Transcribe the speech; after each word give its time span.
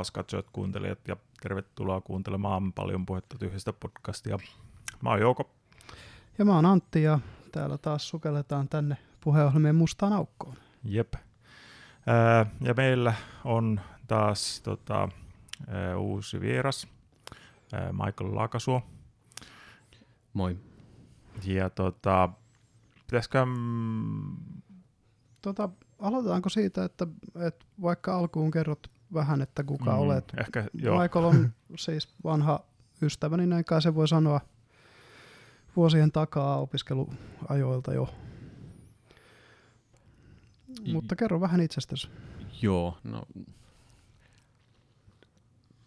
taas 0.00 0.10
katsojat, 0.10 0.46
kuuntelijat 0.52 1.08
ja 1.08 1.16
tervetuloa 1.42 2.00
kuuntelemaan 2.00 2.72
paljon 2.72 3.06
puhetta 3.06 3.38
tyhjistä 3.38 3.72
podcastia. 3.72 4.38
Mä 5.02 5.10
oon 5.10 5.20
Jouko. 5.20 5.50
Ja 6.38 6.44
mä 6.44 6.54
oon 6.54 6.66
Antti 6.66 7.02
ja 7.02 7.18
täällä 7.52 7.78
taas 7.78 8.08
sukelletaan 8.08 8.68
tänne 8.68 8.96
puheenohjelmien 9.20 9.74
mustaan 9.74 10.12
aukkoon. 10.12 10.56
Jep. 10.84 11.14
Ää, 12.06 12.46
ja 12.60 12.74
meillä 12.74 13.14
on 13.44 13.80
taas 14.06 14.60
tota, 14.60 15.08
ää, 15.68 15.96
uusi 15.96 16.40
vieras, 16.40 16.88
ää, 17.72 17.92
Michael 17.92 18.34
Laakasuo. 18.34 18.82
Moi. 20.32 20.58
Ja 21.44 21.70
tota, 21.70 22.28
pitäisikö... 23.06 23.44
mm, 23.44 24.36
Tota, 25.42 25.68
aloitetaanko 25.98 26.48
siitä, 26.48 26.84
että, 26.84 27.06
että 27.46 27.66
vaikka 27.82 28.16
alkuun 28.16 28.50
kerrot 28.50 28.99
vähän, 29.14 29.42
että 29.42 29.64
kuka 29.64 29.92
mm, 29.92 29.98
olet. 29.98 30.32
Ehkä, 30.40 30.64
joo. 30.74 31.02
Michael 31.02 31.24
on 31.24 31.52
siis 31.76 32.08
vanha 32.24 32.60
ystäväni, 33.02 33.46
näin 33.46 33.64
kai 33.64 33.82
se 33.82 33.94
voi 33.94 34.08
sanoa 34.08 34.40
vuosien 35.76 36.12
takaa 36.12 36.60
opiskeluajoilta 36.60 37.94
jo. 37.94 38.08
Mutta 40.92 41.16
kerro 41.16 41.40
vähän 41.40 41.60
itsestäsi. 41.60 42.08
Joo, 42.62 42.98
no 43.04 43.22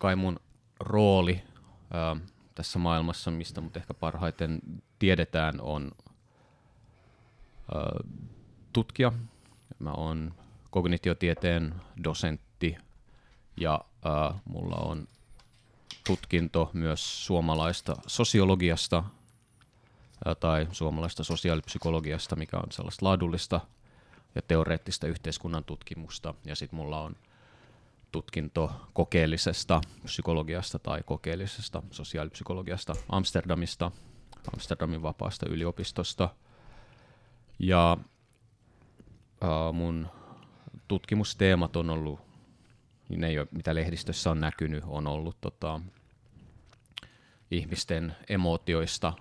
kai 0.04 0.16
mun 0.16 0.40
rooli 0.80 1.44
ää, 1.92 2.16
tässä 2.56 2.80
maailmassa, 2.80 3.32
mistä 3.32 3.62
mut 3.62 3.78
ehkä 3.78 3.94
parhaiten 3.94 4.60
tiedetään, 5.00 5.62
on 5.62 5.92
ää, 7.76 7.82
tutkija. 8.74 9.12
Mä 9.80 9.92
oon 9.92 10.34
kognitiotieteen 10.70 11.76
dosentti 12.04 12.78
ja 13.58 13.82
ää, 14.06 14.40
mulla 14.46 14.76
on 14.76 15.08
tutkinto 16.08 16.70
myös 16.74 17.26
suomalaista 17.26 17.96
sosiologiasta 18.08 19.04
ää, 20.26 20.36
tai 20.36 20.68
suomalaista 20.72 21.24
sosiaalipsykologiasta, 21.24 22.36
mikä 22.36 22.58
on 22.58 22.72
sellaista 22.72 23.06
laadullista 23.06 23.62
ja 24.36 24.42
teoreettista 24.42 25.08
yhteiskunnan 25.08 25.64
tutkimusta. 25.64 26.34
Ja 26.46 26.56
sitten 26.56 26.78
mulla 26.78 27.02
on 27.02 27.16
tutkinto 28.12 28.72
kokeellisesta 28.94 29.82
psykologiasta 30.04 30.80
tai 30.80 31.04
kokeellisesta 31.06 31.84
sosiaalipsykologiasta 31.92 32.96
Amsterdamista, 33.10 33.92
Amsterdamin 34.54 35.02
vapaasta 35.02 35.46
yliopistosta. 35.50 36.30
Ja 37.60 37.98
äh, 39.44 39.74
mun 39.74 40.08
tutkimusteemat 40.88 41.76
on 41.76 41.90
ollut, 41.90 42.20
ne 43.10 43.28
ei 43.28 43.40
ole, 43.40 43.48
mitä 43.52 43.76
lehdistössä 43.76 44.32
on 44.32 44.40
näkynyt, 44.40 44.84
on 44.88 45.08
ollut 45.08 45.42
tota, 45.42 45.82
ihmisten 47.52 48.16
emootioista 48.30 49.14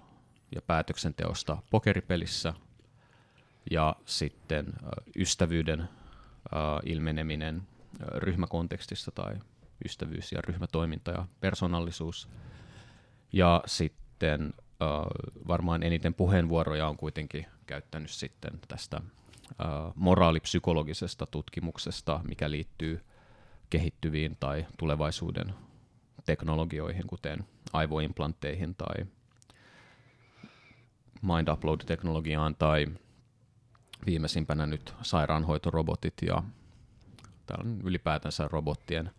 ja 0.55 0.63
päätöksenteosta 0.63 1.59
pokeripelissä 1.71 2.55
ja 3.71 3.97
sitten 4.07 4.73
ystävyyden 5.17 5.89
ilmeneminen 6.85 7.63
ryhmäkontekstissa 8.01 9.11
tai 9.11 9.35
ystävyys 9.85 10.33
ja 10.33 10.41
ryhmätoiminta 10.41 11.11
ja 11.11 11.27
persoonallisuus. 11.41 12.29
Ja 13.33 13.63
sitten 13.67 14.55
varmaan 15.49 15.83
eniten 15.83 16.15
puheenvuoroja 16.15 16.89
on 16.89 16.97
kuitenkin 16.97 17.47
käyttänyt 17.67 18.11
sitten 18.11 18.53
tästä 18.69 19.01
moraalipsykologisesta 19.95 21.27
tutkimuksesta, 21.27 22.21
mikä 22.29 22.51
liittyy 22.51 23.01
kehittyviin 23.73 24.37
tai 24.41 24.67
tulevaisuuden 24.79 25.55
teknologioihin, 26.27 27.07
kuten 27.07 27.45
aivoimplantteihin 27.73 28.75
tai 28.75 29.07
mind 31.23 31.49
upload-teknologiaan 31.49 32.55
tai 32.55 32.87
viimeisimpänä 34.07 34.67
nyt 34.67 34.95
sairaanhoitorobotit 35.03 36.15
ja 36.27 36.43
tällainen 37.47 37.81
ylipäätänsä 37.85 38.49
robottien 38.49 39.11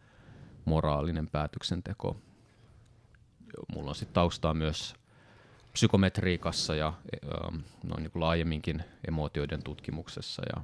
moraalinen 0.65 1.27
päätöksenteko. 1.27 2.17
Mulla 3.73 3.89
on 3.89 3.95
sitten 3.95 4.13
taustaa 4.13 4.53
myös 4.53 4.95
psykometriikassa 5.71 6.75
ja 6.75 6.87
ähm, 6.87 7.55
noin 7.83 8.03
niin 8.03 8.11
kuin 8.11 8.21
laajemminkin 8.21 8.83
emootioiden 9.07 9.63
tutkimuksessa 9.63 10.41
ja 10.55 10.63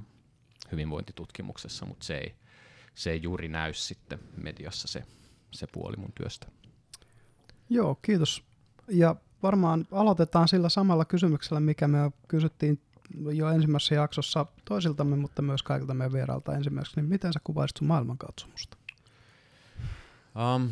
hyvinvointitutkimuksessa, 0.72 1.86
mutta 1.86 2.06
se 2.06 2.14
ei, 2.16 2.34
se 2.94 3.10
ei 3.10 3.22
juuri 3.22 3.48
näy 3.48 3.74
sitten 3.74 4.18
mediassa 4.36 4.88
se, 4.88 5.04
se 5.50 5.66
puoli 5.66 5.96
mun 5.96 6.12
työstä. 6.12 6.46
Joo, 7.68 7.94
kiitos. 7.94 8.44
Ja 8.88 9.16
varmaan 9.42 9.86
aloitetaan 9.92 10.48
sillä 10.48 10.68
samalla 10.68 11.04
kysymyksellä, 11.04 11.60
mikä 11.60 11.88
me 11.88 11.98
kysyttiin 12.28 12.80
jo 13.32 13.48
ensimmäisessä 13.48 13.94
jaksossa 13.94 14.46
toisiltamme, 14.64 15.16
mutta 15.16 15.42
myös 15.42 15.62
kaikilta 15.62 15.94
meidän 15.94 16.12
vierailta 16.12 16.54
ensimmäiseksi. 16.54 17.00
Niin 17.00 17.08
miten 17.08 17.32
sä 17.32 17.40
kuvaisit 17.44 17.76
sun 17.76 17.88
maailmankatsomusta? 17.88 18.76
Um, 20.56 20.70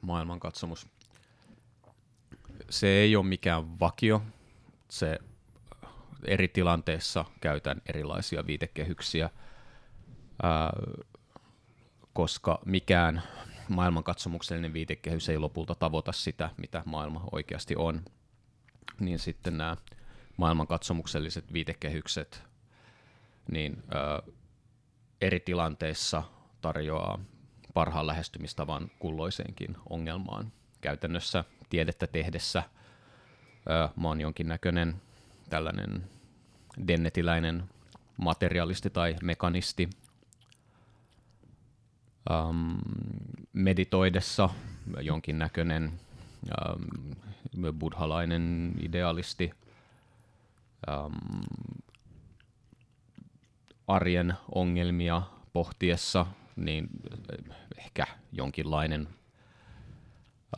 maailmankatsomus. 0.00 0.86
Se 2.70 2.86
ei 2.86 3.16
ole 3.16 3.26
mikään 3.26 3.80
vakio. 3.80 4.22
Se 4.88 5.18
eri 6.24 6.48
tilanteissa 6.48 7.24
käytän 7.40 7.82
erilaisia 7.88 8.46
viitekehyksiä, 8.46 9.30
ää, 10.42 10.72
koska 12.12 12.58
mikään 12.66 13.22
maailmankatsomuksellinen 13.68 14.72
viitekehys 14.72 15.28
ei 15.28 15.38
lopulta 15.38 15.74
tavoita 15.74 16.12
sitä, 16.12 16.50
mitä 16.56 16.82
maailma 16.86 17.24
oikeasti 17.32 17.76
on. 17.76 18.04
Niin 19.00 19.18
sitten 19.18 19.58
nämä 19.58 19.76
maailmankatsomukselliset 20.36 21.52
viitekehykset 21.52 22.42
niin 23.50 23.82
ää, 23.94 24.22
eri 25.20 25.40
tilanteissa 25.40 26.22
tarjoaa 26.60 27.18
parhaan 27.74 28.06
lähestymistavan 28.06 28.90
kulloiseenkin 28.98 29.76
ongelmaan. 29.90 30.52
Käytännössä 30.80 31.44
tiedettä 31.70 32.06
tehdessä 32.06 32.62
ää, 33.68 33.88
mä 33.96 34.08
oon 34.08 34.20
jonkinnäköinen 34.20 35.02
tällainen 35.50 36.10
dennetiläinen 36.88 37.64
materialisti 38.16 38.90
tai 38.90 39.16
mekanisti. 39.22 39.90
Um, 42.30 42.78
meditoidessa 43.52 44.48
jonkinnäköinen 45.00 45.92
um, 46.74 47.78
buddhalainen 47.78 48.74
idealisti. 48.82 49.50
Um, 50.90 51.42
arjen 53.86 54.34
ongelmia 54.54 55.22
pohtiessa, 55.52 56.26
niin 56.56 56.88
ehkä 57.78 58.06
jonkinlainen 58.32 59.08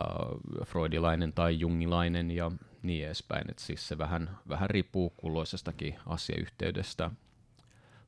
uh, 0.05 0.67
freudilainen 0.67 1.33
tai 1.33 1.61
jungilainen 1.61 2.31
ja 2.31 2.51
niin 2.83 3.07
edespäin. 3.07 3.51
Et 3.51 3.59
siis 3.59 3.89
se 3.89 3.99
vähän, 3.99 4.39
vähän 4.49 4.71
riippuu 4.71 5.11
kulloisestakin 5.11 5.95
asiayhteydestä. 6.07 7.11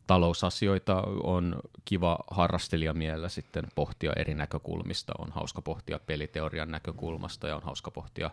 Talousasioita 0.07 1.03
on 1.23 1.57
kiva 1.85 2.19
harrastelijamielellä 2.31 3.29
sitten 3.29 3.65
pohtia 3.75 4.13
eri 4.17 4.35
näkökulmista. 4.35 5.13
On 5.19 5.33
hauska 5.33 5.63
pohtia 5.63 5.99
peliteorian 6.07 6.71
näkökulmasta 6.71 7.49
ja 7.49 7.57
on 7.57 7.63
hauska 7.63 7.91
pohtia 7.91 8.31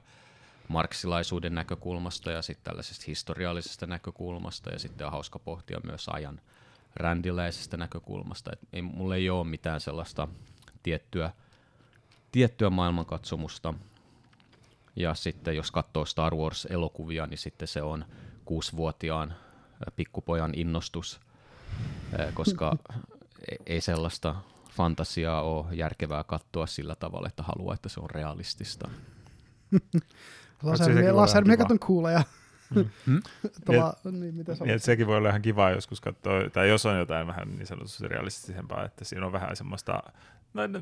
marksilaisuuden 0.67 1.55
näkökulmasta 1.55 2.31
ja 2.31 2.41
sitten 2.41 2.63
tällaisesta 2.63 3.03
historiallisesta 3.07 3.87
näkökulmasta 3.87 4.69
ja 4.69 4.79
sitten 4.79 5.07
on 5.07 5.11
hauska 5.13 5.39
pohtia 5.39 5.79
myös 5.83 6.09
ajan 6.09 6.41
rändiläisestä 6.95 7.77
näkökulmasta. 7.77 8.51
Et 8.53 8.59
ei, 8.73 8.81
mulla 8.81 9.15
ei 9.15 9.29
ole 9.29 9.47
mitään 9.47 9.81
sellaista 9.81 10.27
tiettyä, 10.83 11.31
tiettyä 12.31 12.69
maailmankatsomusta. 12.69 13.73
Ja 14.95 15.13
sitten 15.13 15.55
jos 15.55 15.71
katsoo 15.71 16.05
Star 16.05 16.35
Wars-elokuvia, 16.35 17.27
niin 17.27 17.37
sitten 17.37 17.67
se 17.67 17.81
on 17.81 18.05
kuusivuotiaan 18.45 19.33
pikkupojan 19.95 20.51
innostus, 20.55 21.19
koska 22.33 22.77
e-, 23.51 23.55
ei 23.65 23.81
sellaista 23.81 24.35
fantasiaa 24.71 25.41
ole 25.41 25.65
järkevää 25.75 26.23
katsoa 26.23 26.65
sillä 26.65 26.95
tavalla, 26.95 27.27
että 27.27 27.43
haluaa, 27.43 27.73
että 27.73 27.89
se 27.89 27.99
on 27.99 28.09
realistista. 28.09 28.89
Laser, 30.63 30.85
sekin 30.85 31.01
voi 31.01 31.09
olla 31.09 31.21
lasermiekat 31.21 31.71
on 31.71 31.79
kuuleja. 31.79 32.23
Hmm? 32.75 33.21
Tuolla, 33.65 33.93
niin, 34.11 34.35
mitä 34.35 34.55
sä 34.55 34.65
Niin, 34.65 34.79
sekin 34.79 35.07
voi 35.07 35.17
olla 35.17 35.29
ihan 35.29 35.41
kiva 35.41 35.69
joskus 35.69 36.01
katsoa, 36.01 36.49
tai 36.53 36.69
jos 36.69 36.85
on 36.85 36.97
jotain 36.97 37.27
vähän 37.27 37.55
niin 37.55 37.67
sanotusti 37.67 38.07
realistisempaa, 38.07 38.85
että 38.85 39.05
siinä 39.05 39.25
on 39.25 39.31
vähän 39.31 39.55
semmoista, 39.55 40.03
no, 40.53 40.67
no, 40.67 40.79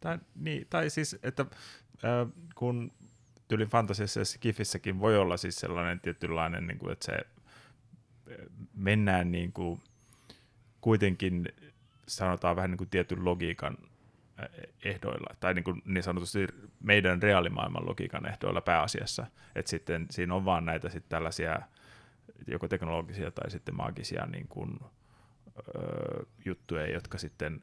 tai, 0.00 0.18
niin, 0.34 0.66
tai 0.70 0.90
siis, 0.90 1.16
että 1.22 1.46
äh, 2.04 2.32
kun 2.54 2.92
tyylin 3.48 3.68
fantasiassa 3.68 4.20
ja 4.20 4.24
skifissäkin 4.24 5.00
voi 5.00 5.18
olla 5.18 5.36
siis 5.36 5.56
sellainen 5.56 6.00
tietynlainen, 6.00 6.66
niin 6.66 6.78
kuin, 6.78 6.92
että 6.92 7.06
se 7.06 7.26
mennään 8.74 9.32
niin 9.32 9.52
kuin, 9.52 9.80
kuitenkin 10.80 11.48
sanotaan 12.08 12.56
vähän 12.56 12.70
niin 12.70 12.78
kuin 12.78 12.90
tietyn 12.90 13.24
logiikan 13.24 13.78
ehdoilla, 14.84 15.34
tai 15.40 15.54
niin, 15.54 15.64
kuin 15.64 15.82
niin 15.84 16.02
sanotusti 16.02 16.46
meidän 16.80 17.22
reaalimaailman 17.22 17.86
logiikan 17.86 18.26
ehdoilla 18.26 18.60
pääasiassa, 18.60 19.26
että 19.54 19.70
sitten 19.70 20.06
siinä 20.10 20.34
on 20.34 20.44
vaan 20.44 20.64
näitä 20.64 20.88
sitten 20.88 21.10
tällaisia 21.10 21.60
joko 22.46 22.68
teknologisia 22.68 23.30
tai 23.30 23.50
sitten 23.50 23.76
maagisia 23.76 24.26
niin 24.26 24.48
kuin, 24.48 24.78
ö, 25.58 26.26
juttuja, 26.44 26.92
jotka 26.92 27.18
sitten 27.18 27.62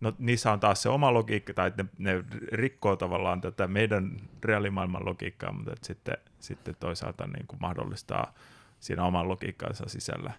no 0.00 0.12
niissä 0.18 0.52
on 0.52 0.60
taas 0.60 0.82
se 0.82 0.88
oma 0.88 1.14
logiikka, 1.14 1.54
tai 1.54 1.72
ne, 1.76 1.84
ne 1.98 2.24
rikkoo 2.52 2.96
tavallaan 2.96 3.40
tätä 3.40 3.66
meidän 3.66 4.20
reaalimaailman 4.44 5.06
logiikkaa, 5.06 5.52
mutta 5.52 5.72
sitten, 5.82 6.16
sitten 6.38 6.76
toisaalta 6.80 7.26
niin 7.26 7.46
kuin 7.46 7.60
mahdollistaa 7.60 8.34
siinä 8.80 9.04
oman 9.04 9.28
logiikkaansa 9.28 9.88
sisällä 9.88 10.32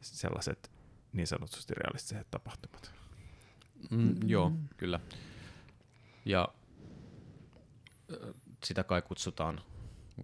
sellaiset 0.00 0.70
niin 1.12 1.26
sanotusti 1.26 1.74
realistiset 1.74 2.26
tapahtumat. 2.30 2.92
Mm, 3.90 4.14
joo, 4.26 4.52
kyllä. 4.76 5.00
Ja 6.24 6.48
sitä 8.64 8.84
kai 8.84 9.02
kutsutaan 9.02 9.60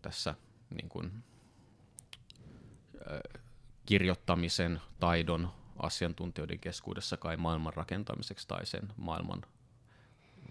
tässä 0.02 0.34
niin 0.70 0.88
kuin, 0.88 1.12
kirjoittamisen 3.86 4.80
taidon 5.00 5.52
asiantuntijoiden 5.82 6.60
keskuudessa 6.60 7.16
kai 7.16 7.36
maailman 7.36 7.74
rakentamiseksi 7.74 8.48
tai 8.48 8.66
sen 8.66 8.88
maailman 8.96 9.42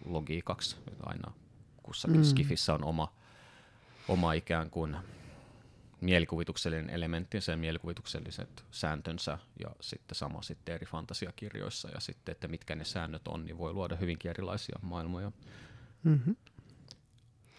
logiikaksi. 0.06 0.76
Aina 1.04 1.32
kussakin 1.84 2.18
mm. 2.18 2.24
skifissä 2.24 2.74
on 2.74 2.84
oma, 2.84 3.14
oma 4.08 4.34
ikään 4.34 4.70
kuin 4.70 4.98
mielikuvituksellinen 6.02 6.90
elementti, 6.90 7.42
sen 7.42 7.60
mielikuvitukselliset 7.60 8.66
sääntönsä 8.72 9.38
ja 9.60 9.70
sitten 9.82 10.16
sama 10.16 10.42
sitten 10.42 10.76
eri 10.76 10.86
fantasiakirjoissa 10.86 11.90
ja 11.90 12.00
sitten, 12.00 12.32
että 12.32 12.48
mitkä 12.48 12.76
ne 12.76 12.84
säännöt 12.84 13.28
on, 13.28 13.46
niin 13.46 13.58
voi 13.58 13.74
luoda 13.74 13.96
hyvinkin 13.96 14.32
erilaisia 14.32 14.80
maailmoja. 14.82 15.32
Mm-hmm. 16.04 16.36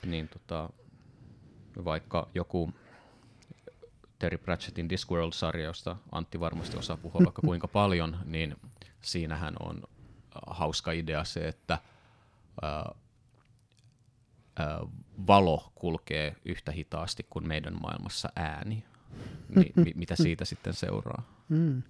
Niin 0.07 0.29
tota, 0.29 0.71
vaikka 1.85 2.29
joku 2.35 2.73
Terry 4.23 4.39
Pratchettin 4.39 4.89
Discworld-sarja, 4.89 5.65
josta 5.65 5.97
Antti 6.13 6.41
varmasti 6.41 6.77
osaa 6.77 6.97
puhua 6.97 7.21
vaikka 7.25 7.43
kuinka 7.47 7.69
paljon, 7.69 8.17
niin 8.25 8.57
siinähän 9.01 9.55
on 9.61 9.77
äh, 9.77 10.43
hauska 10.47 10.93
idea 10.93 11.25
se, 11.25 11.49
että 11.49 11.79
ää, 12.63 12.79
äh, 12.79 12.85
ää, 14.57 14.75
äh, 14.75 14.81
valo 15.27 15.73
kulkee 15.75 16.37
yhtä 16.45 16.73
hitaasti 16.73 17.27
kuin 17.31 17.49
meidän 17.49 17.79
maailmassa 17.83 18.29
ääni. 18.37 18.85
Ni, 19.57 19.73
mi, 19.77 19.93
mitä 20.03 20.17
siitä 20.17 20.45
sitten 20.45 20.75
seuraa? 20.75 21.23
Mm. 21.49 21.83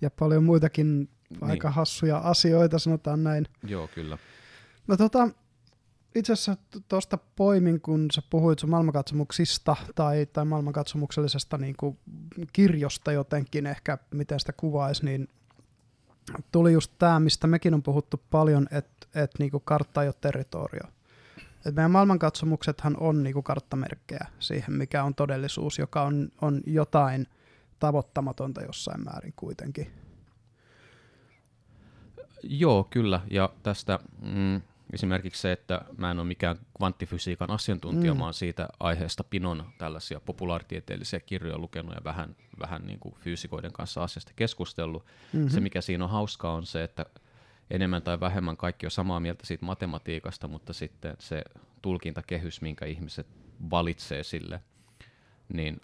Ja 0.00 0.10
paljon 0.10 0.44
muitakin 0.44 0.96
niin. 1.30 1.44
aika 1.50 1.70
hassuja 1.70 2.18
asioita, 2.18 2.78
sanotaan 2.78 3.24
näin. 3.24 3.46
Joo, 3.66 3.88
kyllä. 3.88 4.18
No 4.86 4.96
tota, 4.96 5.28
itse 6.14 6.32
asiassa 6.32 6.56
tuosta 6.88 7.18
poimin, 7.36 7.80
kun 7.80 8.06
sä 8.12 8.22
puhuit 8.30 8.58
sun 8.58 8.70
maailmankatsomuksista 8.70 9.76
tai, 9.94 10.26
tai 10.26 10.44
maailmankatsomuksellisesta 10.44 11.58
niin 11.58 11.74
kuin 11.76 11.98
kirjosta 12.52 13.12
jotenkin 13.12 13.66
ehkä, 13.66 13.98
miten 14.10 14.40
sitä 14.40 14.52
kuvaisi, 14.52 15.04
niin 15.04 15.28
tuli 16.52 16.72
just 16.72 16.92
tämä, 16.98 17.20
mistä 17.20 17.46
mekin 17.46 17.74
on 17.74 17.82
puhuttu 17.82 18.22
paljon, 18.30 18.66
että 18.70 19.06
et 19.14 19.30
niinku 19.38 19.60
kartta 19.60 20.02
ei 20.02 20.08
ole 20.08 20.14
territorio. 20.20 20.82
Et 21.66 21.74
meidän 21.74 21.90
maailmankatsomuksethan 21.90 22.96
on 23.00 23.22
niinku 23.22 23.42
karttamerkkejä 23.42 24.26
siihen, 24.38 24.72
mikä 24.72 25.04
on 25.04 25.14
todellisuus, 25.14 25.78
joka 25.78 26.02
on, 26.02 26.28
on 26.42 26.60
jotain 26.66 27.26
tavoittamatonta 27.78 28.62
jossain 28.62 29.04
määrin 29.04 29.32
kuitenkin. 29.36 29.92
Joo, 32.42 32.84
kyllä. 32.90 33.20
Ja 33.30 33.50
tästä 33.62 33.98
mm, 34.22 34.60
Esimerkiksi 34.94 35.40
se, 35.40 35.52
että 35.52 35.84
mä 35.96 36.10
en 36.10 36.18
ole 36.18 36.26
mikään 36.26 36.56
kvanttifysiikan 36.76 37.50
asiantuntija, 37.50 38.14
mm. 38.14 38.18
mä 38.18 38.24
oon 38.24 38.34
siitä 38.34 38.68
aiheesta 38.80 39.24
pinon 39.24 39.64
tällaisia 39.78 40.20
populaaritieteellisiä 40.20 41.20
kirjoja 41.20 41.58
lukenut 41.58 41.94
ja 41.94 42.00
vähän, 42.04 42.36
vähän 42.58 42.86
niin 42.86 42.98
kuin 42.98 43.14
fyysikoiden 43.14 43.72
kanssa 43.72 44.02
asiasta 44.02 44.32
keskustellut. 44.36 45.04
Mm-hmm. 45.32 45.48
Se, 45.48 45.60
mikä 45.60 45.80
siinä 45.80 46.04
on 46.04 46.10
hauskaa, 46.10 46.54
on 46.54 46.66
se, 46.66 46.84
että 46.84 47.06
enemmän 47.70 48.02
tai 48.02 48.20
vähemmän 48.20 48.56
kaikki 48.56 48.86
on 48.86 48.90
samaa 48.90 49.20
mieltä 49.20 49.46
siitä 49.46 49.66
matematiikasta, 49.66 50.48
mutta 50.48 50.72
sitten 50.72 51.16
se 51.18 51.42
tulkintakehys, 51.82 52.60
minkä 52.60 52.86
ihmiset 52.86 53.26
valitsee 53.70 54.22
sille, 54.22 54.60
niin 55.52 55.80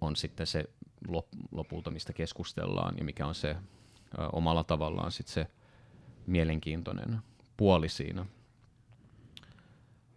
on 0.00 0.16
sitten 0.16 0.46
se 0.46 0.64
lopulta, 1.52 1.90
mistä 1.90 2.12
keskustellaan 2.12 2.94
ja 2.98 3.04
mikä 3.04 3.26
on 3.26 3.34
se 3.34 3.50
ö, 3.50 3.56
omalla 4.32 4.64
tavallaan 4.64 5.12
sitten 5.12 5.34
se 5.34 5.46
mielenkiintoinen 6.26 7.18
puoli 7.56 7.88
siinä. 7.88 8.26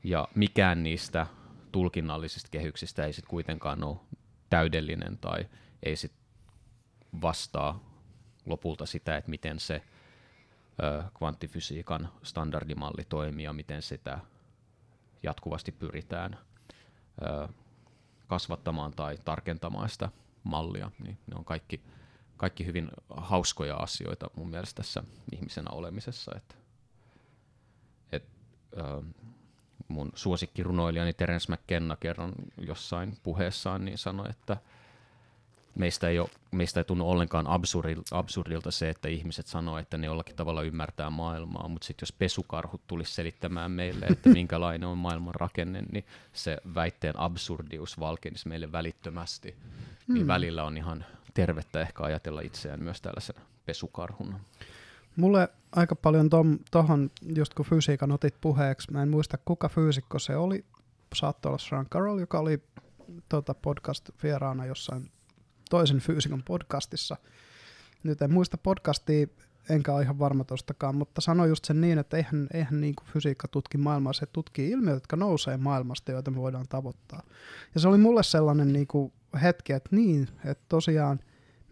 Ja 0.03 0.27
mikään 0.36 0.83
niistä 0.83 1.27
tulkinnallisista 1.71 2.50
kehyksistä 2.51 3.06
ei 3.06 3.13
sitten 3.13 3.30
kuitenkaan 3.30 3.83
ole 3.83 3.97
täydellinen 4.50 5.18
tai 5.18 5.45
ei 5.83 5.95
sit 5.95 6.13
vastaa 7.21 7.89
lopulta 8.45 8.86
sitä, 8.86 9.18
että 9.18 9.30
miten 9.30 9.59
se 9.59 9.81
ö, 10.83 11.03
kvanttifysiikan 11.18 12.09
standardimalli 12.24 13.06
toimii 13.09 13.45
ja 13.45 13.53
miten 13.53 13.81
sitä 13.81 14.19
jatkuvasti 15.24 15.71
pyritään 15.71 16.38
ö, 17.21 17.47
kasvattamaan 18.27 18.91
tai 18.91 19.18
tarkentamaan 19.25 19.89
sitä 19.89 20.09
mallia. 20.44 20.91
Niin 21.00 21.18
ne 21.27 21.36
on 21.36 21.45
kaikki, 21.45 21.81
kaikki 22.38 22.65
hyvin 22.65 22.89
hauskoja 23.09 23.75
asioita 23.75 24.30
mun 24.36 24.50
mielestä 24.50 24.75
tässä 24.75 25.03
ihmisenä 25.31 25.69
olemisessa. 25.71 26.31
Että 26.36 26.56
mun 29.88 30.12
suosikkirunoilijani 30.16 31.13
Terence 31.13 31.54
McKenna 31.54 31.95
kerran 31.95 32.33
jossain 32.57 33.18
puheessaan 33.24 33.86
niin 33.86 33.98
sanoi, 33.98 34.30
että 34.30 34.58
meistä 35.75 36.10
ei, 36.10 36.20
ole, 36.20 36.29
meistä 36.51 36.79
ei 36.79 36.84
tunnu 36.84 37.10
ollenkaan 37.10 37.48
absurdilta 38.12 38.72
se, 38.72 38.89
että 38.89 39.08
ihmiset 39.08 39.48
sanoo, 39.48 39.77
että 39.77 39.98
ne 39.98 40.05
jollakin 40.05 40.36
tavalla 40.36 40.62
ymmärtää 40.62 41.10
maailmaa, 41.10 41.67
mutta 41.67 41.86
sitten 41.88 42.03
jos 42.03 42.12
pesukarhut 42.12 42.82
tulisi 42.88 43.13
selittämään 43.13 43.72
meille, 43.72 44.05
että 44.05 44.29
minkälainen 44.39 44.89
on 44.89 44.98
maailman 44.98 45.36
rakenne, 45.36 45.84
niin 45.91 46.05
se 46.34 46.58
väitteen 46.75 47.20
absurdius 47.20 48.00
valkenisi 48.00 48.48
meille 48.48 48.72
välittömästi. 48.72 49.51
Mm. 49.51 50.13
Niin 50.13 50.22
hmm. 50.22 50.27
välillä 50.27 50.63
on 50.63 50.77
ihan 50.77 51.05
tervettä 51.34 51.82
ehkä 51.82 52.03
ajatella 52.03 52.41
itseään 52.41 52.84
myös 52.84 53.01
tällaisena 53.01 53.41
pesukarhuna. 53.65 54.39
Mulle 55.16 55.50
aika 55.72 55.96
paljon 55.96 56.30
tuohon, 56.72 57.12
just 57.36 57.54
kun 57.54 57.66
fysiikan 57.66 58.12
otit 58.12 58.36
puheeksi, 58.42 58.92
mä 58.92 59.01
en 59.01 59.10
muista 59.10 59.38
kuka 59.38 59.70
fyysikko 59.70 60.20
se 60.20 60.36
oli, 60.36 60.66
saattoi 61.16 61.50
olla 61.50 61.58
Sean 61.58 61.86
Carroll, 61.89 62.20
joka 62.20 62.39
oli 62.39 62.63
tota, 63.30 63.54
podcast-vieraana 63.54 64.66
jossain 64.66 65.12
toisen 65.70 66.00
fyysikon 66.00 66.44
podcastissa. 66.44 67.18
Nyt 68.04 68.22
en 68.22 68.34
muista 68.34 68.58
podcastia, 68.58 69.28
enkä 69.70 69.94
ole 69.94 70.04
ihan 70.04 70.20
varma 70.20 70.44
tostakaan, 70.44 70.96
mutta 70.96 71.22
sano 71.22 71.46
just 71.46 71.66
sen 71.66 71.82
niin, 71.82 72.00
että 72.00 72.18
eihän, 72.18 72.48
eihän 72.54 72.82
niin 72.82 72.96
kuin 72.96 73.08
fysiikka 73.08 73.48
tutki 73.48 73.78
maailmaa, 73.78 74.13
se 74.13 74.25
tutkii 74.25 74.70
ilmiöitä, 74.70 74.96
jotka 74.96 75.16
nousee 75.16 75.58
maailmasta, 75.58 76.12
joita 76.12 76.32
me 76.32 76.38
voidaan 76.38 76.66
tavoittaa. 76.70 77.24
Ja 77.75 77.82
se 77.82 77.88
oli 77.88 77.98
mulle 77.98 78.24
sellainen 78.24 78.74
niin 78.74 78.88
kuin 78.88 79.13
hetki, 79.42 79.74
että 79.74 79.96
niin, 79.96 80.28
että 80.46 80.66
tosiaan, 80.70 81.20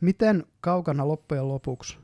miten 0.02 0.46
kaukana 0.62 1.08
loppujen 1.08 1.48
lopuksi 1.48 1.98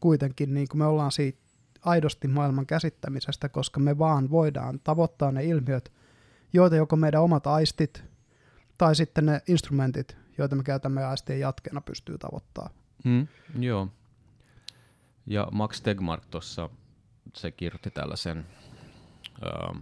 kuitenkin 0.00 0.54
niin 0.54 0.68
kuin 0.68 0.78
me 0.78 0.84
ollaan 0.84 1.12
siitä 1.12 1.46
aidosti 1.86 2.28
maailman 2.28 2.66
käsittämisestä, 2.66 3.48
koska 3.48 3.80
me 3.80 3.98
vaan 3.98 4.30
voidaan 4.30 4.80
tavoittaa 4.84 5.32
ne 5.32 5.44
ilmiöt, 5.44 5.92
joita 6.52 6.76
joko 6.76 6.96
meidän 6.96 7.22
omat 7.22 7.46
aistit 7.46 8.04
tai 8.78 8.94
sitten 8.94 9.26
ne 9.26 9.40
instrumentit, 9.48 10.16
joita 10.38 10.56
me 10.56 10.62
käytämme 10.62 11.04
aistien 11.04 11.40
jatkeena, 11.40 11.80
pystyy 11.80 12.18
tavoittamaan. 12.18 12.74
Mm, 13.04 13.26
joo. 13.58 13.88
Ja 15.26 15.48
Max 15.52 15.80
Tegmark 15.80 16.26
tuossa, 16.30 16.70
se 17.34 17.50
kirjoitti 17.50 17.90
tällaisen 17.90 18.46
ähm, 19.44 19.78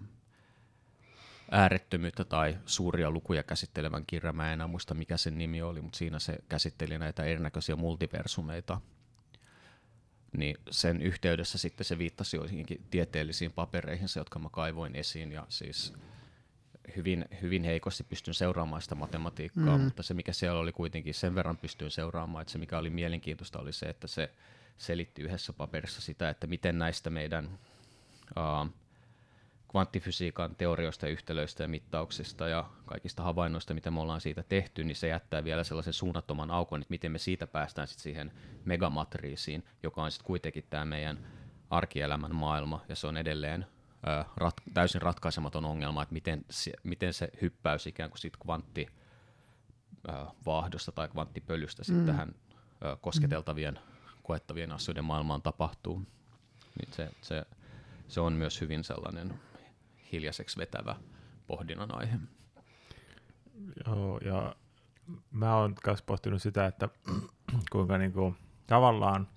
äärettömyyttä 1.50 2.24
tai 2.24 2.58
suuria 2.66 3.10
lukuja 3.10 3.42
käsittelevän 3.42 4.04
kirjan. 4.06 4.36
Mä 4.36 4.46
en 4.46 4.52
enää 4.52 4.66
muista, 4.66 4.94
mikä 4.94 5.16
sen 5.16 5.38
nimi 5.38 5.62
oli, 5.62 5.82
mutta 5.82 5.98
siinä 5.98 6.18
se 6.18 6.38
käsitteli 6.48 6.98
näitä 6.98 7.24
erinäköisiä 7.24 7.76
multiversumeita– 7.76 8.80
niin 10.36 10.56
sen 10.70 11.02
yhteydessä 11.02 11.58
sitten 11.58 11.84
se 11.84 11.98
viittasi 11.98 12.36
joihinkin 12.36 12.84
tieteellisiin 12.90 13.52
papereihin, 13.52 14.08
jotka 14.16 14.38
mä 14.38 14.48
kaivoin 14.52 14.96
esiin, 14.96 15.32
ja 15.32 15.46
siis 15.48 15.92
hyvin, 16.96 17.24
hyvin 17.42 17.64
heikosti 17.64 18.04
pystyn 18.04 18.34
seuraamaan 18.34 18.82
sitä 18.82 18.94
matematiikkaa, 18.94 19.78
mm. 19.78 19.84
mutta 19.84 20.02
se 20.02 20.14
mikä 20.14 20.32
siellä 20.32 20.60
oli 20.60 20.72
kuitenkin 20.72 21.14
sen 21.14 21.34
verran 21.34 21.56
pystyn 21.56 21.90
seuraamaan, 21.90 22.42
että 22.42 22.52
se 22.52 22.58
mikä 22.58 22.78
oli 22.78 22.90
mielenkiintoista 22.90 23.58
oli 23.58 23.72
se, 23.72 23.86
että 23.86 24.06
se 24.06 24.30
selitti 24.78 25.22
yhdessä 25.22 25.52
paperissa 25.52 26.00
sitä, 26.00 26.30
että 26.30 26.46
miten 26.46 26.78
näistä 26.78 27.10
meidän 27.10 27.58
uh, 28.36 28.70
kvanttifysiikan 29.74 30.56
teorioista, 30.56 31.06
yhtälöistä 31.06 31.64
ja 31.64 31.68
mittauksista 31.68 32.48
ja 32.48 32.70
kaikista 32.86 33.22
havainnoista, 33.22 33.74
mitä 33.74 33.90
me 33.90 34.00
ollaan 34.00 34.20
siitä 34.20 34.42
tehty, 34.42 34.84
niin 34.84 34.96
se 34.96 35.08
jättää 35.08 35.44
vielä 35.44 35.64
sellaisen 35.64 35.92
suunnattoman 35.92 36.50
aukon, 36.50 36.80
että 36.80 36.90
miten 36.90 37.12
me 37.12 37.18
siitä 37.18 37.46
päästään 37.46 37.88
sitten 37.88 38.02
siihen 38.02 38.32
megamatriisiin, 38.64 39.64
joka 39.82 40.02
on 40.02 40.10
sitten 40.10 40.26
kuitenkin 40.26 40.64
tämä 40.70 40.84
meidän 40.84 41.26
arkielämän 41.70 42.34
maailma, 42.34 42.84
ja 42.88 42.96
se 42.96 43.06
on 43.06 43.16
edelleen 43.16 43.66
ö, 44.06 44.24
rat, 44.36 44.54
täysin 44.74 45.02
ratkaisematon 45.02 45.64
ongelma, 45.64 46.02
että 46.02 46.12
miten 46.12 46.44
se, 46.50 46.72
miten 46.82 47.14
se 47.14 47.28
hyppäys 47.42 47.86
ikään 47.86 48.10
kuin 48.10 48.18
siitä 48.18 48.38
kvantti 48.42 48.86
vaahdosta 50.46 50.92
tai 50.92 51.08
kvanttipölystä 51.08 51.84
sitten 51.84 52.02
mm. 52.02 52.06
tähän 52.06 52.34
ö, 52.84 52.96
kosketeltavien, 53.00 53.78
koettavien 54.22 54.72
asioiden 54.72 55.04
maailmaan 55.04 55.42
tapahtuu. 55.42 56.02
Niin 56.80 56.92
se, 56.92 57.10
se, 57.22 57.42
se 58.08 58.20
on 58.20 58.32
myös 58.32 58.60
hyvin 58.60 58.84
sellainen 58.84 59.34
hiljaiseksi 60.14 60.58
vetävä 60.58 60.96
pohdinnan 61.46 61.94
aihe. 61.94 62.16
Joo, 63.86 64.18
ja 64.18 64.56
mä 65.30 65.56
oon 65.56 65.74
myös 65.86 66.02
pohtinut 66.02 66.42
sitä, 66.42 66.66
että 66.66 66.88
kuinka 67.72 67.98
niinku, 67.98 68.36
tavallaan 68.66 69.28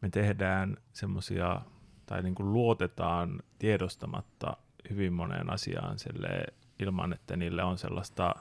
me 0.00 0.10
tehdään 0.10 0.76
semmoisia, 0.92 1.60
tai 2.06 2.22
niinku 2.22 2.44
luotetaan 2.52 3.42
tiedostamatta 3.58 4.56
hyvin 4.90 5.12
moneen 5.12 5.50
asiaan 5.50 5.96
ilman, 6.78 7.12
että 7.12 7.36
niille 7.36 7.62
on 7.62 7.78
sellaista, 7.78 8.34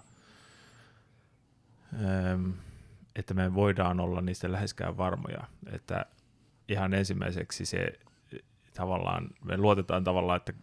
että 3.16 3.34
me 3.34 3.54
voidaan 3.54 4.00
olla 4.00 4.22
niistä 4.22 4.52
läheskään 4.52 4.98
varmoja. 4.98 5.48
Että 5.72 6.06
ihan 6.68 6.94
ensimmäiseksi 6.94 7.66
se 7.66 8.00
tavallaan, 8.74 9.30
me 9.46 9.58
luotetaan 9.58 10.04
tavallaan, 10.04 10.38
että 10.38 10.54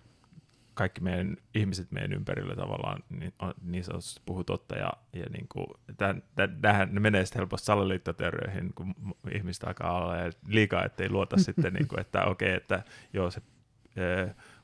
kaikki 0.74 1.00
meidän 1.00 1.36
ihmiset 1.54 1.90
meidän 1.92 2.12
ympärillä 2.12 2.56
tavallaan 2.56 3.02
niin, 3.10 3.32
niin 3.62 3.84
sanotusti 3.84 4.22
puhuu 4.26 4.44
totta 4.44 4.76
ja, 4.76 4.92
ja 5.12 5.24
niin 5.32 5.46
kuin, 5.48 5.66
tämän, 5.96 6.22
tämän, 6.60 6.88
ne 6.92 7.00
menee 7.00 7.24
sitten 7.24 7.40
helposti 7.40 7.66
salaliittoteorioihin, 7.66 8.72
kun 8.74 8.94
ihmistä 9.32 9.66
alkaa 9.66 9.96
olla 9.96 10.14
liikaa, 10.46 10.84
ettei 10.84 11.10
luota 11.10 11.36
sitten, 11.36 11.72
niin 11.72 11.88
kuin, 11.88 12.00
että 12.00 12.24
okei, 12.24 12.48
okay, 12.48 12.56
että 12.56 12.82
joo 13.12 13.30
se 13.30 13.42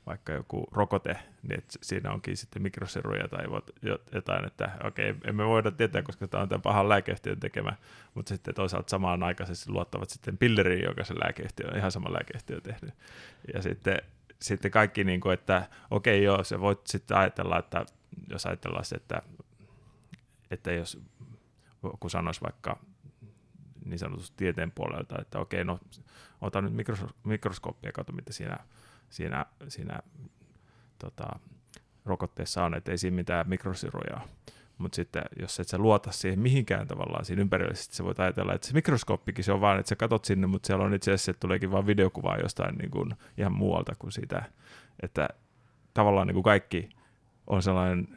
vaikka 0.07 0.33
joku 0.33 0.67
rokote, 0.73 1.17
niin 1.43 1.59
että 1.59 1.79
siinä 1.83 2.13
onkin 2.13 2.37
sitten 2.37 2.63
mikrosiruja 2.63 3.29
tai 3.29 3.45
jotain, 4.13 4.45
että 4.45 4.71
okei, 4.85 5.15
emme 5.25 5.47
voida 5.47 5.71
tietää, 5.71 6.03
koska 6.03 6.29
tämä 6.29 6.43
on 6.43 6.49
tämän 6.49 6.63
pahan 6.63 6.89
lääkeyhtiön 6.89 7.41
tekemä, 7.41 7.73
mutta 8.15 8.29
sitten 8.29 8.55
toisaalta 8.55 8.91
samaan 8.91 9.23
aikaisesti 9.23 9.71
luottavat 9.71 10.11
sitten 10.11 10.39
pilleriin, 10.39 10.85
joka 10.85 11.05
se 11.05 11.15
lääkeyhtiö 11.15 11.67
on 11.71 11.77
ihan 11.77 11.93
sama 11.93 12.13
lääkeyhtiö 12.13 12.61
tehnyt. 12.61 12.95
Ja 13.55 13.63
sitten, 13.63 13.99
sitten 14.41 14.71
kaikki, 14.71 15.05
niin 15.05 15.21
kuin, 15.21 15.35
että 15.35 15.69
okei 15.91 16.23
joo, 16.23 16.45
se 16.45 16.61
voit 16.61 16.87
sitten 16.87 17.17
ajatella, 17.17 17.59
että 17.59 17.87
jos 18.31 18.47
ajatellaan 18.47 18.85
se, 18.85 18.97
että, 18.97 19.23
että 20.51 20.73
jos 20.73 21.03
kun 22.01 22.11
sanoisi 22.11 22.41
vaikka 22.41 22.79
niin 23.85 23.99
sanotusti 23.99 24.37
tieteen 24.37 24.71
puolelta, 24.71 25.21
että 25.21 25.39
okei, 25.39 25.65
no 25.65 25.81
ota 26.41 26.61
nyt 26.61 26.73
mikroskooppia 27.25 27.89
ja 27.89 27.93
katso, 27.93 28.13
mitä 28.13 28.33
siinä 28.33 28.59
siinä, 29.11 29.47
siinä 29.69 29.99
tota, 30.99 31.27
rokotteessa 32.05 32.65
on, 32.65 32.75
että 32.75 32.91
ei 32.91 32.99
siinä 32.99 33.15
mitään 33.15 33.49
mikrosiruja 33.49 34.21
mutta 34.79 34.97
sitten 34.97 35.23
jos 35.41 35.61
et 35.61 35.69
sä 35.69 35.79
luota 35.79 36.13
siihen 36.13 36.41
mihinkään 36.41 36.89
tavallaan 36.89 37.25
siinä 37.25 37.43
ympärillä, 37.43 37.75
sitten 37.75 37.97
sä 37.97 38.05
voit 38.05 38.21
ajatella, 38.21 38.55
että 38.55 38.67
se 38.67 38.75
mikroskooppikin 38.75 39.45
se 39.45 39.53
on 39.53 39.61
vaan, 39.61 39.79
että 39.79 39.89
sä 39.89 39.97
katot 39.97 40.25
sinne, 40.25 40.47
mutta 40.47 40.67
siellä 40.67 40.85
on 40.85 40.95
itse 40.95 41.11
asiassa, 41.13 41.31
että 41.31 41.41
tuleekin 41.41 41.71
vaan 41.71 41.87
videokuvaa 41.87 42.37
jostain 42.37 42.75
niin 42.75 42.91
kuin 42.91 43.15
ihan 43.39 43.53
muualta 43.53 43.95
kuin 43.99 44.13
sitä, 44.13 44.45
että 45.03 45.29
tavallaan 45.95 46.27
niin 46.27 46.35
kuin 46.35 46.45
kaikki 46.45 46.89
on 47.47 47.63
sellainen 47.63 48.09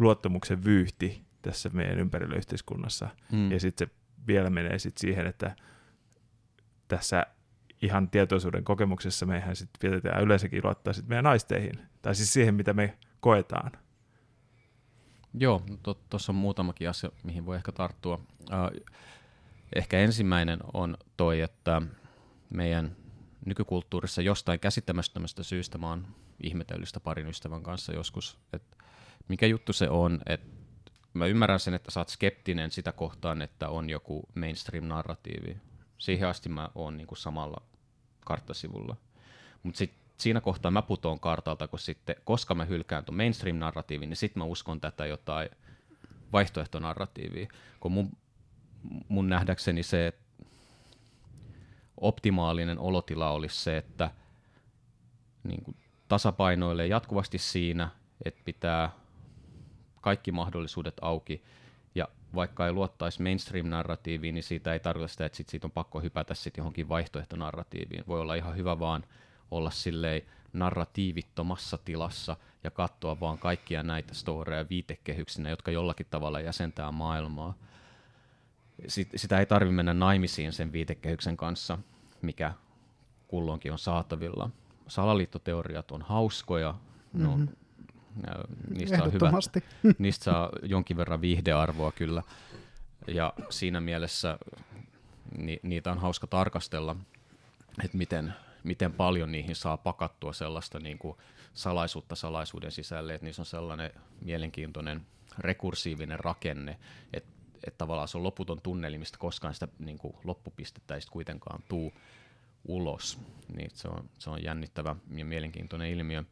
luottamuksen 0.00 0.64
vyyhti 0.64 1.22
tässä 1.42 1.70
meidän 1.72 1.98
ympärillä 1.98 2.36
yhteiskunnassa, 2.36 3.08
mm. 3.32 3.52
ja 3.52 3.60
sitten 3.60 3.88
se 3.88 3.94
vielä 4.26 4.50
menee 4.50 4.78
sitten 4.78 5.00
siihen, 5.00 5.26
että 5.26 5.56
tässä 6.88 7.26
ihan 7.84 8.10
tietoisuuden 8.10 8.64
kokemuksessa 8.64 9.26
meihän 9.26 9.56
sitten 9.56 9.90
vietetään 9.90 10.22
yleensäkin 10.22 10.60
luottaa 10.64 10.92
sitten 10.92 11.08
meidän 11.08 11.24
naisteihin, 11.24 11.78
tai 12.02 12.14
siis 12.14 12.32
siihen, 12.32 12.54
mitä 12.54 12.72
me 12.72 12.98
koetaan. 13.20 13.72
Joo, 15.34 15.62
tuossa 16.10 16.32
on 16.32 16.36
muutamakin 16.36 16.90
asia, 16.90 17.10
mihin 17.22 17.46
voi 17.46 17.56
ehkä 17.56 17.72
tarttua. 17.72 18.14
Uh, 18.40 18.84
ehkä 19.76 19.98
ensimmäinen 19.98 20.58
on 20.72 20.96
toi, 21.16 21.40
että 21.40 21.82
meidän 22.50 22.96
nykykulttuurissa 23.46 24.22
jostain 24.22 24.60
käsittämättömästä 24.60 25.42
syystä 25.42 25.78
mä 25.78 25.88
oon 25.88 26.06
ihmetellyt 26.42 26.88
sitä 26.88 27.00
parin 27.00 27.28
ystävän 27.28 27.62
kanssa 27.62 27.92
joskus, 27.92 28.38
että 28.52 28.76
mikä 29.28 29.46
juttu 29.46 29.72
se 29.72 29.88
on, 29.90 30.20
että 30.26 30.46
mä 31.14 31.26
ymmärrän 31.26 31.60
sen, 31.60 31.74
että 31.74 31.90
sä 31.90 32.00
oot 32.00 32.08
skeptinen 32.08 32.70
sitä 32.70 32.92
kohtaan, 32.92 33.42
että 33.42 33.68
on 33.68 33.90
joku 33.90 34.22
mainstream-narratiivi. 34.34 35.56
Siihen 35.98 36.28
asti 36.28 36.48
mä 36.48 36.68
oon 36.74 36.96
niin 36.96 37.06
kuin 37.06 37.18
samalla 37.18 37.62
karttasivulla. 38.24 38.96
Mutta 39.62 39.78
sitten 39.78 40.00
siinä 40.18 40.40
kohtaa 40.40 40.70
mä 40.70 40.82
putoon 40.82 41.20
kartalta, 41.20 41.68
kun 41.68 41.78
sitten, 41.78 42.16
koska 42.24 42.54
mä 42.54 42.64
hylkään 42.64 43.04
tuon 43.04 43.16
mainstream-narratiivin, 43.16 44.08
niin 44.08 44.16
sitten 44.16 44.40
mä 44.40 44.44
uskon 44.44 44.80
tätä 44.80 45.06
jotain 45.06 45.48
vaihtoehtonarratiivia. 46.32 47.48
Kun 47.80 47.92
mun, 47.92 48.16
mun 49.08 49.28
nähdäkseni 49.28 49.82
se 49.82 50.12
optimaalinen 51.96 52.78
olotila 52.78 53.30
olisi 53.30 53.62
se, 53.62 53.76
että 53.76 54.10
niin 55.44 55.64
kuin 55.64 55.76
tasapainoilee 56.08 56.86
jatkuvasti 56.86 57.38
siinä, 57.38 57.88
että 58.24 58.40
pitää 58.44 58.90
kaikki 60.00 60.32
mahdollisuudet 60.32 60.94
auki 61.02 61.44
vaikka 62.34 62.66
ei 62.66 62.72
luottaisi 62.72 63.22
mainstream-narratiiviin, 63.22 64.34
niin 64.34 64.42
siitä 64.42 64.72
ei 64.72 64.80
tarkoita 64.80 65.12
sitä, 65.12 65.26
että 65.26 65.36
sit 65.36 65.48
siitä 65.48 65.66
on 65.66 65.70
pakko 65.70 66.00
hypätä 66.00 66.34
sit 66.34 66.56
johonkin 66.56 66.88
vaihtoehtonarratiiviin. 66.88 68.04
Voi 68.08 68.20
olla 68.20 68.34
ihan 68.34 68.56
hyvä 68.56 68.78
vaan 68.78 69.04
olla 69.50 69.70
silleen 69.70 70.22
narratiivittomassa 70.52 71.78
tilassa 71.84 72.36
ja 72.64 72.70
katsoa 72.70 73.20
vaan 73.20 73.38
kaikkia 73.38 73.82
näitä 73.82 74.14
storeja 74.14 74.68
viitekehyksinä, 74.70 75.50
jotka 75.50 75.70
jollakin 75.70 76.06
tavalla 76.10 76.40
jäsentää 76.40 76.92
maailmaa. 76.92 77.54
Sit, 78.88 79.08
sitä 79.16 79.38
ei 79.38 79.46
tarvitse 79.46 79.74
mennä 79.74 79.94
naimisiin 79.94 80.52
sen 80.52 80.72
viitekehyksen 80.72 81.36
kanssa, 81.36 81.78
mikä 82.22 82.52
kulloinkin 83.28 83.72
on 83.72 83.78
saatavilla. 83.78 84.50
Salaliittoteoriat 84.88 85.90
on 85.90 86.02
hauskoja, 86.02 86.74
mm-hmm 87.12 87.48
niistä 88.68 89.02
on 89.02 89.12
hyvä, 89.12 89.32
niistä 89.98 90.24
saa 90.24 90.50
jonkin 90.62 90.96
verran 90.96 91.20
viihdearvoa 91.20 91.92
kyllä. 91.92 92.22
Ja 93.06 93.32
siinä 93.50 93.80
mielessä 93.80 94.38
ni, 95.38 95.60
niitä 95.62 95.92
on 95.92 95.98
hauska 95.98 96.26
tarkastella, 96.26 96.96
että 97.84 97.96
miten, 97.96 98.34
miten 98.64 98.92
paljon 98.92 99.32
niihin 99.32 99.56
saa 99.56 99.76
pakattua 99.76 100.32
sellaista 100.32 100.78
niin 100.78 100.98
kuin 100.98 101.16
salaisuutta 101.54 102.14
salaisuuden 102.16 102.72
sisälle, 102.72 103.14
että 103.14 103.24
niissä 103.24 103.42
on 103.42 103.46
sellainen 103.46 103.90
mielenkiintoinen 104.20 105.06
rekursiivinen 105.38 106.20
rakenne, 106.20 106.78
että, 107.12 107.30
että 107.66 107.78
tavallaan 107.78 108.08
se 108.08 108.18
on 108.18 108.24
loputon 108.24 108.60
tunneli, 108.60 108.98
mistä 108.98 109.18
koskaan 109.18 109.54
sitä 109.54 109.68
niin 109.78 109.98
kuin 109.98 110.16
loppupistettä 110.24 110.94
ei 110.94 111.00
kuitenkaan 111.10 111.62
tuu 111.68 111.92
ulos. 112.64 113.18
Niin 113.56 113.70
se, 113.74 113.88
on, 113.88 114.10
se 114.18 114.30
on 114.30 114.42
jännittävä 114.42 114.96
ja 115.14 115.24
mielenkiintoinen 115.24 115.90
ilmiö. 115.90 116.24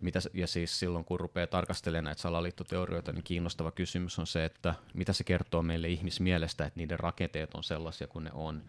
Mitä, 0.00 0.18
ja 0.34 0.46
siis 0.46 0.78
silloin, 0.78 1.04
kun 1.04 1.20
rupeaa 1.20 1.46
tarkastelemaan 1.46 2.04
näitä 2.04 2.20
salaliittoteorioita, 2.20 3.12
niin 3.12 3.24
kiinnostava 3.24 3.70
kysymys 3.70 4.18
on 4.18 4.26
se, 4.26 4.44
että 4.44 4.74
mitä 4.94 5.12
se 5.12 5.24
kertoo 5.24 5.62
meille 5.62 5.88
ihmismielestä, 5.88 6.64
että 6.64 6.80
niiden 6.80 7.00
rakenteet 7.00 7.54
on 7.54 7.64
sellaisia 7.64 8.06
kuin 8.06 8.24
ne 8.24 8.30
on, 8.34 8.62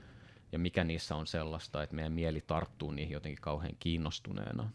ja 0.52 0.60
mikä 0.60 0.84
niissä 0.84 1.16
on 1.16 1.28
sellaista, 1.28 1.84
että 1.84 1.96
meidän 1.96 2.14
mieli 2.14 2.44
tarttuu 2.48 2.92
niihin 2.92 3.14
jotenkin 3.14 3.42
kauhean 3.42 3.76
kiinnostuneena. 3.80 4.70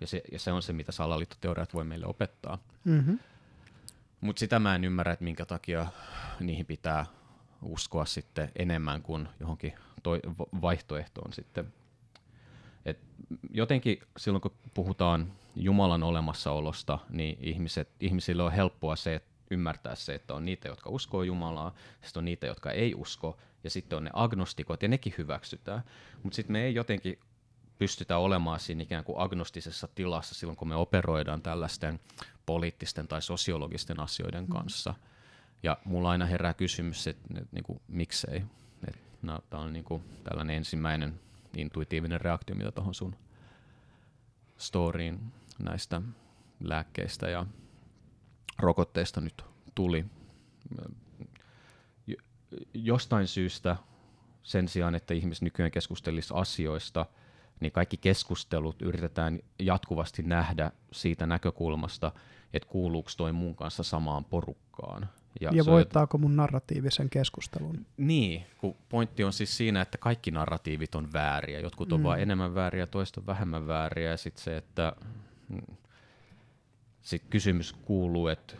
Ja 0.00 0.06
se, 0.06 0.22
ja 0.32 0.38
se 0.38 0.52
on 0.52 0.62
se, 0.62 0.72
mitä 0.72 0.92
salaliittoteoriat 0.92 1.74
voi 1.74 1.84
meille 1.84 2.06
opettaa. 2.06 2.58
Mm-hmm. 2.84 3.18
Mutta 4.20 4.40
sitä 4.40 4.58
mä 4.58 4.74
en 4.74 4.84
ymmärrä, 4.84 5.12
että 5.12 5.24
minkä 5.24 5.46
takia 5.46 5.86
niihin 6.40 6.66
pitää 6.66 7.06
uskoa 7.62 8.04
sitten 8.04 8.52
enemmän 8.56 9.02
kuin 9.02 9.28
johonkin 9.40 9.72
toi, 10.02 10.20
vaihtoehtoon 10.60 11.32
sitten. 11.32 11.72
Et 12.84 12.98
jotenkin 13.50 14.00
silloin, 14.16 14.42
kun 14.42 14.54
puhutaan 14.74 15.32
Jumalan 15.58 16.02
olemassaolosta, 16.02 16.98
niin 17.10 17.38
ihmiset, 17.40 17.88
ihmisille 18.00 18.42
on 18.42 18.52
helppoa 18.52 18.96
se, 18.96 19.14
että 19.14 19.30
ymmärtää 19.50 19.94
se, 19.94 20.14
että 20.14 20.34
on 20.34 20.44
niitä, 20.44 20.68
jotka 20.68 20.90
uskoo 20.90 21.22
Jumalaa, 21.22 21.74
sitten 22.02 22.20
on 22.20 22.24
niitä, 22.24 22.46
jotka 22.46 22.70
ei 22.70 22.94
usko, 22.94 23.38
ja 23.64 23.70
sitten 23.70 23.96
on 23.96 24.04
ne 24.04 24.10
agnostikot, 24.12 24.82
ja 24.82 24.88
nekin 24.88 25.14
hyväksytään. 25.18 25.82
Mutta 26.22 26.36
sitten 26.36 26.52
me 26.52 26.62
ei 26.62 26.74
jotenkin 26.74 27.18
pystytä 27.78 28.18
olemaan 28.18 28.60
siinä 28.60 28.82
ikään 28.82 29.04
kuin 29.04 29.18
agnostisessa 29.18 29.88
tilassa 29.94 30.34
silloin, 30.34 30.56
kun 30.56 30.68
me 30.68 30.76
operoidaan 30.76 31.42
tällaisten 31.42 32.00
poliittisten 32.46 33.08
tai 33.08 33.22
sosiologisten 33.22 34.00
asioiden 34.00 34.44
mm. 34.44 34.52
kanssa. 34.52 34.94
Ja 35.62 35.78
mulla 35.84 36.10
aina 36.10 36.26
herää 36.26 36.54
kysymys, 36.54 37.06
että, 37.06 37.22
että, 37.30 37.40
että 37.42 37.56
niin 37.56 37.64
kuin, 37.64 37.80
miksei. 37.88 38.42
No, 39.22 39.38
Tämä 39.50 39.62
on 39.62 39.72
niin 39.72 39.84
kuin 39.84 40.02
tällainen 40.24 40.56
ensimmäinen 40.56 41.20
intuitiivinen 41.56 42.20
reaktio, 42.20 42.56
mitä 42.56 42.72
tuohon 42.72 42.94
sun 42.94 43.16
storyin 44.58 45.20
näistä 45.58 46.02
lääkkeistä 46.60 47.28
ja 47.28 47.46
rokotteista 48.58 49.20
nyt 49.20 49.44
tuli. 49.74 50.04
Jostain 52.74 53.26
syystä 53.26 53.76
sen 54.42 54.68
sijaan, 54.68 54.94
että 54.94 55.14
ihmiset 55.14 55.42
nykyään 55.42 55.70
keskustelisi 55.70 56.34
asioista, 56.36 57.06
niin 57.60 57.72
kaikki 57.72 57.96
keskustelut 57.96 58.82
yritetään 58.82 59.38
jatkuvasti 59.58 60.22
nähdä 60.22 60.72
siitä 60.92 61.26
näkökulmasta, 61.26 62.12
että 62.52 62.68
kuuluuko 62.68 63.10
toi 63.16 63.32
mun 63.32 63.54
kanssa 63.54 63.82
samaan 63.82 64.24
porukkaan. 64.24 65.08
Ja, 65.40 65.50
ja 65.54 65.64
voittaako 65.66 66.18
mun 66.18 66.36
narratiivisen 66.36 67.10
keskustelun? 67.10 67.86
Niin, 67.96 68.46
kun 68.58 68.76
pointti 68.88 69.24
on 69.24 69.32
siis 69.32 69.56
siinä, 69.56 69.80
että 69.80 69.98
kaikki 69.98 70.30
narratiivit 70.30 70.94
on 70.94 71.12
vääriä. 71.12 71.60
Jotkut 71.60 71.92
on 71.92 72.00
mm. 72.00 72.04
vaan 72.04 72.20
enemmän 72.20 72.54
vääriä, 72.54 72.86
toista 72.86 73.26
vähemmän 73.26 73.66
vääriä. 73.66 74.10
Ja 74.10 74.16
sitten 74.16 74.44
se, 74.44 74.56
että 74.56 74.92
mm, 75.48 75.76
sit 77.02 77.22
kysymys 77.30 77.72
kuuluu, 77.72 78.28
että 78.28 78.56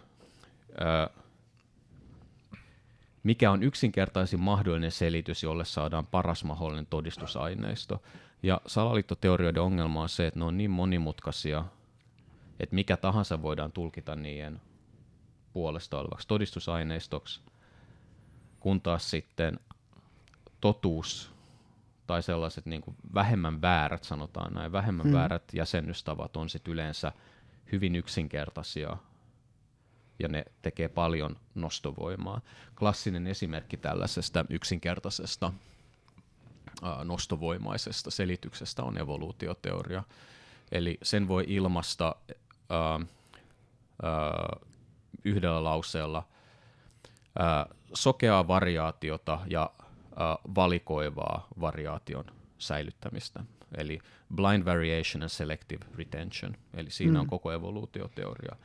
mikä 3.23 3.50
on 3.50 3.62
yksinkertaisin 3.62 4.40
mahdollinen 4.40 4.92
selitys, 4.92 5.42
jolle 5.42 5.64
saadaan 5.64 6.07
paras 6.07 6.45
mahdollinen 6.45 6.87
todistusaineisto. 6.87 8.02
Ja 8.42 8.61
salaliittoteorioiden 8.66 9.62
ongelma 9.62 10.02
on 10.02 10.09
se, 10.09 10.26
että 10.26 10.38
ne 10.38 10.45
on 10.45 10.59
niin 10.59 10.71
monimutkaisia, 10.71 11.64
että 12.61 12.75
mikä 12.75 12.97
tahansa 12.97 13.42
voidaan 13.42 13.73
tulkita 13.73 14.16
niiden 14.16 14.61
puolesta 15.52 15.99
olevaksi 15.99 16.28
todistusaineistoksi, 16.28 17.40
kun 18.61 18.80
taas 18.80 19.11
sitten 19.11 19.61
totuus 20.61 21.33
tai 22.08 22.22
sellaiset 22.22 22.66
niin 22.66 22.82
kuin 22.82 22.96
vähemmän 23.14 23.62
väärät, 23.62 24.04
sanotaan 24.04 24.54
näin, 24.54 24.72
vähemmän 24.72 25.06
hmm. 25.06 25.14
väärät 25.14 25.42
jäsennystavat 25.52 26.36
on 26.36 26.48
sitten 26.48 26.72
yleensä 26.72 27.12
hyvin 27.72 27.94
yksinkertaisia 27.94 28.96
ja 30.18 30.28
ne 30.28 30.44
tekee 30.62 30.88
paljon 30.88 31.36
nostovoimaa. 31.54 32.40
Klassinen 32.78 33.26
esimerkki 33.26 33.76
tällaisesta 33.76 34.44
yksinkertaisesta 34.50 35.52
ää, 36.82 37.04
nostovoimaisesta 37.04 38.10
selityksestä 38.10 38.82
on 38.82 38.98
evoluutioteoria. 38.98 40.02
Eli 40.72 40.98
sen 41.02 41.28
voi 41.28 41.44
ilmasta 41.46 42.16
ää, 42.70 43.00
ää, 44.02 44.56
yhdellä 45.24 45.64
lauseella 45.64 46.28
ää, 47.38 47.66
sokeaa 47.94 48.48
variaatiota 48.48 49.40
ja 49.46 49.70
valikoivaa 50.54 51.48
variaation 51.60 52.25
säilyttämistä. 52.58 53.44
Eli 53.76 53.98
blind 54.34 54.64
variation 54.64 55.22
and 55.22 55.28
selective 55.28 55.87
retention. 55.98 56.56
Eli 56.75 56.90
siinä 56.90 57.12
mm. 57.12 57.20
on 57.20 57.26
koko 57.26 57.52
evoluutioteoria. 57.52 58.56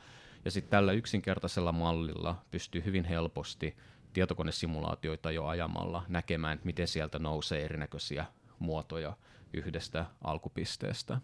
Ja 0.44 0.50
sitten 0.50 0.70
tällä 0.70 0.92
yksinkertaisella 0.92 1.72
mallilla 1.72 2.42
pystyy 2.50 2.84
hyvin 2.84 3.04
helposti 3.04 3.76
tietokonesimulaatioita 4.12 5.30
jo 5.30 5.46
ajamalla 5.46 6.04
näkemään, 6.08 6.54
että 6.54 6.66
miten 6.66 6.88
sieltä 6.88 7.18
nousee 7.18 7.64
erinäköisiä 7.64 8.26
muotoja 8.58 9.16
yhdestä 9.52 10.06
alkupisteestä. 10.24 11.20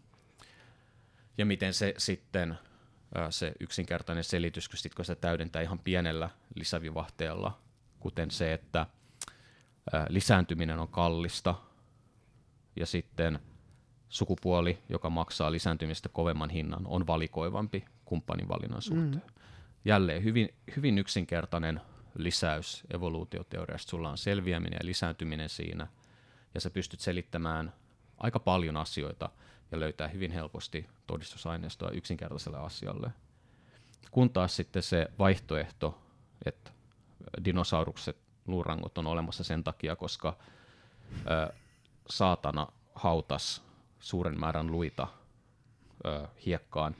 Ja 1.38 1.46
miten 1.46 1.74
se 1.74 1.94
sitten 1.98 2.58
se 3.30 3.52
yksinkertainen 3.60 4.24
selitys, 4.24 4.68
kun, 4.68 4.78
sit, 4.78 4.94
kun 4.94 5.04
se 5.04 5.14
täydentää 5.14 5.62
ihan 5.62 5.78
pienellä 5.78 6.30
lisävivahteella, 6.54 7.58
kuten 8.00 8.30
se, 8.30 8.52
että 8.52 8.86
lisääntyminen 10.08 10.78
on 10.78 10.88
kallista 10.88 11.54
ja 12.76 12.86
sitten 12.86 13.38
sukupuoli, 14.08 14.78
joka 14.88 15.10
maksaa 15.10 15.52
lisääntymistä 15.52 16.08
kovemman 16.08 16.50
hinnan, 16.50 16.86
on 16.86 17.06
valikoivampi 17.06 17.84
kumppanin 18.04 18.48
valinnan 18.48 18.82
suhteen. 18.82 19.22
Mm. 19.26 19.42
Jälleen 19.84 20.24
hyvin, 20.24 20.54
hyvin 20.76 20.98
yksinkertainen 20.98 21.80
lisäys 22.14 22.84
evoluutioteoriasta. 22.94 23.90
Sulla 23.90 24.10
on 24.10 24.18
selviäminen 24.18 24.78
ja 24.82 24.86
lisääntyminen 24.86 25.48
siinä, 25.48 25.86
ja 26.54 26.60
sä 26.60 26.70
pystyt 26.70 27.00
selittämään 27.00 27.72
aika 28.18 28.40
paljon 28.40 28.76
asioita 28.76 29.28
ja 29.72 29.80
löytää 29.80 30.08
hyvin 30.08 30.30
helposti 30.30 30.86
todistusaineistoa 31.06 31.90
yksinkertaiselle 31.90 32.58
asialle. 32.58 33.10
Kun 34.10 34.30
taas 34.30 34.56
sitten 34.56 34.82
se 34.82 35.06
vaihtoehto, 35.18 35.98
että 36.44 36.70
dinosaurukset, 37.44 38.16
luurangot 38.50 38.98
on 38.98 39.06
olemassa 39.06 39.44
sen 39.44 39.64
takia, 39.64 39.96
koska 39.96 40.36
ö, 41.30 41.52
saatana 42.10 42.66
hautas 42.94 43.62
suuren 44.00 44.40
määrän 44.40 44.72
luita 44.72 45.06
ö, 46.06 46.26
hiekkaan, 46.46 46.96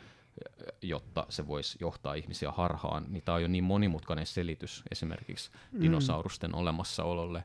jotta 0.82 1.26
se 1.28 1.46
voisi 1.46 1.78
johtaa 1.80 2.14
ihmisiä 2.14 2.50
harhaan, 2.50 3.06
niin 3.08 3.22
tämä 3.22 3.36
on 3.36 3.42
jo 3.42 3.48
niin 3.48 3.64
monimutkainen 3.64 4.26
selitys 4.26 4.82
esimerkiksi 4.90 5.50
mm. 5.72 5.80
dinosaurusten 5.80 6.54
olemassaololle, 6.54 7.44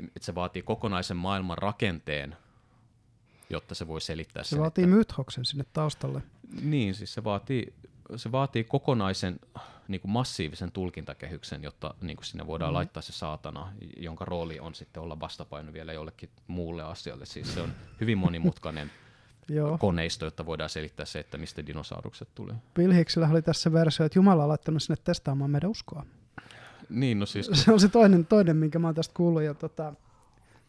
että 0.00 0.20
se 0.26 0.34
vaatii 0.34 0.62
kokonaisen 0.62 1.16
maailman 1.16 1.58
rakenteen 1.58 2.36
jotta 3.50 3.74
se 3.74 3.86
voi 3.86 4.00
selittää 4.00 4.42
se 4.42 4.48
sen. 4.48 4.56
Se 4.56 4.60
vaatii 4.60 4.84
että... 4.84 4.96
mythoksen 4.96 5.44
sinne 5.44 5.64
taustalle. 5.72 6.22
Niin, 6.62 6.94
siis 6.94 7.14
se 7.14 7.24
vaatii, 7.24 7.74
se 8.16 8.32
vaatii 8.32 8.64
kokonaisen 8.64 9.40
niin 9.88 10.00
kuin 10.00 10.10
massiivisen 10.10 10.72
tulkintakehyksen, 10.72 11.62
jotta 11.62 11.94
niin 12.00 12.16
kuin 12.16 12.24
sinne 12.24 12.46
voidaan 12.46 12.70
mm. 12.70 12.74
laittaa 12.74 13.02
se 13.02 13.12
saatana, 13.12 13.72
jonka 13.96 14.24
rooli 14.24 14.60
on 14.60 14.74
sitten 14.74 15.02
olla 15.02 15.20
vastapaino 15.20 15.72
vielä 15.72 15.92
jollekin 15.92 16.30
muulle 16.46 16.82
asialle. 16.82 17.26
Siis 17.26 17.54
se 17.54 17.60
on 17.60 17.72
hyvin 18.00 18.18
monimutkainen 18.18 18.90
koneisto, 19.78 20.24
jotta 20.24 20.46
voidaan 20.46 20.70
selittää 20.70 21.06
se, 21.06 21.18
että 21.18 21.38
mistä 21.38 21.66
dinosaurukset 21.66 22.28
tuli. 22.34 22.52
Bill 22.74 22.92
Hicksillä 22.92 23.28
oli 23.28 23.42
tässä 23.42 23.72
versio, 23.72 24.06
että 24.06 24.18
Jumala 24.18 24.42
on 24.42 24.48
laittanut 24.48 24.82
sinne 24.82 25.02
testaamaan 25.04 25.50
meidän 25.50 25.70
uskoa. 25.70 26.06
Niin, 26.90 27.18
no 27.18 27.26
siis... 27.26 27.50
Se 27.52 27.72
on 27.72 27.80
se 27.80 27.88
toinen, 27.88 28.26
toinen 28.26 28.56
minkä 28.56 28.78
mä 28.78 28.88
oon 28.88 28.94
tästä 28.94 29.14
kuullut. 29.14 29.42
Ja 29.42 29.54
tota, 29.54 29.94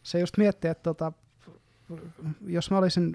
se 0.02 0.20
just 0.20 0.36
miettii, 0.36 0.70
että 0.70 0.82
tota, 0.82 1.12
jos 2.46 2.70
mä 2.70 2.78
olisin 2.78 3.12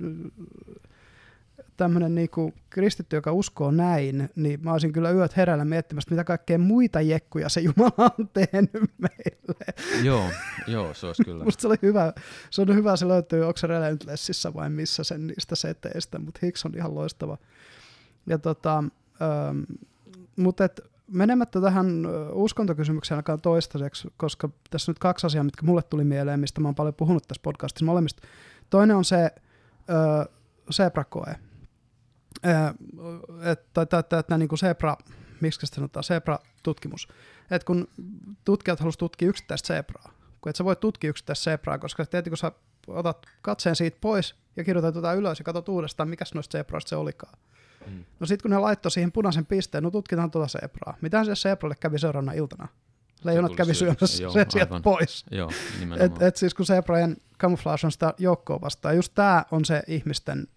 tämmöinen 1.78 2.16
niinku 2.16 2.54
kristitty, 2.70 3.16
joka 3.16 3.32
uskoo 3.32 3.72
näin, 3.72 4.30
niin 4.36 4.60
mä 4.64 4.72
olisin 4.72 4.94
kyllä 4.94 5.12
yöt 5.12 5.38
herällä 5.38 5.66
miettimässä, 5.66 6.12
mitä 6.12 6.24
kaikkea 6.24 6.58
muita 6.58 7.02
jekkuja 7.02 7.50
se 7.50 7.62
Jumala 7.62 8.12
on 8.20 8.30
tehnyt 8.34 8.92
meille. 8.98 9.66
Joo, 10.04 10.26
joo 10.68 10.94
se 10.94 11.08
olisi 11.08 11.24
kyllä. 11.24 11.44
Musta 11.46 11.62
se 11.62 11.68
oli 11.68 11.78
hyvä, 11.82 12.14
se 12.50 12.62
on 12.62 12.76
hyvä, 12.76 12.96
se 12.96 13.08
löytyy, 13.08 13.42
onko 13.44 13.58
se 13.58 13.68
Relentlessissa 13.68 14.54
vai 14.54 14.70
missä 14.70 15.04
sen 15.04 15.28
niistä 15.28 15.56
seteistä, 15.56 16.20
mutta 16.20 16.40
Hicks 16.44 16.66
on 16.66 16.76
ihan 16.76 16.96
loistava. 16.96 17.38
Ja 18.26 18.38
tota, 18.38 18.78
ähm, 18.78 19.60
mutta 20.36 20.66
et, 20.66 20.82
menemättä 21.08 21.62
tähän 21.62 21.88
uskontokysymykseen 22.32 23.16
ainakaan 23.16 23.42
toistaiseksi, 23.42 24.08
koska 24.18 24.50
tässä 24.70 24.92
nyt 24.92 25.00
kaksi 25.00 25.28
asiaa, 25.28 25.44
mitkä 25.44 25.66
mulle 25.66 25.82
tuli 25.82 26.04
mieleen, 26.04 26.40
mistä 26.40 26.62
mä 26.62 26.68
oon 26.68 26.76
paljon 26.76 26.94
puhunut 26.94 27.28
tässä 27.28 27.42
podcastissa 27.44 27.86
molemmista. 27.86 28.28
Toinen 28.70 28.96
on 28.96 29.06
se 29.06 29.32
ö, 29.90 30.26
Zebra-koe. 30.72 31.36
Että 33.52 33.82
että 34.20 34.38
niin 34.38 34.50
kuin 34.50 34.60
Zebra, 34.60 34.98
miksi 35.42 35.68
se 35.68 35.76
sanotaan, 35.76 36.04
Zebra-tutkimus. 36.04 37.08
Että 37.52 37.66
kun 37.66 37.88
tutkijat 38.46 38.80
halusivat 38.80 39.00
tutkia 39.00 39.30
yksittäistä 39.30 39.68
Zebraa, 39.68 40.14
kun 40.42 40.50
et 40.50 40.56
sä 40.56 40.66
voi 40.66 40.76
tutkia 40.76 41.10
yksittäistä 41.10 41.44
Zebraa, 41.44 41.78
koska 41.78 42.06
tietysti 42.06 42.30
kun 42.30 42.38
sä 42.38 42.52
otat 42.88 43.26
katseen 43.42 43.76
siitä 43.76 43.98
pois 44.02 44.36
ja 44.56 44.64
kirjoitat 44.64 44.96
jotain 44.96 45.20
ylös 45.20 45.40
ja 45.40 45.46
katsot 45.46 45.70
uudestaan, 45.70 46.10
mikä 46.10 46.26
noista 46.34 46.58
Zebraista 46.58 46.90
se 46.90 46.96
olikaan. 46.96 47.38
Mm. 47.88 48.06
No 48.20 48.28
sitten 48.28 48.44
kun 48.44 48.52
ne 48.52 48.58
laittoi 48.58 48.92
siihen 48.92 49.12
punaisen 49.12 49.46
pisteen, 49.46 49.84
no 49.84 49.92
tutkitaan 49.92 50.32
tuota 50.32 50.60
Zebraa. 50.60 50.98
Mitähän 51.02 51.26
se 51.26 51.36
Zebralle 51.36 51.76
kävi 51.80 52.00
seuraavana 52.00 52.34
iltana? 52.34 52.68
Leijonat 53.24 53.56
kävi 53.56 53.74
syömässä 53.74 54.30
sen 54.34 54.46
sieltä 54.52 54.80
pois. 54.84 55.26
Joo, 55.32 55.50
et, 56.00 56.22
et 56.22 56.36
siis 56.36 56.54
kun 56.54 56.66
Zebrajen 56.66 57.18
camouflage 57.40 57.88
on 57.88 57.92
sitä 57.92 58.14
joukkoa 58.18 58.62
vastaan, 58.62 58.96
just 58.96 59.14
tämä 59.16 59.46
on 59.52 59.66
se 59.66 59.84
ihmisten 59.88 60.48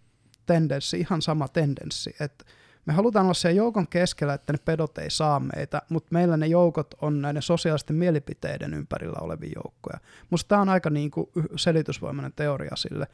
tendenssi, 0.47 1.01
ihan 1.01 1.23
sama 1.23 1.49
tendenssi, 1.49 2.17
että 2.21 2.45
me 2.87 2.93
halutaan 2.93 3.27
olla 3.27 3.35
siellä 3.35 3.57
joukon 3.57 3.89
keskellä, 3.89 4.35
että 4.35 4.53
ne 4.53 4.59
pedot 4.65 4.99
ei 4.99 5.11
saa 5.11 5.41
meitä, 5.41 5.83
mutta 5.89 6.09
meillä 6.11 6.37
ne 6.37 6.47
joukot 6.47 6.95
on 7.01 7.23
näiden 7.23 7.43
sosiaalisten 7.43 7.97
mielipiteiden 7.97 8.75
ympärillä 8.75 9.19
olevia 9.21 9.53
joukkoja. 9.65 9.99
Musta 10.31 10.49
tämä 10.49 10.61
on 10.61 10.69
aika 10.69 10.91
niin 10.91 11.11
kuin 11.11 11.31
selitysvoimainen 11.57 12.33
teoria 12.37 12.77
sille. 12.77 13.07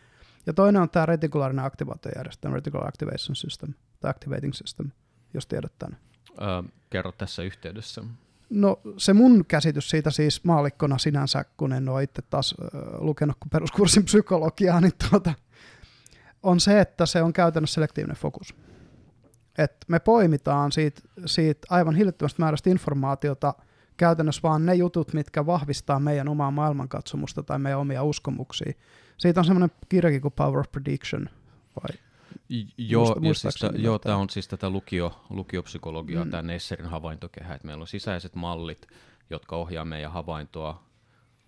Ja 0.47 0.53
toinen 0.53 0.83
on 0.83 0.91
tämä 0.91 1.07
retikulaarinen 1.07 1.65
aktivaatiojärjestelmä, 1.65 2.55
reticular 2.55 2.89
activation 2.89 3.37
system, 3.37 3.75
tai 4.01 4.11
activating 4.11 4.53
system, 4.53 4.91
jos 5.35 5.47
tiedät 5.47 5.73
tämän. 5.79 5.99
Öö, 6.43 6.63
kerro 6.91 7.13
tässä 7.13 7.43
yhteydessä. 7.43 8.03
No 8.51 8.81
se 8.97 9.13
mun 9.13 9.45
käsitys 9.49 9.91
siitä 9.91 10.11
siis 10.11 10.45
maalikkona 10.45 10.99
sinänsä, 10.99 11.45
kun 11.57 11.73
en 11.73 11.89
ole 11.89 12.03
itse 12.03 12.23
taas 12.23 12.55
äh, 12.63 12.81
lukenut 12.99 13.37
kuin 13.41 13.51
peruskurssin 13.51 14.05
psykologiaa, 14.05 14.81
niin 14.81 14.93
tuota, 15.11 15.35
on 16.43 16.61
se, 16.61 16.81
että 16.81 17.07
se 17.07 17.23
on 17.23 17.33
käytännössä 17.33 17.75
selektiivinen 17.75 18.17
fokus. 18.17 18.55
Et 19.59 19.77
me 19.89 20.01
poimitaan 20.01 20.73
siitä, 20.73 21.01
siitä 21.27 21.67
aivan 21.71 21.95
hillittömästä 21.95 22.43
määrästä 22.43 22.71
informaatiota 22.71 23.55
käytännössä 23.97 24.43
vaan 24.43 24.67
ne 24.67 24.75
jutut, 24.75 25.13
mitkä 25.13 25.47
vahvistaa 25.47 26.01
meidän 26.01 26.29
omaa 26.29 26.51
maailmankatsomusta 26.51 27.43
tai 27.43 27.59
meidän 27.59 27.79
omia 27.79 28.03
uskomuksia. 28.03 28.73
Siitä 29.19 29.41
on 29.41 29.45
semmoinen 29.45 29.71
kirjakin 29.89 30.21
kuin 30.21 30.35
Power 30.37 30.59
of 30.59 30.73
Prediction. 30.73 31.29
Vai? 31.83 31.99
Joo, 32.79 33.17
ja 33.23 33.35
siis 33.35 33.59
joo 33.77 33.99
tämä 33.99 34.17
on 34.17 34.31
siis 34.31 34.49
tätä 34.49 34.71
lukio, 34.71 35.25
lukiopsykologiaa, 35.31 36.25
mm. 36.25 36.31
tämä 36.31 36.43
Nesserin 36.43 36.87
havaintokehä, 36.87 37.55
että 37.55 37.67
meillä 37.67 37.83
on 37.83 37.87
sisäiset 37.87 38.35
mallit, 38.35 38.87
jotka 39.31 39.57
ohjaa 39.57 39.85
meidän 39.85 40.13
havaintoa 40.13 40.83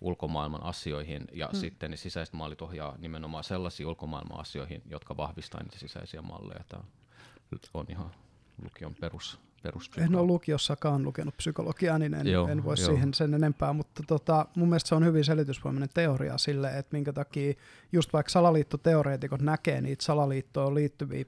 ulkomaailman 0.05 0.63
asioihin, 0.63 1.25
ja 1.33 1.49
mm. 1.53 1.59
sitten 1.59 1.91
ne 1.91 1.97
sisäiset 1.97 2.33
mallit 2.33 2.61
ohjaa 2.61 2.95
nimenomaan 2.97 3.43
sellaisiin 3.43 3.87
ulkomaailman 3.87 4.39
asioihin, 4.39 4.81
jotka 4.89 5.17
vahvistaa 5.17 5.63
niitä 5.63 5.79
sisäisiä 5.79 6.21
malleja. 6.21 6.63
Tämä 6.69 6.83
on 7.73 7.85
ihan 7.89 8.11
lukion 8.63 8.95
perus, 8.95 9.39
perus 9.63 9.91
En 9.97 10.15
ole 10.15 10.25
lukiossakaan 10.25 11.03
lukenut 11.03 11.37
psykologiaa, 11.37 11.99
niin 11.99 12.13
en, 12.13 12.27
Joo, 12.27 12.47
en 12.47 12.63
voi 12.63 12.75
joo. 12.79 12.87
siihen 12.87 13.13
sen 13.13 13.33
enempää, 13.33 13.73
mutta 13.73 14.03
tota, 14.07 14.45
mun 14.55 14.69
mielestä 14.69 14.89
se 14.89 14.95
on 14.95 15.05
hyvin 15.05 15.23
selitysvoimainen 15.23 15.89
teoria 15.93 16.37
sille, 16.37 16.77
että 16.77 16.95
minkä 16.95 17.13
takia 17.13 17.53
just 17.91 18.13
vaikka 18.13 18.29
salaliittoteoreetikot 18.29 19.41
näkee 19.41 19.81
niitä 19.81 20.03
salaliittoon 20.03 20.75
liittyviä 20.75 21.25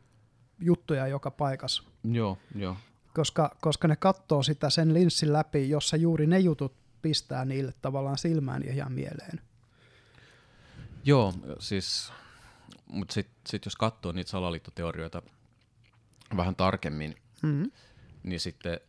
juttuja 0.59 1.07
joka 1.07 1.31
paikassa, 1.31 1.83
Joo, 2.03 2.37
joo. 2.55 2.75
koska, 3.13 3.55
koska 3.61 3.87
ne 3.87 3.95
katsoo 3.95 4.43
sitä 4.43 4.69
sen 4.69 4.93
linssin 4.93 5.33
läpi, 5.33 5.69
jossa 5.69 5.97
juuri 5.97 6.27
ne 6.27 6.39
jutut 6.39 6.86
pistää 7.01 7.45
niille 7.45 7.73
tavallaan 7.81 8.17
silmään 8.17 8.63
ja 8.63 8.73
ihan 8.73 8.91
mieleen. 8.91 9.41
Joo, 11.03 11.33
siis, 11.59 12.11
mutta 12.87 13.13
sitten 13.13 13.35
sit 13.47 13.65
jos 13.65 13.75
katsoo 13.75 14.11
niitä 14.11 14.29
salaliittoteorioita 14.31 15.21
vähän 16.37 16.55
tarkemmin, 16.55 17.15
Mm. 17.41 17.71
niin 18.23 18.39
sitten 18.39 18.79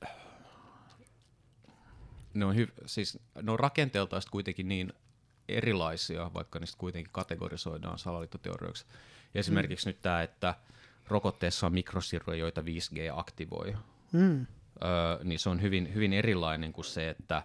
ne 2.35 2.45
on, 2.45 2.55
hyv- 2.57 2.73
siis, 2.87 3.19
ne 3.43 3.53
on 3.53 3.59
rakenteeltaan 3.61 4.23
sit 4.23 4.31
kuitenkin 4.31 4.69
niin 4.69 4.93
erilaisia, 5.49 6.31
vaikka 6.35 6.59
niistä 6.59 6.79
kuitenkin 6.79 7.13
kategorisoidaan 7.13 7.99
salaliittoteorioiksi. 7.99 8.87
Esimerkiksi 9.35 9.87
mm. 9.87 9.89
nyt 9.89 10.03
tämä, 10.03 10.23
että 10.23 10.55
rokotteessa 11.09 11.67
on 11.67 11.73
mikrosiruja, 11.73 12.39
joita 12.39 12.61
5G 12.61 12.99
aktivoi, 13.19 13.77
Mm. 14.13 14.47
öö, 14.83 15.25
niin 15.25 15.39
se 15.39 15.49
on 15.51 15.63
hyvin, 15.63 15.95
hyvin 15.95 16.13
erilainen 16.13 16.73
kuin 16.73 16.85
se, 16.85 17.09
että 17.11 17.43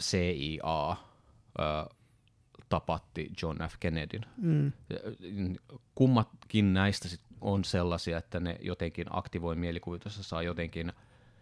CIA 0.00 0.96
tapatti 2.68 3.30
John 3.42 3.58
F. 3.68 3.74
Kennedyn. 3.80 4.26
Mm. 4.36 4.72
Kummatkin 5.94 6.74
näistä 6.74 7.08
sit 7.08 7.20
on 7.40 7.64
sellaisia, 7.64 8.18
että 8.18 8.40
ne 8.40 8.56
jotenkin 8.60 9.06
aktivoi 9.10 9.56
mielikuvitusta, 9.56 10.22
saa 10.22 10.42
jotenkin 10.42 10.92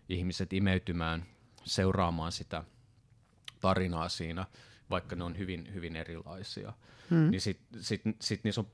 ihmiset 0.09 0.53
imeytymään 0.53 1.25
seuraamaan 1.64 2.33
sitä 2.33 2.64
tarinaa 3.61 4.09
siinä, 4.09 4.46
vaikka 4.90 5.16
ne 5.16 5.25
on 5.25 5.38
hyvin, 5.38 5.75
hyvin 5.75 5.96
erilaisia. 5.96 6.72
Mm. 7.11 7.31
Niin 7.31 7.40
sit, 7.40 7.61
sit, 7.81 8.03
sit 8.20 8.44
niissä 8.44 8.61
on, 8.61 8.66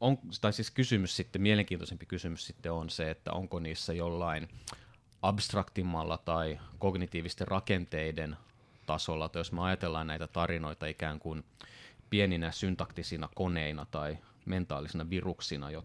on, 0.00 0.18
tai 0.40 0.52
siis 0.52 0.70
kysymys 0.70 1.16
sitten, 1.16 1.42
mielenkiintoisempi 1.42 2.06
kysymys 2.06 2.46
sitten 2.46 2.72
on 2.72 2.90
se, 2.90 3.10
että 3.10 3.32
onko 3.32 3.58
niissä 3.58 3.92
jollain 3.92 4.48
abstraktimmalla 5.28 6.18
tai 6.18 6.58
kognitiivisten 6.78 7.48
rakenteiden 7.48 8.36
tasolla, 8.86 9.28
tai 9.28 9.40
jos 9.40 9.52
me 9.52 9.62
ajatellaan 9.62 10.06
näitä 10.06 10.26
tarinoita 10.26 10.86
ikään 10.86 11.18
kuin 11.18 11.44
pieninä 12.10 12.52
syntaktisina 12.52 13.28
koneina 13.34 13.86
tai 13.90 14.18
mentaalisina 14.44 15.10
viruksina, 15.10 15.70
jo, 15.70 15.84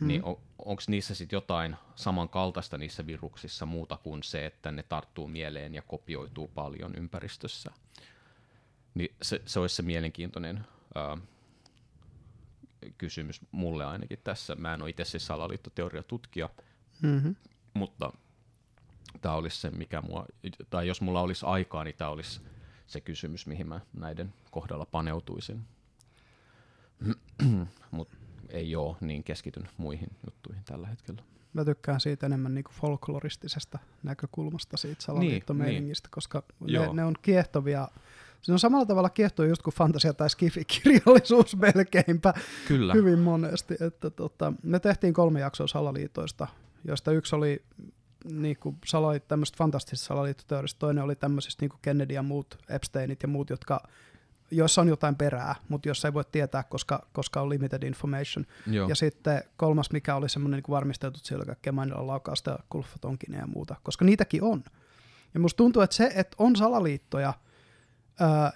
Hmm. 0.00 0.08
niin 0.08 0.24
on, 0.24 0.38
onko 0.58 0.82
niissä 0.88 1.14
sitten 1.14 1.36
jotain 1.36 1.76
samankaltaista 1.96 2.78
niissä 2.78 3.06
viruksissa 3.06 3.66
muuta 3.66 3.96
kuin 3.96 4.22
se, 4.22 4.46
että 4.46 4.72
ne 4.72 4.82
tarttuu 4.82 5.28
mieleen 5.28 5.74
ja 5.74 5.82
kopioituu 5.82 6.48
paljon 6.48 6.94
ympäristössä. 6.94 7.70
Niin 8.94 9.14
se, 9.22 9.42
se 9.46 9.60
olisi 9.60 9.74
se 9.74 9.82
mielenkiintoinen 9.82 10.66
ää, 10.94 11.18
kysymys 12.98 13.40
mulle 13.50 13.84
ainakin 13.84 14.18
tässä. 14.24 14.54
Mä 14.54 14.74
en 14.74 14.82
ole 14.82 14.90
itse 14.90 15.04
siis 15.04 15.26
salaliittoteoriatutkija, 15.26 16.48
Mm-hmm. 17.02 17.36
mutta 17.74 18.12
tämä 19.24 19.34
olisi 19.34 19.60
se, 19.60 19.70
mikä 19.70 20.02
mua, 20.02 20.26
tai 20.70 20.88
jos 20.88 21.00
mulla 21.00 21.20
olisi 21.20 21.46
aikaa, 21.46 21.84
niin 21.84 21.94
tämä 21.98 22.10
olisi 22.10 22.40
se 22.86 23.00
kysymys, 23.00 23.46
mihin 23.46 23.68
mä 23.68 23.80
näiden 23.92 24.34
kohdalla 24.50 24.86
paneutuisin. 24.86 25.60
Mutta 27.90 28.16
ei 28.48 28.76
ole, 28.76 28.96
niin 29.00 29.24
keskityn 29.24 29.68
muihin 29.76 30.08
juttuihin 30.26 30.64
tällä 30.64 30.86
hetkellä. 30.86 31.22
Mä 31.52 31.64
tykkään 31.64 32.00
siitä 32.00 32.26
enemmän 32.26 32.54
niin 32.54 32.64
folkloristisesta 32.70 33.78
näkökulmasta 34.02 34.76
siitä 34.76 35.02
salaliittomeiningistä, 35.02 36.08
koska 36.12 36.42
ne, 36.60 36.72
Joo. 36.72 36.92
ne, 36.92 37.04
on 37.04 37.14
kiehtovia. 37.22 37.88
Se 38.42 38.52
on 38.52 38.58
samalla 38.58 38.86
tavalla 38.86 39.10
kiehtovia 39.10 39.48
just 39.48 39.62
kuin 39.62 39.74
fantasia 39.74 40.14
tai 40.14 40.30
skifi-kirjallisuus 40.30 41.56
melkeinpä 41.74 42.34
Kyllä. 42.68 42.94
hyvin 42.94 43.18
monesti. 43.18 43.74
Että 43.80 44.10
tota, 44.10 44.52
me 44.62 44.80
tehtiin 44.80 45.14
kolme 45.14 45.40
jaksoa 45.40 45.66
salaliitoista, 45.66 46.46
joista 46.84 47.12
yksi 47.12 47.36
oli 47.36 47.62
niin 48.24 48.56
kuin 48.56 48.76
salali, 48.86 49.20
tämmöistä 49.20 49.58
fantastisista 49.58 50.06
salaliittoteorista, 50.06 50.78
toinen 50.78 51.04
oli 51.04 51.16
tämmöisistä 51.16 51.62
niin 51.62 51.70
kuin 51.70 51.80
Kennedy 51.82 52.14
ja 52.14 52.22
muut, 52.22 52.58
Epsteinit 52.68 53.22
ja 53.22 53.28
muut, 53.28 53.50
jotka 53.50 53.80
joissa 54.50 54.80
on 54.80 54.88
jotain 54.88 55.16
perää, 55.16 55.54
mutta 55.68 55.88
jos 55.88 56.04
ei 56.04 56.14
voi 56.14 56.24
tietää, 56.32 56.62
koska, 56.62 57.06
koska 57.12 57.40
on 57.40 57.48
limited 57.48 57.82
information. 57.82 58.46
Joo. 58.66 58.88
Ja 58.88 58.94
sitten 58.94 59.42
kolmas, 59.56 59.90
mikä 59.90 60.14
oli 60.14 60.28
semmoinen 60.28 60.62
niin 60.62 61.24
siellä 61.24 61.40
oli 61.40 61.46
kaikkea 61.46 61.72
Mainilan 61.72 62.06
laukausta 62.06 62.50
ja 62.50 62.58
ja 63.40 63.46
muuta, 63.46 63.76
koska 63.82 64.04
niitäkin 64.04 64.42
on. 64.42 64.64
Ja 65.34 65.40
musta 65.40 65.56
tuntuu, 65.56 65.82
että 65.82 65.96
se, 65.96 66.12
että 66.14 66.36
on 66.38 66.56
salaliittoja, 66.56 67.34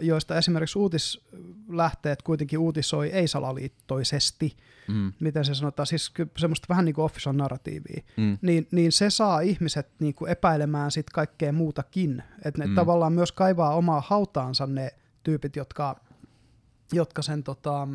joista 0.01 0.37
esimerkiksi 0.37 0.79
uutislähteet 0.79 2.23
kuitenkin 2.23 2.59
uutisoi 2.59 3.09
ei-salaliittoisesti, 3.11 4.57
Mm. 4.88 5.12
miten 5.21 5.44
se 5.44 5.55
sanotaan, 5.55 5.87
siis 5.87 6.12
semmoista 6.38 6.66
vähän 6.68 6.85
niin 6.85 6.94
kuin 6.94 7.05
official 7.05 7.35
narratiivia, 7.35 8.03
Mm. 8.16 8.38
niin, 8.42 8.68
niin 8.71 8.92
se 8.92 9.11
saa 9.11 9.40
ihmiset 9.40 9.88
niin 9.99 10.14
kuin 10.14 10.31
epäilemään 10.31 10.90
sit 10.90 11.11
kaikkea 11.11 11.53
muutakin. 11.53 12.23
Että 12.44 12.62
ne 12.62 12.66
mm. 12.66 12.75
Tavallaan 12.75 13.12
myös 13.12 13.33
kaivaa 13.33 13.75
omaa 13.75 14.03
hautaansa 14.07 14.66
ne 14.66 14.90
tyypit, 15.23 15.57
jotka, 15.57 15.97
jotka 16.92 17.23
sen 17.23 17.42
tota, 17.42 17.88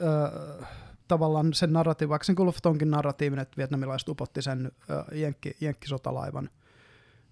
ö, 0.00 0.64
tavallaan 1.08 1.54
sen 1.54 1.72
narratiivin, 1.72 2.10
vaikka 2.10 2.24
sen 2.24 2.34
Gulf 2.34 2.56
Tonkin 2.62 2.90
narratiivin, 2.90 3.38
että 3.38 3.56
vietnamilaiset 3.56 4.08
upotti 4.08 4.42
sen 4.42 4.72
ö, 4.90 5.16
jenkki, 5.16 5.56
jenkkisotalaivan, 5.60 6.50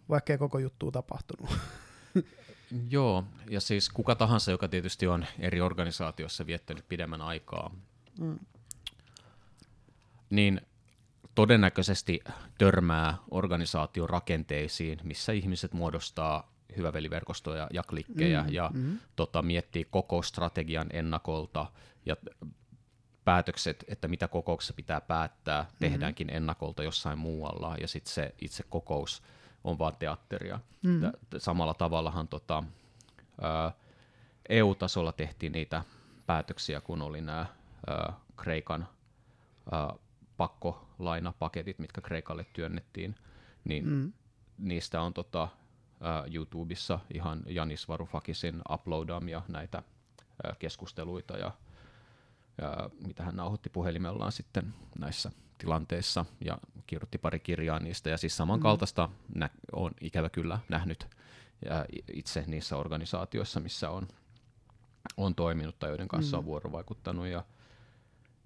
vaikka 0.09 0.33
ei 0.33 0.39
koko 0.39 0.59
juttu 0.59 0.91
tapahtunut. 0.93 1.51
Joo, 2.91 3.25
ja 3.51 3.61
siis 3.61 3.89
kuka 3.89 4.15
tahansa, 4.15 4.51
joka 4.51 4.69
tietysti 4.69 5.07
on 5.07 5.27
eri 5.39 5.61
organisaatiossa 5.61 6.47
viettänyt 6.47 6.89
pidemmän 6.89 7.23
aikaa, 7.23 7.71
Mm. 8.21 8.39
niin 10.31 10.61
todennäköisesti 11.35 12.21
törmää 12.59 13.17
organisaation 13.31 14.11
rakenteisiin, 14.11 15.01
missä 15.03 15.33
ihmiset 15.33 15.73
muodostaa 15.73 16.53
hyväveliverkostoja 16.77 17.69
ja 17.73 17.83
klikkejä 17.83 18.43
Mm, 18.43 18.53
ja 18.53 18.71
mm. 18.75 18.99
tota, 19.17 19.43
miettii 19.43 19.87
kokousstrategian 19.91 20.87
ennakolta 20.93 21.67
ja 22.07 22.17
päätökset, 23.25 23.85
että 23.89 24.09
mitä 24.09 24.29
kokouksessa 24.29 24.75
pitää 24.75 25.01
päättää, 25.01 25.67
tehdäänkin 25.81 26.31
ennakolta 26.31 26.83
jossain 26.83 27.19
muualla 27.19 27.77
ja 27.81 27.89
sitten 27.89 28.15
se 28.15 28.35
itse 28.41 28.63
kokous 28.69 29.23
on 29.65 29.79
vaan 29.79 29.97
teatteria. 29.99 30.61
Mm. 30.83 31.01
Samalla 31.39 31.75
tavallahan 31.75 32.29
tota, 32.29 32.65
EU-tasolla 34.49 35.13
tehtiin 35.13 35.53
niitä 35.53 35.85
päätöksiä, 36.27 36.81
kun 36.81 37.03
oli 37.03 37.21
nämä 37.21 37.47
Kreikan 38.37 38.89
ää, 39.73 39.95
pakkolainapaketit, 40.37 41.79
mitkä 41.79 42.01
Kreikalle 42.01 42.47
työnnettiin, 42.53 43.15
niin 43.65 43.85
Mm. 43.89 44.13
niistä 44.59 45.01
on 45.03 45.15
tota, 45.15 45.49
ää, 46.01 46.25
YouTubessa 46.35 46.99
ihan 47.15 47.43
Janis 47.47 47.89
Varoufakisin 47.89 48.63
uploadaamia 48.73 49.43
näitä 49.49 49.83
ää, 50.45 50.55
keskusteluita 50.59 51.37
ja 51.37 51.51
mitä 53.07 53.23
hän 53.23 53.37
nauhoitti 53.37 53.71
puhelimellaan 53.71 54.33
sitten 54.33 54.75
näissä 54.99 55.31
tilanteissa 55.59 56.25
ja 56.45 56.59
kirjoitti 56.87 57.19
pari 57.19 57.41
kirjaa 57.41 57.79
niistä. 57.81 58.11
Ja 58.11 58.17
siis 58.17 58.37
samankaltaista 58.37 59.09
nä- 59.35 59.51
on 59.73 59.91
ikävä 60.01 60.31
kyllä 60.31 60.59
nähnyt 60.69 61.07
ja 61.65 61.87
itse 62.13 62.45
niissä 62.47 62.77
organisaatioissa, 62.77 63.61
missä 63.61 63.91
on, 63.91 64.09
on 65.17 65.35
toiminut 65.35 65.79
tai 65.79 65.91
joiden 65.91 66.09
kanssa 66.09 66.39
on 66.39 66.45
vuorovaikuttanut. 66.45 67.27
Ja, 67.27 67.45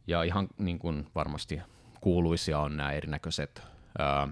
ja 0.07 0.23
ihan 0.23 0.49
niin 0.59 0.79
kuin 0.79 1.07
varmasti 1.15 1.61
kuuluisia 2.01 2.59
on 2.59 2.77
nämä 2.77 2.93
erinäköiset 2.93 3.63
ää, 3.99 4.29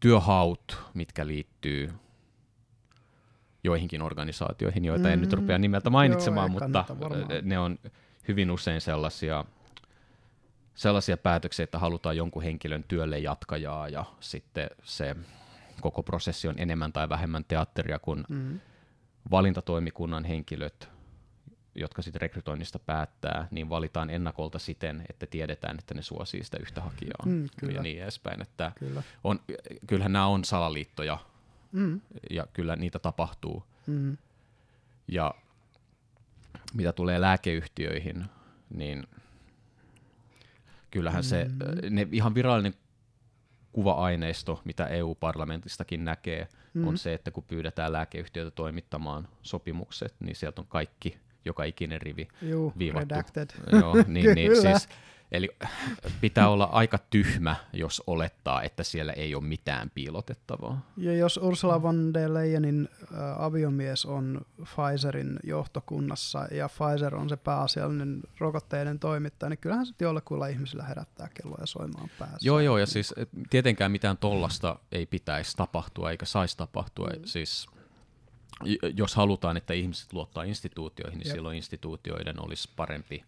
työhaut, 0.00 0.78
mitkä 0.94 1.26
liittyy 1.26 1.92
joihinkin 3.66 4.02
organisaatioihin, 4.02 4.84
joita 4.84 5.10
en 5.10 5.20
nyt 5.20 5.32
Mm. 5.32 5.36
rupea 5.38 5.58
nimeltä 5.58 5.86
Joo, 5.86 5.92
mainitsemaan, 5.92 6.46
ei 6.50 6.52
mutta 6.52 6.84
varmaan. 7.00 7.28
ne 7.42 7.58
on 7.58 7.78
hyvin 8.28 8.50
usein 8.50 8.80
sellaisia, 8.80 9.44
sellaisia 10.74 11.16
päätöksiä, 11.16 11.64
että 11.64 11.78
halutaan 11.78 12.16
jonkun 12.16 12.42
henkilön 12.42 12.84
työlle 12.88 13.18
jatkajaa 13.18 13.88
ja 13.88 14.04
sitten 14.20 14.70
se 14.82 15.16
koko 15.80 16.02
prosessi 16.02 16.48
on 16.48 16.54
enemmän 16.58 16.92
tai 16.92 17.08
vähemmän 17.08 17.44
teatteria, 17.44 17.98
kun 17.98 18.24
Mm. 18.28 18.60
valintatoimikunnan 19.30 20.24
henkilöt 20.24 20.88
jotka 21.78 22.02
sitten 22.02 22.20
rekrytoinnista 22.20 22.78
päättää, 22.78 23.48
niin 23.50 23.70
valitaan 23.70 24.10
ennakolta 24.10 24.58
siten, 24.58 25.04
että 25.10 25.26
tiedetään, 25.26 25.78
että 25.78 25.94
ne 25.94 26.02
suosii 26.02 26.44
sitä 26.44 26.56
yhtä 26.60 26.80
hakijaa 26.80 27.22
Mm, 27.26 27.46
kyllä. 27.60 27.72
ja 27.74 27.82
niin 27.82 28.02
edespäin. 28.02 28.42
Että 28.42 28.72
Kyllä. 28.78 29.02
on, 29.24 29.40
kyllähän 29.86 30.12
nämä 30.12 30.26
on 30.26 30.44
salaliittoja 30.44 31.18
Mm. 31.76 32.00
ja 32.30 32.46
kyllä 32.52 32.76
niitä 32.76 32.98
tapahtuu. 32.98 33.64
Mm. 33.86 34.16
Ja 35.08 35.34
mitä 36.74 36.92
tulee 36.92 37.20
lääkeyhtiöihin, 37.20 38.24
niin 38.74 39.06
kyllähän 40.90 41.24
se, 41.24 41.44
Mm. 41.44 41.94
ne 41.94 42.08
ihan 42.12 42.34
virallinen 42.34 42.74
kuva-aineisto, 43.72 44.60
mitä 44.64 44.86
EU-parlamentistakin 44.86 46.04
näkee, 46.04 46.48
Mm. 46.74 46.88
on 46.88 46.98
se, 46.98 47.14
että 47.14 47.30
kun 47.30 47.44
pyydetään 47.44 47.92
lääkeyhtiöitä 47.92 48.50
toimittamaan 48.50 49.28
sopimukset, 49.42 50.14
niin 50.20 50.36
sieltä 50.36 50.60
on 50.60 50.66
kaikki, 50.66 51.18
joka 51.44 51.64
ikinen 51.64 52.02
rivi 52.02 52.28
Juu, 52.42 52.72
viivattu. 52.78 53.14
redacted. 53.14 53.50
Joo, 53.80 53.94
niin, 54.06 54.34
niin, 54.34 54.56
siis, 54.62 54.88
eli 55.32 55.48
pitää 56.20 56.48
olla 56.48 56.64
aika 56.64 56.98
tyhmä, 56.98 57.56
jos 57.72 58.02
olettaa, 58.06 58.62
että 58.62 58.82
siellä 58.82 59.12
ei 59.12 59.34
ole 59.34 59.44
mitään 59.44 59.90
piilotettavaa. 59.94 60.86
Ja 60.96 61.16
jos 61.16 61.36
Ursula 61.42 61.82
von 61.82 62.14
der 62.14 62.34
Leyenin 62.34 62.88
äh, 63.02 63.42
aviomies 63.42 64.06
on 64.06 64.40
Pfizerin 64.62 65.38
johtokunnassa 65.44 66.46
ja 66.50 66.68
Pfizer 66.68 67.14
on 67.16 67.28
se 67.28 67.36
pääasiallinen 67.36 68.22
rokotteiden 68.38 68.98
toimittaja, 68.98 69.50
niin 69.50 69.58
kyllähän 69.58 69.86
se 69.86 69.94
jollekuilla 70.00 70.46
ihmisillä 70.46 70.84
herättää 70.84 71.28
kelloja 71.42 71.66
soimaan 71.66 72.10
päässä. 72.18 72.38
Joo, 72.42 72.60
joo, 72.60 72.78
ja 72.78 72.86
siis 72.86 73.14
et, 73.16 73.28
tietenkään 73.50 73.92
mitään 73.92 74.16
tollasta 74.16 74.78
ei 74.92 75.06
pitäisi 75.06 75.56
tapahtua 75.56 76.10
eikä 76.10 76.26
saisi 76.26 76.56
tapahtua. 76.56 77.08
Mm. 77.08 77.24
Siis, 77.24 77.66
jos 78.96 79.14
halutaan, 79.14 79.56
että 79.56 79.74
ihmiset 79.74 80.12
luottaa 80.12 80.42
instituutioihin, 80.42 81.18
niin 81.18 81.28
Jep. 81.28 81.34
silloin 81.34 81.56
instituutioiden 81.56 82.44
olisi 82.44 82.68
parempi, 82.76 83.24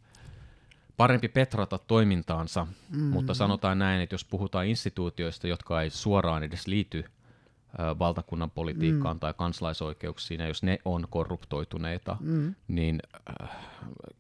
parempi 0.99 1.29
petrata 1.29 1.79
toimintaansa. 1.79 2.67
Mm. 2.91 3.03
Mutta 3.03 3.35
sanotaan 3.35 3.79
näin, 3.79 4.01
että 4.01 4.15
jos 4.15 4.25
puhutaan 4.25 4.67
instituutioista, 4.67 5.49
jotka 5.49 5.83
ei 5.83 5.91
suoraan 5.91 6.43
edes 6.43 6.67
liity 6.67 7.05
ö, 7.05 7.99
valtakunnan 7.99 8.51
politiikkaan 8.51 9.17
mm. 9.17 9.21
tai 9.21 9.35
kansalaisoikeuksiin, 9.35 10.41
ja 10.41 10.47
jos 10.49 10.63
ne 10.63 10.79
on 10.85 11.07
korruptoituneita, 11.11 12.17
mm. 12.21 12.55
niin 12.69 13.01
äh, 13.43 13.57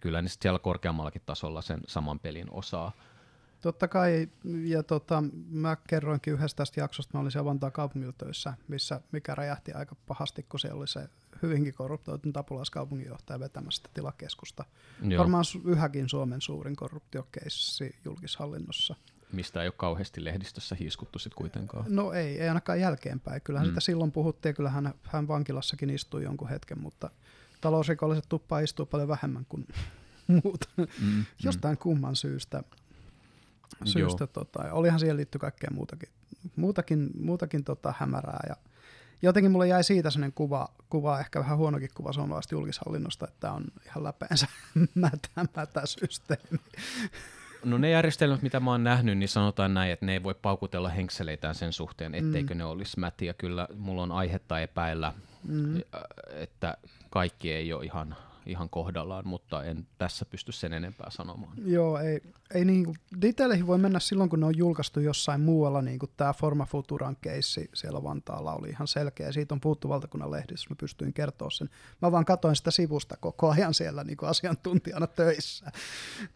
kyllä 0.01 0.23
ne 0.23 0.29
siellä 0.29 0.59
korkeammallakin 0.59 1.23
tasolla 1.27 1.63
sen 1.63 1.81
saman 1.87 2.19
pelin 2.19 2.51
osaa. 2.51 2.93
Totta 3.61 3.89
kai, 3.89 4.29
ja 4.45 4.83
tota, 4.83 5.25
mä 5.51 5.77
kerroinkin 5.89 6.33
yhdestä 6.33 6.57
tästä 6.57 6.81
jaksosta, 6.81 7.11
mä 7.15 7.21
olin 7.21 7.33
siellä 7.33 7.45
Vantaan 7.45 7.73
kaupungilla 7.73 8.15
töissä, 8.19 8.55
missä, 8.69 9.01
mikä 9.13 9.35
räjähti 9.35 9.73
aika 9.73 9.97
pahasti, 10.07 10.43
kun 10.43 10.61
se 10.61 10.73
oli 10.73 10.89
se 10.89 11.09
hyvinkin 11.43 11.75
korruptoitunut 11.75 12.37
apulaiskaupunginjohtaja 12.37 13.41
vetämästä 13.41 13.91
tilakeskusta. 13.95 14.65
Joo. 15.03 15.19
Varmaan 15.19 15.45
yhäkin 15.65 16.09
Suomen 16.09 16.41
suurin 16.41 16.77
korruptiokeissi 16.77 17.95
julkishallinnossa. 18.05 18.95
mistä 19.33 19.63
ei 19.63 19.69
ole 19.69 19.75
kauheasti 19.77 20.25
lehdistössä 20.25 20.75
hiiskuttu 20.75 21.19
sit 21.19 21.35
kuitenkaan. 21.35 21.85
No 21.89 22.13
ei, 22.13 22.41
ei 22.41 22.49
ainakaan 22.49 22.81
jälkeenpäin. 22.81 23.41
Kyllähän 23.41 23.69
mm. 23.69 23.71
sitä 23.71 23.81
silloin 23.81 24.13
puhuttiin, 24.13 24.55
kyllähän 24.55 24.85
hän, 24.85 24.95
hän 25.03 25.29
vankilassakin 25.29 25.91
istui 25.91 26.23
jonkun 26.23 26.49
hetken, 26.49 26.81
mutta 26.81 27.11
talousrikolliset 27.61 28.25
tuppaa 28.29 28.61
istuu 28.61 28.87
paljon 28.87 29.09
vähemmän 29.09 29.47
kuin 29.49 29.67
muut. 30.45 30.65
Mm, 30.77 31.25
Jostain 31.45 31.79
kumman 31.79 32.17
syystä. 32.17 32.63
syystä 33.85 34.27
tota, 34.27 34.73
olihan 34.73 35.01
siihen 35.01 35.17
liittyy 35.17 35.39
kaikkea 35.39 35.71
muutakin, 35.73 36.09
muutakin, 36.57 37.11
muutakin 37.21 37.65
tota, 37.65 37.95
hämärää. 37.99 38.41
Ja 38.49 38.57
jotenkin 39.23 39.51
mulle 39.51 39.69
jäi 39.69 39.85
siitä 39.85 40.11
sellainen 40.11 40.33
kuva, 40.33 40.69
kuva, 40.91 41.21
ehkä 41.21 41.41
vähän 41.41 41.59
huonokin 41.59 41.91
kuva 41.95 42.13
suomalaisesta 42.13 42.55
julkishallinnosta, 42.55 43.29
että 43.29 43.41
tämä 43.41 43.53
on 43.53 43.65
ihan 43.87 44.05
läpeensä 44.05 44.47
mätä, 44.95 45.29
mätä 45.37 45.83
systeemi. 45.85 46.61
No 47.65 47.79
ne 47.79 47.91
järjestelmät, 47.91 48.43
mitä 48.43 48.61
mä 48.61 48.71
oon 48.71 48.85
nähnyt, 48.85 49.19
niin 49.19 49.29
sanotaan 49.29 49.75
näin, 49.75 49.93
että 49.93 50.07
ne 50.07 50.13
ei 50.13 50.23
voi 50.23 50.35
paukutella 50.35 50.89
henkseleitään 50.89 51.55
sen 51.55 51.73
suhteen, 51.73 52.15
etteikö 52.15 52.55
mm. 52.55 52.59
ne 52.59 52.65
olisi 52.65 53.01
mätiä. 53.01 53.35
Kyllä 53.35 53.69
mulla 53.75 54.03
on 54.03 54.13
aihetta 54.13 54.61
epäillä, 54.61 55.13
mm. 55.45 55.81
että 56.31 56.77
kaikki 57.11 57.53
ei 57.53 57.73
ole 57.73 57.85
ihan, 57.85 58.17
ihan 58.47 58.71
kohdallaan, 58.71 59.29
mutta 59.29 59.65
en 59.65 59.87
tässä 59.99 60.25
pysty 60.25 60.53
sen 60.53 60.73
enempää 60.73 61.11
sanomaan. 61.11 61.53
Joo, 61.65 61.99
ei, 61.99 62.23
ei 62.55 62.65
niinku, 62.65 62.95
detaileihin 63.23 63.67
voi 63.67 63.79
mennä 63.79 63.99
silloin, 63.99 64.31
kun 64.31 64.41
ne 64.41 64.47
on 64.47 64.59
julkaistu 64.59 65.01
jossain 65.01 65.41
muualla, 65.41 65.83
niin 65.83 65.99
kuin 65.99 66.11
tämä 66.17 66.33
Forma 66.33 66.67
Futuran 66.67 67.17
keissi 67.21 67.71
siellä 67.75 68.03
Vantaalla 68.03 68.55
oli 68.55 68.69
ihan 68.69 68.89
selkeä. 68.89 69.33
Siitä 69.33 69.55
on 69.55 69.61
puhuttu 69.61 69.89
valtakunnan 69.89 70.31
lehdissä, 70.31 70.71
mä 70.71 70.77
pystyin 70.81 71.13
kertoa 71.13 71.51
sen. 71.51 71.71
Mä 72.03 72.13
vaan 72.13 72.25
katoin 72.25 72.57
sitä 72.57 72.71
sivusta 72.71 73.17
koko 73.21 73.51
ajan 73.51 73.75
siellä 73.75 74.05
niin 74.05 74.17
kuin 74.17 74.29
asiantuntijana 74.29 75.07
töissä. 75.07 75.73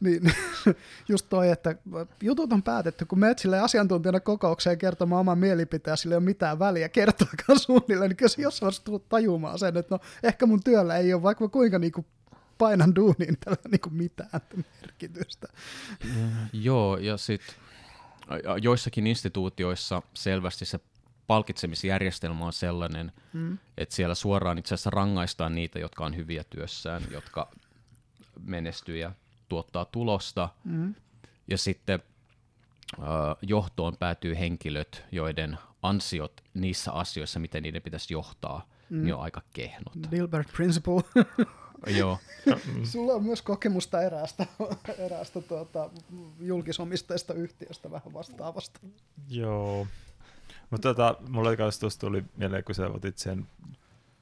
Niin, 0.01 0.23
just 1.09 1.27
toi, 1.29 1.51
että 1.51 1.75
jutut 2.23 2.53
on 2.53 2.63
päätetty, 2.63 3.05
kun 3.05 3.19
menet 3.19 3.39
sille 3.39 3.61
asiantuntijana 3.61 4.21
kokoukseen 4.21 4.79
kertomaan 4.79 5.21
oman 5.21 5.39
mielipiteen, 5.39 5.97
sillä 5.97 6.15
ei 6.15 6.17
ole 6.17 6.25
mitään 6.25 6.59
väliä 6.59 6.89
kertoakaan 6.89 7.59
suunnilleen, 7.59 8.09
niin 8.09 8.17
kyllä 8.17 8.29
se 8.29 8.43
jossain 8.43 8.73
tajumaan 9.09 9.59
sen, 9.59 9.77
että 9.77 9.95
no 9.95 10.01
ehkä 10.23 10.47
mun 10.47 10.63
työllä 10.63 10.97
ei 10.97 11.15
ole 11.15 11.23
vaikka 11.23 11.49
kuinka 11.49 11.79
niin 11.79 11.93
kuin 11.93 12.07
painan 12.63 12.95
duuniin 12.95 13.37
tällä 13.45 13.63
niin 13.71 13.81
kuin 13.81 13.95
mitään 13.95 14.41
merkitystä. 14.83 15.49
Joo, 16.53 16.97
ja 16.97 17.17
sitten 17.17 17.55
joissakin 18.63 19.07
instituutioissa 19.07 20.03
selvästi 20.15 20.65
se 20.65 20.81
palkitsemisjärjestelmä 21.27 22.47
on 22.47 22.53
sellainen, 22.53 23.13
mm. 23.33 23.59
että 23.79 23.95
siellä 23.95 24.15
suoraan 24.15 24.59
itse 24.59 24.75
asiassa 24.75 24.91
rangaistaan 24.91 25.55
niitä, 25.55 25.79
jotka 25.79 26.05
on 26.05 26.17
hyviä 26.17 26.45
työssään, 26.51 27.03
jotka 27.11 27.51
menestyy 28.41 28.97
ja 28.97 29.13
tuottaa 29.49 29.85
tulosta. 29.85 30.49
Mm. 30.65 30.95
Ja 31.49 31.59
sitten 31.59 32.03
äh, 32.99 33.07
johtoon 33.43 33.97
päätyy 33.97 34.39
henkilöt, 34.39 35.05
joiden 35.13 35.59
ansiot 35.83 36.41
niissä 36.55 36.93
asioissa, 36.93 37.41
miten 37.41 37.63
niiden 37.63 37.83
pitäisi 37.83 38.15
johtaa, 38.15 38.69
mm. 38.91 39.03
niin 39.03 39.15
on 39.15 39.23
aika 39.23 39.43
kehnot. 39.53 40.11
Dilbert 40.11 40.53
Principle. 40.53 41.03
Joo. 41.87 42.19
Sulla 42.93 43.13
on 43.13 43.25
myös 43.25 43.43
kokemusta 43.43 44.03
eräästä, 44.03 44.47
eräästä 45.07 45.41
tuota, 45.41 45.91
julkisomisteista 46.41 47.35
yhtiöstä 47.35 47.91
vähän 47.91 48.13
vastaavasta. 48.15 48.81
Joo. 49.29 49.87
Mutta 50.71 50.89
tota, 50.89 51.17
mulle 51.29 51.57
kanssa 51.57 51.81
tuossa 51.81 52.01
tuli 52.01 52.25
mieleen, 52.37 52.65
kun 52.65 52.75
sä 52.75 52.87
otit 52.89 53.19
sen 53.19 53.47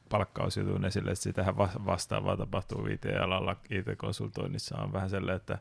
palkkausjutun 0.08 0.84
esille, 0.84 1.10
että 1.10 1.22
sitähän 1.22 1.56
va- 1.56 1.80
vastaavaa 1.86 2.36
tapahtuu 2.36 2.86
IT-alalla. 2.86 3.56
IT-konsultoinnissa 3.70 4.78
on 4.78 4.92
vähän 4.92 5.10
sellainen, 5.10 5.36
että 5.36 5.58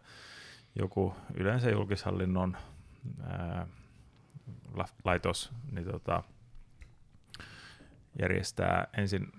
joku 0.75 1.15
yleensä 1.33 1.69
julkishallinnon 1.69 2.57
ää, 3.23 3.67
la- 4.73 4.87
laitos 5.05 5.51
niin 5.71 5.85
tota, 5.85 6.23
järjestää 8.19 8.87
ensin 8.97 9.31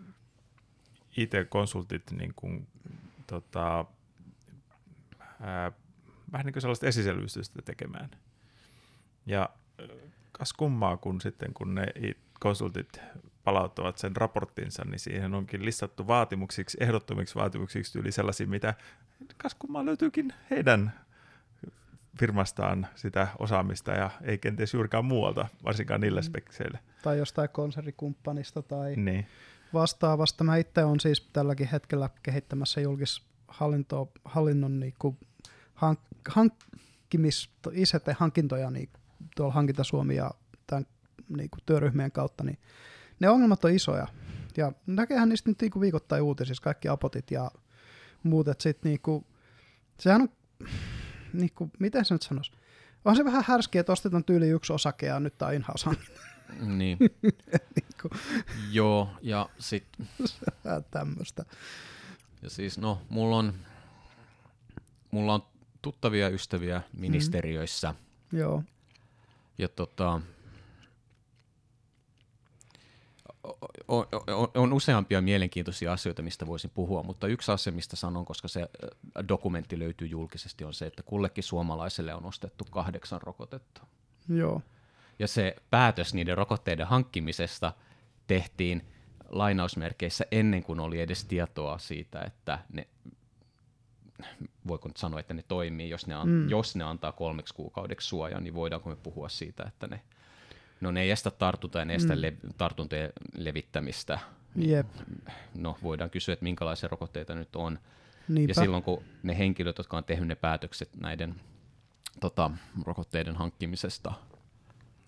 IT-konsultit 1.16 2.10
niin 2.10 2.32
kuin, 2.36 2.66
tota, 3.26 3.84
ää, 5.40 5.72
vähän 6.32 6.46
niin 6.46 6.52
kuin 6.52 6.60
sellaista 6.60 6.86
esiselvistystä 6.86 7.62
tekemään. 7.62 8.10
Ja 9.26 9.50
kas 10.32 10.52
kummaa, 10.52 10.96
kun 10.96 11.20
sitten 11.20 11.54
kun 11.54 11.74
ne 11.74 11.86
konsultit 12.40 13.00
palauttavat 13.44 13.98
sen 13.98 14.16
raporttinsa, 14.16 14.84
niin 14.84 14.98
siihen 14.98 15.34
onkin 15.34 15.64
listattu 15.64 16.06
vaatimuksiksi, 16.06 16.76
ehdottomiksi 16.80 17.34
vaatimuksiksi 17.34 17.98
yli 17.98 18.12
sellaisia, 18.12 18.46
mitä 18.46 18.74
kas 19.36 19.54
kummaa 19.54 19.84
löytyykin 19.84 20.32
heidän 20.50 20.92
firmastaan 22.20 22.86
sitä 22.94 23.28
osaamista 23.38 23.92
ja 23.92 24.10
ei 24.22 24.38
kenties 24.38 24.74
juurikaan 24.74 25.04
muualta, 25.04 25.48
varsinkaan 25.64 26.00
niillä 26.00 26.22
spekseillä. 26.22 26.78
Tai 27.02 27.18
jostain 27.18 27.48
konsernikumppanista 27.48 28.62
tai 28.62 28.96
Niin. 28.96 29.26
Vastaavasta. 29.74 30.44
Mä 30.44 30.56
itse 30.56 30.84
olen 30.84 31.00
siis 31.00 31.28
tälläkin 31.32 31.68
hetkellä 31.68 32.10
kehittämässä 32.22 32.80
julkishallinnon 32.80 34.80
niinku 34.80 35.18
hank, 35.74 36.00
hankkimis, 36.28 37.50
ICT-hankintoja 37.72 38.70
niin 38.70 38.90
tuolla 39.36 39.54
Hankinta 39.54 39.84
Suomi 39.84 40.16
ja 40.16 40.30
tämän 40.66 40.86
niinku 41.28 41.58
työryhmien 41.66 42.12
kautta, 42.12 42.44
niin 42.44 42.58
ne 43.20 43.28
ongelmat 43.28 43.64
on 43.64 43.70
isoja. 43.70 44.06
Ja 44.56 44.72
näkehän 44.86 45.28
niistä 45.28 45.50
nyt 45.50 45.60
niinku 45.60 45.80
viikoittain 45.80 46.22
uutisissa, 46.22 46.62
kaikki 46.62 46.88
apotit 46.88 47.30
ja 47.30 47.50
muut, 48.22 48.48
että 48.48 48.62
sit 48.62 48.84
niinku, 48.84 49.26
sehän 50.00 50.22
on, 50.22 50.28
niinku, 51.32 51.70
miten 51.78 52.04
se 52.04 52.14
nyt 52.14 52.22
sanoisi, 52.22 52.52
on 53.04 53.16
se 53.16 53.24
vähän 53.24 53.44
härskiä, 53.46 53.80
että 53.80 53.92
ostetaan 53.92 54.24
tyyli 54.24 54.48
yksi 54.48 54.72
osake 54.72 55.06
ja 55.06 55.20
nyt 55.20 55.38
tämä 55.38 55.52
in-house 55.52 55.86
hankinta. 55.86 56.20
Niin. 56.60 56.98
Niinku, 57.76 58.10
Joo, 58.70 59.08
ja 59.22 59.48
sitten 59.58 60.08
tämmöistä. 60.90 61.44
Ja 62.42 62.50
siis 62.50 62.78
no, 62.78 63.02
mulla 63.08 63.36
on, 63.36 63.54
mulla 65.10 65.34
on 65.34 65.42
tuttavia 65.82 66.28
ystäviä 66.28 66.82
ministeriöissä, 66.92 67.94
mm. 68.32 68.38
Joo. 68.38 68.62
ja 69.58 69.68
tota, 69.68 70.20
on, 73.88 74.06
on, 74.26 74.48
on 74.54 74.72
useampia 74.72 75.20
mielenkiintoisia 75.20 75.92
asioita, 75.92 76.22
mistä 76.22 76.46
voisin 76.46 76.70
puhua, 76.70 77.02
mutta 77.02 77.26
yksi 77.26 77.52
asia, 77.52 77.72
mistä 77.72 77.96
sanon, 77.96 78.24
koska 78.24 78.48
se 78.48 78.60
äh, 78.60 79.28
dokumentti 79.28 79.78
löytyy 79.78 80.08
julkisesti, 80.08 80.64
on 80.64 80.74
se, 80.74 80.86
että 80.86 81.02
kullekin 81.02 81.44
suomalaiselle 81.44 82.14
on 82.14 82.26
ostettu 82.26 82.64
kahdeksan 82.70 83.22
rokotetta. 83.22 83.86
Joo. 84.28 84.62
Ja 85.20 85.28
se 85.28 85.56
päätös 85.70 86.14
niiden 86.14 86.36
rokotteiden 86.36 86.86
hankkimisesta 86.86 87.72
tehtiin 88.26 88.82
lainausmerkeissä 89.28 90.24
ennen 90.30 90.62
kuin 90.62 90.80
oli 90.80 91.00
edes 91.00 91.24
tietoa 91.24 91.78
siitä, 91.78 92.20
että 92.20 92.58
ne, 92.72 92.86
voiko 94.66 94.88
nyt 94.88 94.96
sanoa, 94.96 95.20
että 95.20 95.34
ne 95.34 95.44
toimii, 95.48 95.90
jos 95.90 96.06
ne, 96.06 96.14
an, 96.14 96.28
mm. 96.28 96.48
jos 96.48 96.76
ne 96.76 96.84
antaa 96.84 97.12
kolmeksi 97.12 97.54
kuukaudeksi 97.54 98.08
suojan, 98.08 98.44
niin 98.44 98.54
voidaanko 98.54 98.90
me 98.90 98.96
puhua 98.96 99.28
siitä, 99.28 99.64
että 99.68 99.86
ne, 99.86 100.00
no 100.80 100.90
ne 100.90 101.00
ei 101.00 101.10
estä 101.10 101.30
tartunta 101.30 101.78
ja 101.78 101.84
ne 101.84 101.94
estä 101.94 102.16
mm. 102.16 102.22
le, 102.22 102.34
tartuntojen 102.58 103.12
levittämistä. 103.36 104.18
Jep. 104.56 104.86
No 105.54 105.78
voidaan 105.82 106.10
kysyä, 106.10 106.32
että 106.32 106.42
minkälaisia 106.42 106.88
rokotteita 106.88 107.34
nyt 107.34 107.56
on. 107.56 107.78
Niinpä. 108.28 108.50
Ja 108.50 108.54
silloin 108.54 108.82
kun 108.82 109.04
ne 109.22 109.38
henkilöt, 109.38 109.78
jotka 109.78 109.96
on 109.96 110.04
tehnyt 110.04 110.28
ne 110.28 110.34
päätökset 110.34 110.90
näiden 111.00 111.34
tota, 112.20 112.50
rokotteiden 112.84 113.36
hankkimisesta, 113.36 114.12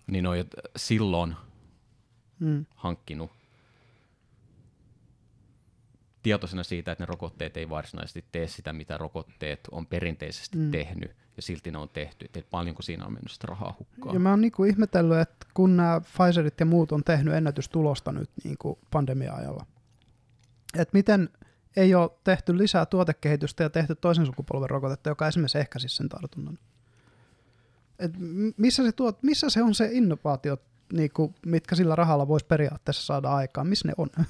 niin 0.07 0.27
on 0.27 0.37
jo 0.37 0.45
silloin 0.75 1.35
mm. 2.39 2.65
hankkinut 2.75 3.31
tietoisena 6.23 6.63
siitä, 6.63 6.91
että 6.91 7.01
ne 7.01 7.05
rokotteet 7.05 7.57
ei 7.57 7.69
varsinaisesti 7.69 8.25
tee 8.31 8.47
sitä, 8.47 8.73
mitä 8.73 8.97
rokotteet 8.97 9.59
on 9.71 9.87
perinteisesti 9.87 10.57
mm. 10.57 10.71
tehnyt, 10.71 11.15
ja 11.35 11.41
silti 11.41 11.71
ne 11.71 11.77
on 11.77 11.89
tehty. 11.89 12.29
Et 12.33 12.49
paljonko 12.49 12.81
siinä 12.81 13.05
on 13.05 13.13
mennyt 13.13 13.31
sitä 13.31 13.47
rahaa 13.47 13.75
hukkaan? 13.79 14.13
Ja 14.13 14.19
mä 14.19 14.29
oon 14.29 14.41
niinku 14.41 14.63
ihmetellyt, 14.63 15.19
että 15.19 15.47
kun 15.53 15.77
nämä 15.77 16.01
Pfizerit 16.01 16.59
ja 16.59 16.65
muut 16.65 16.91
on 16.91 17.03
tehnyt 17.03 17.33
ennätystulosta 17.33 18.11
nyt 18.11 18.29
niinku 18.43 18.79
pandemia-ajalla, 18.91 19.65
että 20.77 20.97
miten 20.97 21.29
ei 21.75 21.95
ole 21.95 22.09
tehty 22.23 22.57
lisää 22.57 22.85
tuotekehitystä 22.85 23.63
ja 23.63 23.69
tehty 23.69 23.95
toisen 23.95 24.25
sukupolven 24.25 24.69
rokotetta, 24.69 25.09
joka 25.09 25.27
esimerkiksi 25.27 25.57
ehkäisi 25.57 25.89
sen 25.89 26.09
tartunnan. 26.09 26.59
Et 28.03 28.11
missä, 28.57 28.83
se 28.83 28.91
tuot, 28.91 29.23
missä 29.23 29.49
se 29.49 29.63
on 29.63 29.75
se 29.75 29.89
innovaatio, 29.91 30.57
niinku, 30.93 31.33
mitkä 31.45 31.75
sillä 31.75 31.95
rahalla 31.95 32.27
voisi 32.27 32.45
periaatteessa 32.45 33.05
saada 33.05 33.31
aikaan? 33.31 33.67
Missä 33.67 33.87
ne 33.87 33.93
on? 33.97 34.09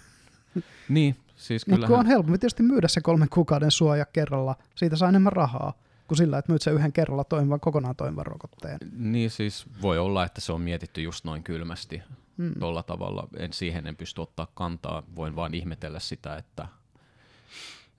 Niin, 0.90 1.16
siis 1.36 1.68
Mutta 1.68 1.88
kun 1.88 2.00
on 2.00 2.06
helpompi 2.06 2.38
tietysti 2.38 2.64
myydä 2.64 2.88
se 2.88 3.02
kolmen 3.02 3.30
kuukauden 3.30 3.72
suoja 3.72 4.06
kerralla, 4.06 4.56
siitä 4.76 4.96
saa 4.96 5.10
enemmän 5.10 5.34
rahaa 5.34 5.74
kuin 6.08 6.18
sillä, 6.18 6.38
että 6.38 6.52
myyt 6.52 6.62
se 6.62 6.72
yhden 6.72 6.94
kerralla 6.94 7.24
toimivan, 7.24 7.60
kokonaan 7.60 7.96
toimivan 7.96 8.26
rokotteen. 8.26 8.78
Niin 8.98 9.30
siis 9.30 9.66
voi 9.82 9.98
olla, 9.98 10.26
että 10.26 10.42
se 10.42 10.52
on 10.52 10.62
mietitty 10.62 11.02
just 11.02 11.26
noin 11.26 11.44
kylmästi 11.44 12.02
mm. 12.38 12.54
tuolla 12.60 12.84
tavalla. 12.84 13.28
En 13.38 13.54
siihen 13.54 13.88
en 13.88 13.96
pysty 13.96 14.22
ottaa 14.22 14.48
kantaa, 14.54 15.04
voin 15.16 15.36
vaan 15.36 15.54
ihmetellä 15.54 16.00
sitä, 16.00 16.36
että 16.38 16.68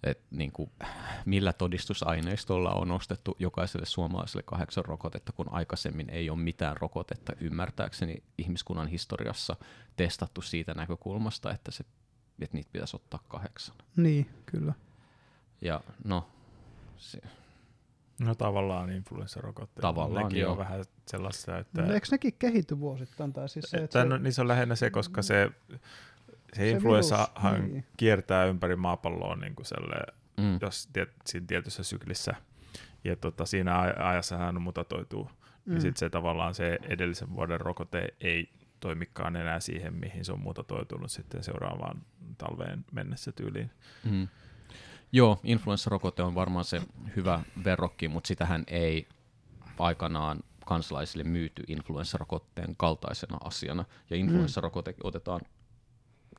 et 0.04 0.20
niin 0.30 0.52
kuin, 0.52 0.70
millä 1.24 1.52
todistusaineistolla 1.52 2.72
on 2.72 2.90
ostettu 2.90 3.36
jokaiselle 3.38 3.86
suomalaiselle 3.86 4.42
kahdeksan 4.46 4.84
rokotetta, 4.84 5.32
kun 5.32 5.52
aikaisemmin 5.52 6.10
ei 6.10 6.30
ole 6.30 6.38
mitään 6.38 6.76
rokotetta 6.76 7.32
ymmärtääkseni 7.40 8.22
ihmiskunnan 8.38 8.88
historiassa 8.88 9.56
testattu 9.96 10.42
siitä 10.42 10.74
näkökulmasta, 10.74 11.50
että, 11.50 11.70
se, 11.70 11.84
että 12.40 12.56
niitä 12.56 12.70
pitäisi 12.72 12.96
ottaa 12.96 13.20
kahdeksan. 13.28 13.76
Niin, 13.96 14.30
kyllä. 14.46 14.74
Ja 15.60 15.80
no, 16.04 16.28
se, 16.96 17.20
No 18.18 18.34
tavallaan 18.34 18.90
influenssarokotteet. 18.90 19.82
Tavallaan, 19.82 20.24
Nekin 20.24 20.40
joo. 20.40 20.52
on 20.52 20.58
vähän 20.58 20.84
sellaista, 21.06 21.58
että... 21.58 21.82
No, 21.82 21.92
eikö 21.92 22.06
nekin 22.10 22.34
kehity 22.38 22.80
vuosittain? 22.80 23.32
Tai 23.32 23.48
siis 23.48 23.64
se, 23.68 23.76
että 23.76 24.04
no, 24.04 24.16
niin 24.16 24.32
se 24.32 24.40
on 24.40 24.48
lähinnä 24.48 24.76
se, 24.76 24.90
koska 24.90 25.22
se, 25.22 25.50
se, 26.54 26.60
Se 26.60 26.70
influenssahan 26.70 27.54
virus, 27.54 27.72
niin. 27.72 27.84
kiertää 27.96 28.44
ympäri 28.44 28.76
maapalloa 28.76 29.36
niin 29.36 29.54
kuin 29.54 29.66
selle, 29.66 29.96
mm, 30.36 30.58
jos 30.62 30.88
tiet, 30.92 31.12
siinä 31.26 31.46
tietyssä 31.46 31.82
syklissä. 31.82 32.34
Ja 33.04 33.16
tota, 33.16 33.46
siinä 33.46 33.72
aj- 33.84 34.02
ajassa 34.02 34.36
hän 34.36 34.62
mutatoituu. 34.62 35.30
Mm. 35.64 35.74
Ja 35.74 35.80
sitten 35.80 35.98
se 35.98 36.10
tavallaan 36.10 36.54
se 36.54 36.78
edellisen 36.82 37.34
vuoden 37.34 37.60
rokote 37.60 38.08
ei 38.20 38.50
toimikaan 38.80 39.36
enää 39.36 39.60
siihen, 39.60 39.94
mihin 39.94 40.24
se 40.24 40.32
on 40.32 40.40
mutatoitunut 40.40 41.10
sitten 41.10 41.42
seuraavaan 41.44 42.02
talveen 42.38 42.84
mennessä 42.92 43.32
tyyliin. 43.32 43.70
mm. 44.04 44.28
Joo, 45.12 45.40
influenssarokote 45.44 46.22
on 46.22 46.34
varmaan 46.34 46.64
se 46.64 46.82
hyvä 47.16 47.42
verrokki, 47.64 48.08
mutta 48.08 48.28
sitähän 48.28 48.64
ei 48.66 49.08
aikanaan 49.78 50.40
kansalaisille 50.66 51.24
myyty 51.24 51.62
influenssarokotteen 51.68 52.76
kaltaisena 52.76 53.38
asiana, 53.44 53.84
ja 54.10 54.16
influenssarokote 54.16 54.94
otetaan 55.02 55.40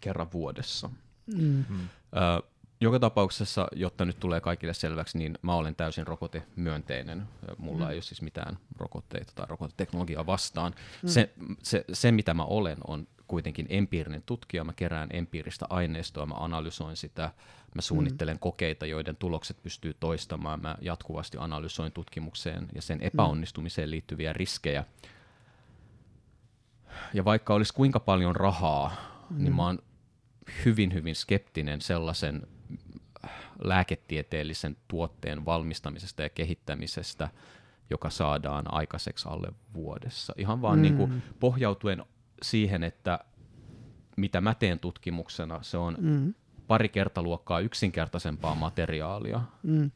kerran 0.01 0.31
vuodessa. 0.33 0.89
Mm. 1.25 1.65
Mm. 1.69 1.79
Ö, 2.15 2.43
joka 2.81 2.99
tapauksessa, 2.99 3.67
jotta 3.75 4.05
nyt 4.05 4.19
tulee 4.19 4.41
kaikille 4.41 4.73
selväksi, 4.73 5.17
niin 5.17 5.37
mä 5.41 5.55
olen 5.55 5.75
täysin 5.75 6.07
rokotemyönteinen. 6.07 7.23
Mulla 7.57 7.85
Mm. 7.85 7.91
ei 7.91 7.95
ole 7.95 8.01
siis 8.01 8.21
mitään 8.21 8.57
rokotteita 8.77 9.31
tai 9.35 9.45
rokoteteknologiaa 9.49 10.25
vastaan. 10.25 10.75
Se, 11.05 11.33
se, 11.63 11.85
se, 11.93 12.11
mitä 12.11 12.33
mä 12.33 12.43
olen, 12.43 12.77
on 12.87 13.07
kuitenkin 13.27 13.65
empiirinen 13.69 14.23
tutkija. 14.25 14.63
Mä 14.63 14.73
kerään 14.73 15.09
empiiristä 15.13 15.65
aineistoa, 15.69 16.25
mä 16.25 16.35
analysoin 16.37 16.97
sitä, 16.97 17.31
mä 17.75 17.81
suunnittelen 17.81 18.39
kokeita, 18.39 18.85
joiden 18.85 19.15
tulokset 19.15 19.63
pystyy 19.63 19.93
toistamaan. 19.99 20.61
Mä 20.61 20.75
jatkuvasti 20.81 21.37
analysoin 21.39 21.91
tutkimukseen 21.91 22.67
ja 22.75 22.81
sen 22.81 23.01
epäonnistumiseen 23.01 23.91
liittyviä 23.91 24.33
riskejä. 24.33 24.83
Ja 27.13 27.25
vaikka 27.25 27.53
olisi 27.53 27.73
kuinka 27.73 27.99
paljon 27.99 28.35
rahaa, 28.35 28.95
mm. 29.29 29.43
niin 29.43 29.55
mä 29.55 29.63
oon 29.65 29.79
hyvin, 30.65 30.93
hyvin 30.93 31.15
skeptinen 31.15 31.81
sellaisen 31.81 32.47
lääketieteellisen 33.63 34.77
tuotteen 34.87 35.45
valmistamisesta 35.45 36.21
ja 36.21 36.29
kehittämisestä, 36.29 37.29
joka 37.89 38.09
saadaan 38.09 38.73
aikaiseksi 38.73 39.29
alle 39.29 39.47
vuodessa. 39.73 40.33
Ihan 40.37 40.61
vaan 40.61 40.75
Mm. 40.75 40.79
mm. 40.79 40.81
niin 40.81 40.97
kuin 40.97 41.23
pohjautuen 41.39 42.03
siihen, 42.41 42.83
että 42.83 43.19
mitä 44.17 44.41
mä 44.41 44.53
teen 44.53 44.79
tutkimuksena, 44.79 45.63
se 45.63 45.77
on 45.77 45.97
Mm. 45.99 46.33
pari 46.67 46.89
kertaluokkaa 46.89 47.59
yksinkertaisempaa 47.59 48.55
materiaalia. 48.55 49.41
Mm. 49.63 49.91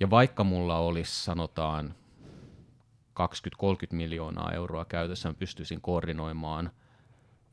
Ja 0.00 0.10
vaikka 0.10 0.44
mulla 0.44 0.78
olisi, 0.78 1.24
sanotaan, 1.24 1.94
20-30 3.14 3.94
miljoonaa 3.96 4.52
euroa 4.52 4.84
käytössä, 4.84 5.28
mä 5.28 5.34
pystyisin 5.34 5.80
koordinoimaan 5.80 6.70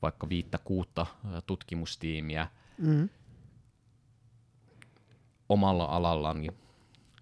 vaikka 0.02 0.30
viittä 0.30 0.58
kuutta 0.58 1.06
tutkimustiimiä 1.48 2.48
Mm. 2.78 3.10
omalla 5.50 5.86
alallani, 5.86 6.48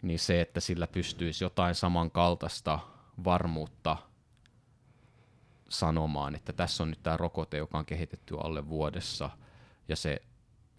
niin 0.02 0.20
se, 0.20 0.42
että 0.42 0.60
sillä 0.60 0.88
pystyisi 0.88 1.44
jotain 1.44 1.76
samankaltaista 1.76 2.80
varmuutta 3.24 3.98
sanomaan, 5.70 6.36
että 6.36 6.54
tässä 6.54 6.84
on 6.84 6.90
nyt 6.90 7.04
tämä 7.04 7.18
rokote, 7.18 7.58
joka 7.58 7.78
on 7.78 7.86
kehitetty 7.86 8.38
alle 8.44 8.70
vuodessa, 8.70 9.30
ja 9.88 9.96
se 9.96 10.22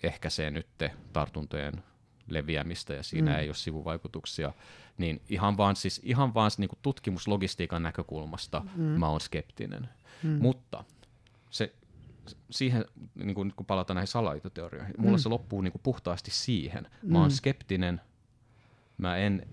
ehkäisee 0.03 0.51
nyt 0.51 0.67
tartuntojen 1.13 1.83
leviämistä, 2.29 2.95
ja 2.95 3.03
siinä 3.03 3.31
Mm. 3.33 3.39
ei 3.39 3.49
ole 3.49 3.55
sivuvaikutuksia, 3.55 4.53
niin 4.99 5.23
ihan 5.29 5.57
vaan, 5.57 5.77
siis, 5.77 6.01
ihan 6.05 6.35
vaan 6.35 6.51
niin 6.59 6.69
kuin 6.69 6.79
tutkimuslogistiikan 6.83 7.83
näkökulmasta 7.83 8.63
mm. 8.77 8.83
mä 8.83 9.09
oon 9.09 9.21
skeptinen. 9.21 9.89
Mm. 10.23 10.39
Mutta 10.43 10.85
se, 11.51 11.75
siihen, 12.51 12.85
niin 13.15 13.35
kun, 13.35 13.53
kun 13.57 13.67
palataan 13.67 13.95
näihin 13.95 14.07
salaliittoteorioihin, 14.09 14.95
mulla 14.99 15.17
Mm. 15.17 15.21
se 15.21 15.29
loppuu 15.29 15.61
niin 15.61 15.73
kuin 15.73 15.83
puhtaasti 15.83 16.31
siihen. 16.31 16.87
Mä 17.03 17.19
oon 17.19 17.29
Mm. 17.29 17.33
skeptinen, 17.35 18.01
mä 18.99 19.17
en, 19.17 19.47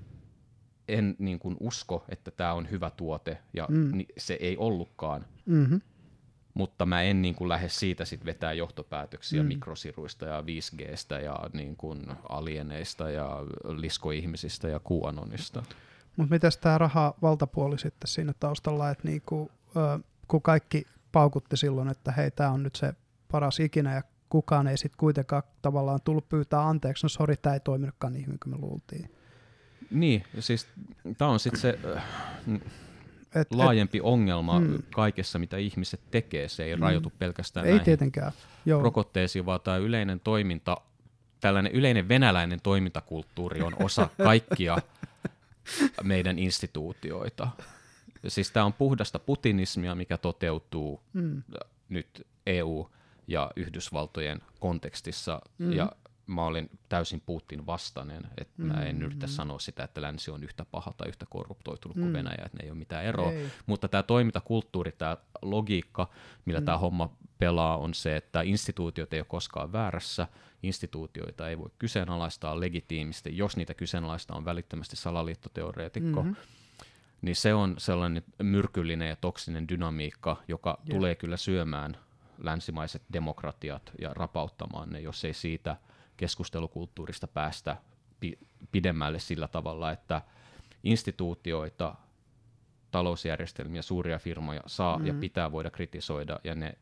en 0.87 1.15
niin 1.19 1.39
kuin 1.39 1.57
usko, 1.59 2.05
että 2.09 2.31
tämä 2.31 2.53
on 2.53 2.69
hyvä 2.71 2.89
tuote, 2.89 3.37
ja 3.53 3.67
Mm. 3.69 3.97
ni, 3.97 4.05
se 4.17 4.33
ei 4.33 4.57
ollutkaan, 4.57 5.25
Mm-hmm. 5.45 5.81
mutta 6.53 6.85
mä 6.85 7.01
en 7.01 7.21
niin 7.21 7.35
kuin 7.35 7.49
lähde 7.49 7.69
siitä 7.69 8.05
sit 8.05 8.25
vetää 8.25 8.53
johtopäätöksiä 8.53 9.43
Mm. 9.43 9.47
mikrosiruista 9.47 10.25
ja 10.25 10.45
5Gstä 10.45 11.19
ja 11.19 11.39
niin 11.53 11.75
kuin 11.75 12.05
alieneista 12.29 13.09
ja 13.09 13.39
liskoihmisistä 13.77 14.67
ja 14.67 14.79
QAnonista. 14.91 15.63
Mutta 16.17 16.33
mitäs 16.33 16.57
tämä 16.57 16.77
raha 16.77 17.13
valtapuoli 17.21 17.79
sitten 17.79 18.07
siinä 18.07 18.33
taustalla, 18.39 18.89
että 18.89 19.07
niinku, 19.07 19.51
kun 20.27 20.41
kaikki 20.41 20.83
paukutti 21.15 21.57
silloin, 21.57 21.89
että 21.89 22.11
hei, 22.11 22.31
tämä 22.31 22.49
on 22.51 22.63
nyt 22.63 22.75
se 22.75 22.93
paras 23.31 23.59
ikinä 23.59 23.93
ja 23.95 24.01
kukaan 24.29 24.67
ei 24.67 24.77
sitten 24.77 24.97
kuitenkaan 24.97 25.43
tavallaan 25.61 25.99
tullut 26.03 26.29
pyytää 26.29 26.67
anteeksi, 26.67 27.05
no 27.05 27.09
sori, 27.09 27.35
tämä 27.37 27.53
ei 27.53 27.59
toiminutkaan 27.59 28.13
niin 28.13 28.25
hyvin 28.25 28.39
kuin 28.43 28.53
me 28.53 28.57
luultiin. 28.61 29.09
Niin, 29.91 30.23
siis 30.39 30.67
tämä 31.17 31.31
on 31.31 31.39
sitten 31.39 31.61
se 31.61 31.79
äh, 31.95 32.03
Et, 32.55 32.61
et, 33.35 33.51
laajempi 33.51 33.99
ongelma 34.01 34.59
Mm. 34.59 34.77
kaikessa, 34.95 35.39
mitä 35.39 35.57
ihmiset 35.57 36.01
tekee. 36.11 36.49
Se 36.49 36.63
ei 36.63 36.75
Mm. 36.75 36.79
mm. 36.79 36.83
rajoitu 36.83 37.11
pelkästään 37.19 37.65
ei 37.65 37.71
näihin 37.71 37.85
tietenkään. 37.85 38.31
Joo. 38.65 38.81
rokotteisiin, 38.83 39.45
vaan 39.45 39.61
tämä 39.61 39.77
yleinen 39.77 40.19
toiminta, 40.19 40.77
tällainen 41.41 41.71
yleinen 41.71 42.07
venäläinen 42.09 42.59
toimintakulttuuri 42.63 43.61
on 43.61 43.73
osa 43.83 44.09
kaikkia 44.23 44.77
meidän 46.03 46.39
instituutioita. 46.39 47.47
Siis 48.27 48.51
tämä 48.51 48.65
on 48.65 48.73
puhdasta 48.73 49.19
putinismia, 49.19 49.95
mikä 49.95 50.17
toteutuu 50.17 51.01
Mm. 51.13 51.43
nyt 51.89 52.27
EU 52.45 52.89
ja 53.27 53.51
Yhdysvaltojen 53.55 54.41
kontekstissa, 54.59 55.41
mm. 55.57 55.73
ja 55.73 55.91
mä 56.27 56.45
olin 56.45 56.69
täysin 56.89 57.21
Putin 57.25 57.65
vastainen, 57.65 58.27
että 58.37 58.61
mm, 58.61 58.67
mä 58.67 58.73
en 58.73 59.01
yritä 59.03 59.25
mm. 59.25 59.31
sanoa 59.31 59.59
sitä, 59.59 59.83
että 59.83 60.01
länsi 60.01 60.31
on 60.31 60.43
yhtä 60.43 60.65
paha 60.65 60.93
tai 60.97 61.07
yhtä 61.07 61.25
korruptoitunut 61.29 61.95
mm. 61.95 62.01
kuin 62.01 62.13
Venäjä, 62.13 62.43
että 62.45 62.57
ne 62.57 62.63
ei 62.63 62.71
ole 62.71 62.77
mitään 62.77 63.05
eroa. 63.05 63.31
Ei. 63.31 63.45
Mutta 63.65 63.87
tämä 63.87 64.03
toimintakulttuuri, 64.03 64.91
tämä 64.91 65.17
logiikka, 65.41 66.09
millä 66.45 66.59
mm. 66.59 66.65
tämä 66.65 66.77
homma 66.77 67.17
pelaa, 67.37 67.77
on 67.77 67.93
se, 67.93 68.15
että 68.15 68.41
instituutiot 68.41 69.13
ei 69.13 69.19
ole 69.19 69.25
koskaan 69.29 69.71
väärässä, 69.71 70.27
instituutioita 70.63 71.49
ei 71.49 71.57
voi 71.57 71.69
kyseenalaistaa 71.79 72.59
legitiimisti, 72.59 73.37
jos 73.37 73.57
niitä 73.57 73.73
kyseenalaistaa 73.73 74.37
on 74.37 74.45
välittömästi 74.45 74.95
salaliittoteoreetikko. 74.95 76.23
Mm-hmm. 76.23 76.35
Niin 77.25 77.35
se 77.35 77.53
on 77.53 77.75
sellainen 77.77 78.23
myrkyllinen 78.43 79.09
ja 79.09 79.15
toksinen 79.15 79.67
dynamiikka, 79.67 80.43
joka 80.47 80.69
yeah. 80.69 80.97
tulee 80.97 81.15
kyllä 81.15 81.37
syömään 81.37 81.97
länsimaiset 82.37 83.01
demokratiat 83.13 83.91
ja 84.01 84.13
rapauttamaan 84.13 84.89
ne, 84.89 84.99
jos 84.99 85.25
ei 85.25 85.33
siitä– 85.33 85.77
keskustelukulttuurista 86.17 87.27
päästä 87.27 87.77
pi- 88.19 88.39
pidemmälle 88.71 89.19
sillä 89.19 89.47
tavalla, 89.47 89.91
että 89.91 90.21
instituutioita, 90.83 91.95
talousjärjestelmiä, 92.91 93.81
suuria 93.81 94.19
firmoja 94.19 94.61
saa 94.65 94.99
mm. 94.99 95.05
ja 95.05 95.13
pitää 95.13 95.51
voida 95.51 95.69
kritisoida 95.69 96.39
ja 96.43 96.55
ne, 96.55 96.77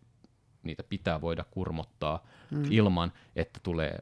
niitä 0.63 0.83
pitää 0.83 1.21
voida 1.21 1.43
kurmottaa 1.51 2.23
mm. 2.51 2.63
ilman, 2.69 3.13
että 3.35 3.59
tulee 3.63 3.99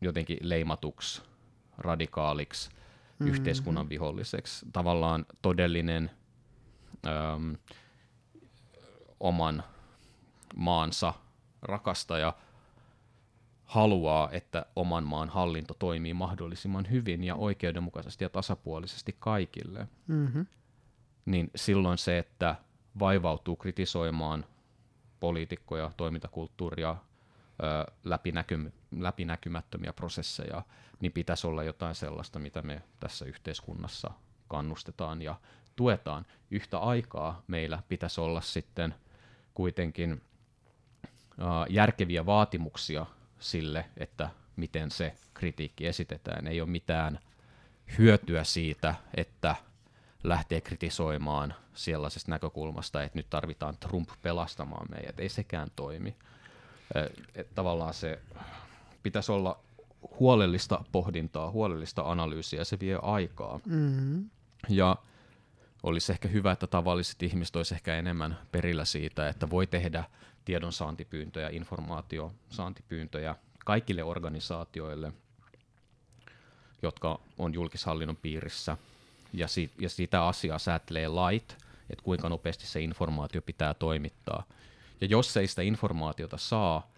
jotenkin 0.00 0.38
leimatuksi, 0.40 1.22
radikaaliksi, 1.78 2.70
mm. 3.20 3.26
yhteiskunnan 3.26 3.88
viholliseksi. 3.88 4.66
Tavallaan 4.72 5.26
todellinen 5.42 6.10
äm, 7.06 7.56
oman 9.20 9.62
maansa 10.56 11.14
rakastaja– 11.62 12.34
haluaa, 13.70 14.30
että 14.32 14.66
oman 14.76 15.04
maan 15.04 15.28
hallinto 15.28 15.74
toimii 15.74 16.14
mahdollisimman 16.14 16.90
hyvin 16.90 17.24
ja 17.24 17.34
oikeudenmukaisesti 17.34 18.24
ja 18.24 18.28
tasapuolisesti 18.28 19.16
kaikille, 19.18 19.88
mm-hmm. 20.06 20.46
niin 21.24 21.50
silloin 21.56 21.98
se, 21.98 22.18
että 22.18 22.56
vaivautuu 22.98 23.56
kritisoimaan 23.56 24.44
poliitikkoja, 25.20 25.90
toimintakulttuuria, 25.96 26.96
ö, 27.62 27.92
läpinäky- 28.04 28.72
läpinäkymättömiä 28.98 29.92
prosesseja, 29.92 30.62
niin 31.00 31.12
pitäisi 31.12 31.46
olla 31.46 31.62
jotain 31.62 31.94
sellaista, 31.94 32.38
mitä 32.38 32.62
me 32.62 32.82
tässä 33.00 33.24
yhteiskunnassa 33.24 34.10
kannustetaan 34.48 35.22
ja 35.22 35.34
tuetaan. 35.76 36.26
Yhtä 36.50 36.78
aikaa 36.78 37.42
meillä 37.46 37.82
pitäisi 37.88 38.20
olla 38.20 38.40
sitten 38.40 38.94
kuitenkin 39.54 40.22
järkeviä 41.68 42.26
vaatimuksia 42.26 43.06
sille, 43.38 43.84
että 43.96 44.30
miten 44.56 44.90
se 44.90 45.14
kritiikki 45.34 45.86
esitetään. 45.86 46.46
Ei 46.46 46.60
ole 46.60 46.70
mitään 46.70 47.18
hyötyä 47.98 48.44
siitä, 48.44 48.94
että 49.14 49.56
lähtee 50.24 50.60
kritisoimaan 50.60 51.54
sellaisesta 51.74 52.30
näkökulmasta, 52.30 53.02
että 53.02 53.18
nyt 53.18 53.30
tarvitaan 53.30 53.76
Trump 53.76 54.08
pelastamaan 54.22 54.86
meidät. 54.90 55.20
Ei 55.20 55.28
sekään 55.28 55.68
toimi. 55.76 56.16
Et 57.34 57.54
tavallaan 57.54 57.94
se 57.94 58.18
pitäisi 59.02 59.32
olla 59.32 59.60
huolellista 60.20 60.84
pohdintaa, 60.92 61.50
huolellista 61.50 62.10
analyysiä, 62.10 62.64
se 62.64 62.80
vie 62.80 62.98
aikaa. 63.02 63.60
Mm-hmm. 63.66 64.30
Ja 64.68 64.96
olisi 65.82 66.12
ehkä 66.12 66.28
hyvä, 66.28 66.52
että 66.52 66.66
tavalliset 66.66 67.22
ihmiset 67.22 67.56
olisivat 67.56 67.78
ehkä 67.78 67.96
enemmän 67.96 68.38
perillä 68.52 68.84
siitä, 68.84 69.28
että 69.28 69.50
voi 69.50 69.66
tehdä 69.66 70.04
tiedonsaantipyyntöjä, 70.44 71.48
informaatiosaantipyyntöjä 71.48 73.34
kaikille 73.64 74.02
organisaatioille, 74.04 75.12
jotka 76.82 77.20
on 77.38 77.54
julkishallinnon 77.54 78.16
piirissä, 78.16 78.76
ja, 79.32 79.48
si- 79.48 79.70
ja 79.78 79.88
sitä 79.88 80.26
asiaa 80.26 80.58
säätelee 80.58 81.08
lait, 81.08 81.56
että 81.90 82.04
kuinka 82.04 82.28
nopeasti 82.28 82.66
se 82.66 82.80
informaatio 82.80 83.42
pitää 83.42 83.74
toimittaa. 83.74 84.44
Ja 85.00 85.06
jos 85.06 85.36
ei 85.36 85.46
sitä 85.46 85.62
informaatiota 85.62 86.36
saa, 86.36 86.90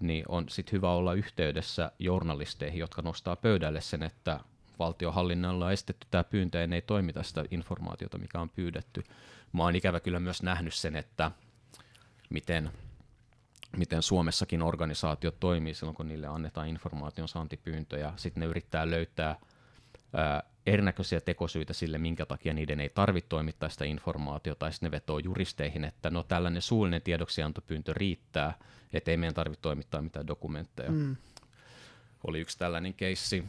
niin 0.00 0.24
on 0.28 0.48
sitten 0.48 0.72
hyvä 0.72 0.90
olla 0.90 1.14
yhteydessä 1.14 1.92
journalisteihin, 1.98 2.80
jotka 2.80 3.02
nostaa 3.02 3.36
pöydälle 3.36 3.80
sen, 3.80 4.02
että 4.02 4.40
valtiohallinnolla 4.78 5.66
on 5.66 5.72
estetty 5.72 6.06
tämä 6.10 6.24
pyyntö 6.24 6.58
ja 6.58 6.68
ei 6.74 6.82
toimita 6.82 7.22
sitä 7.22 7.44
informaatiota, 7.50 8.18
mikä 8.18 8.40
on 8.40 8.50
pyydetty. 8.50 9.04
Mä 9.52 9.62
oon 9.62 9.76
ikävä 9.76 10.00
kyllä 10.00 10.20
myös 10.20 10.42
nähnyt 10.42 10.74
sen, 10.74 10.96
että 10.96 11.30
miten 12.30 12.70
miten 13.76 14.02
Suomessakin 14.02 14.62
organisaatiot 14.62 15.40
toimii 15.40 15.74
silloin, 15.74 15.96
kun 15.96 16.08
niille 16.08 16.26
annetaan 16.26 16.68
informaation 16.68 17.28
saantipyyntöjä. 17.28 18.12
Sitten 18.16 18.40
ne 18.40 18.46
yrittää 18.46 18.90
löytää 18.90 19.36
ää, 20.12 20.42
erinäköisiä 20.72 21.20
tekosyitä 21.20 21.72
sille, 21.72 21.98
minkä 21.98 22.26
takia 22.26 22.54
niiden 22.54 22.80
ei 22.80 22.88
tarvitse 22.88 23.28
toimittaa 23.28 23.68
sitä 23.68 23.84
informaatiota, 23.84 24.58
tai 24.58 24.72
sitten 24.72 24.86
ne 24.86 24.90
vetoo 24.90 25.18
juristeihin, 25.18 25.84
että 25.84 26.10
no 26.10 26.22
tällainen 26.22 26.62
suullinen 26.62 27.02
tiedoksiantopyyntö 27.02 27.94
riittää, 27.94 28.58
että 28.92 29.10
ei 29.10 29.16
meidän 29.16 29.34
tarvitse 29.34 29.62
toimittaa 29.62 30.02
mitään 30.02 30.26
dokumentteja. 30.26 30.90
Mm. 30.90 31.16
Oli 32.26 32.40
yksi 32.40 32.58
tällainen 32.58 32.94
keissi 32.94 33.44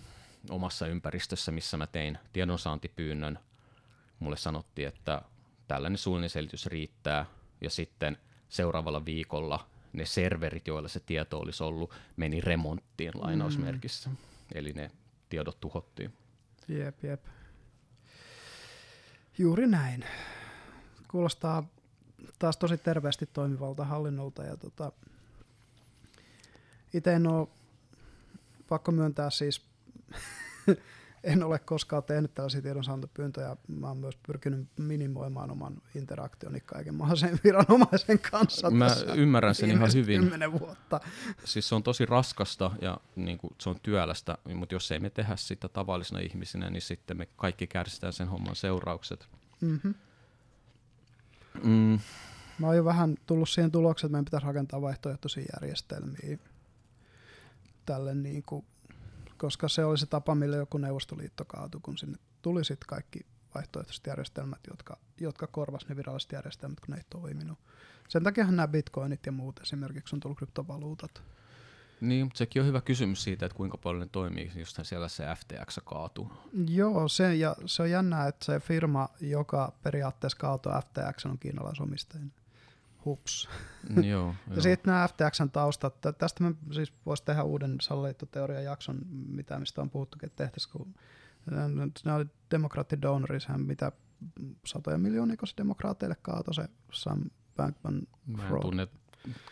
omassa 0.49 0.87
ympäristössä, 0.87 1.51
missä 1.51 1.77
mä 1.77 1.87
tein 1.87 2.17
tiedonsaantipyynnön. 2.33 3.39
Mulle 4.19 4.37
sanottiin, 4.37 4.87
että 4.87 5.21
tällainen 5.67 5.97
suullinen 5.97 6.29
selitys 6.29 6.65
riittää, 6.65 7.25
ja 7.61 7.69
sitten 7.69 8.17
seuraavalla 8.49 9.05
viikolla 9.05 9.67
ne 9.93 10.05
serverit, 10.05 10.67
joilla 10.67 10.87
se 10.87 10.99
tieto 10.99 11.39
olisi 11.39 11.63
ollut, 11.63 11.93
meni 12.17 12.41
remonttiin 12.41 13.11
lainausmerkissä. 13.15 14.09
Mm. 14.09 14.17
Eli 14.55 14.73
ne 14.73 14.91
tiedot 15.29 15.59
tuhottiin. 15.59 16.13
Jep, 16.69 17.03
jep. 17.03 17.25
Juuri 19.37 19.67
näin. 19.67 20.05
Kuulostaa 21.07 21.63
taas 22.39 22.57
tosi 22.57 22.77
terveesti 22.77 23.25
toimivalta 23.25 23.85
hallinnolta. 23.85 24.43
Ja 24.43 24.57
tota, 24.57 24.91
itse 26.93 27.13
en 27.13 27.27
ole, 27.27 27.47
pakko 28.67 28.91
myöntää 28.91 29.29
siis 29.29 29.65
en 31.23 31.43
ole 31.43 31.59
koskaan 31.59 32.03
tehnyt 32.03 32.33
tällaisia 32.33 32.61
tiedonsaantopyyntöjä. 32.61 33.57
Mä 33.67 33.87
oon 33.87 33.97
myös 33.97 34.17
pyrkinyt 34.27 34.67
minimoimaan 34.77 35.51
oman 35.51 35.81
interaktioni 35.95 36.59
kaiken 36.59 36.95
mahdollisen 36.95 37.39
viranomaisen 37.43 38.19
kanssa. 38.19 38.71
Mä 38.71 38.87
ymmärrän 39.15 39.55
sen 39.55 39.71
ihan 39.71 39.93
hyvin. 39.93 40.31
vuotta. 40.59 40.99
Siis 41.45 41.69
se 41.69 41.75
on 41.75 41.83
tosi 41.83 42.05
raskasta 42.05 42.71
ja 42.81 42.97
niin 43.15 43.37
kuin, 43.37 43.53
se 43.61 43.69
on 43.69 43.79
työlästä, 43.83 44.37
mutta 44.55 44.75
jos 44.75 44.91
ei 44.91 44.99
me 44.99 45.09
tehdä 45.09 45.35
sitä 45.35 45.69
tavallisena 45.69 46.19
ihmisinä, 46.19 46.69
niin 46.69 46.81
sitten 46.81 47.17
me 47.17 47.27
kaikki 47.35 47.67
kärsitään 47.67 48.13
sen 48.13 48.27
homman 48.27 48.55
seuraukset. 48.55 49.27
Mm-hmm. 49.61 49.93
Mm. 51.63 51.99
Mä 52.59 52.67
oon 52.67 52.75
jo 52.75 52.85
vähän 52.85 53.15
tullut 53.25 53.49
siihen 53.49 53.71
tulokseen, 53.71 54.07
että 54.07 54.11
meidän 54.11 54.25
pitäisi 54.25 54.45
rakentaa 54.45 54.81
vaihtoehtoisia 54.81 55.43
järjestelmiä 55.53 56.37
tälle 57.85 58.15
niin 58.15 58.43
kuin 58.43 58.65
koska 59.39 59.67
se 59.67 59.85
oli 59.85 59.97
se 59.97 60.05
tapa, 60.05 60.35
millä 60.35 60.57
joku 60.57 60.77
Neuvostoliitto 60.77 61.45
kaatui, 61.45 61.81
kun 61.83 61.97
sinne 61.97 62.17
tuli 62.41 62.65
sitten 62.65 62.87
kaikki 62.87 63.25
vaihtoehtoiset 63.55 64.07
järjestelmät, 64.07 64.59
jotka, 64.69 64.97
jotka 65.19 65.47
korvasi 65.47 65.85
ne 65.89 65.95
viralliset 65.95 66.31
järjestelmät, 66.31 66.79
kun 66.79 66.93
ne 66.93 66.97
ei 66.97 67.03
toiminut. 67.09 67.59
Sen 68.09 68.23
takia 68.23 68.45
nämä 68.45 68.67
bitcoinit 68.67 69.25
ja 69.25 69.31
muut 69.31 69.59
esimerkiksi 69.59 70.15
on 70.15 70.19
tullut 70.19 70.37
kryptovaluutat. 70.37 71.23
Niin, 72.01 72.25
mutta 72.25 72.37
sekin 72.37 72.61
on 72.61 72.67
hyvä 72.67 72.81
kysymys 72.81 73.23
siitä, 73.23 73.45
että 73.45 73.55
kuinka 73.55 73.77
paljon 73.77 73.99
ne 73.99 74.07
toimii, 74.11 74.51
just 74.55 74.79
siellä 74.83 75.07
se 75.07 75.23
FTX 75.35 75.79
kaatuu. 75.85 76.31
Joo, 76.69 77.07
se, 77.07 77.35
ja 77.35 77.55
se 77.65 77.81
on 77.81 77.89
jännää, 77.89 78.27
että 78.27 78.45
se 78.45 78.59
firma, 78.59 79.09
joka 79.21 79.73
periaatteessa 79.83 80.37
kaatui 80.37 80.71
FTX, 80.71 81.25
on 81.25 81.39
kiinalaisomistajien 81.39 82.33
hups. 83.05 83.49
Joo, 84.03 84.35
ja 84.55 84.61
sitten 84.61 84.93
nämä 84.93 85.07
FTXn 85.07 85.49
taustat, 85.51 85.95
tästä 86.17 86.43
me 86.43 86.55
siis 86.71 86.93
voisi 87.05 87.25
tehdä 87.25 87.43
uuden 87.43 87.75
salaliittoteorian 87.81 88.63
jakson, 88.63 88.97
mitä 89.09 89.59
mistä 89.59 89.81
on 89.81 89.89
puhuttu, 89.89 90.17
että 90.23 90.43
tehtäisiin, 90.43 90.71
kun 90.71 90.95
nämä 92.05 92.15
oli 92.15 92.25
demokraattidonorishän, 92.51 93.61
mitä 93.61 93.91
satoja 94.65 94.97
miljoonia, 94.97 95.37
kun 95.37 95.47
se 95.47 95.53
demokraateille 95.57 96.15
kaatoi 96.21 96.53
se 96.53 96.65
Sam 96.93 97.21
Bankman 97.57 98.01
Mä 98.27 98.47
en 98.47 98.61
tunne 98.61 98.87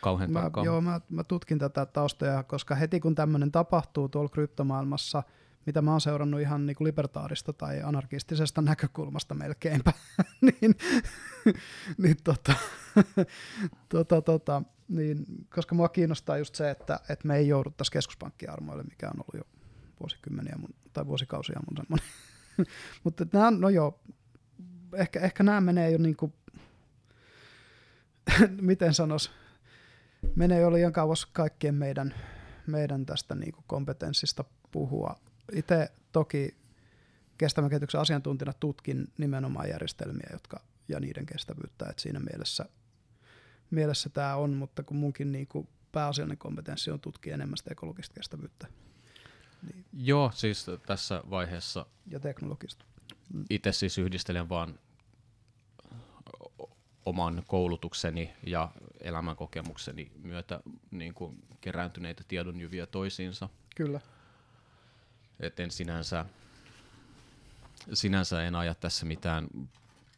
kauhean 0.00 0.32
mä, 0.32 0.50
Joo, 0.64 0.80
mä, 0.80 1.00
mä 1.08 1.24
tutkin 1.24 1.58
tätä 1.58 1.86
taustoja, 1.86 2.42
koska 2.42 2.74
heti 2.74 3.00
kun 3.00 3.14
tämmöinen 3.14 3.52
tapahtuu 3.52 4.08
tuolla 4.08 4.28
kryptomaailmassa– 4.28 5.22
mitä 5.66 5.82
mä 5.82 5.90
oon 5.90 6.00
seurannut 6.00 6.40
ihan 6.40 6.66
niin 6.66 6.76
kuin 6.76 6.86
libertaarista 6.86 7.52
tai 7.52 7.82
anarkistisesta 7.82 8.62
näkökulmasta 8.62 9.34
melkeinpä, 9.34 9.92
niin, 10.40 10.74
niin, 11.98 12.16
tota, 12.24 12.54
tota, 13.88 14.22
tota, 14.22 14.62
niin, 14.88 15.26
koska 15.54 15.74
mua 15.74 15.88
kiinnostaa 15.88 16.38
just 16.38 16.54
se, 16.54 16.70
että, 16.70 17.00
että 17.08 17.28
me 17.28 17.36
ei 17.36 17.48
jouduttaisi 17.48 17.92
keskuspankkiarmoille, 17.92 18.82
mikä 18.82 19.06
on 19.06 19.14
ollut 19.20 19.46
jo 19.46 19.58
vuosikymmeniä 20.00 20.56
mun, 20.58 20.74
tai 20.92 21.06
vuosikausia 21.06 21.60
mun 21.70 21.76
semmoinen. 21.76 22.08
Mutta 23.04 23.26
nämä, 23.32 23.50
no 23.50 23.68
joo, 23.68 24.00
ehkä, 24.94 25.20
ehkä 25.20 25.42
nämä 25.42 25.60
menee 25.60 25.90
jo 25.90 25.98
niin 25.98 26.16
kuin, 26.16 26.32
miten 28.60 28.94
sanois, 28.94 29.30
menee 30.36 30.60
jo 30.60 30.72
liian 30.72 30.92
kauas 30.92 31.26
kaikkien 31.26 31.74
meidän, 31.74 32.14
meidän 32.66 33.06
tästä 33.06 33.34
niin 33.34 33.52
kuin 33.52 33.64
kompetenssista 33.66 34.44
puhua. 34.72 35.20
Itse 35.52 35.92
toki 36.12 36.56
kestävän 37.38 37.70
kehityksen 37.70 38.00
asiantuntijana 38.00 38.52
tutkin 38.52 39.12
nimenomaan 39.18 39.68
järjestelmiä 39.68 40.28
jotka, 40.32 40.60
ja 40.88 41.00
niiden 41.00 41.26
kestävyyttä, 41.26 41.86
että 41.90 42.02
siinä 42.02 42.20
mielessä, 42.20 42.64
mielessä 43.70 44.08
tämä 44.08 44.36
on, 44.36 44.50
mutta 44.54 44.82
kun 44.82 44.96
munkin 44.96 45.32
niin 45.32 45.46
kuin 45.46 45.68
pääasiallinen 45.92 46.38
kompetenssi 46.38 46.90
on 46.90 47.00
tutkia 47.00 47.34
enemmän 47.34 47.56
sitä 47.56 47.70
ekologista 47.72 48.14
kestävyyttä. 48.14 48.66
Niin. 49.62 49.84
Joo, 49.92 50.30
siis 50.34 50.66
tässä 50.86 51.22
vaiheessa. 51.30 51.86
Ja 52.06 52.20
teknologista. 52.20 52.84
Itse 53.50 53.72
siis 53.72 53.98
yhdistelen 53.98 54.48
vaan 54.48 54.78
oman 57.06 57.42
koulutukseni 57.46 58.30
ja 58.46 58.70
elämänkokemukseni 59.00 60.12
myötä 60.22 60.60
niin 60.90 61.14
kuin 61.14 61.42
kerääntyneitä 61.60 62.24
tiedonjyviä 62.28 62.86
toisiinsa. 62.86 63.48
Kyllä. 63.76 64.00
Et 65.40 65.60
en 65.60 65.70
sinänsä, 65.70 66.24
sinänsä 67.92 68.42
en 68.42 68.54
aja 68.54 68.74
tässä 68.74 69.06
mitään 69.06 69.48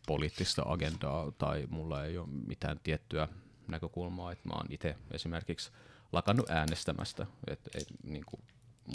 poliittista 0.07 0.63
agendaa 0.67 1.31
tai 1.39 1.67
mulla 1.71 2.05
ei 2.05 2.19
ole 2.19 2.29
mitään 2.47 2.81
tiettyä 2.83 3.29
näkökulmaa, 3.69 4.33
että 4.33 4.49
mä 4.49 4.55
oon 4.55 4.67
itse 4.71 4.97
esimerkiksi 5.11 5.71
lakannut 6.13 6.51
äänestämästä, 6.51 7.27
että 7.47 7.71
et, 7.75 7.87
niin 8.03 8.25
kuin, 8.27 8.43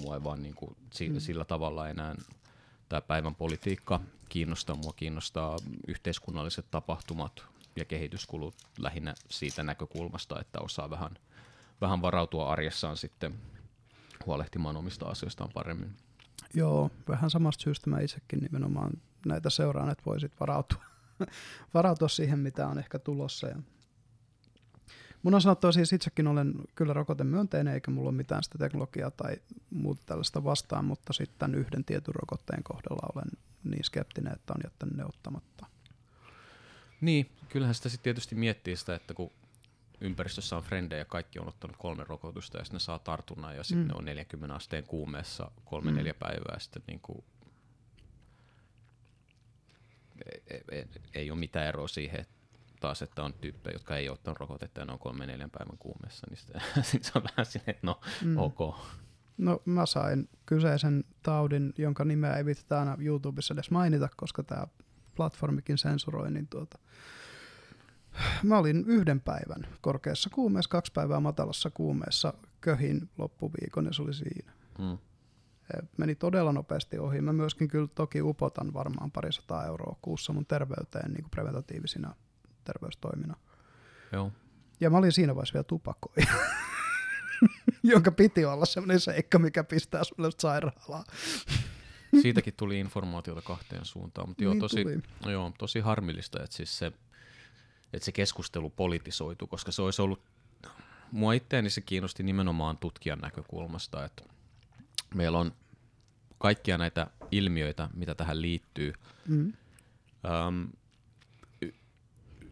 mua 0.01 0.15
ei 0.15 0.23
vaan 0.23 0.41
niin 0.41 0.55
kuin, 0.55 0.75
si- 0.93 1.09
mm. 1.09 1.19
sillä 1.19 1.45
tavalla 1.45 1.89
enää 1.89 2.15
tämä 2.89 3.01
päivän 3.01 3.35
politiikka 3.35 3.99
kiinnostaa. 4.29 4.75
Mua 4.75 4.93
kiinnostaa 4.93 5.57
yhteiskunnalliset 5.87 6.65
tapahtumat 6.71 7.43
ja 7.75 7.85
kehityskulut 7.85 8.55
lähinnä 8.79 9.13
siitä 9.29 9.63
näkökulmasta, 9.63 10.39
että 10.41 10.59
osaa 10.59 10.89
vähän, 10.89 11.17
vähän 11.81 12.01
varautua 12.01 12.51
arjessaan 12.51 12.97
sitten 12.97 13.35
huolehtimaan 14.25 14.77
omista 14.77 15.05
asioistaan 15.05 15.49
paremmin. 15.53 15.95
Joo, 16.53 16.91
vähän 17.07 17.29
samasta 17.29 17.61
syystä 17.63 17.89
mä 17.89 17.99
itsekin 17.99 18.39
nimenomaan 18.39 18.91
näitä 19.25 19.49
seuraan, 19.49 19.89
että 19.89 20.03
voisit 20.05 20.31
varautua, 20.39 20.83
varautua 21.73 22.07
siihen, 22.07 22.39
mitä 22.39 22.67
on 22.67 22.79
ehkä 22.79 22.99
tulossa. 22.99 23.47
Ja 23.47 23.55
Mun 25.25 25.33
on 25.33 25.41
sanottava 25.41 25.71
siis 25.71 25.93
itsekin 25.93 26.27
olen 26.27 26.53
kyllä 26.75 26.93
rokotemyönteinen, 26.93 27.73
eikä 27.73 27.91
mulla 27.91 28.09
ole 28.09 28.17
mitään 28.17 28.43
sitä 28.43 28.57
teknologiaa 28.57 29.11
tai 29.11 29.35
muuta 29.69 30.01
tällaista 30.05 30.43
vastaan, 30.43 30.85
mutta 30.85 31.13
sitten 31.13 31.55
yhden 31.55 31.85
tietyn 31.85 32.15
rokotteen 32.15 32.63
kohdalla 32.63 33.09
olen 33.15 33.31
niin 33.63 33.83
skeptinen, 33.83 34.33
että 34.33 34.53
on 34.53 34.61
jättänyt 34.63 34.97
ne 34.97 35.05
ottamatta. 35.05 35.65
Niin, 37.01 37.29
kyllähän 37.49 37.75
sitä 37.75 37.89
sitten 37.89 38.03
tietysti 38.03 38.35
miettii 38.35 38.75
sitä, 38.75 38.95
että 38.95 39.13
kun 39.13 39.31
ympäristössä 40.01 40.57
on 40.57 40.63
frendejä 40.63 40.99
ja 40.99 41.05
kaikki 41.05 41.39
on 41.39 41.47
ottanut 41.47 41.77
kolme 41.77 42.03
rokotusta 42.03 42.57
ja 42.57 42.63
sitten 42.63 42.75
ne 42.75 42.79
saa 42.79 42.99
tartunnan 42.99 43.55
ja 43.55 43.63
sitten 43.63 43.85
mm. 43.85 43.87
ne 43.87 43.95
on 43.97 44.05
40 44.05 44.55
asteen 44.55 44.83
kuumeessa 44.83 45.51
kolme 45.65 45.91
mm. 45.91 45.97
neljä 45.97 46.13
päivää 46.13 46.59
sitten 46.59 46.83
niin 46.87 46.99
kuin 46.99 47.23
ei, 50.49 50.63
ei, 50.71 50.85
ei 51.13 51.31
ole 51.31 51.39
mitään 51.39 51.67
eroa 51.67 51.87
siihen, 51.87 52.21
että 52.21 52.35
taas, 52.79 53.01
että 53.01 53.23
on 53.23 53.33
tyyppejä, 53.33 53.75
jotka 53.75 53.97
ei 53.97 54.09
ottanut 54.09 54.39
rokotetta 54.39 54.79
ja 54.79 54.85
ne 54.85 54.93
on 54.93 54.99
kolme 54.99 55.25
neljän 55.25 55.51
päivän 55.51 55.77
kuumessa, 55.77 56.27
niin 56.29 56.37
sitten, 56.37 56.61
se 57.01 57.11
on 57.15 57.23
vähän 57.23 57.45
sinne, 57.45 57.65
että 57.67 57.87
no 57.87 57.99
mm. 58.23 58.37
ok. 58.37 58.75
No 59.37 59.61
mä 59.65 59.85
sain 59.85 60.29
kyseisen 60.45 61.03
taudin, 61.23 61.73
jonka 61.77 62.05
nimeä 62.05 62.37
ei 62.37 62.45
viittaa 62.45 62.79
aina 62.79 62.97
YouTubessa 62.99 63.53
edes 63.53 63.71
mainita, 63.71 64.09
koska 64.17 64.43
tämä 64.43 64.67
platformikin 65.15 65.77
sensuroi, 65.77 66.31
niin 66.31 66.47
tuota, 66.47 66.79
mä 68.43 68.57
olin 68.57 68.83
yhden 68.87 69.21
päivän 69.21 69.67
korkeassa 69.81 70.29
kuumeessa, 70.29 70.69
kaksi 70.69 70.91
päivää 70.91 71.19
matalassa 71.19 71.69
kuumeessa, 71.69 72.33
köhin 72.61 73.09
loppuviikon 73.17 73.85
ja 73.85 73.93
se 73.93 74.01
oli 74.01 74.13
siinä. 74.13 74.53
Mm. 74.79 74.97
Meni 75.97 76.15
todella 76.15 76.53
nopeasti 76.53 76.99
ohi. 76.99 77.21
Mä 77.21 77.33
myöskin 77.33 77.67
kyllä 77.67 77.87
toki 77.95 78.21
upotan 78.21 78.73
varmaan 78.73 79.11
parisataa 79.11 79.65
euroa 79.65 79.95
kuussa 80.01 80.33
mun 80.33 80.45
terveyteen 80.45 81.11
niin 81.11 81.23
kuin 81.23 81.31
preventatiivisina 81.31 82.15
terveystoimina. 82.63 83.35
Joo. 84.11 84.31
Ja 84.79 84.89
mä 84.89 84.97
olin 84.97 85.11
siinä 85.11 85.35
vaiheessa 85.35 85.53
vielä 85.53 85.63
tupakoija, 85.63 86.33
jonka 87.83 88.11
piti 88.11 88.45
olla 88.45 88.65
semmoinen 88.65 88.99
seikka, 88.99 89.39
mikä 89.39 89.63
pistää 89.63 90.03
sulle 90.03 90.29
sairaalaa. 90.37 91.03
Siitäkin 92.21 92.53
tuli 92.57 92.79
informaatiota 92.79 93.41
kahteen 93.41 93.85
suuntaan, 93.85 94.29
mutta 94.29 94.43
joo, 94.43 94.53
niin 94.53 94.59
tosi, 94.61 94.85
joo, 95.25 95.51
tosi 95.57 95.79
harmillista, 95.79 96.43
että, 96.43 96.55
siis 96.55 96.77
se, 96.77 96.91
että 97.95 98.05
se 98.05 98.11
keskustelu 98.11 98.69
politisoitu, 98.69 99.47
koska 99.47 99.71
se 99.71 99.81
olisi 99.81 100.01
ollut, 100.01 100.21
mua 101.11 101.33
itseäni 101.33 101.69
se 101.69 101.81
kiinnosti 101.81 102.23
nimenomaan 102.23 102.77
tutkijan 102.77 103.19
näkökulmasta, 103.19 104.05
että 104.05 104.23
meillä 105.15 105.37
on 105.37 105.51
kaikkia 106.37 106.77
näitä 106.77 107.07
ilmiöitä, 107.31 107.89
mitä 107.93 108.15
tähän 108.15 108.41
liittyy. 108.41 108.93
Mm. 109.27 109.53
Um, 110.47 110.69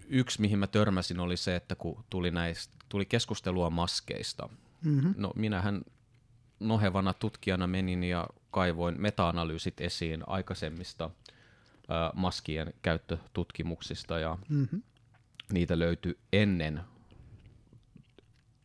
yksi, 0.07 0.41
mihin 0.41 0.59
mä 0.59 0.67
törmäsin, 0.67 1.19
oli 1.19 1.37
se, 1.37 1.55
että 1.55 1.75
kun 1.75 2.03
tuli, 2.09 2.31
näistä, 2.31 2.73
tuli 2.89 3.05
keskustelua 3.05 3.69
maskeista. 3.69 4.49
Mm-hmm. 4.83 5.13
No 5.17 5.33
minähän 5.35 5.81
nohevana 6.59 7.13
tutkijana 7.13 7.67
menin 7.67 8.03
ja 8.03 8.27
kaivoin 8.51 9.01
meta-analyysit 9.01 9.81
esiin 9.81 10.23
aikaisemmista 10.27 11.03
ä, 11.03 11.09
maskien 12.15 12.73
käyttötutkimuksista 12.81 14.19
ja 14.19 14.37
mm-hmm. 14.49 14.81
Niitä 15.51 15.79
löytyi 15.79 16.17
ennen, 16.33 16.81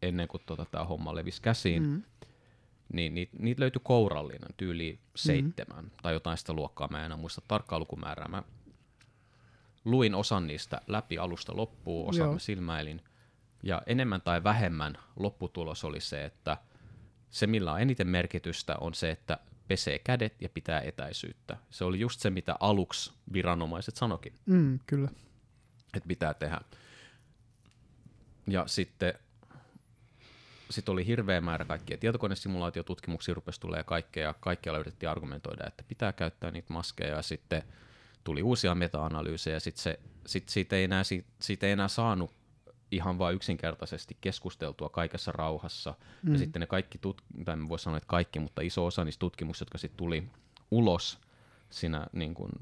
ennen 0.02 0.28
kuin 0.28 0.42
tota, 0.46 0.66
tämä 0.70 0.84
homma 0.84 1.14
levisi 1.14 1.42
käsiin. 1.42 1.82
Mm-hmm. 1.82 2.02
Niin 2.92 3.14
niitä, 3.14 3.36
niitä 3.38 3.60
löytyi 3.60 3.80
kourallinen, 3.84 4.54
tyyli 4.56 4.98
seitsemän 5.16 5.84
mm-hmm. 5.84 5.96
tai 6.02 6.12
jotain 6.12 6.38
sitä 6.38 6.52
luokkaa. 6.52 6.88
Mä 6.88 6.98
en 6.98 7.04
enää 7.04 7.16
muista 7.16 7.42
tarkkaa 7.48 7.78
lukumäärää. 7.78 8.28
Mä 8.28 8.42
luin 9.84 10.14
osan 10.14 10.46
niistä 10.46 10.80
läpi 10.86 11.18
alusta 11.18 11.56
loppuun, 11.56 12.08
osan 12.08 12.26
Joo. 12.26 12.38
silmäilin. 12.38 13.02
Ja 13.62 13.82
enemmän 13.86 14.20
tai 14.20 14.44
vähemmän 14.44 14.98
lopputulos 15.16 15.84
oli 15.84 16.00
se, 16.00 16.24
että 16.24 16.56
se 17.30 17.46
millä 17.46 17.72
on 17.72 17.80
eniten 17.80 18.08
merkitystä 18.08 18.76
on 18.80 18.94
se, 18.94 19.10
että 19.10 19.38
pesee 19.68 19.98
kädet 19.98 20.42
ja 20.42 20.48
pitää 20.48 20.80
etäisyyttä. 20.80 21.56
Se 21.70 21.84
oli 21.84 22.00
just 22.00 22.20
se, 22.20 22.30
mitä 22.30 22.56
aluksi 22.60 23.12
viranomaiset 23.32 23.96
sanokin. 23.96 24.32
Mm, 24.46 24.78
kyllä. 24.86 25.08
Että 25.94 26.08
pitää 26.08 26.34
tehdä. 26.34 26.60
Ja 28.46 28.66
sitten 28.66 29.14
sit 30.70 30.88
oli 30.88 31.06
hirveä 31.06 31.40
määrä 31.40 31.64
kaikkia 31.64 31.98
tietokonesimulaatiotutkimuksia 31.98 33.34
rupesi 33.34 33.60
tulee 33.60 33.84
kaikkea 33.84 34.26
ja 34.26 34.34
kaikkialla 34.40 34.78
yritettiin 34.78 35.10
argumentoida, 35.10 35.66
että 35.66 35.84
pitää 35.88 36.12
käyttää 36.12 36.50
niitä 36.50 36.72
maskeja 36.72 37.16
ja 37.16 37.22
sitten– 37.22 37.62
tuli 38.28 38.42
uusia 38.42 38.74
meta-analyysejä, 38.74 39.60
sit 39.60 39.76
se, 39.76 40.00
sit 40.26 40.48
siitä, 40.48 40.76
ei 40.76 40.84
enää, 40.84 41.04
siitä, 41.04 41.28
siitä 41.40 41.66
ei 41.66 41.72
enää 41.72 41.88
saanut 41.88 42.34
ihan 42.90 43.18
vain 43.18 43.36
yksinkertaisesti 43.36 44.16
keskusteltua 44.20 44.88
kaikessa 44.88 45.32
rauhassa. 45.32 45.94
Mm. 46.22 46.32
Ja 46.32 46.38
sitten 46.38 46.60
ne 46.60 46.66
kaikki, 46.66 46.98
tut- 46.98 47.44
tai 47.44 47.52
en 47.52 47.68
voi 47.68 47.78
sanoa, 47.78 47.96
että 47.96 48.06
kaikki, 48.06 48.38
mutta 48.38 48.62
iso 48.62 48.86
osa 48.86 49.04
niistä 49.04 49.20
tutkimuksista, 49.20 49.62
jotka 49.62 49.78
sitten 49.78 49.96
tuli 49.96 50.30
ulos 50.70 51.18
siinä 51.70 52.06
niin 52.12 52.34
kuin 52.34 52.52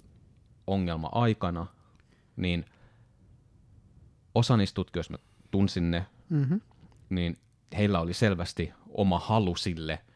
ongelma-aikana, 0.66 1.66
niin 2.37 2.64
osa 4.37 4.57
niistä 4.57 4.74
tutkijoista, 4.74 5.12
mä 5.12 5.18
tunsin 5.51 5.91
ne, 5.91 6.07
mm-hmm. 6.30 6.61
niin 7.11 7.37
heillä 7.78 8.01
oli 8.01 8.14
selvästi 8.14 8.72
oma 8.89 9.18
halu 9.18 9.57
sille– 9.57 9.99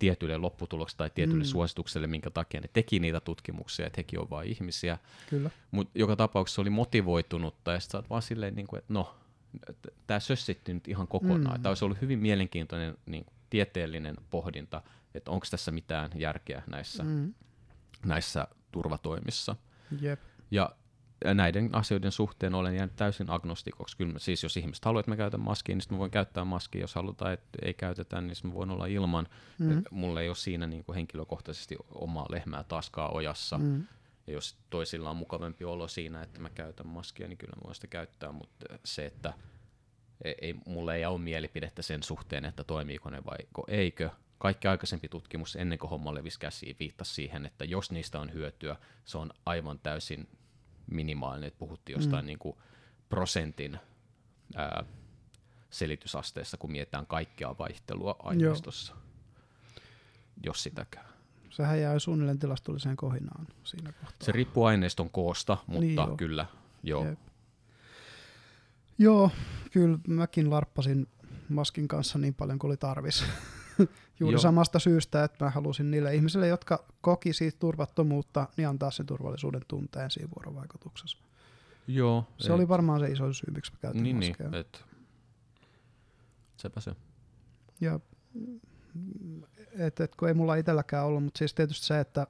tietyille 0.00 0.38
lopputuloksille 0.38 0.98
tai 0.98 1.10
tietyille 1.10 1.44
mm. 1.44 1.48
suositukselle, 1.48 2.06
minkä 2.06 2.30
takia 2.30 2.60
ne 2.60 2.68
teki 2.72 3.00
niitä 3.00 3.20
tutkimuksia, 3.20 3.86
että 3.86 3.98
hekin 3.98 4.20
on 4.20 4.30
vain 4.30 4.48
ihmisiä. 4.48 4.98
Kyllä. 5.30 5.50
Mutta 5.70 5.98
joka 5.98 6.16
tapauksessa 6.16 6.62
oli 6.62 6.70
motivoitunutta 6.70 7.72
ja 7.72 7.80
sitten 7.80 8.02
sä 8.02 8.08
vaan 8.10 8.22
silleen, 8.22 8.54
niin 8.54 8.66
kuin, 8.66 8.78
että 8.78 8.92
no, 8.92 9.14
tämä 10.06 10.20
sössitti 10.20 10.74
nyt 10.74 10.88
ihan 10.88 11.08
kokonaan. 11.08 11.56
Mm. 11.56 11.62
Tämä 11.62 11.70
olisi 11.70 11.84
ollut 11.84 12.00
hyvin 12.00 12.18
mielenkiintoinen 12.18 12.96
niin 13.06 13.24
kuin, 13.24 13.34
tieteellinen 13.50 14.16
pohdinta, 14.30 14.82
että 15.14 15.30
onko 15.30 15.46
tässä 15.50 15.70
mitään 15.70 16.10
järkeä 16.14 16.62
näissä, 16.66 17.02
mm. 17.02 17.34
näissä 18.04 18.48
turvatoimissa. 18.72 19.56
Jep. 20.00 20.20
Ja 20.50 20.70
näiden 21.24 21.74
asioiden 21.74 22.12
suhteen 22.12 22.54
olen 22.54 22.76
jäänyt 22.76 22.96
täysin 22.96 23.30
agnostikoksi. 23.30 23.96
Kyllä, 23.96 24.18
siis 24.18 24.42
jos 24.42 24.56
ihmiset 24.56 24.84
haluavat, 24.84 25.02
että 25.02 25.10
mä 25.10 25.16
käytän 25.16 25.40
maskia, 25.40 25.76
niin 25.76 25.84
mä 25.90 25.98
voin 25.98 26.10
käyttää 26.10 26.44
maskia. 26.44 26.80
Jos 26.80 26.94
halutaan, 26.94 27.32
että 27.32 27.58
ei 27.62 27.74
käytetä, 27.74 28.20
niin 28.20 28.36
mä 28.42 28.54
voin 28.54 28.70
olla 28.70 28.86
ilman. 28.86 29.28
Mm. 29.58 29.82
Mulla 29.90 30.20
ei 30.20 30.28
ole 30.28 30.36
siinä 30.36 30.66
niin 30.66 30.84
kuin 30.84 30.96
henkilökohtaisesti 30.96 31.76
omaa 31.88 32.26
lehmää 32.30 32.64
taskaa 32.64 33.08
ojassa. 33.08 33.58
Mm. 33.58 33.86
Ja 34.26 34.32
jos 34.32 34.56
toisilla 34.70 35.10
on 35.10 35.16
mukavampi 35.16 35.64
olo 35.64 35.88
siinä, 35.88 36.22
että 36.22 36.40
mä 36.40 36.50
käytän 36.50 36.86
maskia, 36.86 37.28
niin 37.28 37.38
kyllä 37.38 37.56
mä 37.56 37.62
voin 37.64 37.74
sitä 37.74 37.86
käyttää. 37.86 38.32
Mutta 38.32 38.66
se, 38.84 39.06
että 39.06 39.32
ei, 40.24 40.34
ei, 40.40 40.54
mulla 40.66 40.94
ei 40.94 41.04
ole 41.04 41.18
mielipidettä 41.18 41.82
sen 41.82 42.02
suhteen, 42.02 42.44
että 42.44 42.64
toimiiko 42.64 43.10
ne 43.10 43.24
vai 43.24 43.38
eikö. 43.68 44.10
Kaikki 44.38 44.68
aikaisempi 44.68 45.08
tutkimus 45.08 45.56
ennen 45.56 45.78
kuin 45.78 45.90
homma 45.90 46.14
levisi 46.14 46.38
käsiin 46.38 46.76
viittasi 46.80 47.14
siihen, 47.14 47.46
että 47.46 47.64
jos 47.64 47.90
niistä 47.90 48.20
on 48.20 48.32
hyötyä, 48.32 48.76
se 49.04 49.18
on 49.18 49.30
aivan 49.46 49.78
täysin 49.78 50.28
minimaalinen, 50.90 51.48
että 51.48 51.58
puhuttiin 51.58 51.96
jostain 51.96 52.24
mm. 52.24 52.26
niin 52.26 52.38
kuin 52.38 52.56
prosentin 53.08 53.78
ää, 54.56 54.84
selitysasteessa, 55.70 56.56
kun 56.56 56.72
mietitään 56.72 57.06
kaikkea 57.06 57.58
vaihtelua 57.58 58.16
aineistossa, 58.18 58.92
Joo. 58.92 59.82
jos 60.44 60.62
sitäkään. 60.62 61.10
Sehän 61.50 61.80
jää 61.80 61.98
suunnilleen 61.98 62.38
tilastolliseen 62.38 62.96
kohinaan 62.96 63.46
siinä 63.64 63.92
kohtaa. 63.92 64.18
Se 64.22 64.32
riippuu 64.32 64.64
aineiston 64.64 65.10
koosta, 65.10 65.56
mutta 65.66 65.80
niin 65.80 65.94
joo. 65.94 66.16
kyllä, 66.16 66.46
joo. 66.82 67.04
Jep. 67.04 67.18
Joo, 68.98 69.30
kyllä 69.72 69.98
mäkin 70.08 70.50
larppasin 70.50 71.08
maskin 71.48 71.88
kanssa 71.88 72.18
niin 72.18 72.34
paljon 72.34 72.58
kuin 72.58 72.68
oli 72.68 72.76
tarvis. 72.76 73.24
Juuri 74.20 74.34
Joo. 74.34 74.40
samasta 74.40 74.78
syystä, 74.78 75.24
että 75.24 75.44
mä 75.44 75.50
halusin 75.50 75.90
niille 75.90 76.14
ihmisille, 76.14 76.46
jotka 76.46 76.84
koki 77.00 77.32
siitä 77.32 77.58
turvattomuutta, 77.58 78.48
niin 78.56 78.68
antaa 78.68 78.90
sen 78.90 79.06
turvallisuuden 79.06 79.62
tunteen 79.68 80.10
siinä 80.10 80.28
vuorovaikutuksessa. 80.36 81.18
Joo. 81.86 82.28
Se 82.38 82.48
ei. 82.48 82.54
oli 82.54 82.68
varmaan 82.68 83.00
se 83.00 83.06
iso 83.06 83.32
syy, 83.32 83.54
miksi 83.54 83.72
mä 83.72 83.78
käytin 83.80 84.02
niin, 84.02 84.16
maskeja. 84.16 84.50
Niin, 84.50 84.60
et. 84.60 84.84
Sepä 86.56 86.80
se. 86.80 86.94
Ja 87.80 88.00
et, 89.78 90.00
et, 90.00 90.16
kun 90.16 90.28
ei 90.28 90.34
mulla 90.34 90.54
itselläkään 90.54 91.06
ollut, 91.06 91.24
mutta 91.24 91.38
siis 91.38 91.54
tietysti 91.54 91.86
se, 91.86 92.00
että 92.00 92.26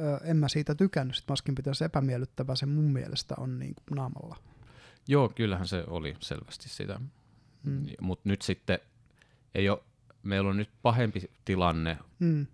ö, 0.00 0.20
en 0.24 0.36
mä 0.36 0.48
siitä 0.48 0.74
tykännyt, 0.74 1.18
että 1.18 1.32
maskin 1.32 1.54
pitäisi 1.54 1.84
epämiellyttävä, 1.84 2.54
se 2.54 2.66
mun 2.66 2.92
mielestä 2.92 3.34
on 3.38 3.58
niin 3.58 3.74
kuin 3.74 3.96
naamalla. 3.96 4.36
Joo, 5.08 5.28
kyllähän 5.28 5.68
se 5.68 5.84
oli 5.86 6.16
selvästi 6.20 6.68
sitä. 6.68 7.00
Mm. 7.62 7.86
Mutta 8.00 8.28
nyt 8.28 8.42
sitten 8.42 8.78
ei 9.54 9.68
ole, 9.68 9.82
meillä 10.22 10.50
on 10.50 10.56
nyt 10.56 10.70
pahempi 10.82 11.30
tilanne 11.44 11.98
mm. 12.18 12.46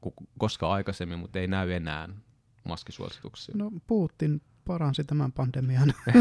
kuin 0.00 0.14
koska 0.38 0.72
aikaisemmin, 0.72 1.18
mutta 1.18 1.38
ei 1.38 1.46
näy 1.46 1.72
enää 1.72 2.08
maskisuosituksia. 2.64 3.54
No 3.58 3.70
Putin 3.86 4.42
paransi 4.64 5.04
tämän 5.04 5.32
pandemian. 5.32 5.94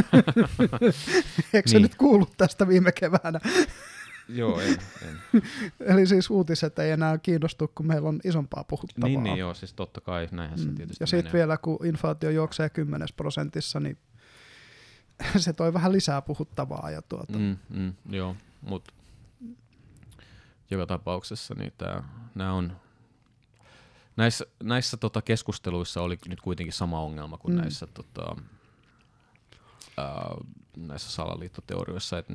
Eikö 1.53 1.69
se 1.69 1.75
niin. 1.75 1.81
nyt 1.81 1.95
kuulu 1.95 2.29
tästä 2.37 2.67
viime 2.67 2.91
keväänä? 2.91 3.39
joo, 4.29 4.59
en, 4.59 4.77
en. 5.01 5.41
Eli 5.93 6.07
siis 6.07 6.29
uutiset 6.29 6.79
ei 6.79 6.91
enää 6.91 7.17
kiinnostu, 7.17 7.71
kun 7.75 7.87
meillä 7.87 8.09
on 8.09 8.19
isompaa 8.23 8.63
puhuttavaa. 8.63 9.07
Niin, 9.07 9.23
niin 9.23 9.37
joo, 9.37 9.53
siis 9.53 9.73
totta 9.73 10.01
kai, 10.01 10.27
näinhän 10.31 10.59
se 10.59 10.65
mm. 10.65 10.75
tietysti 10.75 11.03
Ja 11.03 11.07
sitten 11.07 11.33
vielä, 11.33 11.57
kun 11.57 11.85
inflaatio 11.85 12.29
juoksee 12.29 12.69
10 12.69 13.07
prosentissa, 13.15 13.79
niin 13.79 13.97
se 15.37 15.53
toi 15.53 15.73
vähän 15.73 15.91
lisää 15.91 16.21
puhuttavaa. 16.21 16.91
Ja 16.91 17.01
tuota. 17.01 17.37
mm, 17.37 17.57
mm, 17.69 17.93
joo, 18.09 18.35
mutta 18.61 18.93
joka 20.71 20.85
tapauksessa 20.85 21.55
niin 21.55 21.73
nämä 22.35 22.53
on 22.53 22.77
näissä, 24.15 24.45
näissä 24.63 24.97
tota 24.97 25.21
keskusteluissa 25.21 26.01
oli 26.01 26.17
nyt 26.27 26.41
kuitenkin 26.41 26.73
sama 26.73 27.01
ongelma 27.01 27.37
kuin 27.37 27.53
mm. 27.53 27.61
näissä, 27.61 27.87
tota, 27.87 28.35
ää, 29.97 30.35
näissä 30.77 31.11
salaliittoteorioissa, 31.11 32.17
että 32.17 32.33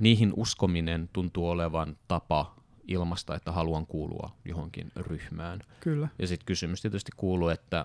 niihin 0.00 0.32
uskominen 0.36 1.08
tuntuu 1.12 1.48
olevan 1.48 1.96
tapa 2.08 2.54
ilmasta, 2.88 3.34
että 3.34 3.52
haluan 3.52 3.86
kuulua 3.86 4.36
johonkin 4.44 4.92
ryhmään. 4.96 5.60
Kyllä. 5.80 6.08
Ja 6.18 6.26
sitten 6.26 6.46
kysymys 6.46 6.82
tietysti 6.82 7.12
kuuluu, 7.16 7.48
että 7.48 7.84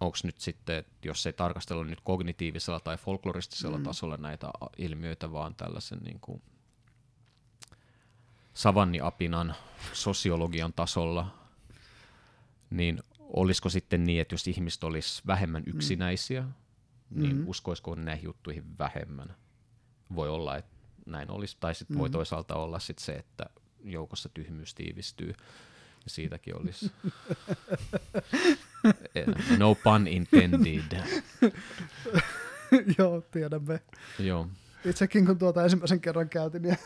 onko 0.00 0.16
nyt 0.24 0.40
sitten, 0.40 0.84
jos 1.04 1.26
ei 1.26 1.32
tarkastella 1.32 1.84
nyt 1.84 2.00
kognitiivisella 2.00 2.80
tai 2.80 2.96
folkloristisella 2.96 3.78
mm. 3.78 3.84
tasolla 3.84 4.16
näitä 4.16 4.50
ilmiöitä, 4.78 5.32
vaan 5.32 5.54
tällaisen 5.54 5.98
niin 5.98 6.20
kuin 6.20 6.42
savanniapinan 8.54 9.54
sosiologian 9.92 10.72
tasolla, 10.72 11.34
niin 12.70 13.02
olisiko 13.18 13.68
sitten 13.68 14.04
niin, 14.04 14.20
että 14.20 14.34
jos 14.34 14.48
ihmiset 14.48 14.84
olisi 14.84 15.22
vähemmän 15.26 15.62
mm. 15.62 15.72
yksinäisiä, 15.74 16.40
mm. 16.40 16.52
niin 17.22 17.36
mm-hmm. 17.36 17.48
uskoisiko 17.48 17.94
näihin 17.94 18.24
juttuihin 18.24 18.78
vähemmän? 18.78 19.36
Voi 20.14 20.28
olla, 20.28 20.56
että 20.56 20.70
näin 21.06 21.30
olisi, 21.30 21.56
tai 21.60 21.74
sitten 21.74 21.96
mm. 21.96 22.00
voi 22.00 22.10
toisaalta 22.10 22.54
olla 22.54 22.78
sit 22.78 22.98
se, 22.98 23.12
että 23.12 23.46
joukossa 23.84 24.28
tyhmyys 24.28 24.74
tiivistyy. 24.74 25.34
Siitäkin 26.06 26.56
olisi. 26.56 26.92
no 29.58 29.74
pun 29.74 30.06
intended. 30.06 31.02
Joo, 32.98 33.20
tiedämme. 33.20 33.80
Joo. 34.18 34.48
Itsekin 34.84 35.26
kun 35.26 35.38
tuota 35.38 35.64
ensimmäisen 35.64 36.00
kerran 36.00 36.28
käytin 36.28 36.64
ja 36.64 36.76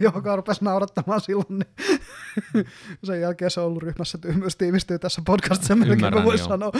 joka 0.00 0.36
rupesi 0.36 0.64
naurattamaan 0.64 1.20
silloin, 1.20 1.58
niin 1.58 2.66
sen 3.04 3.20
jälkeen 3.20 3.50
se 3.50 3.60
on 3.60 3.66
ollut 3.66 3.82
ryhmässä 3.82 4.18
tyhmyys 4.18 4.56
tiivistyy 4.56 4.98
tässä 4.98 5.22
podcastissa 5.26 5.76
melkein 5.76 6.24
voi 6.24 6.38
sanoa. 6.38 6.72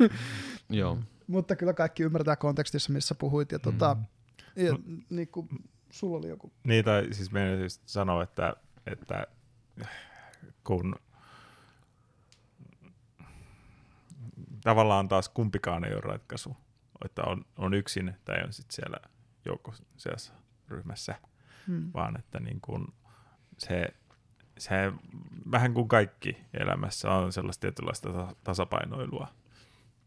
joo. 0.70 0.98
Mutta 1.26 1.56
kyllä 1.56 1.72
kaikki 1.72 2.02
ymmärtää 2.02 2.36
kontekstissa, 2.36 2.92
missä 2.92 3.14
puhuit. 3.14 3.52
Ja, 3.52 3.58
tuota, 3.58 3.94
mm. 3.94 4.64
ja 4.64 4.78
niin 5.10 5.28
kuin, 5.28 5.48
sulla 5.90 6.18
oli 6.18 6.28
joku. 6.28 6.52
Niin, 6.64 6.84
tai 6.84 7.08
siis 7.12 7.32
meidän 7.32 7.58
siis 7.58 7.80
sanoa, 7.86 8.22
että, 8.22 8.54
että 8.86 9.26
kun 10.64 10.94
tavallaan 14.64 15.08
taas 15.08 15.28
kumpikaan 15.28 15.84
ei 15.84 15.92
ole 15.92 16.00
ratkaisu, 16.00 16.56
että 17.04 17.22
on, 17.22 17.44
on 17.56 17.74
yksin 17.74 18.14
tai 18.24 18.42
on 18.44 18.52
sitten 18.52 18.74
siellä 18.74 18.96
joukkoisessa 19.44 20.32
ryhmässä, 20.68 21.14
hmm. 21.66 21.90
vaan 21.94 22.18
että 22.18 22.40
niin 22.40 22.60
kun 22.60 22.94
se, 23.58 23.88
se 24.58 24.92
vähän 25.50 25.74
kuin 25.74 25.88
kaikki 25.88 26.36
elämässä 26.54 27.10
on 27.10 27.32
sellaista 27.32 27.60
tietynlaista 27.60 28.34
tasapainoilua, 28.44 29.28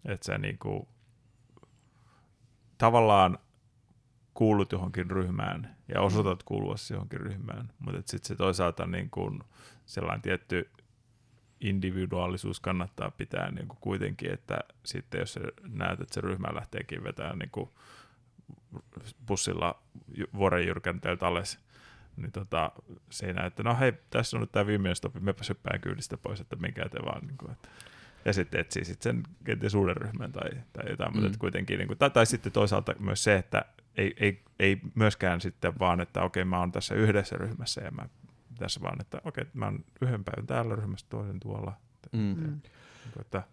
että 0.06 0.26
se 0.26 0.38
niin 0.38 0.58
kuin, 0.58 0.88
tavallaan 2.78 3.40
kuulut 4.34 4.72
johonkin 4.72 5.12
ryhmään 5.12 5.76
ja 5.88 6.02
osoitat 6.02 6.44
kuulua 6.44 6.76
johonkin 6.92 7.20
ryhmään, 7.20 7.74
mutta 7.80 8.02
sitten 8.06 8.28
se 8.28 8.36
toisaalta 8.36 8.88
niin 8.88 9.10
kuin 9.10 9.44
sellainen 9.86 10.22
tietty 10.22 10.70
individuaalisuus 11.60 12.60
kannattaa 12.60 13.12
pitää 13.12 13.52
niin 13.52 13.68
kuin 13.68 13.78
kuitenkin, 13.82 14.34
että 14.34 14.60
sitten 14.86 15.20
jos 15.20 15.40
näet, 15.68 16.02
että 16.02 16.14
se 16.14 16.22
ryhmä 16.22 16.56
lähteekin 16.56 17.04
vetämään 17.04 17.40
niin 17.40 17.50
kuin 17.52 17.70
bussilla 19.28 19.84
vuoren 20.34 20.68
jyrkänteeltä 20.68 21.28
alas, 21.28 21.60
niin 22.18 22.32
tota, 22.32 22.72
siinä, 23.10 23.46
että 23.46 23.64
no 23.64 23.78
hei, 23.80 23.94
tässä 24.10 24.38
on 24.38 24.42
nyt 24.42 24.52
tämä 24.52 24.68
viimeinen 24.68 24.96
stoppi, 24.96 25.20
mepä 25.20 25.44
syppään 25.44 25.82
kyydistä 25.82 26.18
pois, 26.18 26.42
että 26.42 26.56
minkä 26.56 26.90
te 26.90 27.00
vaan. 27.06 27.28
Niin 27.28 27.38
kuin, 27.38 27.52
että, 27.52 27.70
ja 28.26 28.34
sitten 28.34 28.62
etsii 28.62 28.86
sit 28.86 29.02
sen 29.02 29.24
kenties 29.44 29.76
uuden 29.76 29.98
ryhmän 29.98 30.32
tai, 30.32 30.50
tai 30.74 30.90
jotain, 30.90 31.14
mm. 31.14 31.22
mutta 31.22 31.38
kuitenkin, 31.38 31.78
niin 31.78 31.88
kuin, 31.88 31.98
tai, 31.98 32.10
tai 32.10 32.26
sitten 32.26 32.52
toisaalta 32.52 32.96
myös 33.00 33.24
se, 33.24 33.36
että 33.36 33.66
ei, 33.98 34.14
ei, 34.20 34.44
ei 34.60 34.82
myöskään 34.96 35.42
sitten 35.42 35.80
vaan, 35.80 36.02
että 36.02 36.22
okei, 36.22 36.46
mä 36.46 36.60
oon 36.60 36.72
tässä 36.72 36.96
yhdessä 36.96 37.38
ryhmässä 37.38 37.82
ja 37.82 37.92
mä 37.92 38.10
tässä 38.58 38.82
vaan, 38.82 39.02
että 39.02 39.22
okei, 39.24 39.46
mä 39.54 39.66
oon 39.66 39.86
yhden 40.02 40.24
päivän 40.24 40.48
täällä 40.48 40.76
ryhmässä, 40.76 41.06
toisen 41.10 41.40
tuolla. 41.40 41.74
Mm. 42.12 42.20
mm. 42.20 42.60
Että 43.22 43.44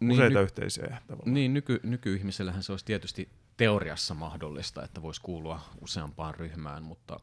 niin, 0.00 0.12
useita 0.12 0.34
niin, 0.34 0.42
yhteisöjä 0.42 0.98
tavallaan. 1.06 1.34
Niin, 1.34 1.54
nyky, 1.54 1.80
nykyihmisellähän 1.82 2.62
se 2.62 2.72
olisi 2.72 2.84
tietysti 2.84 3.28
teoriassa 3.60 4.14
mahdollista, 4.14 4.84
että 4.84 5.02
voisi 5.02 5.20
kuulua 5.20 5.60
useampaan 5.80 6.34
ryhmään, 6.34 6.82
mutta 6.82 7.20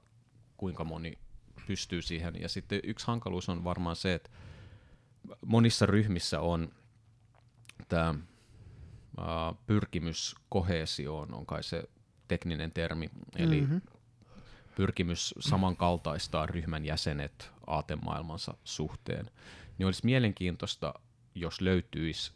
kuinka 0.58 0.84
moni 0.84 1.18
pystyy 1.68 2.02
siihen. 2.02 2.42
Ja 2.42 2.50
sitten 2.50 2.80
yksi 2.84 3.08
hankaluus 3.08 3.50
on 3.50 3.64
varmaan 3.64 3.96
se, 3.96 4.14
että 4.14 4.30
monissa 5.46 5.86
ryhmissä 5.86 6.40
on 6.40 6.70
tämä 7.90 8.16
pyrkimys 9.66 10.36
kohesioon, 10.50 11.34
on 11.34 11.46
kai 11.46 11.64
se 11.64 11.84
tekninen 12.28 12.72
termi, 12.72 13.10
eli 13.36 13.62
mm-hmm. 13.62 13.82
pyrkimys 14.76 15.36
samankaltaistaa 15.40 16.46
ryhmän 16.46 16.86
jäsenet 16.86 17.52
aatemaailmansa 17.68 18.54
suhteen. 18.64 19.32
Niin 19.78 19.86
olisi 19.86 20.06
mielenkiintoista, 20.06 20.94
jos 21.36 21.62
löytyisi 21.62 22.32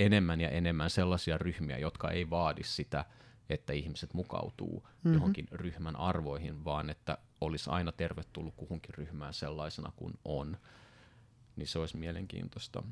enemmän 0.00 0.40
ja 0.40 0.48
enemmän 0.48 0.90
sellaisia 0.90 1.38
ryhmiä, 1.38 1.78
jotka 1.78 2.10
ei 2.10 2.30
vaadi 2.30 2.62
sitä, 2.62 3.04
että 3.50 3.72
ihmiset 3.72 4.14
mukautuu 4.14 4.82
mm-hmm. 4.82 5.14
johonkin 5.14 5.48
ryhmän 5.52 5.96
arvoihin, 5.96 6.64
vaan 6.64 6.90
että 6.90 7.18
olisi 7.40 7.70
aina 7.70 7.92
tervetullut 7.92 8.54
kuhunkin 8.56 8.94
ryhmään 8.94 9.34
sellaisena 9.34 9.92
kuin 9.96 10.14
on. 10.24 10.56
Niin 11.56 11.66
se 11.66 11.78
olisi 11.78 11.96
mielenkiintoista. 11.96 12.82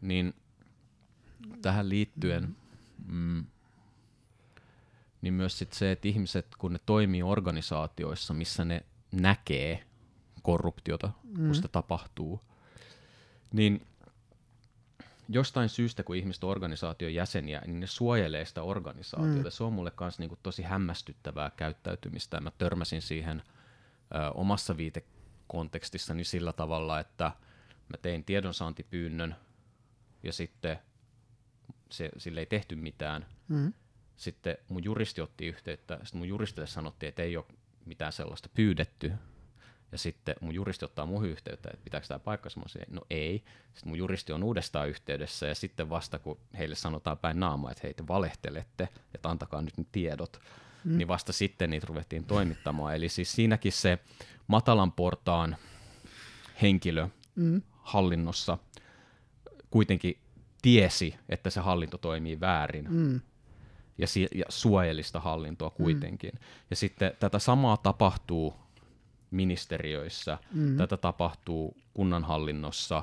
Niin 0.00 0.34
tähän 1.62 1.88
liittyen, 1.88 2.56
mm, 3.06 3.44
niin 5.22 5.34
myös 5.34 5.58
sit 5.58 5.72
se, 5.72 5.92
että 5.92 6.08
ihmiset, 6.08 6.46
kun 6.58 6.72
ne 6.72 6.78
toimii 6.86 7.22
organisaatioissa, 7.22 8.34
missä 8.34 8.64
ne 8.64 8.82
näkee 9.12 9.84
korruptiota, 10.42 11.10
mm. 11.22 11.34
kun 11.34 11.54
sitä 11.54 11.68
tapahtuu, 11.68 12.40
niin 13.52 13.86
jostain 15.28 15.68
syystä, 15.68 16.02
kun 16.02 16.16
ihmiset 16.16 16.44
on 16.44 16.50
organisaation 16.50 17.14
jäseniä, 17.14 17.62
niin 17.66 17.80
ne 17.80 17.86
suojelee 17.86 18.44
sitä 18.44 18.62
organisaatiota. 18.62 19.48
Mm. 19.48 19.50
Se 19.50 19.64
on 19.64 19.72
mulle 19.72 19.92
myös 20.00 20.18
niinku 20.18 20.38
tosi 20.42 20.62
hämmästyttävää 20.62 21.50
käyttäytymistä. 21.56 22.40
Mä 22.40 22.50
törmäsin 22.58 23.02
siihen 23.02 23.42
ö, 24.14 24.30
omassa 24.34 24.76
viitekontekstissani 24.76 26.24
sillä 26.24 26.52
tavalla, 26.52 27.00
että 27.00 27.32
mä 27.88 27.96
tein 28.02 28.24
tiedonsaantipyynnön 28.24 29.36
ja 30.22 30.32
sitten 30.32 30.78
se, 31.90 32.10
sille 32.16 32.40
ei 32.40 32.46
tehty 32.46 32.76
mitään. 32.76 33.26
Mm. 33.48 33.72
sitten 34.16 34.56
mun 34.68 34.84
juristi 34.84 35.20
otti 35.20 35.46
yhteyttä, 35.46 35.98
sitten 36.02 36.18
mun 36.18 36.28
juristille 36.28 36.66
sanottiin, 36.66 37.08
että 37.08 37.22
ei 37.22 37.36
ole 37.36 37.44
mitään 37.84 38.12
sellaista 38.12 38.48
pyydetty, 38.54 39.12
ja 39.94 39.98
sitten 39.98 40.34
mun 40.40 40.54
juristi 40.54 40.84
ottaa 40.84 41.06
muuhun 41.06 41.28
yhteyttä, 41.28 41.70
että 41.72 41.84
pitääkö 41.84 42.06
tämä 42.06 42.18
paikkansa. 42.18 42.60
Mä 42.60 42.68
sanoin, 42.68 42.94
no 42.94 43.02
ei. 43.10 43.44
Sitten 43.74 43.88
mun 43.88 43.98
juristi 43.98 44.32
on 44.32 44.42
uudestaan 44.42 44.88
yhteydessä 44.88 45.46
ja 45.46 45.54
sitten 45.54 45.90
vasta 45.90 46.18
kun 46.18 46.38
heille 46.58 46.74
sanotaan 46.74 47.18
päin 47.18 47.40
naamaa, 47.40 47.70
että 47.70 47.80
hei 47.84 47.94
te 47.94 48.08
valehtelette, 48.08 48.88
että 49.14 49.28
antakaa 49.28 49.62
nyt 49.62 49.78
ne 49.78 49.84
tiedot, 49.92 50.40
mm. 50.84 50.98
niin 50.98 51.08
vasta 51.08 51.32
sitten 51.32 51.70
niitä 51.70 51.86
ruvettiin 51.86 52.24
toimittamaan. 52.24 52.94
Eli 52.94 53.08
siis 53.08 53.32
siinäkin 53.32 53.72
se 53.72 53.98
matalan 54.46 54.92
portaan 54.92 55.56
henkilö 56.62 57.08
mm. 57.34 57.62
hallinnossa 57.72 58.58
kuitenkin 59.70 60.18
tiesi, 60.62 61.14
että 61.28 61.50
se 61.50 61.60
hallinto 61.60 61.98
toimii 61.98 62.40
väärin. 62.40 62.86
Mm. 62.90 63.20
Ja, 63.98 64.06
si- 64.06 64.28
ja 64.34 64.44
suojelista 64.48 65.20
hallintoa 65.20 65.70
kuitenkin. 65.70 66.30
Mm. 66.32 66.38
Ja 66.70 66.76
sitten 66.76 67.12
tätä 67.20 67.38
samaa 67.38 67.76
tapahtuu 67.76 68.63
ministeriöissä, 69.34 70.38
mm. 70.52 70.76
tätä 70.76 70.96
tapahtuu 70.96 71.76
kunnanhallinnossa 71.94 73.02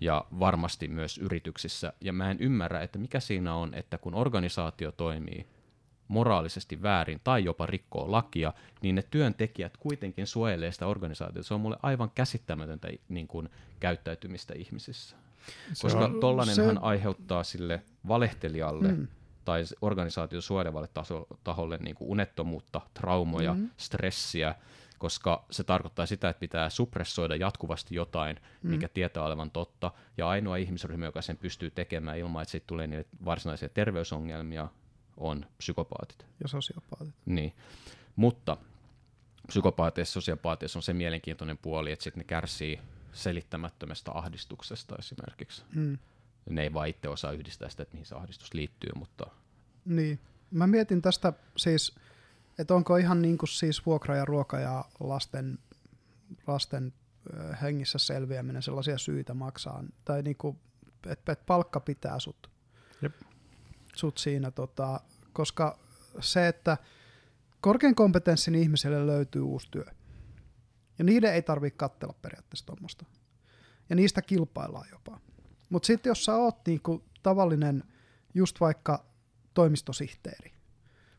ja 0.00 0.24
varmasti 0.40 0.88
myös 0.88 1.18
yrityksissä. 1.18 1.92
Ja 2.00 2.12
mä 2.12 2.30
en 2.30 2.40
ymmärrä, 2.40 2.82
että 2.82 2.98
mikä 2.98 3.20
siinä 3.20 3.54
on, 3.54 3.74
että 3.74 3.98
kun 3.98 4.14
organisaatio 4.14 4.92
toimii 4.92 5.46
moraalisesti 6.08 6.82
väärin 6.82 7.20
tai 7.24 7.44
jopa 7.44 7.66
rikkoo 7.66 8.12
lakia, 8.12 8.52
niin 8.82 8.94
ne 8.94 9.02
työntekijät 9.02 9.76
kuitenkin 9.76 10.26
suojelee 10.26 10.72
sitä 10.72 10.86
organisaatiota. 10.86 11.48
Se 11.48 11.54
on 11.54 11.60
mulle 11.60 11.76
aivan 11.82 12.10
käsittämätöntä 12.14 12.88
niin 13.08 13.28
kuin, 13.28 13.48
käyttäytymistä 13.80 14.54
ihmisissä. 14.56 15.16
Koska 15.82 16.10
tollanenhan 16.20 16.76
se... 16.76 16.80
aiheuttaa 16.82 17.44
sille 17.44 17.82
valehtelijalle 18.08 18.92
mm. 18.92 19.08
tai 19.44 19.64
organisaation 19.82 20.42
suojelevalle 20.42 20.88
taso, 20.94 21.26
taholle 21.44 21.76
niin 21.76 21.96
kuin 21.96 22.10
unettomuutta, 22.10 22.80
traumoja, 22.94 23.54
mm. 23.54 23.70
stressiä, 23.76 24.54
koska 24.98 25.44
se 25.50 25.64
tarkoittaa 25.64 26.06
sitä, 26.06 26.28
että 26.28 26.40
pitää 26.40 26.70
suppressoida 26.70 27.36
jatkuvasti 27.36 27.94
jotain, 27.94 28.40
mm. 28.62 28.70
mikä 28.70 28.88
tietää 28.88 29.22
olevan 29.22 29.50
totta, 29.50 29.92
ja 30.16 30.28
ainoa 30.28 30.56
ihmisryhmä, 30.56 31.04
joka 31.04 31.22
sen 31.22 31.36
pystyy 31.36 31.70
tekemään 31.70 32.18
ilman, 32.18 32.42
että 32.42 32.50
siitä 32.50 32.66
tulee 32.66 32.86
niille 32.86 33.06
varsinaisia 33.24 33.68
terveysongelmia, 33.68 34.68
on 35.16 35.46
psykopaatit. 35.58 36.26
Ja 36.42 36.48
sosiopaatit. 36.48 37.14
Niin, 37.26 37.52
mutta 38.16 38.56
psykopaateissa, 39.46 40.12
sosiopaateissa 40.12 40.78
on 40.78 40.82
se 40.82 40.92
mielenkiintoinen 40.92 41.58
puoli, 41.58 41.92
että 41.92 42.02
sitten 42.02 42.20
ne 42.20 42.24
kärsii 42.24 42.80
selittämättömästä 43.12 44.10
ahdistuksesta 44.14 44.96
esimerkiksi. 44.98 45.62
Mm. 45.74 45.98
Ne 46.50 46.62
ei 46.62 46.74
vaan 46.74 46.88
itse 46.88 47.08
osaa 47.08 47.32
yhdistää 47.32 47.68
sitä, 47.68 47.82
että 47.82 47.94
mihin 47.94 48.06
se 48.06 48.14
ahdistus 48.14 48.54
liittyy, 48.54 48.90
mutta... 48.94 49.26
Niin. 49.84 50.18
Mä 50.50 50.66
mietin 50.66 51.02
tästä 51.02 51.32
siis 51.56 51.94
että 52.58 52.74
onko 52.74 52.96
ihan 52.96 53.22
niin 53.22 53.38
kuin 53.38 53.48
siis 53.48 53.86
vuokra 53.86 54.16
ja 54.16 54.24
ruoka 54.24 54.60
ja 54.60 54.84
lasten, 55.00 55.58
lasten 56.46 56.92
hengissä 57.62 57.98
selviäminen 57.98 58.62
sellaisia 58.62 58.98
syitä 58.98 59.34
maksaa, 59.34 59.84
tai 60.04 60.22
niin 60.22 60.36
kuin, 60.36 60.58
että 61.06 61.32
et 61.32 61.46
palkka 61.46 61.80
pitää 61.80 62.18
sut, 62.18 62.50
Jep. 63.02 63.14
sut 63.96 64.18
siinä, 64.18 64.50
tota, 64.50 65.00
koska 65.32 65.78
se, 66.20 66.48
että 66.48 66.76
korkean 67.60 67.94
kompetenssin 67.94 68.54
ihmiselle 68.54 69.06
löytyy 69.06 69.42
uusi 69.42 69.68
työ, 69.70 69.84
ja 70.98 71.04
niiden 71.04 71.34
ei 71.34 71.42
tarvitse 71.42 71.76
katsella 71.76 72.14
periaatteessa 72.22 72.66
tuommoista. 72.66 73.04
Ja 73.90 73.96
niistä 73.96 74.22
kilpaillaan 74.22 74.88
jopa. 74.92 75.20
Mutta 75.70 75.86
sitten 75.86 76.10
jos 76.10 76.24
sä 76.24 76.34
oot 76.34 76.56
niinku 76.66 77.04
tavallinen 77.22 77.84
just 78.34 78.60
vaikka 78.60 79.04
toimistosihteeri, 79.54 80.52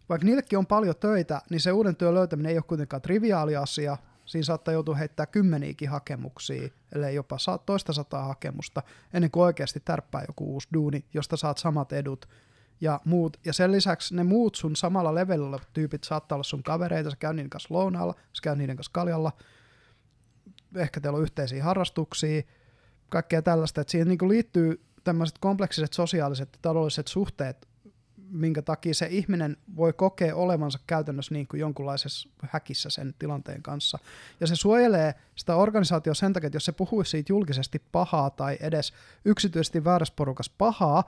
vaikka 0.09 0.25
niillekin 0.25 0.59
on 0.59 0.67
paljon 0.67 0.95
töitä, 0.95 1.41
niin 1.49 1.59
se 1.59 1.71
uuden 1.71 1.95
työn 1.95 2.13
löytäminen 2.13 2.49
ei 2.49 2.57
ole 2.57 2.63
kuitenkaan 2.67 3.01
triviaali 3.01 3.55
asia. 3.55 3.97
Siinä 4.25 4.45
saattaa 4.45 4.73
joutua 4.73 4.95
heittää 4.95 5.25
kymmeniäkin 5.25 5.89
hakemuksia, 5.89 6.69
ellei 6.95 7.15
jopa 7.15 7.37
toista 7.65 7.93
sataa 7.93 8.25
hakemusta, 8.25 8.83
ennen 9.13 9.31
kuin 9.31 9.43
oikeasti 9.43 9.79
tärppää 9.79 10.23
joku 10.27 10.53
uusi 10.53 10.67
duuni, 10.73 11.05
josta 11.13 11.37
saat 11.37 11.57
samat 11.57 11.93
edut 11.93 12.25
ja 12.81 13.01
muut. 13.05 13.37
Ja 13.45 13.53
sen 13.53 13.71
lisäksi 13.71 14.15
ne 14.15 14.23
muut 14.23 14.55
sun 14.55 14.75
samalla 14.75 15.15
levelillä 15.15 15.59
tyypit 15.73 16.03
saattaa 16.03 16.35
olla 16.35 16.43
sun 16.43 16.63
kavereita, 16.63 17.09
sä 17.09 17.15
käy 17.15 17.33
niiden 17.33 17.49
kanssa 17.49 17.73
lounaalla, 17.73 18.13
sä 18.13 18.41
käy 18.43 18.55
niiden 18.55 18.75
kanssa 18.75 18.91
kaljalla, 18.93 19.31
ehkä 20.75 21.01
teillä 21.01 21.17
on 21.17 21.23
yhteisiä 21.23 21.63
harrastuksia, 21.63 22.41
kaikkea 23.09 23.41
tällaista, 23.41 23.81
että 23.81 23.91
siihen 23.91 24.07
niin 24.07 24.29
liittyy 24.29 24.81
tämmöiset 25.03 25.37
kompleksiset 25.37 25.93
sosiaaliset 25.93 26.49
ja 26.53 26.59
taloudelliset 26.61 27.07
suhteet 27.07 27.66
minkä 28.29 28.61
takia 28.61 28.93
se 28.93 29.07
ihminen 29.09 29.57
voi 29.75 29.93
kokea 29.93 30.35
olevansa 30.35 30.79
käytännössä 30.87 31.33
niin 31.33 31.47
kuin 31.47 31.59
jonkunlaisessa 31.59 32.29
häkissä 32.41 32.89
sen 32.89 33.15
tilanteen 33.19 33.61
kanssa. 33.61 33.99
Ja 34.39 34.47
se 34.47 34.55
suojelee 34.55 35.13
sitä 35.35 35.55
organisaatio 35.55 36.13
sen 36.13 36.33
takia, 36.33 36.47
että 36.47 36.55
jos 36.55 36.65
se 36.65 36.71
puhuisi 36.71 37.11
siitä 37.11 37.33
julkisesti 37.33 37.81
pahaa 37.91 38.29
tai 38.29 38.57
edes 38.61 38.93
yksityisesti 39.25 39.83
väärässä 39.83 40.13
porukassa 40.17 40.51
pahaa, 40.57 41.03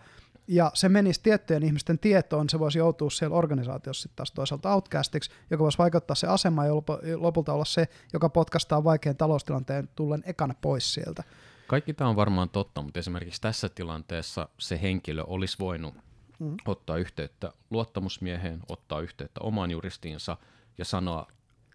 ja 0.47 0.71
se 0.73 0.89
menisi 0.89 1.19
tiettyjen 1.23 1.63
ihmisten 1.63 1.99
tietoon, 1.99 2.49
se 2.49 2.59
voisi 2.59 2.77
joutua 2.77 3.09
siellä 3.09 3.35
organisaatiossa 3.35 4.01
sitten 4.01 4.15
taas 4.15 4.31
toisaalta 4.31 4.73
outcastiksi, 4.73 5.31
joka 5.49 5.63
voisi 5.63 5.77
vaikuttaa 5.77 6.15
se 6.15 6.27
asema 6.27 6.65
ja 6.65 6.73
lopulta 7.15 7.53
olla 7.53 7.65
se, 7.65 7.87
joka 8.13 8.29
potkastaa 8.29 8.83
vaikean 8.83 9.17
taloustilanteen 9.17 9.89
tullen 9.95 10.23
ekana 10.25 10.53
pois 10.61 10.93
sieltä. 10.93 11.23
Kaikki 11.67 11.93
tämä 11.93 12.09
on 12.09 12.15
varmaan 12.15 12.49
totta, 12.49 12.81
mutta 12.81 12.99
esimerkiksi 12.99 13.41
tässä 13.41 13.69
tilanteessa 13.69 14.49
se 14.57 14.81
henkilö 14.81 15.23
olisi 15.23 15.57
voinut 15.59 15.95
mm. 16.39 16.57
ottaa 16.65 16.97
yhteyttä 16.97 17.53
luottamusmieheen, 17.69 18.59
ottaa 18.69 18.99
yhteyttä 18.99 19.39
omaan 19.43 19.71
juristiinsa 19.71 20.37
ja 20.77 20.85
sanoa 20.85 21.27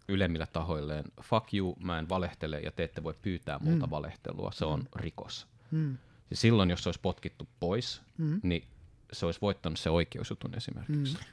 ylemmillä 0.07 0.45
tahoilleen, 0.45 1.05
fuck 1.21 1.53
you, 1.53 1.75
mä 1.79 1.99
en 1.99 2.09
valehtele 2.09 2.59
ja 2.59 2.71
te 2.71 2.83
ette 2.83 3.03
voi 3.03 3.13
pyytää 3.21 3.59
multa 3.59 3.85
mm. 3.85 3.91
valehtelua, 3.91 4.51
se 4.51 4.65
on 4.65 4.79
mm. 4.79 4.87
rikos. 4.95 5.47
Mm. 5.71 5.97
Ja 6.29 6.35
silloin, 6.35 6.69
jos 6.69 6.83
se 6.83 6.89
olisi 6.89 7.01
potkittu 7.01 7.47
pois, 7.59 8.01
mm. 8.17 8.39
niin 8.43 8.67
se 9.13 9.25
olisi 9.25 9.41
voittanut 9.41 9.79
se 9.79 9.89
oikeusjutun 9.89 10.55
esimerkiksi. 10.55 11.17
Mm. 11.17 11.23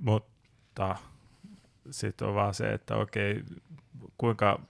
Mutta 0.00 0.96
sitten 1.90 2.28
on 2.28 2.34
vaan 2.34 2.54
se, 2.54 2.72
että 2.72 2.96
okei, 2.96 3.42
kuinka 4.18 4.60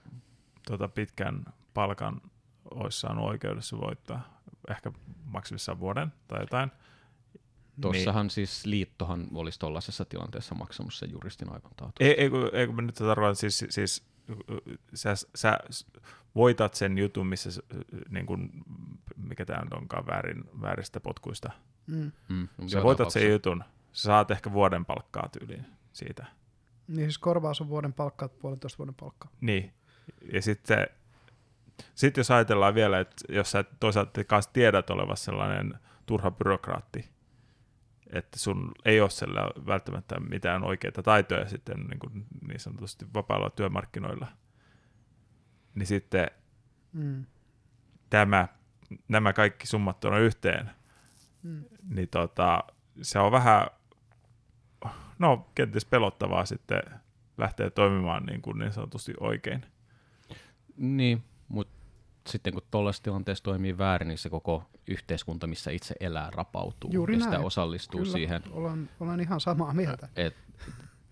tota 0.66 0.88
pitkän 0.88 1.44
palkan 1.74 2.20
olisi 2.70 3.00
saanut 3.00 3.24
oikeudessa 3.24 3.78
voittaa, 3.78 4.40
ehkä 4.70 4.92
maksimissaan 5.24 5.80
vuoden 5.80 6.12
tai 6.28 6.40
jotain. 6.40 6.72
Tuossahan 7.80 8.24
niin. 8.24 8.30
siis 8.30 8.66
liittohan 8.66 9.26
olisi 9.34 9.58
tuollaisessa 9.58 10.04
tilanteessa 10.04 10.54
maksamassa 10.54 10.98
sen 10.98 11.12
juristin 11.12 11.48
aivan. 11.48 11.92
Ei, 12.00 12.20
ei, 12.20 12.30
ei 12.52 12.66
kun 12.66 12.76
mä 12.76 12.82
nyt 12.82 12.94
tarkoitan, 12.94 13.36
siis, 13.36 13.64
siis 13.68 14.06
sä, 14.94 15.14
sä 15.34 15.58
voitat 16.34 16.74
sen 16.74 16.98
jutun, 16.98 17.26
missä, 17.26 17.50
niin 18.10 18.26
kuin, 18.26 18.50
mikä 19.16 19.44
tämä 19.44 19.62
onkaan 19.76 20.06
väärin, 20.06 20.44
vääristä 20.60 21.00
potkuista. 21.00 21.50
Mm. 21.86 22.12
Mm, 22.28 22.48
sä 22.66 22.82
voitat 22.82 23.10
sen 23.10 23.30
jutun, 23.30 23.64
sä 23.92 24.02
saat 24.02 24.30
ehkä 24.30 24.52
vuoden 24.52 24.84
palkkaa 24.84 25.28
tyyliin 25.38 25.66
siitä. 25.92 26.26
Niin 26.88 27.06
siis 27.06 27.18
korvaus 27.18 27.60
on 27.60 27.68
vuoden 27.68 27.92
palkkaa, 27.92 28.28
puolentoista 28.28 28.78
vuoden 28.78 28.94
palkkaa. 28.94 29.30
Niin, 29.40 29.72
ja 30.32 30.42
sitten 30.42 30.86
sit 31.94 32.16
jos 32.16 32.30
ajatellaan 32.30 32.74
vielä, 32.74 33.00
että 33.00 33.24
jos 33.28 33.50
sä 33.50 33.64
toisaalta 33.80 34.24
kanssa 34.24 34.52
tiedät 34.52 34.90
olevassa 34.90 35.24
sellainen 35.24 35.74
turha 36.06 36.30
byrokraatti, 36.30 37.10
että 38.12 38.38
sun 38.38 38.72
ei 38.84 39.00
ole 39.00 39.10
siellä 39.10 39.50
välttämättä 39.66 40.20
mitään 40.20 40.64
oikeita 40.64 41.02
taitoja 41.02 41.48
sitten 41.48 41.80
niin, 41.80 41.98
kuin 41.98 42.26
niin 42.48 42.60
sanotusti 42.60 43.06
vapailla 43.14 43.50
työmarkkinoilla, 43.50 44.26
niin 45.74 45.86
sitten 45.86 46.30
mm. 46.92 47.24
tämä, 48.10 48.48
nämä 49.08 49.32
kaikki 49.32 49.66
summattuna 49.66 50.18
yhteen, 50.18 50.70
mm. 51.42 51.64
niin 51.88 52.08
tota, 52.08 52.64
se 53.02 53.18
on 53.18 53.32
vähän, 53.32 53.66
no 55.18 55.50
kenties 55.54 55.84
pelottavaa 55.84 56.46
sitten 56.46 56.82
lähteä 57.38 57.70
toimimaan 57.70 58.26
niin, 58.26 58.42
kuin 58.42 58.58
niin 58.58 58.72
sanotusti 58.72 59.14
oikein. 59.20 59.66
Niin, 60.76 61.24
mutta 61.48 61.75
sitten 62.26 62.52
kun 62.52 62.62
tuollaisessa 62.70 63.04
tilanteessa 63.04 63.44
toimii 63.44 63.78
väärin, 63.78 64.08
niin 64.08 64.18
se 64.18 64.30
koko 64.30 64.62
yhteiskunta, 64.86 65.46
missä 65.46 65.70
itse 65.70 65.94
elää, 66.00 66.30
rapautuu 66.30 66.90
Juuri 66.92 67.14
ja 67.14 67.18
näin. 67.18 67.30
sitä 67.30 67.44
osallistuu 67.44 68.00
Kyllä, 68.00 68.12
siihen. 68.12 68.42
Olen, 68.50 68.90
olen 69.00 69.20
ihan 69.20 69.40
samaa 69.40 69.74
mieltä. 69.74 70.08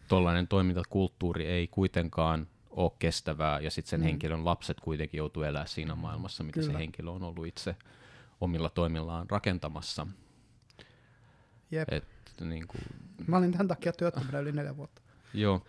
Tuollainen 0.09 0.49
toimintakulttuuri 0.49 1.47
ei 1.47 1.69
kuitenkaan 1.69 2.47
ole 2.71 2.93
kestävää 2.99 3.61
ja 3.61 3.71
sitten 3.71 3.91
sen 3.91 4.01
mm. 4.01 4.05
henkilön 4.05 4.45
lapset 4.45 4.81
kuitenkin 4.81 5.19
joutuu 5.19 5.43
elämään 5.43 5.69
siinä 5.69 5.95
maailmassa, 5.95 6.45
mitä 6.45 6.61
Kyllä. 6.61 6.73
se 6.73 6.79
henkilö 6.79 7.11
on 7.11 7.23
ollut 7.23 7.47
itse 7.47 7.77
omilla 8.41 8.71
toimillaan 8.71 9.31
rakentamassa. 9.31 10.07
Jep. 11.71 11.93
Et, 11.93 12.05
niin 12.41 12.69
kuin... 12.69 12.81
Mä 13.27 13.37
olin 13.37 13.53
tämän 13.53 13.69
takia 13.69 13.93
työttömänä 13.93 14.39
yli 14.39 14.53
neljä 14.53 14.77
vuotta. 14.77 15.03
Joo, 15.35 15.67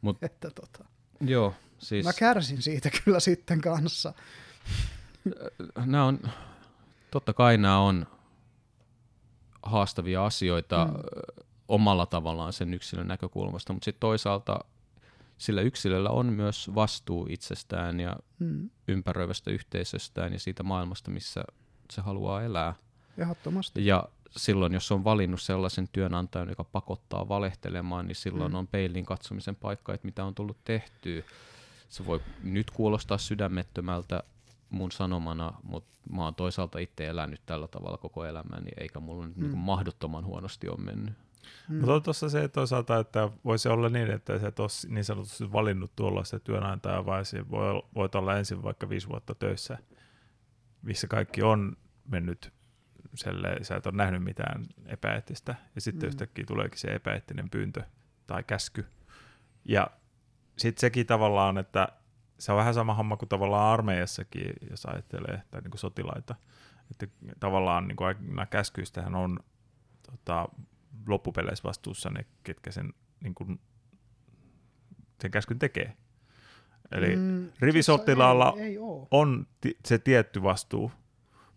mut, 0.00 0.22
että, 0.22 0.50
tota, 0.50 0.84
joo, 1.20 1.54
siis... 1.78 2.06
Mä 2.06 2.12
kärsin 2.12 2.62
siitä 2.62 2.90
kyllä 3.04 3.20
sitten 3.20 3.60
kanssa 3.60 4.14
nämä 5.86 6.04
on, 6.04 6.18
totta 7.10 7.32
kai 7.32 7.58
nämä 7.58 7.78
on 7.78 8.06
haastavia 9.62 10.26
asioita. 10.26 10.84
Mm. 10.84 10.92
omalla 11.68 12.06
tavallaan 12.06 12.52
sen 12.52 12.74
yksilön 12.74 13.08
näkökulmasta, 13.08 13.72
mutta 13.72 13.84
sitten 13.84 14.00
toisaalta 14.00 14.58
sillä 15.38 15.60
yksilöllä 15.60 16.10
on 16.10 16.26
myös 16.26 16.70
vastuu 16.74 17.26
itsestään 17.30 18.00
ja 18.00 18.16
Mm. 18.38 18.70
ympäröivästä 18.88 19.50
yhteisöstään 19.50 20.32
ja 20.32 20.38
siitä 20.40 20.62
maailmasta, 20.62 21.10
missä 21.10 21.44
se 21.92 22.00
haluaa 22.00 22.42
elää. 22.42 22.74
Ehdottomasti. 23.18 23.86
Ja 23.86 24.04
silloin, 24.36 24.72
jos 24.74 24.92
on 24.92 25.04
valinnut 25.04 25.42
sellaisen 25.42 25.88
työnantajan, 25.92 26.48
joka 26.48 26.64
pakottaa 26.64 27.28
valehtelemaan, 27.28 28.06
niin 28.06 28.16
silloin 28.16 28.52
Mm. 28.52 28.58
on 28.58 28.66
peiliin 28.66 29.04
katsomisen 29.06 29.56
paikka, 29.56 29.94
että 29.94 30.04
mitä 30.06 30.24
on 30.24 30.34
tullut 30.34 30.64
tehtyä. 30.64 31.22
Se 31.88 32.06
voi 32.06 32.20
nyt 32.42 32.70
kuulostaa 32.70 33.18
sydämettömältä 33.18 34.22
mun 34.70 34.92
sanomana, 34.92 35.52
mutta 35.62 35.96
mä 36.12 36.24
oon 36.24 36.34
toisaalta 36.34 36.78
itse 36.78 37.06
elänyt 37.06 37.40
tällä 37.46 37.68
tavalla 37.68 37.98
koko 37.98 38.24
elämäni, 38.24 38.70
eikä 38.76 39.00
mulla 39.00 39.26
nyt 39.26 39.36
mm. 39.36 39.42
niin 39.42 39.58
mahdottoman 39.58 40.24
huonosti 40.24 40.68
ole 40.68 40.80
mennyt. 40.80 41.14
Mm. 41.68 41.76
Mutta 41.76 41.94
on 41.94 42.02
tuossa 42.02 42.28
se 42.28 42.48
toisaalta, 42.48 42.98
että 42.98 43.30
voisi 43.44 43.68
olla 43.68 43.88
niin, 43.88 44.10
että 44.10 44.38
sä 44.38 44.48
et 44.48 44.60
ole 44.60 44.68
niin 44.88 45.04
sanotusti 45.04 45.52
valinnut 45.52 45.96
tuollaista 45.96 46.40
työnantajaa, 46.40 47.06
vaan 47.06 47.24
se 47.24 47.50
voi, 47.50 47.82
voit 47.94 48.14
olla 48.14 48.36
ensin 48.36 48.62
vaikka 48.62 48.88
viisi 48.88 49.08
vuotta 49.08 49.34
töissä, 49.34 49.78
missä 50.82 51.06
kaikki 51.06 51.42
on 51.42 51.76
mennyt 52.08 52.52
selleen, 53.14 53.64
sä 53.64 53.76
et 53.76 53.86
ole 53.86 53.96
nähnyt 53.96 54.24
mitään 54.24 54.66
epäeettistä, 54.86 55.54
ja 55.74 55.80
sitten 55.80 56.02
Mm. 56.02 56.06
mm. 56.06 56.08
yhtäkkiä 56.08 56.44
tuleekin 56.44 56.78
se 56.78 56.88
epäeettinen 56.88 57.50
pyyntö 57.50 57.82
tai 58.26 58.42
käsky. 58.42 58.86
Ja 59.64 59.90
sitten 60.58 60.80
sekin 60.80 61.06
tavallaan, 61.06 61.58
että 61.58 61.88
se 62.40 62.52
on 62.52 62.58
vähän 62.58 62.74
sama 62.74 62.94
homma 62.94 63.16
kuin 63.16 63.28
tavallaan 63.28 63.72
armeijassakin, 63.72 64.52
jos 64.70 64.86
ajattelee, 64.86 65.42
tai 65.50 65.60
niin 65.60 65.70
kuin 65.70 65.80
sotilaita. 65.80 66.34
Että 66.90 67.06
tavallaan 67.40 67.88
niin 67.88 67.96
kuin 67.96 68.06
aina 68.06 68.46
käskyistähän 68.46 69.14
on 69.14 69.38
tota, 70.10 70.48
loppupeleissä 71.06 71.64
vastuussa 71.64 72.10
ne, 72.10 72.26
ketkä 72.42 72.72
sen, 72.72 72.92
niin 73.20 73.34
kuin, 73.34 73.60
sen 75.22 75.30
käskyn 75.30 75.58
tekee. 75.58 75.96
Eli 76.92 77.16
mm, 77.16 77.52
rivisotilaalla 77.60 78.54
ei, 78.56 78.62
ei 78.62 78.78
oo. 78.78 79.08
on 79.10 79.46
ti- 79.60 79.78
se 79.86 79.98
tietty 79.98 80.42
vastuu, 80.42 80.92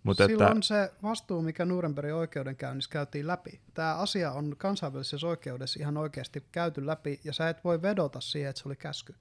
mutta 0.04 0.28
Sillä 0.28 0.46
että, 0.46 0.56
on 0.56 0.64
se 0.64 0.92
vastuu, 1.04 1.42
mikä 1.42 1.66
Nurembergin 1.66 2.14
oikeudenkäynnissä 2.14 2.92
käytiin 2.92 3.28
läpi. 3.28 3.62
Tämä 3.74 3.96
asia 3.96 4.32
on 4.32 4.56
kansainvälisessä 4.58 5.28
oikeudessa 5.28 5.80
ihan 5.80 5.98
oikeasti 5.98 6.44
käyty 6.52 6.86
läpi, 6.86 7.20
ja 7.24 7.34
sä 7.34 7.50
et 7.50 7.64
voi 7.64 7.82
vedota 7.82 8.22
siihen, 8.22 8.50
että 8.50 8.62
se 8.62 8.70
oli 8.70 8.76
käsky. 8.76 9.16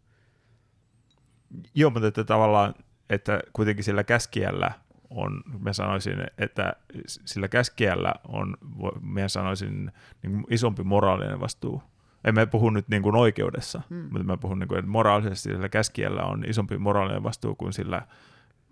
Joo, 1.74 1.90
mutta 1.90 2.08
että 2.08 2.24
tavallaan, 2.24 2.74
että 3.10 3.40
kuitenkin 3.52 3.84
sillä 3.84 4.04
käskijällä 4.04 4.72
on, 5.10 5.42
mä 5.60 5.72
sanoisin, 5.72 6.18
että 6.38 6.72
sillä 7.04 7.48
käskijällä 7.48 8.14
on, 8.28 8.56
mä 9.00 9.28
sanoisin, 9.28 9.92
niin 10.22 10.32
kuin 10.32 10.44
isompi 10.50 10.82
moraalinen 10.82 11.40
vastuu. 11.40 11.82
En 12.24 12.34
mä 12.34 12.46
puhu 12.46 12.70
nyt 12.70 12.88
niin 12.88 13.02
kuin 13.02 13.16
oikeudessa, 13.16 13.82
Hmm. 13.90 13.96
mm. 13.96 14.02
mutta 14.02 14.24
mä 14.24 14.36
puhun, 14.36 14.58
niin 14.58 14.68
kuin, 14.68 14.78
että 14.78 14.90
moraalisesti 14.90 15.48
sillä 15.48 15.68
käskijällä 15.68 16.22
on 16.22 16.44
isompi 16.48 16.78
moraalinen 16.78 17.22
vastuu 17.22 17.54
kuin 17.54 17.72
sillä 17.72 18.06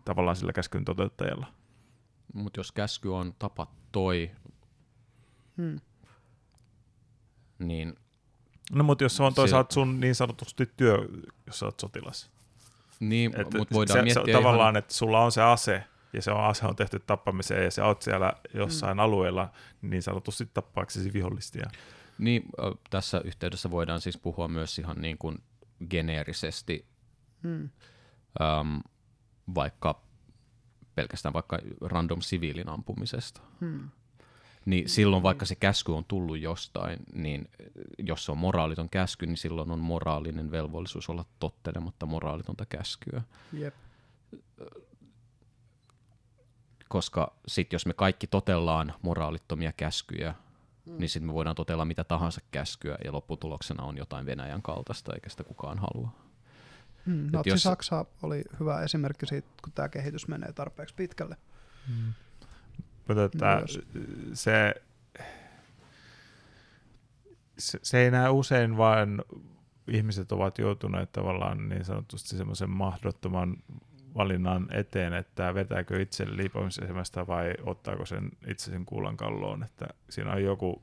tavallaan 0.04 0.36
sillä 0.36 0.52
käskyn 0.52 0.84
toteuttajalla. 0.84 1.46
Mutta 2.34 2.60
jos 2.60 2.72
käsky 2.72 3.08
on 3.08 3.34
tapa 3.38 3.66
toi, 3.92 4.30
Hmm. 5.56 5.80
niin, 7.58 7.94
No 8.72 8.84
mutta 8.84 9.04
jos 9.04 9.16
se 9.16 9.22
on 9.22 9.34
toisaalta 9.34 9.74
sun 9.74 10.00
niin 10.00 10.14
sanotusti 10.14 10.70
työ, 10.76 10.98
jos 11.46 11.58
sä 11.58 11.66
oot 11.66 11.80
sotilas. 11.80 12.30
Niin 13.00 13.40
Että 13.40 13.58
mutta 13.58 13.74
voidaan 13.74 13.98
se, 13.98 14.02
miettiä 14.02 14.24
se 14.24 14.36
on 14.36 14.42
tavallaan, 14.42 14.74
ihan, 14.74 14.76
että 14.76 14.94
sulla 14.94 15.24
on 15.24 15.32
se 15.32 15.42
ase, 15.42 15.84
ja 16.12 16.22
se 16.22 16.30
on, 16.30 16.44
ase 16.44 16.66
on 16.66 16.76
tehty 16.76 17.00
tappamiseen, 17.06 17.64
ja 17.64 17.70
sä 17.70 17.86
oot 17.86 18.02
siellä 18.02 18.32
jossain 18.54 18.96
mm. 18.96 19.00
alueella 19.00 19.50
niin 19.82 20.02
sanotusti 20.02 20.50
tappaaksesi 20.54 21.12
vihollistia. 21.12 21.70
Niin, 22.18 22.42
tässä 22.90 23.20
yhteydessä 23.24 23.70
voidaan 23.70 24.00
siis 24.00 24.18
puhua 24.18 24.48
myös 24.48 24.78
ihan 24.78 25.00
niin 25.00 25.18
kuin 25.18 25.38
geneerisesti, 25.90 26.86
äm, 28.40 28.80
vaikka 29.54 30.02
pelkästään 30.94 31.32
vaikka 31.32 31.58
random 31.80 32.20
siviilin 32.20 32.68
ampumisesta. 32.68 33.40
Hmm. 33.60 33.90
Niin 34.66 34.88
silloin 34.88 35.22
vaikka 35.22 35.44
se 35.46 35.54
käsky 35.54 35.92
on 35.92 36.04
tullut 36.04 36.38
jostain, 36.40 36.98
niin 37.14 37.48
jos 37.98 38.24
se 38.24 38.32
on 38.32 38.38
moraaliton 38.38 38.88
käsky, 38.88 39.26
niin 39.26 39.36
silloin 39.36 39.70
on 39.70 39.78
moraalinen 39.78 40.50
velvollisuus 40.50 41.08
olla 41.08 41.24
tottelematta 41.38 42.06
moraalitonta 42.06 42.66
käskyä. 42.66 43.22
Jep. 43.52 43.74
Koska 46.88 47.32
sitten 47.48 47.74
jos 47.74 47.86
me 47.86 47.94
kaikki 47.94 48.26
totellaan 48.26 48.94
moraalittomia 49.02 49.72
käskyjä, 49.72 50.34
Hmm. 50.86 50.98
niin 50.98 51.08
sitten 51.08 51.26
me 51.26 51.34
voidaan 51.34 51.56
totella 51.56 51.84
mitä 51.84 52.04
tahansa 52.04 52.40
käskyä, 52.50 52.98
ja 53.04 53.12
lopputuloksena 53.12 53.82
on 53.82 53.96
jotain 53.96 54.26
Venäjän 54.26 54.62
kaltaista, 54.62 55.14
eikä 55.14 55.28
sitä 55.30 55.44
kukaan 55.44 55.78
halua. 55.78 56.08
Hmm. 57.06 57.26
Et 57.26 57.32
Natsi 57.32 57.50
jos- 57.50 57.62
Saksa 57.62 58.04
oli 58.22 58.44
hyvä 58.60 58.82
esimerkki 58.82 59.26
siitä, 59.26 59.48
kun 59.64 59.72
tämä 59.72 59.88
kehitys 59.88 60.28
menee 60.28 60.52
tarpeeksi 60.52 60.94
pitkälle. 60.94 61.36
Mutta 63.10 63.24
että 63.24 63.56
Myös. 63.56 63.80
se, 64.32 64.74
se, 67.58 67.78
se 67.82 67.98
ei 67.98 68.10
näe 68.10 68.28
usein, 68.28 68.76
vaan 68.76 69.22
ihmiset 69.88 70.32
ovat 70.32 70.58
joutuneet 70.58 71.12
tavallaan 71.12 71.68
niin 71.68 71.84
sanotusti 71.84 72.36
semmoisen 72.36 72.70
mahdottoman 72.70 73.56
valinnan 74.16 74.66
eteen, 74.72 75.12
että 75.12 75.54
vetääkö 75.54 76.02
itse 76.02 76.36
liipomisesemästä 76.36 77.26
vai 77.26 77.54
ottaako 77.66 78.06
sen 78.06 78.30
itse 78.46 78.70
sen 78.70 78.84
kuulan 78.84 79.16
kalloon, 79.16 79.62
että 79.62 79.86
siinä 80.10 80.32
on 80.32 80.44
joku, 80.44 80.82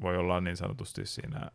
voi 0.00 0.16
olla 0.16 0.40
niin 0.40 0.56
sanotusti 0.56 1.06
siinä, 1.06 1.50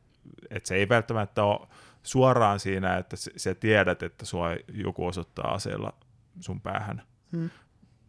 että 0.49 0.67
se 0.67 0.75
ei 0.75 0.89
välttämättä 0.89 1.43
ole 1.43 1.67
suoraan 2.03 2.59
siinä, 2.59 2.97
että 2.97 3.15
se- 3.15 3.31
sä 3.37 3.55
tiedät, 3.55 4.03
että 4.03 4.25
sua 4.25 4.49
joku 4.73 5.05
osoittaa 5.07 5.53
aseella 5.53 5.93
sun 6.39 6.61
päähän, 6.61 7.01
Hmm. 7.31 7.49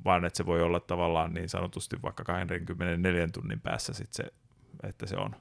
Vaan 0.05 0.25
että 0.25 0.37
se 0.37 0.47
voi 0.47 0.63
olla 0.63 0.81
tavallaan 0.81 1.35
niin 1.35 1.49
sanotusti 1.49 2.03
vaikka 2.03 2.25
24 2.25 3.29
tunnin 3.29 3.61
päässä 3.61 3.93
sit 3.93 4.13
se, 4.13 4.25
että 4.83 5.07
se 5.07 5.17
on. 5.17 5.37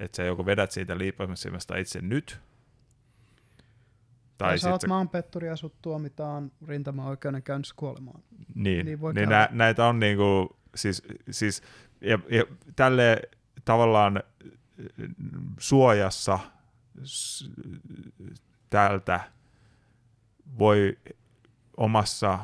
Että 0.00 0.16
sä 0.16 0.22
joko 0.22 0.46
vedät 0.46 0.70
siitä 0.70 0.98
liipaimisimesta 0.98 1.76
itse 1.76 2.00
nyt, 2.02 2.40
Tai, 4.38 4.48
tai 4.48 4.58
sä 4.58 4.70
oot 4.70 4.80
sitten 4.80 4.88
maanpetturi 4.94 5.46
ja 5.46 5.56
sut 5.56 5.74
tuomitaan 5.82 6.52
rintama-oikeuden 6.66 7.42
käynnissä 7.42 7.74
kuolemaan. 7.78 8.22
niin, 8.54 8.86
niin 8.86 9.00
niin, 9.00 9.14
niin 9.14 9.28
nä, 9.28 9.48
näitä 9.52 9.86
on 9.86 10.00
niinku, 10.00 10.56
siis, 10.74 11.02
siis 11.30 11.62
ja, 12.00 12.18
ja 12.30 12.44
tälle 12.76 13.22
tavallaan 13.64 14.16
äh, 14.16 15.08
suojassa 15.58 16.38
s- 17.04 17.50
tältä 18.70 19.20
voi 20.58 20.98
omassa 21.76 22.38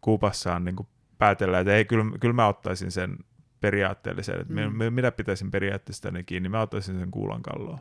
kuupassaan 0.00 0.64
niin 0.64 0.76
päätellä, 1.18 1.58
että 1.60 1.74
ei, 1.74 1.84
kyllä, 1.84 2.04
kyllä 2.20 2.34
mä 2.34 2.46
ottaisin 2.48 2.90
sen 2.90 3.16
periaatteellisen, 3.60 4.40
että 4.40 4.54
Mm. 4.54 4.94
minä 4.94 5.10
pitäisin 5.10 5.50
periaatteesta 5.50 6.08
kiinni, 6.26 6.48
mä 6.48 6.60
ottaisin 6.60 6.98
sen 6.98 7.10
kuulan 7.10 7.42
kalloon. 7.42 7.78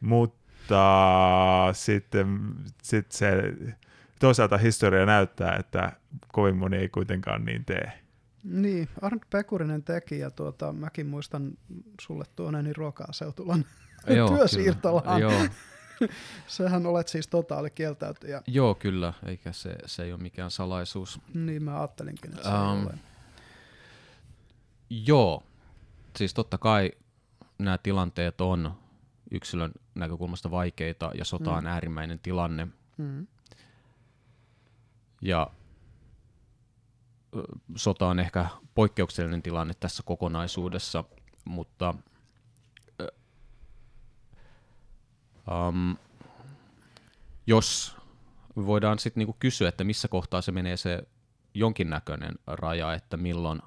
Mutta 0.00 1.68
sitten 1.72 2.38
sit 2.82 3.12
se 3.12 3.42
toisaalta 4.20 4.58
historia 4.58 5.06
näyttää, 5.06 5.56
että 5.56 5.92
kovin 6.32 6.56
moni 6.56 6.76
ei 6.76 6.88
kuitenkaan 6.88 7.44
niin 7.44 7.64
tee. 7.64 7.92
Niin, 8.44 8.88
Arnold 9.02 9.22
Pekurinen 9.30 9.82
teki 9.82 10.18
ja 10.18 10.30
tuota, 10.30 10.72
mäkin 10.72 11.06
muistan 11.06 11.52
sulle 12.00 12.24
tuoneeni 12.36 12.72
ruokaa 12.72 13.12
Seutulan 13.12 13.64
työsiirtolaan. 14.36 15.20
Joo, 15.20 15.32
Sähän 16.46 16.86
olet 16.86 17.08
siis 17.08 17.28
totaali 17.28 17.70
kieltäytyjä. 17.70 18.42
joo, 18.46 18.74
kyllä, 18.74 19.12
eikä 19.26 19.52
se, 19.52 19.76
se 19.86 20.04
ei 20.04 20.12
ole 20.12 20.20
mikään 20.22 20.50
salaisuus. 20.50 21.20
Niin 21.34 21.62
mä 21.62 21.78
ajattelinkin, 21.78 22.30
että 22.30 22.42
se 22.42 22.48
Um, 22.48 22.72
um, 22.72 22.86
ole. 22.86 22.94
Joo, 24.90 25.42
siis 26.16 26.34
totta 26.34 26.58
kai 26.58 26.92
nämä 27.58 27.78
tilanteet 27.78 28.40
on 28.40 28.74
yksilön 29.30 29.72
näkökulmasta 29.94 30.50
vaikeita 30.50 31.10
ja 31.18 31.24
sota 31.24 31.52
on 31.52 31.64
Mm. 31.64 31.70
äärimmäinen 31.70 32.18
tilanne. 32.18 32.68
Mm. 32.96 33.26
Ja 35.22 35.50
sota 37.76 38.06
on 38.06 38.18
ehkä 38.18 38.46
poikkeuksellinen 38.74 39.42
tilanne 39.42 39.74
tässä 39.80 40.02
kokonaisuudessa, 40.06 41.04
mutta 41.44 41.94
ö, 43.00 43.12
um, 45.68 45.96
jos 47.46 47.96
voidaan 48.56 48.98
sitten 48.98 49.20
niinku 49.20 49.36
kysyä, 49.40 49.68
että 49.68 49.84
missä 49.84 50.08
kohtaa 50.08 50.42
se 50.42 50.52
menee 50.52 50.76
se 50.76 51.02
jonkinnäköinen 51.54 52.34
raja, 52.46 52.94
että 52.94 53.16
milloin, 53.16 53.62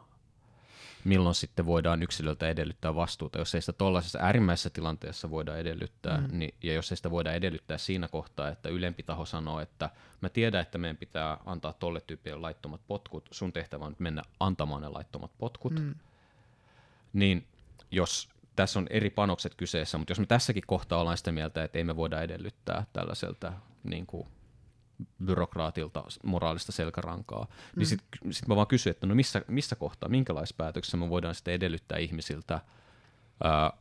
milloin 1.04 1.36
sitten 1.36 1.66
voidaan 1.66 2.04
yksilöltä 2.04 2.50
edellyttää 2.50 2.96
vastuuta. 2.96 3.40
Jos 3.40 3.56
ei 3.56 3.62
sitä 3.62 3.74
tuollaisessa 3.74 4.20
äärimmäisessä 4.22 4.70
tilanteessa 4.70 5.30
voida 5.30 5.58
edellyttää, 5.58 6.18
Mm. 6.18 6.40
niin, 6.40 6.56
ja 6.64 6.74
jos 6.74 6.92
ei 6.92 6.98
sitä 6.98 7.12
voida 7.12 7.34
edellyttää 7.34 7.78
siinä 7.78 8.08
kohtaa, 8.08 8.50
että 8.50 8.70
ylempi 8.70 9.04
taho 9.04 9.26
sanoo, 9.26 9.60
että 9.60 9.90
mä 10.22 10.30
tiedän, 10.30 10.62
että 10.62 10.78
meidän 10.78 10.98
pitää 10.98 11.38
antaa 11.46 11.74
tolle 11.74 12.02
tyypille 12.02 12.38
laittomat 12.38 12.82
potkut, 12.88 13.30
sun 13.32 13.54
tehtävä 13.54 13.86
on 13.86 13.96
mennä 14.00 14.22
antamaan 14.40 14.82
ne 14.82 14.88
laittomat 14.90 15.32
potkut, 15.38 15.74
Mm. 15.80 15.96
niin 17.14 17.48
jos 17.92 18.30
tässä 18.60 18.80
on 18.80 18.88
eri 18.90 19.10
panokset 19.10 19.56
kyseessä, 19.56 19.98
mutta 19.98 20.12
jos 20.12 20.20
me 20.20 20.26
tässäkin 20.26 20.64
kohtaa 20.68 21.00
ollaan 21.00 21.18
sitä 21.18 21.32
mieltä, 21.32 21.64
että 21.64 21.78
ei 21.78 21.84
me 21.84 21.96
voida 21.96 22.22
edellyttää 22.22 22.86
tällaiselta 22.94 23.54
niin 23.84 24.06
kuin 24.06 24.28
byrokraatilta 25.26 26.04
moraalista 26.24 26.72
selkärankaa, 26.72 27.40
niin 27.40 27.50
mm. 27.76 27.80
niin 27.80 27.88
sitten 27.88 28.34
sit 28.34 28.48
mä 28.48 28.56
vaan 28.56 28.68
kysyn, 28.68 28.92
että 28.92 29.08
no 29.08 29.16
missä, 29.16 29.42
missä 29.48 29.76
kohtaa, 29.76 30.10
minkälaisessa 30.10 30.56
päätöksessä 30.58 30.98
me 30.98 31.10
voidaan 31.10 31.36
sitten 31.36 31.54
edellyttää 31.54 31.98
ihmisiltä 31.98 32.60
ää, 33.44 33.74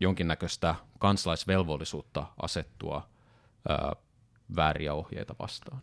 jonkinnäköistä 0.00 0.74
kansalaisvelvollisuutta 0.98 2.26
asettua 2.42 3.08
ää, 3.68 3.92
vääriä 4.56 4.94
ohjeita 4.94 5.34
vastaan. 5.38 5.80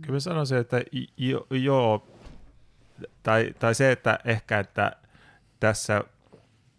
Kyllä 0.00 0.16
mä 0.16 0.20
sanoisin, 0.20 0.58
että 0.58 0.82
jo, 1.16 1.46
joo, 1.50 2.08
tai, 3.22 3.54
tai 3.58 3.74
se, 3.74 3.92
että 3.92 4.18
ehkä, 4.24 4.58
että 4.58 4.92
tässä 5.60 6.04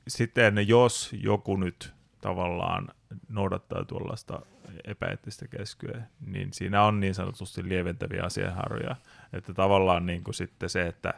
sitten 0.07 0.67
jos 0.67 1.09
joku 1.21 1.57
nyt 1.57 1.93
tavallaan 2.21 2.87
noudattaa 3.29 3.85
tuollaista 3.85 4.41
epäeettistä 4.83 5.47
käskyä, 5.47 6.01
niin 6.25 6.53
siinä 6.53 6.83
on 6.83 6.99
niin 6.99 7.15
sanotusti 7.15 7.69
lieventäviä 7.69 8.23
asianharoja, 8.23 8.95
että 9.33 9.53
tavallaan 9.53 10.05
niin 10.05 10.23
kuin 10.23 10.35
sitten 10.35 10.69
se, 10.69 10.87
että 10.87 11.13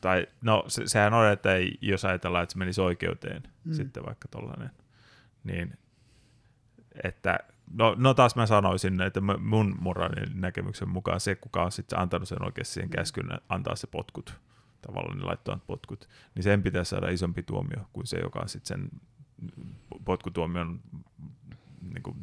tai 0.00 0.26
no 0.42 0.64
se, 0.68 0.82
sehän 0.86 1.14
on, 1.14 1.32
että 1.32 1.54
ei, 1.54 1.78
jos 1.80 2.04
ajatellaan, 2.04 2.42
että 2.42 2.52
se 2.52 2.58
menisi 2.58 2.80
oikeuteen 2.80 3.42
mm. 3.64 3.72
sitten 3.72 4.06
vaikka 4.06 4.28
tollainen, 4.28 4.70
niin 5.44 5.78
että 7.04 7.38
no, 7.72 7.94
no 7.98 8.14
taas 8.14 8.36
mä 8.36 8.46
sanoisin, 8.46 9.00
että 9.00 9.20
mun 9.38 9.76
moraalinen 9.80 10.40
näkemyksen 10.40 10.88
mukaan 10.88 11.20
se, 11.20 11.34
kuka 11.34 11.62
on 11.62 11.72
sitten 11.72 11.98
antanut 11.98 12.28
sen 12.28 12.44
oikeasti 12.44 12.74
siihen 12.74 12.90
käskyn, 12.90 13.28
antaa 13.48 13.76
se 13.76 13.86
potkut 13.86 14.34
tavallaan, 14.86 15.18
niin 15.18 15.26
laittaa 15.26 15.58
potkut, 15.66 16.08
niin 16.34 16.42
sen 16.42 16.62
pitäisi 16.62 16.88
saada 16.88 17.08
isompi 17.08 17.42
tuomio 17.42 17.80
kuin 17.92 18.06
se, 18.06 18.18
joka 18.18 18.40
on 18.40 18.48
sitten 18.48 18.78
sen 18.78 18.90
potkutuomion 20.04 20.80
niin 21.92 22.02
kuin, 22.02 22.16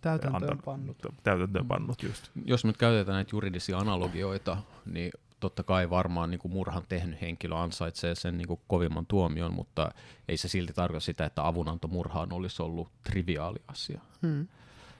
täytäntöön 0.00 0.58
pannut. 0.64 0.96
Täytäntöön 1.22 1.66
pannut 1.66 2.02
just. 2.02 2.30
Jos 2.44 2.64
nyt 2.64 2.76
käytetään 2.76 3.14
näitä 3.14 3.30
juridisia 3.32 3.78
analogioita, 3.78 4.56
niin 4.86 5.10
totta 5.40 5.62
kai 5.62 5.90
varmaan 5.90 6.30
niin 6.30 6.38
kuin 6.38 6.52
murhan 6.52 6.82
tehnyt 6.88 7.20
henkilö 7.20 7.56
ansaitsee 7.56 8.14
sen 8.14 8.38
niin 8.38 8.48
kuin 8.48 8.60
kovimman 8.66 9.06
tuomion, 9.06 9.54
mutta 9.54 9.90
ei 10.28 10.36
se 10.36 10.48
silti 10.48 10.72
tarkoita 10.72 11.04
sitä, 11.04 11.24
että 11.24 11.46
avunanto 11.46 11.88
murhaan 11.88 12.32
olisi 12.32 12.62
ollut 12.62 12.88
triviaali 13.02 13.58
asia. 13.68 14.00
Hmm. 14.22 14.48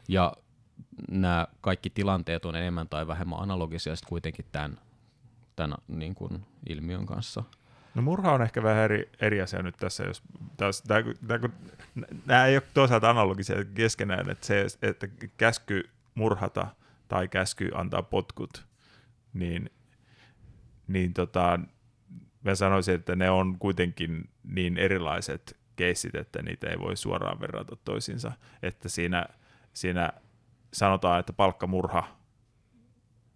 Ja 0.09 0.33
nämä 1.11 1.47
kaikki 1.61 1.91
tilanteet 1.91 2.45
on 2.45 2.57
enemmän 2.57 2.89
tai 2.89 3.07
vähemmän 3.07 3.41
analogisia 3.41 3.97
sitten 3.97 4.09
kuitenkin 4.09 4.45
tämän, 4.53 4.79
tämän 5.59 5.79
niin 5.89 6.15
kuin 6.15 6.47
ilmiön 6.69 7.07
kanssa. 7.07 7.43
No 7.95 8.03
murha 8.03 8.33
on 8.33 8.43
ehkä 8.43 8.63
vähän 8.63 8.85
eri, 8.85 9.11
eri 9.21 9.41
asia 9.41 9.63
nyt 9.63 9.77
tässä, 9.77 10.05
jos 10.05 10.23
taas, 10.57 10.83
tää, 10.83 11.03
tää, 11.27 11.39
kun, 11.39 11.53
nämä 12.27 12.47
ei 12.47 12.57
ole 12.57 12.63
toisaalta 12.75 13.11
analogisia 13.11 13.65
keskenään, 13.65 14.31
että 14.31 14.47
se, 14.47 14.67
että 14.83 15.09
käsky 15.37 15.91
murhata 16.15 16.67
tai 17.09 17.29
käsky 17.29 17.71
antaa 17.75 18.03
potkut, 18.03 18.67
niin 19.33 19.71
niin 20.89 21.15
tota, 21.15 21.61
mä 22.45 22.55
sanoisin, 22.55 22.95
että 22.95 23.17
ne 23.17 23.31
on 23.31 23.59
kuitenkin 23.59 24.31
niin 24.45 24.79
erilaiset 24.79 25.57
keissit, 25.77 26.15
että 26.15 26.43
niitä 26.43 26.71
ei 26.71 26.79
voi 26.79 26.97
suoraan 26.97 27.41
verrata 27.41 27.77
toisiinsa. 27.77 28.33
Että 28.63 28.89
siinä, 28.89 29.27
siinä 29.73 30.13
sanotaan, 30.73 31.21
että 31.21 31.33
palkkamurha 31.33 32.05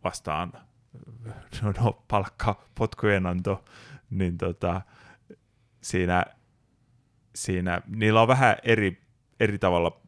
vastaan 0.05 0.53
no, 1.63 1.73
no 1.81 2.05
palkka 2.09 2.69
potkujen 2.75 3.27
anto, 3.27 3.65
niin 4.11 4.39
tota, 4.39 4.81
siinä, 5.81 6.25
siinä, 7.35 7.83
niillä 7.87 8.23
on 8.23 8.29
vähän 8.29 8.57
eri, 8.63 9.03
eri 9.41 9.59
tavalla 9.59 10.03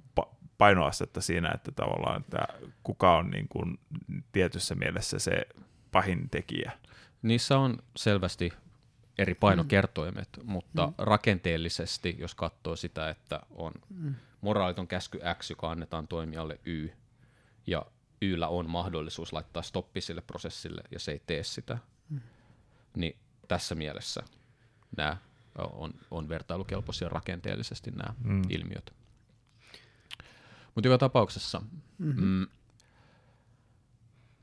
painoastetta 0.59 1.21
siinä, 1.21 1.51
että 1.55 1.73
tavallaan, 1.73 2.21
että 2.21 2.39
kuka 2.83 3.17
on 3.17 3.31
niin 3.31 3.49
kuin 3.49 3.79
tietyssä 4.33 4.75
mielessä 4.75 5.19
se 5.19 5.47
pahin 5.93 6.31
tekijä. 6.31 6.73
Niissä 7.23 7.59
on 7.59 7.79
selvästi 7.97 8.53
eri 9.19 9.35
painokertoimet, 9.35 10.29
mm. 10.37 10.53
mutta 10.53 10.87
mm. 10.87 10.95
rakenteellisesti, 10.99 12.17
jos 12.19 12.35
katsoo 12.35 12.77
sitä, 12.77 13.11
että 13.11 13.41
on 13.51 13.73
mm. 13.91 14.15
moraaliton 14.41 14.89
käsky 14.89 15.21
X, 15.39 15.51
joka 15.51 15.71
annetaan 15.71 16.09
toimijalle 16.09 16.61
Y, 16.65 16.89
ja 17.67 17.87
Yllä 18.33 18.49
on 18.49 18.71
mahdollisuus 18.71 19.33
laittaa 19.33 19.63
stoppi 19.63 20.01
sille 20.01 20.21
prosessille, 20.21 20.83
ja 20.91 20.99
se 21.01 21.13
ei 21.13 21.23
tee 21.27 21.43
sitä, 21.43 21.79
mm. 22.09 22.21
niin 22.97 23.17
tässä 23.49 23.75
mielessä 23.75 24.23
nämä 24.97 25.17
on, 25.59 25.95
on 26.11 26.29
vertailukelpoisia 26.29 27.09
rakenteellisesti 27.09 27.91
nämä 27.91 28.15
mm. 28.25 28.43
ilmiöt. 28.49 28.95
Mutta 30.75 30.89
joka 30.89 30.99
tapauksessa 30.99 31.63
mm-hmm. 31.99 32.25
mm, 32.25 32.47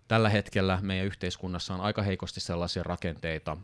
tällä 0.08 0.30
hetkellä 0.30 0.80
meidän 0.82 1.06
yhteiskunnassa 1.06 1.74
on 1.74 1.82
aika 1.82 2.02
heikosti 2.02 2.40
sellaisia 2.40 2.84
rakenteita, 2.84 3.58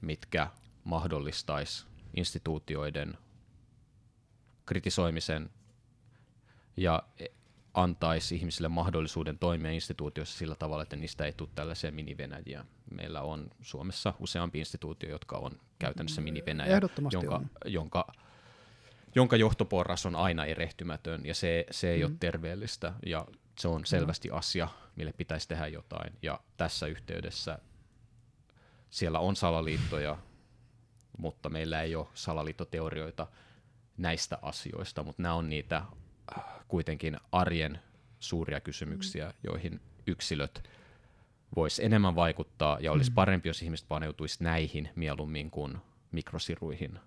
mitkä 0.00 0.50
mahdollistaisi 0.84 1.86
instituutioiden 2.16 3.18
kritisoimisen 4.66 5.50
ja 6.76 7.02
antaisi 7.74 8.36
ihmisille 8.36 8.68
mahdollisuuden 8.68 9.38
toimia 9.38 9.70
instituutioissa 9.70 10.38
sillä 10.38 10.54
tavalla, 10.54 10.82
että 10.82 10.96
niistä 10.96 11.24
ei 11.24 11.32
tule 11.32 11.48
tällaisia 11.54 11.92
minivenäjiä. 11.92 12.64
Meillä 12.90 13.20
on 13.22 13.50
Suomessa 13.60 14.14
useampi 14.18 14.58
instituutio, 14.58 15.10
jotka 15.10 15.36
on 15.36 15.60
käytännössä 15.78 16.20
mm, 16.20 16.24
minivenäjä, 16.24 16.80
jonka, 17.12 17.34
on. 17.34 17.50
jonka, 17.64 18.12
jonka 19.14 19.36
johtoporras 19.36 20.06
on 20.06 20.16
aina 20.16 20.44
erehtymätön 20.44 21.26
ja 21.26 21.34
se, 21.34 21.66
se 21.70 21.90
ei 21.90 21.98
mm. 21.98 22.04
ole 22.04 22.16
terveellistä. 22.20 22.92
Ja 23.06 23.26
se 23.58 23.68
on 23.68 23.86
selvästi 23.86 24.30
asia, 24.30 24.68
mille 24.96 25.12
pitäisi 25.12 25.48
tehdä 25.48 25.66
jotain. 25.66 26.12
Ja 26.22 26.40
tässä 26.56 26.86
yhteydessä 26.86 27.58
siellä 28.90 29.18
on 29.18 29.36
salaliittoja, 29.36 30.18
mutta 31.18 31.48
meillä 31.48 31.82
ei 31.82 31.96
ole 31.96 32.06
salaliittoteorioita 32.14 33.26
näistä 33.96 34.38
asioista, 34.42 35.02
mutta 35.02 35.22
nämä 35.22 35.34
on 35.34 35.48
niitä 35.48 35.82
kuitenkin 36.74 37.16
arjen 37.32 37.78
suuria 38.20 38.60
kysymyksiä, 38.60 39.34
joihin 39.42 39.80
yksilöt 40.06 40.68
voisi 41.56 41.84
enemmän 41.84 42.14
vaikuttaa 42.14 42.78
ja 42.80 42.92
olisi 42.92 43.10
mm. 43.10 43.14
parempi, 43.14 43.48
jos 43.48 43.62
ihmiset 43.62 43.88
paneutuisi 43.88 44.44
näihin 44.44 44.88
mieluummin 44.96 45.50
kuin 45.50 45.78
mikrosiruihin 46.12 46.98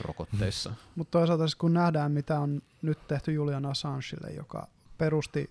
rokotteissa. 0.00 0.72
Mutta 0.96 1.18
toisaalta 1.18 1.46
siis 1.46 1.56
kun 1.56 1.72
nähdään, 1.72 2.12
mitä 2.12 2.40
on 2.40 2.62
nyt 2.82 3.06
tehty 3.08 3.32
Julian 3.32 3.66
Assangelle, 3.66 4.30
joka 4.30 4.68
perusti 4.98 5.50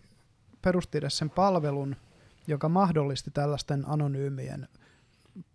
perusti 0.61 0.97
edes 0.97 1.17
sen 1.17 1.29
palvelun, 1.29 1.95
joka 2.47 2.69
mahdollisti 2.69 3.31
tällaisten 3.31 3.83
anonyymien 3.87 4.67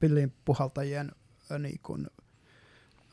pillinpuhaltajien 0.00 1.12
niin 1.58 1.80
kuin, 1.82 2.06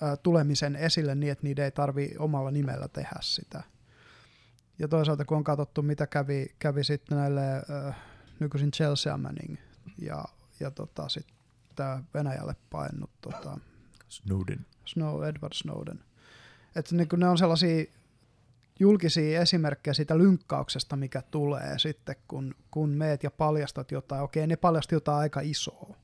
ä, 0.04 0.18
tulemisen 0.18 0.76
esille 0.76 1.16
niin, 1.16 1.32
että 1.32 1.44
niiden 1.44 1.66
ei 1.66 1.72
tarvi 1.72 2.16
omalla 2.18 2.52
nimellä 2.52 2.88
tehdä 2.88 3.18
sitä. 3.20 3.64
Ja 4.80 4.88
toisaalta 4.88 5.26
kun 5.26 5.38
on 5.38 5.44
katsottu, 5.44 5.82
mitä 5.82 6.08
kävi, 6.08 6.48
kävi 6.60 6.84
sitten 6.84 7.18
näille 7.18 7.42
ä, 7.42 7.94
nykyisin 8.40 8.72
Chelsea 8.72 9.18
Manning 9.18 9.58
ja, 10.02 10.26
ja 10.60 10.72
tota, 10.72 11.10
sitten 11.10 12.06
Venäjälle 12.14 12.56
painut 12.70 13.10
tota, 13.22 13.58
Snowden. 14.10 14.66
Snow, 14.86 15.28
Edward 15.28 15.54
Snowden. 15.54 16.00
Että 16.76 16.96
niin 16.96 17.08
ne 17.18 17.30
on 17.30 17.38
sellaisia 17.38 17.86
julkisia 18.80 19.42
esimerkkejä 19.42 19.94
siitä 19.94 20.18
lynkkauksesta, 20.18 20.96
mikä 20.96 21.22
tulee 21.22 21.80
sitten, 21.80 22.16
kun, 22.28 22.56
kun 22.72 22.90
meet 22.90 23.24
ja 23.24 23.32
paljastat 23.32 23.92
jotain. 23.92 24.22
Okei, 24.22 24.48
ne 24.48 24.56
paljasti 24.56 24.96
jotain 24.96 25.18
aika 25.18 25.40
isoa. 25.44 25.96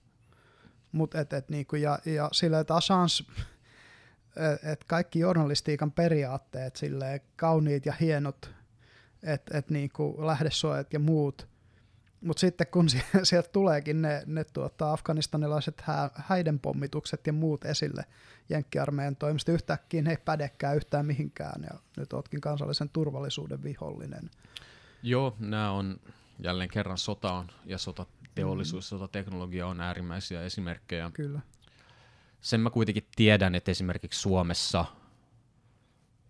Mut 0.92 1.16
et, 1.16 1.34
et, 1.34 1.50
niinku, 1.50 1.76
ja, 1.76 2.00
ja 2.06 2.30
sille, 2.32 2.60
että 2.60 2.76
Assange, 2.76 3.14
et, 4.54 4.64
et 4.64 4.84
kaikki 4.84 5.20
journalistiikan 5.20 5.92
periaatteet, 5.92 6.76
sille 6.76 7.22
kauniit 7.36 7.86
ja 7.86 7.94
hienot, 7.94 8.56
että 9.26 9.58
et, 9.58 9.70
niinku, 9.70 10.16
lähdesuojat 10.20 10.94
ja 10.94 11.00
muut– 11.00 11.48
mutta 12.26 12.40
sitten 12.40 12.68
kun 12.68 12.88
sieltä 13.24 13.50
tuleekin 13.50 14.02
ne, 14.02 14.24
ne 14.26 14.44
tuota, 14.44 14.94
afganistanilaiset 14.94 15.82
hä, 15.82 16.10
häidenpommitukset 16.16 17.28
ja 17.28 17.34
muut 17.34 17.66
esille 17.66 18.06
Jenkkiarmeijan 18.50 19.16
toimesta, 19.16 19.52
yhtäkkiä 19.52 20.02
ne 20.02 20.10
ei 20.10 20.18
pädekään 20.26 20.76
yhtään 20.76 21.06
mihinkään 21.06 21.64
ja 21.64 21.80
nyt 21.98 22.14
ootkin 22.14 22.42
kansallisen 22.42 22.90
turvallisuuden 22.90 23.64
vihollinen. 23.64 24.30
Joo, 25.04 25.36
nämä 25.40 25.72
on 25.72 26.00
jälleen 26.40 26.70
kerran 26.70 26.98
sota 26.98 27.34
on, 27.34 27.48
ja 27.66 27.78
sotateollisuus, 27.78 28.86
mm. 28.86 28.88
sotateknologia 28.88 29.68
on 29.68 29.82
äärimmäisiä 29.82 30.42
esimerkkejä. 30.42 31.12
Kyllä. 31.14 31.40
Sen 32.42 32.60
mä 32.60 32.70
kuitenkin 32.70 33.08
tiedän, 33.16 33.56
että 33.56 33.72
esimerkiksi 33.72 34.20
Suomessa, 34.20 34.86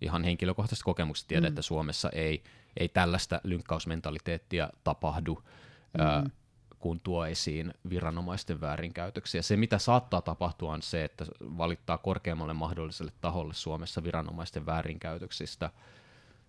ihan 0.02 0.24
henkilökohtaisesti 0.24 0.84
kokemuksesta 0.86 1.28
tiedän, 1.28 1.44
mm. 1.44 1.48
että 1.48 1.62
Suomessa 1.62 2.10
ei, 2.10 2.44
ei 2.78 2.90
tällaista 2.90 3.42
lynkkausmentaliteettia 3.44 4.70
tapahdu 4.84 5.44
mm-hmm. 5.98 6.32
kun 6.80 7.00
tuo 7.00 7.26
esiin 7.26 7.74
viranomaisten 7.90 8.62
väärinkäytöksiä. 8.62 9.42
Se, 9.42 9.58
mitä 9.58 9.78
saattaa 9.78 10.22
tapahtua, 10.22 10.74
on 10.74 10.82
se, 10.82 11.04
että 11.04 11.26
valittaa 11.42 11.98
korkeammalle 11.98 12.54
mahdolliselle 12.54 13.12
taholle 13.22 13.54
Suomessa 13.54 14.04
viranomaisten 14.04 14.66
väärinkäytöksistä, 14.66 15.70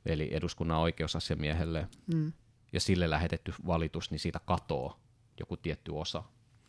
eli 0.06 0.28
eduskunnan 0.32 0.78
oikeusasiamiehelle, 0.78 1.88
mm. 2.14 2.32
ja 2.72 2.80
sille 2.80 3.10
lähetetty 3.10 3.54
valitus, 3.66 4.10
niin 4.10 4.18
siitä 4.18 4.40
katoo 4.44 4.96
joku 5.40 5.56
tietty 5.56 5.92
osa. 5.94 6.22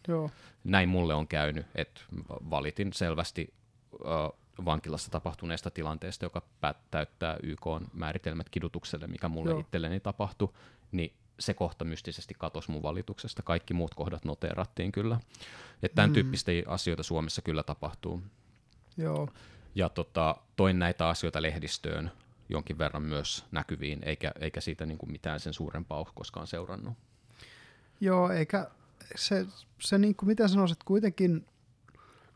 Joo. 0.08 0.32
Näin 0.64 0.90
mulle 0.90 1.14
on 1.14 1.28
käynyt, 1.28 1.66
että 1.76 2.02
valitin 2.30 2.94
selvästi 2.94 3.54
äh, 3.94 4.40
vankilassa 4.66 5.12
tapahtuneesta 5.12 5.72
tilanteesta, 5.72 6.26
joka 6.26 6.42
täyttää 6.92 7.38
YK 7.44 7.66
määritelmät 7.94 8.50
kidutukselle, 8.50 9.08
mikä 9.08 9.28
mulle 9.28 9.52
Joo. 9.52 9.60
itselleni 9.60 10.00
tapahtui, 10.00 10.54
niin 10.92 11.14
se 11.40 11.54
kohta 11.54 11.86
mystisesti 11.86 12.34
katosi 12.38 12.72
mun 12.72 12.84
valituksesta. 12.84 13.44
Kaikki 13.44 13.74
muut 13.74 13.94
kohdat 13.94 14.26
noteerattiin 14.26 14.92
kyllä. 14.92 15.20
Että 15.84 15.96
tämän 15.96 16.10
mm. 16.10 16.14
tyyppistä 16.14 16.52
asioita 16.68 17.04
Suomessa 17.04 17.42
kyllä 17.42 17.64
tapahtuu. 17.64 18.24
Joo. 18.98 19.30
Ja 19.76 19.90
tota, 19.90 20.36
toin 20.56 20.80
näitä 20.80 21.10
asioita 21.10 21.42
lehdistöön 21.42 22.12
jonkin 22.50 22.78
verran 22.78 23.04
myös 23.04 23.46
näkyviin, 23.52 24.00
eikä, 24.04 24.32
eikä 24.40 24.62
siitä 24.62 24.86
niin 24.86 24.98
kuin 24.98 25.12
mitään 25.12 25.40
sen 25.40 25.54
suurempaa 25.54 25.98
ole 25.98 26.08
koskaan 26.16 26.48
seurannut. 26.48 26.94
Joo, 28.02 28.30
eikä 28.30 28.68
se, 29.16 29.46
se 29.80 29.98
niin 29.98 30.16
kuin 30.16 30.28
mitä 30.28 30.48
sanoisit, 30.48 30.84
kuitenkin 30.84 31.46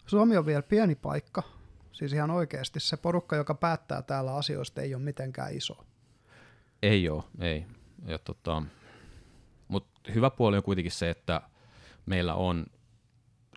Suomi 0.06 0.38
on 0.38 0.46
vielä 0.46 0.62
pieni 0.62 0.96
paikka, 0.96 1.44
siis 1.92 2.14
ihan 2.14 2.32
oikeasti 2.32 2.80
se 2.80 2.98
porukka, 2.98 3.36
joka 3.36 3.56
päättää 3.56 4.02
täällä 4.02 4.36
asioista, 4.36 4.82
ei 4.82 4.96
ole 4.96 5.04
mitenkään 5.04 5.54
iso. 5.54 5.86
Ei 6.82 7.10
ole, 7.10 7.24
ei. 7.40 7.66
Ja 8.06 8.20
tota, 8.20 8.64
mutta 9.68 10.12
hyvä 10.16 10.30
puoli 10.30 10.58
on 10.58 10.64
kuitenkin 10.64 10.92
se, 10.92 11.10
että 11.10 11.42
meillä 12.06 12.36
on 12.36 12.66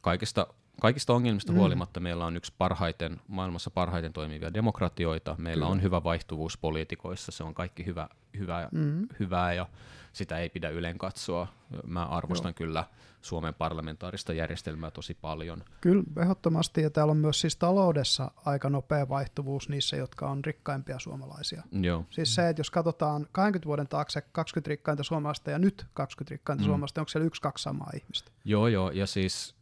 kaikista, 0.03 0.47
kaikista 0.81 1.12
ongelmista 1.12 1.53
mm. 1.53 1.59
huolimatta 1.59 2.01
meillä 2.01 2.27
on 2.27 2.37
yksi 2.37 2.53
parhaiten, 2.59 3.20
maailmassa 3.29 3.70
parhaiten 3.70 4.12
toimivia 4.12 4.55
demokratioita. 4.55 5.35
Meillä 5.39 5.62
Kyllä. 5.64 5.72
on 5.72 5.83
hyvä 5.83 6.05
vaihtuvuus 6.05 6.59
poliitikoissa, 6.59 7.33
se 7.33 7.45
on 7.45 7.55
kaikki 7.55 7.87
hyvä, 7.87 8.09
hyvä, 8.39 8.68
mm. 8.72 9.09
hyvää 9.20 9.53
ja 9.53 9.66
sitä 10.12 10.39
ei 10.39 10.49
pidä 10.49 10.68
ylen 10.68 10.99
katsoa. 10.99 11.47
Mä 11.87 12.07
arvostan 12.07 12.49
Joo. 12.49 12.55
kyllä 12.55 12.85
Suomen 13.22 13.55
parlamentaarista 13.55 14.33
järjestelmää 14.33 14.91
tosi 14.91 15.14
paljon. 15.14 15.64
Kyllä, 15.81 16.05
ehdottomasti. 16.22 16.83
Ja 16.83 16.91
täällä 16.91 17.11
on 17.11 17.16
myös 17.16 17.41
siis 17.41 17.57
taloudessa 17.57 18.31
aika 18.45 18.70
nopea 18.70 19.09
vaihtuvuus 19.09 19.68
niissä, 19.68 19.97
jotka 19.97 20.31
on 20.31 20.45
rikkaimpia 20.45 20.99
suomalaisia. 20.99 21.62
Joo. 21.72 22.05
Siis 22.11 22.35
se, 22.35 22.49
että 22.49 22.61
jos 22.61 22.70
katsotaan 22.70 23.27
20 23.33 23.66
vuoden 23.66 23.89
taakse 23.89 24.22
20 24.33 24.68
rikkainta 24.68 25.03
suomalaista 25.03 25.51
ja 25.51 25.59
nyt 25.59 25.87
20 25.95 26.35
rikkainta 26.35 26.64
mm. 26.64 26.66
suomalaista, 26.66 27.01
onko 27.01 27.09
siellä 27.09 27.27
yksi, 27.27 27.43
kaksi 27.43 27.62
samaa 27.62 27.91
ihmistä? 27.95 28.31
Joo, 28.45 28.68
joo. 28.68 28.91
Ja 28.91 29.07
siis, 29.07 29.55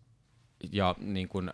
ja 0.72 0.94
niin 0.98 1.28
kuin, 1.28 1.50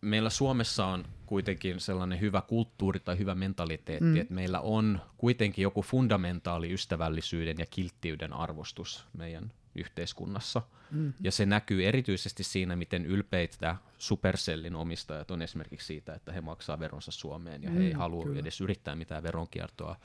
meillä 0.00 0.30
Suomessa 0.30 0.86
on 0.86 1.04
kuitenkin 1.26 1.80
sellainen 1.80 2.20
hyvä 2.20 2.40
kulttuuri 2.40 3.00
tai 3.00 3.18
hyvä 3.18 3.34
mentaliteetti, 3.34 4.04
mm. 4.04 4.16
että 4.16 4.34
meillä 4.34 4.60
on 4.60 5.00
kuitenkin 5.18 5.62
joku 5.62 5.82
fundamentaali 5.82 6.72
ystävällisyyden 6.72 7.56
ja 7.58 7.66
kilttiyden 7.66 8.32
arvostus 8.32 9.06
meidän 9.12 9.52
yhteiskunnassa. 9.74 10.62
Mm. 10.90 11.12
Ja 11.20 11.32
se 11.32 11.46
näkyy 11.46 11.86
erityisesti 11.86 12.44
siinä, 12.44 12.76
miten 12.76 13.06
ylpeitä 13.06 13.76
Supercellin 13.98 14.76
omistajat 14.76 15.30
on 15.30 15.42
esimerkiksi 15.42 15.86
siitä, 15.86 16.14
että 16.14 16.32
he 16.32 16.40
maksaa 16.40 16.78
veronsa 16.78 17.10
Suomeen 17.10 17.62
ja 17.62 17.70
mm, 17.70 17.76
he 17.76 17.84
ei 17.84 17.92
mm, 17.92 17.98
halua 17.98 18.24
kyllä. 18.24 18.40
edes 18.40 18.60
yrittää 18.60 18.96
mitään 18.96 19.22
veronkiertoa. 19.22 19.96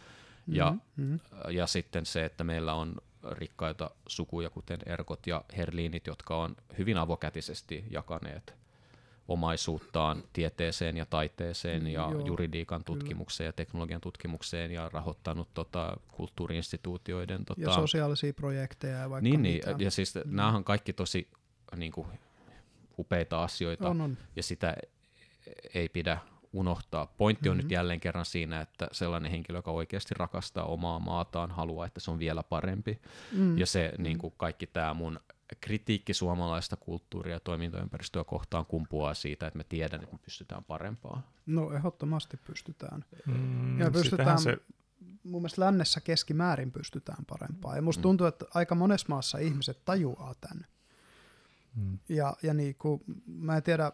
Mm, 0.47 0.55
ja, 0.55 0.75
mm. 0.95 1.19
ja 1.49 1.67
sitten 1.67 2.05
se, 2.05 2.25
että 2.25 2.43
meillä 2.43 2.73
on 2.73 2.95
rikkaita 3.31 3.91
sukuja, 4.07 4.49
kuten 4.49 4.79
Erkot 4.85 5.27
ja 5.27 5.43
Herliinit, 5.57 6.07
jotka 6.07 6.37
on 6.37 6.55
hyvin 6.77 6.97
avokätisesti 6.97 7.83
jakaneet 7.89 8.63
omaisuuttaan 9.27 10.23
tieteeseen 10.33 10.97
ja 10.97 11.05
taiteeseen 11.05 11.81
mm, 11.81 11.87
ja 11.87 12.09
Joo, 12.11 12.25
juridiikan 12.25 12.83
tutkimukseen 12.83 13.45
kyllä. 13.45 13.49
ja 13.49 13.53
teknologian 13.53 14.01
tutkimukseen 14.01 14.71
ja 14.71 14.89
rahoittanut 14.93 15.53
tota, 15.53 15.97
kulttuuriinstituutioiden... 16.11 17.45
Tota, 17.45 17.61
ja 17.61 17.73
sosiaalisia 17.73 18.33
projekteja 18.33 18.97
ja 18.97 19.09
vaikka 19.09 19.23
Niin, 19.23 19.41
niin 19.41 19.61
ja 19.77 19.91
siis 19.91 20.15
mm. 20.15 20.35
nämä 20.35 20.55
on 20.55 20.63
kaikki 20.63 20.93
tosi 20.93 21.27
niin 21.75 21.91
kuin, 21.91 22.07
upeita 22.99 23.43
asioita 23.43 23.89
on, 23.89 24.01
on. 24.01 24.17
ja 24.35 24.43
sitä 24.43 24.75
ei 25.73 25.89
pidä 25.89 26.17
unohtaa. 26.53 27.05
Pointti 27.17 27.49
on 27.49 27.57
mm-hmm. 27.57 27.63
nyt 27.65 27.71
jälleen 27.71 27.99
kerran 27.99 28.25
siinä, 28.25 28.61
että 28.61 28.87
sellainen 28.91 29.31
henkilö, 29.31 29.57
joka 29.57 29.71
oikeasti 29.71 30.13
rakastaa 30.17 30.65
omaa 30.65 30.99
maataan, 30.99 31.51
haluaa, 31.51 31.85
että 31.85 31.99
se 31.99 32.11
on 32.11 32.19
vielä 32.19 32.43
parempi. 32.43 33.01
Mm. 33.31 33.57
Ja 33.57 33.65
se 33.65 33.93
mm. 33.97 34.03
niin 34.03 34.17
kuin 34.17 34.33
kaikki 34.37 34.67
tämä 34.67 34.93
mun 34.93 35.19
kritiikki 35.61 36.13
suomalaista 36.13 36.75
kulttuuria 36.75 37.33
ja 37.33 37.39
toimintaympäristöä 37.39 38.23
kohtaan 38.23 38.65
kumpuaa 38.65 39.13
siitä, 39.13 39.47
että 39.47 39.57
me 39.57 39.63
tiedän, 39.63 40.03
että 40.03 40.15
me 40.15 40.19
pystytään 40.25 40.63
parempaan. 40.63 41.23
No 41.45 41.71
ehdottomasti 41.71 42.37
pystytään. 42.37 43.05
Mm, 43.25 43.79
ja 43.79 43.91
pystytään, 43.91 44.39
se... 44.39 44.57
mun 45.23 45.41
mielestä 45.41 45.61
lännessä 45.61 46.01
keskimäärin 46.01 46.71
pystytään 46.71 47.25
parempaan. 47.25 47.75
Ja 47.75 47.81
musta 47.81 47.99
mm. 47.99 48.03
tuntuu, 48.03 48.27
että 48.27 48.45
aika 48.53 48.75
monessa 48.75 49.07
maassa 49.09 49.37
ihmiset 49.37 49.85
tajuaa 49.85 50.33
tämän. 50.41 50.65
Mm. 51.75 51.99
Ja, 52.09 52.33
ja 52.43 52.53
niin 52.53 52.75
kuin, 52.75 53.03
mä 53.25 53.57
en 53.57 53.63
tiedä, 53.63 53.91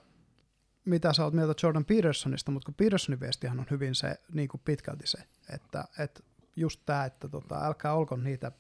mitä 0.86 1.13
sä 1.13 1.23
oot 1.23 1.34
mieltä 1.34 1.53
Jordan 1.63 1.86
Petersonista, 1.86 2.51
mutta 2.51 2.65
kun 2.65 2.73
Petersonin 2.73 3.19
viestihän 3.19 3.59
on 3.59 3.65
hyvin 3.71 3.95
se, 3.95 4.15
niin 4.34 4.47
kuin 4.47 4.61
pitkälti 4.65 5.07
se, 5.07 5.17
että, 5.53 5.86
että 5.99 6.23
just 6.55 6.82
tämä, 6.86 7.05
että 7.05 7.30
tota, 7.30 7.65
älkää 7.65 7.93
olko 7.93 8.15
niitä 8.15 8.51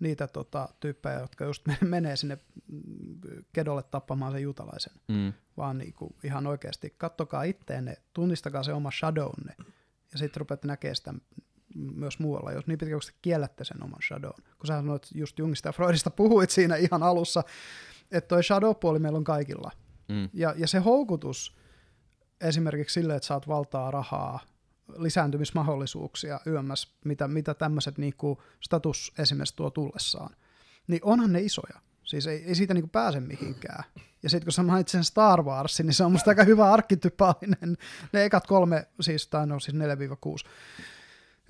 niitä 0.00 0.26
tota, 0.26 0.68
tyyppejä, 0.80 1.20
jotka 1.20 1.44
just 1.44 1.62
menee 1.80 2.16
sinne 2.16 2.38
kedolle 3.52 3.82
tappamaan 3.82 4.32
sen 4.32 4.42
jutalaisen, 4.42 4.92
mm. 5.08 5.32
vaan 5.56 5.78
niinku 5.78 6.16
ihan 6.24 6.46
oikeasti 6.46 6.94
kattokaa 6.98 7.42
itteenne, 7.42 7.96
tunnistakaa 8.12 8.62
se 8.62 8.72
oma 8.72 8.90
shadownne, 8.90 9.54
ja 10.12 10.18
sitten 10.18 10.40
rupeatte 10.40 10.66
näkemään 10.68 10.96
sitä 10.96 11.14
myös 11.74 12.18
muualla, 12.18 12.52
jos 12.52 12.66
niin 12.66 12.78
pitkästi 12.78 13.14
kiellätte 13.22 13.64
sen 13.64 13.82
oman 13.82 14.02
shadown. 14.08 14.42
Kun 14.58 14.66
sä 14.66 14.72
sanoit 14.72 15.08
just 15.14 15.38
Jungista 15.38 15.68
ja 15.68 15.72
Freudista 15.72 16.10
puhuit 16.10 16.50
siinä 16.50 16.76
ihan 16.76 17.02
alussa, 17.02 17.42
että 18.10 18.28
toi 18.28 18.42
shadow-puoli 18.42 18.98
meillä 18.98 19.16
on 19.16 19.24
kaikilla. 19.24 19.70
Mm. 20.08 20.28
Ja, 20.32 20.54
ja 20.56 20.68
se 20.68 20.78
houkutus 20.78 21.56
esimerkiksi 22.40 22.94
sille, 22.94 23.16
että 23.16 23.26
saat 23.26 23.48
valtaa 23.48 23.90
rahaa, 23.90 24.40
lisääntymismahdollisuuksia 24.96 26.40
yömmäs, 26.46 26.94
mitä, 27.04 27.28
mitä 27.28 27.54
tämmöiset 27.54 27.98
niinku 27.98 28.42
status 28.60 29.12
esimerkiksi 29.18 29.56
tuo 29.56 29.70
tullessaan, 29.70 30.36
niin 30.86 31.00
onhan 31.02 31.32
ne 31.32 31.40
isoja. 31.40 31.80
Siis 32.04 32.26
ei, 32.26 32.44
ei 32.44 32.54
siitä 32.54 32.74
niinku 32.74 32.88
pääse 32.88 33.20
mihinkään. 33.20 33.84
Ja 34.22 34.30
sitten 34.30 34.44
kun 34.44 34.52
sä 34.52 34.62
mainitsit 34.62 34.92
sen 34.92 35.04
Star 35.04 35.42
Warsin, 35.42 35.86
niin 35.86 35.94
se 35.94 36.04
on 36.04 36.12
musta 36.12 36.30
aika 36.30 36.44
hyvä 36.44 36.72
arkitypaalinen, 36.72 37.76
ne 38.12 38.24
ekat 38.24 38.46
kolme, 38.46 38.88
siis, 39.00 39.28
tai 39.28 39.46
no 39.46 39.60
siis 39.60 39.76
4-6, 39.76 40.48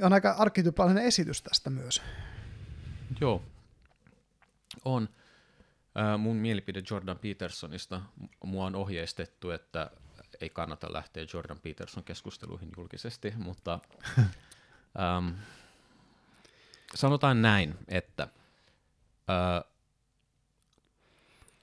on 0.03 0.13
aika 0.13 0.31
arkitypaalinen 0.31 1.05
esitys 1.05 1.43
tästä 1.43 1.71
myös. 1.71 2.03
Joo, 3.21 3.43
on. 4.85 5.09
Äh, 5.99 6.19
mun 6.19 6.37
mielipide 6.37 6.83
Jordan 6.91 7.19
Petersonista, 7.19 8.01
mua 8.45 8.67
on 8.67 8.75
ohjeistettu, 8.75 9.51
että 9.51 9.91
ei 10.41 10.51
kannata 10.51 10.93
lähteä 10.93 11.27
Jordan 11.35 11.61
Peterson 11.61 12.05
keskusteluihin 12.05 12.73
julkisesti, 12.77 13.33
mutta 13.37 13.79
ähm, 15.01 15.29
sanotaan 16.95 17.43
näin, 17.43 17.75
että 17.89 18.29
äh, 19.31 19.71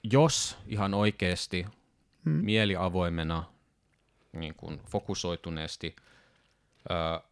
jos 0.02 0.58
ihan 0.66 0.94
oikeasti 0.94 1.66
hmm. 2.24 2.32
mieli 2.32 2.76
avoimena, 2.76 3.44
niin 4.32 4.54
kuin 4.54 4.80
fokusoituneesti 4.90 5.96
äh, 6.90 7.22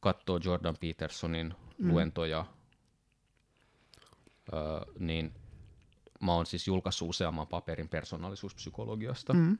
katsoo 0.00 0.40
Jordan 0.44 0.76
Petersonin 0.76 1.54
hmm. 1.78 1.90
luentoja, 1.90 2.46
äh, 4.54 4.94
niin 4.98 5.32
mä 6.20 6.34
oon 6.34 6.46
siis 6.46 6.66
julkaissut 6.66 7.08
useamman 7.08 7.46
paperin 7.46 7.88
persoonallisuuspsykologiasta. 7.88 9.32
Hmm 9.32 9.58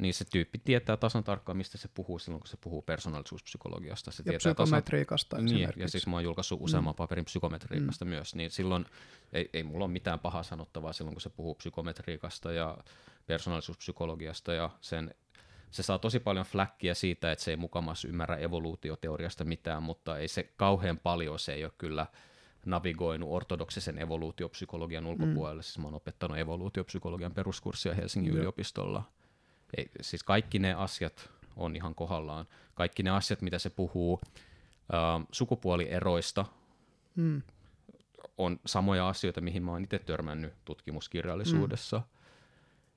niin 0.00 0.14
se 0.14 0.24
tyyppi 0.24 0.58
tietää 0.58 0.96
tasan 0.96 1.24
tarkkaan, 1.24 1.56
mistä 1.56 1.78
se 1.78 1.88
puhuu 1.94 2.18
silloin, 2.18 2.40
kun 2.40 2.48
se 2.48 2.56
puhuu 2.56 2.82
persoonallisuuspsykologiasta. 2.82 4.10
Se 4.10 4.22
ja 4.26 4.32
tietää 4.32 4.54
psykometriikasta 4.54 5.36
tasan, 5.36 5.44
niin, 5.44 5.68
ja 5.76 5.88
siis 5.88 6.06
mä 6.06 6.16
oon 6.16 6.24
julkaissut 6.24 6.60
useamman 6.62 6.94
mm. 6.94 6.96
paperin 6.96 7.24
psykometriikasta 7.24 8.04
mm. 8.04 8.08
myös, 8.08 8.34
niin 8.34 8.50
silloin 8.50 8.86
ei, 9.32 9.50
ei 9.52 9.62
mulla 9.62 9.84
ole 9.84 9.92
mitään 9.92 10.18
pahaa 10.18 10.42
sanottavaa 10.42 10.92
silloin, 10.92 11.14
kun 11.14 11.20
se 11.20 11.30
puhuu 11.30 11.54
psykometriikasta 11.54 12.52
ja 12.52 12.78
persoonallisuuspsykologiasta 13.26 14.52
ja 14.52 14.70
sen 14.80 15.14
se 15.70 15.82
saa 15.82 15.98
tosi 15.98 16.20
paljon 16.20 16.46
fläkkiä 16.46 16.94
siitä, 16.94 17.32
että 17.32 17.44
se 17.44 17.50
ei 17.50 17.56
mukamas 17.56 18.04
ymmärrä 18.04 18.36
evoluutioteoriasta 18.36 19.44
mitään, 19.44 19.82
mutta 19.82 20.18
ei 20.18 20.28
se 20.28 20.42
kauhean 20.42 20.98
paljon, 20.98 21.38
se 21.38 21.52
ei 21.52 21.64
ole 21.64 21.72
kyllä 21.78 22.06
navigoinut 22.66 23.28
ortodoksisen 23.32 23.98
evoluutiopsykologian 23.98 25.06
ulkopuolelle. 25.06 25.60
Mm. 25.60 25.64
Siis 25.64 25.78
mä 25.78 25.84
oon 25.84 25.94
opettanut 25.94 26.38
evoluutiopsykologian 26.38 27.34
peruskurssia 27.34 27.94
Helsingin 27.94 28.32
Joo. 28.32 28.38
yliopistolla– 28.38 29.02
ei, 29.76 29.90
siis 30.00 30.22
kaikki 30.22 30.58
ne 30.58 30.74
asiat 30.74 31.30
on 31.56 31.76
ihan 31.76 31.94
kohdallaan. 31.94 32.46
Kaikki 32.74 33.02
ne 33.02 33.10
asiat, 33.10 33.42
mitä 33.42 33.58
se 33.58 33.70
puhuu 33.70 34.20
äh, 34.24 35.26
sukupuolieroista, 35.32 36.46
mm. 37.14 37.42
on 38.38 38.60
samoja 38.66 39.08
asioita, 39.08 39.40
mihin 39.40 39.62
mä 39.62 39.70
oon 39.70 39.84
itse 39.84 39.98
törmännyt 39.98 40.54
tutkimuskirjallisuudessa. 40.64 41.98
Mm. 41.98 42.04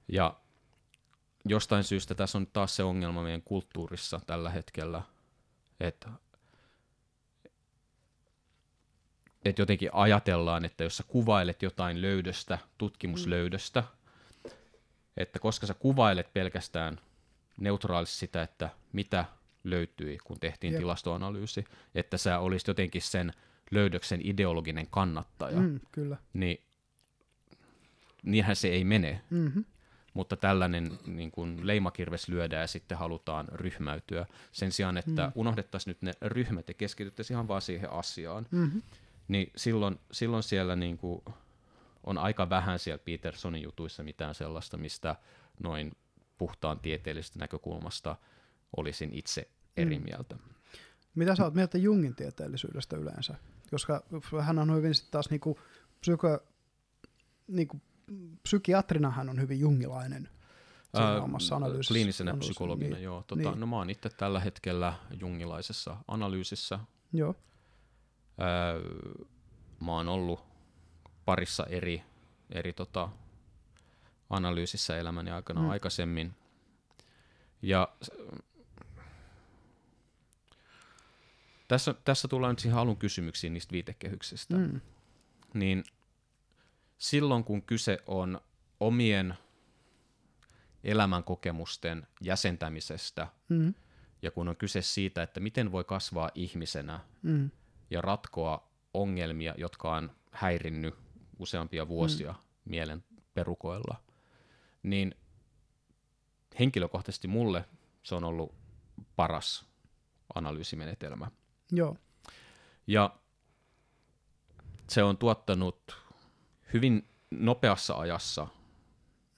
Ja 0.08 0.36
jostain 1.46 1.84
syystä 1.84 2.16
tässä 2.16 2.38
on 2.38 2.48
taas 2.48 2.76
se 2.76 2.84
ongelma 2.84 3.24
meidän 3.24 3.42
kulttuurissa 3.42 4.22
tällä 4.28 4.50
hetkellä, 4.50 5.02
että 5.80 6.10
että 9.46 9.62
jotenkin 9.62 9.90
ajatellaan, 9.94 10.66
että 10.66 10.84
jos 10.84 10.98
sä 10.98 11.04
kuvailet 11.08 11.62
jotain 11.62 12.02
löydöstä, 12.02 12.58
tutkimuslöydöstä, 12.78 13.82
mm. 13.82 14.52
että 15.18 15.40
koska 15.40 15.68
sä 15.68 15.74
kuvailet 15.74 16.34
pelkästään 16.34 17.00
neutraalisti 17.58 18.18
sitä, 18.18 18.42
että 18.42 18.70
mitä 18.94 19.26
löytyi, 19.64 20.18
kun 20.24 20.40
tehtiin 20.40 20.74
Jep. 20.74 20.80
tilastoanalyysi, 20.80 21.66
että 21.96 22.18
sä 22.18 22.40
olisit 22.40 22.68
jotenkin 22.68 23.02
sen 23.02 23.34
löydöksen 23.72 24.22
ideologinen 24.24 24.88
kannattaja, 24.88 25.60
Mm, 25.60 25.80
kyllä. 25.92 26.18
niin 26.34 26.62
niinhän 28.24 28.56
se 28.56 28.68
ei 28.68 28.84
mene. 28.84 29.22
Mm-hmm. 29.30 29.66
Mutta 30.14 30.36
tällainen 30.38 31.00
niin 31.06 31.32
kuin 31.32 31.68
leimakirves 31.68 32.28
lyödään 32.28 32.62
ja 32.62 32.68
sitten 32.68 32.98
halutaan 32.98 33.48
ryhmäytyä 33.52 34.26
sen 34.52 34.72
sijaan, 34.72 34.98
että 34.98 35.26
mm. 35.26 35.32
unohdettaisiin 35.36 35.92
nyt 35.92 36.02
ne 36.02 36.14
ryhmät 36.22 36.68
ja 36.68 36.74
keskityttäisiin 36.74 37.36
ihan 37.36 37.48
vaan 37.48 37.62
siihen 37.62 37.92
asiaan. 37.92 38.48
Mm-hmm. 38.52 38.82
Niin 39.28 39.52
silloin, 39.56 40.00
silloin 40.12 40.44
siellä 40.44 40.76
niin 40.76 40.98
kuin 40.98 41.22
on 42.04 42.18
aika 42.18 42.50
vähän 42.50 42.80
siellä 42.80 43.04
Petersonin 43.06 43.64
jutuissa 43.64 44.04
mitään 44.04 44.36
sellaista, 44.36 44.78
mistä 44.78 45.16
noin 45.64 45.92
puhtaan 46.38 46.80
tieteellisestä 46.80 47.40
näkökulmasta 47.40 48.16
olisin 48.78 49.14
itse 49.14 49.48
eri 49.78 50.00
Mm. 50.00 50.04
mieltä. 50.06 50.38
Mitä 51.16 51.36
sä 51.36 51.44
oot 51.44 51.54
mieltä 51.54 51.78
Jungin 51.78 52.16
tieteellisyydestä 52.16 52.98
yleensä? 52.98 53.36
Koska 53.72 54.04
hän 54.42 54.60
on 54.60 54.76
hyvin 54.76 54.96
sitten 54.96 55.12
taas 55.12 55.30
niinku 55.30 55.60
psyko, 56.00 56.40
niinku, 57.48 57.82
psykiatrina 58.44 59.12
hän 59.12 59.30
on 59.30 59.42
hyvin 59.42 59.60
jungilainen 59.60 60.30
siinä 60.96 61.08
Ää, 61.10 61.22
omassa 61.22 61.56
analyysissä. 61.56 61.94
Kliinisenä 61.94 62.32
analyysissä. 62.32 62.52
psykologina, 62.52 62.96
niin. 62.96 63.04
joo. 63.04 63.24
Tota, 63.28 63.42
niin. 63.52 63.60
No 63.60 63.66
mä 63.68 63.76
oon 63.76 63.90
itse 63.90 64.10
tällä 64.10 64.40
hetkellä 64.40 64.94
jungilaisessa 65.20 65.98
analyysissä. 66.08 66.80
Joo, 67.14 67.36
Ää, 68.38 68.74
mä 69.80 69.92
oon 69.92 70.10
ollut 70.10 70.46
parissa 71.26 71.66
eri, 71.66 72.04
eri 72.52 72.74
tota, 72.74 73.10
analyysissä 74.30 74.98
elämäni 74.98 75.32
aikana 75.32 75.60
Mm. 75.60 75.66
mm. 75.66 75.72
aikaisemmin. 75.72 76.34
Ja 77.62 77.96
tässä, 81.68 81.94
tässä 82.06 82.28
tullaan 82.28 82.52
nyt 82.52 82.60
siihen 82.60 82.78
alun 82.80 82.98
kysymyksiin 82.98 83.54
niistä 83.54 83.72
viitekehyksistä. 83.72 84.56
mm. 84.58 84.82
Niin 85.54 85.84
silloin 86.98 87.44
kun 87.44 87.62
kyse 87.62 87.98
on 88.08 88.42
omien 88.80 89.34
elämänkokemusten 90.84 92.08
jäsentämisestä 92.22 93.28
Mm. 93.50 93.74
ja 94.22 94.32
kun 94.32 94.48
on 94.48 94.56
kyse 94.56 94.82
siitä, 94.82 95.24
että 95.24 95.40
miten 95.40 95.72
voi 95.72 95.84
kasvaa 95.84 96.32
ihmisenä 96.36 97.00
Mm. 97.24 97.50
Ja 97.90 98.02
ratkoa 98.02 98.70
ongelmia, 98.94 99.54
jotka 99.58 99.96
on 99.96 100.12
häirinnyt 100.32 100.96
useampia 101.40 101.88
vuosia 101.88 102.32
mm. 102.32 102.38
mielen 102.66 103.04
perukoilla, 103.34 104.04
niin 104.84 105.16
henkilökohtaisesti 106.60 107.28
mulle 107.28 107.66
se 108.04 108.16
on 108.16 108.24
ollut 108.24 108.56
paras 109.16 109.66
analyysimenetelmä. 110.36 111.32
joo, 111.72 111.98
Ja 112.88 113.16
se 114.90 115.04
on 115.04 115.18
tuottanut 115.18 115.98
hyvin 116.74 117.08
nopeassa 117.32 117.94
ajassa, 117.94 118.48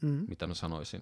mm. 0.01 0.25
mitä 0.27 0.47
mä 0.47 0.53
sanoisin, 0.53 1.01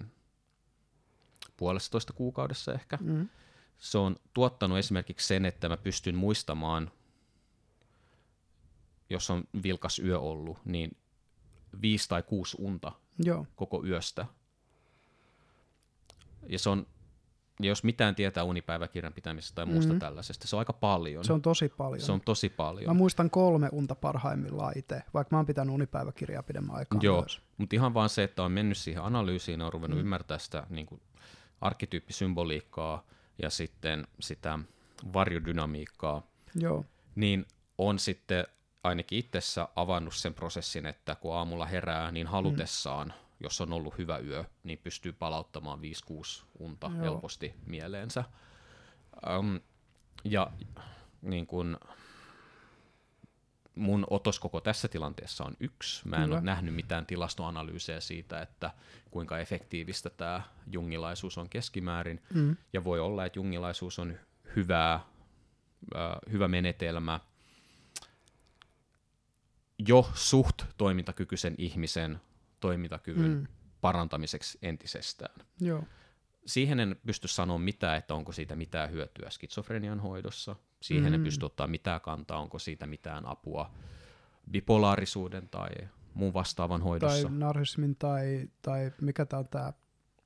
puolestatoista 1.57 2.14
kuukaudessa 2.14 2.74
ehkä. 2.74 2.98
Mm. 3.02 3.30
Se 3.78 3.98
on 3.98 4.15
tuottanut 4.34 4.78
esimerkiksi 4.78 5.28
sen, 5.28 5.45
että 5.45 5.70
mä 5.70 5.78
pystyn 5.78 6.15
muistamaan, 6.15 6.91
jos 9.14 9.30
on 9.30 9.44
vilkas 9.64 9.99
yö 9.99 10.19
ollut, 10.19 10.57
niin 10.65 10.98
viisi 11.81 12.10
tai 12.10 12.23
kuusi 12.23 12.57
unta 12.60 12.91
joo, 13.26 13.45
koko 13.56 13.85
yöstä. 13.85 14.26
Ja 16.49 16.60
se 16.60 16.69
on, 16.69 16.88
jos 17.60 17.84
mitään 17.84 18.15
tietää 18.15 18.44
unipäiväkirjan 18.44 19.14
pitämisestä 19.14 19.56
tai 19.56 19.65
muusta 19.65 19.88
Mhm. 19.90 19.95
mm. 19.95 19.99
tällaisesta, 19.99 20.48
se 20.48 20.56
on 20.56 20.60
aika 20.60 20.73
paljon. 20.73 21.26
se 21.26 21.34
on 21.34 21.41
tosi 21.41 21.69
paljon. 21.69 22.02
se 22.02 22.11
on 22.11 22.22
tosi 22.22 22.49
paljon. 22.49 22.88
Mä 22.88 22.94
muistan 22.94 23.30
kolme 23.30 23.69
unta 23.72 23.95
parhaimmillaan 23.95 24.73
itse, 24.77 25.02
vaikka 25.14 25.35
mä 25.35 25.38
oon 25.40 25.45
pitänyt 25.45 25.73
unipäiväkirjaa 25.73 26.44
pidemmän 26.44 26.76
aikaa 26.76 26.99
Joo, 27.03 27.22
myös. 27.22 27.41
mutta 27.57 27.76
ihan 27.76 27.94
vaan 27.94 28.10
se, 28.10 28.23
että 28.23 28.44
on 28.44 28.52
mennyt 28.52 28.77
siihen 28.77 29.03
analyysiin 29.03 29.60
ja 29.60 29.65
on 29.65 29.73
ruvennut 29.73 29.98
mm. 29.98 30.02
ymmärtää 30.02 30.38
sitä 30.38 30.68
niin 30.69 30.85
kuin 30.85 31.02
arkkityyppisymboliikkaa 31.61 33.03
ja 33.41 33.49
sitten 33.49 34.07
sitä 34.19 34.60
varjodynamiikkaa, 35.14 36.27
Joo, 36.56 36.85
niin 37.15 37.45
on 37.77 37.99
sitten 37.99 38.48
ainakin 38.84 39.20
itsessä 39.20 39.68
avannut 39.76 40.16
sen 40.16 40.34
prosessin, 40.34 40.86
että 40.86 41.16
kun 41.16 41.36
aamulla 41.36 41.66
herää, 41.66 42.12
niin 42.12 42.28
halutessaan, 42.28 43.08
mm. 43.08 43.14
jos 43.40 43.62
on 43.62 43.74
ollut 43.74 43.98
hyvä 43.98 44.18
yö, 44.18 44.46
niin 44.64 44.80
pystyy 44.84 45.14
palauttamaan 45.14 45.80
5-6 45.80 46.46
unta 46.60 46.88
Joo. 46.88 47.02
Helposti 47.02 47.56
mieleensä. 47.66 48.24
Um, 49.40 49.60
ja 50.24 50.52
niin 51.22 51.48
kun, 51.48 51.78
mun 53.76 54.08
otos 54.10 54.40
koko 54.40 54.62
tässä 54.62 54.88
tilanteessa 54.88 55.44
on 55.44 55.54
yksi. 55.60 56.08
Mä 56.08 56.16
en 56.16 56.24
Kyllä. 56.24 56.36
ole 56.36 56.46
nähnyt 56.46 56.76
mitään 56.76 57.06
tilastoanalyysejä 57.06 58.00
siitä, 58.00 58.42
että 58.42 58.72
kuinka 59.12 59.38
efektiivistä 59.38 60.10
tämä 60.10 60.42
jungilaisuus 60.72 61.38
on 61.38 61.50
keskimäärin. 61.50 62.24
mm. 62.34 62.58
Ja 62.74 62.84
voi 62.84 63.00
olla, 63.00 63.26
että 63.26 63.40
jungilaisuus 63.40 64.00
on 64.00 64.18
hyvää, 64.56 64.94
äh, 64.94 65.02
hyvä 66.32 66.48
menetelmä 66.48 67.20
jo 69.88 70.10
suht 70.14 70.64
toimintakykyisen 70.78 71.56
ihmisen 71.58 72.22
toimintakyvyn 72.60 73.32
Mm. 73.32 73.48
parantamiseksi 73.82 74.58
entisestään. 74.62 75.46
joo, 75.60 75.84
Siihen 76.46 76.80
en 76.80 76.96
pysty 77.06 77.28
sanoa 77.28 77.58
mitään, 77.58 77.98
että 77.98 78.14
onko 78.14 78.32
siitä 78.32 78.56
mitään 78.56 78.92
hyötyä 78.92 79.30
skitsofrenian 79.30 80.00
hoidossa. 80.00 80.56
Siihen 80.82 81.12
Mm. 81.12 81.14
en 81.14 81.24
pysty 81.24 81.46
ottaa 81.46 81.68
mitään 81.68 82.02
kantaa, 82.02 82.40
onko 82.40 82.60
siitä 82.60 82.88
mitään 82.88 83.26
apua 83.26 83.72
bipolaarisuuden 84.52 85.50
tai 85.50 85.70
muun 86.14 86.34
vastaavan 86.34 86.80
tai 86.82 86.88
hoidossa. 86.90 87.30
narsismin 87.30 87.96
tai, 87.96 88.48
tai 88.62 88.92
mikä 89.02 89.26
tää 89.26 89.40
on 89.40 89.48
tää 89.48 89.74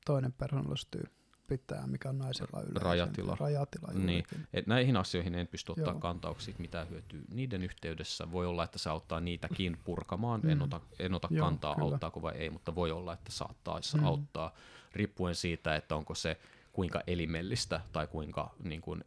toinen 0.05 0.33
persoonallisuustyyppi, 0.33 1.26
tää, 1.67 1.87
mikä 1.87 2.09
on 2.09 2.17
naisilla 2.17 2.61
yleensä. 2.61 2.79
Rajatila. 2.79 3.37
Rajatila 3.39 3.87
Niin. 3.93 4.23
Et 4.53 4.67
näihin 4.67 4.97
asioihin 4.97 5.35
en 5.35 5.47
pysty 5.47 5.71
ottaa 5.71 5.83
Joo. 5.85 5.93
Joo. 5.93 5.99
kantauksia, 5.99 6.51
että 6.51 6.61
mitä 6.61 6.85
hyötyy 6.85 7.23
niiden 7.31 7.63
yhteydessä. 7.63 8.31
Voi 8.31 8.45
olla, 8.45 8.63
että 8.63 8.79
se 8.79 8.89
auttaa 8.89 9.19
niitäkin 9.19 9.77
purkamaan. 9.83 10.41
Mm. 10.43 10.49
En 10.49 10.61
ota, 10.61 10.81
en 10.99 11.13
ota 11.13 11.27
Joo, 11.31 11.45
kantaa, 11.45 11.75
kyllä. 11.75 11.85
auttaako 11.85 12.21
vai 12.21 12.33
ei, 12.35 12.49
mutta 12.49 12.75
voi 12.75 12.91
olla, 12.91 13.13
että 13.13 13.31
saattaisi 13.31 13.97
Mm. 13.97 14.03
auttaa, 14.03 14.53
riippuen 14.93 15.35
siitä, 15.35 15.75
että 15.75 15.95
onko 15.95 16.15
se 16.15 16.37
kuinka 16.73 17.01
elimellistä 17.07 17.81
tai 17.91 18.07
kuinka 18.07 18.53
niin 18.63 18.81
kuin, 18.81 19.03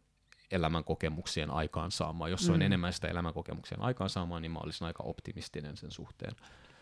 elämän 0.51 0.83
kokemuksien 0.83 1.51
aikaansaamaa. 1.51 2.29
Jos 2.29 2.45
se 2.45 2.51
on 2.51 2.57
Mm. 2.59 2.65
enemmän 2.65 2.93
sitä 2.93 3.07
elämän 3.07 3.33
kokemuksien 3.33 3.81
aikaansaamaa, 3.81 4.39
niin 4.39 4.51
mä 4.51 4.59
olisin 4.59 4.87
aika 4.87 5.03
optimistinen 5.03 5.77
sen 5.77 5.91
suhteen. 5.91 6.35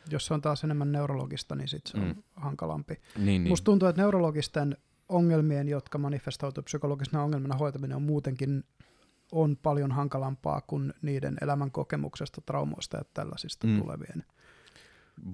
Jos 0.10 0.26
se 0.26 0.34
on 0.34 0.42
taas 0.42 0.64
enemmän 0.64 0.92
neurologista, 0.92 1.56
niin 1.56 1.68
sit 1.68 1.88
se 1.88 1.98
on 1.98 2.04
Mm. 2.04 2.24
hankalampi. 2.36 2.94
Niin. 3.16 3.26
niin. 3.26 3.48
Musta 3.48 3.66
tuntuu, 3.66 3.88
että 3.88 4.02
neurologisten 4.02 4.78
ongelmien, 5.10 5.68
jotka 5.68 5.98
manifestoituu 5.98 6.64
psykologisena 6.64 7.24
ongelmana 7.24 7.56
hoitaminen 7.56 7.96
on 7.96 8.02
muutenkin 8.04 8.64
on 9.32 9.58
paljon 9.58 9.92
hankalampaa 9.92 10.62
kuin 10.62 10.94
niiden 11.02 11.38
elämän 11.42 11.72
kokemuksesta, 11.72 12.42
traumoista 12.42 12.98
ja 12.98 13.04
tällaisista 13.14 13.68
mm. 13.68 13.80
Tulevien. 13.82 14.24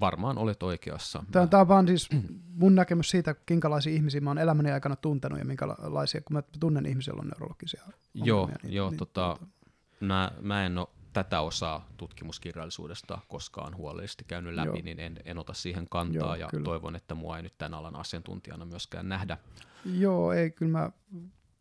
Varmaan 0.00 0.38
olet 0.38 0.62
oikeassa. 0.62 1.24
Tämä, 1.32 1.44
Mä- 1.44 1.48
tämä 1.48 1.60
on 1.60 1.68
vaan 1.68 1.86
siis 1.86 2.08
mun 2.54 2.74
näkemys 2.74 3.10
siitä, 3.10 3.34
minkälaisia 3.50 3.92
ihmisiä 3.92 4.20
mä 4.20 4.30
oon 4.30 4.38
elämäni 4.38 4.70
aikana 4.70 4.96
tuntenut 4.96 5.38
ja 5.38 5.44
minkälaisia, 5.44 6.20
kun 6.20 6.36
mä 6.36 6.42
tunnen 6.60 6.86
ihmisiä, 6.86 7.12
joilla 7.12 7.22
on 7.22 7.28
neurologisia 7.28 7.82
Joo, 8.14 8.40
ongelmia. 8.42 8.60
niin- 8.62 8.74
joo 8.74 8.92
tota, 8.98 9.38
mä, 10.00 10.30
mä 10.40 10.66
en 10.66 10.78
ole 10.78 10.88
tätä 11.24 11.40
osaa 11.40 11.88
tutkimuskirjallisuudesta 11.96 13.18
koskaan 13.28 13.76
huolellisesti 13.76 14.24
käynyt 14.24 14.54
läpi, 14.54 14.68
Joo. 14.68 14.80
niin 14.84 15.00
en, 15.00 15.16
en 15.24 15.38
ota 15.38 15.52
siihen 15.52 15.88
kantaa 15.90 16.22
Joo, 16.22 16.34
ja 16.34 16.48
kyllä. 16.50 16.64
toivon, 16.64 16.96
että 16.96 17.14
mua 17.14 17.36
ei 17.36 17.42
nyt 17.42 17.58
tämän 17.58 17.74
alan 17.74 17.96
asiantuntijana 17.96 18.64
myöskään 18.64 19.08
nähdä. 19.08 19.38
Joo, 19.84 20.32
ei, 20.32 20.50
kyllä 20.50 20.72
mä 20.72 20.90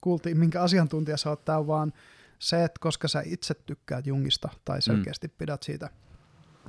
kuultiin, 0.02 0.38
minkä 0.38 0.62
asiantuntija 0.62 1.18
sä 1.18 1.30
oot. 1.30 1.46
Tämä 1.46 1.58
on 1.58 1.68
vaan 1.68 1.94
se, 2.40 2.64
että 2.64 2.80
koska 2.80 3.08
sä 3.08 3.22
itse 3.26 3.54
tykkäät 3.54 4.08
Jungista 4.08 4.50
tai 4.66 4.82
selkeästi 4.82 5.28
mm. 5.28 5.34
pidät 5.38 5.64
siitä 5.64 5.90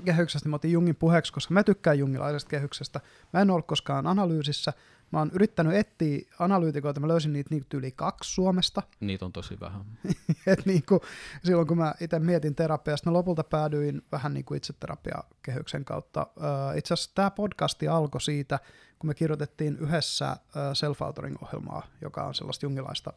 kehyksestä, 0.04 0.46
niin 0.46 0.50
mä 0.50 0.56
otin 0.56 0.72
Jungin 0.72 0.96
puheeksi, 0.96 1.32
koska 1.32 1.54
mä 1.54 1.64
tykkään 1.64 1.98
jungilaisesta 1.98 2.48
kehyksestä. 2.48 3.00
Mä 3.32 3.40
en 3.40 3.50
ollut 3.50 3.66
koskaan 3.66 4.06
analyysissä, 4.06 4.72
Mä 5.12 5.18
oon 5.18 5.30
yrittänyt 5.34 5.74
etsiä 5.74 6.18
analyytikoita, 6.38 7.00
mä 7.00 7.08
löysin 7.08 7.32
niitä 7.32 7.54
niinku 7.54 7.76
yli 7.76 7.92
kaksi 7.92 8.34
Suomesta. 8.34 8.82
Niitä 9.00 9.24
on 9.24 9.32
tosi 9.32 9.60
vähän. 9.60 9.84
Et 10.46 10.66
niinku, 10.66 11.00
silloin 11.44 11.66
kun 11.66 11.78
mä 11.78 11.94
itse 12.00 12.18
mietin 12.18 12.54
terapiasta, 12.54 13.10
mä 13.10 13.16
lopulta 13.16 13.44
päädyin 13.44 14.02
vähän 14.12 14.34
niin 14.34 14.44
kuin 14.44 14.56
itseterapiakehyksen 14.56 15.84
kautta. 15.84 16.26
Uh, 16.36 16.78
itse 16.78 16.94
asiassa 16.94 17.14
tämä 17.14 17.30
podcasti 17.30 17.88
alkoi 17.88 18.20
siitä, 18.20 18.58
kun 18.98 19.08
me 19.08 19.14
kirjoitettiin 19.14 19.76
yhdessä 19.78 20.36
uh, 20.36 20.56
self-authoring-ohjelmaa, 20.56 21.82
joka 22.00 22.24
on 22.24 22.34
sellaista 22.34 22.66
jungilaista 22.66 23.12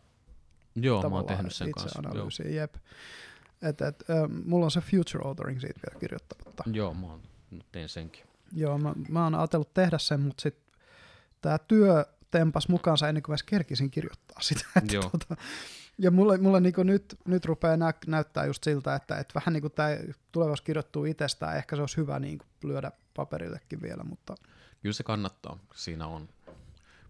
Joo, 0.76 1.10
mä 1.10 1.16
oon 1.16 1.26
tehnyt 1.26 1.56
sen 1.56 1.72
kanssa. 1.72 2.00
Itseanalyysiä, 2.00 2.50
jep. 2.50 2.76
Et, 3.62 3.82
et, 3.82 4.04
uh, 4.10 4.30
mulla 4.46 4.66
on 4.66 4.72
se 4.72 4.82
future 4.82 5.26
authoring 5.26 5.60
siitä 5.60 5.80
vielä 5.88 6.00
kirjoittamatta. 6.00 6.64
Joo, 6.74 6.94
mä 6.94 7.08
oon, 7.08 7.22
tein 7.72 7.90
senkin. 7.90 8.24
Joo, 8.52 8.78
mä, 8.78 8.94
mä 9.10 9.24
oon 9.24 9.36
ajatellut 9.36 9.74
tehdä 9.74 9.98
sen, 9.98 10.20
mutta 10.20 10.42
sitten 10.42 10.69
tämä 11.42 11.58
työ 11.58 12.06
tempas 12.32 12.68
mukaansa 12.70 13.08
ennen 13.08 13.24
kuin 13.24 13.34
mä 13.34 13.38
kerkisin 13.46 13.92
kirjoittaa 13.92 14.42
sitä. 14.42 14.66
Että 14.78 14.96
Joo. 14.96 15.10
Tota, 15.10 15.36
ja 15.98 16.12
mulle, 16.12 16.38
mulle 16.38 16.60
niin 16.60 16.74
nyt, 16.84 17.16
nyt 17.26 17.46
rupeaa 17.46 17.78
nä, 17.78 17.94
näyttää 18.08 18.46
just 18.46 18.64
siltä, 18.64 18.96
että, 18.96 19.18
että 19.18 19.34
vähän 19.36 19.54
niin 19.54 19.62
kuin 19.62 19.74
tämä 19.74 19.90
tulevaisuus 20.32 20.62
kirjoittuu 20.62 21.06
itsestään, 21.06 21.58
ehkä 21.58 21.76
se 21.76 21.82
olisi 21.82 21.98
hyvä 21.98 22.20
niin 22.20 22.38
kuin 22.38 22.48
lyödä 22.64 22.92
paperillekin 23.16 23.82
vielä, 23.82 24.04
mutta 24.04 24.36
Kyllä 24.82 24.94
se 24.94 25.04
kannattaa. 25.04 25.60
Siinä 25.76 26.08
on 26.08 26.30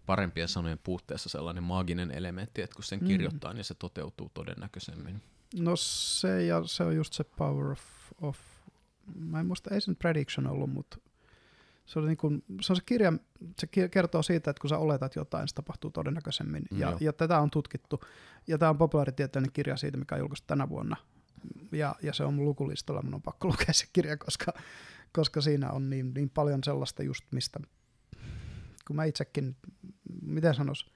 parempien 0.06 0.48
sanojen 0.48 0.78
puutteessa 0.78 1.28
sellainen 1.28 1.62
maaginen 1.62 2.10
elementti, 2.10 2.62
että 2.62 2.74
kun 2.74 2.84
sen 2.84 3.00
Mm. 3.00 3.06
kirjoittaa, 3.06 3.52
niin 3.52 3.64
se 3.64 3.74
toteutuu 3.74 4.30
todennäköisemmin. 4.34 5.22
no 5.56 5.76
se, 5.76 6.44
ja 6.44 6.62
se 6.64 6.84
on 6.84 6.96
just 6.96 7.12
se 7.12 7.24
power 7.24 7.66
of, 7.66 7.80
of 8.20 8.38
mä 9.14 9.40
en 9.40 9.46
muista, 9.46 9.74
ei 9.74 9.80
se 9.80 9.90
nyt 9.90 9.98
prediction 9.98 10.46
ollut, 10.46 10.70
mutta 10.70 10.96
se, 11.90 11.98
oli 11.98 12.06
niin 12.06 12.16
kuin, 12.16 12.44
se 12.60 12.72
on 12.72 12.76
se 12.76 12.82
kirja, 12.86 13.12
se 13.58 13.88
kertoo 13.88 14.22
siitä, 14.22 14.50
että 14.50 14.60
kun 14.60 14.70
sä 14.70 14.78
oletat 14.78 15.16
jotain, 15.16 15.48
se 15.48 15.54
tapahtuu 15.54 15.90
todennäköisemmin. 15.90 16.62
Ja, 16.70 16.90
Joo. 16.90 16.98
ja 17.00 17.12
tätä 17.12 17.40
on 17.40 17.50
tutkittu. 17.50 18.00
Ja 18.46 18.58
tämä 18.58 18.70
on 18.70 18.78
populaaritieteellinen 18.78 19.52
kirja 19.52 19.76
siitä, 19.76 19.98
mikä 19.98 20.14
on 20.14 20.18
julkaistu 20.18 20.46
tänä 20.46 20.68
vuonna. 20.68 20.96
Ja, 21.72 21.94
ja 22.02 22.12
se 22.12 22.24
on 22.24 22.34
mun 22.34 22.44
lukulistalla, 22.44 23.02
mun 23.02 23.14
on 23.14 23.22
pakko 23.22 23.48
lukea 23.48 23.72
se 23.72 23.86
kirja, 23.92 24.16
koska, 24.16 24.52
koska 25.12 25.40
siinä 25.40 25.70
on 25.70 25.90
niin, 25.90 26.14
niin 26.14 26.30
paljon 26.30 26.64
sellaista 26.64 27.02
just 27.02 27.24
mistä, 27.30 27.60
kun 28.86 28.96
mä 28.96 29.04
itsekin, 29.04 29.56
miten 30.22 30.54
sanois, 30.54 30.86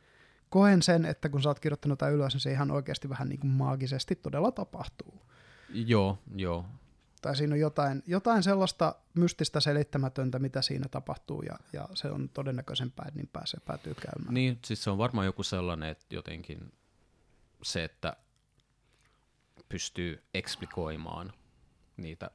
koen 0.49 0.83
sen, 0.83 1.05
että 1.05 1.29
kun 1.29 1.43
sä 1.43 1.49
oot 1.49 1.61
kirjoittanut 1.61 1.93
jotain 1.93 2.15
ylös, 2.15 2.33
niin 2.33 2.41
se 2.41 2.53
ihan 2.53 2.71
oikeasti 2.71 3.09
vähän 3.09 3.29
niin 3.29 3.41
kuin 3.41 3.51
maagisesti 3.51 4.15
todella 4.15 4.53
tapahtuu. 4.53 5.23
Joo, 5.73 6.19
joo. 6.37 6.67
Tai 7.25 7.37
siinä 7.37 7.55
on 7.55 7.61
jotain, 7.61 8.03
jotain 8.07 8.43
sellaista 8.43 8.95
mystistä 9.15 9.61
selittämätöntä, 9.61 10.39
mitä 10.39 10.63
siinä 10.63 10.89
tapahtuu, 10.89 11.43
ja, 11.43 11.59
ja 11.73 11.89
se 11.95 12.11
on 12.11 12.29
todennäköisempää, 12.29 13.05
että 13.09 13.21
niin 13.21 13.29
pääsee, 13.33 13.61
päätyy 13.67 13.95
käymään. 13.95 14.35
Niin, 14.35 14.59
siis 14.65 14.85
se 14.85 14.91
on 14.91 14.99
varmaan 14.99 15.27
joku 15.27 15.43
sellainen, 15.43 15.89
että 15.89 16.05
jotenkin 16.11 16.73
se, 17.63 17.85
että 17.85 18.17
pystyy 19.69 20.23
eksplikoimaan 20.35 21.33
niitä 21.97 22.31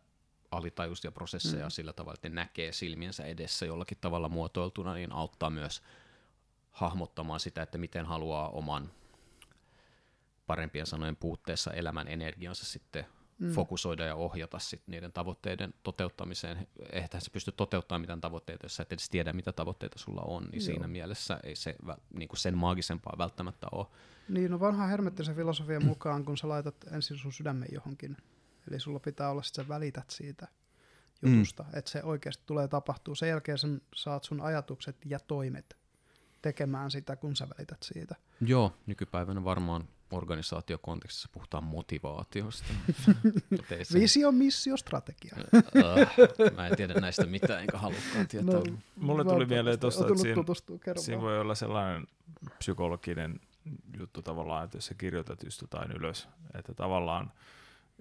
alitajuisia 0.51 1.11
prosesseja 1.11 1.65
mm. 1.65 1.71
sillä 1.71 1.93
tavalla, 1.93 2.13
että 2.13 2.29
ne 2.29 2.35
näkee 2.35 2.71
silmiensä 2.71 3.23
edessä 3.23 3.65
jollakin 3.65 3.97
tavalla 4.01 4.29
muotoiltuna, 4.29 4.93
niin 4.93 5.11
auttaa 5.11 5.49
myös 5.49 5.83
hahmottamaan 6.71 7.39
sitä, 7.39 7.61
että 7.61 7.77
miten 7.77 8.05
haluaa 8.05 8.49
oman 8.49 8.91
parempien 10.47 10.85
sanojen 10.85 11.15
puutteessa 11.15 11.73
elämän 11.73 12.07
energiansa 12.07 12.65
sitten 12.65 13.05
mm. 13.39 13.51
fokusoida 13.51 14.05
ja 14.05 14.15
ohjata 14.15 14.59
sit 14.59 14.81
niiden 14.87 15.13
tavoitteiden 15.13 15.73
toteuttamiseen. 15.83 16.67
Eihän 16.91 17.09
se 17.19 17.31
pysty 17.31 17.51
toteuttamaan 17.51 18.01
mitään 18.01 18.21
tavoitteita, 18.21 18.65
jos 18.65 18.75
sä 18.75 18.83
et 18.83 18.93
edes 18.93 19.09
tiedä, 19.09 19.33
mitä 19.33 19.51
tavoitteita 19.51 19.99
sulla 19.99 20.21
on, 20.21 20.43
niin 20.43 20.61
Joo. 20.61 20.65
siinä 20.65 20.87
mielessä 20.87 21.39
ei 21.43 21.55
se 21.55 21.75
vä- 21.85 22.01
niinku 22.13 22.35
sen 22.35 22.57
maagisempaa 22.57 23.15
välttämättä 23.17 23.67
ole. 23.71 23.85
Niin, 24.29 24.51
no 24.51 24.59
vanha 24.59 24.87
hermettisen 24.87 25.35
filosofian 25.35 25.85
mukaan, 25.85 26.25
kun 26.25 26.37
sä 26.37 26.49
laitat 26.49 26.75
ensin 26.91 27.17
sun 27.17 27.33
sydämen 27.33 27.67
johonkin, 27.71 28.17
eli 28.69 28.79
sulla 28.79 28.99
pitää 28.99 29.29
olla, 29.29 29.41
että 29.41 29.63
sä 29.63 29.67
välität 29.67 30.09
siitä 30.09 30.47
jutusta, 31.21 31.63
mm. 31.63 31.69
että 31.73 31.91
se 31.91 32.03
oikeasti 32.03 32.43
tulee 32.45 32.67
tapahtuu. 32.67 33.15
Sen 33.15 33.29
jälkeen 33.29 33.57
sen 33.57 33.81
saat 33.95 34.23
sun 34.23 34.41
ajatukset 34.41 34.95
ja 35.05 35.19
toimet 35.19 35.77
tekemään 36.41 36.91
sitä, 36.91 37.15
kun 37.15 37.35
sä 37.35 37.47
välität 37.57 37.77
siitä. 37.83 38.15
Joo, 38.41 38.73
nykypäivänä 38.85 39.43
varmaan 39.43 39.87
organisaatiokontekstissa 40.11 41.29
puhutaan 41.31 41.63
motivaatiosta. 41.63 42.67
Mut 43.49 43.71
ei 43.71 43.85
se- 43.85 43.99
Visio, 43.99 44.31
missio, 44.31 44.77
strategia. 44.77 45.35
Äh, 45.55 46.15
mä 46.57 46.67
en 46.67 46.75
tiedä 46.77 46.93
näistä 46.93 47.25
mitään, 47.25 47.61
enkä 47.61 47.77
halukkaan 47.77 48.27
tietää. 48.27 48.53
No, 48.55 48.63
Mulle 48.95 49.23
tuli 49.23 49.45
mieleen 49.45 49.79
tosta, 49.79 50.03
Oon 50.03 50.11
että 50.11 50.21
siinä- 50.21 50.95
Siinä 51.01 51.21
voi 51.21 51.39
olla 51.39 51.55
sellainen 51.55 52.07
psykologinen 52.57 53.39
juttu 53.99 54.21
tavallaan, 54.21 54.63
että 54.65 54.77
jos 54.77 54.85
sä 54.85 54.93
kirjoitat 54.93 55.43
just 55.43 55.61
jotain 55.61 55.91
ylös, 55.91 56.27
että 56.53 56.73
tavallaan 56.73 57.31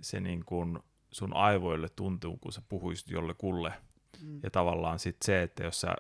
se 0.01 0.21
niin 0.21 0.45
kuin 0.45 0.79
sun 1.11 1.35
aivoille 1.37 1.89
tuntuu, 1.89 2.37
kun 2.37 2.53
sä 2.53 2.63
puhuisit 2.69 3.11
jollekulle. 3.11 3.73
Mm. 4.23 4.41
Ja 4.43 4.51
tavallaan 4.51 4.99
sit 4.99 5.17
se, 5.25 5.43
että 5.43 5.65
jos 5.65 5.81
sä, 5.81 5.95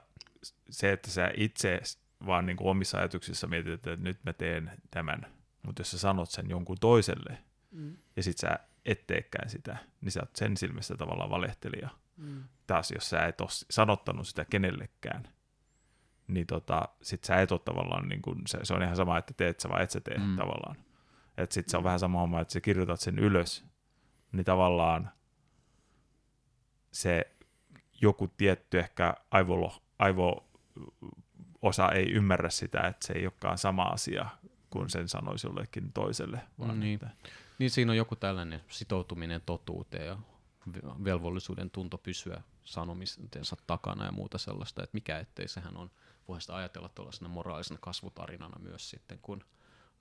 se, 0.70 0.92
että 0.92 1.10
sä 1.10 1.30
itse 1.36 1.80
vaan 2.26 2.46
niin 2.46 2.56
kuin 2.56 2.68
omissa 2.68 2.98
ajatuksissa 2.98 3.46
mietit, 3.46 3.72
että 3.72 3.96
nyt 3.96 4.24
mä 4.24 4.32
teen 4.32 4.70
tämän, 4.90 5.26
mutta 5.62 5.80
jos 5.80 5.90
sä 5.90 5.98
sanot 5.98 6.30
sen 6.30 6.50
jonkun 6.50 6.76
toiselle 6.80 7.38
Mm. 7.70 7.96
ja 8.16 8.22
sit 8.22 8.38
sä 8.38 8.58
et 8.84 9.06
teekään 9.06 9.50
sitä, 9.50 9.76
niin 10.00 10.12
sä 10.12 10.20
oot 10.20 10.36
sen 10.36 10.56
silmissä 10.56 10.96
tavallaan 10.96 11.30
valehtelija. 11.30 11.88
Mm. 12.16 12.44
Taas 12.66 12.90
jos 12.90 13.10
sä 13.10 13.26
et 13.26 13.40
ole 13.40 13.48
sanottanut 13.70 14.28
sitä 14.28 14.44
kenellekään, 14.44 15.28
niin 16.28 16.46
tota, 16.46 16.88
sit 17.02 17.24
sä 17.24 17.40
et 17.40 17.52
ole 17.52 17.60
tavallaan, 17.64 18.08
niin 18.08 18.22
kun, 18.22 18.42
se, 18.46 18.58
se 18.62 18.74
on 18.74 18.82
ihan 18.82 18.96
sama, 18.96 19.18
että 19.18 19.34
teet 19.36 19.60
sä 19.60 19.68
vai 19.68 19.82
et 19.82 19.90
sä 19.90 20.00
tee 20.00 20.18
Mm. 20.18 20.24
mm. 20.24 20.36
tavallaan. 20.36 20.76
Että 21.36 21.54
sit 21.54 21.68
se 21.68 21.76
on 21.76 21.84
vähän 21.84 21.98
sama 21.98 22.20
homma, 22.20 22.40
että 22.40 22.52
sä 22.52 22.60
kirjoitat 22.60 23.00
sen 23.00 23.18
ylös, 23.18 23.64
niin 24.32 24.44
tavallaan 24.44 25.10
se 26.92 27.32
joku 28.02 28.28
tietty 28.28 28.78
ehkä 28.78 29.14
aivolo, 29.30 29.82
aivo-osa 29.98 31.92
ei 31.92 32.12
ymmärrä 32.12 32.50
sitä, 32.50 32.80
että 32.80 33.06
se 33.06 33.12
ei 33.12 33.26
olekaan 33.26 33.58
sama 33.58 33.82
asia 33.82 34.26
kuin 34.70 34.90
sen 34.90 35.08
sanoisi 35.08 35.46
jollekin 35.46 35.92
toiselle. 35.92 36.40
Vaan 36.58 36.80
Niin. 36.80 36.94
että, 36.94 37.10
Niin 37.58 37.70
siinä 37.70 37.92
on 37.92 37.96
joku 37.96 38.16
tällainen 38.16 38.60
sitoutuminen 38.68 39.40
totuuteen 39.46 40.06
ja 40.06 40.18
ve- 40.72 41.04
velvollisuuden 41.04 41.70
tunto 41.70 41.98
pysyä 41.98 42.42
sanomistensa 42.64 43.56
takana 43.66 44.04
ja 44.04 44.12
muuta 44.12 44.38
sellaista, 44.38 44.82
että 44.84 44.94
mikä 44.94 45.18
ettei 45.18 45.48
sehän 45.48 45.76
on, 45.76 45.90
voihan 46.28 46.40
sitä 46.40 46.56
ajatella 46.56 46.88
tuollaisena 46.88 47.28
moraalisena 47.28 47.78
kasvutarinana 47.82 48.58
myös 48.58 48.90
sitten, 48.90 49.18
kun 49.22 49.44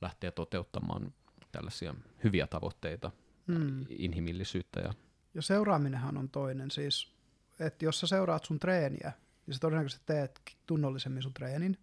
lähtee 0.01 0.31
toteuttamaan 0.31 1.13
tällaisia 1.51 1.95
hyviä 2.23 2.47
tavoitteita, 2.47 3.11
Mm. 3.47 3.85
inhimillisyyttä 3.89 4.79
ja 4.79 4.93
Ja 5.33 5.41
seuraaminenhan 5.41 6.17
on 6.17 6.29
toinen. 6.29 6.71
Siis, 6.71 7.11
että 7.59 7.85
jos 7.85 7.99
sä 7.99 8.07
seuraat 8.07 8.45
sun 8.45 8.59
treeniä, 8.59 9.11
niin 9.45 9.53
sä 9.53 9.59
todennäköisesti 9.59 10.03
teet 10.05 10.41
tunnollisemmin 10.65 11.23
sun 11.23 11.33
treenin. 11.33 11.77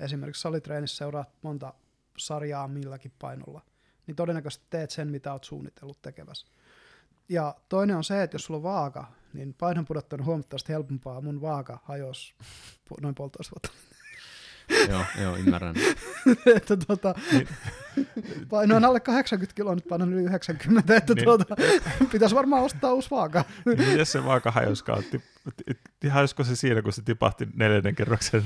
Esimerkiksi 0.00 0.42
salitreenissä 0.42 0.96
seuraat 0.96 1.28
monta 1.42 1.74
sarjaa 2.18 2.68
milläkin 2.68 3.12
painolla. 3.18 3.60
Niin 4.06 4.16
todennäköisesti 4.16 4.66
teet 4.70 4.90
sen, 4.90 5.08
mitä 5.08 5.32
oot 5.32 5.44
suunnitellut 5.44 6.02
tekevässä. 6.02 6.46
Ja 7.28 7.54
toinen 7.68 7.96
on 7.96 8.04
se, 8.04 8.22
että 8.22 8.34
jos 8.34 8.44
sulla 8.44 8.58
on 8.58 8.62
vaaka, 8.62 9.12
niin 9.32 9.54
painon 9.54 9.84
pudottaminen 9.84 10.22
on 10.22 10.26
huomattavasti 10.26 10.72
helpompaa. 10.72 11.20
Mun 11.20 11.40
vaaka 11.40 11.78
hajosi 11.84 12.34
noin 13.00 13.14
puolitoista 13.14 13.52
vuotta. 13.54 13.68
joo, 14.92 15.04
joo, 15.22 15.36
ymmärrän. 15.36 15.74
että 16.56 16.76
tota, 16.76 17.14
painoin 18.48 18.84
alle 18.84 19.00
80 19.00 19.54
kiloa, 19.56 19.74
nyt 19.74 19.88
painon 19.88 20.12
yli 20.12 20.22
90, 20.22 20.96
että 20.96 21.14
Niin. 21.14 21.24
tuota, 21.24 21.56
pitäisi 22.12 22.34
varmaan 22.34 22.62
ostaa 22.62 22.92
uusi 22.92 23.10
vaaka. 23.10 23.44
niin 23.66 23.88
miten 23.88 24.06
se 24.06 24.24
vaaka 24.24 24.50
hajoskaan? 24.50 25.02
Ti- 26.00 26.08
Hajosko 26.08 26.44
se 26.44 26.56
siinä, 26.56 26.82
kun 26.82 26.92
se 26.92 27.02
tipahti 27.02 27.48
neljännen 27.54 27.94
kerroksen? 27.94 28.44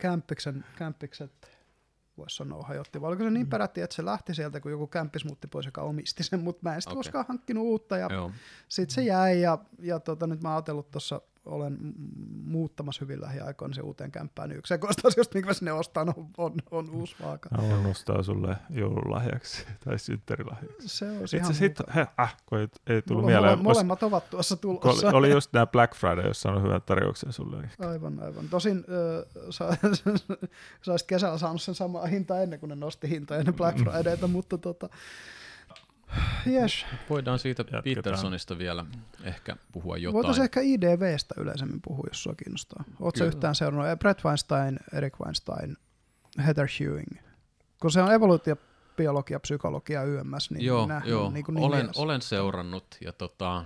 Kämppiksen, 0.00 0.64
kämppikset 0.76 1.32
voisi 2.18 2.36
sanoa 2.36 2.62
hajotti. 2.62 3.00
Vai 3.00 3.08
oliko 3.08 3.24
se 3.24 3.30
niin 3.30 3.46
peräti, 3.46 3.80
että 3.80 3.96
se 3.96 4.04
lähti 4.04 4.34
sieltä, 4.34 4.60
kun 4.60 4.70
joku 4.70 4.86
kämppis 4.86 5.24
muutti 5.24 5.46
pois, 5.46 5.66
joka 5.66 5.82
omisti 5.82 6.22
sen, 6.22 6.40
mutta 6.40 6.60
mä 6.62 6.74
en 6.74 6.82
sitten 6.82 6.92
Okei. 6.92 6.98
koskaan 6.98 7.24
hankkinut 7.28 7.64
uutta. 7.64 7.96
Ja 7.96 8.08
sitten 8.68 8.94
se 8.94 9.02
jäi 9.02 9.40
ja, 9.40 9.58
ja 9.78 10.00
tota, 10.00 10.26
nyt 10.26 10.42
mä 10.42 10.48
oon 10.48 10.56
ajatellut 10.56 10.90
tuossa, 10.90 11.20
olen 11.46 11.78
muuttamassa 12.44 13.04
hyvin 13.04 13.20
lähiaikoina 13.20 13.74
se 13.74 13.80
uuteen 13.80 14.10
kämppään. 14.10 14.48
Niin 14.48 14.58
yksi 14.58 14.68
sekoista 14.68 15.08
asioista, 15.08 15.34
minkä 15.34 15.50
mä 15.50 15.54
sinne 15.54 15.72
ostan, 15.72 16.08
on, 16.08 16.26
on, 16.38 16.52
on 16.70 16.90
uusi 16.90 17.16
vaaka. 17.22 17.48
Haluan 17.56 17.82
nostaa 17.82 18.22
sulle 18.22 18.56
joululahjaksi 18.70 19.66
tai 19.84 19.98
synttärilahjaksi. 19.98 20.88
Se 20.88 21.10
on 21.10 21.22
Itse 21.24 21.36
ihan 21.36 21.54
sit, 21.54 21.78
he, 21.94 22.06
äh, 22.20 22.36
kun 22.46 22.58
ei, 22.58 22.68
ei 22.86 23.02
tullut 23.02 23.24
Mulla 23.24 23.40
mieleen. 23.40 23.58
mole- 23.58 23.62
molemmat 23.62 24.02
ovat 24.02 24.30
tuossa 24.30 24.56
tulossa. 24.56 25.08
oli, 25.08 25.16
oli 25.16 25.30
just 25.30 25.52
nämä 25.52 25.66
Black 25.66 25.94
Friday, 25.94 26.26
jossa 26.26 26.50
on 26.52 26.62
hyvän 26.62 26.82
tarjouksen 26.82 27.32
sulle. 27.32 27.70
Aivan, 27.78 28.22
aivan. 28.22 28.48
Tosin 28.48 28.84
ö, 28.88 29.26
sä, 29.50 29.76
sä 30.82 30.90
olisit 30.92 31.06
kesällä 31.06 31.38
saanut 31.38 31.62
sen 31.62 31.74
samaa 31.74 32.06
hintaa 32.06 32.40
ennen 32.40 32.60
kuin 32.60 32.70
ne 32.70 32.76
nosti 32.76 33.10
hintaa 33.10 33.38
ennen 33.38 33.54
Black 33.54 33.78
Fridayta, 33.78 34.28
mutta 34.28 34.58
tota, 34.58 34.88
Yes. 36.46 36.86
Voidaan 37.10 37.38
siitä 37.38 37.60
Jatketaan. 37.60 37.94
Petersonista 37.94 38.58
vielä 38.58 38.84
ehkä 39.22 39.56
puhua 39.72 39.96
jotain. 39.96 40.14
Voitaisiin 40.14 40.44
ehkä 40.44 40.60
IDVstä 40.60 41.34
yleisemmin 41.38 41.80
puhua, 41.82 42.04
jos 42.08 42.22
sua 42.22 42.34
kiinnostaa. 42.34 42.84
Oletko 43.00 43.24
yhtään 43.24 43.54
seurannut 43.54 43.98
Brett 43.98 44.24
Weinstein, 44.24 44.78
Eric 44.92 45.20
Weinstein, 45.20 45.76
Heather 46.46 46.68
Hewing? 46.80 47.18
Kun 47.80 47.90
se 47.90 48.02
on 48.02 48.12
evoluutio, 48.12 48.56
biologia, 48.96 49.40
psykologia, 49.40 50.02
YMS, 50.02 50.50
niin 50.50 50.64
joo, 50.64 50.86
nähnyt 50.86 51.10
joo. 51.10 51.30
niin 51.30 51.44
kuin 51.44 51.58
olen, 51.58 51.78
mielessä. 51.78 52.02
olen 52.02 52.22
seurannut 52.22 52.96
ja 53.00 53.12
tota, 53.12 53.64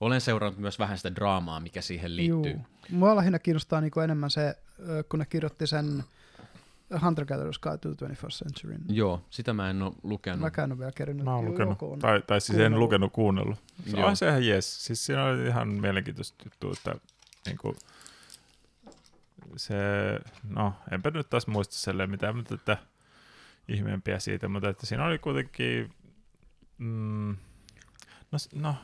olen 0.00 0.20
seurannut 0.20 0.60
myös 0.60 0.78
vähän 0.78 0.96
sitä 0.96 1.14
draamaa, 1.14 1.60
mikä 1.60 1.80
siihen 1.80 2.16
liittyy. 2.16 2.52
Juu. 2.52 2.66
Mua 2.90 3.16
lähinnä 3.16 3.38
kiinnostaa 3.38 3.80
niin 3.80 3.90
kuin 3.90 4.04
enemmän 4.04 4.30
se, 4.30 4.54
kun 5.08 5.18
ne 5.18 5.26
kirjoitti 5.26 5.66
sen 5.66 6.04
Hunter 7.02 7.24
Gatherer's 7.24 7.58
Guide 7.62 7.78
to 7.78 7.94
the 7.94 8.06
21st 8.06 8.44
Century. 8.44 8.76
Joo, 8.88 9.22
sitä 9.30 9.52
mä 9.52 9.70
en 9.70 9.82
ole 9.82 9.92
lukenut. 10.02 10.40
Mäkään 10.40 10.68
en 10.68 10.72
ole 10.72 10.78
vielä 10.78 10.92
kerinyt. 10.92 11.24
Mä 11.24 11.34
oon 11.34 11.44
lukenut, 11.44 11.78
tai, 12.00 12.22
tai 12.26 12.40
siis 12.40 12.50
en 12.50 12.56
kuunnellut. 12.56 12.78
lukenut, 12.78 13.12
kuunnellut. 13.12 13.58
Se 13.90 13.96
Joo. 13.96 14.08
on 14.08 14.16
se 14.16 14.28
ihan 14.28 14.46
jes. 14.46 14.84
Siis 14.84 15.06
siinä 15.06 15.24
oli 15.24 15.46
ihan 15.46 15.68
mielenkiintoista 15.68 16.44
juttu, 16.44 16.72
että 16.72 16.94
niin 17.46 17.58
kuin, 17.58 17.76
se, 19.56 19.74
no 20.48 20.74
enpä 20.90 21.10
nyt 21.10 21.30
taas 21.30 21.46
muista 21.46 21.74
silleen 21.74 22.10
mitään 22.10 22.36
mutta 22.36 22.54
että 22.54 22.76
ihmeempiä 23.68 24.18
siitä, 24.18 24.48
mutta 24.48 24.68
että 24.68 24.86
siinä 24.86 25.04
oli 25.04 25.18
kuitenkin, 25.18 25.92
mm, 26.78 27.36
no, 28.32 28.38
no 28.54 28.74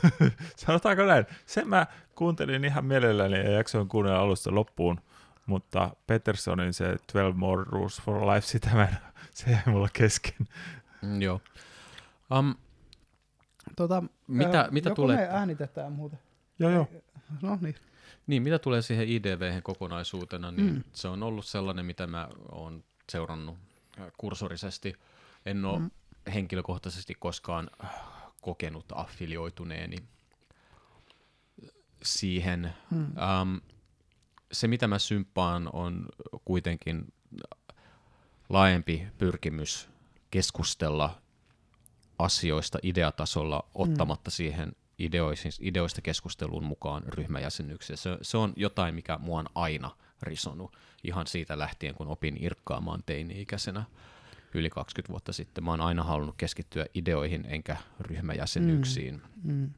sanotaanko 0.66 1.02
näin, 1.04 1.26
sen 1.46 1.68
mä 1.68 1.86
kuuntelin 2.14 2.64
ihan 2.64 2.84
mielelläni 2.84 3.38
ja 3.38 3.50
jaksoin 3.50 3.88
kuunnella 3.88 4.18
alusta 4.18 4.54
loppuun, 4.54 5.00
mutta 5.46 5.96
Petersonin 6.06 6.72
se 6.74 6.84
12 6.84 7.32
More 7.38 7.64
Rules 7.66 8.00
for 8.02 8.26
Life, 8.26 8.46
sitä 8.46 8.70
mä 8.74 8.84
en, 8.84 8.96
se 9.34 9.50
jäi 9.50 9.62
mulla 9.66 9.88
kesken. 9.92 10.48
Mm, 11.02 11.22
joo. 11.22 11.40
Um, 12.38 12.54
Tota, 13.76 14.02
Mitä- 14.26 14.60
ö, 14.62 14.68
mitä 14.70 14.94
tulee- 14.94 15.16
me 15.16 15.28
äänitetään 15.30 15.92
muuten. 15.92 16.18
Joo, 16.58 16.70
joo. 16.70 16.88
No 17.42 17.58
niin. 17.60 17.74
niin, 18.26 18.42
mitä 18.42 18.58
tulee 18.58 18.82
siihen 18.82 19.08
IDV 19.08 19.62
kokonaisuutena, 19.62 20.50
niin 20.50 20.74
Mm. 20.74 20.82
se 20.92 21.08
on 21.08 21.22
ollut 21.22 21.46
sellainen, 21.46 21.86
mitä 21.86 22.06
mä 22.06 22.28
oon 22.52 22.84
seurannut 23.12 23.56
äh, 24.00 24.06
kursorisesti. 24.16 24.94
En 25.46 25.64
ole 25.64 25.78
Mm. 25.78 25.84
mm. 25.84 26.32
henkilökohtaisesti 26.32 27.14
koskaan 27.14 27.70
äh, 27.84 27.90
kokenut 28.40 28.84
affilioituneeni 28.94 29.96
siihen. 32.02 32.74
Mm. 32.90 32.98
Um, 33.42 33.60
se, 34.52 34.68
mitä 34.68 34.86
mä 34.88 34.98
symppaan, 34.98 35.70
on 35.72 36.06
kuitenkin 36.44 37.12
laajempi 38.48 39.06
pyrkimys 39.18 39.88
keskustella 40.30 41.22
asioista 42.18 42.78
ideatasolla 42.82 43.68
ottamatta 43.74 44.30
siihen 44.30 44.72
ideoisin, 44.98 45.52
ideoista 45.60 46.00
keskusteluun 46.00 46.64
mukaan 46.64 47.02
ryhmäjäsenyksiä. 47.06 47.96
Se, 47.96 48.18
se 48.22 48.36
on 48.36 48.52
jotain, 48.56 48.94
mikä 48.94 49.18
mua 49.18 49.38
on 49.38 49.48
aina 49.54 49.90
risonut 50.22 50.76
ihan 51.04 51.26
siitä 51.26 51.58
lähtien, 51.58 51.94
kun 51.94 52.08
opin 52.08 52.36
irkkaamaan 52.40 53.02
teini-ikäisenä 53.06 53.84
yli 54.54 54.70
20 54.70 55.10
vuotta 55.10 55.32
sitten. 55.32 55.64
Mä 55.64 55.70
oon 55.70 55.80
aina 55.80 56.02
halunnut 56.04 56.34
keskittyä 56.38 56.86
ideoihin 56.94 57.44
enkä 57.48 57.76
ryhmäjäsenyyksiin. 58.00 59.22
Mm. 59.42 59.70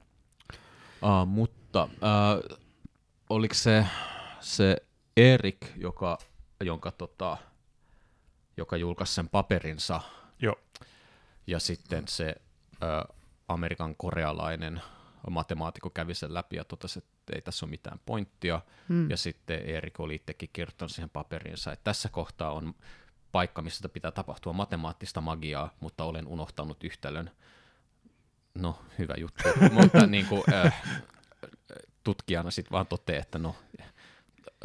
Uh, 1.02 1.26
mutta 1.26 1.84
uh, 1.84 2.58
oliko 3.30 3.54
se, 3.54 3.86
se 4.40 4.76
Erik, 5.16 5.58
joka, 5.76 6.18
jonka, 6.60 6.90
tota, 6.90 7.36
joka 8.56 8.76
julkaisi 8.76 9.14
sen 9.14 9.28
paperinsa, 9.28 10.00
Joo. 10.42 10.56
ja 11.46 11.58
sitten 11.58 12.08
se 12.08 12.34
uh, 12.72 13.16
Amerikan 13.48 13.96
korealainen 13.96 14.82
matemaatikko 15.30 15.90
kävi 15.90 16.14
sen 16.14 16.34
läpi 16.34 16.56
ja 16.56 16.64
totesi, 16.64 16.98
että 16.98 17.32
ei 17.34 17.42
tässä 17.42 17.66
ole 17.66 17.70
mitään 17.70 18.00
pointtia. 18.06 18.60
Mm. 18.88 19.10
Ja 19.10 19.16
sitten 19.16 19.62
Erik 19.62 20.00
oli 20.00 20.14
itsekin 20.14 20.50
kirjoittanut 20.52 20.92
siihen 20.92 21.10
paperinsa, 21.10 21.72
että 21.72 21.84
tässä 21.84 22.08
kohtaa 22.08 22.50
on 22.50 22.74
paikka, 23.32 23.62
missä 23.62 23.88
pitää 23.88 24.10
tapahtua 24.10 24.52
matemaattista 24.52 25.20
magiaa, 25.20 25.74
mutta 25.80 26.04
olen 26.04 26.26
unohtanut 26.26 26.84
yhtälön. 26.84 27.30
No, 28.54 28.78
hyvä 28.98 29.14
juttu. 29.18 29.48
mutta 29.82 30.06
niin 30.06 30.26
kuin, 30.26 30.42
äh, 30.54 30.82
tutkijana 32.04 32.50
sitten 32.50 32.72
vaan 32.72 32.86
toteaa, 32.86 33.22
että 33.22 33.38
no, 33.38 33.56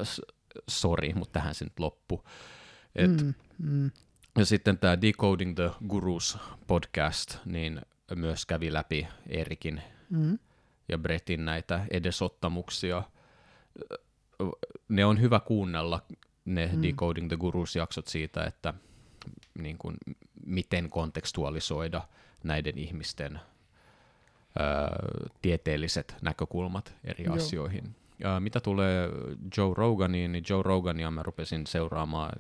s- 0.04 0.22
sorry, 0.70 1.14
mutta 1.14 1.40
tähän 1.40 1.56
se 1.56 1.66
nyt 1.66 1.80
loppu. 1.80 2.24
Et, 2.96 3.22
Mm. 3.22 3.34
Mm. 3.58 3.92
ja 4.38 4.46
sitten 4.46 4.78
tämä 4.78 5.02
Decoding 5.02 5.56
the 5.56 5.72
Gurus 5.88 6.38
podcast, 6.68 7.38
niin 7.46 7.82
myös 8.16 8.46
kävi 8.46 8.74
läpi 8.74 9.08
Erikin 9.30 9.82
Mm. 10.10 10.40
ja 10.90 10.98
Bretin 10.98 11.46
näitä 11.46 11.86
edesottamuksia. 11.92 13.04
Ne 14.90 15.06
on 15.06 15.22
hyvä 15.22 15.40
kuunnella, 15.40 16.02
ne 16.46 16.70
Mm. 16.74 16.82
Decoding 16.84 17.28
the 17.28 17.38
Gurus-jaksot 17.38 18.08
siitä, 18.08 18.44
että 18.44 18.74
niin 19.60 19.78
kuin, 19.78 19.96
miten 20.46 20.90
kontekstualisoida 20.90 22.08
näiden 22.44 22.78
ihmisten 22.78 23.40
ää, 24.60 24.96
tieteelliset 25.42 26.16
näkökulmat 26.22 26.96
eri. 27.04 27.24
Joo. 27.24 27.36
asioihin. 27.36 27.96
Ja 28.24 28.40
mitä 28.40 28.60
tulee 28.60 29.10
Joe 29.58 29.74
Roganiin, 29.74 30.32
niin 30.32 30.44
Joe 30.50 30.64
Rogania 30.64 31.12
mä 31.12 31.24
rupesin 31.24 31.68
seuraamaan 31.68 32.32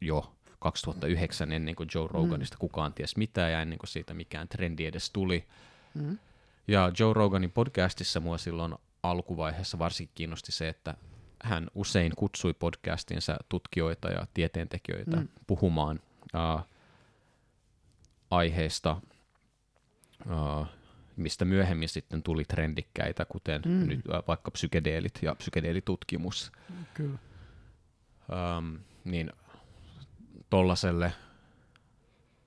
jo 0.00 0.32
2009 0.58 1.52
ennen 1.52 1.74
kuin 1.74 1.88
Joe 1.94 2.08
Roganista 2.10 2.56
kukaan 2.58 2.92
ties 2.92 3.16
mitään 3.16 3.52
ja 3.52 3.62
ennen 3.62 3.78
kuin 3.78 3.88
siitä 3.88 4.14
mikään 4.14 4.48
trendi 4.48 4.86
edes 4.86 5.10
tuli. 5.10 5.44
Mm. 5.94 6.18
Ja 6.68 6.92
Joe 6.98 7.12
Roganin 7.14 7.52
podcastissa 7.52 8.20
mua 8.20 8.38
silloin 8.38 8.74
alkuvaiheessa 9.02 9.78
varsinkin 9.78 10.14
kiinnosti 10.14 10.52
se, 10.52 10.68
että 10.68 10.94
hän 11.42 11.70
usein 11.74 12.12
kutsui 12.16 12.54
podcastinsa 12.54 13.36
tutkijoita 13.48 14.08
ja 14.10 14.26
tieteentekijöitä 14.34 15.16
Mm. 15.16 15.22
mm. 15.22 15.28
puhumaan 15.46 16.00
uh, 16.34 16.60
aiheista, 18.30 18.96
uh, 20.26 20.66
mistä 21.16 21.44
myöhemmin 21.44 21.88
sitten 21.88 22.22
tuli 22.22 22.44
trendikkäitä, 22.44 23.24
kuten 23.24 23.62
Mm. 23.66 23.88
nyt 23.88 24.00
vaikka 24.28 24.50
psykedeelit 24.50 25.18
ja 25.22 25.34
psykedeelitutkimus. 25.34 26.52
Kyllä. 26.94 27.18
Um, 28.58 28.78
niin 29.04 29.32
tollaselle 30.50 31.12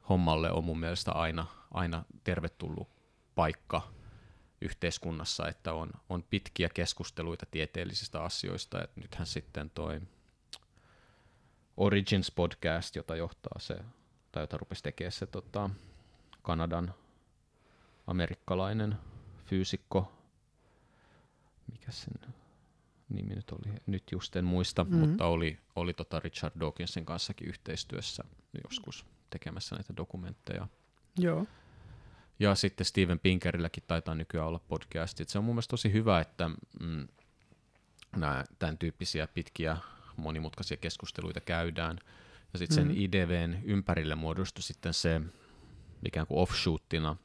hommalle 0.10 0.52
on 0.52 0.64
mun 0.64 0.80
mielestä 0.80 1.12
aina, 1.12 1.46
aina 1.72 2.04
tervetullut 2.24 2.90
paikka 3.36 3.92
yhteiskunnassa, 4.62 5.48
että 5.48 5.74
on, 5.74 5.90
on 6.10 6.24
pitkiä 6.24 6.70
keskusteluita 6.74 7.46
tieteellisistä 7.52 8.24
asioista. 8.24 8.84
Et 8.84 8.96
nythän 8.96 9.28
sitten 9.28 9.70
toi 9.70 10.02
Origins 11.78 12.32
podcast, 12.32 12.96
jota 12.96 13.16
johtaa 13.16 13.60
se, 13.60 13.78
tai 14.32 14.44
jota 14.44 14.58
rupesi 14.58 14.84
tekemään 14.84 15.12
se 15.12 15.26
tota, 15.26 15.70
Kanadan 16.42 16.94
amerikkalainen 18.08 18.96
fyysikko, 19.46 20.12
mikä 21.72 21.92
sen 21.92 22.34
nimi 23.10 23.36
nyt 23.36 23.52
oli, 23.52 23.74
nyt 23.88 24.04
just 24.12 24.36
en 24.36 24.46
muista, 24.46 24.84
Mhm. 24.84 24.94
mm-hmm. 24.94 25.10
mutta 25.10 25.26
oli, 25.26 25.60
oli 25.76 25.94
tota 25.94 26.20
Richard 26.20 26.60
Dawkinsin 26.60 27.06
kanssakin 27.06 27.48
yhteistyössä 27.48 28.24
joskus 28.64 29.06
tekemässä 29.30 29.76
näitä 29.76 29.94
dokumentteja. 29.98 30.68
Joo. 31.18 31.46
Ja 32.40 32.56
sitten 32.56 32.86
Steven 32.86 33.20
Pinkerilläkin 33.20 33.84
taitaa 33.88 34.16
nykyään 34.16 34.48
olla 34.48 34.60
podcastit. 34.60 35.30
Se 35.30 35.38
on 35.38 35.44
mun 35.46 35.56
mielestä 35.56 35.72
tosi 35.72 35.94
hyvä, 35.94 36.20
että 36.20 36.50
mm, 36.82 37.08
nämä 38.16 38.44
tämän 38.60 38.78
tyyppisiä 38.78 39.28
pitkiä 39.28 39.78
monimutkaisia 40.18 40.78
keskusteluita 40.78 41.42
käydään. 41.42 41.98
Ja 42.54 42.60
sitten 42.60 42.76
sen 42.76 42.88
Mhm. 42.88 42.98
IDVn 42.98 43.58
ympärille 43.64 44.16
muodostui 44.16 44.64
sitten 44.64 44.94
se 44.94 45.22
ikään 46.06 46.28
kuin 46.28 46.38
offshootina 46.40 47.16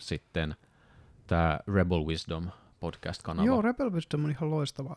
sitten 0.00 0.54
tämä 1.26 1.60
Rebel 1.74 2.06
Wisdom 2.06 2.50
podcast-kanava. 2.80 3.46
Joo, 3.46 3.62
Rebel 3.62 3.92
Wisdom 3.92 4.24
on 4.24 4.30
ihan 4.30 4.50
loistava. 4.50 4.96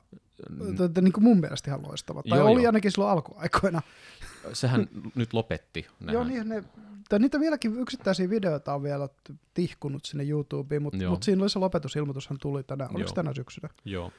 Tai, 0.93 1.03
niin 1.03 1.13
kuin 1.13 1.23
mun 1.23 1.39
mielestä 1.39 1.69
ihan 1.69 1.83
loistava. 1.87 2.23
Tai 2.29 2.39
Joo, 2.39 2.47
oli 2.47 2.61
joo. 2.61 2.69
ainakin 2.69 2.91
silloin 2.91 3.11
alkuaikoina. 3.11 3.81
Sehän 4.53 4.87
nyt 5.15 5.33
lopetti. 5.33 5.87
Nehän, 5.99 6.13
Joo, 6.13 6.23
niin 6.23 6.49
ne, 6.49 6.63
tai 7.09 7.19
niitä 7.19 7.39
vieläkin 7.39 7.79
yksittäisiä 7.79 8.29
videoita 8.29 8.73
on 8.73 8.83
vielä 8.83 9.09
tihkunut 9.53 10.05
sinne 10.05 10.23
YouTubeen, 10.23 10.81
mutta 10.81 11.09
mut 11.09 11.23
siinä 11.23 11.41
oli 11.41 11.49
se 11.49 11.59
lopetusilmoitushan 11.59 12.37
tuli 12.41 12.63
tänä, 12.63 12.83
oliko 12.83 12.99
Joo. 12.99 13.13
tänä 13.13 13.33
syksynä? 13.33 13.69
Joo. 13.85 14.11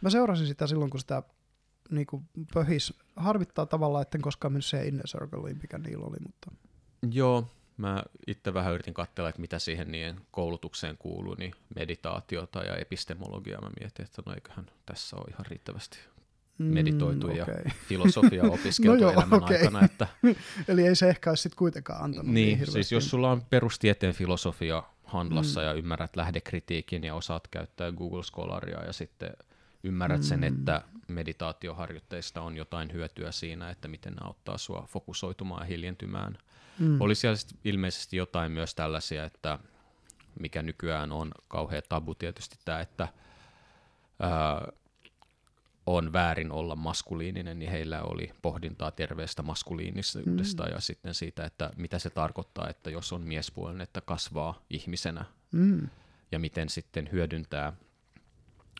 Mä 0.00 0.10
seurasin 0.10 0.46
sitä 0.46 0.66
silloin, 0.66 0.90
kun 0.90 1.00
sitä 1.00 1.22
niin 1.90 2.06
kuin 2.06 2.28
pöhis. 2.54 2.94
Harvittaa 3.16 3.66
tavallaan, 3.66 4.02
etten 4.02 4.20
koskaan 4.20 4.52
mennyt 4.52 4.64
siihen 4.64 4.88
Inner 4.88 5.06
Circleiin, 5.06 5.58
mikä 5.62 5.78
niillä 5.78 6.06
oli, 6.06 6.16
mutta 6.22 6.50
Joo, 7.10 7.48
mä 7.76 8.02
itse 8.26 8.54
vähän 8.54 8.74
yritin 8.74 8.94
katsella, 8.94 9.28
että 9.28 9.40
mitä 9.40 9.58
siihen 9.58 9.92
niiden 9.92 10.20
koulutukseen 10.30 10.98
kuuluu, 10.98 11.34
niin 11.34 11.52
meditaatiota 11.76 12.62
ja 12.62 12.76
epistemologiaa 12.76 13.60
mä 13.60 13.70
mietin, 13.80 14.04
että 14.04 14.22
no 14.26 14.34
eiköhän 14.34 14.66
tässä 14.86 15.16
ole 15.16 15.24
ihan 15.30 15.46
riittävästi 15.46 15.98
meditoitu 16.58 17.30
ja 17.30 17.42
okei. 17.42 17.64
filosofia 17.88 18.42
opiskeltu 18.44 18.92
No 18.92 19.00
joo, 19.00 19.12
elämän 19.12 19.42
okei. 19.42 19.56
aikana. 19.56 19.84
Että, 19.84 20.06
Eli 20.68 20.86
ei 20.86 20.96
se 20.96 21.08
ehkä 21.08 21.30
olisi 21.30 21.42
sit 21.42 21.54
kuitenkaan 21.54 22.04
antanut 22.04 22.24
niin, 22.26 22.34
niin, 22.34 22.48
hirveästi. 22.58 22.72
siis 22.72 22.92
jos 22.92 23.10
sulla 23.10 23.30
on 23.30 23.42
perustieteen 23.50 24.14
filosofia 24.14 24.82
handlassa 25.04 25.60
Mm. 25.60 25.66
ja 25.66 25.72
ymmärrät 25.72 26.16
lähdekritiikin 26.16 27.04
ja 27.04 27.14
osaat 27.14 27.48
käyttää 27.48 27.92
Google 27.92 28.22
Scholaria 28.22 28.84
ja 28.84 28.92
sitten 28.92 29.30
ymmärrät 29.84 30.22
sen, 30.22 30.40
Mm. 30.40 30.44
että 30.44 30.82
meditaatioharjoitteista 31.08 32.40
on 32.40 32.56
jotain 32.56 32.92
hyötyä 32.92 33.32
siinä, 33.32 33.70
että 33.70 33.88
miten 33.88 34.12
ne 34.12 34.18
auttaa 34.26 34.58
sua 34.58 34.86
fokusoitumaan 34.90 35.60
ja 35.62 35.66
hiljentymään. 35.66 36.38
Mm. 36.78 37.00
Oli 37.00 37.14
siellä 37.14 37.36
sit 37.36 37.58
ilmeisesti 37.64 38.16
jotain 38.16 38.52
myös 38.52 38.74
tällaisia, 38.74 39.24
että 39.24 39.58
mikä 40.40 40.62
nykyään 40.62 41.12
on 41.12 41.32
kauhea 41.48 41.82
tabu 41.82 42.14
tietysti 42.14 42.56
tämä, 42.64 42.80
että 42.80 43.08
ää, 44.20 44.68
on 45.86 46.12
väärin 46.12 46.52
olla 46.52 46.76
maskuliininen, 46.76 47.58
niin 47.58 47.70
heillä 47.70 48.02
oli 48.02 48.32
pohdintaa 48.42 48.90
terveestä 48.90 49.42
maskuliinisuudesta 49.42 50.62
mm. 50.62 50.72
ja 50.72 50.80
sitten 50.80 51.14
siitä, 51.14 51.44
että 51.44 51.70
mitä 51.76 51.98
se 51.98 52.10
tarkoittaa, 52.10 52.68
että 52.68 52.90
jos 52.90 53.12
on 53.12 53.22
miespuolinen, 53.22 53.80
että 53.80 54.00
kasvaa 54.00 54.62
ihmisenä 54.70 55.24
Mm. 55.54 55.88
ja 56.32 56.38
miten 56.38 56.68
sitten 56.68 57.08
hyödyntää 57.12 57.72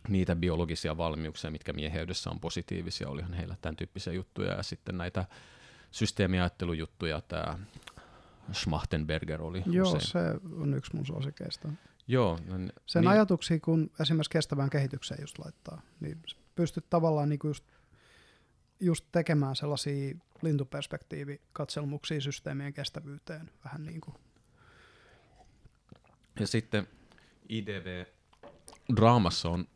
niitä 0.07 0.35
biologisia 0.35 0.97
valmiuksia, 0.97 1.51
mitkä 1.51 1.73
mieheydessä 1.73 2.29
on 2.29 2.39
positiivisia, 2.39 3.09
olihan 3.09 3.33
heillä 3.33 3.55
tämän 3.61 3.75
tyyppisiä 3.75 4.13
juttuja 4.13 4.53
ja 4.53 4.63
sitten 4.63 4.97
näitä 4.97 5.25
systeemiajattelujuttuja, 5.95 7.21
tämä 7.21 7.59
Schmachtenberger 8.53 9.41
oli 9.41 9.63
Joo, 9.65 9.87
usein. 9.87 10.01
se 10.07 10.19
on 10.61 10.73
yksi 10.73 10.95
mun 10.95 11.05
suosikeista. 11.05 11.69
Joo, 12.07 12.39
no 12.45 12.55
Sen 12.85 13.01
niin, 13.01 13.11
ajatuksia, 13.11 13.59
kun 13.59 13.91
esimerkiksi 14.01 14.29
kestävään 14.29 14.69
kehitykseen 14.69 15.21
just 15.21 15.39
laittaa, 15.39 15.81
niin 15.99 16.21
pystyt 16.55 16.89
tavallaan 16.89 17.29
niinku 17.29 17.47
just, 17.47 17.63
just 18.79 19.05
tekemään 19.11 19.55
sellaisia 19.55 20.15
lintuperspektiivikatselmuksia 20.41 22.21
systeemien 22.21 22.73
kestävyyteen. 22.73 23.49
Vähän 23.65 23.85
niin 23.85 24.01
kuin. 24.01 24.15
Ja 26.39 26.47
sitten 26.47 26.87
IDV-draamassa 27.49 29.49
on, 29.49 29.67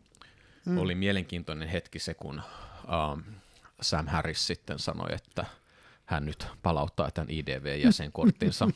Mm. 0.65 0.71
mm. 0.71 0.77
oli 0.77 0.95
mielenkiintoinen 0.95 1.69
hetki 1.69 1.99
se, 1.99 2.13
kun 2.13 2.41
um, 3.13 3.23
Sam 3.81 4.07
Harris 4.07 4.47
sitten 4.47 4.79
sanoi, 4.79 5.13
että 5.13 5.45
hän 6.09 6.25
nyt 6.25 6.47
palauttaa 6.63 7.11
tämän 7.11 7.29
IDV-jäsenkorttinsa. 7.29 8.67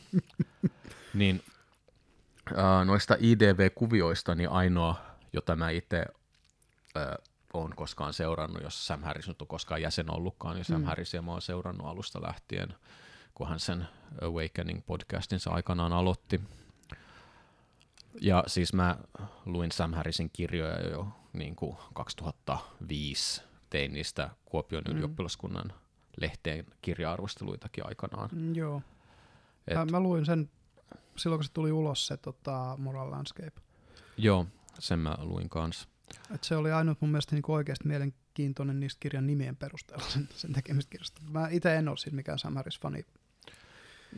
niin 1.14 1.42
noista 2.84 3.14
IDV-kuvioista 3.20 4.34
niin 4.34 4.48
ainoa, 4.50 4.96
jota 5.32 5.56
mä 5.56 5.70
itse 5.70 6.04
uh, 6.96 7.24
olen 7.54 7.76
koskaan 7.76 8.12
seurannut, 8.12 8.62
jos 8.62 8.86
Sam 8.86 9.02
Harris 9.02 9.28
nyt 9.28 9.42
on 9.42 9.48
koskaan 9.48 9.82
jäsen 9.82 10.10
ollutkaan, 10.10 10.54
niin 10.56 10.64
Sam 10.64 10.76
Mm. 10.76 10.82
mm. 10.82 10.86
Harrisia 10.86 11.22
mä 11.22 11.30
oon 11.32 11.42
seurannut 11.42 11.86
alusta 11.86 12.22
lähtien, 12.22 12.74
kun 13.34 13.48
hän 13.48 13.60
sen 13.60 13.88
Awakening-podcastinsa 14.22 15.50
aikanaan 15.52 15.92
aloitti. 15.92 16.40
Ja 18.20 18.44
siis 18.46 18.72
mä 18.72 18.96
luin 19.46 19.72
Sam 19.72 19.92
Harrisin 19.94 20.30
kirjoja 20.32 20.88
jo 20.88 21.08
niin 21.32 21.56
kuin 21.56 21.76
2005, 21.94 23.42
tein 23.70 23.92
niistä 23.92 24.30
Kuopion 24.44 24.84
Mm. 24.88 24.92
ylioppilaskunnan 24.96 25.72
lehteen 26.20 26.66
kirja-arvosteluitakin 26.82 27.86
aikanaan. 27.86 28.28
Mm, 28.32 28.54
joo. 28.54 28.82
Et, 29.68 29.74
Mä, 29.74 29.84
mä, 29.84 30.00
luin 30.00 30.26
sen 30.26 30.50
silloin, 31.16 31.38
kun 31.38 31.44
se 31.44 31.52
tuli 31.52 31.72
ulos 31.72 32.06
se 32.06 32.16
tota, 32.16 32.74
Moral 32.78 33.10
Landscape. 33.10 33.60
Joo, 34.16 34.46
sen 34.78 34.98
mä 34.98 35.16
luin 35.20 35.48
kanssa. 35.48 35.88
Et 36.34 36.44
se 36.44 36.56
oli 36.56 36.72
ainut 36.72 37.00
mun 37.00 37.10
mielestä 37.10 37.36
niin 37.36 37.42
oikeasti 37.48 37.88
mielenkiintoinen 37.88 38.80
niistä 38.80 39.00
kirjan 39.00 39.26
nimien 39.26 39.56
perusteella 39.56 40.04
sen, 40.08 40.28
sen 40.36 40.52
tekemistä 40.52 40.90
kirjasta. 40.90 41.20
Mä 41.30 41.48
itse 41.50 41.76
en 41.76 41.88
ole 41.88 41.96
siis 41.96 42.14
mikään 42.14 42.38
Sam 42.38 42.54
Harris-fani 42.54 43.04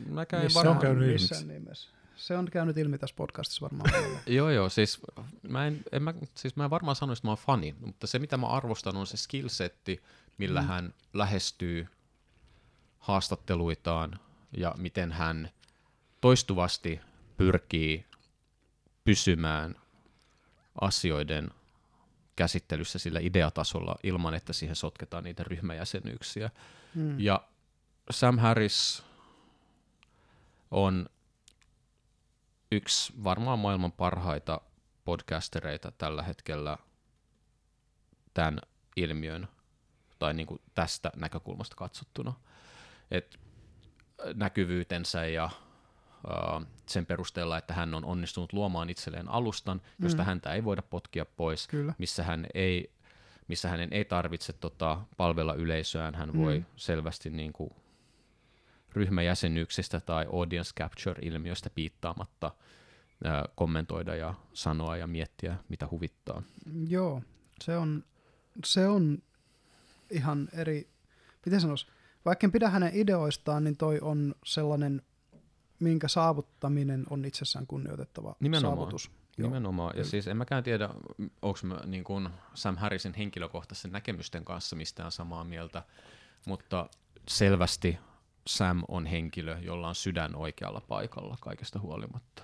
Mäkään 0.09 0.45
en 0.45 0.51
varmaan... 0.55 0.97
missään 0.97 1.47
nimessä. 1.47 1.89
Se 2.17 2.37
on 2.37 2.45
käynyt 2.51 2.77
ilmi 2.77 2.97
tässä 2.97 3.15
podcastissa 3.15 3.61
varmaan. 3.61 3.91
Joo, 4.27 4.49
joo, 4.49 4.69
siis 4.69 4.99
mä 5.47 5.67
en, 5.67 5.81
en 5.91 6.03
mä, 6.03 6.13
siis 6.35 6.55
mä 6.55 6.63
en 6.63 6.69
varmaan 6.69 6.95
sanoisi, 6.95 7.19
että 7.19 7.27
mä 7.27 7.31
oon 7.31 7.37
fani, 7.37 7.75
mutta 7.79 8.07
se 8.07 8.19
mitä 8.19 8.37
mä 8.37 8.47
arvostan 8.47 8.97
on 8.97 9.07
se 9.07 9.17
skillsetti, 9.17 10.03
millä 10.37 10.61
mm. 10.61 10.67
hän 10.67 10.93
lähestyy 11.13 11.87
haastatteluitaan 12.99 14.19
ja 14.57 14.75
miten 14.77 15.11
hän 15.11 15.49
toistuvasti 16.21 16.99
pyrkii 17.37 18.05
pysymään 19.03 19.75
asioiden 20.81 21.49
käsittelyssä 22.35 22.99
sillä 22.99 23.19
ideatasolla 23.19 23.95
ilman, 24.03 24.33
että 24.33 24.53
siihen 24.53 24.75
sotketaan 24.75 25.23
niitä 25.23 25.43
ryhmäjäsenyyksiä. 25.43 26.49
Mm. 26.95 27.19
Ja 27.19 27.41
Sam 28.11 28.37
Harris 28.37 29.03
on 30.71 31.09
yksi 32.71 33.13
varmaan 33.23 33.59
maailman 33.59 33.91
parhaita 33.91 34.61
podcastereita 35.05 35.91
tällä 35.91 36.23
hetkellä 36.23 36.77
tämän 38.33 38.59
ilmiön 38.95 39.47
tai 40.19 40.33
niin 40.33 40.47
kuin 40.47 40.61
tästä 40.75 41.11
näkökulmasta 41.15 41.75
katsottuna. 41.75 42.33
Et 43.11 43.39
näkyvyytensä 44.33 45.25
ja 45.25 45.49
uh, 46.27 46.65
sen 46.85 47.05
perusteella, 47.05 47.57
että 47.57 47.73
hän 47.73 47.93
on 47.93 48.05
onnistunut 48.05 48.53
luomaan 48.53 48.89
itselleen 48.89 49.29
alustan, 49.29 49.81
josta 49.99 50.21
Mm. 50.23 50.27
häntä 50.27 50.53
ei 50.53 50.63
voida 50.63 50.81
potkia 50.81 51.25
pois, 51.25 51.67
Kyllä. 51.67 51.93
missä 51.97 52.23
hän 52.23 52.47
ei 52.53 52.91
missä 53.47 53.69
hänen 53.69 53.89
ei 53.93 54.05
tarvitse 54.05 54.53
tota, 54.53 54.99
palvella 55.17 55.53
yleisöään, 55.53 56.15
hän 56.15 56.37
voi 56.37 56.57
Mm. 56.59 56.65
selvästi 56.75 57.29
niin 57.29 57.53
kuin, 57.53 57.69
ryhmäjäsenyyksistä 58.93 59.99
tai 59.99 60.25
audience 60.33 60.71
capture-ilmiöstä 60.79 61.69
piittaamatta 61.69 62.51
kommentoida 63.55 64.15
ja 64.15 64.33
sanoa 64.53 64.97
ja 64.97 65.07
miettiä, 65.07 65.57
mitä 65.69 65.87
huvittaa. 65.91 66.43
Joo, 66.87 67.21
se 67.63 67.77
on, 67.77 68.03
se 68.65 68.87
on 68.87 69.17
ihan 70.11 70.49
eri, 70.53 70.89
miten 71.45 71.61
sanois, 71.61 71.87
vaikka 72.25 72.47
en 72.47 72.51
pidä 72.51 72.69
hänen 72.69 72.91
ideoistaan, 72.93 73.63
niin 73.63 73.77
toi 73.77 73.99
on 74.01 74.35
sellainen, 74.45 75.01
minkä 75.79 76.07
saavuttaminen 76.07 77.05
on 77.09 77.25
itsessään 77.25 77.67
kunnioitettava 77.67 78.35
Nimenomaan. 78.39 78.77
saavutus. 78.77 79.11
Joo. 79.37 79.47
Nimenomaan. 79.47 79.89
Ja 79.89 79.93
Kyllä. 79.93 80.07
siis 80.09 80.27
en 80.27 80.37
mäkään 80.37 80.63
tiedä, 80.63 80.89
onko 81.41 81.59
mä 81.63 81.79
niin 81.85 82.03
kuin 82.03 82.29
Sam 82.53 82.77
Harrisin 82.77 83.13
henkilökohtaisen 83.13 83.91
näkemysten 83.91 84.45
kanssa 84.45 84.75
mistään 84.75 85.11
samaa 85.11 85.43
mieltä, 85.43 85.83
mutta 86.45 86.89
selvästi 87.27 87.97
Sam 88.47 88.83
on 88.87 89.05
henkilö, 89.05 89.57
jolla 89.61 89.87
on 89.87 89.95
sydän 89.95 90.35
oikealla 90.35 90.81
paikalla 90.81 91.37
kaikesta 91.41 91.79
huolimatta. 91.79 92.43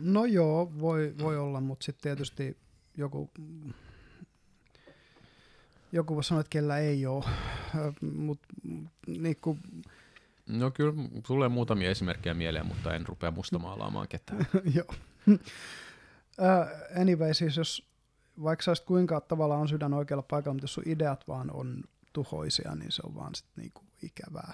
No 0.00 0.24
joo, 0.24 0.72
voi, 0.80 1.14
voi 1.18 1.38
olla, 1.38 1.60
mutta 1.60 1.84
sitten 1.84 2.02
tietysti 2.02 2.56
joku, 2.96 3.30
joku 5.92 6.14
voi 6.14 6.24
sanoa, 6.24 6.40
että 6.40 6.50
kellä 6.50 6.78
ei 6.78 7.06
ole, 7.06 7.24
mutta 8.00 8.48
niin 9.06 9.36
kuin, 9.40 9.58
No 10.48 10.70
kyllä, 10.70 10.92
tulee 11.26 11.48
muutamia 11.48 11.90
esimerkkejä 11.90 12.34
mieleen, 12.34 12.66
mutta 12.66 12.94
en 12.94 13.06
rupea 13.06 13.30
mustamaalaamaan 13.30 14.08
ketään. 14.08 14.46
Joo. 14.76 14.94
Uh, 15.26 17.00
anyway, 17.00 17.34
siis 17.34 17.56
jos 17.56 17.88
vaikka 18.42 18.62
sä 18.62 18.84
kuinka 18.86 19.20
tavallaan 19.20 19.60
on 19.60 19.68
sydän 19.68 19.94
oikealla 19.94 20.22
paikalla, 20.22 20.54
mutta 20.54 20.64
jos 20.64 20.74
sun 20.74 20.84
ideat 20.86 21.28
vaan 21.28 21.50
on 21.50 21.84
tuhoisia, 22.12 22.74
niin 22.74 22.92
se 22.92 23.02
on 23.06 23.14
vaan 23.14 23.34
sit 23.34 23.46
niinku 23.56 23.80
ikävää. 24.02 24.52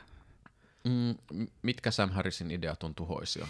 Mm, 0.84 1.46
mitkä 1.62 1.90
Sam 1.90 2.10
Harrisin 2.10 2.50
ideat 2.50 2.82
on 2.82 2.94
tuhoisia? 2.94 3.46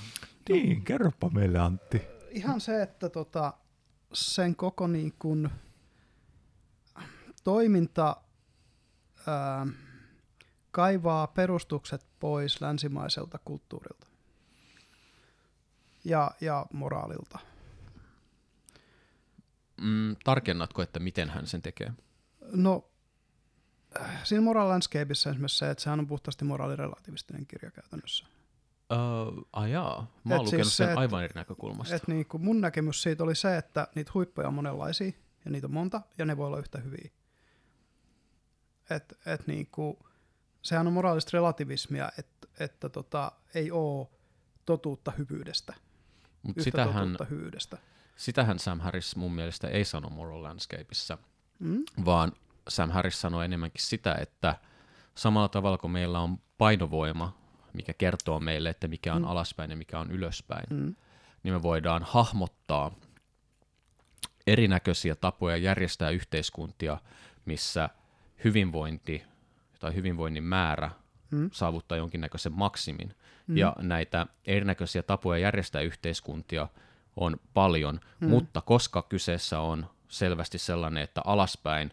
Niin, 0.49 0.83
kerropa 0.83 1.31
meille 1.31 1.59
Antti. 1.59 2.03
Ihan 2.31 2.61
se, 2.61 2.83
että 2.83 3.09
tota, 3.09 3.55
sen 4.13 4.57
koko 4.57 4.87
niin 4.87 5.15
kun 5.19 5.51
toiminta 7.45 8.17
ää, 9.27 9.67
kaivaa 10.71 11.27
perustukset 11.27 12.07
pois 12.21 12.61
länsimaiselta 12.61 13.39
kulttuurilta 13.45 14.07
ja, 16.05 16.31
ja 16.41 16.67
moraalilta. 16.73 17.39
Mm, 19.81 20.17
tarkennatko, 20.25 20.83
että 20.83 21.01
miten 21.01 21.31
hän 21.31 21.47
sen 21.47 21.63
tekee? 21.63 21.93
No, 22.53 22.91
siinä 24.25 24.43
Moral 24.45 24.69
Landscapeissa 24.69 25.31
esimerkiksi 25.31 25.59
se, 25.59 25.71
että 25.71 25.83
sehän 25.85 26.01
on 26.01 26.07
puhtaasti 26.07 26.45
moraalirelativistinen 26.45 27.47
kirja 27.47 27.71
käytännössä. 27.71 28.27
Uh, 28.93 29.49
ajaa, 29.53 30.11
mä 30.25 30.35
oon 30.35 30.41
Et 30.41 30.47
lukenut 30.47 30.67
siis 30.67 30.77
sen 30.77 30.87
se, 30.87 30.93
et- 30.93 30.99
aivan 30.99 31.25
eri 31.25 31.33
näkökulmasta. 31.35 31.95
Et 31.95 32.09
niin 32.09 32.27
kuin 32.27 32.45
mun 32.45 32.61
näkemys 32.61 33.03
siitä 33.03 33.25
oli 33.25 33.35
se, 33.35 33.57
että 33.57 33.89
niitä 33.95 34.11
huippuja 34.15 34.49
on 34.49 34.55
monenlaisia 34.55 35.13
ja 35.45 35.51
niitä 35.51 35.67
on 35.67 35.73
monta 35.73 36.03
ja 36.19 36.25
ne 36.25 36.37
voi 36.37 36.47
olla 36.47 36.59
yhtä 36.59 36.79
hyviä. 36.79 37.11
Et, 38.91 39.19
et 39.27 39.47
niin 39.47 39.67
kuin, 39.67 39.97
sehän 40.63 40.87
on 40.87 40.93
moraalista 40.93 41.31
relativismia, 41.33 42.13
että, 42.19 42.49
että 42.61 42.89
tota, 42.89 43.33
ei 43.55 43.71
ole 43.71 44.09
totuutta 44.67 45.13
hyvyydestä, 45.19 45.75
Mut 46.43 46.57
yhtä 46.57 46.65
sitähän, 46.65 46.95
totuutta 46.95 47.25
hyvyydestä. 47.25 47.79
sitähän 48.17 48.59
Sam 48.59 48.81
Harris 48.81 49.17
mun 49.17 49.35
mielestä 49.35 49.69
ei 49.69 49.85
sano 49.85 50.09
Moral 50.11 50.43
Landscapeissa, 50.43 51.19
Mm? 51.59 51.85
vaan 52.05 52.33
Sam 52.69 52.91
Harris 52.91 53.21
sanoi 53.21 53.45
enemmänkin 53.45 53.83
sitä, 53.83 54.15
että 54.15 54.57
samalla 55.15 55.49
tavalla 55.49 55.79
kuin 55.79 55.91
meillä 55.91 56.21
on 56.21 56.39
painovoima, 56.59 57.37
mikä 57.73 57.93
kertoo 57.93 58.41
meille, 58.41 58.71
että 58.71 58.89
mikä 58.89 59.15
on 59.15 59.23
mm. 59.23 59.29
alaspäin 59.29 59.71
ja 59.71 59.77
mikä 59.77 59.99
on 59.99 60.11
ylöspäin, 60.11 60.67
mm. 60.71 60.95
niin 61.43 61.55
me 61.55 61.63
voidaan 61.63 62.03
hahmottaa 62.03 62.91
erinäköisiä 64.47 65.15
tapoja 65.15 65.57
järjestää 65.57 66.11
yhteiskuntia, 66.11 66.99
missä 67.45 67.89
hyvinvointi 68.45 69.23
tai 69.81 69.95
hyvinvoinnin 69.95 70.45
määrä 70.45 70.91
mm. 71.31 71.51
saavuttaa 71.53 71.99
jonkinnäköisen 71.99 72.53
maksimin. 72.53 73.15
Mm. 73.47 73.57
Ja 73.57 73.77
näitä 73.79 74.27
erinäköisiä 74.47 75.03
tapoja 75.03 75.39
järjestää 75.39 75.83
yhteiskuntia 75.83 76.69
on 77.17 77.37
paljon, 77.55 78.01
mm. 78.21 78.29
mutta 78.29 78.61
koska 78.61 79.03
kyseessä 79.03 79.61
on 79.61 79.87
selvästi 80.09 80.59
sellainen, 80.59 81.03
että 81.03 81.21
alaspäin 81.25 81.91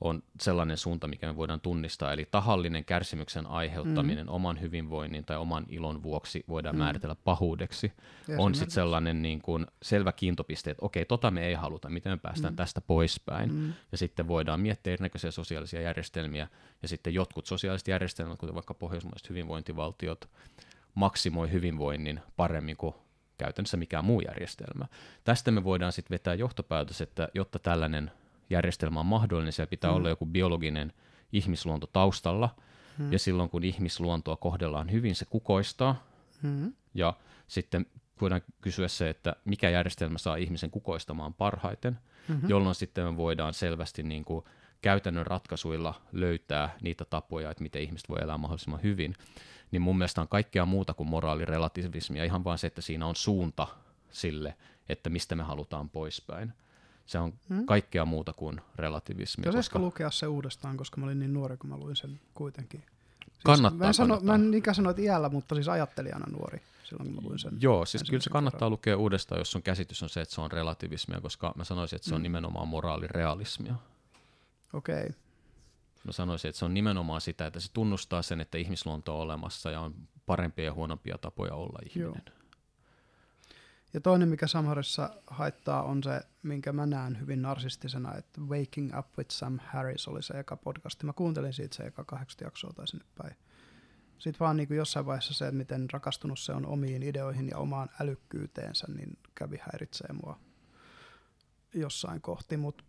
on 0.00 0.22
sellainen 0.40 0.76
suunta, 0.76 1.08
mikä 1.08 1.26
me 1.26 1.36
voidaan 1.36 1.60
tunnistaa, 1.60 2.12
eli 2.12 2.28
tahallinen 2.30 2.84
kärsimyksen 2.84 3.46
aiheuttaminen 3.46 4.26
mm. 4.26 4.32
oman 4.32 4.60
hyvinvoinnin 4.60 5.24
tai 5.24 5.36
oman 5.36 5.64
ilon 5.68 6.02
vuoksi 6.02 6.44
voidaan 6.48 6.76
mm. 6.76 6.78
määritellä 6.78 7.16
pahuudeksi, 7.24 7.92
on 8.38 8.54
sitten 8.54 8.74
sellainen 8.74 9.22
niin 9.22 9.42
kuin 9.42 9.66
selvä 9.82 10.12
kiintopiste, 10.12 10.70
että 10.70 10.86
okei, 10.86 11.04
tota 11.04 11.30
me 11.30 11.46
ei 11.46 11.54
haluta, 11.54 11.90
miten 11.90 12.12
me 12.12 12.16
päästään 12.16 12.52
mm. 12.52 12.56
tästä 12.56 12.80
poispäin, 12.80 13.54
mm. 13.54 13.72
ja 13.92 13.98
sitten 13.98 14.28
voidaan 14.28 14.60
miettiä 14.60 14.92
erinäköisiä 14.92 15.30
sosiaalisia 15.30 15.80
järjestelmiä, 15.80 16.48
ja 16.82 16.88
sitten 16.88 17.14
jotkut 17.14 17.46
sosiaaliset 17.46 17.88
järjestelmät, 17.88 18.38
kuten 18.38 18.54
vaikka 18.54 18.74
pohjoismaiset 18.74 19.30
hyvinvointivaltiot, 19.30 20.28
maksimoi 20.94 21.52
hyvinvoinnin 21.52 22.20
paremmin 22.36 22.76
kuin 22.76 22.94
käytännössä 23.38 23.76
mikään 23.76 24.04
muu 24.04 24.20
järjestelmä. 24.20 24.86
Tästä 25.24 25.50
me 25.50 25.64
voidaan 25.64 25.92
sitten 25.92 26.14
vetää 26.14 26.34
johtopäätös, 26.34 27.00
että 27.00 27.28
jotta 27.34 27.58
tällainen 27.58 28.10
järjestelmä 28.50 29.00
on 29.00 29.06
mahdollinen, 29.06 29.52
siellä 29.52 29.70
pitää 29.70 29.90
mm. 29.90 29.96
olla 29.96 30.08
joku 30.08 30.26
biologinen 30.26 30.92
ihmisluonto 31.32 31.86
taustalla, 31.86 32.56
mm. 32.98 33.12
ja 33.12 33.18
silloin 33.18 33.50
kun 33.50 33.64
ihmisluontoa 33.64 34.36
kohdellaan 34.36 34.92
hyvin, 34.92 35.14
se 35.14 35.24
kukoistaa, 35.24 36.06
mm. 36.42 36.72
ja 36.94 37.14
sitten 37.46 37.86
voidaan 38.20 38.42
kysyä 38.60 38.88
se, 38.88 39.10
että 39.10 39.36
mikä 39.44 39.70
järjestelmä 39.70 40.18
saa 40.18 40.36
ihmisen 40.36 40.70
kukoistamaan 40.70 41.34
parhaiten, 41.34 41.98
mm-hmm. 42.28 42.48
jolloin 42.48 42.74
sitten 42.74 43.04
me 43.04 43.16
voidaan 43.16 43.54
selvästi 43.54 44.02
niin 44.02 44.24
kuin 44.24 44.44
käytännön 44.82 45.26
ratkaisuilla 45.26 45.94
löytää 46.12 46.76
niitä 46.82 47.04
tapoja, 47.04 47.50
että 47.50 47.62
miten 47.62 47.82
ihmiset 47.82 48.08
voi 48.08 48.18
elää 48.22 48.38
mahdollisimman 48.38 48.82
hyvin, 48.82 49.14
niin 49.70 49.82
mun 49.82 49.98
mielestä 49.98 50.20
on 50.20 50.28
kaikkea 50.28 50.64
muuta 50.64 50.94
kuin 50.94 51.08
moraalirelativismia, 51.08 52.24
ihan 52.24 52.44
vaan 52.44 52.58
se, 52.58 52.66
että 52.66 52.80
siinä 52.80 53.06
on 53.06 53.16
suunta 53.16 53.66
sille, 54.10 54.56
että 54.88 55.10
mistä 55.10 55.34
me 55.34 55.42
halutaan 55.42 55.90
poispäin. 55.90 56.52
Se 57.10 57.18
on 57.18 57.32
hmm? 57.48 57.66
kaikkea 57.66 58.04
muuta 58.04 58.32
kuin 58.32 58.60
relativismi. 58.76 59.46
Jos 59.46 59.54
koska... 59.54 59.78
lukea 59.78 60.10
se 60.10 60.26
uudestaan, 60.26 60.76
koska 60.76 61.00
mä 61.00 61.06
olin 61.06 61.18
niin 61.18 61.34
nuori, 61.34 61.56
kun 61.56 61.70
mä 61.70 61.76
luin 61.76 61.96
sen 61.96 62.20
kuitenkin. 62.34 62.80
Siis 62.80 63.44
kannattaa, 63.44 63.78
mä 63.78 63.86
en, 63.86 63.94
sano, 63.94 64.08
kannattaa. 64.08 64.38
mä 64.38 64.44
en 64.44 64.50
niinkään 64.50 64.74
sano, 64.74 64.90
että 64.90 65.02
iällä, 65.02 65.28
mutta 65.28 65.54
siis 65.54 65.68
ajattelijana 65.68 66.26
nuori 66.32 66.62
silloin, 66.84 67.06
kun 67.06 67.14
mä 67.14 67.28
luin 67.28 67.38
sen. 67.38 67.58
Joo, 67.60 67.86
siis 67.86 68.02
kyllä 68.02 68.22
se 68.22 68.30
kannattaa 68.30 68.58
kerran. 68.58 68.70
lukea 68.70 68.96
uudestaan, 68.96 69.38
jos 69.38 69.50
sun 69.50 69.62
käsitys 69.62 70.02
on 70.02 70.08
se, 70.08 70.20
että 70.20 70.34
se 70.34 70.40
on 70.40 70.52
relativismia, 70.52 71.20
koska 71.20 71.52
mä 71.56 71.64
sanoisin, 71.64 71.96
että 71.96 72.08
se 72.08 72.14
on 72.14 72.18
hmm. 72.18 72.22
nimenomaan 72.22 72.68
moraalirealismia. 72.68 73.74
Okei. 74.72 75.00
Okay. 75.00 75.12
Mä 76.04 76.12
sanoisin, 76.12 76.48
että 76.48 76.58
se 76.58 76.64
on 76.64 76.74
nimenomaan 76.74 77.20
sitä, 77.20 77.46
että 77.46 77.60
se 77.60 77.72
tunnustaa 77.72 78.22
sen, 78.22 78.40
että 78.40 78.58
ihmisluonto 78.58 79.16
on 79.16 79.22
olemassa 79.22 79.70
ja 79.70 79.80
on 79.80 79.94
parempia 80.26 80.64
ja 80.64 80.72
huonompia 80.72 81.18
tapoja 81.18 81.54
olla 81.54 81.78
ihminen. 81.86 82.22
Joo. 82.26 82.39
Ja 83.94 84.00
toinen, 84.00 84.28
mikä 84.28 84.46
Samharissa 84.46 85.10
haittaa, 85.26 85.82
on 85.82 86.02
se, 86.02 86.20
minkä 86.42 86.72
mä 86.72 86.86
näen 86.86 87.20
hyvin 87.20 87.42
narsistisena, 87.42 88.14
että 88.14 88.40
Waking 88.40 88.98
Up 88.98 89.06
with 89.18 89.30
Sam 89.30 89.58
Harris 89.58 90.08
oli 90.08 90.22
se 90.22 90.38
eka 90.38 90.56
podcasti. 90.56 91.06
Mä 91.06 91.12
kuuntelin 91.12 91.52
siitä 91.52 91.76
se 91.76 91.82
eka 91.82 92.04
kahdeksan 92.04 92.46
jaksoa 92.46 92.72
tai 92.72 92.88
sinne 92.88 93.04
päin. 93.18 93.36
Sitten 94.18 94.40
vaan 94.40 94.56
niin 94.56 94.68
kuin 94.68 94.78
jossain 94.78 95.06
vaiheessa 95.06 95.34
se, 95.34 95.44
että 95.44 95.56
miten 95.56 95.90
rakastunut 95.92 96.38
se 96.38 96.52
on 96.52 96.66
omiin 96.66 97.02
ideoihin 97.02 97.48
ja 97.48 97.58
omaan 97.58 97.88
älykkyyteensä, 98.00 98.86
niin 98.96 99.18
kävi 99.34 99.58
häiritsee 99.60 100.12
mua 100.12 100.38
jossain 101.74 102.20
kohti, 102.20 102.56
mutta 102.56 102.84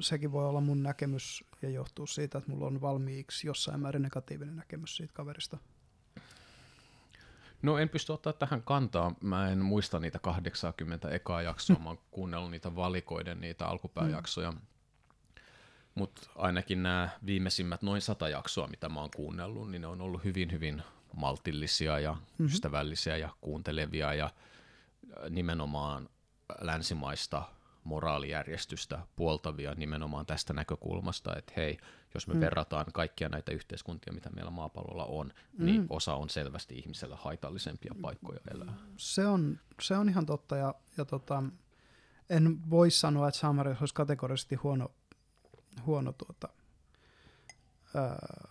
sekin 0.00 0.32
voi 0.32 0.48
olla 0.48 0.60
mun 0.60 0.82
näkemys 0.82 1.44
ja 1.62 1.70
johtuu 1.70 2.06
siitä, 2.06 2.38
että 2.38 2.50
mulla 2.50 2.66
on 2.66 2.80
valmiiksi 2.80 3.46
jossain 3.46 3.80
määrin 3.80 4.02
negatiivinen 4.02 4.56
näkemys 4.56 4.96
siitä 4.96 5.12
kaverista. 5.12 5.58
No 7.62 7.78
en 7.78 7.88
pysty 7.88 8.12
ottaa 8.12 8.32
tähän 8.32 8.62
kantaa. 8.62 9.14
Mä 9.20 9.48
en 9.48 9.58
muista 9.58 9.98
niitä 9.98 10.18
80 10.18 11.08
ekaa 11.08 11.42
jaksoa. 11.42 11.76
Mä 11.78 11.88
oon 11.88 11.98
kuunnellut 12.10 12.50
niitä 12.50 12.76
valikoiden, 12.76 13.40
niitä 13.40 13.66
alkupääjaksoja. 13.66 14.50
Mm. 14.50 14.58
Mutta 15.94 16.30
ainakin 16.36 16.82
nämä 16.82 17.08
viimeisimmät 17.26 17.82
noin 17.82 18.00
sata 18.00 18.28
jaksoa, 18.28 18.66
mitä 18.66 18.88
mä 18.88 19.00
oon 19.00 19.10
kuunnellut, 19.16 19.70
niin 19.70 19.82
ne 19.82 19.86
on 19.86 20.00
ollut 20.00 20.24
hyvin, 20.24 20.52
hyvin 20.52 20.82
maltillisia 21.16 21.98
ja 21.98 22.12
mm-hmm. 22.12 22.46
ystävällisiä 22.46 23.16
ja 23.16 23.28
kuuntelevia 23.40 24.14
ja 24.14 24.30
nimenomaan 25.30 26.08
länsimaista 26.60 27.42
moraalijärjestystä 27.84 28.98
puoltavia 29.16 29.74
nimenomaan 29.74 30.26
tästä 30.26 30.52
näkökulmasta, 30.52 31.36
että 31.36 31.52
hei, 31.56 31.78
jos 32.14 32.28
me 32.28 32.34
mm. 32.34 32.40
verrataan 32.40 32.86
kaikkia 32.94 33.28
näitä 33.28 33.52
yhteiskuntia, 33.52 34.12
mitä 34.12 34.30
meillä 34.30 34.50
maapallolla 34.50 35.04
on, 35.04 35.26
niin 35.26 35.36
mm. 35.58 35.64
niin 35.64 35.86
osa 35.90 36.14
on 36.14 36.30
selvästi 36.30 36.78
ihmiselle 36.78 37.16
haitallisempia 37.18 37.94
paikkoja 38.02 38.40
elää. 38.54 38.74
Se 38.96 39.26
on, 39.26 39.60
se 39.82 39.96
on 39.96 40.08
ihan 40.08 40.26
totta, 40.26 40.56
ja, 40.56 40.74
ja 40.96 41.04
tota, 41.04 41.42
en 42.30 42.70
voi 42.70 42.90
sanoa, 42.90 43.28
että 43.28 43.40
Samaris 43.40 43.80
olisi 43.80 43.94
kategorisesti 43.94 44.54
huono, 44.54 44.90
huono 45.86 46.12
tuota, 46.12 46.48
ää, 47.94 48.48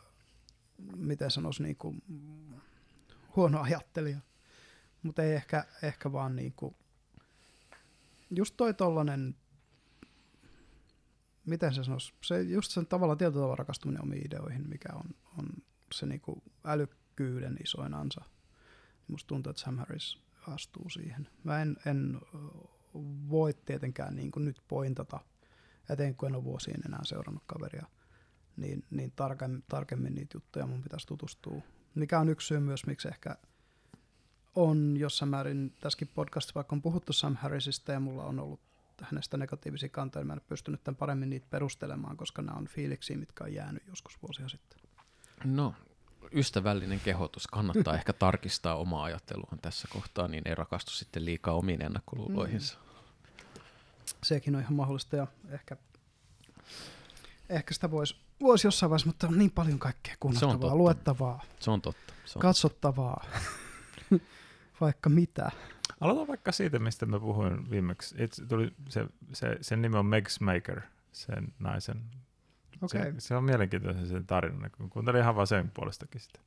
miten 0.96 1.32
sanoisi, 1.32 1.64
niin 1.64 1.76
kuin, 1.76 2.04
huono 3.36 3.62
ajattelija, 3.62 4.20
mutta 5.04 5.24
ei 5.24 5.34
ehkä, 5.34 5.66
ehkä 5.84 6.12
vaan 6.12 6.36
niin 6.36 6.54
kuin, 6.54 6.76
just 8.30 8.58
toi 8.58 8.74
tollanen, 8.74 9.36
miten 11.46 11.74
se 11.74 11.84
sanoisi, 11.84 12.14
se 12.24 12.42
just 12.42 12.72
sen 12.72 12.88
tavalla 12.88 13.16
tietyllä 13.16 13.42
tavalla 13.42 13.56
rakastuminen 13.56 14.04
omiin 14.04 14.26
ideoihin, 14.26 14.70
mikä 14.70 14.90
on, 14.94 15.16
on 15.38 15.46
se 15.94 16.06
niinku 16.06 16.44
älykkyyden 16.66 17.58
isoin 17.64 17.94
ansa. 17.94 18.22
Musta 19.08 19.28
tuntuu, 19.28 19.50
että 19.50 19.62
Sam 19.62 19.78
Harris 19.78 20.18
astuu 20.48 20.90
siihen. 20.90 21.28
Mä 21.44 21.62
en, 21.62 21.78
en 21.86 22.22
voi 23.30 23.54
tietenkään 23.54 24.16
niin 24.16 24.32
kuin 24.32 24.46
nyt 24.46 24.62
pointata, 24.68 25.20
eteen 25.90 26.16
kun 26.16 26.30
en 26.30 26.36
ole 26.36 26.44
vuosiin 26.44 26.82
enää 26.86 27.02
seurannut 27.04 27.44
kaveria, 27.46 27.86
niin, 28.58 28.84
niin 28.90 29.12
tarkemmin, 29.16 29.64
tarkemmin 29.68 30.16
niitä 30.16 30.38
juttuja 30.38 30.68
mun 30.68 30.84
pitäisi 30.84 31.08
tutustua. 31.08 31.62
Mikä 31.96 32.20
on 32.20 32.30
yksi 32.30 32.48
syy 32.48 32.60
myös, 32.60 32.86
miksi 32.86 33.08
ehkä– 33.08 33.36
on 34.56 34.98
jossain 34.98 35.30
määrin, 35.30 35.74
tässäkin 35.80 36.08
podcastissa 36.16 36.56
vaikka 36.56 36.76
on 36.76 36.82
puhuttu 36.82 37.14
Sam 37.14 37.36
Harrisista 37.36 37.92
ja 37.92 38.00
mulla 38.00 38.24
on 38.26 38.40
ollut 38.40 38.60
hänestä 39.02 39.38
negatiivisia 39.38 39.90
kantoja, 39.90 40.26
mä 40.26 40.34
en 40.34 40.42
pystynyt 40.48 40.84
tämän 40.84 40.96
paremmin 40.96 41.30
niitä 41.30 41.48
perustelemaan, 41.50 42.18
koska 42.18 42.42
nämä 42.42 42.58
on 42.58 42.68
fiiliksiä, 42.68 43.18
mitkä 43.18 43.44
on 43.44 43.54
jäänyt 43.54 43.84
joskus 43.88 44.22
vuosia 44.22 44.50
sitten. 44.50 44.80
No, 45.44 45.76
ystävällinen 46.36 47.00
kehotus. 47.00 47.48
Kannattaa 47.48 47.96
ehkä 48.00 48.14
tarkistaa 48.14 48.76
omaa 48.76 49.04
ajatteluaan 49.04 49.60
tässä 49.62 49.88
kohtaa, 49.92 50.28
niin 50.28 50.44
ei 50.46 50.56
rakastu 50.56 50.92
sitten 50.92 51.26
liikaa 51.26 51.54
omiin 51.54 51.82
ennakkoluuloihinsa. 51.82 52.78
Mm. 52.78 53.62
Sekin 54.24 54.56
on 54.56 54.62
ihan 54.62 54.74
mahdollista 54.74 55.16
ja 55.16 55.28
ehkä, 55.50 55.78
ehkä 57.50 57.74
sitä 57.74 57.92
voisi 57.92 58.16
vois 58.42 58.64
jossain 58.64 58.90
vaiheessa, 58.90 59.08
mutta 59.10 59.28
on 59.28 59.38
niin 59.38 59.52
paljon 59.52 59.80
kaikkea 59.80 60.16
kuunnettavaa, 60.20 60.76
luettavaa, 60.76 61.44
Se 61.60 61.72
on 61.72 61.82
totta. 61.82 62.14
Se 62.26 62.40
on 62.40 62.42
katsottavaa. 62.42 63.26
vaikka 64.82 65.10
mitä. 65.10 65.52
Aloitan 66.02 66.28
vaikka 66.28 66.52
siitä, 66.52 66.80
mistä 66.80 67.06
mä 67.06 67.20
puhuin 67.20 67.70
viimeksi. 67.70 68.16
Itse 68.24 68.46
tuli 68.46 68.74
se, 68.90 69.06
se, 69.34 69.58
sen 69.62 69.82
nimi 69.82 69.98
on 69.98 70.06
Megs 70.06 70.40
Maker, 70.40 70.82
sen 71.12 71.54
naisen. 71.60 72.02
Okay. 72.82 73.02
Se, 73.02 73.14
se, 73.20 73.36
on 73.36 73.44
mielenkiintoinen 73.44 74.08
sen 74.08 74.26
tarina, 74.26 74.70
kun 74.70 74.90
kuuntelin 74.90 75.22
ihan 75.22 75.36
vaan 75.36 75.48
sen 75.48 75.72
puolestakin 75.74 76.22
sitä. 76.22 76.40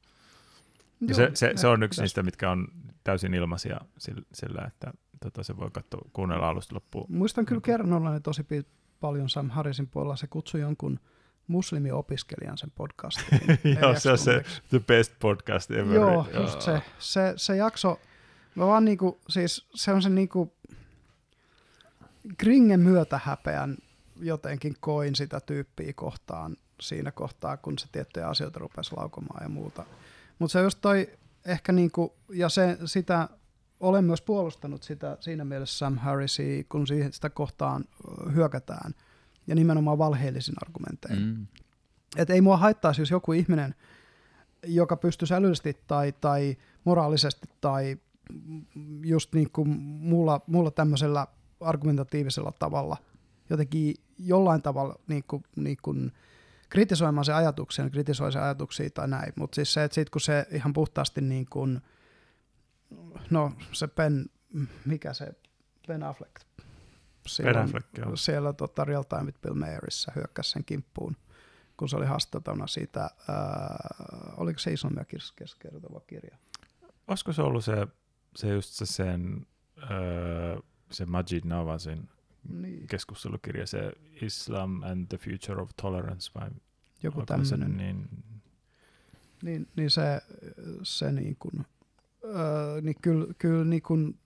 Joo, 1.01 1.14
se, 1.14 1.31
se, 1.35 1.52
se, 1.56 1.66
on 1.66 1.82
yksi 1.82 2.01
niistä, 2.01 2.22
mitkä 2.22 2.51
on 2.51 2.68
täysin 3.05 3.35
ilmaisia 3.35 3.81
sillä, 4.32 4.64
että 4.66 4.93
tota, 5.20 5.43
se 5.43 5.56
voi 5.56 5.70
katsoa, 5.70 6.09
kuunnella 6.12 6.48
alusta 6.48 6.74
loppuun. 6.74 7.06
Muistan 7.09 7.47
kyllä 7.47 7.60
kerran 7.60 7.93
ollaan 7.93 8.22
tosi 8.22 8.47
paljon 9.01 9.28
Sam 9.28 9.51
Harrisin 9.51 9.86
puolella. 9.86 10.16
Se 10.16 10.26
kutsui 10.26 10.60
jonkun 10.60 11.01
muslimiopiskelijan 11.47 12.59
sen 12.59 12.70
podcastiin. 12.70 13.40
Joo, 13.81 13.94
se 13.98 14.10
on 14.10 14.18
se 14.18 14.44
the 14.68 14.81
best 14.81 15.12
podcast 15.18 15.70
ever. 15.70 15.94
Joo, 15.94 16.26
just 16.40 16.60
se, 16.60 16.82
se, 16.98 17.32
se 17.36 17.56
jakso, 17.56 18.01
mä 18.55 18.66
vaan 18.66 18.85
niinku, 18.85 19.20
siis 19.28 19.68
se 19.74 19.93
on 19.93 20.02
se 20.02 20.09
niinku, 20.09 20.55
Kringen 22.39 22.81
myötä 22.81 23.20
häpeän 23.24 23.76
jotenkin 24.20 24.76
koin 24.81 25.14
sitä 25.14 25.40
tyyppiä 25.40 25.93
kohtaan 25.93 26.56
siinä 26.81 27.10
kohtaa, 27.10 27.56
kun 27.56 27.78
se 27.78 27.86
tiettyjä 27.93 28.28
asioita 28.28 28.59
rupesi 28.59 28.97
laukomaan 28.97 29.43
ja 29.43 29.48
muuta. 29.48 29.85
Mutta 30.39 30.52
se 30.52 30.60
just 30.60 30.78
toi 30.81 31.09
ehkä 31.44 31.72
niinku, 31.72 32.14
ja 32.28 32.48
se, 32.48 32.78
sitä 32.85 33.28
olen 33.81 34.05
myös 34.05 34.22
puolustanut 34.22 34.82
sitä 34.82 35.16
siinä 35.20 35.44
mielessä 35.44 35.78
Sam 35.78 35.98
Harrisia, 35.98 36.64
kun 36.68 36.86
siihen 36.86 37.12
sitä 37.12 37.31
kohtaan 37.31 37.85
hyökätään– 38.35 38.94
Ja 39.47 39.55
nimenomaan 39.55 39.98
valheellisin 39.98 40.55
argumentein. 40.66 41.22
Mm. 41.22 41.47
Et 42.16 42.31
ei 42.31 42.40
mua 42.40 42.56
haittaisi, 42.56 43.01
jos 43.01 43.10
joku 43.10 43.32
ihminen, 43.32 43.74
joka 44.66 44.97
pystyisi 44.97 45.35
älyllisesti 45.35 45.76
tai, 45.86 46.12
tai 46.20 46.56
moraalisesti 46.85 47.48
tai 47.60 47.97
just 49.05 49.34
niin 49.34 49.51
kuin 49.51 49.68
muulla, 49.80 50.40
muulla 50.46 50.70
tämmöisellä 50.70 51.26
argumentatiivisella 51.60 52.52
tavalla 52.59 52.96
jotenkin 53.51 53.94
jollain 54.18 54.62
tavalla 54.62 54.98
niin 55.06 55.24
kuin, 55.28 55.42
niin 55.56 55.76
kuin 55.82 56.12
kritisoimaan 56.68 57.24
se 57.24 57.32
ajatuksen, 57.32 57.90
kritisoi 57.90 58.32
se 58.32 58.38
ajatuksia 58.38 58.90
tai 58.90 59.09
näin, 59.09 59.32
mutta 59.36 59.55
siis 59.55 59.72
se, 59.72 59.84
että 59.84 59.94
sit 59.94 60.10
kun 60.10 60.20
se 60.20 60.46
ihan 60.51 60.72
puhtaasti 60.72 61.20
niin 61.20 61.46
kuin, 61.51 61.80
no 63.30 63.52
se 63.72 63.88
Ben, 63.88 64.26
mikä 64.84 65.12
se 65.12 65.32
Ben 65.86 66.02
Affleck, 66.02 66.34
Ben 67.42 67.59
Affleck, 67.59 67.86
joo. 67.98 68.16
siellä 68.16 68.52
tota, 68.52 68.84
Real 68.84 69.02
Time 69.02 69.24
with 69.24 69.40
Bill 69.40 69.55
Mayerissa 69.55 70.12
hyökkäsi 70.14 70.51
sen 70.51 70.64
kimppuun, 70.64 71.16
kun 71.76 71.88
se 71.88 71.96
oli 71.96 72.06
haastatteluna 72.06 72.66
siitä, 72.66 73.01
ää, 73.01 73.94
oliko 74.36 74.59
se 74.59 74.72
isommin 74.72 75.06
kertova 75.59 76.01
kirja? 76.01 76.36
Olisiko 77.09 77.32
se 77.32 77.42
ollut 77.42 77.64
se, 77.64 77.86
se 78.36 78.48
just 78.48 78.70
se 78.70 78.86
sen, 78.86 79.47
öö, 79.90 80.59
se 80.90 81.06
Majid 81.06 81.44
Navasin 81.44 82.09
Niin, 82.48 82.86
keskustelukirja, 82.86 83.66
se 83.66 83.93
Islam 84.23 84.82
and 84.82 85.06
the 85.09 85.19
Future 85.19 85.62
of 85.62 85.70
Tolerance, 85.82 86.31
vai 86.35 86.51
joku 87.02 87.23
tämmöinen. 87.27 87.77
niin, 87.77 88.09
Niin, 89.43 89.69
niin 89.77 89.90
se, 89.90 90.20
se 90.82 91.12
niin 91.12 91.36
kuin, 91.39 91.66
öö, 92.24 92.81
niin 92.81 92.97
kyllä, 93.02 93.35
kyllä 93.39 93.65
niin 93.65 93.82
kuin 93.82 94.19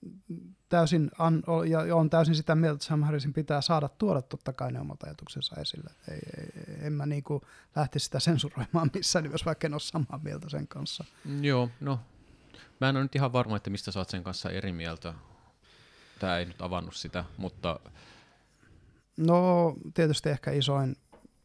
täysin, 0.69 1.11
an, 1.19 1.43
ja 1.87 1.97
on 1.97 2.11
täysin 2.11 2.35
sitä 2.35 2.55
mieltä, 2.55 2.75
että 2.75 2.87
Sam 2.87 3.03
Harrisin 3.03 3.33
pitää 3.33 3.61
saada 3.61 3.89
tuoda 3.89 4.23
totta 4.23 4.53
kai 4.53 4.73
ne 4.73 4.81
omat 4.81 5.03
ajatuksensa 5.03 5.57
esille. 5.61 5.91
Ei, 6.11 6.19
ei, 6.37 6.77
en 6.87 6.93
mä 6.93 7.07
niin 7.07 7.23
kuin 7.23 7.43
lähtisi 7.77 8.05
sitä 8.05 8.21
sensuroimaan 8.21 8.91
missään 8.95 9.23
nimessä, 9.23 9.45
vaikka 9.45 9.67
en 9.67 9.75
ole 9.75 9.81
samaa 9.81 10.21
mieltä 10.23 10.49
sen 10.49 10.69
kanssa. 10.69 11.05
Joo, 11.41 11.71
no. 11.81 12.01
Mä 12.81 12.89
en 12.89 12.97
ole 12.97 13.05
nyt 13.05 13.15
ihan 13.15 13.33
varma, 13.33 13.57
että 13.57 13.71
mistä 13.71 13.93
sä 13.93 13.99
oot 13.99 14.09
sen 14.09 14.25
kanssa 14.25 14.51
eri 14.51 14.73
mieltä. 14.73 15.15
Tää 16.19 16.39
ei 16.39 16.45
nyt 16.45 16.63
avannut 16.63 16.95
sitä, 16.97 17.25
mutta 17.37 17.81
No 19.19 19.75
tietysti 19.95 20.29
ehkä 20.29 20.51
isoin, 20.51 20.97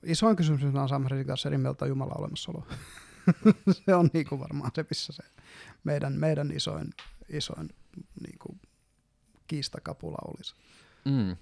isoin 0.04 0.36
kysymys, 0.36 0.64
on 0.64 0.90
Sam 0.90 1.04
Harrisin 1.04 1.28
kanssa 1.28 1.50
eri 1.50 1.58
mieltä, 1.58 1.86
on 1.86 1.90
Jumalan 1.90 2.20
olemassaolo. 2.20 2.68
se 3.86 3.96
on 3.96 4.10
niin 4.14 4.26
kuin 4.30 4.42
varmaan 4.42 4.72
se, 4.76 4.86
missä 4.90 5.14
se 5.14 5.24
meidän, 5.84 6.14
meidän 6.14 6.52
isoin, 6.52 6.90
isoin 7.30 7.70
niin 8.28 8.40
kuin 8.40 8.62
kiistakapula 9.48 10.18
olisi. 10.28 10.56
mm, 11.06 11.38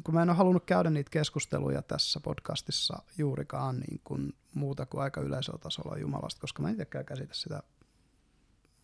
kun 0.00 0.14
mä 0.14 0.22
en 0.22 0.30
ole 0.30 0.36
halunnut 0.36 0.64
käydä 0.64 0.90
niitä 0.90 1.10
keskusteluja 1.10 1.82
tässä 1.82 2.20
podcastissa 2.20 3.02
juurikaan 3.18 3.80
niin 3.80 4.00
kuin 4.04 4.34
muuta 4.54 4.86
kuin 4.86 5.02
aika 5.02 5.20
yleisellä 5.20 5.58
tasolla 5.58 5.98
Jumalasta, 5.98 6.40
koska 6.40 6.62
mä 6.62 6.68
en 6.68 6.74
itsekään 6.74 7.04
käsitä 7.04 7.34
sitä, 7.34 7.62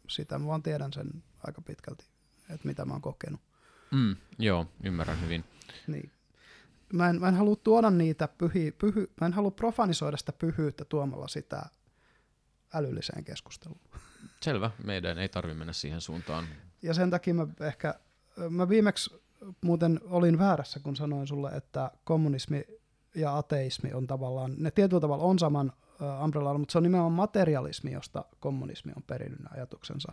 sitä 0.08 0.38
mä 0.38 0.46
vaan 0.46 0.62
tiedän 0.62 0.92
sen 0.92 1.22
aika 1.46 1.60
pitkälti, 1.60 2.04
että 2.50 2.68
mitä 2.68 2.84
mä 2.84 2.92
oon 2.92 3.02
kokenut. 3.02 3.40
mm, 3.90 4.16
joo, 4.38 4.66
ymmärrän 4.84 5.20
hyvin. 5.20 5.44
Niin. 5.86 6.10
Mä 6.92 7.10
en, 7.10 7.20
mä 7.20 7.28
en 7.28 7.34
halua 7.34 7.56
tuoda 7.56 7.90
niitä 7.90 8.28
pyhi, 8.38 8.72
pyhy, 8.72 9.10
mä 9.20 9.26
en 9.26 9.32
halua 9.32 9.50
profanisoida 9.50 10.16
sitä 10.16 10.32
pyhyyttä 10.32 10.84
tuomalla 10.84 11.28
sitä 11.28 11.62
älylliseen 12.74 13.24
keskusteluun. 13.24 13.80
Selvä, 14.40 14.70
meidän 14.84 15.18
ei 15.18 15.28
tarvi 15.28 15.54
mennä 15.54 15.72
siihen 15.72 16.00
suuntaan. 16.00 16.44
Ja 16.82 16.94
sen 16.94 17.10
takia 17.10 17.34
mä 17.34 17.46
ehkä, 17.60 18.00
mä 18.50 18.68
viimeksi 18.68 19.22
muuten 19.60 20.00
olin 20.04 20.38
väärässä, 20.38 20.80
kun 20.80 20.96
sanoin 20.96 21.26
sulle, 21.26 21.50
että 21.50 21.90
kommunismi 22.04 22.64
ja 23.14 23.36
ateismi 23.36 23.92
on 23.92 24.06
tavallaan, 24.06 24.54
ne 24.58 24.70
tietyllä 24.70 25.00
tavalla 25.00 25.24
on 25.24 25.38
saman 25.38 25.72
uh, 26.00 26.24
umbrella, 26.24 26.58
mutta 26.58 26.72
se 26.72 26.78
on 26.78 26.82
nimenomaan 26.82 27.12
materialismi, 27.12 27.92
josta 27.92 28.24
kommunismi 28.40 28.92
on 28.96 29.02
perinnyt 29.02 29.40
ajatuksensa. 29.50 30.12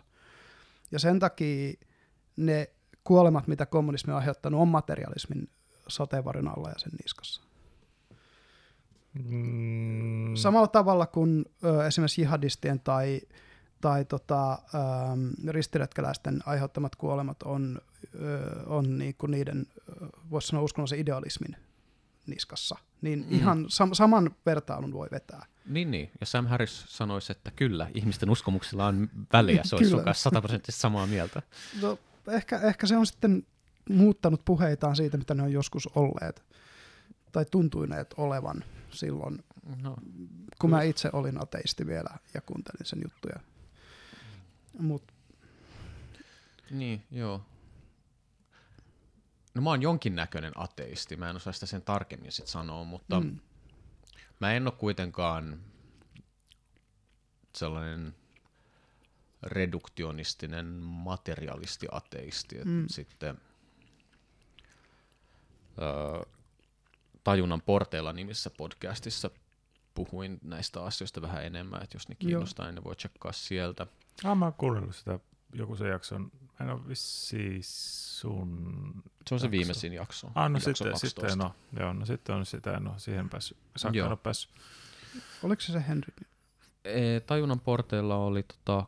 Ja 0.90 0.98
sen 0.98 1.18
takia 1.18 1.72
ne 2.36 2.70
kuolemat, 3.04 3.46
mitä 3.46 3.66
kommunismi 3.66 4.12
on 4.12 4.18
aiheuttanut, 4.18 4.60
on 4.60 4.68
materialismin 4.68 5.48
sateenvarjon 5.88 6.48
alla 6.48 6.68
ja 6.68 6.78
sen 6.78 6.92
niskassa. 7.02 7.42
mm, 9.14 10.34
Samalla 10.36 10.68
tavalla 10.68 11.06
kuin 11.06 11.44
ö, 11.64 11.86
esimerkiksi 11.86 12.20
jihadistien 12.20 12.80
tai, 12.80 13.20
tai 13.80 14.04
tota, 14.04 14.52
ö, 14.52 14.58
ristiretkeläisten 15.52 16.40
aiheuttamat 16.46 16.96
kuolemat 16.96 17.42
on, 17.42 17.78
ö, 18.20 18.62
on 18.66 18.98
niinku 18.98 19.26
niiden, 19.26 19.66
ö, 19.88 20.06
voisi 20.30 20.48
sanoa 20.48 20.64
uskonnollisen 20.64 20.98
idealismin 20.98 21.56
niskassa, 22.26 22.76
niin 23.02 23.18
Mm. 23.18 23.34
ihan 23.34 23.64
sam- 23.64 23.94
saman 23.94 24.30
vertailun 24.46 24.92
voi 24.92 25.08
vetää. 25.10 25.46
Niin, 25.66 25.90
niin. 25.90 26.10
Ja 26.20 26.26
Sam 26.26 26.46
Harris 26.46 26.84
sanoisi, 26.88 27.32
että 27.32 27.50
kyllä, 27.50 27.90
ihmisten 27.94 28.30
uskomuksilla 28.30 28.86
on 28.86 29.10
väliä. 29.32 29.62
Se 29.64 29.76
olisi 29.76 29.88
sun 29.90 29.96
Kyllä. 29.98 30.04
kanssa 30.04 30.22
sataprosenttisesti 30.22 30.80
samaa 30.82 31.06
mieltä. 31.06 31.42
No, 31.82 31.98
ehkä, 32.28 32.58
ehkä 32.58 32.86
se 32.86 32.96
on 32.96 33.06
sitten 33.06 33.46
muuttanut 33.90 34.44
puheitaan 34.44 34.96
siitä, 34.96 35.16
mitä 35.16 35.34
ne 35.34 35.42
on 35.42 35.52
joskus 35.52 35.86
olleet 35.94 36.42
tai 37.32 37.44
tuntuineet 37.50 38.14
olevan 38.16 38.64
silloin, 38.90 39.44
No, 39.82 39.96
kun 40.60 40.70
mä 40.70 40.82
itse 40.82 41.10
olin 41.12 41.42
ateisti 41.42 41.86
vielä 41.86 42.10
ja 42.34 42.40
kuuntelin 42.40 42.86
sen 42.86 43.00
juttuja. 43.04 43.40
Mutta 44.78 45.14
niin, 46.70 47.04
joo. 47.10 47.44
No 49.54 49.62
mä 49.62 49.70
oon 49.70 49.82
jonkinnäköinen 49.82 50.52
ateisti, 50.54 51.16
mä 51.16 51.30
en 51.30 51.36
osaa 51.36 51.52
sitä 51.52 51.66
sen 51.66 51.82
tarkemmin 51.82 52.32
sit 52.32 52.46
sanoa, 52.46 52.84
mutta 52.84 53.20
mm. 53.20 53.38
mä 54.40 54.52
en 54.52 54.66
ole 54.66 54.74
kuitenkaan 54.78 55.60
sellainen 57.56 58.14
reduktionistinen 59.42 60.66
materialisti-ateisti, 60.82 62.56
että 62.56 62.68
mm. 62.68 62.84
Sitten 62.88 63.38
ö, 65.78 66.26
Tajunnan 67.24 67.62
porteilla 67.62 68.12
nimissä 68.12 68.50
podcastissa 68.50 69.30
puhuin 69.94 70.38
näistä 70.42 70.82
asioista 70.82 71.22
vähän 71.22 71.44
enemmän, 71.44 71.82
että 71.82 71.96
jos 71.96 72.08
ne 72.08 72.14
kiinnostaa, 72.14 72.66
niin 72.66 72.74
ne 72.74 72.84
voi 72.84 72.96
tsekkaa 72.96 73.32
sieltä. 73.32 73.86
Ah, 74.24 74.36
mä 74.36 74.44
oon 74.44 74.54
kuunnellut 74.54 74.96
sitä 74.96 75.20
joku 75.54 75.76
se 75.76 75.88
jakson. 75.88 76.22
Mä 76.60 76.66
en 76.66 76.70
ole 76.72 76.88
vissiin 76.88 77.60
sun... 77.64 78.92
Se 79.26 79.34
on 79.34 79.40
se 79.40 79.44
Jakso. 79.46 79.50
viimeisin 79.50 79.92
jakso. 79.92 80.30
Ah, 80.34 80.50
no 80.50 80.56
jakso 80.56 80.70
sitten, 80.74 80.92
12. 80.92 81.06
sitten 81.08 81.30
en 81.30 81.40
ole. 81.44 81.50
Joo, 81.80 81.92
no 81.92 82.06
sitten 82.06 82.34
on 82.34 82.46
sitä, 82.46 82.72
en 82.76 82.88
ole 82.88 82.98
siihen 82.98 83.28
päässyt. 83.30 83.58
Saakka 83.76 83.98
Joo. 83.98 84.06
en 84.06 84.12
ole 84.12 84.18
päässyt. 84.22 84.50
oliko 85.42 85.60
se 85.62 85.72
se 85.72 85.84
Henry? 85.88 86.12
Ee, 86.84 87.20
Tajunnan 87.20 87.60
porteilla 87.60 88.16
oli 88.16 88.42
tota, 88.42 88.86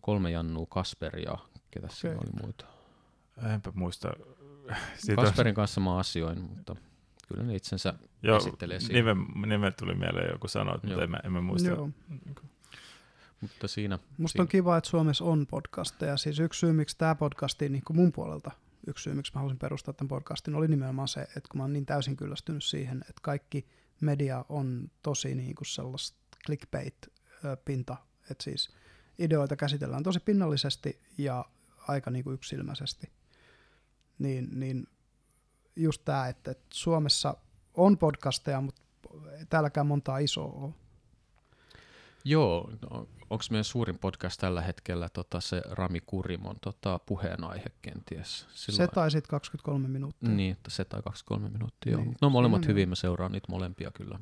kolme 0.00 0.30
Jannua, 0.30 0.66
Kasper 0.70 1.18
ja 1.18 1.38
ketä 1.70 1.86
okay. 1.86 1.96
siinä 1.96 2.16
oli 2.16 2.42
muita. 2.42 2.64
Enpä 3.54 3.72
muista. 3.74 4.08
Siitä 4.98 5.20
on- 5.20 5.26
Kasperin 5.26 5.54
kanssa 5.54 5.80
mä 5.80 5.98
asioin, 5.98 6.40
mutta 6.40 6.76
kyllä 7.28 7.42
ne 7.42 7.54
itsensä 7.56 7.94
Joo, 8.22 8.36
esittelee 8.36 8.80
siinä. 8.80 8.94
nimen, 8.94 9.26
nimen 9.50 9.72
tuli 9.78 9.94
mieleen 9.94 10.30
joku 10.32 10.48
sanoa, 10.48 10.78
mutta 10.82 11.02
en, 11.02 11.10
mä- 11.10 11.20
en 11.24 11.32
mä 11.32 11.40
muista. 11.40 11.68
Joo. 11.68 11.90
Mutta 13.40 13.68
siinä, 13.68 13.98
Musta 14.18 14.32
siinä 14.32 14.42
on 14.42 14.48
kiva, 14.48 14.76
että 14.76 14.90
Suomessa 14.90 15.24
on 15.24 15.46
podcasteja. 15.46 16.16
Siis 16.16 16.40
yksi 16.40 16.60
syy, 16.60 16.72
miksi 16.72 16.98
tämä 16.98 17.14
podcasti, 17.14 17.68
niin 17.68 17.82
kuin 17.86 17.96
mun 17.96 18.12
puolelta, 18.12 18.50
yksi 18.86 19.02
syy, 19.02 19.14
miksi 19.14 19.32
mä 19.34 19.40
halusin 19.40 19.58
perustaa 19.58 19.94
tämän 19.94 20.08
podcastin, 20.08 20.54
oli 20.54 20.68
nimenomaan 20.68 21.08
se, 21.08 21.20
että 21.20 21.48
kun 21.50 21.58
mä 21.58 21.62
oon 21.62 21.72
niin 21.72 21.86
täysin 21.86 22.16
kyllästynyt 22.16 22.64
siihen, 22.64 23.00
että 23.00 23.22
kaikki 23.22 23.66
media 24.00 24.44
on 24.48 24.90
tosi 25.02 25.34
niin 25.34 25.54
kuin 25.54 25.66
sellaista 25.66 26.18
clickbait-pinta, 26.46 27.96
että 28.30 28.44
siis 28.44 28.70
ideoita 29.18 29.56
käsitellään 29.56 30.02
tosi 30.02 30.20
pinnallisesti 30.20 31.00
ja 31.18 31.44
aika 31.88 32.10
niin 32.10 32.24
kuin 32.24 32.34
yksilmäisesti. 32.34 33.10
Niin, 34.18 34.60
niin 34.60 34.86
just 35.76 36.04
tämä, 36.04 36.28
että, 36.28 36.50
että 36.50 36.66
Suomessa 36.72 37.36
on 37.74 37.98
podcasteja, 37.98 38.60
mutta 38.60 38.82
täälläkään 39.48 39.86
montaa 39.86 40.18
isoa 40.18 40.52
ole. 40.52 40.74
Joo, 42.24 42.70
no, 42.90 43.08
onko 43.30 43.44
meidän 43.50 43.64
suurin 43.64 43.98
podcast 43.98 44.40
tällä 44.40 44.60
hetkellä 44.62 45.08
tota, 45.08 45.40
se 45.40 45.62
Rami 45.70 46.00
Kurimon 46.00 46.56
tota, 46.60 46.98
puheenaihe 47.06 47.64
kenties? 47.82 48.46
Se 48.50 48.86
taisit 48.86 49.26
23 49.26 49.88
minuuttia. 49.88 50.28
Niin, 50.30 50.52
että 50.52 50.70
se 50.70 50.84
tai 50.84 51.00
2-3 51.34 51.38
minuuttia. 51.38 51.96
Niin, 51.96 52.06
Niin, 52.06 52.16
no 52.22 52.30
molemmat 52.30 52.62
siinä 52.62 52.68
hyvin, 52.68 52.88
mä 52.88 52.94
seuraan 52.94 53.32
niitä 53.32 53.46
molempia 53.50 53.90
kyllä. 53.90 54.20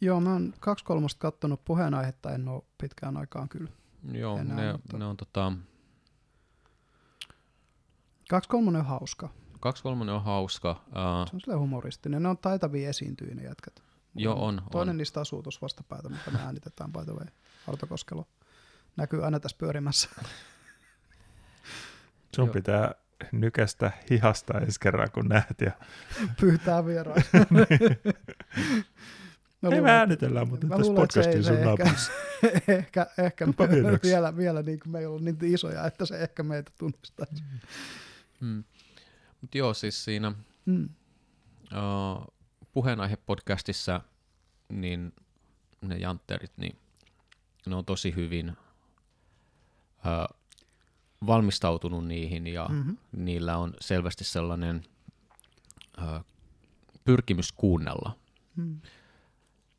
Joo, 0.00 0.20
mä 0.20 0.32
oon 0.32 0.54
kaksi 0.60 0.84
kolmosta 0.84 1.18
kattonut 1.18 1.64
puheenaihetta, 1.64 2.30
en 2.30 2.48
ole 2.48 2.62
pitkään 2.78 3.16
aikaan 3.16 3.48
kyllä. 3.48 3.70
Joo, 4.12 4.38
Enää, 4.38 4.56
ne, 4.56 4.72
mutta- 4.72 4.98
ne 4.98 5.04
on 5.04 5.16
tota, 5.16 5.52
Kaksi 8.30 8.48
kolmonen 8.50 8.80
on 8.80 8.86
hauska. 8.86 9.28
2-3 10.06 10.10
on 10.10 10.24
hauska. 10.24 10.70
Uh, 10.70 11.28
Se 11.28 11.34
on 11.36 11.40
silleen 11.40 11.60
humoristinen. 11.60 12.22
Ne 12.22 12.28
on 12.28 12.38
taitavia 12.38 12.88
esiintyjä 12.88 13.34
ne 13.34 13.42
jätkät. 13.42 13.82
Joo, 14.16 14.46
on, 14.46 14.62
Toinen 14.72 14.92
on. 14.92 14.96
niistä 14.96 15.20
asuu 15.20 15.42
tuossa 15.42 15.60
vastapäätä, 15.62 16.08
mutta 16.08 16.30
me 16.30 16.38
äänitetään 16.38 16.92
by 16.92 17.04
the 17.04 17.12
way. 17.12 17.26
Arto 17.68 17.86
Koskelo 17.86 18.26
näkyy 18.96 19.24
aina 19.24 19.40
tässä 19.40 19.56
pyörimässä. 19.60 20.08
Sun 22.36 22.46
Joo. 22.46 22.52
pitää 22.52 22.94
nykästä 23.32 23.92
hihasta 24.10 24.58
ensi 24.58 24.80
kerran, 24.80 25.10
kun 25.10 25.28
näet. 25.28 25.60
Ja... 25.60 25.72
Pyytää 26.40 26.86
vieraan. 26.86 27.22
Mä 29.62 29.68
Ei 29.74 29.80
me 29.80 29.90
äänitellään, 29.90 30.48
mutta 30.48 30.66
tässä 30.68 30.92
podcastin 30.92 31.44
sun 31.44 31.60
naapurissa. 31.60 32.12
ehkä, 32.68 33.06
ehkä 33.18 33.46
me, 33.46 33.54
vielä, 34.02 34.36
vielä 34.36 34.62
niin 34.62 34.80
kuin 34.80 34.92
me 34.92 34.98
ei 34.98 35.06
ollut 35.06 35.22
niin 35.22 35.36
isoja, 35.42 35.86
että 35.86 36.06
se 36.06 36.18
ehkä 36.18 36.42
meitä 36.42 36.72
tunnistaisi. 36.78 37.42
Mm. 38.40 38.48
mm. 38.48 38.64
Mutta 39.40 39.58
joo, 39.58 39.74
siis 39.74 40.04
siinä 40.04 40.32
mm. 40.66 40.88
uh, 41.72 42.35
puheenaihe-podcastissa 42.76 44.00
niin 44.68 45.12
ne 45.80 45.96
jantterit, 45.96 46.52
niin 46.56 46.78
ne 47.66 47.74
on 47.74 47.84
tosi 47.84 48.14
hyvin 48.14 48.50
uh, 48.50 50.38
valmistautunut 51.26 52.06
niihin 52.06 52.46
ja 52.46 52.66
mm-hmm. 52.68 52.96
niillä 53.12 53.56
on 53.56 53.74
selvästi 53.80 54.24
sellainen 54.24 54.82
uh, 55.98 56.24
pyrkimys 57.04 57.52
kuunnella. 57.52 58.16
Mm 58.56 58.80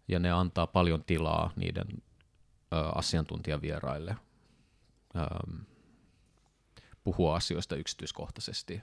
ja 0.08 0.20
ne 0.20 0.32
antaa 0.32 0.68
paljon 0.68 1.04
tilaa 1.04 1.52
niiden 1.56 1.88
ö, 2.74 2.90
asiantuntijavieraille 2.96 4.16
ö, 5.16 5.20
puhua 7.04 7.36
asioista 7.36 7.76
yksityiskohtaisesti. 7.76 8.82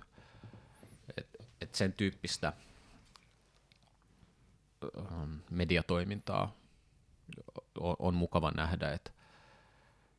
Et, 1.17 1.29
et 1.61 1.75
sen 1.75 1.93
tyyppistä 1.93 2.49
ö, 2.49 2.74
mediatoimintaa 5.51 6.57
on, 7.81 7.97
on 7.99 8.15
mukava 8.15 8.51
nähdä, 8.51 8.93
että 8.93 9.11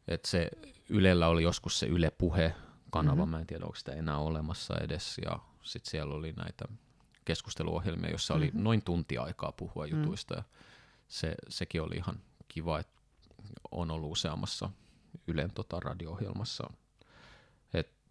et 0.07 0.25
se 0.25 0.49
Ylellä 0.89 1.27
oli 1.27 1.43
joskus 1.43 1.79
se 1.79 1.85
Yle 1.85 2.11
Puhe-kanava, 2.11 3.15
mm-hmm. 3.15 3.29
mä 3.31 3.39
en 3.39 3.47
tiedä 3.47 3.65
onko 3.65 3.75
sitä 3.75 3.93
enää 3.93 4.17
olemassa 4.17 4.77
edes, 4.77 5.17
ja 5.25 5.39
sitten 5.63 5.91
siellä 5.91 6.15
oli 6.15 6.31
näitä 6.31 6.65
keskusteluohjelmia, 7.25 8.11
jossa 8.11 8.33
oli 8.33 8.45
mm-hmm. 8.45 8.63
noin 8.63 8.81
tunti 8.81 9.17
aikaa 9.17 9.51
puhua 9.51 9.85
mm-hmm. 9.85 10.01
jutuista, 10.01 10.35
ja 10.35 10.43
se, 11.07 11.35
sekin 11.49 11.81
oli 11.81 11.95
ihan 11.95 12.19
kiva, 12.47 12.79
että 12.79 13.01
on 13.71 13.91
ollut 13.91 14.11
useammassa 14.11 14.69
Ylen 15.27 15.51
tota, 15.51 15.79
radio-ohjelmassa. 15.79 16.69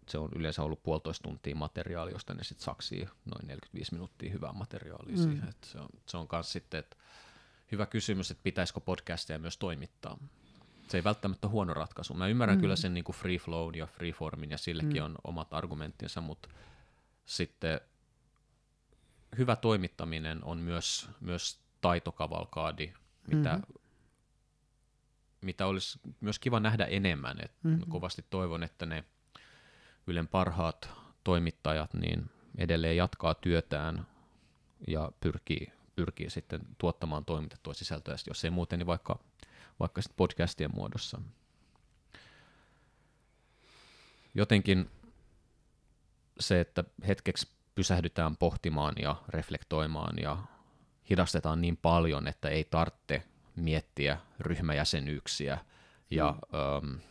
Se 0.09 0.17
on 0.17 0.29
yleensä 0.35 0.63
ollut 0.63 0.83
puolitoista 0.83 1.23
tuntia 1.23 1.55
materiaalia, 1.55 2.13
josta 2.13 2.33
ne 2.33 2.43
sitten 2.43 2.65
saksii 2.65 3.07
noin 3.25 3.47
45 3.47 3.93
minuuttia 3.93 4.31
hyvää 4.31 4.53
materiaalia 4.53 5.15
mm. 5.15 5.23
siihen. 5.23 5.49
Et 5.49 5.63
se 5.63 5.79
on, 5.79 5.89
se 6.05 6.17
on 6.17 6.27
myös 6.31 6.51
sitten, 6.51 6.79
että 6.79 6.95
hyvä 7.71 7.85
kysymys, 7.85 8.31
että 8.31 8.43
pitäisikö 8.43 8.79
podcastia 8.79 9.39
myös 9.39 9.57
toimittaa. 9.57 10.17
Se 10.87 10.97
ei 10.97 11.03
välttämättä 11.03 11.47
huono 11.47 11.73
ratkaisu. 11.73 12.13
Mä 12.13 12.27
ymmärrän 12.27 12.57
mm. 12.57 12.61
kyllä 12.61 12.75
sen 12.75 12.93
niin 12.93 13.03
kuin 13.03 13.15
free 13.15 13.37
flow 13.37 13.75
ja 13.75 13.87
free 13.87 14.11
formin 14.11 14.51
ja 14.51 14.57
sillekin 14.57 15.01
mm. 15.01 15.05
on 15.05 15.15
omat 15.23 15.53
argumenttinsa, 15.53 16.21
mutta 16.21 16.49
sitten 17.25 17.81
hyvä 19.37 19.55
toimittaminen 19.55 20.43
on 20.43 20.57
myös, 20.57 21.09
myös 21.19 21.59
taitokavalkaadi, 21.81 22.93
mitä, 23.27 23.53
mm-hmm. 23.53 23.73
mitä 25.41 25.67
olisi 25.67 25.99
myös 26.19 26.39
kiva 26.39 26.59
nähdä 26.59 26.85
enemmän. 26.85 27.37
Et 27.41 27.51
mm-hmm. 27.63 27.89
Kovasti 27.89 28.25
toivon, 28.29 28.63
että 28.63 28.85
ne 28.85 29.03
Ylen 30.07 30.27
parhaat 30.27 30.89
toimittajat 31.23 31.93
niin 31.93 32.29
edelleen 32.57 32.97
jatkaa 32.97 33.33
työtään 33.33 34.07
ja 34.87 35.11
pyrkii, 35.19 35.71
pyrkii 35.95 36.29
sitten 36.29 36.61
tuottamaan 36.77 37.25
toimitettua 37.25 37.73
sisältöä, 37.73 38.15
jos 38.27 38.45
ei 38.45 38.51
muuten, 38.51 38.79
niin 38.79 38.87
vaikka, 38.87 39.19
vaikka 39.79 40.01
sitten 40.01 40.17
podcastien 40.17 40.71
muodossa. 40.75 41.21
Jotenkin 44.33 44.89
se, 46.39 46.59
että 46.59 46.83
hetkeksi 47.07 47.47
pysähdytään 47.75 48.37
pohtimaan 48.37 48.93
ja 48.99 49.15
reflektoimaan 49.29 50.17
ja 50.21 50.37
hidastetaan 51.09 51.61
niin 51.61 51.77
paljon, 51.77 52.27
että 52.27 52.49
ei 52.49 52.63
tarvitse 52.63 53.23
miettiä 53.55 54.17
ryhmäjäsenyyksiä 54.39 55.57
ja 56.09 56.31
mm. 56.31 56.59
ähm, 56.59 57.01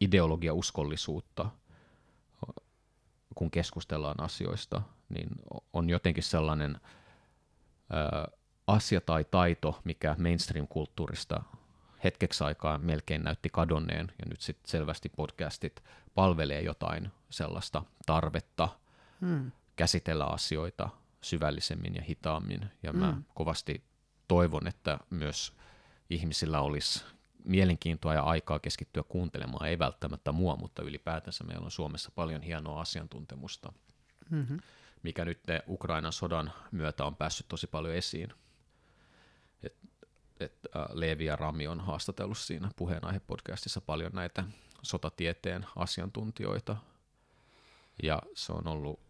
ideologiauskollisuutta, 0.00 1.50
kun 3.34 3.50
keskustellaan 3.50 4.20
asioista, 4.22 4.82
niin 5.08 5.28
on 5.72 5.90
jotenkin 5.90 6.22
sellainen 6.22 6.80
äh, 6.80 8.38
asia 8.66 9.00
tai 9.00 9.24
taito, 9.24 9.80
mikä 9.84 10.16
mainstream-kulttuurista 10.18 11.42
hetkeksi 12.04 12.44
aikaa 12.44 12.78
melkein 12.78 13.24
näytti 13.24 13.48
kadonneen, 13.52 14.12
ja 14.18 14.24
nyt 14.28 14.40
sitten 14.40 14.70
selvästi 14.70 15.08
podcastit 15.08 15.84
palvelee 16.14 16.60
jotain 16.60 17.12
sellaista 17.30 17.82
tarvetta 18.06 18.68
hmm. 19.20 19.52
käsitellä 19.76 20.26
asioita 20.26 20.88
syvällisemmin 21.20 21.94
ja 21.94 22.02
hitaammin. 22.02 22.70
Ja 22.82 22.92
mä 22.92 23.16
kovasti 23.34 23.84
toivon, 24.28 24.66
että 24.66 24.98
myös 25.10 25.52
ihmisillä 26.10 26.60
olisi 26.60 27.04
mielenkiintoa 27.44 28.14
ja 28.14 28.22
aikaa 28.22 28.58
keskittyä 28.58 29.02
kuuntelemaan, 29.02 29.66
ei 29.66 29.78
välttämättä 29.78 30.32
mua, 30.32 30.56
mutta 30.56 30.82
ylipäätänsä 30.82 31.44
meillä 31.44 31.64
on 31.64 31.70
Suomessa 31.70 32.10
paljon 32.14 32.42
hienoa 32.42 32.80
asiantuntemusta, 32.80 33.72
mm-hmm. 34.30 34.60
mikä 35.02 35.24
nyt 35.24 35.40
Ukrainan 35.68 36.12
sodan 36.12 36.52
myötä 36.70 37.04
on 37.04 37.16
päässyt 37.16 37.48
tosi 37.48 37.66
paljon 37.66 37.94
esiin. 37.94 38.32
Et, 39.62 39.76
et, 40.40 40.58
äh, 40.76 40.86
Leevi 40.92 41.24
ja 41.24 41.36
Rami 41.36 41.66
on 41.66 41.80
haastatellut 41.80 42.38
siinä 42.38 42.70
puheenaihe-podcastissa 42.76 43.80
paljon 43.80 44.12
näitä 44.12 44.44
sotatieteen 44.82 45.66
asiantuntijoita, 45.76 46.76
ja 48.02 48.22
se 48.34 48.52
on 48.52 48.66
ollut 48.66 49.00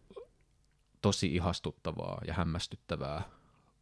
tosi 1.01 1.35
ihastuttavaa 1.35 2.21
ja 2.27 2.33
hämmästyttävää 2.33 3.23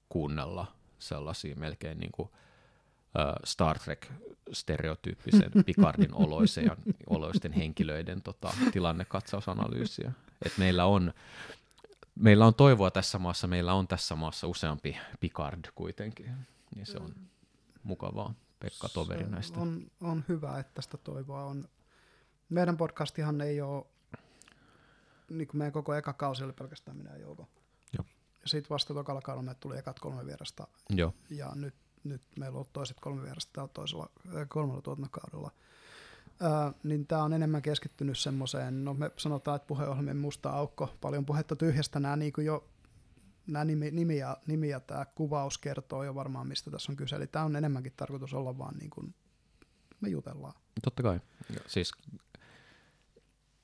kuunnella 0.10 0.76
sellaisia 1.00 1.56
melkein 1.56 2.00
niin 2.00 2.12
kuin, 2.12 2.30
uh, 3.15 3.35
Star 3.44 3.80
Trek-stereotyyppisen 3.80 5.52
Picardin 5.65 6.14
oloisen 6.14 6.65
ja 6.65 6.77
oloisten 7.10 7.52
henkilöiden 7.52 8.22
tota, 8.22 8.53
tilannekatsausanalyysiä. 8.72 10.11
Et 10.45 10.53
meillä 10.57 10.85
on 10.85 11.14
meillä 12.15 12.45
on 12.45 12.53
toivoa 12.53 12.91
tässä 12.91 13.19
maassa, 13.19 13.48
meillä 13.48 13.73
on 13.73 13.88
tässä 13.88 14.15
maassa 14.15 14.48
useampi 14.48 14.98
Picard 15.19 15.65
kuitenkin, 15.76 16.35
niin 16.76 16.85
se 16.85 16.98
on 16.98 17.15
mukavaa. 17.84 18.34
Pekka 18.60 18.90
toveri 18.90 19.30
näistä. 19.30 19.60
On, 19.60 19.91
on 20.02 20.23
hyvä, 20.30 20.60
että 20.60 20.72
tästä 20.73 20.98
toivoa 20.98 21.44
on. 21.44 21.69
Meidän 22.49 22.77
podcastihan 22.77 23.41
ei 23.41 23.61
ole 23.61 23.85
niin 25.30 25.48
kuin 25.48 25.57
meidän 25.57 25.72
koko 25.72 25.94
eka 25.94 26.14
kausi 26.14 26.44
oli 26.44 26.53
pelkästään 26.53 26.98
minä 26.98 27.11
ja 27.11 27.18
Jouko. 27.18 27.48
Joo. 27.98 28.06
Ja 28.41 28.49
sitten 28.49 28.69
vasta 28.69 28.94
tokalla 28.94 29.22
kaudella 29.22 29.53
tuli 29.53 29.77
ekat 29.77 29.99
kolme 29.99 30.26
vierasta. 30.26 30.68
Joo. 30.90 31.14
Ja 31.30 31.52
nyt, 31.56 31.76
nyt 32.04 32.22
meillä 32.40 32.54
on 32.54 32.56
ollut 32.56 32.74
toiset 32.74 32.98
kolme 33.00 33.24
vierasta 33.24 33.68
toisella, 33.68 34.10
äh, 34.36 34.48
kolmella 34.48 34.82
tuotantokaudella. 34.82 35.52
Äh, 36.44 36.74
niin 36.84 37.08
tämä 37.08 37.24
on 37.24 37.34
enemmän 37.34 37.62
keskittynyt 37.62 38.18
semmoiseen, 38.18 38.86
no 38.86 38.94
me 38.94 39.12
sanotaan, 39.18 39.56
että 39.56 39.68
puheohjelmien 39.68 40.18
musta 40.18 40.50
aukko, 40.50 40.94
paljon 41.02 41.26
puhetta 41.26 41.56
tyhjästä, 41.56 42.00
nämä 42.00 42.16
niin 42.16 42.34
kuin 42.34 42.46
jo 42.46 42.70
nämä 43.48 43.66
nimi, 43.66 43.92
nimi, 43.92 44.18
ja, 44.18 44.38
nimi 44.48 44.70
ja 44.70 44.80
tämä 44.80 45.06
kuvaus 45.06 45.58
kertoo 45.58 46.04
jo 46.04 46.16
varmaan, 46.16 46.48
mistä 46.48 46.72
tässä 46.72 46.92
on 46.92 46.96
kyse. 46.96 47.16
Eli 47.16 47.28
tämä 47.28 47.46
on 47.46 47.56
enemmänkin 47.56 47.94
tarkoitus 47.98 48.34
olla 48.34 48.58
vaan 48.58 48.78
niin 48.78 48.90
kuin 48.90 49.16
me 50.02 50.10
jutellaan. 50.10 50.54
Totta 50.84 51.04
kai. 51.04 51.20
Siis 51.68 51.92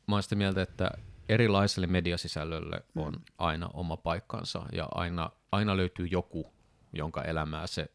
mä 0.08 0.16
olen 0.16 0.24
sitä 0.24 0.36
mieltä, 0.36 0.62
että 0.62 0.92
erilaiselle 1.30 1.88
mediasisällölle 1.88 2.84
mm. 2.94 3.02
on 3.02 3.14
aina 3.38 3.70
oma 3.74 3.98
paikkansa 3.98 4.66
ja 4.72 4.88
aina, 4.92 5.30
aina 5.52 5.78
löytyy 5.78 6.08
joku, 6.08 6.54
jonka 6.94 7.24
elämää 7.24 7.68
se 7.68 7.92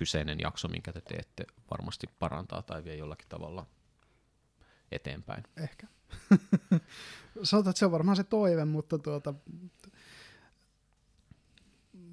kyseinen 0.00 0.40
jakso, 0.40 0.68
minkä 0.68 0.92
te 0.92 1.00
teette, 1.00 1.44
varmasti 1.70 2.06
parantaa 2.18 2.62
tai 2.62 2.84
vie 2.84 2.96
jollakin 2.96 3.28
tavalla 3.28 3.66
eteenpäin. 4.92 5.44
Ehkä. 5.56 5.86
Sanotaan, 7.42 7.70
että 7.70 7.78
se 7.78 7.86
on 7.86 7.92
varmaan 7.92 8.16
se 8.16 8.24
toive, 8.24 8.64
mutta 8.64 8.98
tuota, 8.98 9.34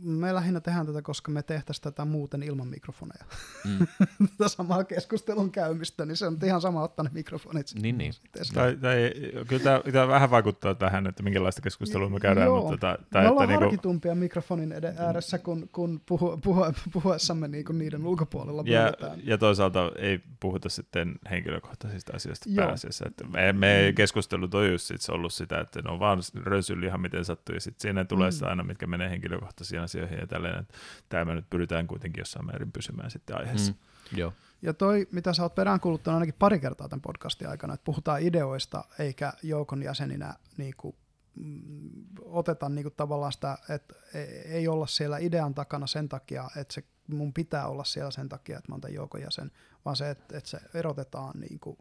me 0.02 0.34
lähinnä 0.34 0.60
tehdään 0.60 0.86
tätä, 0.86 1.02
koska 1.02 1.32
me 1.32 1.44
tehtäisiin 1.44 1.84
tätä 1.84 2.06
muuten 2.06 2.44
ilman 2.44 2.68
mikrofoneja. 2.68 3.26
Mm. 3.66 3.88
tätä 4.38 4.50
samaa 4.50 4.84
keskustelun 4.84 5.52
käymistä, 5.52 6.06
niin 6.06 6.18
se 6.18 6.28
on 6.28 6.38
ihan 6.46 6.62
sama 6.62 6.84
ottaa 6.84 7.04
ne 7.04 7.10
mikrofonit. 7.14 7.68
Niin, 7.82 7.98
niin. 7.98 8.14
Tai, 8.54 8.76
tai, 8.76 9.12
kyllä 9.48 9.64
tämä, 9.64 9.82
tämä 9.92 10.08
vähän 10.08 10.32
vaikuttaa 10.32 10.76
tähän, 10.76 11.08
että 11.08 11.24
minkälaista 11.24 11.62
keskustelua 11.62 12.10
me 12.10 12.20
käydään. 12.20 12.46
Joo. 12.46 12.62
Mutta 12.62 12.78
ta, 12.78 13.04
ta, 13.10 13.22
me 13.22 13.30
ollaan 13.30 13.50
niinku... 13.50 13.64
harkitumpia 13.64 14.16
mikrofonin 14.16 14.72
ed- 14.72 14.96
ääressä, 14.98 15.38
kun, 15.38 15.70
kun 15.72 16.02
puhu, 16.06 16.38
puhu, 16.44 16.66
puhuessamme 16.94 17.48
niinku 17.48 17.74
niiden 17.74 18.06
ulkopuolella. 18.06 18.64
Ja, 18.66 18.94
ja 19.24 19.38
toisaalta 19.38 19.92
ei 19.98 20.20
puhuta 20.40 20.70
sitten 20.70 21.16
henkilökohtaisista 21.30 22.16
asioista 22.16 22.50
Joo. 22.50 22.66
pääasiassa. 22.66 23.06
Että 23.08 23.28
me, 23.28 23.54
me 23.54 23.88
mm. 23.90 23.96
keskustelut 23.96 24.54
on 24.54 24.72
just 24.72 24.86
sit 24.86 25.10
ollut 25.10 25.34
sitä, 25.34 25.60
että 25.60 25.82
ne 25.82 25.92
on 25.92 26.00
vaan 26.00 26.20
rönsyllä 26.44 26.88
ihan 26.88 27.02
miten 27.02 27.26
sattuu, 27.26 27.56
ja 27.56 27.62
sitten 27.62 27.82
siinä 27.82 28.06
tulee 28.06 28.30
mm. 28.42 28.48
aina, 28.48 28.64
mitkä 28.64 28.88
menee 28.88 29.10
henkilökohtaisiin 29.10 29.82
asioihin 29.88 30.20
ja 30.20 30.28
tälleen. 30.28 30.68
Tämä 31.10 31.26
me 31.26 31.36
nyt 31.36 31.50
pyritään 31.50 31.88
kuitenkin 31.88 32.22
jossain 32.22 32.46
määrin 32.46 32.72
pysymään 32.72 33.12
sitten 33.12 33.38
aiheessa. 33.40 33.72
Mm, 33.72 34.18
joo. 34.18 34.34
Ja 34.62 34.74
toi, 34.74 35.08
mitä 35.12 35.34
sä 35.34 35.44
oot 35.44 35.56
peräänkuuluttanut 35.56 36.16
ainakin 36.16 36.36
pari 36.40 36.60
kertaa 36.60 36.90
tämän 36.90 37.02
podcastin 37.02 37.50
aikana, 37.50 37.74
että 37.74 37.84
puhutaan 37.84 38.22
ideoista 38.22 38.84
eikä 39.00 39.34
joukon 39.44 39.84
jäseninä 39.84 40.34
niin 40.58 40.74
kuin, 40.78 40.96
mm, 41.36 41.90
oteta 42.22 42.70
niin 42.70 42.84
kuin 42.84 42.94
tavallaan 42.98 43.32
sitä, 43.32 43.58
että 43.70 43.96
e, 44.14 44.22
ei 44.46 44.68
olla 44.68 44.88
siellä 44.88 45.18
idean 45.18 45.54
takana 45.54 45.88
sen 45.88 46.10
takia, 46.10 46.50
että 46.56 46.74
se 46.74 46.84
mun 47.08 47.34
pitää 47.34 47.68
olla 47.68 47.84
siellä 47.84 48.12
sen 48.12 48.30
takia, 48.30 48.58
että 48.58 48.72
mä 48.72 48.74
oon 48.74 48.82
tämän 48.82 48.96
joukon 48.96 49.22
jäsen, 49.22 49.52
vaan 49.86 49.96
se, 49.96 50.10
että, 50.10 50.38
että 50.38 50.50
se 50.50 50.60
erotetaan 50.74 51.40
niin 51.40 51.60
kuin, 51.60 51.78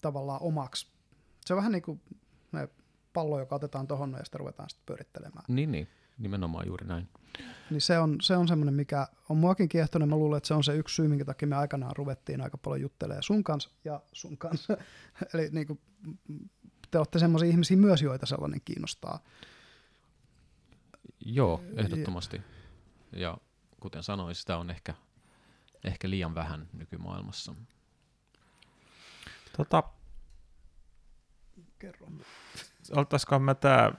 tavallaan 0.00 0.42
omaksi. 0.42 0.86
Se 1.46 1.54
on 1.54 1.56
vähän 1.56 1.72
niin 1.72 1.82
kuin 1.82 2.00
ne 2.52 2.68
pallo, 3.12 3.38
joka 3.38 3.54
otetaan 3.54 3.86
tuohon 3.86 4.12
ja 4.18 4.24
sitten 4.24 4.38
ruvetaan 4.38 4.70
sitten 4.70 4.86
pyörittelemään. 4.86 5.44
Niin, 5.48 5.72
niin, 5.72 5.88
nimenomaan 6.18 6.66
juuri 6.66 6.86
näin. 6.86 7.08
Niin 7.70 7.80
se 7.80 7.98
on, 7.98 8.16
se 8.20 8.36
on 8.36 8.48
semmoinen, 8.48 8.74
mikä 8.74 9.06
on 9.28 9.36
muakin 9.36 9.68
kiehtonut. 9.68 10.08
Mä 10.08 10.16
luulen, 10.16 10.36
että 10.36 10.46
se 10.46 10.54
on 10.54 10.64
se 10.64 10.76
yksi 10.76 10.94
syy, 10.94 11.08
minkä 11.08 11.24
takia 11.24 11.48
me 11.48 11.56
aikanaan 11.56 11.96
ruvettiin 11.96 12.40
aika 12.40 12.58
paljon 12.58 12.80
juttelemaan 12.80 13.22
sun 13.22 13.44
kanssa 13.44 13.70
ja 13.84 14.00
sun 14.12 14.38
kanssa. 14.38 14.76
Eli 15.34 15.48
niin 15.52 15.66
kuin, 15.66 15.80
te 16.90 16.98
olette 16.98 17.18
semmoisia 17.18 17.48
ihmisiä 17.48 17.76
myös, 17.76 18.02
joita 18.02 18.26
sellainen 18.26 18.60
kiinnostaa. 18.64 19.20
Joo, 21.20 21.62
ehdottomasti. 21.76 22.42
Ja 23.12 23.38
kuten 23.80 24.02
sanoin, 24.02 24.34
sitä 24.34 24.56
on 24.56 24.70
ehkä, 24.70 24.94
ehkä 25.84 26.10
liian 26.10 26.34
vähän 26.34 26.68
nykymaailmassa. 26.72 27.54
Tota, 29.56 29.82
Kerro. 31.78 32.08
oltaisikohan 32.96 33.42
mä 33.42 33.54
tää 33.54 33.92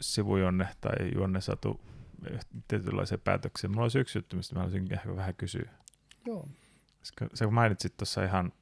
sivujonne 0.00 0.68
tai 0.80 1.14
juonne 1.14 1.40
saatu 1.40 1.80
tietynlaiseen 2.68 3.20
päätökseen. 3.20 3.70
Mulla 3.70 3.82
olisi 3.82 3.98
yksi 3.98 4.18
juttu, 4.18 4.36
mistä 4.36 4.54
mä 4.54 4.60
haluaisin 4.60 4.92
ehkä 4.92 5.16
vähän 5.16 5.34
kysyä. 5.34 5.70
Joo. 6.26 6.48
Se 7.34 7.44
kun 7.44 7.54
mainitsit 7.54 7.96
tuossa 7.96 8.24
ihan, 8.24 8.52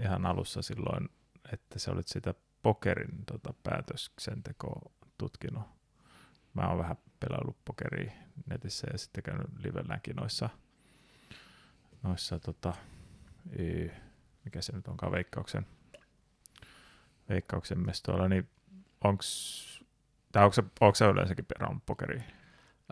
ihan 0.00 0.26
alussa 0.26 0.62
silloin, 0.62 1.08
että 1.52 1.78
sä 1.78 1.92
olit 1.92 2.08
sitä 2.08 2.34
pokerin 2.62 3.24
tota, 3.26 3.54
päätöksentekoa 3.62 4.90
tutkinut. 5.18 5.62
Mä 6.54 6.68
oon 6.68 6.78
vähän 6.78 6.96
pelaillut 7.20 7.64
pokeria 7.64 8.12
netissä 8.46 8.86
ja 8.92 8.98
sitten 8.98 9.22
käynyt 9.22 9.46
livelläkin 9.64 10.16
noissa, 10.16 10.48
noissa 12.02 12.38
tota, 12.38 12.74
y, 13.58 13.88
mikä 14.44 14.62
se 14.62 14.72
nyt 14.72 14.88
onkaan, 14.88 15.12
veikkauksen, 15.12 15.66
veikkauksen 17.28 17.78
mestoilla, 17.78 18.28
niin 18.28 18.48
onks, 19.04 19.73
tai 20.34 20.44
onko 20.44 20.54
sä, 20.54 20.62
onko 20.80 20.94
sä 20.94 21.06
yleensäkin 21.06 21.44
pelannut 21.44 21.82
pokeria? 21.86 22.22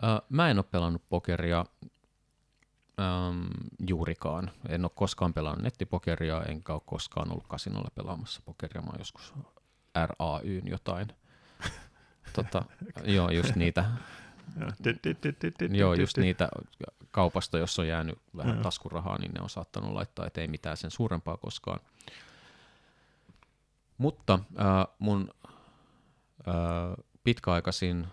Ö, 0.03 0.21
mä 0.29 0.49
en 0.49 0.57
ole 0.57 0.65
pelannut 0.71 1.01
pokeria 1.09 1.65
äm, 2.99 3.47
juurikaan. 3.87 4.51
En 4.69 4.85
ole 4.85 4.91
koskaan 4.95 5.33
pelannut 5.33 5.63
nettipokeria, 5.63 6.43
enkä 6.43 6.73
ole 6.73 6.81
koskaan 6.85 7.31
ollut 7.31 7.47
kasinolla 7.47 7.91
pelaamassa 7.95 8.41
pokeria. 8.45 8.81
Mä 8.81 8.87
oon 8.89 8.99
joskus 8.99 9.33
RAYn 9.95 10.67
jotain. 10.67 11.07
tota, 12.35 12.65
joo, 13.03 13.29
just 13.29 13.55
niitä, 13.55 13.85
joo, 15.71 15.93
just 15.93 16.17
niitä 16.17 16.49
kaupasta, 17.11 17.57
jos 17.57 17.79
on 17.79 17.87
jäänyt 17.87 18.19
vähän 18.37 18.61
taskurahaa, 18.61 19.17
niin 19.17 19.31
ne 19.31 19.41
on 19.41 19.49
saattanut 19.49 19.93
laittaa, 19.93 20.27
että 20.27 20.41
ei 20.41 20.47
mitään 20.47 20.77
sen 20.77 20.91
suurempaa 20.91 21.37
koskaan. 21.37 21.79
Mutta 23.97 24.39
äh, 24.59 24.95
mun 24.99 25.29
äh, 26.47 27.05
pitkäaikaisin 27.23 28.07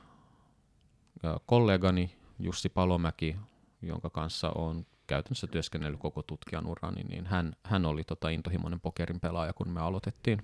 kollegani 1.47 2.17
Jussi 2.39 2.69
Palomäki, 2.69 3.37
jonka 3.83 4.11
kanssa 4.11 4.51
on 4.51 4.87
käytännössä 5.07 5.47
työskennellyt 5.47 6.01
koko 6.01 6.23
tutkijan 6.23 6.67
urani, 6.67 7.03
niin 7.03 7.27
hän, 7.27 7.57
hän 7.63 7.87
oli 7.87 8.05
tota 8.05 8.29
intohimoinen 8.29 8.81
pokerin 8.81 9.21
pelaaja, 9.21 9.53
kun 9.53 9.69
me 9.69 9.81
aloitettiin 9.81 10.43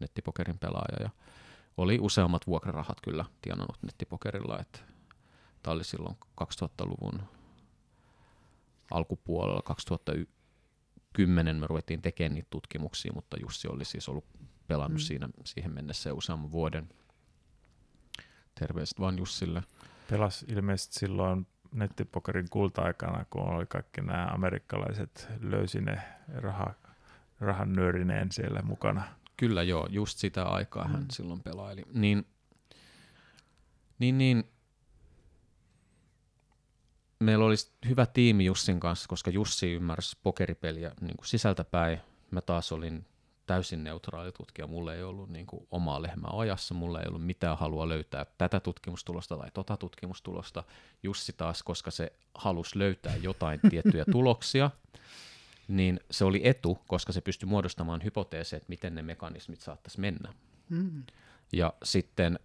nettipokerin 0.00 0.58
pelaaja. 0.58 0.96
Ja 1.00 1.10
oli 1.76 1.98
useammat 2.00 2.46
vuokrarahat 2.46 3.00
kyllä 3.00 3.24
tienannut 3.42 3.78
nettipokerilla, 3.82 4.58
että 4.58 4.78
tämä 5.62 5.74
oli 5.74 5.84
silloin 5.84 6.16
2000-luvun 6.40 7.22
alkupuolella, 8.90 9.62
2010 9.62 11.56
me 11.56 11.66
ruvettiin 11.66 12.02
tekemään 12.02 12.34
niitä 12.34 12.48
tutkimuksia, 12.50 13.12
mutta 13.14 13.36
Jussi 13.40 13.68
oli 13.68 13.84
siis 13.84 14.08
ollut 14.08 14.24
pelannut 14.66 15.00
Mm. 15.00 15.04
siinä, 15.04 15.28
siihen 15.44 15.74
mennessä 15.74 16.14
useamman 16.14 16.52
vuoden. 16.52 16.88
Terveiset 18.54 19.00
vaan 19.00 19.18
Jussille. 19.18 19.62
Pelas 20.10 20.44
ilmeisesti 20.48 20.94
silloin 20.98 21.46
nettipokerin 21.72 22.50
kulta-aikana, 22.50 23.24
kun 23.30 23.42
oli 23.42 23.66
kaikki 23.66 24.00
nämä 24.00 24.26
amerikkalaiset 24.34 25.28
löysi 25.40 25.80
ne 25.80 26.02
raha, 26.34 26.74
rahan 27.40 27.72
nyörineen 27.72 28.32
siellä 28.32 28.62
mukana. 28.62 29.02
Kyllä 29.36 29.62
joo, 29.62 29.86
just 29.90 30.18
sitä 30.18 30.44
aikaa 30.44 30.88
hän 30.88 31.00
Mm. 31.00 31.06
silloin 31.12 31.40
pelaili. 31.42 31.82
Niin, 31.92 32.26
niin, 33.98 34.18
niin 34.18 34.44
meillä 37.20 37.44
olisi 37.44 37.72
hyvä 37.88 38.06
tiimi 38.06 38.44
Jussin 38.44 38.80
kanssa, 38.80 39.08
koska 39.08 39.30
Jussi 39.30 39.72
ymmärsi 39.72 40.18
pokeripeliä 40.22 40.92
niin 41.00 41.16
kuin 41.16 41.26
sisältäpäin. 41.26 41.98
Mä 42.30 42.40
taas 42.40 42.72
olin 42.72 43.06
täysin 43.46 43.84
neutraali 43.84 44.32
tutkija. 44.32 44.66
Mulla 44.66 44.94
ei 44.94 45.02
ollut 45.02 45.30
niin 45.30 45.46
kuin, 45.46 45.66
omaa 45.70 46.02
lehmää 46.02 46.30
ajassa, 46.34 46.74
mulla 46.74 47.00
ei 47.00 47.08
ollut 47.08 47.26
mitään 47.26 47.58
halua 47.58 47.88
löytää 47.88 48.26
tätä 48.38 48.60
tutkimustulosta 48.60 49.36
tai 49.36 49.50
tota 49.54 49.76
tutkimustulosta. 49.76 50.64
Jussi 51.02 51.32
taas, 51.32 51.62
koska 51.62 51.90
se 51.90 52.12
halusi 52.34 52.78
löytää 52.78 53.16
jotain 53.16 53.60
tiettyjä 53.70 54.04
tuloksia, 54.12 54.70
niin 55.68 56.00
se 56.10 56.24
oli 56.24 56.40
etu, 56.44 56.78
koska 56.86 57.12
se 57.12 57.20
pystyi 57.20 57.48
muodostamaan 57.48 58.04
hypoteeseja, 58.04 58.56
että 58.56 58.68
miten 58.68 58.94
ne 58.94 59.02
mekanismit 59.02 59.60
saattaisi 59.60 60.00
mennä. 60.00 60.32
Mm. 60.68 61.02
Ja 61.52 61.74
sitten 61.82 62.38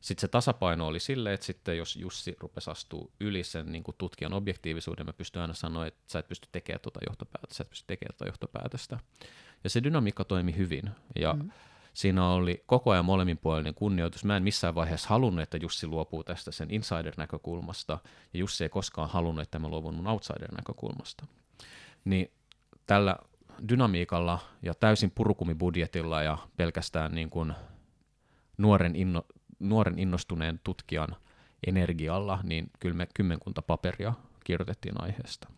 sit 0.00 0.18
se 0.18 0.28
tasapaino 0.28 0.86
oli 0.86 1.00
silleen, 1.00 1.34
että 1.34 1.46
sitten 1.46 1.78
jos 1.78 1.96
Jussi 1.96 2.36
rupesi 2.40 2.70
astuu 2.70 3.12
yli 3.20 3.44
sen 3.44 3.72
niin 3.72 3.82
kuin 3.82 3.94
tutkijan 3.98 4.32
objektiivisuuden, 4.32 5.06
mä 5.06 5.12
pystyn 5.12 5.42
aina 5.42 5.54
sanoa, 5.54 5.86
että 5.86 6.00
sä 6.06 6.18
et 6.18 6.28
pysty 6.28 6.48
tekemään 6.52 6.80
tuota 6.80 7.00
johtopäätöstä, 7.08 7.54
sä 7.54 7.62
et 7.62 7.70
pysty 7.70 7.84
tekemään 7.86 8.14
tuota 8.18 8.28
johtopäätöstä. 8.28 8.98
Ja 9.64 9.70
se 9.70 9.82
dynamiikka 9.82 10.24
toimi 10.24 10.56
hyvin. 10.56 10.90
Ja 11.18 11.32
Mm. 11.32 11.50
siinä 11.94 12.28
oli 12.28 12.62
koko 12.66 12.90
ajan 12.90 13.04
molemminpuolinen 13.04 13.74
kunnioitus. 13.74 14.24
Mä 14.24 14.36
en 14.36 14.42
missään 14.42 14.74
vaiheessa 14.74 15.08
halunnut, 15.08 15.42
että 15.42 15.56
Jussi 15.56 15.86
luopuu 15.86 16.24
tästä 16.24 16.50
sen 16.52 16.68
insider-näkökulmasta, 16.70 17.98
ja 18.34 18.38
Jussi 18.38 18.64
ei 18.64 18.68
koskaan 18.68 19.10
halunnut, 19.10 19.42
että 19.42 19.58
mä 19.58 19.68
luovun 19.68 19.94
mun 19.94 20.06
outsider-näkökulmasta. 20.06 21.26
Niin 22.04 22.30
tällä 22.86 23.16
dynamiikalla 23.68 24.38
ja 24.62 24.74
täysin 24.74 25.10
purukumibudjetilla 25.10 26.22
ja 26.22 26.38
pelkästään 26.56 27.14
niin 27.14 27.30
kuin 27.30 27.52
nuoren, 28.58 28.96
inno, 28.96 29.22
nuoren 29.58 29.98
innostuneen 29.98 30.60
tutkijan 30.64 31.16
energialla, 31.66 32.38
niin 32.42 32.70
kyllä 32.80 32.94
me 32.94 33.08
kymmenkunta 33.14 33.62
paperia 33.62 34.12
kirjoitettiin 34.44 35.02
aiheesta. 35.02 35.48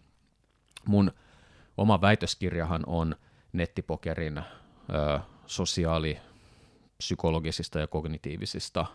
Mun 0.87 1.13
oma 1.77 2.01
väitöskirjahan 2.01 2.83
on 2.87 3.17
nettipokerin 3.53 4.39
ö, 4.39 5.21
sosiaali, 5.47 6.19
psykologisista 6.99 7.79
ja 7.79 7.87
kognitiivisista 7.87 8.87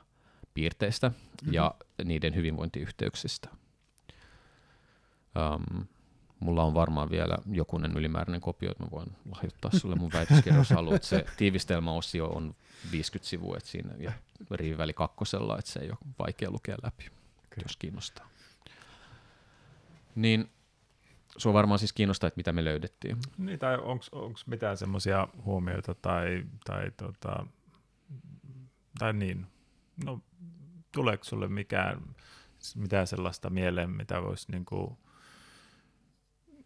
piirteistä 0.53 1.10
mm-hmm. 1.10 1.53
ja 1.53 1.76
niiden 2.03 2.36
hyvinvointiyhteyksistä. 2.36 3.49
Um, 5.36 5.86
mulla 6.40 6.64
on 6.64 6.73
varmaan 6.73 7.10
vielä 7.10 7.38
jokunen 7.52 7.98
ylimääräinen 7.98 8.41
kopio, 8.41 8.72
että 8.72 8.84
mä 8.84 8.91
voin 8.91 9.07
lahjoittaa 9.32 9.72
sulle 9.72 9.95
mun 9.95 10.11
väitöskirja, 10.14 10.60
jos 10.60 10.69
haluat. 10.69 11.03
Se 11.03 11.26
tiivistelmäosio 11.38 12.27
on 12.27 12.56
50 12.91 13.30
sivua, 13.30 13.57
että 13.57 13.69
siinä 13.69 13.94
ja 13.99 14.11
riviväli 14.52 14.94
kakkosella, 14.94 15.60
että 15.60 15.72
se 15.72 15.80
ei 15.80 15.90
ole 15.90 15.98
vaikea 16.19 16.52
lukea 16.52 16.77
läpi, 16.84 17.03
okay. 17.06 17.64
jos 17.64 17.77
kiinnostaa. 17.77 18.30
Niin 20.15 20.49
sua 21.38 21.53
varmaan 21.53 21.80
siis 21.80 21.94
kiinnostaa, 21.94 22.28
että 22.28 22.38
mitä 22.38 22.53
me 22.53 22.64
löydettiin. 22.66 23.18
Niin, 23.38 23.60
tai 23.60 23.78
onko 23.78 24.34
mitään 24.45 24.78
semmoisia 24.78 25.28
huomioita 25.45 25.95
tai, 25.95 26.44
tai, 26.66 26.91
tota, 26.98 27.45
tai 28.99 29.14
niin, 29.14 29.48
no 30.06 30.22
tuleeko 30.91 31.24
sulle 31.24 31.48
mikään, 31.48 32.02
mitään 32.76 33.07
sellaista 33.07 33.49
mieleen, 33.49 33.90
mitä 33.90 34.22
voisi 34.22 34.52
niinku, 34.52 34.98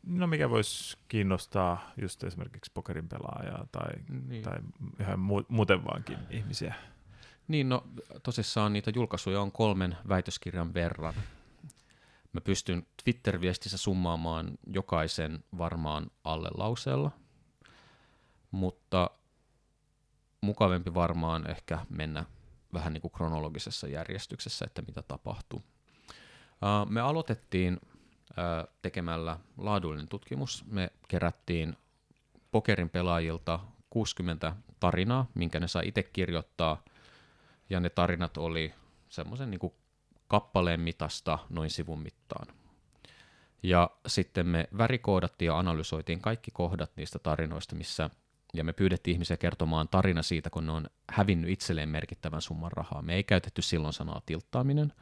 no 0.04 0.28
mikä 0.28 0.50
voisi 0.50 0.98
kiinnostaa 1.08 1.92
just 2.02 2.24
esimerkiksi 2.24 2.72
pokerin 2.74 3.10
pelaajaa 3.10 3.66
tai, 3.72 3.90
Niin. 4.28 4.44
tai 4.44 4.60
ihan 5.00 5.20
mu- 5.20 5.46
muuten 5.48 5.86
vaankin 5.86 6.18
ihmisiä. 6.30 6.74
Niin, 7.48 7.70
no 7.70 7.84
tosissaan 8.24 8.74
niitä 8.74 8.92
julkaisuja 8.96 9.42
on 9.42 9.52
kolmen 9.52 9.98
väitöskirjan 10.10 10.74
verran. 10.74 11.14
Mä 12.34 12.42
pystyn 12.42 12.88
Twitter-viestissä 13.04 13.78
summaamaan 13.78 14.58
jokaisen 14.68 15.44
varmaan 15.58 16.12
alle 16.24 16.50
lauseella, 16.54 17.12
mutta 18.52 19.10
mukavempi 20.42 20.94
varmaan 20.94 21.50
ehkä 21.50 21.86
mennä 21.90 22.26
vähän 22.74 22.94
niin 22.94 23.02
kuin 23.02 23.12
kronologisessa 23.12 23.88
järjestyksessä, 23.88 24.66
että 24.66 24.82
mitä 24.82 25.02
tapahtuu. 25.02 25.62
Me 26.90 27.02
aloitettiin 27.02 27.80
tekemällä 28.82 29.40
laadullinen 29.58 30.08
tutkimus. 30.08 30.66
Me 30.68 30.92
kerättiin 31.08 31.78
pokerin 32.52 32.90
pelaajilta 32.90 33.60
60 33.90 34.56
tarinaa, 34.80 35.26
minkä 35.34 35.60
ne 35.60 35.68
sai 35.68 35.88
itse 35.88 36.04
kirjoittaa, 36.04 36.84
ja 37.70 37.80
ne 37.80 37.90
tarinat 37.90 38.38
oli 38.38 38.74
semmoisen 39.10 39.52
niin 39.52 39.74
kappaleen 40.30 40.80
mitasta 40.80 41.40
noin 41.50 41.70
sivun 41.70 42.00
mittaan. 42.00 42.48
Ja 43.64 43.90
sitten 44.08 44.48
me 44.48 44.68
värikoodattiin 44.78 45.48
ja 45.48 45.60
analysoitiin 45.60 46.22
kaikki 46.22 46.52
kohdat 46.52 46.92
niistä 46.96 47.20
tarinoista, 47.20 47.76
missä 47.76 48.10
ja 48.54 48.64
me 48.64 48.74
pyydettiin 48.74 49.14
ihmisiä 49.14 49.38
kertomaan 49.38 49.88
tarina 49.88 50.24
siitä, 50.24 50.50
kun 50.50 50.66
ne 50.66 50.72
on 50.72 50.90
hävinnyt 51.10 51.50
itselleen 51.50 51.90
merkittävän 51.90 52.42
summan 52.42 52.72
rahaa. 52.72 53.02
Me 53.02 53.16
ei 53.16 53.24
käytetty 53.24 53.62
silloin 53.62 53.94
sanaa 53.94 54.22
tilttaaminen 54.26 54.94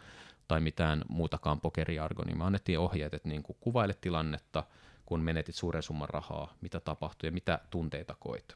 tai 0.47 0.61
mitään 0.61 1.03
muutakaan 1.09 1.61
pokeriargonia. 1.61 2.35
Me 2.35 2.43
annettiin 2.43 2.79
ohjeet, 2.79 3.13
että 3.13 3.29
niin 3.29 3.43
kuin 3.43 3.57
kuvaile 3.59 3.93
tilannetta, 4.01 4.63
kun 5.05 5.19
menetit 5.19 5.55
suuren 5.55 5.83
summan 5.83 6.09
rahaa, 6.09 6.53
mitä 6.61 6.79
tapahtui 6.79 7.27
ja 7.27 7.31
mitä 7.31 7.59
tunteita 7.69 8.15
koit. 8.19 8.53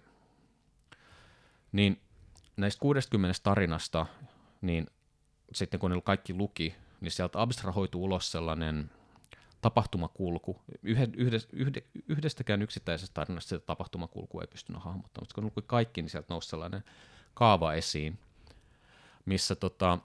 Niin 1.72 2.02
näistä 2.58 2.80
60 2.80 3.40
tarinasta, 3.44 4.06
niin 4.62 4.88
sitten 5.54 5.80
kun 5.80 5.92
ne 5.92 6.02
kaikki 6.02 6.34
luki, 6.34 6.76
niin 7.02 7.12
sieltä 7.12 7.42
abstrahoitu 7.42 8.04
ulos 8.04 8.32
sellainen 8.32 8.92
tapahtumakulku. 9.62 10.62
yhdestäkään 12.08 12.62
yksittäisestä 12.62 13.14
tarinasta 13.14 13.50
sitä 13.50 13.66
tapahtumakulkua 13.66 14.42
ei 14.42 14.48
pystynyt 14.48 14.84
hahmottamaan, 14.84 15.22
mutta 15.22 15.36
kun 15.36 15.46
luki 15.46 15.62
kaikki, 15.68 16.02
niin 16.02 16.10
sieltä 16.10 16.34
nousi 16.34 16.50
sellainen 16.50 16.84
kaava 17.34 17.74
esiin, 17.74 18.20
missä 19.26 19.56
tota, 19.56 19.98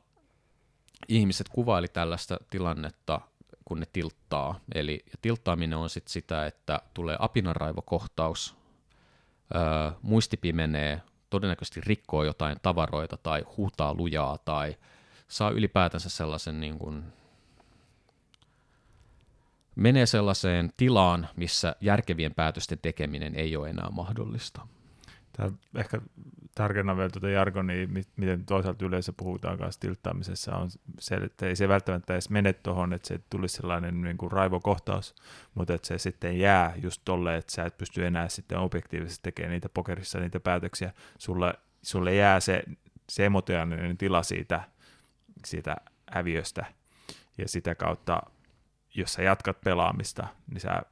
ihmiset 1.09 1.49
kuvaili 1.49 1.89
tällaista 1.89 2.39
tilannetta, 2.51 3.21
kun 3.65 3.81
ne 3.81 3.87
tilttaa. 3.93 4.61
Eli 4.75 5.05
ja 5.07 5.19
tilttaaminen 5.23 5.79
on 5.79 5.91
sit 5.91 6.09
sitä, 6.09 6.47
että 6.47 6.81
tulee 6.95 7.17
apinaraivokohtaus, 7.19 8.57
öö, 9.55 9.91
muisti 10.03 10.37
pimenee, 10.37 11.03
todennäköisesti 11.31 11.81
rikkoo 11.81 12.25
jotain 12.25 12.57
tavaroita 12.63 13.17
tai 13.17 13.45
huutaa 13.57 13.95
lujaa 13.95 14.39
tai 14.39 14.77
saa 15.29 15.51
ylipäätänsä 15.51 16.11
sellaisen 16.11 16.61
niin 16.61 16.79
kuin, 16.79 17.05
menee 19.77 20.07
sellaiseen 20.07 20.73
tilaan, 20.77 21.29
missä 21.37 21.77
järkevien 21.81 22.35
päätösten 22.35 22.79
tekeminen 22.83 23.35
ei 23.35 23.57
ole 23.57 23.71
enää 23.71 23.91
mahdollista. 23.91 24.67
Tämä 25.33 25.51
ehkä 25.75 26.01
tarkennan 26.55 26.97
vielä 26.97 27.11
tuota 27.11 27.29
jargonia, 27.29 27.89
miten 28.17 28.45
toisaalta 28.47 28.85
yleensä 28.85 29.13
puhutaan 29.13 29.59
kanssa 29.59 29.81
tilttaamisessa, 29.81 30.57
on 30.57 30.71
se, 30.99 31.15
että 31.15 31.47
ei 31.47 31.57
se 31.57 31.69
välttämättä 31.69 32.13
edes 32.13 32.31
mene 32.31 32.53
tuohon, 32.53 32.93
että 32.93 33.09
se 33.09 33.21
tulisi 33.31 33.57
sellainen 33.57 34.03
niin 34.03 34.19
kuin 34.19 34.33
raivokohtaus, 34.33 35.15
mutta 35.55 35.75
että 35.75 35.89
se 35.89 35.99
sitten 35.99 36.39
jää 36.39 36.75
just 36.83 37.03
tolle, 37.05 37.37
että 37.37 37.53
sä 37.53 37.65
et 37.65 37.79
pysty 37.79 38.07
enää 38.07 38.29
sitten 38.29 38.59
objektiivisesti 38.59 39.23
tekemään 39.23 39.53
niitä 39.53 39.69
pokerissa 39.69 40.21
niitä 40.21 40.41
päätöksiä. 40.41 40.93
Sulle, 41.19 41.55
sulle 41.83 42.15
jää 42.15 42.41
se, 42.41 42.63
se 43.09 43.27
emotionaalinen 43.27 43.99
tila 43.99 44.23
siitä, 44.23 44.63
siitä 45.45 45.77
häviöstä, 46.11 46.67
ja 47.39 47.49
sitä 47.49 47.75
kautta, 47.75 48.23
jos 48.95 49.13
sä 49.13 49.23
jatkat 49.23 49.61
pelaamista, 49.61 50.27
niin 50.51 50.61
sä 50.61 50.83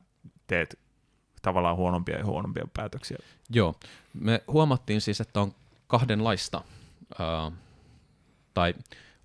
teet 0.47 0.79
tavallaan 1.43 1.77
huonompia 1.77 2.19
ja 2.19 2.25
huonompia 2.25 2.65
päätöksiä. 2.75 3.19
Joo, 3.51 3.75
me 4.15 4.43
huomattiin 4.49 5.01
siis, 5.01 5.21
että 5.21 5.41
on 5.41 5.55
kahdenlaista, 5.87 6.63
ää, 7.19 7.53
tai 8.55 8.75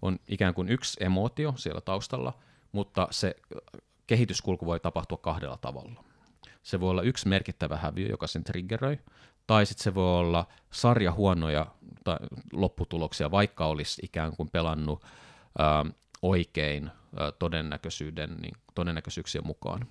on 0.01 0.19
ikään 0.27 0.53
kuin 0.53 0.69
yksi 0.69 1.03
emootio 1.03 1.53
siellä 1.57 1.81
taustalla, 1.81 2.33
mutta 2.71 3.07
se 3.11 3.35
kehityskulku 4.07 4.65
voi 4.65 4.79
tapahtua 4.79 5.17
kahdella 5.17 5.57
tavalla. 5.57 6.03
Se 6.63 6.79
voi 6.79 6.89
olla 6.89 7.01
yksi 7.01 7.27
merkittävä 7.27 7.77
häviö, 7.77 8.07
joka 8.07 8.27
sen 8.27 8.43
triggeröi, 8.43 8.99
tai 9.49 9.65
sitten 9.65 9.84
se 9.84 9.95
voi 9.95 10.19
olla 10.19 10.47
sarja 10.71 11.11
huonoja 11.11 11.65
tai 12.03 12.17
lopputuloksia, 12.53 13.31
vaikka 13.31 13.65
olisi 13.65 14.01
ikään 14.05 14.35
kuin 14.35 14.49
pelannut 14.49 15.03
ää, 15.59 15.85
oikein 16.21 16.91
ää, 17.19 17.31
todennäköisyyden, 17.31 18.38
niin, 18.41 18.53
todennäköisyyksien 18.76 19.47
mukaan, 19.47 19.88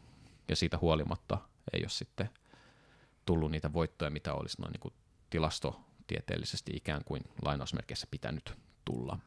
ja 0.49 0.57
siitä 0.57 0.79
huolimatta 0.79 1.39
ei 1.73 1.81
ole 1.81 1.89
sitten 1.89 2.31
tullut 3.27 3.51
niitä 3.51 3.73
voittoja, 3.73 4.11
mitä 4.11 4.35
olisi 4.35 4.61
noin 4.61 4.73
niin 4.73 4.81
kuin 4.81 4.95
tilastotieteellisesti 5.31 6.73
ikään 6.75 7.05
kuin 7.05 7.23
lainausmerkeissä 7.43 8.07
pitänyt 8.11 8.55
tulla. 8.85 9.19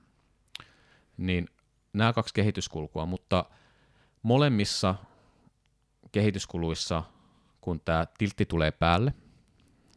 Niin 1.17 1.47
nämä 1.93 2.13
kaksi 2.13 2.33
kehityskulkua, 2.33 3.05
mutta 3.05 3.45
molemmissa 4.23 4.95
kehityskuluissa, 6.11 7.03
kun 7.61 7.81
tämä 7.85 8.07
tiltti 8.17 8.45
tulee 8.45 8.71
päälle, 8.71 9.13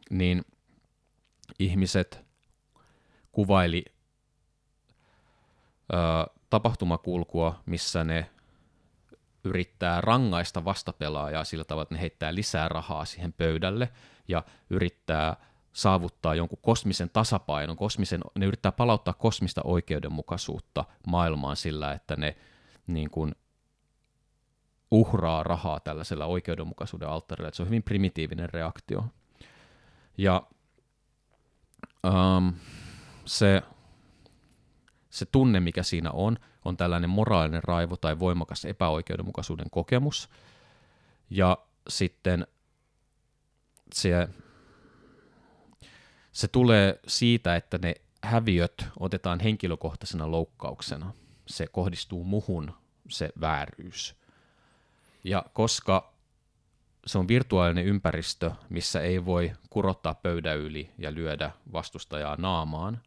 niin 0.09 0.45
ihmiset 1.59 2.25
kuvaili 3.31 3.85
ö, 5.93 5.95
tapahtumakulkua, 6.49 7.59
missä 7.65 8.03
ne 8.03 8.29
yrittää 9.43 10.01
rangaista 10.01 10.65
vastapelaajaa 10.65 11.43
sillä 11.43 11.63
tavalla, 11.63 11.83
että 11.83 11.95
ne 11.95 12.01
heittää 12.01 12.35
lisää 12.35 12.69
rahaa 12.69 13.05
siihen 13.05 13.33
pöydälle 13.33 13.89
ja 14.27 14.43
yrittää 14.69 15.35
saavuttaa 15.73 16.35
jonkun 16.35 16.59
kosmisen 16.61 17.09
tasapainon, 17.09 17.77
kosmisen, 17.77 18.21
ne 18.39 18.45
yrittää 18.45 18.71
palauttaa 18.71 19.13
kosmista 19.13 19.61
oikeudenmukaisuutta 19.63 20.85
maailmaan 21.07 21.55
sillä, 21.55 21.93
että 21.93 22.15
ne 22.15 22.35
niin 22.87 23.09
kuin, 23.09 23.35
uhraa 24.91 25.43
rahaa 25.43 25.79
tällaisella 25.79 26.25
oikeudenmukaisuuden 26.25 27.09
alttarilla. 27.09 27.51
Se 27.53 27.61
on 27.61 27.67
hyvin 27.67 27.83
primitiivinen 27.83 28.49
reaktio. 28.49 29.05
Ja 30.17 30.47
um, 32.07 32.53
se, 33.25 33.63
se 35.09 35.25
tunne, 35.25 35.59
mikä 35.59 35.83
siinä 35.83 36.11
on, 36.11 36.37
on 36.65 36.77
tällainen 36.77 37.09
moraalinen 37.09 37.63
raivo 37.63 37.97
tai 37.97 38.19
voimakas 38.19 38.65
epäoikeudenmukaisuuden 38.65 39.69
kokemus. 39.69 40.29
Ja 41.29 41.57
sitten 41.89 42.47
se, 43.93 44.27
se 46.31 46.47
tulee 46.47 46.99
siitä, 47.07 47.55
että 47.55 47.77
ne 47.77 47.95
häviöt 48.21 48.87
otetaan 48.99 49.39
henkilökohtaisena 49.39 50.31
loukkauksena. 50.31 51.13
Se 51.47 51.67
kohdistuu 51.67 52.23
muhun, 52.23 52.73
se 53.09 53.29
vääryys. 53.41 54.15
Ja 55.23 55.45
koska 55.53 56.14
se 57.05 57.17
on 57.17 57.27
virtuaalinen 57.27 57.85
ympäristö, 57.85 58.51
missä 58.69 59.01
ei 59.01 59.25
voi 59.25 59.51
kurottaa 59.69 60.13
pöydän 60.13 60.57
yli 60.57 60.91
ja 60.97 61.13
lyödä 61.13 61.51
vastustajaa 61.73 62.35
naamaan, 62.39 63.01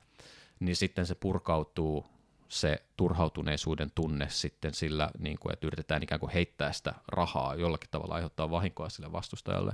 niin 0.61 0.77
sitten 0.77 1.07
se 1.07 1.15
purkautuu 1.15 2.07
se 2.49 2.83
turhautuneisuuden 2.97 3.91
tunne 3.95 4.27
sitten 4.31 4.75
sillä, 4.75 5.11
niin 5.19 5.39
kuin, 5.39 5.53
että 5.53 5.67
yritetään 5.67 6.03
ikään 6.03 6.21
kuin 6.21 6.33
heittää 6.33 6.73
sitä 6.73 6.95
rahaa 7.09 7.55
jollakin 7.55 7.91
tavalla 7.91 8.15
aiheuttaa 8.15 8.51
vahinkoa 8.51 8.89
sille 8.89 9.13
vastustajalle. 9.13 9.73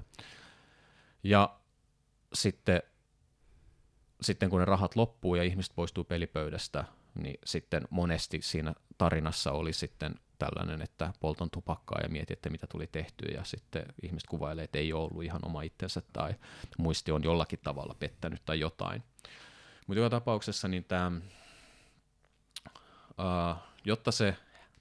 Ja 1.23 1.57
sitten, 2.33 2.83
sitten 4.21 4.51
kun 4.51 4.59
ne 4.59 4.65
rahat 4.65 4.97
loppuu 4.97 5.35
ja 5.35 5.43
ihmiset 5.43 5.73
poistuu 5.75 6.05
pelipöydästä, 6.05 6.85
niin 7.15 7.39
sitten 7.45 7.89
monesti 7.91 8.43
siinä 8.43 8.75
tarinassa 8.99 9.53
oli 9.53 9.73
sitten 9.73 10.15
tällainen, 10.39 10.83
että 10.83 11.13
polton 11.21 11.51
tupakkaa 11.51 12.01
ja 12.03 12.09
mietin, 12.09 12.35
että 12.35 12.51
mitä 12.51 12.67
tuli 12.67 12.87
tehtyä 12.87 13.35
ja 13.35 13.45
sitten 13.45 13.87
ihmiset 14.03 14.29
kuvailee, 14.29 14.65
että 14.65 14.79
ei 14.79 14.93
ole 14.93 15.05
ollut 15.05 15.25
ihan 15.25 15.41
oma 15.45 15.63
itsensä 15.63 16.03
tai 16.13 16.35
muisti 16.79 17.13
on 17.13 17.25
jollakin 17.25 17.59
tavalla 17.63 17.95
pettänyt 17.99 18.43
tai 18.45 18.61
jotain. 18.61 19.03
Mutta 19.87 19.99
joka 20.01 20.11
tapauksessa 20.11 20.69
niin 20.69 20.85
tämä 20.85 21.13
uh, 23.19 23.57
jotta 23.85 24.13
se 24.13 24.37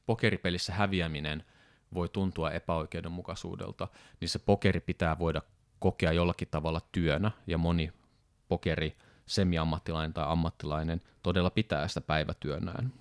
pokeripelissä 0.06 0.74
häviäminen 0.74 1.46
voi 1.94 2.10
tuntua 2.10 2.52
epäoikeudenmukaisuudelta, 2.52 3.88
niin 4.20 4.30
se 4.30 4.40
pokeri 4.40 4.80
pitää 4.80 5.20
voida 5.20 5.42
kokea 5.80 6.12
jollakin 6.12 6.48
tavalla 6.52 6.82
työnä, 6.92 7.32
ja 7.48 7.58
moni 7.58 7.94
pokeri, 8.48 8.98
semi-ammattilainen 9.26 10.14
tai 10.14 10.26
ammattilainen, 10.28 11.02
todella 11.24 11.50
pitää 11.50 11.88
sitä 11.88 12.02
päivätyönään. 12.02 12.94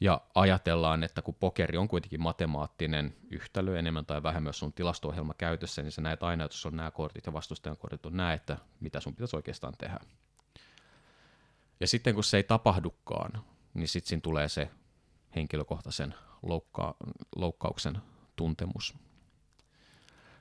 Ja 0.00 0.20
ajatellaan, 0.34 1.04
että 1.04 1.22
kun 1.22 1.34
pokeri 1.34 1.78
on 1.78 1.88
kuitenkin 1.88 2.22
matemaattinen 2.22 3.16
yhtälö 3.30 3.78
enemmän 3.78 4.06
tai 4.06 4.22
vähemmän, 4.22 4.48
jos 4.48 4.58
sun 4.58 4.72
tilasto-ohjelma 4.72 5.34
käytössä, 5.34 5.82
niin 5.82 5.92
sä 5.92 6.00
näet 6.00 6.22
aina, 6.22 6.44
että 6.44 6.54
jos 6.54 6.66
on 6.66 6.76
nämä 6.76 6.90
kortit 6.90 7.26
ja 7.26 7.32
vastustajan 7.32 7.76
kortit 7.76 8.06
on 8.06 8.16
nämä, 8.16 8.32
että 8.32 8.56
mitä 8.80 9.00
sun 9.00 9.14
pitäisi 9.14 9.36
oikeastaan 9.36 9.74
tehdä. 9.78 10.00
Ja 11.80 11.86
sitten 11.86 12.14
kun 12.14 12.24
se 12.24 12.36
ei 12.36 12.42
tapahdukaan, 12.42 13.44
niin 13.74 13.88
sitten 13.88 14.08
siinä 14.08 14.20
tulee 14.20 14.48
se 14.48 14.70
henkilökohtaisen 15.36 16.14
loukka- 16.42 16.96
loukkauksen 17.36 17.98
tuntemus. 18.36 18.94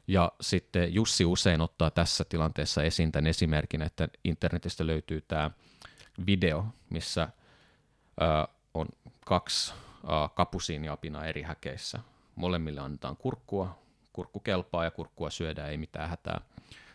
Ja 0.08 0.32
sitten 0.42 0.94
Jussi 0.94 1.26
usein 1.26 1.62
ottaa 1.62 1.92
tässä 1.92 2.24
tilanteessa 2.24 2.84
esiin 2.84 3.12
tämän 3.12 3.28
esimerkin, 3.28 3.82
että 3.82 4.08
internetistä 4.24 4.88
löytyy 4.88 5.22
tämä 5.22 5.52
video, 6.26 6.66
missä 6.90 7.30
on 8.74 8.88
kaksi 9.26 9.74
ö, 10.04 10.08
kapusiiniapinaa 10.36 11.26
eri 11.26 11.42
häkeissä. 11.42 12.00
molemmille 12.36 12.82
annetaan 12.82 13.18
kurkkua, 13.18 13.80
kurkku 14.14 14.40
kelpaa 14.40 14.84
ja 14.84 14.92
kurkkua 14.92 15.30
syödään, 15.30 15.70
ei 15.70 15.78
mitään 15.78 16.10
hätää. 16.10 16.42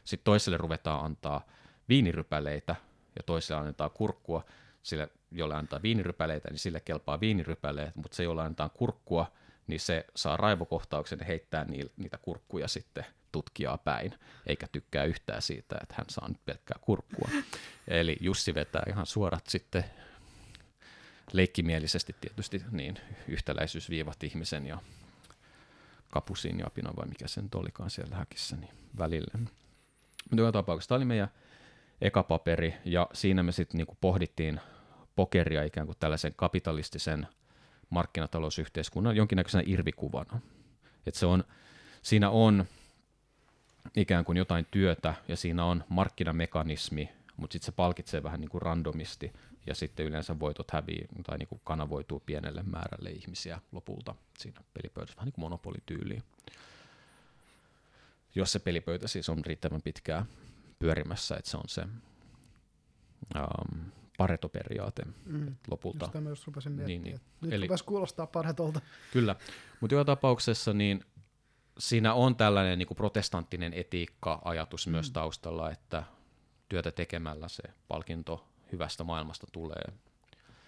Sitten 0.05 0.25
toiselle 0.25 0.57
ruvetaan 0.57 1.05
antaa 1.05 1.47
viinirypäleitä 1.89 2.77
ja 3.17 3.23
toiselle 3.27 3.61
annetaan 3.61 3.91
kurkkua, 3.91 4.45
sille, 4.83 5.09
jolle 5.33 5.55
antaa 5.55 5.83
viinirypäleitä, 5.83 6.51
niin 6.51 6.59
sille 6.59 6.81
kelpaa 6.81 7.21
viinirypäleet, 7.21 7.97
mutta 7.97 8.17
se, 8.17 8.25
jolle 8.25 8.43
annetaan 8.43 8.71
kurkkua, 8.71 9.33
niin 9.67 9.81
se 9.81 10.05
saa 10.17 10.37
raivokohtauksen 10.37 11.19
ja 11.19 11.25
heittää 11.25 11.65
niitä 11.97 12.19
kurkkuja 12.23 12.69
sitten 12.69 13.07
tutkijaa 13.33 13.79
päin, 13.79 14.15
eikä 14.47 14.67
tykkää 14.73 15.05
yhtään 15.05 15.43
siitä, 15.43 15.79
että 15.83 15.95
hän 15.99 16.07
saa 16.09 16.29
nyt 16.29 16.45
pelkkää 16.45 16.79
kurkkua. 16.81 17.29
Eli 17.89 18.17
Jussi 18.21 18.55
vetää 18.55 18.83
ihan 18.89 19.07
suorat 19.07 19.47
sitten 19.47 19.85
leikkimielisesti 21.33 22.17
tietysti 22.21 22.63
niin 22.71 22.99
yhtäläisyysviivat 23.29 24.25
ihmisen 24.25 24.67
ja 24.67 24.79
kapusin 26.11 26.59
ja 26.59 26.67
apina 26.67 26.97
vai 26.97 27.07
mikä 27.07 27.29
sen 27.29 27.49
olikaan 27.55 27.91
siellä 27.91 28.17
häkissä 28.17 28.57
niin 28.57 28.75
välille. 28.99 29.33
Mutta 29.35 30.37
joka 30.37 30.53
tapauksessa 30.53 30.89
tämä 30.89 30.97
oli 30.97 31.05
meidän 31.05 31.29
eka 32.01 32.23
paperi 32.23 32.75
ja 32.85 33.09
siinä 33.13 33.43
me 33.43 33.53
sitten 33.53 33.79
niinku 33.79 33.97
pohdittiin 34.01 34.61
pokeria 35.17 35.65
ikään 35.65 35.87
kuin 35.87 35.99
tällaisen 36.01 36.35
kapitalistisen 36.37 37.27
markkinatalousyhteiskunnan 37.91 39.17
jonkinnäköisenä 39.17 39.65
irvikuvana. 39.67 40.41
Et 41.07 41.15
se 41.15 41.27
on, 41.27 41.45
siinä 42.03 42.31
on 42.31 42.65
ikään 43.97 44.25
kuin 44.25 44.39
jotain 44.39 44.67
työtä 44.71 45.15
ja 45.29 45.37
siinä 45.37 45.65
on 45.65 45.85
markkinamekanismi, 45.89 47.09
mutta 47.37 47.53
sitten 47.53 47.67
se 47.67 47.73
palkitsee 47.73 48.23
vähän 48.23 48.41
niin 48.41 48.51
kuin 48.51 48.63
randomisti 48.63 49.33
ja 49.67 49.75
sitten 49.75 50.07
yleensä 50.07 50.41
voitot 50.41 50.71
hävii 50.71 51.09
tai 51.27 51.39
niin 51.39 51.49
kuin 51.49 51.61
kanavoituu 51.65 52.21
pienelle 52.21 52.63
määrälle 52.63 53.11
ihmisiä 53.11 53.61
lopulta 53.73 54.15
siinä 54.39 54.61
pelipöydässä, 54.75 55.17
vähän 55.17 55.27
niin 55.27 55.33
kuin 55.33 55.45
monopolityyliin. 55.45 56.23
Jos 58.35 58.53
se 58.53 58.59
pelipöytä 58.59 59.09
siis 59.09 59.29
on 59.29 59.45
riittävän 59.45 59.83
pitkää 59.83 60.27
pyörimässä, 60.79 61.37
että 61.37 61.51
se 61.51 61.57
on 61.57 61.69
se 61.69 61.83
um, 63.37 63.81
paretoperiaate 64.19 65.03
mm. 65.25 65.55
lopulta. 65.71 66.07
Sitä 66.07 66.21
mä 66.21 66.29
just 66.29 66.47
rupesin 66.47 66.73
miettimään. 66.73 67.03
Niin, 67.03 67.13
niin. 67.13 67.21
Nyt 67.41 67.53
Eli, 67.53 67.69
kuulostaa 67.87 68.27
paretolta. 68.27 68.81
Kyllä, 69.13 69.37
mutta 69.81 69.95
joka 69.95 70.05
tapauksessa 70.05 70.73
niin 70.73 71.05
siinä 71.79 72.15
on 72.15 72.37
tällainen 72.37 72.79
niin 72.79 72.87
kuin 72.87 72.97
protestanttinen 72.97 73.75
etiikka-ajatus 73.75 74.87
mm. 74.87 74.91
myös 74.91 75.11
taustalla, 75.11 75.71
että 75.71 76.03
työtä 76.69 76.91
tekemällä 76.91 77.49
se 77.49 77.63
palkinto 77.89 78.49
hyvästä 78.73 79.05
maailmasta 79.05 79.47
tulee. 79.53 79.93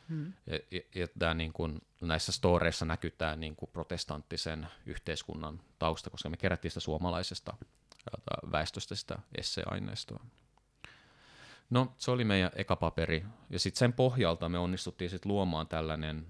Hmm. 0.09 0.33
Ja, 0.47 0.59
ja, 0.71 0.81
ja 0.95 1.09
tämä 1.19 1.35
niin 1.35 1.53
kuin, 1.53 1.81
näissä 2.01 2.33
storeissa 2.33 2.85
näkyy 2.85 3.11
tämä 3.11 3.37
niin 3.37 3.57
kuin 3.57 3.71
protestanttisen 3.73 4.67
yhteiskunnan 4.87 5.61
tausta, 5.79 6.11
koska 6.11 6.29
me 6.29 6.37
kerättiin 6.37 6.71
sitä 6.71 6.81
suomalaisesta 6.81 7.57
väestöstä 8.53 8.95
sitä 8.95 9.19
esseaineistoa. 9.39 10.25
No, 11.71 11.95
se 11.99 12.11
oli 12.11 12.25
meidän 12.25 12.51
eka 12.57 12.77
paperi, 12.77 13.25
ja 13.51 13.59
sitten 13.59 13.79
sen 13.79 13.93
pohjalta 13.93 14.49
me 14.49 14.59
onnistuttiin 14.59 15.11
sitten 15.11 15.33
luomaan 15.33 15.69
tällainen 15.69 16.27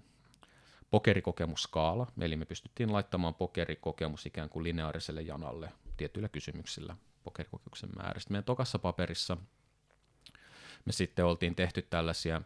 pokerikokemusskaala, 0.91 2.07
eli 2.21 2.37
me 2.37 2.45
pystyttiin 2.45 2.93
laittamaan 2.93 3.35
pokerikokemus 3.35 4.27
ikään 4.27 4.49
kuin 4.49 4.65
lineaariselle 4.65 5.23
janalle 5.23 5.73
tietyillä 5.97 6.29
kysymyksillä 6.29 6.97
pokerikokemuksen 7.25 7.91
määrästä. 7.97 8.31
Meidän 8.31 8.45
tokassa 8.45 8.79
paperissa 8.79 9.37
me 10.87 10.93
sitten 10.93 11.25
oltiin 11.25 11.55
tehty 11.55 11.83
tällaisia 11.83 12.43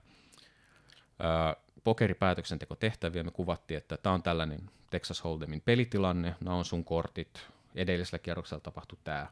ää, 1.18 1.56
pokeripäätöksentekotehtäviä. 1.84 3.22
Me 3.22 3.30
kuvattiin, 3.30 3.78
että 3.78 3.96
tämä 3.96 4.14
on 4.14 4.22
tällainen 4.22 4.70
Texas 4.90 5.20
Hold'emin 5.20 5.60
pelitilanne, 5.64 6.34
nämä 6.40 6.56
on 6.56 6.64
sun 6.64 6.84
kortit, 6.84 7.46
edellisellä 7.74 8.18
kierroksella 8.18 8.60
tapahtui 8.60 8.98
tämä, 9.04 9.26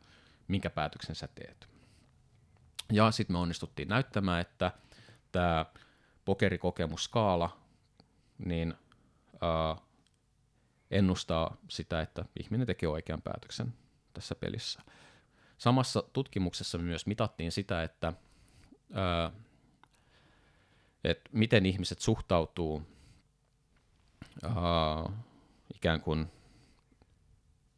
minkä 0.49 0.71
päätöksen 0.71 1.15
sä 1.15 1.29
teet. 1.35 1.69
Ja 2.93 3.11
sitten 3.11 3.35
me 3.35 3.39
onnistuttiin 3.39 3.89
näyttämään, 3.89 4.41
että 4.41 4.73
tämä 5.33 5.67
pokerikokemusskaala 6.25 7.57
niin, 8.39 8.75
ää, 9.41 9.77
ennustaa 10.91 11.57
sitä, 11.69 12.01
että 12.03 12.25
ihminen 12.41 12.67
tekee 12.67 12.89
oikean 12.89 13.23
päätöksen 13.23 13.75
tässä 14.15 14.35
pelissä. 14.35 14.83
Samassa 15.59 16.03
tutkimuksessa 16.13 16.79
myös 16.79 17.07
mitattiin 17.07 17.53
sitä, 17.53 17.83
että 17.83 18.13
että 21.05 21.31
miten 21.33 21.67
ihmiset 21.67 22.01
suhtautuu 22.01 22.83
ää, 24.43 24.53
ikään 25.75 26.01
kuin 26.01 26.27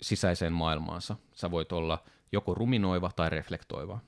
sisäiseen 0.02 0.52
maailmaansa. 0.52 1.16
Sä 1.34 1.50
voit 1.50 1.72
olla 1.72 2.04
joko 2.32 2.54
ruminoiva 2.54 3.10
tai 3.16 3.30
reflektoiva. 3.30 3.98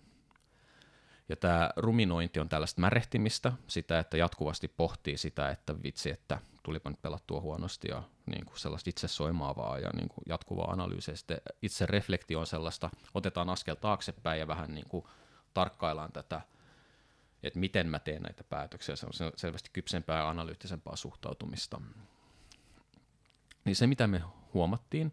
Ja 1.28 1.36
tämä 1.36 1.70
ruminointi 1.76 2.40
on 2.40 2.48
tällaista 2.48 2.80
märehtimistä, 2.80 3.52
sitä, 3.66 3.98
että 3.98 4.16
jatkuvasti 4.16 4.68
pohtii 4.68 5.16
sitä, 5.16 5.50
että 5.50 5.82
vitsi, 5.82 6.10
että 6.10 6.38
tulipa 6.62 6.90
nyt 6.90 7.02
pelattua 7.02 7.40
huonosti 7.40 7.88
ja 7.88 8.02
niin 8.26 8.46
kuin 8.46 8.58
sellaista 8.58 8.90
itse 8.90 9.08
soimaavaa 9.08 9.78
ja 9.78 9.90
niin 9.94 10.08
kuin 10.08 10.24
jatkuvaa 10.28 10.70
analyysiä. 10.70 11.16
Sitten 11.16 11.40
itse 11.62 11.86
reflektio 11.86 12.40
on 12.40 12.46
sellaista, 12.46 12.90
otetaan 13.14 13.50
askel 13.50 13.74
taaksepäin 13.74 14.40
ja 14.40 14.48
vähän 14.48 14.74
niin 14.74 14.88
kuin 14.88 15.04
tarkkaillaan 15.54 16.12
tätä 16.12 16.40
että 17.42 17.58
miten 17.58 17.86
mä 17.86 17.98
teen 17.98 18.22
näitä 18.22 18.44
päätöksiä. 18.44 18.96
Se 18.96 19.06
on 19.06 19.32
selvästi 19.36 19.70
kypsempää 19.72 20.18
ja 20.18 20.28
analyyttisempaa 20.28 20.96
suhtautumista. 20.96 21.80
Niin 23.64 23.76
se, 23.76 23.86
mitä 23.86 24.06
me 24.06 24.22
huomattiin, 24.54 25.12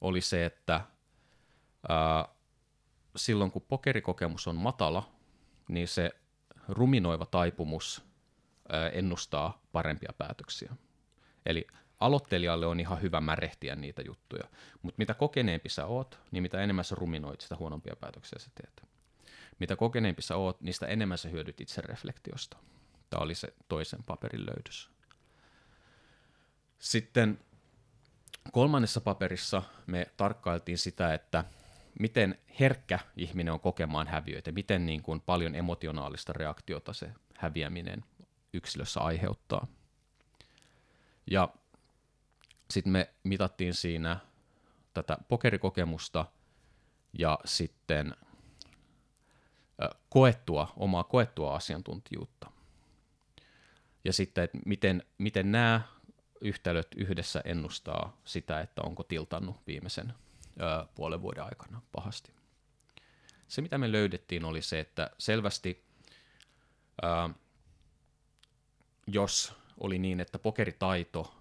oli 0.00 0.20
se, 0.20 0.44
että 0.44 0.80
ää, 1.88 2.28
silloin 3.16 3.50
kun 3.50 3.62
pokerikokemus 3.62 4.46
on 4.48 4.56
matala, 4.56 5.12
niin 5.68 5.88
se 5.88 6.10
ruminoiva 6.68 7.26
taipumus 7.26 8.04
ää, 8.68 8.88
ennustaa 8.88 9.62
parempia 9.72 10.12
päätöksiä. 10.18 10.76
Eli 11.46 11.66
aloittelijalle 12.00 12.66
on 12.66 12.80
ihan 12.80 13.02
hyvä 13.02 13.20
märehtiä 13.20 13.76
niitä 13.76 14.02
juttuja, 14.02 14.44
mutta 14.82 14.98
mitä 14.98 15.14
kokeneempi 15.14 15.68
sä 15.68 15.86
oot, 15.86 16.18
niin 16.30 16.42
mitä 16.42 16.60
enemmän 16.60 16.84
sä 16.84 16.94
ruminoit, 16.94 17.40
sitä 17.40 17.56
huonompia 17.56 17.96
päätöksiä 17.96 18.38
sä 18.38 18.50
teet 18.54 18.93
mitä 19.58 19.76
kokeneempi 19.76 20.22
sä 20.22 20.36
oot, 20.36 20.60
niistä 20.60 20.86
enemmän 20.86 21.18
sä 21.18 21.28
hyödyt 21.28 21.60
itse 21.60 21.80
reflektiosta. 21.80 22.56
Tämä 23.10 23.22
oli 23.22 23.34
se 23.34 23.48
toisen 23.68 24.04
paperin 24.04 24.46
löydös. 24.46 24.90
Sitten 26.78 27.40
kolmannessa 28.52 29.00
paperissa 29.00 29.62
me 29.86 30.06
tarkkailtiin 30.16 30.78
sitä, 30.78 31.14
että 31.14 31.44
miten 32.00 32.38
herkkä 32.60 32.98
ihminen 33.16 33.52
on 33.52 33.60
kokemaan 33.60 34.06
häviöitä, 34.06 34.52
miten 34.52 34.86
niin 34.86 35.02
kuin 35.02 35.20
paljon 35.20 35.54
emotionaalista 35.54 36.32
reaktiota 36.32 36.92
se 36.92 37.12
häviäminen 37.38 38.04
yksilössä 38.52 39.00
aiheuttaa. 39.00 39.66
Ja 41.30 41.48
sitten 42.70 42.92
me 42.92 43.14
mitattiin 43.24 43.74
siinä 43.74 44.16
tätä 44.94 45.18
pokerikokemusta 45.28 46.26
ja 47.18 47.38
sitten 47.44 48.16
koettua, 50.14 50.72
omaa 50.76 51.04
koettua 51.04 51.54
asiantuntijuutta. 51.54 52.50
Ja 54.04 54.12
sitten, 54.12 54.44
että 54.44 54.58
miten, 54.66 55.02
miten 55.18 55.52
nämä 55.52 55.80
yhtälöt 56.40 56.86
yhdessä 56.96 57.42
ennustaa 57.44 58.16
sitä, 58.24 58.60
että 58.60 58.82
onko 58.82 59.02
tiltannut 59.02 59.56
viimeisen 59.66 60.14
ö, 60.60 60.86
puolen 60.94 61.22
vuoden 61.22 61.44
aikana 61.44 61.82
pahasti. 61.92 62.32
Se, 63.48 63.62
mitä 63.62 63.78
me 63.78 63.92
löydettiin, 63.92 64.44
oli 64.44 64.62
se, 64.62 64.80
että 64.80 65.10
selvästi, 65.18 65.84
ö, 67.04 67.34
jos 69.06 69.54
oli 69.80 69.98
niin, 69.98 70.20
että 70.20 70.38
pokeritaito 70.38 71.34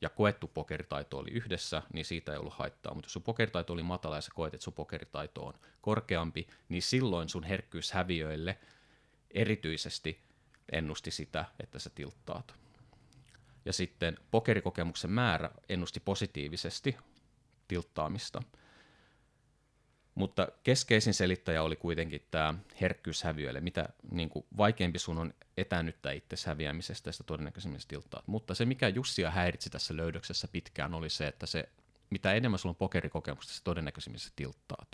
ja 0.00 0.08
koettu 0.08 0.48
pokeritaito 0.48 1.18
oli 1.18 1.30
yhdessä, 1.30 1.82
niin 1.92 2.04
siitä 2.04 2.32
ei 2.32 2.38
ollut 2.38 2.54
haittaa. 2.54 2.94
Mutta 2.94 3.06
jos 3.06 3.12
sun 3.12 3.22
pokeritaito 3.22 3.72
oli 3.72 3.82
matala 3.82 4.16
ja 4.16 4.20
sä 4.20 4.30
koet, 4.34 4.54
että 4.54 4.64
sun 4.64 4.72
pokeritaito 4.72 5.46
on 5.46 5.54
korkeampi, 5.80 6.46
niin 6.68 6.82
silloin 6.82 7.28
sun 7.28 7.44
herkkyys 7.44 7.92
häviöille 7.92 8.58
erityisesti 9.30 10.20
ennusti 10.72 11.10
sitä, 11.10 11.44
että 11.60 11.78
sä 11.78 11.90
tilttaat. 11.90 12.54
Ja 13.64 13.72
sitten 13.72 14.18
pokerikokemuksen 14.30 15.10
määrä 15.10 15.50
ennusti 15.68 16.00
positiivisesti 16.00 16.96
tilttaamista– 17.68 18.42
mutta 20.14 20.48
keskeisin 20.62 21.14
selittäjä 21.14 21.62
oli 21.62 21.76
kuitenkin 21.76 22.26
tämä 22.30 22.54
herkkyys 22.80 23.22
häviöille. 23.22 23.60
Mitä 23.60 23.88
niin 24.10 24.28
kuin, 24.28 24.46
vaikeampi 24.56 24.98
sun 24.98 25.18
on 25.18 25.34
etänyttää 25.56 26.12
itse 26.12 26.36
häviämisestä, 26.46 27.12
sitä 27.12 27.24
todennäköisemmin 27.24 27.80
tilttaat. 27.88 28.28
Mutta 28.28 28.54
se, 28.54 28.64
mikä 28.64 28.88
Jussia 28.88 29.30
häiritsi 29.30 29.70
tässä 29.70 29.96
löydöksessä 29.96 30.48
pitkään, 30.48 30.94
oli 30.94 31.10
se, 31.10 31.26
että 31.26 31.46
se, 31.46 31.68
mitä 32.10 32.32
enemmän 32.32 32.58
sulla 32.58 32.70
on 32.70 32.76
pokerikokemusta, 32.76 33.52
se 33.52 33.64
todennäköisemmin 33.64 34.20
sä 34.20 34.30
tilttaat. 34.36 34.88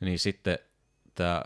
Niin 0.00 0.18
sitten 0.18 0.58
tämä 1.14 1.42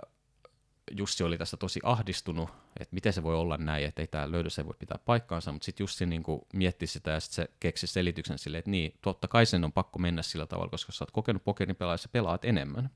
Jussi 0.91 1.25
oli 1.25 1.39
tästä 1.39 1.57
tosi 1.57 1.81
ahdistunut, 1.83 2.51
että 2.83 2.95
miten 2.95 3.13
se 3.13 3.23
voi 3.23 3.35
olla 3.35 3.57
näin, 3.57 3.85
että 3.85 4.03
ei 4.03 4.07
tämä 4.07 4.31
löydös 4.31 4.59
ei 4.59 4.67
voi 4.67 4.75
pitää 4.79 4.99
paikkaansa, 5.05 5.53
mutta 5.53 5.65
sitten 5.65 5.85
Jussi 5.85 6.07
niin 6.07 6.23
mietti 6.53 6.87
sitä 6.87 7.11
ja 7.11 7.21
sitten 7.21 7.35
se 7.35 7.53
keksi 7.61 7.87
selityksen 7.87 8.39
sille, 8.39 8.59
että 8.59 8.71
niin, 8.71 8.95
totta 9.03 9.29
kai 9.29 9.47
sen 9.47 9.65
on 9.65 9.73
pakko 9.73 9.99
mennä 9.99 10.23
sillä 10.23 10.47
tavalla, 10.47 10.71
koska 10.71 10.93
sä 10.93 11.05
oot 11.05 11.11
kokenut 11.11 11.45
pokerin 11.45 11.77
pelaajassa, 11.77 12.09
pelaat 12.09 12.45
enemmän. 12.45 12.91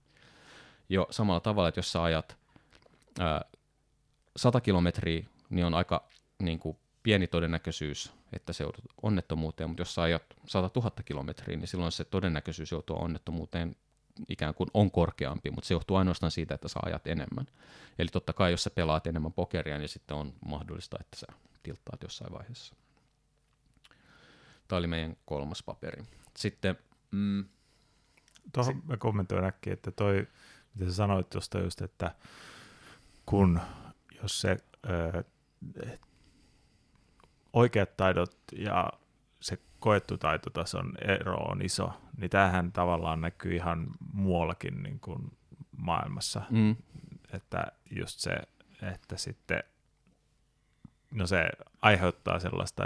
Jo 0.89 1.07
samalla 1.11 1.41
tavalla, 1.41 1.69
että 1.69 1.79
jos 1.79 1.93
sä 1.93 2.03
ajat 2.03 2.37
ää, 3.21 3.45
100 4.37 4.61
kilometriä, 4.61 5.25
niin 5.51 5.67
on 5.67 5.75
aika 5.75 6.09
niin 6.43 6.59
kuin, 6.59 6.77
pieni 7.03 7.27
todennäköisyys, 7.27 8.13
että 8.33 8.53
se 8.53 8.65
joudut 8.65 8.85
onnettomuuteen, 9.03 9.71
mutta 9.71 9.81
jos 9.81 9.95
sä 9.95 10.03
ajat 10.03 10.23
100 10.47 10.81
000 10.81 10.91
kilometriä, 11.05 11.57
niin 11.57 11.69
silloin 11.69 11.93
se 11.93 12.05
todennäköisyys 12.05 12.73
joutua 12.73 12.97
onnettomuuteen 12.97 13.77
ikään 14.29 14.55
kuin 14.55 14.71
on 14.75 14.91
korkeampi, 14.91 15.51
mutta 15.51 15.69
se 15.69 15.75
johtuu 15.75 15.97
ainoastaan 15.97 16.31
siitä, 16.31 16.55
että 16.55 16.69
sä 16.69 16.81
ajat 16.85 17.07
enemmän. 17.07 17.47
Eli 17.99 18.09
totta 18.09 18.33
kai, 18.33 18.51
jos 18.51 18.65
sä 18.65 18.71
pelaat 18.71 19.07
enemmän 19.07 19.33
pokeria, 19.33 19.79
niin 19.79 19.89
sitten 19.89 20.17
on 20.17 20.33
mahdollista, 20.47 20.97
että 21.01 21.17
sä 21.17 21.27
tilttaat 21.63 22.03
jossain 22.03 22.33
vaiheessa. 22.33 22.75
Tämä 24.69 24.79
oli 24.79 24.87
meidän 24.87 25.17
kolmas 25.25 25.63
paperi. 25.63 26.05
Sitten... 26.37 26.79
Mm, 27.11 27.45
Tuohon 28.53 28.83
mä 28.87 28.97
kommentoin 28.97 29.45
äkkiä, 29.45 29.73
että 29.73 29.91
toi, 29.91 30.27
mitä 30.75 30.91
sä 30.91 30.97
sanoit 30.97 31.31
tuosta 31.31 31.59
just, 31.59 31.83
että 31.83 32.15
kun 33.27 33.61
jos 34.23 34.41
se 34.41 34.57
ö, 34.91 35.25
oikeat 37.53 37.97
taidot 37.97 38.37
ja 38.59 38.93
koettu 39.81 40.19
taitotason 40.19 40.93
ero 41.01 41.35
on 41.35 41.63
iso, 41.63 41.93
niin 42.17 42.31
tämähän 42.31 42.73
tavallaan 42.73 43.21
näkyy 43.21 43.55
ihan 43.55 43.87
muuallakin 44.13 44.83
niin 44.83 45.01
kuin 45.01 45.33
maailmassa. 45.77 46.43
Mm. 46.51 46.77
Että 47.33 47.67
just 47.91 48.19
se, 48.19 48.37
että 48.83 49.17
sitten 49.17 49.63
no 51.11 51.27
se 51.27 51.49
aiheuttaa 51.83 52.41
sellaista 52.41 52.85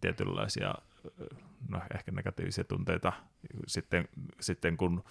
tietynlaisia, 0.00 0.74
no 1.68 1.82
ehkä 1.94 2.12
negatiivisia 2.12 2.64
tunteita 2.64 3.12
sitten, 3.66 4.08
sitten 4.40 4.76
kun 4.76 5.04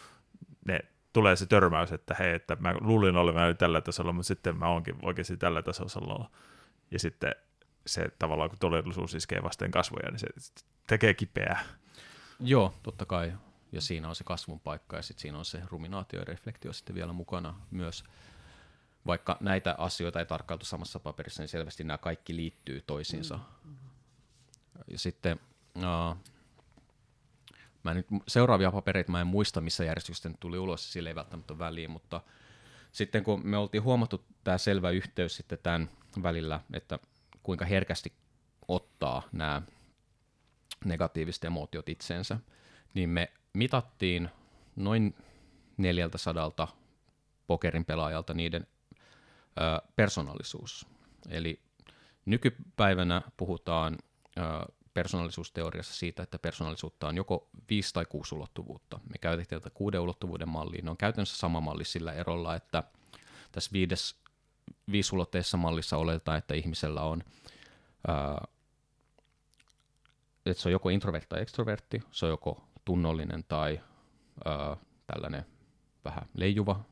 ne 0.66 0.80
tulee 1.14 1.36
se 1.36 1.46
törmäys, 1.46 1.92
että 1.92 2.16
hei, 2.20 2.34
että 2.34 2.58
mä 2.60 2.76
luulin 2.82 3.18
olevani 3.18 3.56
tällä 3.56 3.82
tasolla, 3.82 4.14
mutta 4.14 4.28
sitten 4.28 4.58
mä 4.58 4.68
oonkin 4.68 4.96
oikeasti 5.02 5.38
tällä 5.38 5.62
tasolla. 5.62 6.30
Ja 6.92 7.00
sitten 7.00 7.36
se 7.88 8.08
tavallaan, 8.20 8.50
kun 8.50 8.60
todellisuus 8.60 9.14
iskee 9.14 9.44
vasten 9.44 9.72
kasvoja, 9.72 10.12
niin 10.12 10.20
se 10.20 10.28
tekee 10.88 11.14
kipeää. 11.14 11.64
Joo, 12.40 12.74
totta 12.84 13.06
kai. 13.06 13.34
Ja 13.72 13.82
siinä 13.82 14.10
on 14.10 14.16
se 14.16 14.24
kasvun 14.24 14.60
paikka 14.60 14.96
ja 14.96 15.02
sitten 15.02 15.22
siinä 15.22 15.38
on 15.38 15.46
se 15.46 15.62
ruminaatio 15.72 16.20
ja 16.20 16.26
reflektio 16.26 16.74
sitten 16.74 16.96
vielä 16.96 17.14
mukana 17.14 17.56
myös. 17.72 18.04
Vaikka 19.08 19.38
näitä 19.40 19.76
asioita 19.78 20.20
ei 20.20 20.26
tarkkailtu 20.26 20.66
samassa 20.66 21.00
paperissa, 21.00 21.42
niin 21.42 21.50
selvästi 21.50 21.84
nämä 21.84 21.98
kaikki 21.98 22.36
liittyy 22.36 22.82
toisiinsa. 22.88 23.40
Mm. 23.64 23.76
Ja 24.88 25.00
sitten 25.00 25.40
uh, 25.76 26.18
mä 27.84 27.94
nyt, 27.94 28.08
seuraavia 28.28 28.72
papereita 28.72 29.12
mä 29.12 29.22
en 29.22 29.28
muista, 29.28 29.62
missä 29.62 29.84
järjestystä 29.84 30.32
tuli 30.40 30.58
ulos, 30.58 30.94
sille 30.94 31.10
ei 31.10 31.16
välttämättä 31.16 31.60
väliin, 31.60 31.92
mutta 31.92 32.22
sitten 32.92 33.24
kun 33.24 33.48
me 33.48 33.58
oltiin 33.58 33.84
huomattu 33.84 34.26
tämä 34.44 34.58
selvä 34.58 34.90
yhteys 34.90 35.36
sitten 35.36 35.60
tämän 35.64 35.90
välillä, 36.24 36.60
että 36.74 37.00
kuinka 37.44 37.66
herkästi 37.66 38.14
ottaa 38.68 39.24
nämä 39.32 39.62
negatiiviset 40.86 41.44
emootiot 41.44 41.90
itseensä, 41.90 42.38
niin 42.94 43.10
me 43.10 43.32
mitattiin 43.54 44.30
noin 44.76 45.16
400 45.78 46.78
pokerin 47.48 47.86
pelaajalta 47.86 48.34
niiden 48.34 48.68
ö, 49.58 49.88
persoonallisuus. 49.96 50.88
Eli 51.30 51.62
nykypäivänä 52.26 53.22
puhutaan 53.38 53.98
ö, 54.38 54.42
persoonallisuusteoriassa 54.94 55.94
siitä, 55.94 56.24
että 56.24 56.40
persoonallisuutta 56.40 57.08
on 57.08 57.18
joko 57.18 57.50
viisi 57.70 57.94
tai 57.94 58.06
kuusi 58.06 58.36
ulottuvuutta. 58.36 59.00
Me 59.10 59.18
käytettiin 59.22 59.62
tätä 59.62 59.74
kuuden 59.74 60.02
ulottuvuuden 60.02 60.50
mallia. 60.50 60.82
Ne 60.84 60.90
on 60.90 60.98
käytännössä 60.98 61.38
sama 61.38 61.62
malli 61.62 61.86
sillä 61.86 62.14
erolla, 62.14 62.56
että 62.56 62.84
tässä 63.52 63.70
viides, 63.74 64.16
viisulotteessa 64.92 65.58
mallissa 65.58 65.98
oletetaan, 65.98 66.38
että 66.38 66.54
ihmisellä 66.54 67.02
on 67.02 67.24
ää, 68.08 68.48
että 70.46 70.64
se 70.64 70.70
on 70.70 70.74
joko 70.74 70.90
introvertti 70.90 71.30
tai 71.30 71.42
extrovertti, 71.42 72.04
se 72.12 72.26
on 72.26 72.30
joko 72.30 72.64
tunnollinen 72.86 73.44
tai 73.48 73.82
ää, 74.46 74.78
tällainen 75.08 75.46
vähän 76.06 76.30
leijuva, 76.34 76.84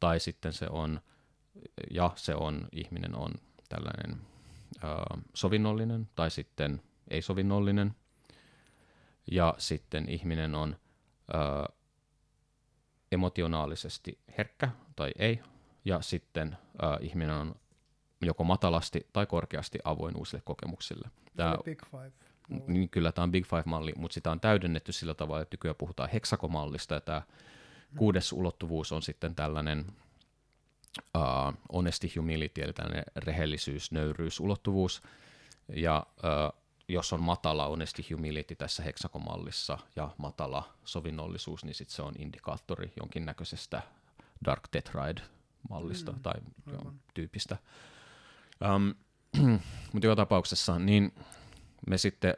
tai 0.00 0.20
sitten 0.20 0.52
se 0.52 0.66
on, 0.70 1.00
ja 1.90 2.10
se 2.16 2.34
on, 2.34 2.68
ihminen 2.72 3.14
on 3.14 3.32
tällainen 3.68 4.20
ää, 4.82 5.20
sovinnollinen, 5.34 6.08
tai 6.14 6.30
sitten 6.30 6.82
ei-sovinnollinen, 7.10 7.94
ja 9.30 9.54
sitten 9.58 10.08
ihminen 10.08 10.54
on 10.54 10.76
ää, 11.32 11.68
emotionaalisesti 13.12 14.18
herkkä 14.38 14.68
tai 14.96 15.10
ei, 15.18 15.42
ja 15.84 16.00
sitten 16.00 16.56
ää, 16.82 16.98
ihminen 17.00 17.34
on 17.34 17.54
joko 18.22 18.44
matalasti 18.44 19.06
tai 19.12 19.26
korkeasti 19.26 19.78
avoin 19.84 20.16
uusille 20.16 20.42
kokemuksille. 20.44 21.10
Tämä, 21.36 21.56
Big 21.64 21.82
Five. 21.90 22.12
Niin 22.66 22.88
kyllä 22.88 23.12
tämä 23.12 23.22
on 23.22 23.32
Big 23.32 23.46
Five-malli, 23.46 23.92
mutta 23.96 24.14
sitä 24.14 24.30
on 24.30 24.40
täydennetty 24.40 24.92
sillä 24.92 25.14
tavalla, 25.14 25.42
että 25.42 25.54
nykyään 25.54 25.76
puhutaan 25.78 26.10
heksakomallista, 26.10 26.94
ja 26.94 27.00
tämä 27.00 27.22
kuudes 27.96 28.32
ulottuvuus 28.32 28.92
on 28.92 29.02
sitten 29.02 29.34
tällainen 29.34 29.86
uh, 31.16 31.54
honesty 31.72 32.08
humility, 32.16 32.62
eli 32.62 32.72
tällainen 32.72 33.04
rehellisyys, 33.16 33.92
nöyryys, 33.92 34.40
ulottuvuus, 34.40 35.02
ja 35.68 36.06
uh, 36.16 36.62
jos 36.88 37.12
on 37.12 37.22
matala 37.22 37.68
honesty 37.68 38.04
humility 38.10 38.56
tässä 38.56 38.82
heksakomallissa 38.82 39.78
ja 39.96 40.10
matala 40.18 40.74
sovinnollisuus, 40.84 41.64
niin 41.64 41.74
sitten 41.74 41.96
se 41.96 42.02
on 42.02 42.14
indikaattori 42.18 42.92
jonkinnäköisestä 43.00 43.82
dark 44.44 44.68
tetride-mallista 44.70 46.12
mm, 46.12 46.22
tai 46.22 46.34
aivan. 46.66 47.00
tyypistä. 47.14 47.56
Um, 48.74 48.94
mutta 49.92 50.06
joka 50.06 50.16
tapauksessa, 50.16 50.78
niin 50.78 51.12
me 51.86 51.98
sitten 51.98 52.34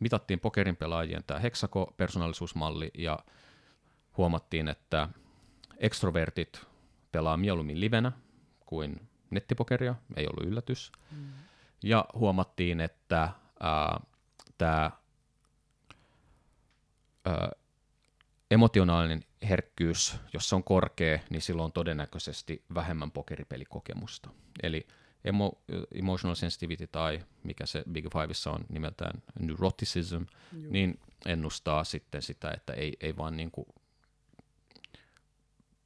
mitattiin 0.00 0.40
pokerin 0.40 0.76
pelaajien 0.76 1.24
tämä 1.26 1.40
heksako-persoonallisuusmalli 1.40 2.90
ja 2.98 3.18
huomattiin, 4.16 4.68
että 4.68 5.08
ekstrovertit 5.78 6.66
pelaa 7.12 7.36
mieluummin 7.36 7.80
livenä 7.80 8.12
kuin 8.66 9.08
nettipokeria, 9.30 9.94
ei 10.16 10.26
ollut 10.26 10.44
yllätys. 10.44 10.92
Mm. 11.10 11.32
Ja 11.82 12.04
huomattiin, 12.14 12.80
että 12.80 13.28
tämä 14.58 14.90
emotionaalinen 18.50 19.24
herkkyys, 19.48 20.16
jos 20.32 20.48
se 20.48 20.54
on 20.54 20.64
korkea, 20.64 21.18
niin 21.30 21.42
silloin 21.42 21.64
on 21.64 21.72
todennäköisesti 21.72 22.64
vähemmän 22.74 23.10
pokeripelikokemusta. 23.10 24.30
Eli 24.62 24.86
emo, 25.24 25.52
emotional 25.94 26.34
sensitivity 26.34 26.86
tai 26.86 27.20
mikä 27.42 27.66
se 27.66 27.84
Big 27.92 28.06
Fiveissa 28.12 28.50
on 28.50 28.64
nimeltään 28.68 29.22
neuroticism, 29.38 30.14
Joo. 30.14 30.26
niin 30.70 31.00
ennustaa 31.26 31.84
sitten 31.84 32.22
sitä, 32.22 32.50
että 32.50 32.72
ei, 32.72 32.96
ei 33.00 33.16
vaan 33.16 33.36
niin 33.36 33.50
kuin 33.50 33.66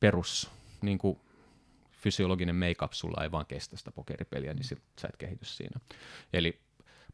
perus 0.01 0.51
niin 0.83 0.99
kuin 0.99 1.21
fysiologinen 1.91 2.57
make-up 2.57 2.93
sulla 2.93 3.23
ei 3.23 3.31
vaan 3.31 3.47
kestä 3.47 3.77
sitä 3.77 3.93
pokeripeliä, 3.93 4.55
niin 4.55 4.65
sit 4.65 4.83
sä 5.01 5.09
et 5.09 5.17
kehity 5.17 5.45
siinä. 5.45 5.81
Eli 6.33 6.61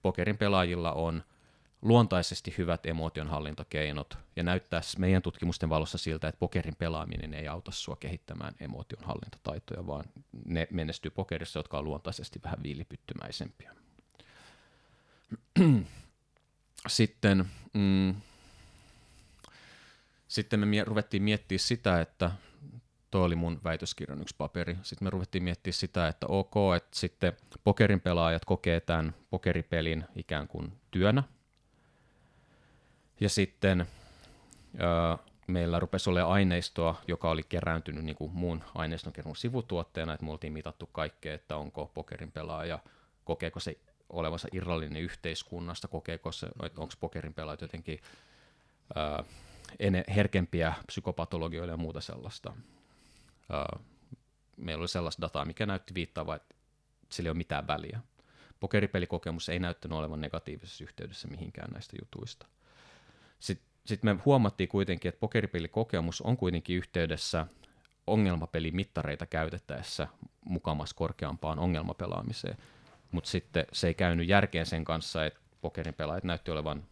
pokerin 0.02 0.38
pelaajilla 0.38 0.92
on 0.92 1.24
luontaisesti 1.84 2.54
hyvät 2.58 2.86
emotionhallintakeinot, 2.86 4.18
ja 4.36 4.42
näyttää 4.42 4.80
meidän 4.98 5.22
tutkimusten 5.22 5.68
valossa 5.68 5.98
siltä, 5.98 6.28
että 6.28 6.38
pokerin 6.38 6.76
pelaaminen 6.76 7.34
ei 7.34 7.48
auta 7.48 7.70
sua 7.70 7.96
kehittämään 7.96 8.54
emotionhallintataitoja, 8.60 9.86
vaan 9.86 10.04
ne 10.44 10.68
menestyy 10.70 11.10
pokerissa, 11.10 11.58
jotka 11.58 11.78
on 11.78 11.84
luontaisesti 11.84 12.40
vähän 12.44 12.62
viilipyttymäisempiä. 12.62 13.74
Sitten, 16.88 17.44
mm, 17.72 18.14
sitten 20.28 20.68
me 20.68 20.84
ruvettiin 20.84 21.22
miettimään 21.22 21.58
sitä, 21.58 22.00
että 22.00 22.30
toi 23.10 23.24
oli 23.24 23.34
mun 23.34 23.60
väitöskirjan 23.64 24.20
yksi 24.20 24.34
paperi. 24.38 24.76
Sitten 24.82 25.06
me 25.06 25.10
ruvettiin 25.10 25.44
miettimään 25.44 25.74
sitä, 25.74 26.08
että 26.08 26.26
ok, 26.26 26.54
että 26.76 26.98
sitten 26.98 27.32
pokerin 27.64 28.00
pelaajat 28.00 28.44
kokee 28.44 28.80
tämän 28.80 29.14
pokeripelin 29.30 30.04
ikään 30.16 30.48
kuin 30.48 30.72
työnä, 30.90 31.22
ja 33.20 33.28
sitten 33.28 33.80
ö, 33.80 35.18
meillä 35.46 35.80
rupesi 35.80 36.10
olemaan 36.10 36.32
aineistoa, 36.32 37.02
joka 37.08 37.30
oli 37.30 37.42
kerääntynyt 37.42 38.04
niin 38.04 38.16
kuin 38.16 38.32
muun 38.32 38.64
aineiston 38.74 39.12
kerran 39.12 39.36
sivutuotteena, 39.36 40.14
että 40.14 40.26
me 40.26 40.32
oltiin 40.32 40.52
mitattu 40.52 40.86
kaikkea, 40.86 41.34
että 41.34 41.56
onko 41.56 41.90
pokerin 41.94 42.32
pelaaja, 42.32 42.78
kokeeko 43.24 43.60
se 43.60 43.78
olevansa 44.10 44.48
irrallinen 44.52 45.02
yhteiskunnasta, 45.02 45.88
kokeeko 45.88 46.32
se, 46.32 46.48
onko 46.76 46.94
pokerin 47.00 47.34
pelaajat 47.34 47.60
jotenkin 47.60 48.00
ö, 48.96 49.24
ene, 49.78 50.04
herkempiä 50.14 50.74
psykopatologioille 50.86 51.72
ja 51.72 51.76
muuta 51.76 52.00
sellaista. 52.00 52.52
Ö, 53.50 53.78
meillä 54.56 54.82
oli 54.82 54.88
sellaista 54.88 55.22
dataa, 55.22 55.44
mikä 55.44 55.66
näytti 55.66 55.94
viittaavaa, 55.94 56.36
että 56.36 56.54
sillä 57.08 57.28
ei 57.28 57.30
ole 57.30 57.36
mitään 57.36 57.66
väliä. 57.66 58.00
Pokeripelikokemus 58.60 59.48
ei 59.48 59.58
näyttänyt 59.58 59.98
olevan 59.98 60.20
negatiivisessa 60.20 60.84
yhteydessä 60.84 61.28
mihinkään 61.28 61.70
näistä 61.72 61.96
jutuista. 62.00 62.46
Sitten, 63.44 63.66
sitten 63.86 64.16
me 64.16 64.22
huomattiin 64.24 64.68
kuitenkin, 64.68 65.08
että 65.08 65.20
pokeripelikokemus 65.20 66.20
on 66.20 66.36
kuitenkin 66.36 66.76
yhteydessä 66.76 67.46
ongelmapelimittareita 68.06 69.26
käytettäessä 69.26 70.08
mukamas 70.44 70.94
korkeampaan 70.94 71.58
ongelmapelaamiseen. 71.58 72.56
Mutta 73.10 73.30
sitten 73.30 73.66
se 73.72 73.86
ei 73.86 73.94
käynyt 73.94 74.28
järkeen 74.28 74.66
sen 74.66 74.84
kanssa, 74.84 75.26
että 75.26 75.40
pokerin 75.60 75.94
pelaajat 75.94 76.24
näytti 76.24 76.50
olevan 76.50 76.84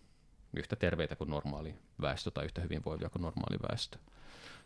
yhtä 0.56 0.76
terveitä 0.76 1.16
kuin 1.16 1.30
normaali 1.30 1.74
väestö 2.00 2.30
tai 2.30 2.44
yhtä 2.44 2.60
hyvinvoivia 2.60 3.10
kuin 3.10 3.22
normaali 3.22 3.58
väestö. 3.68 3.98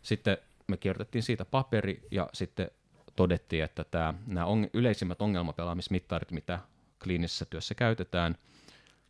Sitten 0.01 0.37
me 0.67 0.77
kirjoitettiin 0.77 1.23
siitä 1.23 1.45
paperi 1.45 2.07
ja 2.11 2.29
sitten 2.33 2.71
todettiin, 3.15 3.63
että 3.63 3.83
tämä, 3.83 4.13
nämä 4.25 4.45
on, 4.45 4.69
yleisimmät 4.73 5.21
ongelmapelaamismittarit, 5.21 6.31
mitä 6.31 6.59
kliinisessä 7.03 7.45
työssä 7.45 7.75
käytetään, 7.75 8.37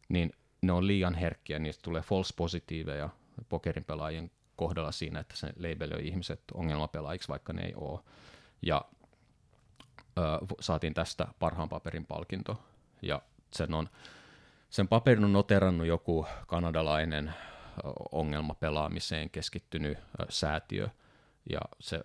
niin 0.09 0.33
ne 0.61 0.71
on 0.71 0.87
liian 0.87 1.15
herkkiä, 1.15 1.59
niistä 1.59 1.81
tulee 1.83 2.01
false 2.01 2.33
positiiveja 2.35 3.09
pokerin 3.49 3.83
pelaajien 3.83 4.31
kohdalla 4.55 4.91
siinä, 4.91 5.19
että 5.19 5.35
se 5.35 5.47
labeloi 5.47 6.07
ihmiset 6.07 6.41
ongelmapelaajiksi, 6.53 7.27
vaikka 7.27 7.53
ne 7.53 7.65
ei 7.65 7.73
ole. 7.75 7.99
Ja 8.61 8.85
ö, 10.17 10.21
saatiin 10.59 10.93
tästä 10.93 11.27
parhaan 11.39 11.69
paperin 11.69 12.05
palkinto. 12.05 12.61
Ja 13.01 13.21
sen, 13.53 13.73
on, 13.73 13.89
sen 14.69 14.87
paperin 14.87 15.23
on 15.23 15.33
noterannut 15.33 15.87
joku 15.87 16.27
kanadalainen 16.47 17.33
ongelmapelaamiseen 18.11 19.29
keskittynyt 19.29 19.97
säätiö. 20.29 20.89
Ja 21.49 21.59
se 21.79 22.03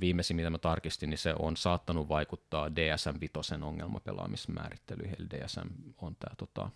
viimeisin, 0.00 0.36
mitä 0.36 0.50
mä 0.50 0.58
tarkistin, 0.58 1.10
niin 1.10 1.18
se 1.18 1.34
on 1.38 1.56
saattanut 1.56 2.08
vaikuttaa 2.08 2.68
DSM-5 2.68 3.64
ongelmapelaamismäärittelyihin. 3.64 5.16
Eli 5.18 5.26
DSM 5.30 5.68
on 5.98 6.16
tämä 6.16 6.34
tota, 6.36 6.70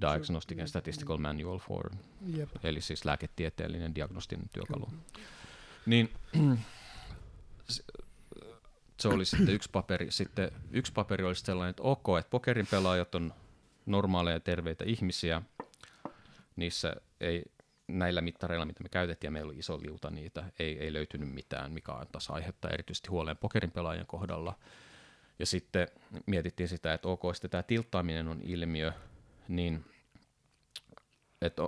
Diagnostic 0.00 0.58
and 0.58 0.68
Statistical 0.68 1.18
Manual 1.18 1.58
for, 1.58 1.90
Jep. 2.26 2.48
eli 2.62 2.80
siis 2.80 3.04
lääketieteellinen 3.04 3.94
diagnostinen 3.94 4.48
työkalu. 4.52 4.86
Kyllä. 4.86 5.28
Niin 5.86 6.12
se 9.00 9.08
oli 9.08 9.24
sitten 9.24 9.54
yksi 9.54 9.70
paperi. 9.72 10.10
Sitten 10.10 10.50
yksi 10.70 10.92
paperi 10.92 11.24
oli 11.24 11.34
sellainen, 11.34 11.70
että 11.70 11.82
ok, 11.82 12.06
että 12.18 12.30
pokerin 12.30 12.66
pelaajat 12.66 13.14
on 13.14 13.34
normaaleja 13.86 14.36
ja 14.36 14.40
terveitä 14.40 14.84
ihmisiä. 14.84 15.42
Niissä 16.56 16.96
ei 17.20 17.44
näillä 17.88 18.20
mittareilla, 18.20 18.66
mitä 18.66 18.82
me 18.82 18.88
käytettiin, 18.88 19.28
ja 19.28 19.32
meillä 19.32 19.50
oli 19.50 19.58
iso 19.58 19.80
liuta 19.82 20.10
niitä, 20.10 20.44
ei, 20.58 20.78
ei 20.78 20.92
löytynyt 20.92 21.34
mitään, 21.34 21.72
mikä 21.72 21.92
antaisi 21.92 22.32
aihetta 22.32 22.70
erityisesti 22.70 23.08
huoleen 23.08 23.36
pokerin 23.36 23.70
pelaajien 23.70 24.06
kohdalla. 24.06 24.58
Ja 25.38 25.46
sitten 25.46 25.88
mietittiin 26.26 26.68
sitä, 26.68 26.94
että 26.94 27.08
ok, 27.08 27.22
sitten 27.32 27.50
tämä 27.50 27.62
tilttaaminen 27.62 28.28
on 28.28 28.40
ilmiö, 28.42 28.92
niin 29.48 29.84
että 31.42 31.62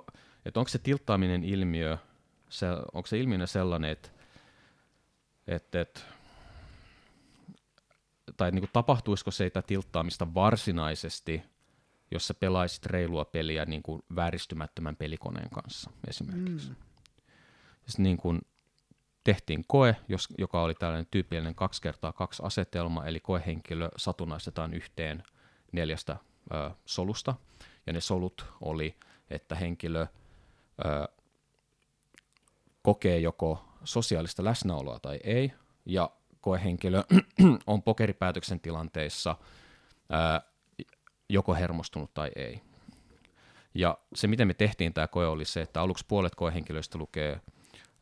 et 0.44 0.56
onko 0.56 0.68
se 0.68 0.78
tilttaaminen 0.78 1.44
ilmiö, 1.44 1.98
se, 2.48 2.66
onko 2.92 3.06
se 3.06 3.18
ilmiönä 3.18 3.46
sellainen, 3.46 3.90
että 3.90 4.10
et, 5.46 5.74
et, 5.74 6.04
tai 8.36 8.50
niin 8.50 8.62
kuin 8.62 8.70
tapahtuisiko 8.72 9.30
se 9.30 9.50
tilttaamista 9.66 10.34
varsinaisesti, 10.34 11.42
jos 12.10 12.26
sä 12.26 12.34
pelaisit 12.34 12.86
reilua 12.86 13.24
peliä 13.24 13.64
niin 13.64 13.82
kuin 13.82 14.02
vääristymättömän 14.16 14.96
pelikoneen 14.96 15.50
kanssa 15.50 15.90
esimerkiksi. 16.08 16.68
Mm. 16.68 16.76
Sitten 17.86 18.02
niin 18.02 18.16
kuin 18.16 18.40
tehtiin 19.24 19.64
koe, 19.66 19.96
jos, 20.08 20.28
joka 20.38 20.62
oli 20.62 20.74
tällainen 20.74 21.06
tyypillinen 21.10 21.54
kaksi 21.54 21.82
kertaa 21.82 22.12
kaksi 22.12 22.42
asetelma, 22.46 23.06
eli 23.06 23.20
koehenkilö 23.20 23.88
satunnaistetaan 23.96 24.74
yhteen 24.74 25.22
neljästä 25.72 26.16
ö, 26.54 26.70
solusta, 26.84 27.34
ja 27.86 27.92
ne 27.92 28.00
solut 28.00 28.44
oli, 28.60 28.96
että 29.30 29.54
henkilö 29.54 30.06
ö, 30.84 31.08
kokee 32.82 33.18
joko 33.18 33.64
sosiaalista 33.84 34.44
läsnäoloa 34.44 34.98
tai 34.98 35.20
ei, 35.24 35.52
ja 35.86 36.10
koehenkilö 36.40 37.04
on 37.66 37.82
pokeripäätöksen 37.82 38.60
tilanteissa 38.60 39.36
ää, 40.10 40.42
joko 41.28 41.54
hermostunut 41.54 42.14
tai 42.14 42.30
ei. 42.36 42.60
Ja 43.74 43.98
se, 44.14 44.26
miten 44.26 44.46
me 44.46 44.54
tehtiin 44.54 44.94
tämä 44.94 45.08
koe, 45.08 45.26
oli 45.26 45.44
se, 45.44 45.60
että 45.60 45.80
aluksi 45.80 46.04
puolet 46.08 46.34
koehenkilöistä 46.34 46.98
lukee 46.98 47.40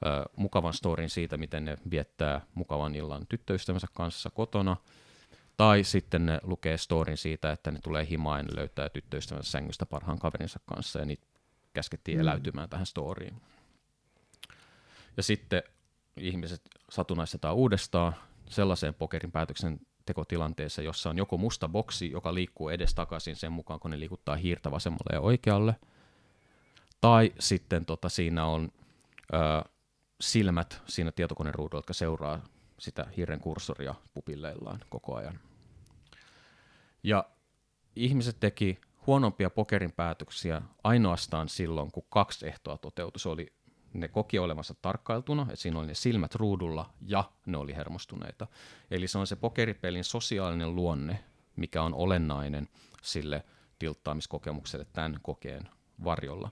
ää, 0.05 0.27
mukavan 0.37 0.75
storin 0.75 1.11
siitä, 1.11 1.37
miten 1.37 1.65
ne 1.65 1.77
viettää 1.91 2.41
mukavan 2.55 2.95
illan 2.95 3.27
tyttöystävänsä 3.29 3.87
kanssa 3.95 4.31
kotona, 4.31 4.77
tai 5.59 5.85
sitten 5.85 6.27
ne 6.27 6.41
lukee 6.43 6.77
storin 6.77 7.17
siitä, 7.17 7.53
että 7.53 7.71
ne 7.71 7.79
tulee 7.83 8.07
himaan 8.11 8.47
ja 8.47 8.57
löytää 8.57 8.89
tyttöystävänsä 8.89 9.51
sängystä 9.51 9.87
parhaan 9.87 10.19
kaverinsa 10.19 10.61
kanssa, 10.67 10.99
ja 10.99 11.05
niitä 11.05 11.27
käskettiin 11.73 12.19
mm. 12.19 12.21
eläytymään 12.21 12.69
tähän 12.69 12.87
storiin. 12.87 13.43
Ja 15.17 15.23
sitten 15.23 15.63
ihmiset 16.17 16.63
satunnaistetaan 16.91 17.55
uudestaan 17.55 18.15
sellaiseen 18.49 18.95
pokerin 18.95 19.33
päätöksen 19.33 19.81
tekotilanteeseen, 20.07 20.87
jossa 20.87 21.11
on 21.11 21.19
joko 21.19 21.37
musta 21.39 21.69
boksi, 21.69 22.11
joka 22.11 22.35
liikkuu 22.35 22.69
edes 22.69 22.95
takaisin 22.95 23.37
sen 23.37 23.53
mukaan, 23.53 23.81
kun 23.81 23.91
ne 23.91 24.01
liikuttaa 24.01 24.37
hiirtä 24.37 24.71
vasemmalle 24.71 25.17
ja 25.17 25.21
oikealle, 25.21 25.77
tai 27.01 27.33
sitten 27.39 27.87
tota, 27.87 28.09
siinä 28.09 28.45
on 28.45 28.69
ö, 29.35 29.69
silmät 30.21 30.83
siinä 30.87 31.13
tietokoneen 31.13 31.55
ruudulla, 31.55 31.79
jotka 31.79 31.93
seuraa 31.93 32.41
sitä 32.79 33.07
hiiren 33.17 33.41
kursoria 33.41 33.95
pupilleillaan 34.15 34.81
koko 34.89 35.15
ajan. 35.15 35.41
Ja 37.03 37.25
ihmiset 37.97 38.41
teki 38.41 38.81
huonompia 39.07 39.51
pokerin 39.51 39.93
päätöksiä 39.93 40.63
ainoastaan 40.85 41.49
silloin, 41.49 41.93
kun 41.93 42.07
kaksi 42.09 42.47
ehtoa 42.47 42.79
toteutui. 42.79 43.21
Se 43.21 43.29
oli 43.29 43.53
ne 43.93 44.09
koki 44.09 44.39
olevansa 44.39 44.75
tarkkailtuna, 44.83 45.43
että 45.43 45.57
siinä 45.57 45.79
oli 45.79 45.87
ne 45.87 45.95
silmät 45.95 46.35
ruudulla 46.35 46.91
ja 47.07 47.25
ne 47.47 47.57
oli 47.57 47.77
hermostuneita. 47.77 48.47
Eli 48.91 49.09
se 49.09 49.19
on 49.19 49.27
se 49.27 49.37
pokeripelin 49.37 50.05
sosiaalinen 50.05 50.75
luonne, 50.75 51.25
mikä 51.57 51.83
on 51.83 51.95
olennainen 51.95 52.69
sille 53.03 53.45
tilttaamiskokemukselle 53.79 54.87
tämän 54.93 55.19
kokeen 55.23 55.69
varjolla. 56.05 56.51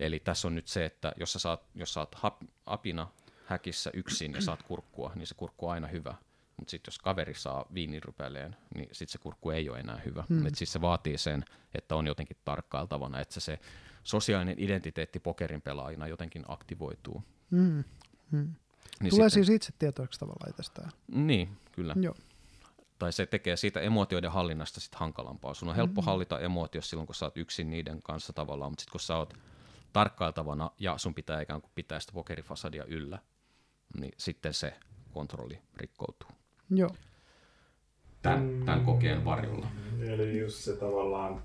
Eli 0.00 0.20
tässä 0.20 0.48
on 0.48 0.54
nyt 0.54 0.68
se, 0.68 0.84
että 0.84 1.12
jos 1.16 1.32
sä 1.32 1.38
saat, 1.38 1.62
jos 1.74 1.94
saat 1.94 2.14
hap, 2.14 2.42
apina 2.66 3.08
häkissä 3.44 3.90
yksin 3.94 4.32
ja 4.32 4.40
saat 4.40 4.62
kurkkua, 4.62 5.12
niin 5.14 5.26
se 5.26 5.34
kurkku 5.34 5.66
on 5.66 5.72
aina 5.72 5.86
hyvä. 5.86 6.14
Mutta 6.58 6.70
sitten 6.70 6.92
jos 6.92 6.98
kaveri 6.98 7.34
saa 7.34 7.64
viinirypäleen, 7.74 8.56
niin 8.74 8.88
sitten 8.92 9.12
se 9.12 9.18
kurkku 9.18 9.50
ei 9.50 9.70
ole 9.70 9.78
enää 9.78 10.00
hyvä. 10.04 10.24
Hmm. 10.28 10.46
Siis 10.54 10.72
se 10.72 10.80
vaatii 10.80 11.18
sen, 11.18 11.44
että 11.74 11.96
on 11.96 12.06
jotenkin 12.06 12.36
tarkkailtavana, 12.44 13.20
että 13.20 13.34
se, 13.34 13.40
se 13.40 13.58
sosiaalinen 14.04 14.54
identiteetti 14.58 15.20
pokerin 15.20 15.62
pelaajina 15.62 16.06
jotenkin 16.06 16.44
aktivoituu. 16.48 17.24
Mm. 17.50 17.84
Mm. 18.30 18.54
Niin 19.00 19.10
Tulee 19.10 19.28
sitten, 19.28 19.30
siis 19.30 19.48
itse 19.56 19.72
tietoiksi 19.78 20.20
tavallaan 20.20 20.50
itsestään. 20.50 20.90
Niin, 21.12 21.56
kyllä. 21.72 21.94
Joo. 22.00 22.14
Tai 22.98 23.12
se 23.12 23.26
tekee 23.26 23.56
siitä 23.56 23.80
emootioiden 23.80 24.30
hallinnasta 24.30 24.80
sit 24.80 24.94
hankalampaa. 24.94 25.54
Sun 25.54 25.68
on 25.68 25.76
helppo 25.76 26.00
mm. 26.00 26.04
hallita 26.04 26.40
emootio 26.40 26.82
silloin, 26.82 27.06
kun 27.06 27.14
sä 27.14 27.26
oot 27.26 27.36
yksin 27.36 27.70
niiden 27.70 28.02
kanssa 28.02 28.32
tavallaan, 28.32 28.72
mutta 28.72 28.80
sitten 28.80 28.92
kun 28.92 29.00
sä 29.00 29.16
oot 29.16 29.34
tarkkailtavana 29.92 30.70
ja 30.78 30.98
sun 30.98 31.14
pitää 31.14 31.40
ikään 31.40 31.60
kuin 31.60 31.72
pitää 31.74 32.00
sitä 32.00 32.12
pokerifasadia 32.12 32.84
yllä, 32.84 33.18
niin 34.00 34.12
sitten 34.16 34.54
se 34.54 34.74
kontrolli 35.12 35.62
rikkoutuu. 35.76 36.28
Joo. 36.70 36.90
Tämän, 38.22 38.62
tämän 38.66 38.84
kokeen 38.84 39.24
varjolla. 39.24 39.66
Eli 40.00 40.38
just 40.38 40.56
se 40.56 40.76
tavallaan 40.76 41.42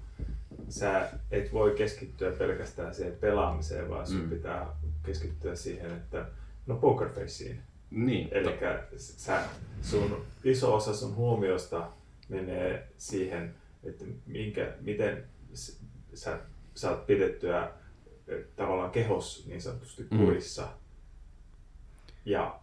sä 0.70 1.10
et 1.32 1.54
voi 1.54 1.72
keskittyä 1.72 2.32
pelkästään 2.32 2.96
siihen 2.96 3.16
pelaamiseen, 3.16 3.90
vaan 3.90 4.08
sun 4.08 4.22
mm. 4.22 4.30
pitää 4.30 4.68
keskittyä 5.04 5.56
siihen, 5.56 5.92
että 5.92 6.26
no 6.68 6.76
pokerfaceen. 6.76 7.64
Niin. 7.92 8.28
Eli 8.32 8.60
sä, 8.98 9.44
sun 9.82 10.26
iso 10.44 10.76
osa 10.76 10.96
sun 10.96 11.16
huomiosta 11.16 11.90
menee 12.30 12.88
siihen, 12.98 13.56
että 13.84 14.06
minkä, 14.26 14.74
miten 14.82 15.24
sä 16.14 16.40
saat 16.76 17.06
pidettyä 17.06 17.72
tavallaan 18.56 18.92
kehos 18.92 19.46
niin 19.48 19.62
sanotusti 19.62 20.08
mm. 20.12 20.18
kurissa. 20.18 20.62
Mm. 20.62 20.70
Ja 22.26 22.60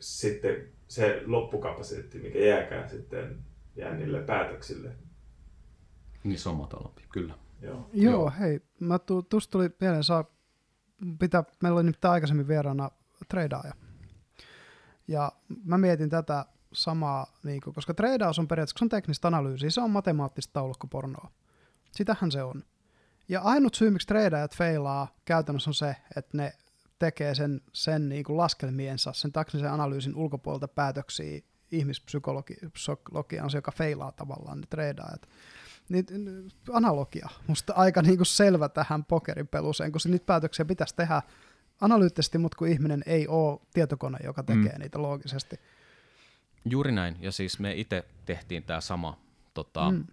sitten 0.00 0.68
se 0.90 1.22
loppukapasiteetti, 1.26 2.18
mikä 2.18 2.38
jääkään 2.38 2.88
sitten 2.88 3.38
jää 3.76 3.94
niille 3.94 4.22
päätöksille, 4.22 4.92
niin 6.24 6.38
se 6.38 6.48
on 6.48 6.56
matalampi, 6.56 7.02
kyllä. 7.12 7.34
Joo, 7.62 7.90
Joo, 7.92 8.12
Joo. 8.12 8.32
hei, 8.40 8.60
mä 8.80 8.98
tu, 8.98 9.22
tuosta 9.22 9.50
tuli 9.52 9.70
mieleen, 9.80 10.04
saa 10.04 10.24
pitää, 11.18 11.44
meillä 11.62 11.76
oli 11.76 11.86
nyt 11.86 12.04
aikaisemmin 12.04 12.48
vieraana 12.48 12.90
treidaaja. 13.28 13.72
Ja 15.08 15.32
mä 15.64 15.78
mietin 15.78 16.10
tätä 16.10 16.44
samaa, 16.72 17.26
niin 17.44 17.60
kuin, 17.60 17.74
koska 17.74 17.94
treidaus 17.94 18.38
on 18.38 18.48
periaatteessa, 18.48 18.78
se 18.78 18.84
on 18.84 18.88
teknistä 18.88 19.28
analyysiä, 19.28 19.70
se 19.70 19.80
on 19.80 19.90
matemaattista 19.90 20.52
taulukkopornoa. 20.52 21.30
Sitähän 21.92 22.30
se 22.30 22.42
on. 22.42 22.64
Ja 23.28 23.40
ainut 23.40 23.74
syy, 23.74 23.90
miksi 23.90 24.06
treidaajat 24.06 24.56
feilaa 24.56 25.14
käytännössä 25.24 25.70
on 25.70 25.74
se, 25.74 25.96
että 26.16 26.36
ne 26.36 26.52
tekee 27.00 27.34
sen, 27.34 27.60
sen 27.72 28.08
niin 28.08 28.24
kuin 28.24 28.36
laskelmiensa, 28.36 29.12
sen 29.12 29.32
taknisen 29.32 29.72
analyysin 29.72 30.16
ulkopuolelta 30.16 30.68
päätöksiä, 30.68 31.40
ihmispsykologiaan, 31.72 33.50
joka 33.54 33.72
feilaa 33.72 34.12
tavallaan 34.12 34.60
ne 34.60 34.66
treidaajat. 34.70 35.28
Niin, 35.88 36.06
analogia, 36.72 37.28
musta 37.46 37.72
aika 37.76 38.02
niinku 38.02 38.24
selvä 38.24 38.68
tähän 38.68 39.04
pokerin 39.04 39.48
peluseen, 39.48 39.92
kun 39.92 40.00
niitä 40.04 40.26
päätöksiä 40.26 40.64
pitäisi 40.64 40.96
tehdä 40.96 41.22
analyyttisesti, 41.80 42.38
mutta 42.38 42.56
kun 42.56 42.68
ihminen 42.68 43.02
ei 43.06 43.28
ole 43.28 43.60
tietokone, 43.74 44.18
joka 44.24 44.42
tekee 44.42 44.72
mm. 44.72 44.80
niitä 44.80 45.02
loogisesti. 45.02 45.56
Juuri 46.64 46.92
näin, 46.92 47.16
ja 47.20 47.32
siis 47.32 47.58
me 47.58 47.74
itse 47.74 48.04
tehtiin 48.26 48.62
tämä 48.62 48.80
sama 48.80 49.18
tota, 49.54 49.90
mm. 49.90 50.04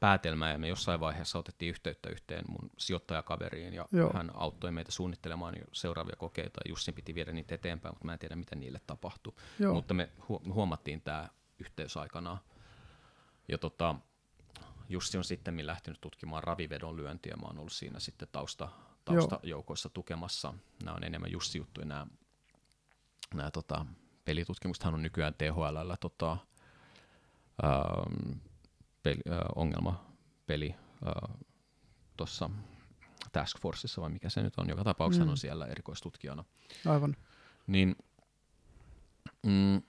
Päätelmä, 0.00 0.50
ja 0.50 0.58
me 0.58 0.68
jossain 0.68 1.00
vaiheessa 1.00 1.38
otettiin 1.38 1.70
yhteyttä 1.70 2.10
yhteen 2.10 2.44
mun 2.48 2.70
sijoittajakaveriin, 2.78 3.74
ja 3.74 3.86
Joo. 3.92 4.10
hän 4.14 4.30
auttoi 4.34 4.72
meitä 4.72 4.92
suunnittelemaan 4.92 5.54
jo 5.58 5.64
seuraavia 5.72 6.16
kokeita, 6.16 6.60
Jussin 6.68 6.94
piti 6.94 7.14
viedä 7.14 7.32
niitä 7.32 7.54
eteenpäin, 7.54 7.94
mutta 7.94 8.04
mä 8.06 8.12
en 8.12 8.18
tiedä, 8.18 8.36
mitä 8.36 8.56
niille 8.56 8.80
tapahtui. 8.86 9.32
Joo. 9.58 9.74
Mutta 9.74 9.94
me 9.94 10.08
hu- 10.20 10.52
huomattiin 10.52 11.00
tämä 11.00 11.28
yhteys 11.58 11.96
aikanaan. 11.96 12.38
Ja 13.48 13.58
tota, 13.58 13.94
Jussi 14.88 15.18
on 15.18 15.24
sitten 15.24 15.66
lähtenyt 15.66 16.00
tutkimaan 16.00 16.44
ravivedon 16.44 16.96
lyöntiä, 16.96 17.36
mä 17.36 17.46
oon 17.46 17.58
ollut 17.58 17.72
siinä 17.72 18.00
sitten 18.00 18.28
tausta, 18.32 18.68
taustajoukoissa 19.04 19.88
tukemassa. 19.88 20.54
Nämä 20.84 20.96
on 20.96 21.04
enemmän 21.04 21.32
Jussi-juttuja, 21.32 21.86
nämä, 21.86 22.06
nämä 23.34 23.50
tota, 23.50 23.86
pelitutkimuksethan 24.24 24.94
on 24.94 25.02
nykyään 25.02 25.34
THL 25.34 25.92
tota, 26.00 26.36
ähm, 27.64 28.38
peli, 29.06 29.20
äh, 29.30 29.38
ongelmapeli 29.56 30.74
äh, 31.06 31.36
tuossa 32.16 32.50
Task 33.32 33.60
Forceissa, 33.60 34.02
vai 34.02 34.10
mikä 34.10 34.28
se 34.28 34.42
nyt 34.42 34.54
on, 34.56 34.68
joka 34.68 34.84
tapauksessa 34.84 35.24
mm. 35.24 35.30
on 35.30 35.36
siellä 35.36 35.66
erikoistutkijana. 35.66 36.44
Aivan. 36.86 37.16
Niin, 37.66 37.96
mm, 39.42 39.82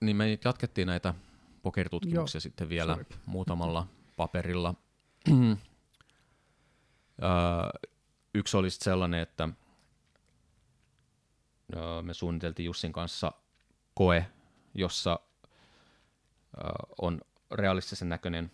niin 0.00 0.16
me 0.16 0.38
jatkettiin 0.44 0.86
näitä 0.86 1.14
pokeritutkimuksia 1.62 2.38
Joo. 2.38 2.40
sitten 2.40 2.68
vielä 2.68 2.92
Sorry. 2.92 3.06
muutamalla 3.26 3.86
paperilla. 4.16 4.74
yksi 8.34 8.56
oli 8.56 8.70
sellainen, 8.70 9.20
että 9.20 9.48
me 12.02 12.14
suunniteltiin 12.14 12.66
Jussin 12.66 12.92
kanssa 12.92 13.32
koe, 13.94 14.26
jossa 14.74 15.20
on 17.00 17.20
realistisen 17.52 18.08
näköinen 18.08 18.50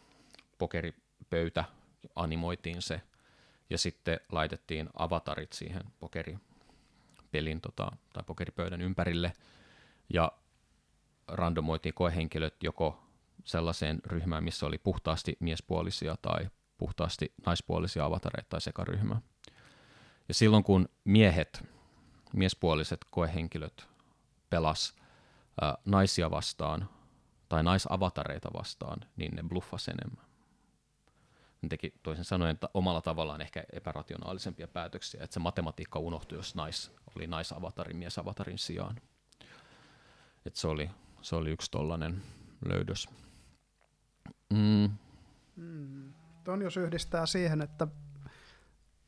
pokeripöytä, 0.58 1.64
animoitiin 2.16 2.82
se, 2.82 3.00
ja 3.70 3.78
sitten 3.78 4.20
laitettiin 4.32 4.90
avatarit 4.94 5.52
siihen 5.52 5.82
pokeripelin 6.00 7.60
tota, 7.60 7.92
tai 8.12 8.22
pokeripöydän 8.26 8.80
ympärille, 8.80 9.32
ja 10.12 10.32
randomoitiin 11.28 11.94
koehenkilöt 11.94 12.62
joko 12.62 13.04
sellaiseen 13.44 14.00
ryhmään, 14.06 14.44
missä 14.44 14.66
oli 14.66 14.78
puhtaasti 14.78 15.36
miespuolisia 15.40 16.16
tai 16.22 16.50
puhtaasti 16.78 17.32
naispuolisia 17.46 18.04
avatareita 18.04 18.48
tai 18.48 18.60
sekaryhmä. 18.60 19.20
Ja 20.28 20.34
silloin 20.34 20.64
kun 20.64 20.88
miehet, 21.04 21.64
miespuoliset 22.32 23.00
koehenkilöt 23.10 23.88
pelas 24.50 24.96
ää, 25.60 25.78
naisia 25.84 26.30
vastaan 26.30 26.88
tai 27.48 27.62
naisavatareita 27.62 28.48
vastaan, 28.52 29.00
niin 29.16 29.36
ne 29.36 29.42
bluffas 29.42 29.88
enemmän. 29.88 30.24
Ne 31.62 31.68
teki 31.68 31.94
toisin 32.02 32.24
sanoen 32.24 32.50
että 32.50 32.68
omalla 32.74 33.02
tavallaan 33.02 33.40
ehkä 33.40 33.64
epärationaalisempia 33.72 34.68
päätöksiä, 34.68 35.24
että 35.24 35.34
se 35.34 35.40
matematiikka 35.40 35.98
unohtui, 35.98 36.38
jos 36.38 36.54
nais 36.54 36.92
oli 37.16 37.26
naisavatarin 37.26 37.96
miesavatarin 37.96 38.58
sijaan. 38.58 38.96
Et 40.46 40.56
se, 40.56 40.68
oli, 40.68 40.90
se 41.22 41.36
oli 41.36 41.50
yksi 41.50 41.70
tollainen 41.70 42.22
löydös. 42.64 43.08
Mm. 44.50 44.90
Mm. 45.56 46.12
Ton 46.44 46.62
jos 46.62 46.76
yhdistää 46.76 47.26
siihen, 47.26 47.62
että 47.62 47.88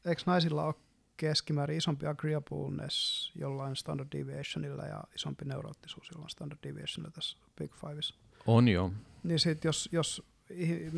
eikö 0.04 0.22
naisilla 0.26 0.64
ole 0.64 0.74
keskimäärin 1.16 1.76
isompi 1.76 2.06
agreeableness 2.06 3.30
jollain 3.34 3.76
standard 3.76 4.08
deviationilla 4.12 4.86
ja 4.86 5.04
isompi 5.14 5.44
neuroottisuus 5.44 6.10
jollain 6.12 6.30
standard 6.30 6.58
deviationilla 6.62 7.10
tässä 7.10 7.38
Big 7.58 7.74
Fiveissa. 7.74 8.14
On 8.46 8.68
jo. 8.68 8.92
Niin 9.22 9.38
sit 9.38 9.64
jos, 9.64 9.88
jos 9.92 10.22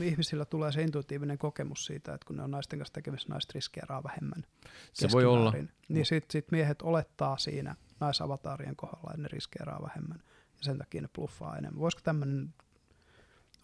ihmisillä 0.02 0.44
tulee 0.44 0.72
se 0.72 0.82
intuitiivinen 0.82 1.38
kokemus 1.38 1.84
siitä, 1.84 2.14
että 2.14 2.26
kun 2.26 2.36
ne 2.36 2.42
on 2.42 2.50
naisten 2.50 2.78
kanssa 2.78 2.94
tekemisissä, 2.94 3.32
naiset 3.32 3.52
riskeeraa 3.54 4.02
vähemmän. 4.02 4.44
Se 4.92 5.08
voi 5.12 5.24
olla. 5.24 5.54
Niin 5.88 6.06
sitten 6.06 6.32
sit 6.32 6.50
miehet 6.50 6.82
olettaa 6.82 7.38
siinä 7.38 7.76
naisavataarien 8.00 8.76
kohdalla, 8.76 9.10
että 9.10 9.22
ne 9.22 9.28
riskeeraa 9.28 9.82
vähemmän. 9.82 10.22
Ja 10.58 10.64
sen 10.64 10.78
takia 10.78 11.02
ne 11.02 11.08
bluffaa 11.08 11.56
enemmän. 11.58 11.80
Voisiko 11.80 12.00
tämmöinen, 12.04 12.54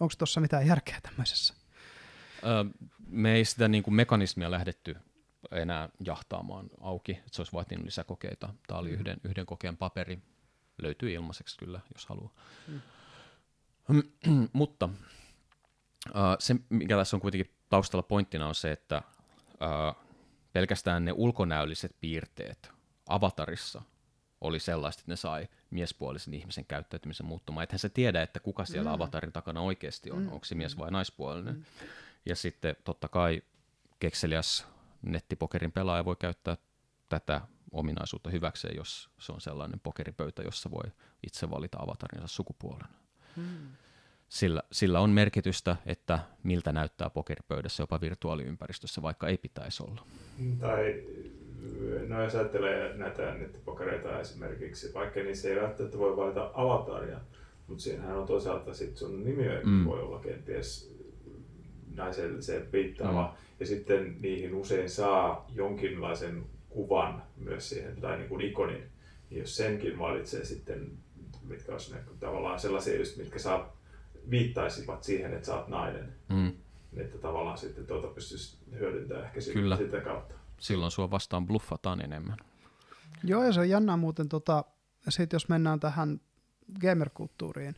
onko 0.00 0.14
tuossa 0.18 0.40
mitään 0.40 0.66
järkeä 0.66 1.00
tämmöisessä? 1.02 1.54
me 3.08 3.34
ei 3.34 3.44
sitä 3.44 3.68
niin 3.68 3.82
kuin 3.82 3.94
mekanismia 3.94 4.50
lähdetty 4.50 4.96
enää 5.50 5.88
jahtaamaan 6.04 6.70
auki, 6.80 7.12
että 7.12 7.28
se 7.30 7.40
olisi 7.40 7.52
vaatinut 7.52 7.84
lisäkokeita. 7.84 8.54
Tämä 8.66 8.80
oli 8.80 8.88
mm. 8.88 8.94
yhden, 8.94 9.16
yhden 9.24 9.46
kokeen 9.46 9.76
paperi, 9.76 10.18
löytyy 10.82 11.12
ilmaiseksi 11.12 11.58
kyllä, 11.58 11.80
jos 11.94 12.06
haluaa. 12.06 12.34
Mm. 12.68 12.80
Mutta 14.52 14.88
se, 16.38 16.56
mikä 16.68 16.96
tässä 16.96 17.16
on 17.16 17.20
kuitenkin 17.20 17.54
taustalla 17.68 18.02
pointtina, 18.02 18.48
on 18.48 18.54
se, 18.54 18.72
että 18.72 19.02
pelkästään 20.52 21.04
ne 21.04 21.12
ulkonäölliset 21.12 21.96
piirteet 22.00 22.70
avatarissa 23.08 23.82
oli 24.40 24.60
sellaista, 24.60 25.00
että 25.00 25.12
ne 25.12 25.16
sai 25.16 25.48
miespuolisen 25.70 26.34
ihmisen 26.34 26.64
käyttäytymisen 26.64 27.26
muuttumaan. 27.26 27.64
Ethän 27.64 27.78
se 27.78 27.88
tiedä, 27.88 28.22
että 28.22 28.40
kuka 28.40 28.64
siellä 28.64 28.90
mm. 28.90 28.94
avatarin 28.94 29.32
takana 29.32 29.60
oikeasti 29.60 30.10
on, 30.10 30.22
mm. 30.22 30.32
onko 30.32 30.44
se 30.44 30.54
mies 30.54 30.78
vai 30.78 30.90
naispuolinen. 30.90 31.54
Mm. 31.54 31.64
Ja 32.26 32.36
sitten 32.36 32.76
totta 32.84 33.08
kai 33.08 33.42
kekseliäs 33.98 34.66
nettipokerin 35.02 35.72
pelaaja 35.72 36.04
voi 36.04 36.16
käyttää 36.16 36.56
tätä 37.08 37.40
ominaisuutta 37.72 38.30
hyväkseen, 38.30 38.76
jos 38.76 39.10
se 39.18 39.32
on 39.32 39.40
sellainen 39.40 39.80
pokeripöytä, 39.80 40.42
jossa 40.42 40.70
voi 40.70 40.92
itse 41.26 41.50
valita 41.50 41.78
avatarinsa 41.80 42.26
sukupuolen. 42.26 42.88
Sillä, 44.28 44.62
sillä 44.72 45.00
on 45.00 45.10
merkitystä, 45.10 45.76
että 45.86 46.18
miltä 46.42 46.72
näyttää 46.72 47.10
pokeripöydässä 47.10 47.82
jopa 47.82 48.00
virtuaaliympäristössä, 48.00 49.02
vaikka 49.02 49.28
ei 49.28 49.38
pitäisi 49.38 49.82
olla. 49.82 50.06
Tai 50.60 51.02
no 52.08 52.22
jos 52.22 52.34
ajattelee 52.34 52.96
näitä 52.96 53.34
nettipokereita 53.34 54.20
esimerkiksi, 54.20 54.94
vaikka 54.94 55.20
niissä 55.20 55.48
ei 55.48 55.56
välttämättä 55.56 55.98
voi 55.98 56.16
valita 56.16 56.50
avataria, 56.54 57.20
mutta 57.66 57.82
siinähän 57.82 58.16
on 58.16 58.26
toisaalta 58.26 58.74
sit 58.74 58.96
sun 58.96 59.24
nimi 59.24 59.44
mm. 59.64 59.84
voi 59.84 60.00
olla 60.00 60.18
kenties 60.18 60.98
naiselliseen 61.94 62.72
viittaava. 62.72 63.26
Mm. 63.26 63.48
Ja 63.60 63.66
sitten 63.66 64.16
niihin 64.20 64.54
usein 64.54 64.90
saa 64.90 65.46
jonkinlaisen 65.54 66.44
kuvan 66.68 67.22
myös 67.36 67.68
siihen, 67.68 68.00
tai 68.00 68.16
niin 68.16 68.28
kuin 68.28 68.40
ikonin. 68.40 68.82
Ja 69.30 69.38
jos 69.38 69.56
senkin 69.56 69.98
valitsee 69.98 70.44
sitten, 70.44 70.92
mitkä 71.48 71.72
olisi 71.72 71.94
ne, 71.94 72.00
tavallaan 72.20 72.60
sellaisia, 72.60 72.98
just, 72.98 73.16
mitkä 73.16 73.38
saa, 73.38 73.76
viittaisivat 74.30 75.04
siihen, 75.04 75.34
että 75.34 75.46
sä 75.46 75.54
oot 75.54 75.68
nainen. 75.68 76.12
Mm. 76.28 76.52
Niin 76.92 77.04
että 77.04 77.18
tavallaan 77.18 77.58
sitten 77.58 77.86
tuota 77.86 78.08
pystyisi 78.08 78.58
hyödyntämään 78.72 79.26
ehkä 79.26 79.40
Kyllä. 79.52 79.76
sitä 79.76 80.00
kautta. 80.00 80.34
Silloin 80.58 80.90
sua 80.92 81.10
vastaan 81.10 81.46
bluffataan 81.46 82.04
enemmän. 82.04 82.36
Joo, 83.24 83.44
ja 83.44 83.52
se 83.52 83.60
on 83.60 83.68
jännää 83.68 83.96
muuten, 83.96 84.28
tota, 84.28 84.64
sit 85.08 85.32
jos 85.32 85.48
mennään 85.48 85.80
tähän 85.80 86.20
gamerkulttuuriin, 86.80 87.74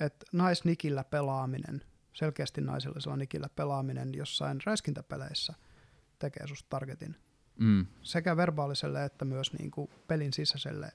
että 0.00 0.26
naisnikillä 0.32 1.04
pelaaminen 1.04 1.82
selkeästi 2.12 2.60
naisellisella 2.60 3.16
nikillä 3.16 3.48
pelaaminen 3.56 4.14
jossain 4.14 4.60
räiskintäpeleissä 4.66 5.54
tekee 6.18 6.46
susta 6.46 6.66
targetin. 6.70 7.16
Mm. 7.58 7.86
Sekä 8.02 8.36
verbaaliselle 8.36 9.04
että 9.04 9.24
myös 9.24 9.52
niin 9.52 9.70
kuin 9.70 9.90
pelin 10.08 10.32
sisäiselle 10.32 10.92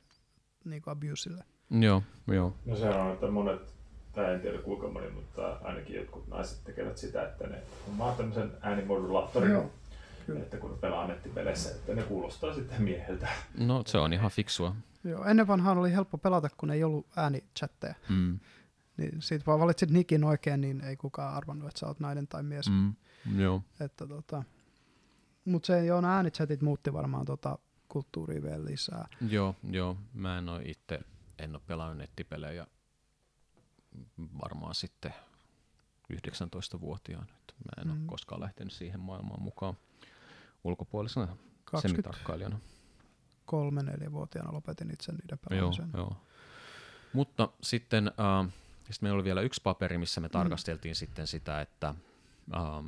niin 0.65 0.81
kuin 0.81 0.91
abuselle. 0.91 1.43
Joo, 1.69 2.03
joo. 2.27 2.53
No 2.65 2.75
se 2.75 2.89
on, 2.89 3.13
että 3.13 3.27
monet, 3.31 3.73
tai 4.15 4.33
en 4.33 4.41
tiedä 4.41 4.57
kuinka 4.57 4.87
moni, 4.87 5.09
mutta 5.09 5.57
ainakin 5.61 5.95
jotkut 5.95 6.27
naiset 6.27 6.63
tekevät 6.63 6.97
sitä, 6.97 7.23
että 7.23 7.47
ne 7.47 7.61
on 7.99 8.15
tämmöisen 8.17 8.51
äänimodulaattorin, 8.61 9.51
Joo. 9.51 9.71
Kyllä. 10.25 10.39
että 10.39 10.57
kun 10.57 10.77
pelaa 10.81 11.07
nettipeleissä, 11.07 11.71
että 11.71 11.93
ne 11.95 12.03
kuulostaa 12.03 12.53
sitten 12.53 12.81
mieheltä. 12.81 13.27
No 13.57 13.83
se 13.85 13.97
on 13.97 14.13
ihan 14.13 14.31
fiksua. 14.31 14.75
Joo, 15.03 15.25
ennen 15.25 15.47
vanhaan 15.47 15.77
oli 15.77 15.91
helppo 15.91 16.17
pelata, 16.17 16.49
kun 16.57 16.71
ei 16.71 16.83
ollut 16.83 17.07
äänichatteja. 17.15 17.93
Mm. 18.09 18.39
Niin 18.97 19.21
sit 19.21 19.47
vaan 19.47 19.59
valitsit 19.59 19.91
nikin 19.91 20.23
oikein, 20.23 20.61
niin 20.61 20.81
ei 20.81 20.95
kukaan 20.97 21.33
arvannut, 21.33 21.67
että 21.67 21.79
sä 21.79 21.87
oot 21.87 21.99
nainen 21.99 22.27
tai 22.27 22.43
mies. 22.43 22.69
Mm, 22.69 22.93
joo. 23.39 23.61
Että 23.79 24.07
tota, 24.07 24.43
mut 25.45 25.65
se 25.65 25.85
joo, 25.85 26.01
äänichatit 26.05 26.61
muutti 26.61 26.93
varmaan 26.93 27.25
tota 27.25 27.57
kulttuuria 27.87 28.43
vielä 28.43 28.65
lisää. 28.65 29.07
Joo, 29.29 29.55
joo. 29.71 29.97
Mä 30.13 30.37
en 30.37 30.49
ole 30.49 30.61
itse, 30.65 30.99
en 31.39 31.55
ole 31.55 31.61
pelannut 31.67 31.97
nettipelejä 31.97 32.67
varmaan 34.43 34.75
sitten 34.75 35.13
19-vuotiaana. 36.13 37.25
Mä 37.65 37.81
en 37.81 37.87
mm. 37.87 37.91
ole 37.91 38.07
koskaan 38.07 38.41
lähtenyt 38.41 38.73
siihen 38.73 38.99
maailmaan 38.99 39.41
mukaan 39.41 39.77
ulkopuolisena 40.63 41.37
semitarkkailijana. 41.81 42.59
Kolme, 43.45 43.83
neljä 43.83 44.11
vuotiaana 44.11 44.53
lopetin 44.53 44.93
itse 44.93 45.11
niiden 45.11 45.39
pelaamisen. 45.49 45.89
Joo, 45.93 46.03
joo. 46.03 46.17
Mutta 47.13 47.49
sitten 47.61 48.07
äh, 48.07 48.53
sit 48.91 49.01
meillä 49.01 49.15
oli 49.15 49.23
vielä 49.23 49.41
yksi 49.41 49.61
paperi, 49.63 49.97
missä 49.97 50.21
me 50.21 50.29
tarkasteltiin 50.29 50.91
mm. 50.91 50.95
sitten 50.95 51.27
sitä, 51.27 51.61
että 51.61 51.95
ähm, 52.55 52.87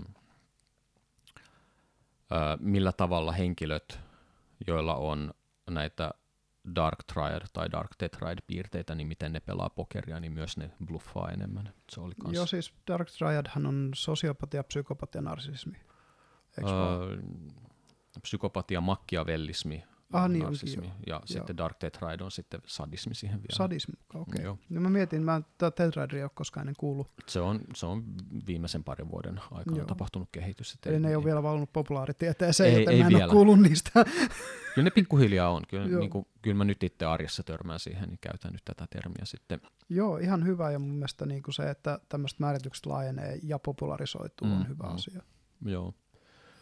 äh, 2.31 2.59
millä 2.59 2.91
tavalla 2.91 3.31
henkilöt, 3.31 3.99
joilla 4.67 4.95
on 4.95 5.33
näitä 5.69 6.11
Dark 6.75 7.03
Triad 7.13 7.41
tai 7.53 7.71
Dark 7.71 7.91
Tetrad 7.97 8.37
piirteitä, 8.47 8.95
niin 8.95 9.07
miten 9.07 9.33
ne 9.33 9.39
pelaa 9.39 9.69
pokeria, 9.69 10.19
niin 10.19 10.31
myös 10.31 10.57
ne 10.57 10.71
bluffaa 10.85 11.29
enemmän. 11.29 11.73
Se 11.91 12.01
oli 12.01 12.13
kans... 12.23 12.35
Joo, 12.35 12.45
siis 12.45 12.73
Dark 12.87 13.07
Triadhan 13.17 13.65
on 13.65 13.91
sosiopatia, 13.95 14.63
psykopatia, 14.63 15.21
narsismi. 15.21 15.77
Öö, 16.57 17.17
psykopatia, 18.21 18.81
makkiavellismi, 18.81 19.83
ah, 20.13 20.29
niin 20.29 20.43
narsismi, 20.43 20.87
onkin, 20.87 21.03
ja 21.07 21.15
joo. 21.15 21.21
sitten 21.25 21.57
Dark 21.57 21.77
Tetrad 21.77 22.19
on 22.19 22.31
sitten 22.31 22.61
sadismi 22.65 23.15
siihen 23.15 23.37
vielä. 23.37 23.57
Sadismi, 23.57 23.93
okei. 24.13 24.47
Okay. 24.47 24.63
No 24.69 24.81
mä 24.81 24.89
mietin, 24.89 25.23
mä 25.23 25.41
Tetradia 25.75 26.17
ei 26.17 26.23
ole 26.23 26.31
koskaan 26.33 26.61
ennen 26.61 26.75
kuullut. 26.77 27.07
Se 27.27 27.39
on, 27.39 27.59
se 27.75 27.85
on 27.85 28.03
viimeisen 28.47 28.83
parin 28.83 29.11
vuoden 29.11 29.41
aikana 29.51 29.77
joo. 29.77 29.85
tapahtunut 29.85 30.29
kehitys. 30.31 30.77
Eli 30.85 30.93
ei, 30.93 30.99
ne 30.99 31.09
ei 31.09 31.15
ole 31.15 31.25
vielä 31.25 31.43
valunut 31.43 31.73
populaaritieteeseen, 31.73 32.73
ei, 32.73 32.79
joten 32.79 32.93
ei 32.93 32.99
mä 32.99 33.05
en 33.05 33.13
vielä. 33.13 33.25
ole 33.25 33.31
kuullut 33.31 33.59
niistä. 33.59 33.91
Kyllä 34.75 34.85
ne 34.85 34.91
pikkuhiljaa 34.91 35.49
on. 35.49 35.63
Kyllä, 35.67 35.99
niin 35.99 36.09
kuin, 36.09 36.27
kyllä 36.41 36.57
mä 36.57 36.65
nyt 36.65 36.83
itse 36.83 37.05
arjessa 37.05 37.43
törmään 37.43 37.79
siihen, 37.79 38.09
niin 38.09 38.19
käytän 38.21 38.51
nyt 38.51 38.65
tätä 38.65 38.87
termiä 38.89 39.25
sitten. 39.25 39.61
Joo, 39.89 40.17
ihan 40.17 40.45
hyvä 40.45 40.71
ja 40.71 40.79
mun 40.79 40.89
mielestä 40.89 41.25
niin 41.25 41.43
kuin 41.43 41.53
se, 41.53 41.69
että 41.69 41.99
tämmöiset 42.09 42.39
määritykset 42.39 42.85
laajenee 42.85 43.39
ja 43.43 43.59
popularisoituu 43.59 44.47
mm, 44.47 44.53
on 44.53 44.67
hyvä 44.67 44.87
mm. 44.87 44.95
asia. 44.95 45.21
Joo. 45.65 45.93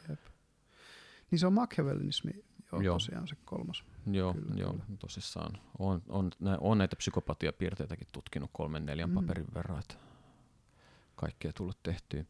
Jep. 0.10 0.20
Niin 1.32 1.40
se 1.40 1.48
on 1.48 1.54
machiavellinismi, 1.54 2.32
joo, 2.72 2.82
joo. 2.82 2.96
tosiaan 2.96 3.28
se 3.28 3.36
kolmas. 3.46 3.84
Joo, 4.12 4.34
kyllä, 4.34 4.56
joo 4.58 4.72
kyllä. 4.72 4.86
tosissaan. 5.00 5.58
On, 5.80 6.02
on, 6.10 6.32
on 6.60 6.78
näitä 6.78 6.96
psykopatiapiirteitäkin 6.96 8.08
tutkinut 8.12 8.50
kolmen 8.54 8.86
neljän 8.86 9.10
mm. 9.10 9.16
paperin 9.16 9.48
verran, 9.56 9.80
että 9.80 9.96
kaikkea 11.16 11.54
tullut 11.54 11.84
tehtyä. 11.84 12.24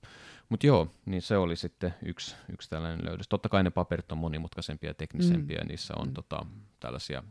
Mutta 0.49 0.67
joo, 0.67 0.91
niin 1.05 1.21
se 1.21 1.37
oli 1.37 1.55
sitten 1.55 1.93
yksi, 2.05 2.35
yksi 2.53 2.69
tällainen 2.69 3.05
löydös. 3.05 3.27
Totta 3.27 3.49
kai 3.49 3.63
ne 3.63 3.69
paperit 3.69 4.11
on 4.11 4.17
monimutkaisempia 4.17 4.89
ja 4.89 4.93
teknisempiä, 4.93 5.61
mm. 5.61 5.67
niissä 5.67 5.93
on 5.97 6.07
mm. 6.07 6.13
tota, 6.13 6.45
tällaisia 6.79 7.23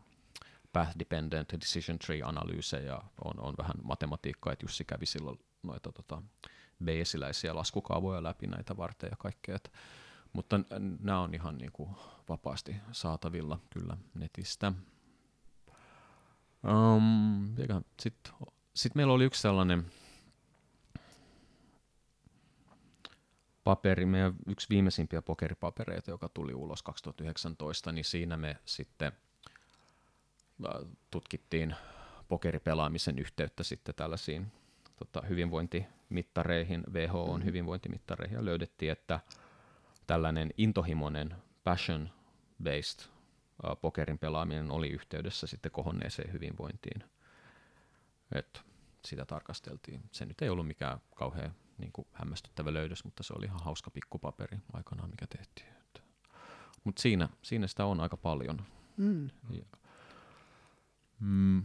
path 0.73 0.99
dependent 0.99 1.53
decision 1.61 1.99
tree 1.99 2.23
analyysejä, 2.23 2.95
on, 3.24 3.41
on 3.41 3.55
vähän 3.59 3.77
matematiikkaa, 3.83 4.53
että 4.53 4.65
Jussi 4.65 4.85
kävi 4.85 5.07
silloin 5.07 5.39
noita 5.62 5.93
tota, 5.93 6.23
Bayesiläisiä 6.85 7.55
laskukaavoja 7.55 8.23
läpi 8.23 8.47
näitä 8.47 8.77
varten 8.77 9.11
ja 9.11 9.16
kaikkea. 9.16 9.57
Et, 9.57 9.73
mutta 10.33 10.61
nämä 11.01 11.20
on 11.20 11.35
ihan 11.35 11.59
niinku 11.59 11.91
vapaasti 12.28 12.77
saatavilla 12.93 13.59
kyllä 13.70 13.97
netistä. 14.15 14.73
Um, 16.69 17.55
Sitten 18.01 18.32
sit 18.74 18.94
meillä 18.94 19.12
oli 19.12 19.24
yksi 19.24 19.43
sellainen 19.43 19.86
paperi, 23.65 24.07
meidän 24.07 24.35
yksi 24.47 24.66
viimeisimpiä 24.70 25.23
pokeripapereita, 25.23 26.11
joka 26.11 26.28
tuli 26.28 26.55
ulos 26.55 26.82
2019, 26.82 27.93
niin 27.93 28.05
siinä 28.05 28.36
me 28.36 28.57
sitten 28.65 29.12
tutkittiin 31.11 31.74
pokeripelaamisen 32.28 33.19
yhteyttä 33.19 33.65
sitten 33.65 33.94
tällaisiin 33.94 34.47
tota, 34.97 35.23
hyvinvointimittareihin, 35.28 36.85
WHOn 36.93 37.40
mm. 37.40 37.44
hyvinvointimittareihin, 37.44 38.36
ja 38.36 38.44
löydettiin, 38.44 38.93
että 38.93 39.20
tällainen 40.07 40.51
intohimoinen 40.57 41.35
passion-based 41.65 42.16
äh, 42.66 43.77
pokerin 43.81 44.19
pelaaminen 44.19 44.70
oli 44.70 44.89
yhteydessä 44.89 45.47
sitten 45.47 45.73
kohonneeseen 45.73 46.33
hyvinvointiin. 46.33 47.05
Et 48.33 48.62
sitä 49.05 49.24
tarkasteltiin. 49.24 50.03
Se 50.12 50.27
nyt 50.27 50.43
ei 50.43 50.49
ollut 50.49 50.66
mikään 50.66 50.99
kauhean 51.15 51.55
niin 51.78 51.93
kuin 51.93 52.07
hämmästyttävä 52.12 52.73
löydös, 52.73 53.05
mutta 53.05 53.23
se 53.23 53.35
oli 53.39 53.47
ihan 53.47 53.61
hauska 53.65 53.91
pikkupaperi 53.91 54.59
aikanaan, 54.73 55.11
mikä 55.11 55.27
tehtiin. 55.27 55.77
Mutta 56.87 57.03
siinä, 57.03 57.28
siinä 57.43 57.66
sitä 57.66 57.85
on 57.85 58.01
aika 58.01 58.16
paljon. 58.16 58.59
Mm. 58.97 59.31
Ja, 59.51 59.65
mm. 61.20 61.62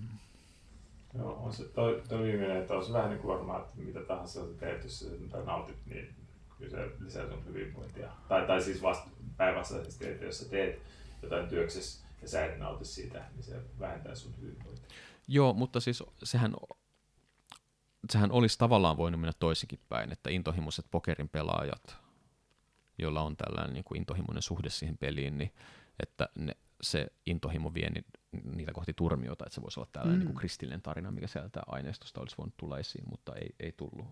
Joo, 1.13 1.33
on 1.33 1.53
se 1.53 1.63
toi, 1.63 2.03
toi 2.09 2.23
viimeinen, 2.23 2.57
että 2.57 2.73
on 2.73 2.85
se 2.85 2.93
vähän 2.93 3.09
niin 3.09 3.21
kuin 3.21 3.33
varmaan, 3.37 3.61
että 3.61 3.77
mitä 3.77 3.99
tahansa 3.99 4.47
sä 4.47 4.53
teet, 4.59 4.83
jos 4.83 4.99
sä 4.99 5.43
nautit, 5.45 5.85
niin 5.85 6.15
kyllä 6.57 6.69
se 6.69 6.91
lisää 6.99 7.29
sun 7.29 7.45
hyvinvointia. 7.45 8.11
Tai, 8.27 8.47
tai 8.47 8.61
siis 8.61 8.81
vasta 8.81 9.09
päinvastaisesti, 9.41 10.07
että 10.07 10.25
jos 10.25 10.39
sä 10.39 10.49
teet 10.49 10.81
jotain 11.21 11.47
työksessä 11.47 12.05
ja 12.21 12.27
sä 12.27 12.45
et 12.45 12.59
nauti 12.59 12.85
siitä, 12.85 13.25
niin 13.33 13.43
se 13.43 13.61
vähentää 13.79 14.15
sun 14.15 14.33
hyvinvointia. 14.41 14.89
Joo, 15.27 15.53
mutta 15.53 15.79
siis 15.79 16.03
sehän 16.23 16.53
sehän 18.09 18.31
olisi 18.31 18.57
tavallaan 18.57 18.97
voinut 18.97 19.21
mennä 19.21 19.33
toisinkin 19.39 19.79
päin, 19.89 20.11
että 20.11 20.29
intohimoiset 20.29 20.85
pokerin 20.91 21.29
pelaajat, 21.29 21.97
joilla 22.97 23.21
on 23.21 23.37
tällainen 23.37 23.73
niin 23.73 23.83
kuin 23.83 23.97
intohimoinen 23.97 24.41
suhde 24.41 24.69
siihen 24.69 24.97
peliin, 24.97 25.37
niin 25.37 25.53
että 25.99 26.29
ne, 26.35 26.55
se 26.81 27.07
intohimo 27.25 27.73
vie 27.73 27.89
ni, 27.89 28.05
niitä 28.55 28.73
kohti 28.73 28.93
turmiota, 28.93 29.45
että 29.45 29.55
se 29.55 29.61
voisi 29.61 29.79
olla 29.79 29.89
tällainen 29.91 30.17
mm. 30.17 30.19
niin 30.19 30.33
kuin 30.33 30.39
kristillinen 30.39 30.81
tarina, 30.81 31.11
mikä 31.11 31.27
sieltä 31.27 31.61
aineistosta 31.67 32.21
olisi 32.21 32.37
voinut 32.37 32.57
tulla 32.57 32.79
esiin, 32.79 33.09
mutta 33.09 33.35
ei, 33.35 33.55
ei 33.59 33.71
tullut 33.71 34.07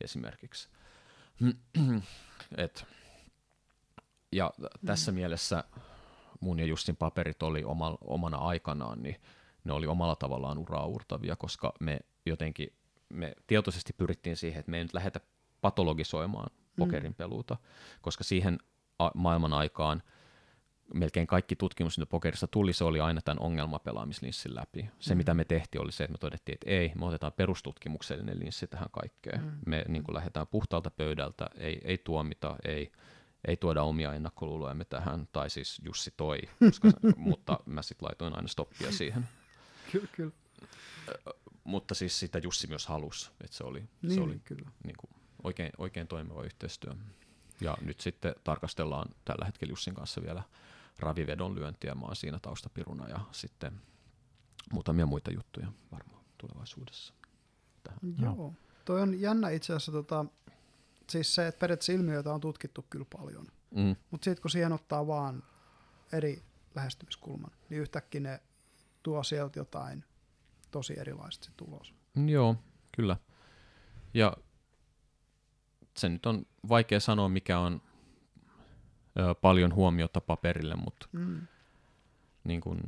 esimerkiksi. 0.00 0.68
Et, 2.56 2.86
ja 4.32 4.50
tässä 4.86 5.12
mm. 5.12 5.14
mielessä 5.14 5.64
mun 6.40 6.58
ja 6.58 6.66
Justin 6.66 6.96
paperit 6.96 7.42
oli 7.42 7.64
oma, 7.64 7.98
omana 8.00 8.36
aikanaan, 8.36 9.02
niin 9.02 9.16
ne 9.64 9.72
oli 9.72 9.86
omalla 9.86 10.16
tavallaan 10.16 10.58
uraurtavia, 10.58 11.36
koska 11.36 11.72
me 11.80 12.00
jotenkin 12.26 12.72
me 13.08 13.34
tietoisesti 13.46 13.92
pyrittiin 13.92 14.36
siihen, 14.36 14.60
että 14.60 14.70
me 14.70 14.76
ei 14.76 14.84
nyt 14.84 14.94
lähdetä 14.94 15.20
patologisoimaan 15.60 16.50
pokerin 16.76 17.12
mm. 17.12 17.14
peluuta, 17.14 17.56
koska 18.00 18.24
siihen 18.24 18.58
a- 18.98 19.10
maailman 19.14 19.52
aikaan 19.52 20.02
melkein 20.94 21.26
kaikki 21.26 21.56
tutkimus, 21.56 21.98
mitä 21.98 22.10
pokerissa 22.10 22.46
tuli, 22.46 22.72
se 22.72 22.84
oli 22.84 23.00
aina 23.00 23.20
tämän 23.20 23.40
ongelmapelaamislinssin 23.40 24.54
läpi. 24.54 24.90
Se, 24.98 25.14
mm. 25.14 25.18
mitä 25.18 25.34
me 25.34 25.44
tehtiin, 25.44 25.82
oli 25.82 25.92
se, 25.92 26.04
että 26.04 26.12
me 26.12 26.18
todettiin, 26.18 26.54
että 26.54 26.70
ei, 26.70 26.92
me 26.94 27.06
otetaan 27.06 27.32
perustutkimuksellinen 27.32 28.38
linssi 28.38 28.66
tähän 28.66 28.88
kaikkeen. 28.92 29.42
Mm. 29.44 29.50
Me 29.66 29.84
niin 29.88 30.02
kuin, 30.02 30.14
lähdetään 30.14 30.46
puhtaalta 30.46 30.90
pöydältä, 30.90 31.46
ei, 31.56 31.80
ei 31.84 31.98
tuomita, 31.98 32.56
ei, 32.64 32.92
ei 33.44 33.56
tuoda 33.56 33.82
omia 33.82 34.14
ennakkoluulojamme 34.14 34.84
tähän, 34.84 35.28
tai 35.32 35.50
siis 35.50 35.80
Jussi 35.84 36.14
toi, 36.16 36.38
koska, 36.58 36.88
mutta 37.16 37.60
mä 37.66 37.82
sitten 37.82 38.06
laitoin 38.06 38.36
aina 38.36 38.48
stoppia 38.48 38.92
siihen. 38.92 39.28
Kyllä, 39.92 40.08
kyllä 40.12 40.32
mutta 41.68 41.94
siis 41.94 42.18
sitä 42.20 42.38
Jussi 42.38 42.66
myös 42.66 42.86
halusi, 42.86 43.30
että 43.44 43.56
se 43.56 43.64
oli, 43.64 43.88
niin, 44.02 44.14
se 44.14 44.20
oli 44.20 44.40
kyllä. 44.44 44.70
Niin 44.84 44.96
kuin 44.96 45.10
oikein, 45.42 45.72
oikein 45.78 46.08
toimiva 46.08 46.42
yhteistyö. 46.42 46.94
Ja 47.60 47.76
nyt 47.80 48.00
sitten 48.00 48.34
tarkastellaan 48.44 49.08
tällä 49.24 49.44
hetkellä 49.44 49.72
Jussin 49.72 49.94
kanssa 49.94 50.22
vielä 50.22 50.42
ravivedon 50.98 51.54
lyöntiä, 51.54 51.94
mä 51.94 52.06
oon 52.06 52.16
siinä 52.16 52.38
taustapiruna 52.38 53.08
ja 53.08 53.20
sitten 53.32 53.80
muutamia 54.72 55.06
muita 55.06 55.32
juttuja 55.32 55.72
varmaan 55.92 56.24
tulevaisuudessa. 56.38 57.14
Tähän. 57.84 58.00
Joo, 58.22 58.34
no. 58.34 58.54
toi 58.84 59.02
on 59.02 59.20
jännä 59.20 59.50
itse 59.50 59.72
asiassa, 59.72 59.92
tota, 59.92 60.24
siis 61.10 61.34
se, 61.34 61.46
että 61.46 61.58
periaatteessa 61.58 61.92
ilmiöitä 61.92 62.34
on 62.34 62.40
tutkittu 62.40 62.86
kyllä 62.90 63.06
paljon, 63.16 63.46
mm. 63.74 63.96
mutta 64.10 64.24
sitten 64.24 64.42
kun 64.42 64.50
siihen 64.50 64.72
ottaa 64.72 65.06
vaan 65.06 65.42
eri 66.12 66.42
lähestymiskulman, 66.74 67.50
niin 67.68 67.80
yhtäkkiä 67.80 68.20
ne 68.20 68.40
tuo 69.02 69.22
sieltä 69.22 69.58
jotain 69.58 70.04
tosi 70.70 71.00
erilaisesti 71.00 71.46
se 71.46 71.52
tulos. 71.56 71.94
Joo, 72.26 72.56
kyllä. 72.96 73.16
Ja 74.14 74.36
se 75.96 76.08
nyt 76.08 76.26
on 76.26 76.46
vaikea 76.68 77.00
sanoa, 77.00 77.28
mikä 77.28 77.58
on 77.58 77.82
ö, 79.18 79.34
paljon 79.34 79.74
huomiota 79.74 80.20
paperille, 80.20 80.74
mutta 80.74 81.08
mm. 81.12 81.46
niin 82.44 82.60
kun, 82.60 82.80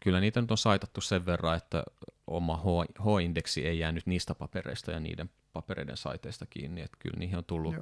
kyllä 0.00 0.20
niitä 0.20 0.40
nyt 0.40 0.50
on 0.50 0.58
saitattu 0.58 1.00
sen 1.00 1.26
verran, 1.26 1.56
että 1.56 1.84
oma 2.28 2.56
H-indeksi 3.00 3.66
ei 3.66 3.78
jäänyt 3.78 4.06
niistä 4.06 4.34
papereista 4.34 4.90
ja 4.90 5.00
niiden 5.00 5.30
papereiden 5.52 5.96
saiteista 5.96 6.46
kiinni, 6.46 6.80
että 6.80 6.96
kyllä 7.00 7.18
niihin 7.18 7.38
on 7.38 7.44
tullut 7.44 7.74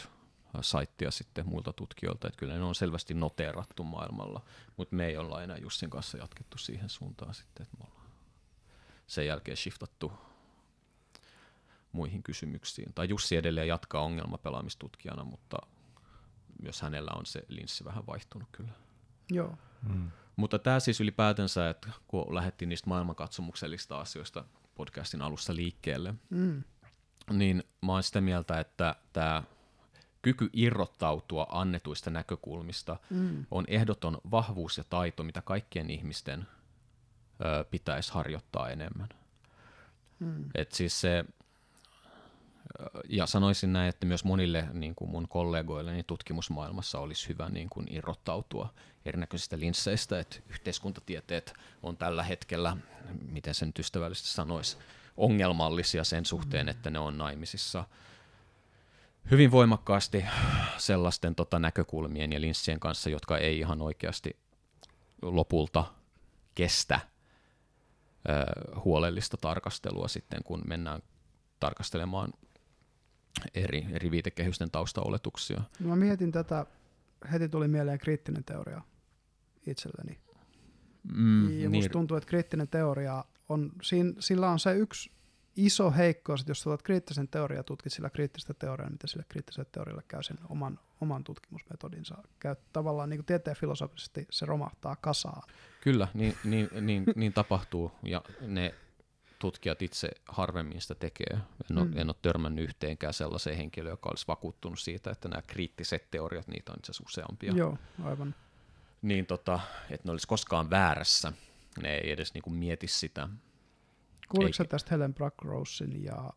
50-60 0.00 0.08
saittia 0.60 1.10
sitten 1.10 1.48
muilta 1.48 1.72
tutkijoilta, 1.72 2.28
että 2.28 2.38
kyllä 2.38 2.54
ne 2.54 2.64
on 2.64 2.74
selvästi 2.74 3.14
noteerattu 3.14 3.84
maailmalla, 3.84 4.40
mutta 4.76 4.96
me 4.96 5.06
ei 5.06 5.16
olla 5.16 5.42
enää 5.42 5.56
Jussin 5.56 5.90
kanssa 5.90 6.18
jatkettu 6.18 6.58
siihen 6.58 6.88
suuntaan 6.88 7.34
sitten, 7.34 7.62
että 7.62 7.76
me 7.78 7.84
ollaan 7.90 8.10
sen 9.06 9.26
jälkeen 9.26 9.56
shiftattu 9.56 10.12
muihin 11.92 12.22
kysymyksiin. 12.22 12.94
Tai 12.94 13.08
Jussi 13.08 13.36
edelleen 13.36 13.68
jatkaa 13.68 14.02
ongelmapelaamistutkijana, 14.02 15.24
mutta 15.24 15.56
myös 16.62 16.82
hänellä 16.82 17.10
on 17.16 17.26
se 17.26 17.42
linssi 17.48 17.84
vähän 17.84 18.06
vaihtunut 18.06 18.48
kyllä. 18.52 18.72
Joo. 19.30 19.58
Mm. 19.88 20.10
Mutta 20.36 20.58
tämä 20.58 20.80
siis 20.80 21.00
ylipäätänsä, 21.00 21.70
että 21.70 21.88
kun 22.08 22.34
lähdettiin 22.34 22.68
niistä 22.68 22.88
maailmankatsomuksellisista 22.88 24.00
asioista 24.00 24.44
podcastin 24.74 25.22
alussa 25.22 25.54
liikkeelle, 25.54 26.14
mm. 26.30 26.62
niin 27.30 27.64
mä 27.82 27.92
oon 27.92 28.02
sitä 28.02 28.20
mieltä, 28.20 28.60
että 28.60 28.96
tämä 29.12 29.42
kyky 30.22 30.50
irrottautua 30.52 31.46
annetuista 31.50 32.10
näkökulmista 32.10 32.96
mm. 33.10 33.46
on 33.50 33.64
ehdoton 33.68 34.18
vahvuus 34.30 34.78
ja 34.78 34.84
taito, 34.90 35.22
mitä 35.22 35.42
kaikkien 35.42 35.90
ihmisten 35.90 36.46
ö, 37.44 37.64
pitäisi 37.64 38.12
harjoittaa 38.12 38.70
enemmän. 38.70 39.08
Mm. 40.18 40.44
Et 40.54 40.72
siis 40.72 41.00
se, 41.00 41.24
ja 43.08 43.26
sanoisin 43.26 43.72
näin, 43.72 43.88
että 43.88 44.06
myös 44.06 44.24
monille 44.24 44.68
niin 44.72 44.94
kuin 44.94 45.10
mun 45.10 45.28
kollegoille 45.28 45.92
niin 45.92 46.04
tutkimusmaailmassa 46.04 46.98
olisi 46.98 47.28
hyvä 47.28 47.48
niin 47.48 47.68
kuin 47.70 47.86
irrottautua 47.90 48.74
erinäköisistä 49.04 49.58
linsseistä, 49.58 50.20
että 50.20 50.36
yhteiskuntatieteet 50.48 51.54
on 51.82 51.96
tällä 51.96 52.22
hetkellä, 52.22 52.76
miten 53.30 53.54
sen 53.54 53.72
ystävällisesti 53.78 54.28
sanoisi, 54.28 54.76
ongelmallisia 55.16 56.04
sen 56.04 56.24
suhteen, 56.24 56.68
että 56.68 56.90
ne 56.90 56.98
on 56.98 57.18
naimisissa 57.18 57.84
hyvin 59.30 59.50
voimakkaasti 59.50 60.24
sellaisten 60.78 61.34
tota, 61.34 61.58
näkökulmien 61.58 62.32
ja 62.32 62.40
linssien 62.40 62.80
kanssa, 62.80 63.10
jotka 63.10 63.38
ei 63.38 63.58
ihan 63.58 63.82
oikeasti 63.82 64.36
lopulta 65.22 65.84
kestä 66.54 67.00
ö, 68.28 68.80
huolellista 68.80 69.36
tarkastelua 69.36 70.08
sitten, 70.08 70.44
kun 70.44 70.62
mennään 70.66 71.02
tarkastelemaan 71.60 72.32
eri, 73.54 73.86
eri 73.92 74.10
viitekehysten 74.10 74.70
taustaoletuksia. 74.70 75.62
No 75.80 75.88
mä 75.88 75.96
mietin 75.96 76.32
tätä, 76.32 76.66
heti 77.32 77.48
tuli 77.48 77.68
mieleen 77.68 77.98
kriittinen 77.98 78.44
teoria 78.44 78.82
itselleni. 79.66 80.18
Mm, 81.14 81.60
ja 81.60 81.70
musta 81.70 81.80
niin, 81.80 81.90
tuntuu, 81.90 82.16
että 82.16 82.28
kriittinen 82.28 82.68
teoria 82.68 83.24
on, 83.48 83.72
siinä, 83.82 84.12
sillä 84.18 84.50
on 84.50 84.58
se 84.58 84.76
yksi 84.76 85.10
iso 85.56 85.90
heikkous, 85.90 86.40
että 86.40 86.50
jos 86.50 86.66
otat 86.66 86.82
kriittisen 86.82 87.28
teoriaa 87.28 87.58
ja 87.58 87.64
tutkit 87.64 87.92
sillä 87.92 88.10
kriittistä 88.10 88.54
teoriaa, 88.54 88.88
niin 88.88 88.94
miten 88.94 89.08
sille 89.08 89.24
kriittiselle 89.28 89.68
teorialle 89.72 90.02
käy 90.08 90.22
sen 90.22 90.38
oman, 90.48 90.78
oman 91.00 91.24
tutkimusmetodinsa. 91.24 92.22
Käy 92.38 92.56
tavallaan 92.72 93.10
niin 93.10 93.18
kuin 93.18 93.26
tieteen 93.26 93.56
filosofisesti 93.56 94.26
se 94.30 94.46
romahtaa 94.46 94.96
kasaan. 94.96 95.42
Kyllä, 95.80 96.08
niin, 96.14 96.34
niin, 96.44 96.68
niin, 96.80 97.04
niin 97.16 97.32
tapahtuu 97.32 97.92
ja 98.02 98.22
ne 98.40 98.74
tutkijat 99.38 99.82
itse 99.82 100.08
harvemmin 100.28 100.80
sitä 100.80 100.94
tekee. 100.94 101.38
En 101.70 101.78
ole, 101.78 101.84
Mm. 101.86 101.98
en 101.98 102.08
ole 102.08 102.16
törmännyt 102.22 102.64
yhteenkään 102.64 103.14
sellaiseen 103.14 103.56
henkilöön, 103.56 103.92
joka 103.92 104.08
olisi 104.10 104.24
vakuuttunut 104.28 104.78
siitä, 104.78 105.10
että 105.10 105.28
nämä 105.28 105.42
kriittiset 105.42 106.10
teoriat, 106.10 106.48
niitä 106.48 106.72
on 106.72 106.78
itse 106.78 106.90
asiassa 106.92 107.04
useampia, 107.06 107.52
Joo, 107.52 107.78
aivan. 108.04 108.34
niin 109.02 109.26
tota, 109.26 109.60
että 109.90 110.08
ne 110.08 110.10
olisi 110.10 110.28
koskaan 110.28 110.70
väärässä. 110.70 111.32
Ne 111.82 111.94
ei 111.94 112.10
edes 112.10 112.34
niinku 112.34 112.50
mieti 112.50 112.86
sitä. 112.88 113.28
Kuuliko 114.28 114.52
sä 114.52 114.62
Eikä- 114.62 114.70
tästä 114.70 114.88
Helen 114.90 115.14
Bruckrosein 115.14 116.04
ja 116.04 116.30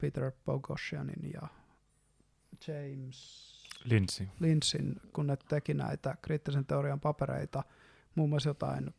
Peter 0.00 0.32
Bogosianin 0.44 1.32
ja 1.34 1.48
James 2.68 3.54
Lindsay. 3.84 4.26
Lynchin, 4.40 5.00
kun 5.12 5.26
ne 5.26 5.36
teki 5.48 5.74
näitä 5.74 6.16
kriittisen 6.22 6.66
teorian 6.66 7.00
papereita, 7.00 7.62
muun 8.14 8.28
muassa 8.30 8.48
jotain 8.50 8.94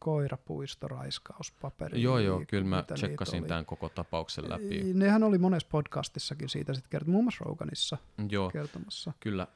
koirapuistoraiskauspaperia. 0.00 2.02
Joo, 2.02 2.18
joo, 2.18 2.42
kyllä 2.48 2.64
mä 2.64 2.84
tsekkasin 2.94 3.44
tämän 3.44 3.66
koko 3.66 3.88
tapauksen 3.88 4.50
läpi. 4.50 4.94
Nehän 4.94 5.22
oli 5.22 5.38
monessa 5.38 5.68
podcastissakin 5.70 6.48
siitä 6.48 6.74
sitten 6.74 6.90
kertoo, 6.90 7.12
muun 7.12 7.24
muassa 7.24 7.44
Roganissa 7.44 7.98
Joo, 8.30 8.50
kertomassa. 8.50 9.12
kyllä 9.20 9.46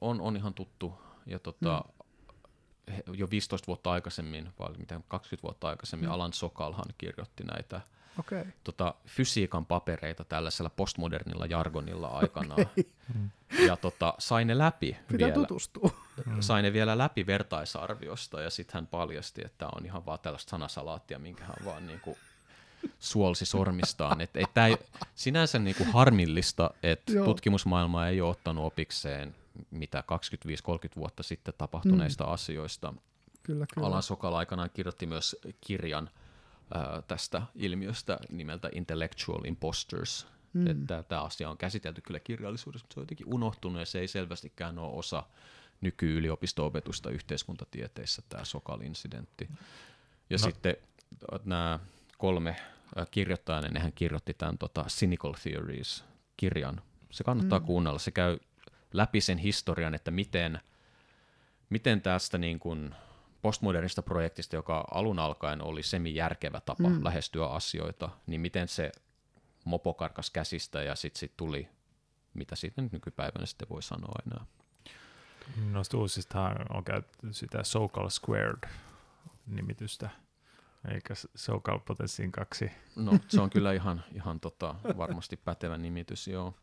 on, 0.00 0.20
on, 0.20 0.36
ihan 0.36 0.54
tuttu. 0.54 0.94
Ja 1.26 1.38
tota, 1.38 1.84
he- 2.96 3.02
jo 3.12 3.30
15 3.30 3.66
vuotta 3.66 3.90
aikaisemmin, 3.92 4.48
vai 4.58 4.72
mitä 4.78 5.00
20 5.08 5.42
vuotta 5.42 5.68
aikaisemmin, 5.68 6.08
Mm. 6.08 6.12
Alan 6.14 6.32
Sokalhan 6.32 6.84
kirjoitti 6.98 7.44
näitä. 7.44 7.80
Okay. 8.18 8.44
tota, 8.64 8.94
fysiikan 9.06 9.66
papereita 9.66 10.24
tällaisella 10.24 10.70
postmodernilla 10.70 11.46
jargonilla 11.46 12.08
aikanaan. 12.22 12.66
Ja 13.66 13.76
tota, 13.76 14.14
sai 14.18 14.44
ne 14.44 14.58
läpi 14.58 14.96
Pitää 15.08 15.18
vielä. 15.28 15.32
tutustua. 15.34 15.90
Sai 16.40 16.62
ne 16.62 16.72
vielä 16.72 16.98
läpi 16.98 17.26
vertaisarviosta 17.26 18.40
ja 18.40 18.50
sitten 18.50 18.74
hän 18.74 18.86
paljasti, 18.86 19.42
että 19.44 19.66
on 19.66 19.86
ihan 19.86 20.06
vaan 20.06 20.18
tällaista 20.18 20.50
sanasalaattia, 20.50 21.18
minkä 21.18 21.44
hän 21.44 21.56
vaan 21.64 21.86
niinku 21.86 22.18
suolsi 23.00 23.46
sormistaan. 23.46 24.20
Et, 24.20 24.36
et 24.36 24.54
tää 24.54 24.66
ei, 24.66 24.76
sinänsä 25.14 25.58
niinku 25.58 25.84
harmillista, 25.92 26.70
että 26.82 27.12
tutkimusmaailma 27.24 28.06
ei 28.06 28.20
ole 28.20 28.30
ottanut 28.30 28.64
opikseen 28.64 29.34
mitä 29.70 30.04
25-30 30.96 30.96
vuotta 30.96 31.22
sitten 31.22 31.54
tapahtuneista 31.58 32.24
mm. 32.24 32.32
asioista. 32.32 32.94
Kyllä, 33.42 33.66
kyllä. 33.74 33.86
Alan 33.86 34.02
Sokal 34.02 34.34
aikanaan 34.34 34.70
kirjoitti 34.74 35.06
myös 35.06 35.36
kirjan 35.60 36.10
ää, 36.74 37.02
tästä 37.08 37.42
ilmiöstä 37.54 38.18
nimeltä 38.30 38.68
Intellectual 38.72 39.44
Imposters. 39.44 40.26
Mm. 40.52 40.66
Että 40.66 41.02
tämä 41.02 41.22
asia 41.22 41.50
on 41.50 41.58
käsitelty 41.58 42.00
kyllä 42.00 42.20
kirjallisuudessa, 42.20 42.84
mutta 42.84 42.94
se 42.94 43.00
on 43.00 43.02
jotenkin 43.02 43.34
unohtunut 43.34 43.80
ja 43.80 43.86
se 43.86 44.00
ei 44.00 44.08
selvästikään 44.08 44.78
ole 44.78 44.92
osa 44.92 45.22
nyky-yliopisto-opetusta 45.82 47.10
yhteiskuntatieteissä, 47.10 48.22
tämä 48.28 48.44
Sokal-incidentti. 48.44 49.48
Ja 50.30 50.38
no. 50.38 50.38
sitten 50.38 50.76
nämä 51.44 51.78
kolme 52.18 52.56
kirjoittajaa, 53.10 53.60
niin 53.60 53.74
nehän 53.74 53.92
kirjoitti 53.92 54.34
tämän 54.34 54.58
tota, 54.58 54.84
Cynical 54.88 55.32
Theories-kirjan. 55.42 56.82
Se 57.10 57.24
kannattaa 57.24 57.58
mm. 57.58 57.66
kuunnella. 57.66 57.98
Se 57.98 58.10
käy 58.10 58.38
läpi 58.92 59.20
sen 59.20 59.38
historian, 59.38 59.94
että 59.94 60.10
miten, 60.10 60.60
miten 61.70 62.02
tästä 62.02 62.38
niin 62.38 62.58
kuin 62.58 62.94
postmodernista 63.42 64.02
projektista, 64.02 64.56
joka 64.56 64.84
alun 64.90 65.18
alkaen 65.18 65.62
oli 65.62 65.82
semi-järkevä 65.82 66.60
tapa 66.60 66.88
mm. 66.88 67.04
lähestyä 67.04 67.46
asioita, 67.46 68.08
niin 68.26 68.40
miten 68.40 68.68
se 68.68 68.92
mopo 69.64 69.94
karkas 69.94 70.30
käsistä 70.30 70.82
ja 70.82 70.94
sitten 70.94 71.20
sit 71.20 71.36
tuli, 71.36 71.68
mitä 72.34 72.56
siitä 72.56 72.82
nyt 72.82 72.92
nykypäivänä 72.92 73.46
sitten 73.46 73.68
voi 73.68 73.82
sanoa 73.82 74.22
enää. 74.26 74.46
Noista 75.70 75.96
uusistahan 75.96 76.56
on 76.74 76.84
käytetty 76.84 77.32
sitä 77.32 77.64
SoCal 77.64 78.08
Squared-nimitystä, 78.08 80.10
eikä 80.94 81.14
SoCal 81.34 81.78
Potenssiin 81.78 82.32
kaksi. 82.32 82.70
No 82.96 83.12
se 83.28 83.40
on 83.40 83.50
kyllä 83.50 83.72
ihan, 83.72 84.04
ihan 84.14 84.40
tota, 84.40 84.74
varmasti 84.96 85.36
pätevä 85.36 85.78
nimitys, 85.78 86.28
joo. 86.28 86.54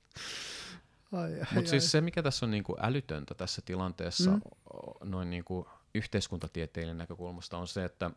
Ai, 1.12 1.40
ai, 1.40 1.46
Mutta 1.54 1.70
siis 1.70 1.92
se, 1.92 2.02
mikä 2.02 2.24
tässä 2.24 2.46
on 2.46 2.52
niinku 2.52 2.78
älytöntä 2.80 3.34
tässä 3.34 3.62
tilanteessa 3.66 4.32
Mm. 4.32 4.36
mm. 4.36 5.12
noin 5.12 5.30
niinku 5.30 5.68
yhteiskuntatieteellinen 5.96 6.98
näkökulmasta 6.98 7.58
on 7.58 7.68
se, 7.68 7.86
että 7.86 8.12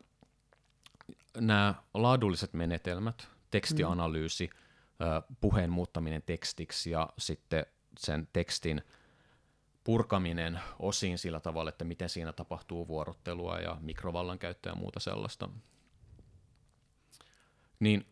nämä 1.37 1.75
laadulliset 1.93 2.53
menetelmät, 2.53 3.27
tekstianalyysi, 3.51 4.49
mm. 4.49 5.35
puheen 5.41 5.69
muuttaminen 5.69 6.23
tekstiksi 6.25 6.91
ja 6.91 7.09
sitten 7.17 7.65
sen 7.99 8.27
tekstin 8.33 8.81
purkaminen 9.83 10.59
osiin 10.79 11.17
sillä 11.17 11.39
tavalla, 11.39 11.69
että 11.69 11.85
miten 11.85 12.09
siinä 12.09 12.33
tapahtuu 12.33 12.87
vuorottelua 12.87 13.59
ja 13.59 13.77
mikrovallan 13.81 14.39
käyttöä 14.39 14.71
ja 14.71 14.75
muuta 14.75 14.99
sellaista, 14.99 15.49
niin 17.79 18.05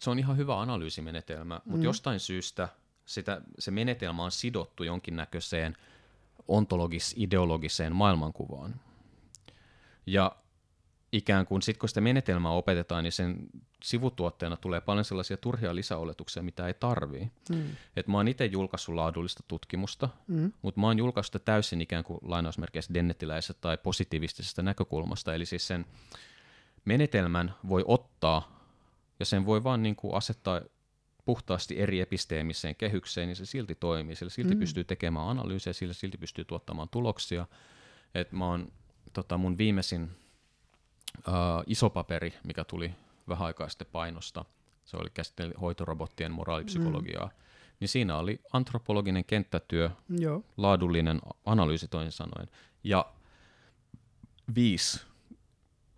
se 0.00 0.10
on 0.10 0.18
ihan 0.18 0.36
hyvä 0.36 0.60
analyysimenetelmä, 0.60 1.60
mutta 1.64 1.78
Mm. 1.78 1.84
jostain 1.84 2.20
syystä 2.20 2.68
sitä, 3.06 3.40
se 3.58 3.70
menetelmä 3.70 4.24
on 4.24 4.30
sidottu 4.30 4.84
jonkinnäköiseen 4.84 5.76
ontologis-ideologiseen 6.48 7.92
maailmankuvaan. 7.92 8.80
Ja 10.06 10.36
ikään 11.12 11.46
kuin 11.46 11.62
sitten 11.62 11.80
kun 11.80 11.88
sitä 11.88 12.00
menetelmää 12.00 12.52
opetetaan, 12.52 13.04
niin 13.04 13.12
sen 13.12 13.36
sivutuotteena 13.86 14.56
tulee 14.56 14.80
paljon 14.80 15.04
sellaisia 15.04 15.36
turhia 15.36 15.74
lisäoletuksia, 15.74 16.42
mitä 16.42 16.66
ei 16.66 16.74
tarvii. 16.74 17.30
Mm. 17.50 17.62
Et 17.96 18.06
mä 18.06 18.16
oon 18.16 18.28
itse 18.28 18.46
julkaissut 18.46 18.94
laadullista 18.94 19.42
tutkimusta, 19.48 20.08
Mm. 20.28 20.52
mutta 20.62 20.80
mä 20.80 20.86
oon 20.86 20.98
julkaissut 20.98 21.32
sitä 21.32 21.44
täysin 21.44 21.80
ikään 21.80 22.04
kuin 22.04 22.18
lainausmerkeissä 22.22 22.94
dennettiläisestä 22.94 23.60
tai 23.60 23.78
positiivistisesta 23.78 24.62
näkökulmasta. 24.62 25.34
Eli 25.34 25.46
siis 25.46 25.66
sen 25.66 25.86
menetelmän 26.84 27.54
voi 27.68 27.84
ottaa 27.86 28.60
ja 29.20 29.26
sen 29.26 29.46
voi 29.46 29.64
vaan 29.64 29.82
niin 29.82 29.96
kuin 29.96 30.14
asettaa 30.14 30.60
puhtaasti 31.24 31.80
eri 31.80 32.00
episteemiseen 32.00 32.76
kehykseen, 32.76 33.28
niin 33.28 33.36
se 33.36 33.46
silti 33.46 33.74
toimii. 33.74 34.16
Sillä 34.16 34.30
silti 34.30 34.54
Mm. 34.54 34.60
pystyy 34.60 34.84
tekemään 34.84 35.28
analyysejä, 35.28 35.74
sillä 35.74 35.94
silti 35.94 36.18
pystyy 36.18 36.44
tuottamaan 36.44 36.88
tuloksia. 36.88 37.46
Et 38.14 38.32
mä 38.32 38.46
oon, 38.46 38.72
tota 39.12 39.38
mun 39.38 39.58
viimeisin 39.58 40.02
uh, 41.28 41.62
iso 41.66 41.90
paperi, 41.90 42.34
mikä 42.44 42.64
tuli 42.64 42.90
vähän 43.28 43.46
aikaa 43.46 43.68
sitten 43.68 43.88
painosta, 43.92 44.44
se 44.84 44.96
oli 44.96 45.10
käsittely 45.14 45.52
hoitorobottien 45.60 46.32
moraalipsykologiaa, 46.32 47.26
mm. 47.26 47.32
niin 47.80 47.88
siinä 47.88 48.16
oli 48.16 48.40
antropologinen 48.52 49.24
kenttätyö, 49.24 49.90
Joo. 50.18 50.44
laadullinen 50.56 51.20
analyysi 51.44 51.88
toisin 51.88 52.12
sanoen, 52.12 52.48
ja 52.84 53.12
viisi 54.54 55.00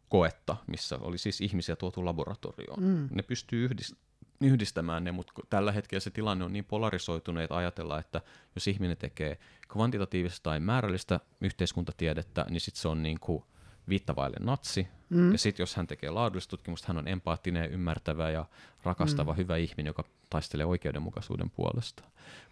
koetta, 0.08 0.56
missä 0.66 0.98
oli 1.00 1.18
siis 1.18 1.40
ihmisiä 1.40 1.76
tuotu 1.76 2.04
laboratorioon. 2.04 2.82
Mm. 2.82 3.08
Ne 3.10 3.22
pystyy 3.22 3.68
yhdist- 3.68 3.96
yhdistämään 4.40 5.04
ne, 5.04 5.12
mutta 5.12 5.32
tällä 5.50 5.72
hetkellä 5.72 6.00
se 6.00 6.10
tilanne 6.10 6.44
on 6.44 6.52
niin 6.52 6.64
polarisoitunut, 6.64 7.42
että 7.42 7.56
ajatellaan, 7.56 8.00
että 8.00 8.20
jos 8.54 8.68
ihminen 8.68 8.96
tekee 8.96 9.38
kvantitatiivista 9.68 10.42
tai 10.42 10.60
määrällistä 10.60 11.20
yhteiskuntatiedettä, 11.40 12.46
niin 12.50 12.60
sitten 12.60 12.82
se 12.82 12.88
on 12.88 13.02
niin 13.02 13.20
kuin 13.20 13.44
viittavaille 13.88 14.36
natsi. 14.40 14.88
Mm. 15.10 15.32
Ja 15.32 15.38
sitten 15.38 15.62
jos 15.62 15.76
hän 15.76 15.86
tekee 15.86 16.10
laadullista 16.10 16.50
tutkimusta, 16.50 16.88
hän 16.88 16.98
on 16.98 17.08
empaattinen, 17.08 17.70
ymmärtävä 17.70 18.30
ja 18.30 18.44
rakastava, 18.82 19.32
mm. 19.32 19.36
hyvä 19.36 19.56
ihminen, 19.56 19.86
joka 19.86 20.04
taistelee 20.30 20.66
oikeudenmukaisuuden 20.66 21.50
puolesta. 21.50 22.02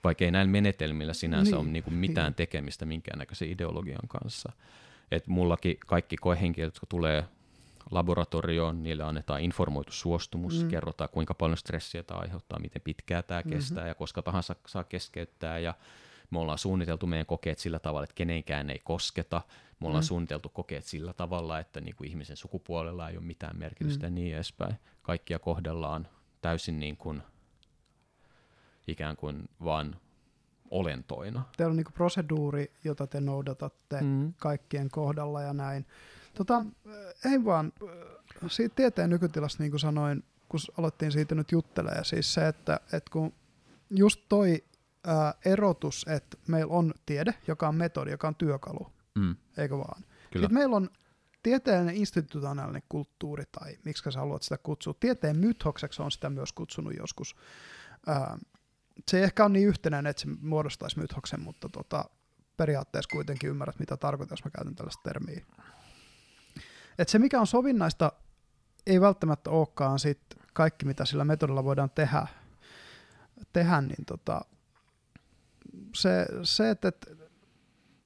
Vaikka 0.05 0.25
ei 0.25 0.31
näillä 0.31 0.53
menetelmillä 0.53 1.13
sinänsä 1.13 1.51
Niin, 1.51 1.61
ole 1.61 1.69
niinku 1.69 1.91
mitään 1.91 2.27
niin. 2.27 2.35
tekemistä 2.35 2.87
minkäännäköisen 2.87 3.51
ideologian 3.51 4.09
kanssa. 4.09 4.53
Et 5.11 5.27
mullakin 5.27 5.77
kaikki 5.87 6.17
koehenkilöt, 6.17 6.67
jotka 6.67 6.87
tulee 6.87 7.25
laboratorioon, 7.91 8.83
niille 8.83 9.03
annetaan 9.03 9.41
informoitu 9.41 9.93
suostumus, 9.93 10.63
mm. 10.63 10.69
kerrotaan 10.69 11.11
kuinka 11.11 11.35
paljon 11.35 11.57
stressiä 11.57 12.03
tämä 12.03 12.21
aiheuttaa, 12.21 12.59
miten 12.59 12.83
pitkää 12.83 13.23
tämä 13.23 13.41
mm-hmm. 13.41 13.53
kestää 13.53 13.89
ja 13.89 13.95
koska 13.95 14.23
tahansa 14.23 14.57
saa 14.67 14.85
keskeyttää 14.85 15.59
ja 15.59 15.75
me 16.31 16.39
ollaan 16.39 16.59
suunniteltu 16.59 17.07
meidän 17.07 17.27
kokeet 17.27 17.59
sillä 17.59 17.79
tavalla, 17.79 18.05
että 18.05 18.15
kenenkään 18.15 18.71
ei 18.71 18.81
kosketa. 18.85 19.43
Me 19.81 19.87
ollaan 19.87 20.05
mm. 20.05 20.07
suunniteltu 20.07 20.49
kokeet 20.49 20.85
sillä 20.85 21.13
tavalla, 21.13 21.59
että 21.59 21.81
niin 21.81 21.97
kuin 21.97 22.09
ihmisen 22.09 22.37
sukupuolella 22.37 23.09
ei 23.09 23.17
ole 23.17 23.25
mitään 23.25 23.59
merkitystä 23.59 24.07
mm. 24.07 24.07
ja 24.07 24.11
niin 24.11 24.35
edespäin. 24.35 24.75
Kaikkia 25.03 25.39
kohdellaan 25.39 26.09
täysin 26.43 26.81
niin 26.81 26.97
kuin, 26.97 27.23
ikään 28.87 29.17
kuin 29.17 29.49
vaan 29.65 29.97
olentoina. 30.71 31.43
Teillä 31.57 31.71
on 31.71 31.77
niin 31.77 31.87
proseduuri, 31.95 32.73
jota 32.85 33.07
te 33.07 33.21
noudatatte 33.21 34.01
mm. 34.01 34.35
kaikkien 34.37 34.91
kohdalla 34.91 35.43
ja 35.43 35.53
näin. 35.53 35.87
Tota, 36.35 36.65
ei 37.25 37.45
vaan, 37.45 37.73
siitä 38.49 38.75
tieteen 38.75 39.11
nykytilasta 39.11 39.63
niin 39.63 39.71
kuin 39.71 39.81
sanoin, 39.81 40.25
kun 40.49 40.61
aloittiin 40.79 41.13
siitä 41.13 41.35
nyt 41.35 41.53
juttelee, 41.53 42.05
siis 42.05 42.35
se, 42.35 42.49
että, 42.49 42.81
että 42.93 43.11
kun 43.13 43.33
just 43.91 44.21
toi 44.29 44.65
ää, 45.07 45.35
erotus, 45.45 46.07
että 46.09 46.37
meillä 46.49 46.73
on 46.73 46.95
tiede, 47.07 47.35
joka 47.47 47.69
on 47.69 47.75
metodi, 47.75 48.11
joka 48.11 48.29
on 48.29 48.35
työkalu, 48.35 48.93
mm. 49.15 49.37
eikö 49.57 49.79
vaan? 49.79 50.03
Kyllä. 50.03 50.45
Sitten 50.45 50.55
meillä 50.55 50.77
on 50.77 50.91
tieteellinen 51.43 51.97
institutionaalinen 51.97 52.83
kulttuuri, 52.89 53.45
tai 53.53 53.77
miksi 53.85 54.11
sä 54.11 54.21
haluat 54.21 54.43
sitä 54.43 54.59
kutsua. 54.59 54.95
Tieteen 55.01 55.39
mythokseksi 55.39 56.03
on 56.03 56.11
sitä 56.11 56.31
myös 56.31 56.53
kutsunut 56.53 56.95
joskus. 56.99 57.37
Ää, 58.07 58.39
se 59.09 59.19
ei 59.19 59.25
ehkä 59.25 59.45
on 59.45 59.53
niin 59.53 59.69
yhtenäinen, 59.69 60.11
että 60.11 60.23
se 60.23 60.29
muodostaisi 60.41 60.99
mythoksen, 60.99 61.41
mutta 61.41 61.69
tota, 61.69 62.05
periaatteessa 62.57 63.13
kuitenkin 63.13 63.51
ymmärrät, 63.51 63.79
mitä 63.79 63.97
tarkoitan, 63.97 64.33
jos 64.33 64.45
mä 64.45 64.51
käytän 64.51 64.75
tällaista 64.75 65.03
termiä. 65.03 65.45
Et 66.99 67.09
se, 67.09 67.19
mikä 67.19 67.41
on 67.41 67.47
sovinnaista, 67.47 68.13
ei 68.87 69.01
välttämättä 69.01 69.51
olekaan 69.51 69.99
sit 69.99 70.21
kaikki, 70.53 70.87
mitä 70.87 71.05
sillä 71.05 71.25
metodilla 71.25 71.65
voidaan 71.65 71.91
tehdä, 71.91 72.27
tehdä 73.53 73.81
niin 73.81 74.05
tota, 74.07 74.41
se, 75.95 76.27
se, 76.43 76.71
että, 76.71 76.89
että 76.89 77.11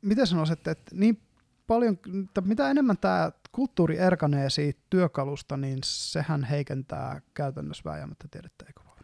miten 0.02 0.26
sanoisit, 0.26 0.68
että 0.68 0.94
niin 0.94 1.20
paljon, 1.66 1.98
että 2.24 2.40
mitä 2.40 2.70
enemmän 2.70 2.98
tämä 2.98 3.32
kulttuuri 3.52 3.98
erkanee 3.98 4.50
siitä 4.50 4.80
työkalusta, 4.90 5.56
niin 5.56 5.78
sehän 5.84 6.44
heikentää 6.44 7.20
käytännössä 7.34 7.84
vääjäämättä 7.84 8.28
tiedettä, 8.30 8.64
eikö 8.68 8.80
vaan? 8.84 8.98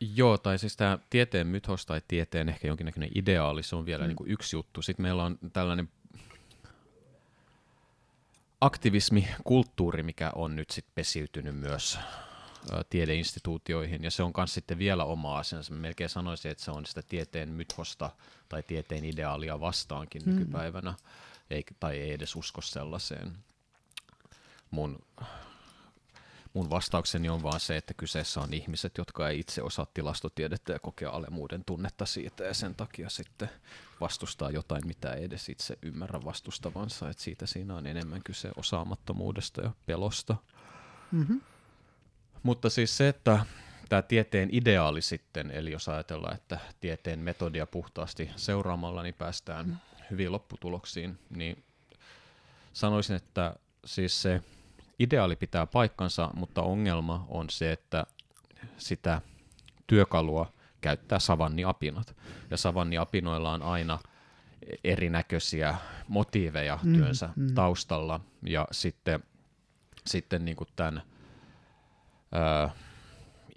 Joo, 0.00 0.38
tai 0.38 0.58
siis 0.58 0.76
tämä 0.76 0.98
tieteen 1.10 1.46
mythos 1.46 1.86
tai 1.86 2.02
tieteen 2.08 2.48
ehkä 2.48 2.68
jonkinnäköinen 2.68 3.10
ideaali, 3.14 3.62
se 3.62 3.76
on 3.76 3.86
vielä 3.86 4.04
mm. 4.04 4.08
niin 4.08 4.16
kuin 4.16 4.30
yksi 4.30 4.56
juttu. 4.56 4.82
Sitten 4.82 5.02
meillä 5.02 5.24
on 5.24 5.38
tällainen 5.52 5.88
aktivismikulttuuri, 8.60 10.02
mikä 10.02 10.32
on 10.34 10.56
nyt 10.56 10.70
sitten 10.70 10.92
pesiytynyt 10.94 11.56
myös 11.56 11.98
tiedeinstituutioihin, 12.90 14.04
ja 14.04 14.10
se 14.10 14.22
on 14.22 14.32
myös 14.36 14.54
sitten 14.54 14.78
vielä 14.78 15.04
oma 15.04 15.38
asiansa. 15.38 15.72
Mä 15.72 15.80
melkein 15.80 16.10
sanoisin, 16.10 16.50
että 16.50 16.64
se 16.64 16.70
on 16.70 16.86
sitä 16.86 17.02
tieteen 17.02 17.48
mythosta 17.48 18.10
tai 18.48 18.62
tieteen 18.62 19.04
ideaalia 19.04 19.60
vastaankin 19.60 20.22
mm. 20.26 20.34
nykypäivänä, 20.34 20.94
ei, 21.50 21.64
tai 21.80 21.98
ei 21.98 22.12
edes 22.12 22.36
usko 22.36 22.60
sellaiseen. 22.60 23.32
Mun, 24.70 24.98
mun 26.54 26.70
vastaukseni 26.70 27.28
on 27.28 27.42
vaan 27.42 27.60
se, 27.60 27.76
että 27.76 27.94
kyseessä 27.94 28.40
on 28.40 28.54
ihmiset, 28.54 28.98
jotka 28.98 29.28
ei 29.28 29.38
itse 29.38 29.62
osaa 29.62 29.86
tilastotiedettä 29.94 30.72
ja 30.72 30.78
kokea 30.78 31.10
alemuuden 31.10 31.64
tunnetta 31.64 32.06
siitä, 32.06 32.44
ja 32.44 32.54
sen 32.54 32.74
takia 32.74 33.08
sitten 33.08 33.50
vastustaa 34.00 34.50
jotain, 34.50 34.86
mitä 34.86 35.12
ei 35.12 35.24
edes 35.24 35.48
itse 35.48 35.78
ymmärrä 35.82 36.20
vastustavansa, 36.24 37.10
että 37.10 37.22
siitä 37.22 37.46
siinä 37.46 37.76
on 37.76 37.86
enemmän 37.86 38.22
kyse 38.24 38.50
osaamattomuudesta 38.56 39.62
ja 39.62 39.70
pelosta. 39.86 40.36
Mm-hmm. 41.12 41.40
Mutta 42.42 42.70
siis 42.70 42.96
se, 42.96 43.08
että 43.08 43.46
tämä 43.88 44.02
tieteen 44.02 44.48
ideaali 44.52 45.02
sitten, 45.02 45.50
eli 45.50 45.70
jos 45.70 45.88
ajatellaan, 45.88 46.34
että 46.34 46.58
tieteen 46.80 47.18
metodia 47.18 47.66
puhtaasti 47.66 48.30
seuraamalla, 48.36 49.02
niin 49.02 49.14
päästään 49.14 49.66
mm. 49.66 49.76
hyviin 50.10 50.32
lopputuloksiin, 50.32 51.18
niin 51.30 51.64
sanoisin, 52.72 53.16
että 53.16 53.54
siis 53.84 54.22
se 54.22 54.42
ideaali 54.98 55.36
pitää 55.36 55.66
paikkansa, 55.66 56.30
mutta 56.34 56.62
ongelma 56.62 57.26
on 57.28 57.50
se, 57.50 57.72
että 57.72 58.06
sitä 58.76 59.20
työkalua 59.86 60.52
käyttää 60.80 61.18
savanniapinot. 61.18 62.16
Ja 62.50 62.56
savanniapinoilla 62.56 63.52
on 63.52 63.62
aina 63.62 63.98
erinäköisiä 64.84 65.74
motiiveja 66.08 66.78
mm, 66.82 66.94
työnsä 66.94 67.30
mm. 67.36 67.54
taustalla, 67.54 68.20
ja 68.46 68.68
sitten, 68.72 69.24
sitten 70.06 70.44
niin 70.44 70.56
kuin 70.56 70.68
tämän 70.76 71.02
ää, 72.32 72.70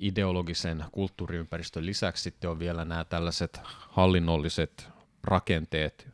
ideologisen 0.02 0.86
kulttuuriympäristön 0.92 1.86
lisäksi 1.86 2.24
sitten 2.24 2.50
on 2.50 2.60
vielä 2.60 2.86
nämä 2.86 3.04
tällaiset 3.04 3.60
hallinnolliset 3.64 4.90
rakenteet, 5.24 6.08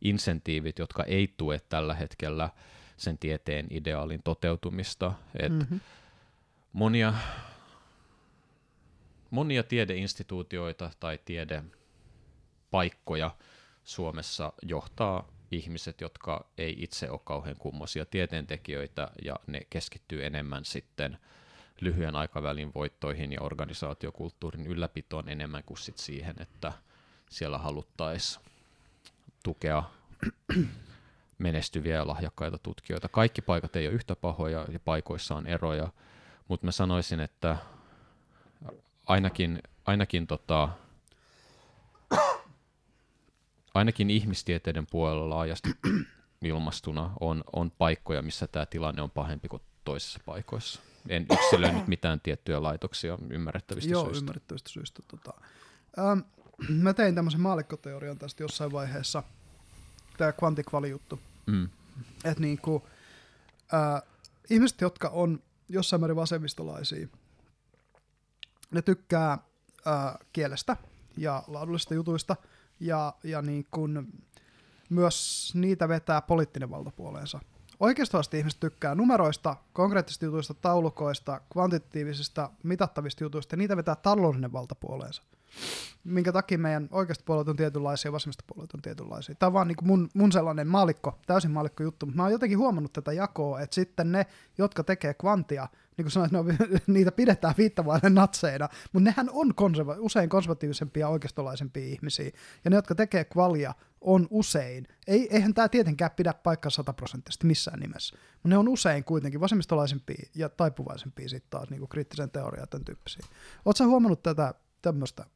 insentiivit, 0.00 0.78
jotka 0.78 1.04
ei 1.04 1.34
tue 1.36 1.60
tällä 1.68 1.94
hetkellä 1.94 2.50
sen 2.96 3.18
tieteen 3.18 3.66
ideaalin 3.70 4.22
toteutumista. 4.22 5.12
Et 5.38 5.52
mm-hmm. 5.52 5.80
monia, 6.72 7.14
monia 9.30 9.62
tiedeinstituutioita 9.62 10.90
tai 11.00 11.18
tiedepaikkoja 11.24 13.30
Suomessa 13.84 14.52
johtaa 14.62 15.28
ihmiset, 15.50 16.00
jotka 16.00 16.46
ei 16.58 16.74
itse 16.78 17.10
ole 17.10 17.20
kauhean 17.24 17.56
kummoisia 17.58 18.06
tieteentekijöitä, 18.06 19.10
ja 19.24 19.36
ne 19.46 19.60
keskittyy 19.70 20.24
enemmän 20.24 20.64
sitten– 20.64 21.18
lyhyen 21.80 22.16
aikavälin 22.16 22.74
voittoihin 22.74 23.32
ja 23.32 23.40
organisaatiokulttuurin 23.40 24.66
ylläpitoon 24.66 25.28
enemmän 25.28 25.62
kuin 25.66 25.78
sit 25.78 25.98
siihen, 25.98 26.36
että 26.40 26.72
siellä 27.30 27.58
haluttaisiin 27.58 28.44
tukea 29.42 29.82
menestyviä 31.38 31.94
ja 31.96 32.06
lahjakkaita 32.06 32.58
tutkijoita. 32.58 33.08
Kaikki 33.08 33.42
paikat 33.42 33.76
ei 33.76 33.86
ole 33.86 33.94
yhtä 33.94 34.16
pahoja 34.16 34.66
ja 34.72 34.80
paikoissa 34.80 35.34
on 35.34 35.46
eroja, 35.46 35.88
mutta 36.48 36.66
mä 36.66 36.72
sanoisin, 36.72 37.20
että 37.20 37.56
ainakin, 39.06 39.62
ainakin, 39.86 40.26
tota, 40.26 40.68
ainakin 43.74 44.10
ihmistieteiden 44.10 44.86
puolella 44.86 45.30
laajasti 45.30 45.70
ilmastuna 46.42 47.10
on, 47.20 47.44
on 47.52 47.70
paikkoja, 47.70 48.22
missä 48.22 48.46
tämä 48.46 48.66
tilanne 48.66 49.02
on 49.02 49.10
pahempi 49.10 49.48
kuin 49.48 49.62
toisissa 49.84 50.20
paikoissa 50.26 50.80
en 51.08 51.26
yksilöi 51.32 51.72
nyt 51.72 51.86
mitään 51.86 52.20
tiettyjä 52.20 52.62
laitoksia 52.62 53.18
ymmärrettävistä 53.30 53.90
Joo, 53.90 54.04
syistä. 54.04 54.18
ymmärrettävistä 54.18 54.68
syistä. 54.68 55.02
Tota. 55.08 55.32
Ähm, 55.98 56.18
mä 56.68 56.94
tein 56.94 57.14
tämmöisen 57.14 57.40
maallikkoteorian 57.40 58.18
tästä 58.18 58.42
jossain 58.42 58.72
vaiheessa, 58.72 59.22
tämä 60.18 60.32
kvantikvali-juttu. 60.32 61.20
Mm. 61.46 61.68
Että 62.24 62.40
niinku, 62.40 62.86
äh, 63.74 64.02
ihmiset, 64.50 64.80
jotka 64.80 65.08
on 65.08 65.42
jossain 65.68 66.00
määrin 66.00 66.16
vasemmistolaisia, 66.16 67.08
ne 68.70 68.82
tykkää 68.82 69.32
äh, 69.32 70.14
kielestä 70.32 70.76
ja 71.16 71.42
laadullisista 71.46 71.94
jutuista, 71.94 72.36
ja, 72.80 73.14
ja 73.24 73.42
niin 73.42 73.66
kun, 73.70 74.12
myös 74.90 75.50
niitä 75.54 75.88
vetää 75.88 76.22
poliittinen 76.22 76.70
valta 76.70 76.90
puoleensa 76.90 77.40
oikeastaan 77.80 78.24
ihmiset 78.32 78.60
tykkää 78.60 78.94
numeroista, 78.94 79.56
konkreettisista 79.72 80.24
jutuista, 80.24 80.54
taulukoista, 80.54 81.40
kvantitatiivisista, 81.52 82.50
mitattavista 82.62 83.24
jutuista, 83.24 83.54
ja 83.54 83.56
niitä 83.56 83.76
vetää 83.76 83.96
taloudellinen 83.96 84.52
valta 84.52 84.74
puoleensa. 84.74 85.22
Minkä 86.04 86.32
takia 86.32 86.58
meidän 86.58 86.88
oikeasta 86.92 87.24
puolet 87.26 87.48
on 87.48 87.56
tietynlaisia 87.56 88.08
ja 88.08 88.12
vasemmista 88.12 88.44
puolet 88.46 88.74
on 88.74 88.82
tietynlaisia. 88.82 89.34
Tämä 89.34 89.48
on 89.48 89.52
vaan 89.52 89.68
niin 89.68 89.76
mun, 89.82 90.08
mun 90.14 90.32
sellainen 90.32 90.68
maalikko, 90.68 91.18
täysin 91.26 91.50
maalikko 91.50 91.82
juttu, 91.82 92.06
mutta 92.06 92.16
mä 92.16 92.22
oon 92.22 92.32
jotenkin 92.32 92.58
huomannut 92.58 92.92
tätä 92.92 93.12
jakoa, 93.12 93.60
että 93.60 93.74
sitten 93.74 94.12
ne, 94.12 94.26
jotka 94.58 94.84
tekee 94.84 95.14
kvantia, 95.14 95.68
niin 95.96 96.04
kuin 96.04 96.10
sanoin, 96.10 96.30
ne 96.32 96.38
on, 96.38 96.46
niitä 96.86 97.12
pidetään 97.12 97.54
viittavaille 97.58 98.10
natseina, 98.10 98.68
mutta 98.92 99.04
nehän 99.04 99.30
on 99.32 99.54
konserva- 99.54 99.96
usein 99.98 100.28
konservatiivisempia 100.28 101.00
ja 101.00 101.08
oikeistolaisempia 101.08 101.84
ihmisiä, 101.84 102.30
ja 102.64 102.70
ne, 102.70 102.76
jotka 102.76 102.94
tekee 102.94 103.24
kvalia, 103.24 103.74
on 104.00 104.26
usein, 104.30 104.86
ei, 105.06 105.28
eihän 105.30 105.54
tämä 105.54 105.68
tietenkään 105.68 106.10
pidä 106.10 106.34
paikkaa 106.34 106.70
sataprosenttisesti 106.70 107.46
missään 107.46 107.80
nimessä, 107.80 108.16
mutta 108.32 108.48
ne 108.48 108.58
on 108.58 108.68
usein 108.68 109.04
kuitenkin 109.04 109.40
vasemmistolaisempia 109.40 110.28
ja 110.34 110.48
taipuvaisempia 110.48 111.28
sitten 111.28 111.50
taas 111.50 111.70
niin 111.70 111.88
kriittisen 111.88 112.30
teorian 112.30 112.68
tämän 112.68 112.84
tyyppisiä. 112.84 113.26
Oletko 113.64 113.84
huomannut 113.84 114.22
tätä 114.22 114.54
tämmöistä? 114.82 115.26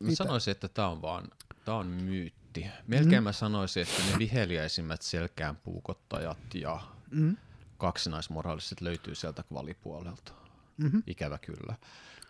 Mä 0.00 0.14
sanoisin, 0.14 0.50
että 0.50 0.68
tämä 0.68 0.88
on 0.88 1.02
vaan 1.02 1.28
tämä 1.64 1.76
on 1.76 1.86
myytti. 1.86 2.66
Melkein 2.86 3.22
mm. 3.22 3.24
mä 3.24 3.32
sanoisin, 3.32 3.82
että 3.82 4.02
ne 4.12 4.18
viheliäisimmät 4.18 5.02
selkään 5.02 5.56
puukottajat 5.56 6.54
ja 6.54 6.80
mm 7.10 7.36
kaksinaismoraaliset 7.82 8.80
löytyy 8.80 9.14
sieltä 9.14 9.42
kvalipuolelta. 9.42 10.32
Mm-hmm. 10.76 11.02
Ikävä 11.06 11.38
kyllä. 11.38 11.74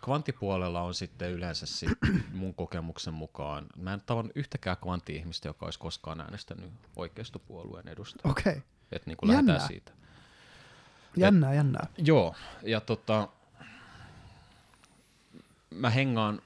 Kvanttipuolella 0.03 0.81
on 0.81 0.93
sitten 0.93 1.31
yleensä 1.31 1.65
sit 1.65 1.97
mun 2.33 2.53
kokemuksen 2.53 3.13
mukaan, 3.13 3.65
mä 3.77 3.93
en 3.93 4.01
tavannut 4.05 4.37
yhtäkään 4.37 4.77
kvantti-ihmistä, 4.77 5.49
joka 5.49 5.65
olisi 5.65 5.79
koskaan 5.79 6.21
äänestänyt 6.21 6.71
oikeistopuolueen 6.95 7.87
edustajan. 7.87 8.31
Okei. 8.31 8.51
Okay. 8.51 8.61
Että 8.91 9.09
niin 9.09 9.17
lähdetään 9.21 9.67
siitä. 9.67 9.91
Jännää, 11.17 11.53
jännää. 11.53 11.87
Joo, 11.97 12.35
ja 12.63 12.81
tota, 12.81 13.27
mä 15.69 15.89
hengaan 15.89 16.41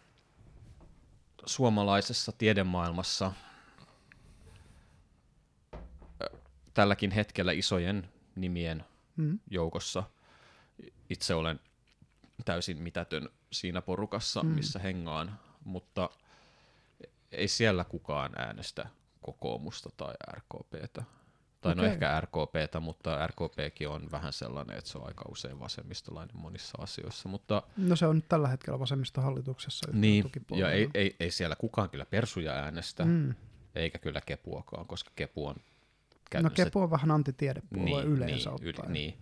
suomalaisessa 1.45 2.31
tiedemaailmassa 2.31 3.31
tälläkin 6.73 7.11
hetkellä 7.11 7.51
isojen 7.51 8.09
nimien 8.35 8.85
Mm. 9.17 9.39
joukossa. 9.49 10.03
Itse 11.09 11.35
olen 11.35 11.59
täysin 12.45 12.81
mitätön 12.81 13.29
siinä 13.51 13.81
porukassa, 13.81 14.43
mm. 14.43 14.49
missä 14.49 14.79
hengaan, 14.79 15.39
mutta 15.63 16.09
ei 17.31 17.47
siellä 17.47 17.83
kukaan 17.83 18.31
äänestä 18.39 18.89
kokoomusta 19.21 19.89
tai 19.97 20.13
RKPtä. 20.33 21.03
Tai 21.61 21.71
okay. 21.71 21.85
no 21.85 21.91
ehkä 21.91 22.21
RKPtä, 22.21 22.79
mutta 22.79 23.27
RKPkin 23.27 23.89
on 23.89 24.11
vähän 24.11 24.33
sellainen, 24.33 24.77
että 24.77 24.89
se 24.89 24.97
on 24.97 25.07
aika 25.07 25.25
usein 25.29 25.59
vasemmistolainen 25.59 26.37
monissa 26.37 26.77
asioissa. 26.81 27.29
Mutta 27.29 27.63
No 27.77 27.95
se 27.95 28.07
on 28.07 28.15
nyt 28.15 28.27
tällä 28.29 28.47
hetkellä 28.47 28.79
vasemmistohallituksessa. 28.79 29.87
niin, 29.93 30.31
ja 30.55 30.71
ei, 30.71 30.89
ei, 30.93 31.15
ei 31.19 31.31
siellä 31.31 31.55
kukaan 31.55 31.89
kyllä 31.89 32.05
persuja 32.05 32.51
äänestä. 32.51 33.05
Mm. 33.05 33.33
eikä 33.75 33.97
kyllä 33.97 34.21
kepuakaan, 34.21 34.85
koska 34.85 35.11
kepu 35.15 35.47
on 35.47 35.55
No. 36.41 36.49
Kepu 36.49 36.79
on 36.79 36.91
vähän 36.91 37.11
antitiedepuolue 37.11 38.03
niin, 38.03 38.13
yleensä 38.13 38.49
niin, 38.49 38.69
ottaen. 38.69 38.93
niin. 38.93 39.17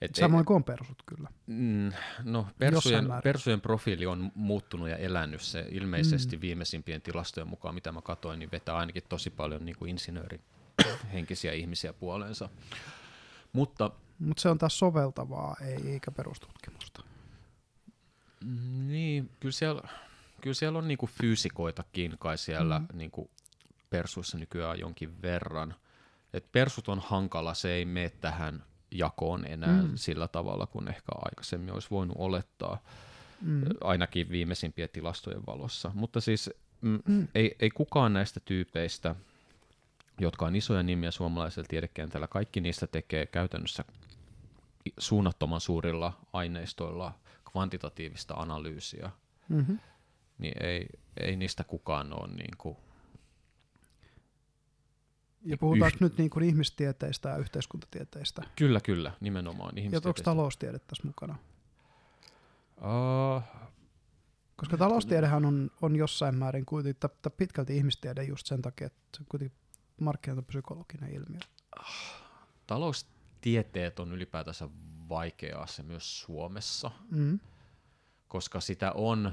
Et 0.00 0.14
Samoin 0.14 0.44
kuin 0.44 0.56
on 0.56 0.64
persut 0.64 1.02
kyllä. 1.06 1.28
Mm, 1.46 1.92
No, 2.24 2.46
persujen, 2.58 3.06
persujen 3.22 3.60
profiili 3.60 4.06
on 4.06 4.32
muuttunut 4.34 4.88
ja 4.88 4.96
elänyt. 4.96 5.40
Se 5.40 5.66
ilmeisesti 5.70 6.36
mm. 6.36 6.40
viimeisimpien 6.40 7.02
tilastojen 7.02 7.48
mukaan, 7.48 7.74
mitä 7.74 7.92
mä 7.92 8.02
katsoin, 8.02 8.38
niin 8.38 8.50
vetää 8.52 8.76
ainakin 8.76 9.02
tosi 9.08 9.30
paljon 9.30 9.64
niin 9.64 9.76
kuin 9.78 9.90
insinöörihenkisiä 9.90 11.52
ihmisiä 11.52 11.92
puoleensa. 11.92 12.48
Mutta 13.52 13.90
Mutta 14.18 14.40
se 14.40 14.48
on 14.48 14.58
taas 14.58 14.78
soveltavaa, 14.78 15.56
ei, 15.60 15.90
eikä 15.92 16.10
perustutkimusta. 16.10 17.02
niin, 18.86 19.30
kyllä 19.40 19.52
siellä, 19.52 19.82
kyllä 20.40 20.54
siellä 20.54 20.78
on 20.78 20.88
niin 20.88 20.98
kuin 20.98 21.10
fyysikoitakin 21.10 22.16
kai 22.18 22.38
siellä 22.38 22.78
mm. 22.78 22.86
niin 22.98 23.10
kuin 23.10 23.30
persuissa 23.90 24.38
nykyään 24.38 24.78
jonkin 24.78 25.22
verran. 25.22 25.74
Et 26.32 26.52
persut 26.52 26.88
on 26.88 26.98
hankala, 26.98 27.54
se 27.54 27.72
ei 27.72 27.84
mene 27.84 28.10
tähän 28.10 28.64
jakoon 28.90 29.44
enää 29.44 29.82
mm. 29.82 29.90
Sillä 29.94 30.28
tavalla, 30.28 30.66
kun 30.66 30.88
ehkä 30.88 31.12
aikaisemmin 31.14 31.74
olisi 31.74 31.90
voinut 31.90 32.16
olettaa. 32.20 32.82
Mm. 33.40 33.62
ainakin 33.80 34.28
viimeisimpien 34.28 34.88
tilastojen 34.92 35.46
valossa. 35.46 35.90
Mutta 35.94 36.20
siis 36.20 36.50
mm, 36.80 36.98
Mm. 37.06 37.28
ei, 37.34 37.56
ei 37.60 37.70
kukaan 37.70 38.12
näistä 38.12 38.40
tyypeistä, 38.40 39.14
jotka 40.20 40.46
on 40.46 40.56
isoja 40.56 40.82
nimiä 40.82 41.10
suomalaisella 41.10 41.66
tiedekentällä, 41.68 42.26
kaikki 42.26 42.60
niistä 42.60 42.86
tekee 42.86 43.26
käytännössä 43.26 43.84
suunnattoman 44.98 45.60
suurilla 45.60 46.12
aineistoilla 46.32 47.12
kvantitatiivista 47.52 48.34
analyysiä, 48.34 49.10
Mm-hmm. 49.48 49.78
niin 50.38 50.64
ei, 50.64 50.86
ei 51.20 51.36
niistä 51.36 51.64
kukaan 51.64 52.12
ole 52.12 52.28
niin 52.28 52.56
kuin, 52.58 52.76
Ja 55.44 55.58
puhutaanko 55.58 55.96
nyt 56.00 56.18
niin 56.18 56.30
kuin 56.30 56.44
ihmistieteistä 56.44 57.28
ja 57.28 57.36
yhteiskuntatieteistä? 57.36 58.42
kyllä, 58.56 58.80
kyllä, 58.80 59.12
nimenomaan 59.20 59.72
Ja 59.76 60.00
onko 60.04 60.22
taloustiede 60.24 60.78
tässä 60.78 61.06
mukana? 61.06 61.38
Uh, 62.76 63.42
Koska 64.56 64.76
taloustiedehän 64.76 65.44
on, 65.44 65.70
on 65.82 65.96
jossain 65.96 66.34
määrin 66.34 66.66
kuitenkin, 66.66 67.10
pitkälti 67.36 67.76
ihmistiede 67.76 68.24
just 68.24 68.46
sen 68.46 68.62
takia, 68.62 68.86
että 68.86 69.00
se 69.16 69.22
on 69.22 69.26
kuitenkin 69.28 69.58
markkinapsykologinen 70.00 71.10
ilmiö. 71.12 71.40
taloustieteet 72.66 74.00
on 74.00 74.12
ylipäätänsä 74.12 74.68
vaikea 75.08 75.58
asia 75.58 75.84
myös 75.84 76.20
Suomessa. 76.20 76.90
Mm. 77.10 77.40
koska 78.28 78.60
sitä 78.60 78.92
on 78.92 79.32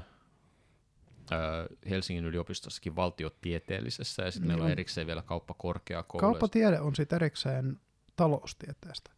Helsingin 1.90 2.24
yliopistossakin 2.24 2.96
valtiotieteellisessä 2.96 4.22
ja 4.22 4.30
sitten 4.30 4.48
meillä 4.48 4.64
on 4.64 4.70
erikseen 4.70 5.06
vielä 5.06 5.22
kauppakorkeakoulu. 5.22 6.20
Kauppatiede 6.20 6.80
on 6.80 6.94
sitten 6.94 7.16
erikseen 7.16 7.80
taloustieteestä. 8.16 9.10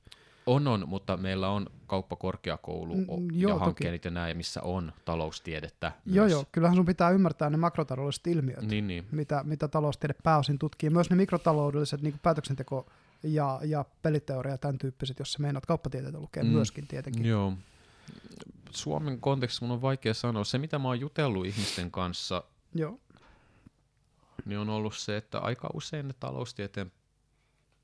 On, 0.46 0.68
on, 0.68 0.84
mutta 0.88 1.16
meillä 1.16 1.48
on 1.48 1.66
kauppakorkeakoulu 1.86 2.94
Mm, 2.96 3.04
joo, 3.32 3.50
ja 3.50 3.54
toki. 3.54 3.64
hankkeet 3.64 4.04
ja 4.04 4.10
näin, 4.10 4.36
missä 4.36 4.62
on 4.62 4.92
taloustiedettä 5.04 5.92
Joo, 6.06 6.24
myös. 6.24 6.32
joo. 6.32 6.44
Kyllähän 6.52 6.76
sun 6.76 6.86
pitää 6.86 7.10
ymmärtää 7.10 7.50
ne 7.50 7.56
makrotaloudelliset 7.56 8.26
ilmiöt, 8.26 8.62
Niin, 8.62 8.86
niin. 8.86 9.06
mitä, 9.12 9.42
mitä 9.44 9.68
taloustiede 9.68 10.14
pääosin 10.22 10.58
tutkii. 10.58 10.90
Myös 10.90 11.10
ne 11.10 11.16
mikrotaloudelliset 11.16 12.02
niin 12.02 12.14
päätöksenteko 12.22 12.86
ja, 13.22 13.60
ja 13.64 13.84
peliteoria 14.02 14.54
ja 14.54 14.58
tämän 14.58 14.78
tyyppiset, 14.78 15.18
jos 15.18 15.32
sä 15.32 15.38
meinaat 15.42 15.66
kauppatieteitä 15.66 16.18
lukea 16.20 16.44
mm. 16.44 16.50
myöskin 16.50 16.86
tietenkin. 16.86 17.26
Joo. 17.26 17.52
Suomen 18.70 19.20
kontekstissa 19.20 19.66
mun 19.66 19.74
on 19.74 19.82
vaikea 19.82 20.14
sanoa. 20.14 20.44
Se, 20.44 20.58
mitä 20.58 20.78
mä 20.78 20.88
oon 20.88 21.00
jutellut 21.00 21.46
ihmisten 21.46 21.90
kanssa, 21.90 22.42
Joo. 22.74 23.00
niin 24.44 24.58
on 24.58 24.68
ollut 24.68 24.96
se, 24.96 25.16
että 25.16 25.38
aika 25.38 25.68
usein 25.74 26.08
ne 26.08 26.14
taloustieteen 26.20 26.92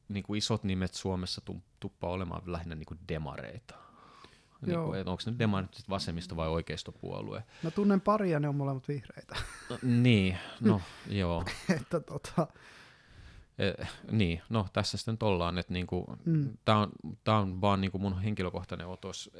niin 0.09 0.23
kuin 0.25 0.39
isot 0.39 0.65
nimet 0.65 0.95
Suomessa 0.95 1.41
tu- 1.41 1.63
tuppaa 1.81 2.11
olemaan 2.11 2.43
lähinnä 2.47 2.75
niin 2.75 2.87
kuin 2.87 3.01
demareita. 3.09 3.75
Niin 4.67 4.79
kuin, 4.79 4.99
onko 5.09 5.23
ne 5.27 5.35
demarit 5.39 5.75
sit 5.75 5.89
vasemmisto 5.89 6.37
vai 6.37 6.49
oikeistopuolue? 6.49 7.45
Mä 7.63 7.71
tunnen 7.71 8.01
pari 8.01 8.31
ja 8.31 8.41
ne 8.41 8.49
on 8.49 8.55
molemmat 8.57 8.89
vihreitä. 8.89 9.37
No, 9.71 9.79
niin, 9.83 10.39
no 10.61 10.81
joo. 11.09 11.45
että 11.77 12.01
tota, 12.01 12.47
Eh, 13.59 13.89
niin, 14.11 14.43
no 14.49 14.67
tässä 14.73 14.97
sitten 14.99 15.17
ollaan, 15.21 15.59
että 15.59 15.73
niinku, 15.73 16.07
Mm. 16.25 16.57
tämä 16.65 16.79
on, 16.79 16.93
tää 17.25 17.39
on 17.39 17.61
vaan 17.61 17.81
niinku 17.81 17.99
mun 17.99 18.21
henkilökohtainen 18.23 18.87
otos. 18.87 19.31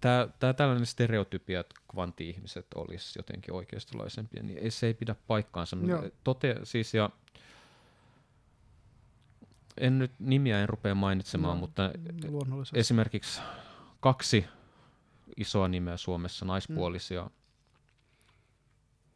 Tämä, 0.00 0.28
tää 0.38 0.52
tällainen 0.52 0.86
stereotypia, 0.86 1.60
että 1.60 1.74
kvantti-ihmiset 1.92 2.66
olisi 2.74 3.18
jotenkin 3.18 3.54
oikeistolaisempia, 3.54 4.42
niin 4.42 4.58
ei, 4.58 4.70
se 4.70 4.86
ei 4.86 4.94
pidä 4.94 5.14
paikkaansa. 5.26 5.76
Joo. 5.86 6.02
Tote, 6.24 6.56
siis 6.62 6.94
ja, 6.94 7.10
en 9.76 9.98
nyt 9.98 10.12
nimiä 10.18 10.60
en 10.60 10.68
rupea 10.68 10.94
mainitsemaan, 10.94 11.56
No, 11.56 11.60
mutta 11.60 11.90
esimerkiksi 12.74 13.40
kaksi 14.00 14.44
isoa 15.36 15.68
nimeä 15.68 15.96
Suomessa, 15.96 16.44
naispuolisia 16.44 17.22
Mm. 17.24 17.30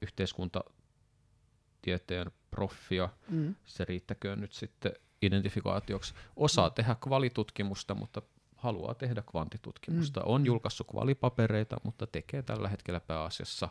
yhteiskuntatieteen 0.02 2.30
proffia, 2.50 3.08
Mm. 3.28 3.54
se 3.64 3.84
riittäköön 3.84 4.40
nyt 4.40 4.52
sitten 4.52 4.92
identifikaatioksi. 5.22 6.14
Osaa 6.36 6.70
tehdä 6.70 6.96
kvalitutkimusta, 7.00 7.94
mutta 7.94 8.22
haluaa 8.56 8.94
tehdä 8.94 9.22
kvantitutkimusta. 9.30 10.22
On 10.24 10.46
julkaissut 10.46 10.86
kvalipapereita, 10.86 11.76
mutta 11.84 12.06
tekee 12.06 12.42
tällä 12.42 12.68
hetkellä 12.68 13.00
pääasiassa 13.00 13.68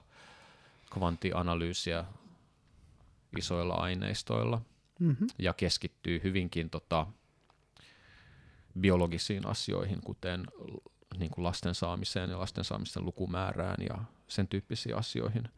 kvanttianalyysiä 0.94 2.06
isoilla 3.38 3.74
aineistoilla 3.74 4.62
Mm-hmm. 5.00 5.28
ja 5.40 5.54
keskittyy 5.54 6.20
hyvinkin 6.24 6.70
tota, 6.70 7.08
biologisiin 8.80 9.48
asioihin, 9.48 10.02
kuten 10.02 10.48
niin 11.18 11.32
kuin 11.32 11.44
lasten 11.46 11.76
saamiseen 11.76 12.30
ja 12.30 12.40
lasten 12.40 12.64
saamisten 12.64 13.06
lukumäärään 13.06 13.78
ja 13.90 13.98
sen 14.28 14.48
tyyppisiin 14.48 14.96
asioihin. 14.96 15.50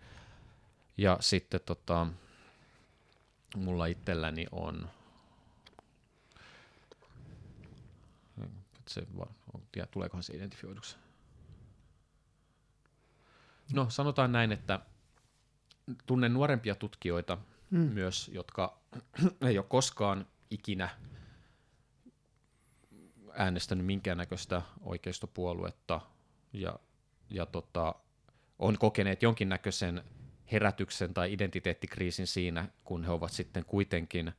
Ja 0.97 1.17
sitten 1.19 1.59
tota, 1.65 2.07
mulla 3.55 3.85
itselläni 3.85 4.45
on 4.51 4.89
se, 8.87 9.07
on- 9.17 9.61
tiedä, 9.71 9.87
tuleekohan 9.91 10.23
se 10.23 10.33
identifioiduksi. 10.33 10.95
No 13.73 13.89
sanotaan 13.89 14.31
näin, 14.31 14.51
että 14.51 14.79
tunnen 16.05 16.33
nuorempia 16.33 16.75
tutkijoita 16.75 17.37
Mm. 17.69 17.79
myös, 17.79 18.31
jotka 18.33 18.77
ei 19.47 19.57
ole 19.57 19.65
koskaan 19.69 20.27
ikinä 20.51 20.89
äänestänyt 23.33 23.85
minkäännäköistä 23.85 24.61
oikeistopuoluetta 24.81 26.01
ja, 26.53 26.79
ja 27.29 27.45
tota, 27.45 27.95
on 28.59 28.77
kokeneet 28.77 29.21
jonkinnäköisen 29.23 30.03
herätyksen 30.51 31.13
tai 31.13 31.33
identiteettikriisin 31.33 32.27
siinä, 32.27 32.67
kun 32.83 33.03
he 33.03 33.11
ovat 33.11 33.31
sitten 33.31 33.65
kuitenkin 33.65 34.31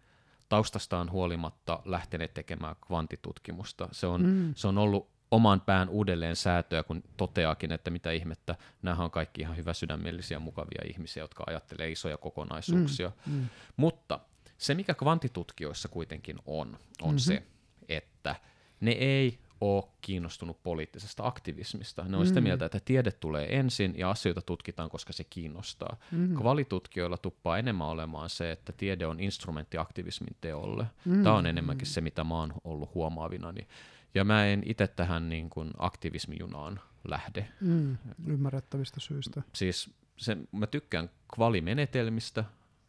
taustastaan 0.49 1.11
huolimatta 1.11 1.83
lähteneet 1.85 2.35
tekemään 2.35 2.77
kvantitutkimusta. 2.87 3.89
Se 3.93 4.07
on, 4.07 4.23
Mm. 4.27 4.53
se 4.57 4.69
on 4.69 4.79
ollut 4.79 5.09
oman 5.31 5.61
pään 5.61 5.89
uudelleen 5.89 6.37
säätöä, 6.37 6.83
kun 6.83 7.03
toteakin, 7.17 7.73
että 7.73 7.91
mitä 7.91 8.11
ihmettä, 8.13 8.57
nämä 8.83 9.05
on 9.05 9.11
kaikki 9.11 9.41
ihan 9.41 9.57
hyvä 9.57 9.73
sydämellisiä, 9.75 10.39
mukavia 10.39 10.83
ihmisiä, 10.89 11.23
jotka 11.23 11.45
ajattelee 11.47 11.91
isoja 11.91 12.17
kokonaisuuksia. 12.17 13.13
Mm. 13.27 13.47
Mutta 13.77 14.21
se, 14.59 14.75
mikä 14.75 14.95
kvantitutkijoissa 14.95 15.89
kuitenkin 15.89 16.37
on, 16.47 16.69
on 16.69 16.69
Mhm. 16.69 17.07
mm-hmm. 17.07 17.19
se, 17.19 17.43
että 17.89 18.37
ne 18.81 18.91
ei 18.91 19.39
ole 19.61 19.85
kiinnostunut 20.01 20.63
poliittisesta 20.63 21.27
aktivismista. 21.27 22.05
Ne 22.05 22.17
on 22.17 22.27
sitä 22.27 22.41
Mm. 22.41 22.45
mieltä, 22.45 22.65
että 22.65 22.81
tiede 22.85 23.13
tulee 23.13 23.59
ensin 23.59 23.95
ja 23.99 24.11
asioita 24.11 24.43
tutkitaan, 24.43 24.91
koska 24.91 25.13
se 25.13 25.25
kiinnostaa. 25.25 25.97
Mm. 26.13 26.35
Kvalitutkijoilla 26.35 27.19
tuppaa 27.19 27.59
enemmän 27.59 27.87
olemaan 27.87 28.31
se, 28.31 28.51
että 28.53 28.73
tiede 28.73 29.07
on 29.07 29.21
instrumentti 29.21 29.79
aktivismin 29.79 30.37
teolle. 30.41 30.87
Mm. 31.05 31.23
Tämä 31.23 31.37
on 31.37 31.47
enemmänkin 31.47 31.87
se, 31.87 32.01
mitä 32.01 32.25
mä 32.25 32.35
oon 32.35 32.53
ollut 32.65 32.95
huomaavinani. 32.95 33.67
Ja 34.15 34.25
mä 34.25 34.47
en 34.47 34.63
itse 34.67 34.87
tähän 34.87 35.29
niin 35.29 35.51
kuin 35.51 35.71
aktivismijunaan 35.79 36.81
lähde. 37.09 37.49
Mm, 37.61 37.97
ymmärrettävistä 38.27 39.01
syistä. 39.01 39.43
Siis 39.53 39.91
se, 40.17 40.37
mä 40.53 40.67
tykkään 40.67 41.11
kvalimenetelmistä, 41.35 42.45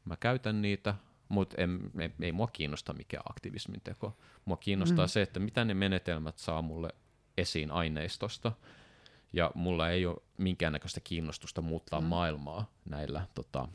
mä 0.05 0.17
käytän 0.17 0.61
niitä, 0.61 0.95
mutta 1.31 1.55
ei, 1.57 1.67
ei, 1.99 2.11
ei 2.21 2.31
mua 2.31 2.47
kiinnosta 2.47 2.93
mikään 2.93 3.23
aktivismin 3.29 3.81
teko. 3.83 4.17
Mua 4.45 4.57
kiinnostaa 4.57 5.05
mm. 5.05 5.09
se, 5.09 5.21
että 5.21 5.39
mitä 5.39 5.65
ne 5.65 5.73
menetelmät 5.73 6.37
saa 6.37 6.61
mulle 6.61 6.89
esiin 7.37 7.71
aineistosta, 7.71 8.51
ja 9.33 9.51
mulla 9.55 9.89
ei 9.89 10.05
ole 10.05 10.17
minkäännäköistä 10.37 10.99
kiinnostusta 10.99 11.61
muuttaa 11.61 12.01
mm. 12.01 12.07
maailmaa 12.07 12.71
näillä 12.85 13.27
tota, 13.33 13.67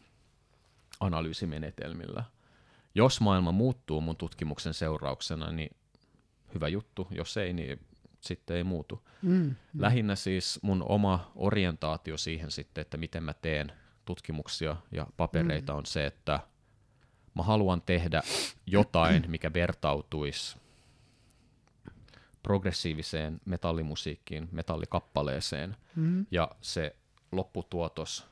analyysimenetelmillä. 1.00 2.24
Jos 2.94 3.20
maailma 3.20 3.52
muuttuu 3.52 4.00
mun 4.00 4.16
tutkimuksen 4.16 4.74
seurauksena, 4.74 5.52
niin 5.52 5.76
hyvä 6.54 6.68
juttu. 6.68 7.08
Jos 7.10 7.36
ei, 7.36 7.52
niin 7.52 7.80
sitten 8.20 8.56
ei 8.56 8.64
muutu. 8.64 9.08
Mm, 9.22 9.32
mm. 9.32 9.54
Lähinnä 9.78 10.14
siis 10.14 10.58
mun 10.62 10.84
oma 10.88 11.32
orientaatio 11.34 12.16
siihen 12.16 12.50
sitten, 12.50 12.82
että 12.82 12.96
miten 12.96 13.22
mä 13.22 13.34
teen 13.34 13.72
tutkimuksia 14.04 14.76
ja 14.92 15.06
papereita 15.16 15.72
mm. 15.72 15.78
on 15.78 15.86
se, 15.86 16.06
että 16.06 16.40
mä 17.36 17.42
haluan 17.42 17.82
tehdä 17.82 18.22
jotain, 18.66 19.24
mikä 19.28 19.52
vertautuisi 19.52 20.56
progressiiviseen 22.42 23.40
metallimusiikkiin, 23.44 24.48
metallikappaleeseen, 24.52 25.76
mm. 25.96 26.26
ja 26.30 26.50
se 26.60 26.96
lopputuotos, 27.32 28.26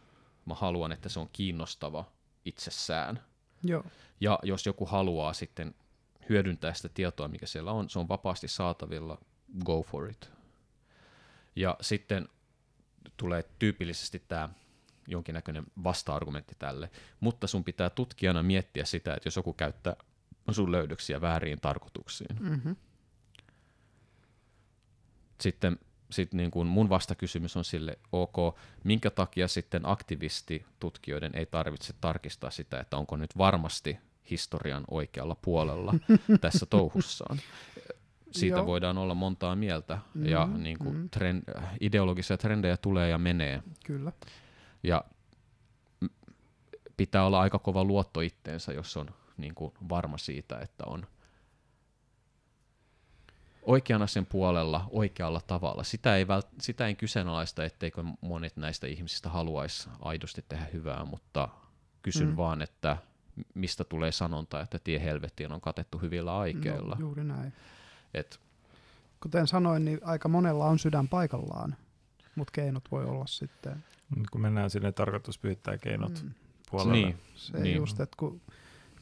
mä 0.47 0.55
haluan, 0.55 0.92
että 0.92 1.08
se 1.08 1.20
on 1.20 1.28
kiinnostava 1.33 2.05
itsessään. 2.44 3.23
Joo. 3.62 3.84
Ja 4.20 4.39
jos 4.42 4.66
joku 4.66 4.86
haluaa 4.86 5.33
sitten 5.33 5.74
hyödyntää 6.28 6.74
sitä 6.74 6.89
tietoa, 6.89 7.28
mikä 7.28 7.47
siellä 7.47 7.73
on, 7.73 7.91
se 7.91 7.99
on 7.99 8.08
vapaasti 8.08 8.49
saatavilla, 8.49 9.18
go 9.65 9.83
for 9.83 10.10
it. 10.10 10.31
Ja 11.57 11.76
sitten 11.81 12.28
tulee 13.16 13.44
tyypillisesti 13.58 14.23
tämä 14.28 14.49
jonkinnäköinen 15.08 15.65
vasta-argumentti 15.84 16.55
tälle, 16.58 16.91
mutta 17.20 17.47
sun 17.47 17.65
pitää 17.65 17.91
tutkijana 17.91 18.42
miettiä 18.42 18.84
sitä, 18.84 19.15
että 19.15 19.26
jos 19.26 19.36
joku 19.36 19.52
käyttää 19.52 19.97
sun 20.50 20.73
löydöksiä 20.73 21.20
väärin 21.20 21.60
tarkoituksiin. 21.60 22.36
Mm-hmm. 22.41 22.76
Sitten 25.41 25.78
sit 26.10 26.34
niin 26.34 26.50
kuin 26.50 26.66
mun 26.66 26.89
vastakysymys 26.89 27.57
on 27.57 27.65
sille, 27.65 27.99
ok, 28.12 28.57
minkä 28.84 29.10
takia 29.10 29.49
sitten 29.49 29.83
aktivistitutkijoiden 29.84 31.34
ei 31.34 31.47
tarvitse 31.47 31.94
tarkistaa 32.00 32.50
sitä, 32.50 32.81
että 32.81 32.97
onko 32.97 33.16
nyt 33.16 33.39
varmasti 33.39 33.99
historian 34.31 34.84
oikealla 34.91 35.34
puolella 35.34 35.94
tässä 36.41 36.66
touhussaan. 36.66 37.39
Siitä 38.31 38.57
Joo. 38.57 38.66
voidaan 38.66 38.99
olla 38.99 39.15
montaa 39.15 39.57
mieltä, 39.57 39.99
mm, 40.15 40.26
ja 40.26 40.47
niin 40.47 40.78
kuin 40.78 40.97
mm. 40.97 41.10
trend, 41.10 41.42
ideologisia 41.81 42.36
trendejä 42.39 42.76
tulee 42.76 43.08
ja 43.08 43.18
menee. 43.18 43.62
Kyllä. 43.86 44.12
Ja 44.84 45.04
pitää 46.96 47.26
olla 47.26 47.40
aika 47.40 47.58
kova 47.58 47.84
luotto 47.84 48.20
itteensä, 48.20 48.72
jos 48.72 48.96
on 48.96 49.08
niin 49.36 49.54
kuin 49.54 49.72
varma 49.88 50.18
siitä, 50.18 50.58
että 50.58 50.84
on 50.86 51.06
oikeana 53.62 54.06
sen 54.06 54.26
puolella 54.26 54.88
oikealla 54.90 55.40
tavalla. 55.46 55.82
Sitä 55.82 56.16
ei, 56.16 56.24
vält- 56.24 56.54
sitä 56.60 56.86
ei 56.86 56.94
kyseenalaista, 56.94 57.64
etteikö 57.64 58.04
monet 58.20 58.56
näistä 58.56 58.86
ihmisistä 58.86 59.28
haluaisi 59.28 59.88
aidosti 60.00 60.44
tehdä 60.48 60.66
hyvää, 60.72 61.04
mutta 61.04 61.48
kysyn 62.02 62.28
mm. 62.28 62.36
vaan, 62.36 62.62
että 62.62 62.96
mistä 63.54 63.84
tulee 63.84 64.12
sanonta, 64.12 64.60
että 64.60 64.78
tie 64.78 65.02
helvettiin 65.02 65.52
on 65.52 65.60
katettu 65.60 65.98
hyvillä 65.98 66.38
aikeilla. 66.38 66.94
No, 66.94 67.00
juuri 67.00 67.24
näin. 67.24 67.52
Et, 68.14 68.40
Kuten 69.20 69.46
sanoin, 69.46 69.84
niin 69.84 70.00
aika 70.02 70.28
monella 70.28 70.66
on 70.66 70.78
sydän 70.78 71.08
paikallaan, 71.08 71.76
mutta 72.36 72.52
keinot 72.52 72.84
voi 72.90 73.04
olla 73.04 73.26
sitten. 73.26 73.84
Kun 74.30 74.40
mennään 74.40 74.70
sinne 74.70 74.92
tarkoitus 74.92 75.38
pyhittää 75.38 75.78
keinot 75.78 76.22
mm. 76.22 76.30
puolelle. 76.70 76.92
Niin, 76.92 77.16
se 77.34 77.58
niin. 77.58 77.76
just, 77.76 78.00
että 78.00 78.16
kun, 78.16 78.40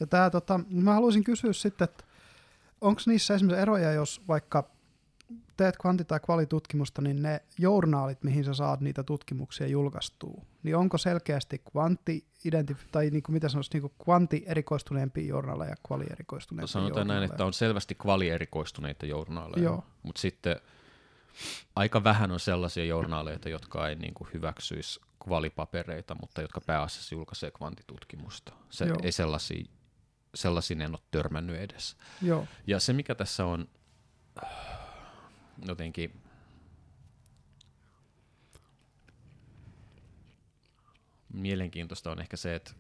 ja 0.01 0.07
tää, 0.07 0.31
tota, 0.31 0.61
mä 0.71 0.95
haluaisin 0.95 1.25
kysyä 1.25 1.53
sitten, 1.53 1.85
että 1.85 2.05
onko 2.81 3.03
niissä 3.07 3.35
esimerkiksi 3.35 3.63
eroja, 3.63 3.93
jos 3.93 4.23
vaikka 4.29 4.71
teet 5.57 5.77
kvanti- 5.77 6.05
tai 6.05 6.21
kvalitutkimusta, 6.21 7.03
niin 7.03 7.23
ne 7.23 7.43
journaalit, 7.59 8.25
mihin 8.25 8.45
sä 8.45 8.55
saat 8.55 8.81
niitä 8.81 9.03
tutkimuksia 9.03 9.67
julkaistua, 9.67 10.43
niin 10.63 10.77
onko 10.77 10.99
selkeästi 10.99 11.63
kvantti 11.73 12.27
identif- 12.49 12.89
tai 12.93 13.11
niin 13.11 13.23
kuin 13.23 13.35
mitä 13.35 13.49
sanoisi, 13.49 13.71
niin 13.73 13.81
kuin 13.81 13.93
kvantti-erikoistuneempia 14.05 15.27
journaaleja 15.27 15.71
ja 15.71 15.77
kvali-erikoistuneempia 15.89 16.67
Sanotaan 16.67 17.07
näin, 17.07 17.23
että 17.23 17.45
on 17.45 17.53
selvästi 17.53 17.95
kvali-erikoistuneita 17.95 19.07
journaaleja, 19.07 19.83
mutta 20.03 20.21
sitten 20.21 20.57
aika 21.77 22.05
vähän 22.05 22.31
on 22.31 22.41
sellaisia 22.41 22.85
journaaleita, 22.85 23.49
jotka 23.49 23.89
ei 23.89 23.95
niin 23.95 24.15
kuin 24.15 24.29
hyväksyisi 24.35 25.01
kvalipapereita, 25.25 26.17
mutta 26.21 26.43
jotka 26.43 26.61
pääasiassa 26.61 27.15
julkaisee 27.15 27.51
kvantitutkimusta. 27.51 28.53
Se 28.71 28.85
Joo. 28.85 28.97
ei 29.03 29.13
sellaisia, 29.13 29.65
sellaisiin 30.35 30.81
en 30.81 30.91
ole 30.91 31.01
törmännyt 31.11 31.57
edes. 31.57 31.97
Joo. 32.23 32.47
Ja 32.67 32.81
se, 32.81 32.93
mikä 32.93 33.15
tässä 33.15 33.47
on 33.47 33.69
jotenkin 35.67 36.23
mielenkiintoista 41.33 42.11
on 42.11 42.21
ehkä 42.21 42.37
se, 42.37 42.55
että 42.55 42.73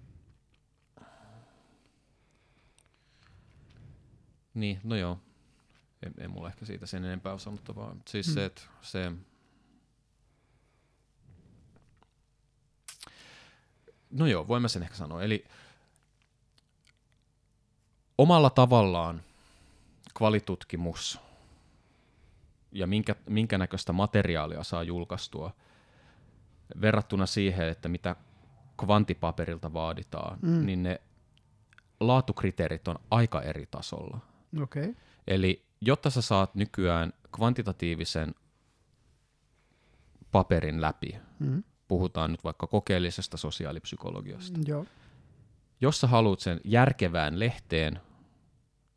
niin, 4.54 4.80
no 4.84 4.96
joo, 4.96 5.20
en, 6.06 6.14
en 6.18 6.30
mulla 6.30 6.48
ehkä 6.48 6.66
siitä 6.66 6.86
sen 6.86 7.04
enempää 7.04 7.32
ole 7.32 7.40
sanottavaa. 7.40 7.96
Siis 8.08 8.26
hmm. 8.26 8.34
se, 8.34 8.44
että 8.44 8.62
se, 8.82 9.12
no 14.10 14.26
joo, 14.26 14.48
voin 14.48 14.62
mä 14.62 14.68
sen 14.68 14.82
ehkä 14.82 14.96
sanoa. 14.96 15.22
Eli 15.22 15.44
omalla 18.18 18.50
tavallaan 18.50 19.22
kvalitutkimus– 20.14 21.18
ja 22.72 22.86
minkä, 22.86 23.14
minkä 23.28 23.58
näköistä 23.58 23.92
materiaalia 23.92 24.64
saa 24.64 24.82
julkaistua 24.82 25.52
verrattuna 26.80 27.26
siihen, 27.26 27.68
että 27.68 27.88
mitä 27.88 28.16
kvantipaperilta 28.84 29.72
vaaditaan, 29.72 30.38
mm. 30.42 30.66
niin 30.66 30.82
ne 30.82 31.00
laatukriteerit 32.00 32.88
on 32.88 32.98
aika 33.10 33.42
eri 33.42 33.66
tasolla. 33.70 34.18
Okay. 34.62 34.94
Eli 35.26 35.66
jotta 35.82 36.10
sä 36.10 36.22
saat 36.22 36.54
nykyään 36.54 37.12
kvantitatiivisen 37.36 38.34
paperin 40.32 40.80
läpi, 40.80 41.16
mm. 41.38 41.62
puhutaan 41.88 42.30
nyt 42.30 42.44
vaikka 42.44 42.66
kokeellisesta 42.66 43.36
sosiaalipsykologiasta, 43.36 44.60
Joo. 44.66 44.86
jos 45.80 46.00
sä 46.00 46.06
haluat 46.06 46.40
sen 46.40 46.60
järkevään 46.64 47.38
lehteen 47.38 48.00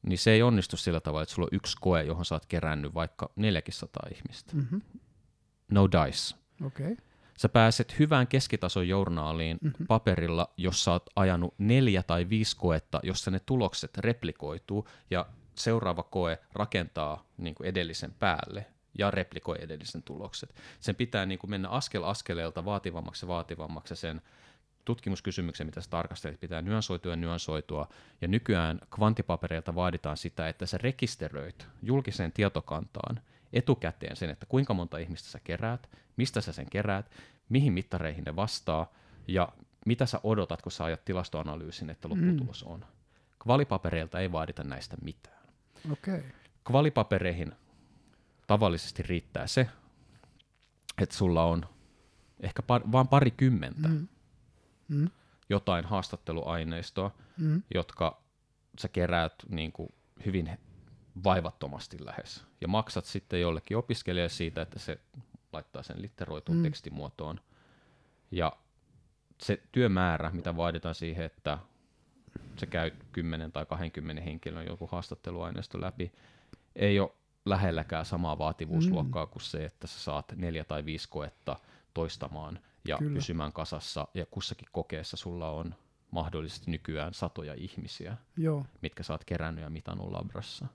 niin 0.05 0.17
se 0.17 0.31
ei 0.31 0.43
onnistu 0.43 0.77
sillä 0.77 0.99
tavalla, 0.99 1.23
että 1.23 1.35
sulla 1.35 1.47
on 1.51 1.55
yksi 1.57 1.77
koe, 1.81 2.03
johon 2.03 2.25
sä 2.25 2.35
oot 2.35 2.45
kerännyt 2.45 2.93
vaikka 2.93 3.29
400 3.35 4.07
ihmistä. 4.15 4.55
Mm-hmm. 4.55 4.81
No 5.71 5.89
dice. 5.91 6.35
Okay. 6.65 6.95
Sä 7.37 7.49
pääset 7.49 7.99
hyvään 7.99 8.27
keskitason 8.27 8.87
journaaliin 8.87 9.57
mm-hmm. 9.61 9.87
paperilla, 9.87 10.53
jos 10.57 10.83
sä 10.83 10.91
oot 10.91 11.09
ajanut 11.15 11.53
neljä 11.57 12.03
tai 12.03 12.29
viisi 12.29 12.57
koetta, 12.57 12.99
jossa 13.03 13.31
ne 13.31 13.39
tulokset 13.39 13.97
replikoituu 13.97 14.87
ja 15.11 15.25
seuraava 15.55 16.03
koe 16.03 16.39
rakentaa 16.53 17.25
niin 17.37 17.55
kuin 17.55 17.67
edellisen 17.67 18.13
päälle 18.19 18.65
ja 18.97 19.11
replikoi 19.11 19.57
edellisen 19.59 20.03
tulokset. 20.03 20.55
Sen 20.79 20.95
pitää 20.95 21.25
niin 21.25 21.39
kuin 21.39 21.51
mennä 21.51 21.69
askel 21.69 22.03
askeleelta 22.03 22.65
vaativammaksi 22.65 23.25
ja 23.25 23.27
vaativammaksi 23.27 23.95
sen 23.95 24.21
tutkimuskysymyksen, 24.85 25.67
mitä 25.67 25.81
sä 25.81 25.89
tarkastelet, 25.89 26.39
pitää 26.39 26.61
nyansoitua 26.61 27.11
ja 27.11 27.15
nyansoitua. 27.15 27.87
Ja 28.21 28.27
nykyään 28.27 28.79
kvantipapereilta 28.95 29.75
vaaditaan 29.75 30.17
sitä, 30.17 30.49
että 30.49 30.65
sä 30.65 30.77
rekisteröit 30.77 31.67
julkiseen 31.83 32.31
tietokantaan 32.31 33.19
etukäteen 33.53 34.15
sen, 34.15 34.29
että 34.29 34.45
kuinka 34.45 34.73
monta 34.73 34.97
ihmistä 34.97 35.29
sä 35.29 35.39
keräät, 35.43 35.89
mistä 36.17 36.41
sä 36.41 36.51
sen 36.51 36.69
keräät, 36.69 37.11
mihin 37.49 37.73
mittareihin 37.73 38.23
ne 38.23 38.35
vastaa 38.35 38.93
ja 39.27 39.49
mitä 39.85 40.05
sä 40.05 40.19
odotat, 40.23 40.61
kun 40.61 40.71
sä 40.71 40.83
ajat 40.83 41.05
tilastoanalyysin, 41.05 41.89
että 41.89 42.09
lopputulos 42.09 42.65
mm. 42.65 42.71
on. 42.71 42.85
Kvalipapereilta 43.43 44.19
ei 44.19 44.31
vaadita 44.31 44.63
näistä 44.63 44.97
mitään. 45.01 45.34
Okay. 45.91 46.23
Kvalipapereihin 46.63 47.51
tavallisesti 48.47 49.03
riittää 49.03 49.47
se, 49.47 49.69
että 51.01 51.15
sulla 51.15 51.43
on 51.43 51.65
ehkä 52.39 52.61
par, 52.61 52.81
vain 52.91 53.07
pari 53.07 53.31
kymmentä 53.31 53.87
mm 53.87 54.07
mm. 54.87 55.09
jotain 55.49 55.85
haastatteluaineistoa, 55.85 57.11
mm. 57.37 57.63
jotka 57.73 58.21
sä 58.79 58.87
keräät 58.87 59.33
niin 59.49 59.71
kuin 59.71 59.89
hyvin 60.25 60.57
vaivattomasti 61.23 62.05
lähes. 62.05 62.45
Ja 62.61 62.67
maksat 62.67 63.05
sitten 63.05 63.41
jollekin 63.41 63.77
opiskelijalle 63.77 64.29
siitä, 64.29 64.61
että 64.61 64.79
se 64.79 64.99
laittaa 65.53 65.83
sen 65.83 66.01
litteroituun 66.01 66.57
mm. 66.57 66.63
tekstimuotoon. 66.63 67.39
Ja 68.31 68.57
se 69.41 69.61
työmäärä, 69.71 70.31
mitä 70.31 70.57
vaaditaan 70.57 70.95
siihen, 70.95 71.25
että 71.25 71.57
se 72.57 72.65
käy 72.65 72.91
10 73.11 73.51
tai 73.51 73.65
20 73.65 74.21
henkilön 74.21 74.65
joku 74.65 74.87
haastatteluaineisto 74.87 75.81
läpi, 75.81 76.11
ei 76.75 76.99
ole 76.99 77.11
lähelläkään 77.45 78.05
samaa 78.05 78.37
vaativuusluokkaa 78.37 79.25
mm. 79.25 79.31
kuin 79.31 79.41
se, 79.41 79.65
että 79.65 79.87
sä 79.87 79.99
saat 79.99 80.33
neljä 80.35 80.63
tai 80.63 80.85
viisi 80.85 81.09
koetta 81.09 81.55
toistamaan 81.93 82.59
ja 82.87 82.97
Kyllä. 82.97 83.15
pysymään 83.15 83.53
kasassa, 83.53 84.07
ja 84.13 84.25
kussakin 84.25 84.67
kokeessa 84.71 85.17
sulla 85.17 85.49
on 85.49 85.75
mahdollisesti 86.11 86.71
nykyään 86.71 87.13
satoja 87.13 87.53
ihmisiä, 87.53 88.17
Joo. 88.37 88.65
mitkä 88.81 89.03
sä 89.03 89.13
oot 89.13 89.25
kerännyt 89.25 89.63
ja 89.63 89.69
mitannut 89.69 90.11
labrassa. 90.11 90.67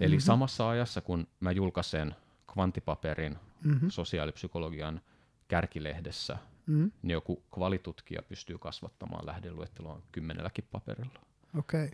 Eli 0.00 0.08
mm-hmm. 0.08 0.20
samassa 0.20 0.68
ajassa, 0.68 1.00
kun 1.00 1.26
mä 1.40 1.52
julkaisen 1.52 2.14
kvanttipaperin 2.52 3.38
mm-hmm. 3.64 3.90
sosiaalipsykologian 3.90 5.00
kärkilehdessä, 5.48 6.38
mm-hmm. 6.66 6.92
niin 7.02 7.12
joku 7.12 7.42
kvalitutkija 7.54 8.22
pystyy 8.22 8.58
kasvattamaan 8.58 9.26
lähdeluetteloa 9.26 10.00
kymmenelläkin 10.12 10.64
paperilla. 10.70 11.20
Okay. 11.58 11.90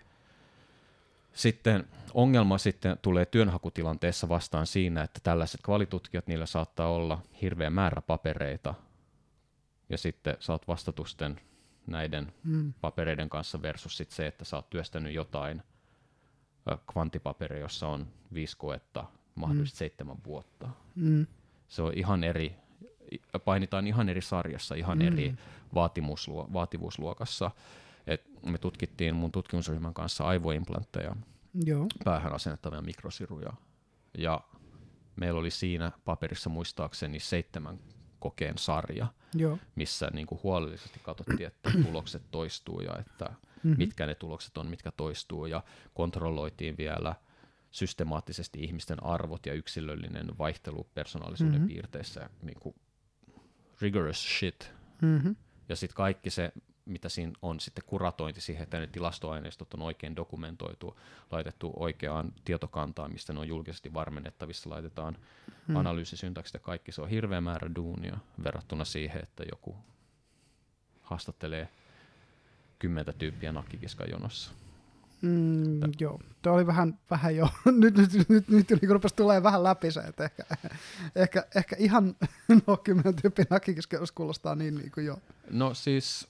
Sitten 1.32 1.84
ongelma 2.14 2.58
sitten 2.58 2.98
tulee 3.02 3.26
työnhakutilanteessa 3.26 4.28
vastaan 4.28 4.66
siinä, 4.66 5.02
että 5.02 5.20
tällaiset 5.22 5.60
kvalitutkijat, 5.62 6.26
niillä 6.26 6.46
saattaa 6.46 6.88
olla 6.88 7.22
hirveä 7.42 7.70
määrä 7.70 8.00
papereita, 8.02 8.74
ja 9.88 9.98
sitten 9.98 10.36
saat 10.40 10.68
vastatusten 10.68 11.40
näiden 11.86 12.32
mm. 12.44 12.72
papereiden 12.80 13.28
kanssa 13.28 13.62
versus 13.62 13.96
sit 13.96 14.10
se, 14.10 14.26
että 14.26 14.44
sä 14.44 14.56
oot 14.56 14.70
työstänyt 14.70 15.14
jotain 15.14 15.62
kvanttipaperia, 16.92 17.58
jossa 17.58 17.88
on 17.88 18.06
viisi 18.34 18.56
koetta, 18.56 19.04
mahdollisesti 19.34 19.76
mm. 19.76 19.78
seitsemän 19.78 20.16
vuotta. 20.24 20.68
Mm. 20.94 21.26
Se 21.68 21.82
on 21.82 21.92
ihan 21.94 22.24
eri, 22.24 22.56
painitaan 23.44 23.86
ihan 23.86 24.08
eri 24.08 24.20
sarjassa, 24.22 24.74
ihan 24.74 24.98
mm. 24.98 25.06
eri 25.06 25.34
vaativuusluo, 25.74 26.48
vaativuusluokassa. 26.52 27.50
Et 28.06 28.42
me 28.46 28.58
tutkittiin 28.58 29.14
mun 29.14 29.32
tutkimusryhmän 29.32 29.94
kanssa 29.94 30.24
aivoimplantteja, 30.24 31.16
Joo. 31.64 31.86
päähän 32.04 32.32
asennettavia 32.32 32.82
mikrosiruja. 32.82 33.52
Ja 34.18 34.40
meillä 35.16 35.40
oli 35.40 35.50
siinä 35.50 35.92
paperissa 36.04 36.50
muistaakseni 36.50 37.20
seitsemän 37.20 37.78
kokeen 38.18 38.58
sarja, 38.58 39.06
Joo. 39.34 39.58
missä 39.74 40.10
niin 40.12 40.26
kuin 40.26 40.40
huolellisesti 40.42 41.00
katsottiin, 41.02 41.46
että 41.46 41.70
tulokset 41.86 42.22
toistuu 42.30 42.80
ja 42.80 42.98
että 42.98 43.24
mm-hmm. 43.24 43.78
mitkä 43.78 44.06
ne 44.06 44.14
tulokset 44.14 44.58
on, 44.58 44.66
mitkä 44.66 44.90
toistuu 44.90 45.46
ja 45.46 45.62
kontrolloitiin 45.94 46.76
vielä 46.78 47.14
systemaattisesti 47.70 48.58
ihmisten 48.60 49.04
arvot 49.04 49.46
ja 49.46 49.54
yksilöllinen 49.54 50.38
vaihtelu 50.38 50.86
persoonallisuuden 50.94 51.54
mm-hmm. 51.54 51.68
piirteissä, 51.68 52.30
niin 52.42 52.60
kuin 52.60 52.74
rigorous 53.80 54.38
shit. 54.38 54.72
Mm-hmm. 55.02 55.36
Ja 55.68 55.76
sitten 55.76 55.96
kaikki 55.96 56.30
se 56.30 56.52
mitä 56.90 57.08
siinä 57.08 57.32
on 57.42 57.60
sitten 57.60 57.84
kuratointi 57.86 58.40
siihen, 58.40 58.62
että 58.62 58.80
ne 58.80 58.86
tilastoaineistot 58.86 59.74
on 59.74 59.82
oikein 59.82 60.16
dokumentoitu, 60.16 61.00
laitettu 61.30 61.72
oikeaan 61.76 62.32
tietokantaan, 62.44 63.12
mistä 63.12 63.32
ne 63.32 63.40
on 63.40 63.48
julkisesti 63.48 63.94
varmennettavissa, 63.94 64.70
laitetaan 64.70 65.16
hmm. 65.68 65.76
analyysisyntaksit 65.76 66.54
ja 66.54 66.60
kaikki. 66.60 66.92
Se 66.92 67.02
on 67.02 67.08
hirveä 67.08 67.40
määrä 67.40 67.74
duunia 67.74 68.18
verrattuna 68.44 68.84
siihen, 68.84 69.22
että 69.22 69.44
joku 69.50 69.76
haastattelee 71.02 71.68
kymmentä 72.78 73.12
tyyppiä 73.12 73.52
nakkikiskan 73.52 74.10
jonossa. 74.10 74.52
Mm, 75.22 75.80
joo, 76.00 76.20
tuo 76.42 76.52
oli 76.52 76.66
vähän, 76.66 76.98
vähän 77.10 77.36
jo, 77.36 77.48
nyt, 77.80 77.96
nyt, 77.96 78.12
nyt, 78.12 78.28
nyt, 78.28 78.48
nyt 78.48 78.70
niin 78.70 78.90
rupesi 78.90 79.16
tulee 79.16 79.42
vähän 79.42 79.62
läpi 79.62 79.90
se, 79.90 80.00
että 80.00 80.24
ehkä, 80.24 80.44
ehkä, 81.14 81.46
ehkä 81.56 81.76
ihan 81.78 82.16
no, 82.66 82.76
kymmenen 82.76 83.16
tyyppiä 83.16 83.44
nakkikiskan 83.50 84.00
kuulostaa 84.14 84.54
niin, 84.54 84.74
niin 84.74 84.90
kuin 84.90 85.06
jo. 85.06 85.18
No 85.50 85.74
siis 85.74 86.28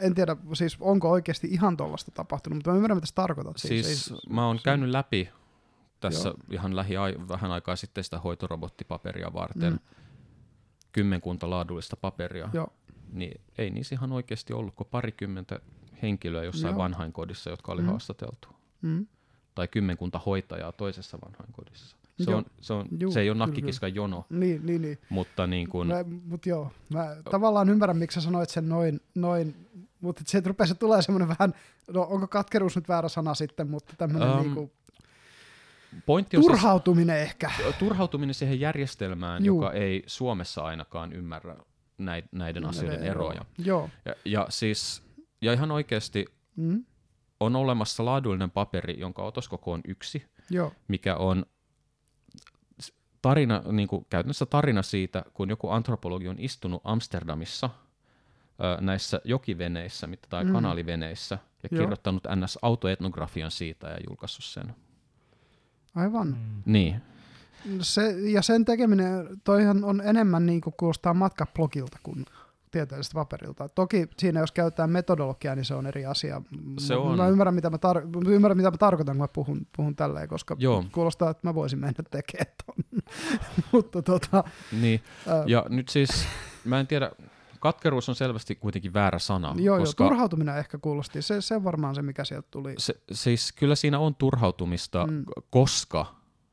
en 0.00 0.14
tiedä, 0.14 0.36
siis 0.54 0.76
onko 0.80 1.10
oikeasti 1.10 1.48
ihan 1.50 1.76
tuollaista 1.76 2.10
tapahtunut, 2.10 2.56
mutta 2.56 2.70
mä 2.70 2.76
ymmärrän, 2.76 2.96
mitä 2.96 3.06
sä 3.06 3.14
tarkoitat. 3.14 3.56
Siis, 3.56 3.86
siis 3.86 4.10
ei, 4.10 4.34
mä 4.34 4.46
oon 4.46 4.60
käynyt 4.64 4.90
läpi 4.90 5.28
tässä 6.00 6.28
joo. 6.28 6.38
ihan 6.50 6.76
lähi 6.76 6.94
vähän 7.28 7.50
aikaa 7.50 7.76
sitten 7.76 8.04
sitä 8.04 8.18
hoitorobottipaperia 8.18 9.32
varten, 9.32 9.72
mm. 9.72 9.78
kymmenkunta 10.92 11.50
laadullista 11.50 11.96
paperia, 11.96 12.48
joo. 12.52 12.72
niin 13.12 13.40
ei 13.58 13.70
niissä 13.70 13.94
ihan 13.94 14.12
oikeasti 14.12 14.52
ollut 14.52 14.74
kuin 14.74 14.88
parikymmentä 14.90 15.60
henkilöä 16.02 16.44
jossain 16.44 16.72
joo. 16.72 16.78
vanhainkodissa, 16.78 17.50
jotka 17.50 17.72
oli 17.72 17.82
mm. 17.82 17.88
haastateltu. 17.88 18.48
Mm. 18.82 19.06
Tai 19.54 19.68
kymmenkunta 19.68 20.20
hoitajaa 20.26 20.72
toisessa 20.72 21.18
vanhainkodissa. 21.24 21.96
Se, 22.24 22.30
joo. 22.30 22.38
on, 22.38 22.44
se, 22.60 22.72
on, 22.72 22.88
Juu, 22.98 23.12
se 23.12 23.20
ei 23.20 23.30
ole 23.30 23.38
nakkikiskan 23.38 23.94
jono. 23.94 24.26
Niin, 24.30 24.66
niin, 24.66 24.82
niin. 24.82 24.98
Mutta 25.08 25.46
niin 25.46 25.68
kun... 25.68 25.86
mä, 25.86 26.04
mut 26.24 26.46
joo, 26.46 26.72
mä 26.92 27.16
tavallaan 27.30 27.68
ymmärrän, 27.68 27.96
miksi 27.96 28.14
sä 28.14 28.20
sanoit 28.20 28.50
sen 28.50 28.68
noin, 28.68 29.00
noin 29.14 29.68
mutta 30.04 30.22
se 30.26 30.42
rupeaa 30.44 30.66
se 30.66 30.74
tulee 30.74 31.02
semmoinen 31.02 31.28
vähän, 31.28 31.54
no 31.92 32.06
onko 32.10 32.26
katkeruus 32.26 32.76
nyt 32.76 32.88
väärä 32.88 33.08
sana 33.08 33.34
sitten, 33.34 33.70
mutta 33.70 33.94
tämmöinen 33.96 34.30
um, 34.30 34.40
niinku, 34.40 34.72
pointti 36.06 36.36
on 36.36 36.42
siis- 36.42 36.50
turhautuminen 36.52 37.16
siis, 37.16 37.28
ehkä. 37.28 37.50
Turhautuminen 37.78 38.34
siihen 38.34 38.60
järjestelmään, 38.60 39.44
Juu. 39.44 39.62
joka 39.62 39.72
ei 39.72 40.02
Suomessa 40.06 40.62
ainakaan 40.62 41.12
ymmärrä 41.12 41.56
näiden 42.32 42.62
no, 42.62 42.68
asioiden 42.68 43.02
eroja. 43.02 43.44
Joo. 43.58 43.90
Ja, 44.04 44.14
ja 44.24 44.46
siis, 44.48 45.02
ja 45.40 45.52
ihan 45.52 45.70
oikeasti 45.70 46.26
mm. 46.56 46.84
on 47.40 47.56
olemassa 47.56 48.04
laadullinen 48.04 48.50
paperi, 48.50 49.00
jonka 49.00 49.22
otoskoko 49.22 49.72
on 49.72 49.80
yksi, 49.88 50.24
Joo. 50.50 50.72
mikä 50.88 51.16
on 51.16 51.46
tarina, 53.22 53.62
niin 53.72 53.88
kuin 53.88 54.06
käytännössä 54.10 54.46
tarina 54.46 54.82
siitä, 54.82 55.24
kun 55.34 55.50
joku 55.50 55.70
antropologi 55.70 56.28
on 56.28 56.36
istunut 56.38 56.82
Amsterdamissa 56.84 57.70
ö, 58.60 58.80
näissä 58.80 59.20
jokiveneissä 59.24 60.08
tai 60.28 60.44
mm. 60.44 60.52
kanaliveneissä 60.52 61.38
ja 61.62 61.68
Joo. 61.72 61.80
kirjoittanut 61.80 62.24
ns. 62.36 62.58
autoetnografian 62.62 63.50
siitä 63.50 63.86
ja 63.86 63.98
julkaissut 64.08 64.44
sen. 64.44 64.74
Aivan. 65.94 66.28
Mm. 66.28 66.62
Niin. 66.72 67.02
Se, 67.80 68.14
ja 68.20 68.42
sen 68.42 68.64
tekeminen, 68.64 69.40
toihan 69.44 69.84
on 69.84 70.00
enemmän 70.00 70.46
niin 70.46 70.60
kuin 70.60 70.74
kuulostaa 70.76 71.14
matkablogilta 71.14 71.98
kuin 72.02 72.26
tieteellisestä 72.74 73.14
paperilta. 73.14 73.68
Toki 73.68 74.08
siinä, 74.18 74.40
jos 74.40 74.52
käytetään 74.52 74.90
metodologiaa, 74.90 75.54
niin 75.54 75.64
se 75.64 75.74
on 75.74 75.86
eri 75.86 76.06
asia. 76.06 76.42
Se 76.78 76.96
on. 76.96 77.16
Mä 77.16 77.28
ymmärrän, 77.28 77.54
mitä 77.54 77.70
mä, 77.70 77.76
tar- 77.76 78.28
ymmärrän, 78.28 78.56
mitä 78.56 78.70
mä 78.70 78.76
tarkoitan, 78.76 79.16
kun 79.16 79.22
mä 79.22 79.28
puhun, 79.28 79.66
puhun 79.76 79.96
tälleen, 79.96 80.28
koska 80.28 80.56
Joo. 80.58 80.84
kuulostaa, 80.92 81.30
että 81.30 81.48
mä 81.48 81.54
voisin 81.54 81.78
mennä 81.78 82.04
tekemään 82.10 82.54
ton. 82.66 83.02
Mutta 83.72 84.02
tota, 84.02 84.44
niin. 84.80 85.00
Äh, 85.28 85.44
ja 85.46 85.66
nyt 85.68 85.88
siis, 85.88 86.26
mä 86.64 86.80
en 86.80 86.86
tiedä, 86.86 87.10
katkeruus 87.60 88.08
on 88.08 88.14
selvästi 88.14 88.54
kuitenkin 88.54 88.94
väärä 88.94 89.18
sana. 89.18 89.54
Joo, 89.58 89.78
koska 89.78 90.04
joo 90.04 90.10
turhautuminen 90.10 90.58
ehkä 90.58 90.78
kuulosti. 90.78 91.22
Se, 91.22 91.40
se 91.40 91.56
on 91.56 91.64
varmaan 91.64 91.94
se, 91.94 92.02
mikä 92.02 92.24
sieltä 92.24 92.48
tuli. 92.50 92.74
Se, 92.78 92.94
siis 93.12 93.52
kyllä 93.52 93.74
siinä 93.74 93.98
on 93.98 94.14
turhautumista, 94.14 95.06
mm. 95.06 95.24
koska 95.50 96.06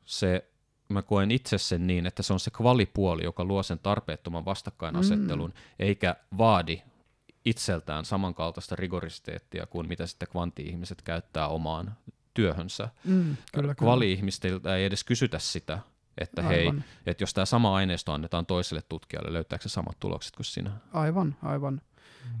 se 0.04 0.51
mä 0.88 1.02
koen 1.02 1.30
itse 1.30 1.58
sen 1.58 1.86
niin, 1.86 2.06
että 2.06 2.22
se 2.22 2.32
on 2.32 2.40
se 2.40 2.50
kvalipuoli, 2.50 3.24
joka 3.24 3.44
luo 3.44 3.62
sen 3.62 3.78
tarpeettoman 3.78 4.44
vastakkainasettelun, 4.44 5.50
mm. 5.50 5.56
eikä 5.78 6.16
vaadi 6.38 6.82
itseltään 7.44 8.04
samankaltaista 8.04 8.76
rigorisiteettia 8.76 9.66
kuin 9.66 9.88
mitä 9.88 10.06
sitten 10.06 10.28
kvantti-ihmiset 10.28 11.02
käyttää 11.02 11.48
omaan 11.48 11.96
työhönsä. 12.34 12.88
Mm, 13.04 13.36
kyllä, 13.54 13.74
Kvali-ihmisiltä 13.74 14.76
ei 14.76 14.84
edes 14.84 15.04
kysytä 15.04 15.38
sitä, 15.38 15.78
että 16.18 16.42
aivan. 16.46 16.76
hei, 16.76 16.84
että 17.06 17.22
jos 17.22 17.34
tämä 17.34 17.44
sama 17.44 17.76
aineisto 17.76 18.12
annetaan 18.12 18.46
toiselle 18.46 18.82
tutkijalle, 18.88 19.32
löytääkö 19.32 19.62
se 19.62 19.68
samat 19.68 20.00
tulokset 20.00 20.36
kuin 20.36 20.46
sinä? 20.46 20.72
Aivan, 20.92 21.36
aivan. 21.42 21.80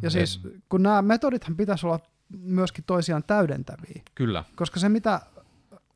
Ja 0.02 0.08
mm. 0.08 0.12
siis 0.12 0.40
kun 0.68 0.82
nämä 0.82 1.02
metodithan 1.02 1.56
pitäisi 1.56 1.86
olla 1.86 2.00
myöskin 2.38 2.84
toisiaan 2.84 3.22
täydentäviä. 3.26 4.02
Kyllä. 4.14 4.44
Koska 4.54 4.80
se, 4.80 4.88
mitä 4.88 5.20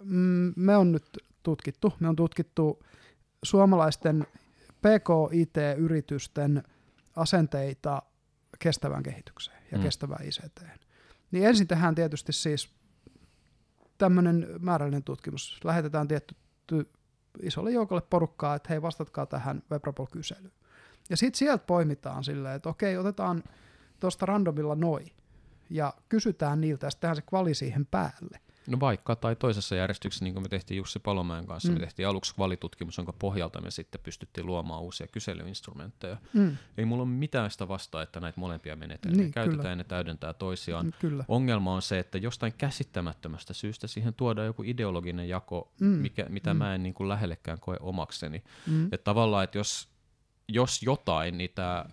mm, 0.02 0.52
me 0.56 0.76
on 0.76 0.92
nyt 0.92 1.04
tutkittu. 1.46 1.92
Me 2.00 2.08
on 2.08 2.16
tutkittu 2.16 2.82
suomalaisten 3.42 4.26
PK-IT-yritysten 4.80 6.62
asenteita 7.16 8.02
kestävään 8.58 9.02
kehitykseen 9.02 9.62
ja 9.72 9.78
mm. 9.78 9.84
kestävään 9.84 10.26
ICT. 10.26 10.62
Niin 11.30 11.46
ensin 11.46 11.66
tehdään 11.66 11.94
tietysti 11.94 12.32
siis 12.32 12.74
tämmöinen 13.98 14.46
määrällinen 14.60 15.04
tutkimus. 15.04 15.60
Lähetetään 15.64 16.08
tietty 16.08 16.36
isolle 17.42 17.70
joukolle 17.70 18.02
porukkaa, 18.10 18.54
että 18.54 18.68
hei 18.68 18.82
vastatkaa 18.82 19.26
tähän 19.26 19.62
Webropol-kyselyyn. 19.70 20.52
Ja 21.10 21.16
sitten 21.16 21.38
sieltä 21.38 21.64
poimitaan 21.66 22.24
silleen, 22.24 22.56
että 22.56 22.68
okei, 22.68 22.96
otetaan 22.96 23.42
tuosta 24.00 24.26
randomilla 24.26 24.74
noin 24.74 25.12
ja 25.70 25.94
kysytään 26.08 26.60
niiltä 26.60 26.86
ja 26.86 26.90
sitten 26.90 27.00
tehdään 27.00 27.16
se 27.16 27.22
kvali 27.22 27.54
siihen 27.54 27.86
päälle. 27.86 28.40
No 28.66 28.80
vaikka, 28.80 29.16
tai 29.16 29.36
toisessa 29.36 29.76
järjestyksessä, 29.76 30.24
niin 30.24 30.34
kuin 30.34 30.42
me 30.42 30.48
tehtiin 30.48 30.78
Jussi 30.78 30.98
Palomäen 30.98 31.46
kanssa, 31.46 31.68
mm. 31.68 31.74
me 31.74 31.80
tehtiin 31.80 32.08
aluksi 32.08 32.34
kvalitutkimus, 32.34 32.96
jonka 32.96 33.12
pohjalta 33.12 33.60
me 33.60 33.70
sitten 33.70 34.00
pystyttiin 34.04 34.46
luomaan 34.46 34.82
uusia 34.82 35.06
kyselyinstrumentteja. 35.06 36.16
Mm. 36.32 36.56
Ei 36.78 36.84
mulla 36.84 37.02
ole 37.02 37.10
mitään 37.10 37.50
sitä 37.50 37.68
vastaa, 37.68 38.02
että 38.02 38.20
näitä 38.20 38.40
molempia 38.40 38.76
menetelmiä 38.76 39.22
niin, 39.22 39.32
käytetään 39.32 39.58
kyllä. 39.58 39.70
ja 39.70 39.76
ne 39.76 39.84
täydentää 39.84 40.32
toisiaan. 40.32 40.86
Mm, 40.86 40.92
kyllä. 41.00 41.24
Ongelma 41.28 41.74
on 41.74 41.82
se, 41.82 41.98
että 41.98 42.18
jostain 42.18 42.52
käsittämättömästä 42.58 43.54
syystä 43.54 43.86
siihen 43.86 44.14
tuodaan 44.14 44.46
joku 44.46 44.62
ideologinen 44.62 45.28
jako, 45.28 45.72
mm. 45.80 45.86
mikä, 45.86 46.26
mitä 46.28 46.54
mm. 46.54 46.58
mä 46.58 46.74
en 46.74 46.82
niin 46.82 46.94
kuin 46.94 47.08
lähellekään 47.08 47.60
koe 47.60 47.76
omakseni. 47.80 48.44
Mm. 48.66 48.84
Että 48.84 49.04
tavallaan, 49.04 49.44
että 49.44 49.58
jos, 49.58 49.88
jos 50.48 50.82
jotain, 50.82 51.38
niin 51.38 51.50
tämä 51.54 51.84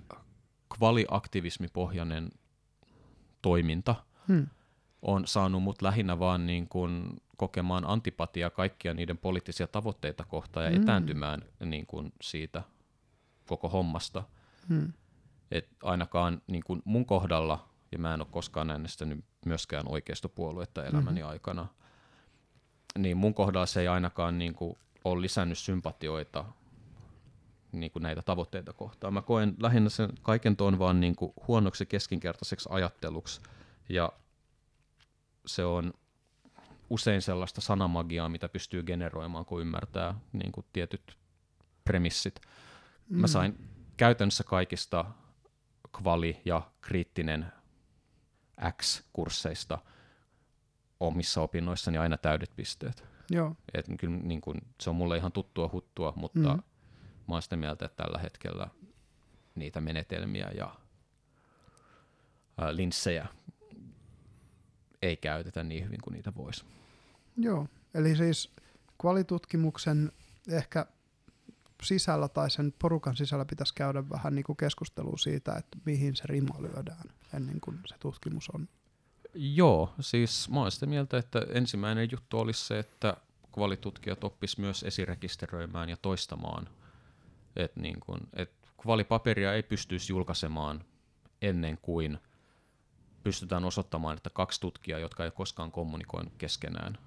kvaliaktivismipohjainen 0.77 2.30
toiminta, 3.42 3.95
mm 4.27 4.48
on 5.03 5.27
saanut 5.27 5.64
mut 5.64 5.82
lähinnä 5.82 6.19
vaan 6.19 6.45
niin 6.48 6.67
kuin 6.67 7.22
kokemaan 7.38 7.85
antipatiaa 7.85 8.49
kaikkia 8.49 8.93
niiden 8.93 9.17
poliittisia 9.17 9.67
tavoitteita 9.67 10.23
kohtaan 10.23 10.65
ja 10.65 10.72
Mm. 10.72 10.82
etääntymään 10.83 11.41
niin 11.65 11.85
kuin 11.85 12.14
siitä 12.22 12.64
koko 13.48 13.69
hommasta. 13.69 14.23
Hmm. 14.69 14.93
Et 15.51 15.69
ainakaan 15.83 16.41
niin 16.48 16.64
kuin 16.64 16.82
mun 16.85 17.06
kohdalla, 17.06 17.69
ja 17.91 17.99
mä 17.99 18.14
en 18.14 18.22
ole 18.22 18.27
koskaan 18.32 18.69
äänestänyt 18.72 19.25
myöskään 19.45 19.83
oikeistopuoluetta 19.88 20.85
elämäni 20.85 21.22
Mhm. 21.22 21.30
aikana, 21.30 21.67
niin 22.98 23.17
mun 23.17 23.33
kohdalla 23.33 23.65
se 23.65 23.82
ei 23.82 23.88
ainakaan 23.88 24.38
niin 24.40 24.53
kuin 24.56 24.77
ole 25.06 25.22
lisännyt 25.22 25.57
sympatioita 25.57 26.45
niin 27.72 27.91
kuin 27.91 28.03
näitä 28.03 28.22
tavoitteita 28.22 28.73
kohtaan. 28.73 29.14
Mä 29.14 29.22
koen 29.22 29.56
lähinnä 29.59 29.90
sen 29.90 30.09
kaiken 30.22 30.56
tuon 30.57 30.80
vaan 30.80 30.99
niin 30.99 31.15
kuin 31.15 31.33
huonoksi 31.48 31.85
keskinkertaiseksi 31.85 32.69
ajatteluksi, 32.72 33.41
ja 33.90 34.11
se 35.45 35.65
on 35.65 35.93
usein 36.89 37.22
sellaista 37.22 37.61
sanamagiaa, 37.61 38.30
mitä 38.30 38.49
pystyy 38.49 38.83
generoimaan, 38.83 39.45
kun 39.45 39.61
ymmärtää 39.61 40.19
niin 40.33 40.51
kuin 40.51 40.65
tietyt 40.73 41.17
premissit. 41.85 42.41
Mm. 43.09 43.22
Mä 43.22 43.27
sain 43.27 43.69
käytännössä 43.97 44.43
kaikista 44.43 45.05
kvali- 45.97 46.41
ja 46.45 46.61
kriittinen 46.81 47.45
X-kursseista 48.81 49.77
omissa 50.99 51.41
opinnoissani 51.41 51.97
aina 51.97 52.17
täydet 52.17 52.51
pisteet. 52.55 53.03
Joo. 53.30 53.55
Et 53.73 53.85
kyllä 53.99 54.17
niin 54.17 54.41
kun, 54.41 54.61
se 54.81 54.89
on 54.89 54.95
mulle 54.95 55.17
ihan 55.17 55.31
tuttua 55.31 55.69
huttua, 55.73 56.13
mutta 56.15 56.39
mm. 56.39 56.63
mä 57.27 57.35
oon 57.35 57.41
sitä 57.41 57.55
mieltä, 57.55 57.85
että 57.85 58.03
tällä 58.03 58.19
hetkellä 58.19 58.67
niitä 59.55 59.81
menetelmiä 59.81 60.51
ja 60.57 60.75
ää, 62.57 62.75
linssejä 62.75 63.27
ei 65.03 65.17
käytetä 65.17 65.64
niin 65.64 65.85
hyvin 65.85 66.01
kuin 66.03 66.14
niitä 66.14 66.35
voisi. 66.35 66.65
Joo, 67.38 67.67
eli 67.93 68.15
siis 68.15 68.51
kvalitutkimuksen 69.01 70.11
ehkä 70.49 70.85
sisällä 71.83 72.27
tai 72.27 72.51
sen 72.51 72.73
porukan 72.80 73.15
sisällä 73.15 73.45
pitäisi 73.45 73.73
käydä 73.75 74.09
vähän 74.09 74.35
niin 74.35 74.43
kuin 74.43 74.57
keskustelua 74.57 75.17
siitä, 75.17 75.56
että 75.57 75.77
mihin 75.85 76.15
se 76.15 76.23
rima 76.25 76.61
lyödään 76.61 77.09
ennen 77.33 77.61
kuin 77.61 77.80
se 77.85 77.95
tutkimus 77.99 78.49
on. 78.49 78.67
Joo, 79.33 79.93
siis 79.99 80.49
mä 80.49 80.59
oon 80.59 80.72
sitä 80.72 80.85
mieltä, 80.85 81.17
että 81.17 81.45
ensimmäinen 81.49 82.09
juttu 82.11 82.40
olisi 82.40 82.65
se, 82.65 82.80
että 82.80 83.17
kvalitutkijat 83.53 84.23
oppis 84.23 84.57
myös 84.57 84.83
esirekisteröimään 84.83 85.90
ja 85.90 85.98
toistamaan. 85.98 86.69
Että 87.56 87.80
niin 87.80 87.99
kun, 87.99 88.19
et 88.33 88.51
kvalipaperia 88.82 89.53
ei 89.53 89.64
pystyisi 89.64 90.14
julkaisemaan 90.14 90.83
ennen 91.41 91.77
kuin 91.82 92.19
pystytään 93.24 93.66
osoittamaan, 93.66 94.18
että 94.18 94.30
kaksi 94.30 94.61
tutkijaa, 94.61 95.00
jotka 95.00 95.26
ei 95.26 95.32
koskaan 95.32 95.72
kommunikoinut 95.72 96.34
keskenään, 96.38 96.98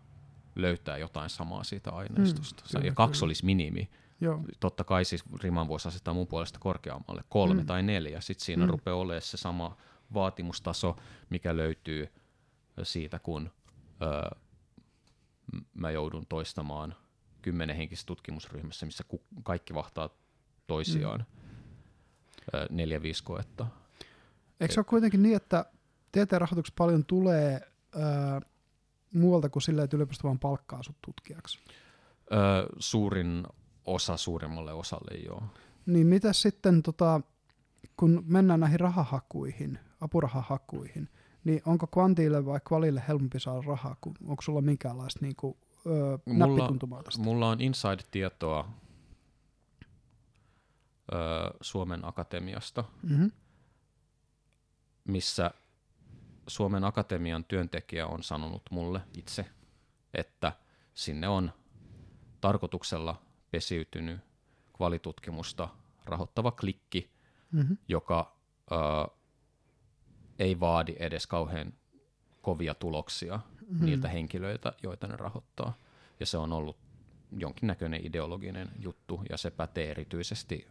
löytää 0.56 0.98
jotain 0.98 1.30
samaa 1.30 1.64
siitä 1.64 1.90
aineistosta. 1.90 2.62
Mm, 2.62 2.68
kyllä, 2.72 2.86
ja 2.86 2.94
kaksi 2.94 3.18
kyllä. 3.20 3.28
olisi 3.28 3.44
minimi. 3.44 3.90
Joo, 4.20 4.40
Totta 4.60 4.84
kai 4.84 5.04
siis 5.04 5.24
riman 5.42 5.68
voisi 5.68 5.88
asettaa 5.88 6.14
mun 6.14 6.26
puolesta 6.26 6.58
korkeammalle, 6.58 7.22
kolme 7.28 7.60
Mm. 7.62 7.66
tai 7.66 7.82
neljä. 7.82 8.20
Sitten 8.20 8.44
siinä 8.44 8.64
Mm. 8.66 8.70
rupeaa 8.70 8.96
olemaan 8.96 9.22
se 9.22 9.36
sama 9.36 9.76
vaatimustaso, 10.14 10.96
mikä 11.30 11.56
löytyy 11.56 12.08
siitä, 12.82 13.18
kun 13.18 13.50
öö, 14.02 14.30
m- 15.52 15.58
mä 15.74 15.90
joudun 15.90 16.26
toistamaan 16.26 16.94
kymmenen 17.42 17.76
henkisessä 17.76 18.06
tutkimusryhmässä, 18.06 18.86
missä 18.86 19.04
ku- 19.08 19.22
kaikki 19.42 19.74
vahtaa 19.74 20.10
toisiaan 20.66 21.26
öö, 22.54 22.66
neljä, 22.70 23.02
viisi 23.02 23.24
koetta. 23.24 23.66
Eikö 24.60 24.74
se 24.74 24.80
ole 24.80 24.84
kuitenkin 24.84 25.22
niin, 25.22 25.36
että 25.36 25.64
tieteen 26.16 26.40
rahoituksessa 26.40 26.74
paljon 26.78 27.04
tulee 27.04 27.60
ää, 27.94 28.40
muualta 29.14 29.48
kuin 29.48 29.62
silleen, 29.62 29.84
että 29.84 29.96
yliopisto 29.96 30.28
vaan 30.28 30.38
palkkaa 30.38 30.82
sut 30.82 30.96
tutkijaksi? 31.06 31.58
Öö, 32.32 32.38
suurin 32.78 33.46
osa 33.84 34.16
suurimmalle 34.16 34.72
osalle 34.72 35.18
joo. 35.18 35.42
Niin 35.86 36.06
mitä 36.06 36.32
sitten, 36.32 36.82
tota, 36.82 37.20
kun 37.96 38.24
mennään 38.26 38.60
näihin 38.60 38.80
rahahakuihin, 38.80 39.78
apurahahakuihin, 40.00 41.08
niin 41.44 41.62
onko 41.66 41.86
kvantille 41.86 42.46
vai 42.46 42.60
kvalille 42.68 43.02
helpompi 43.08 43.40
saada 43.40 43.60
rahaa, 43.66 43.96
kun 44.00 44.14
onko 44.26 44.42
sulla 44.42 44.60
minkäänlaista 44.60 45.20
niin 45.22 45.36
kuin, 45.36 45.56
öö, 45.86 46.18
Mulla- 46.26 47.02
tästä? 47.04 47.22
Mulla 47.22 47.48
on 47.48 47.60
inside-tietoa 47.60 48.68
öö, 51.12 51.18
Suomen 51.60 52.04
Akatemiasta, 52.04 52.84
Mm-hmm. 53.02 53.30
missä 55.04 55.50
Suomen 56.46 56.84
Akatemian 56.84 57.44
työntekijä 57.44 58.06
on 58.06 58.22
sanonut 58.22 58.62
mulle 58.70 59.00
itse, 59.18 59.46
että 60.14 60.52
sinne 60.94 61.28
on 61.28 61.52
tarkoituksella 62.40 63.22
pesiytynyt 63.50 64.20
kvalitutkimusta 64.76 65.68
rahoittava 66.04 66.50
klikki, 66.50 67.16
Mm-hmm. 67.52 67.76
joka 67.88 68.36
ö, 68.72 68.74
ei 70.38 70.60
vaadi 70.60 70.96
edes 70.98 71.26
kauhean 71.26 71.72
kovia 72.42 72.74
tuloksia 72.74 73.36
Mm-hmm. 73.36 73.86
niiltä 73.86 74.08
henkilöiltä, 74.08 74.72
joita 74.82 75.06
ne 75.06 75.16
rahoittaa. 75.16 75.76
Ja 76.20 76.26
se 76.26 76.38
on 76.38 76.52
ollut 76.52 76.76
jonkinnäköinen 77.38 78.06
ideologinen 78.06 78.68
juttu, 78.78 79.22
ja 79.30 79.36
se 79.36 79.50
pätee 79.50 79.90
erityisesti 79.90 80.66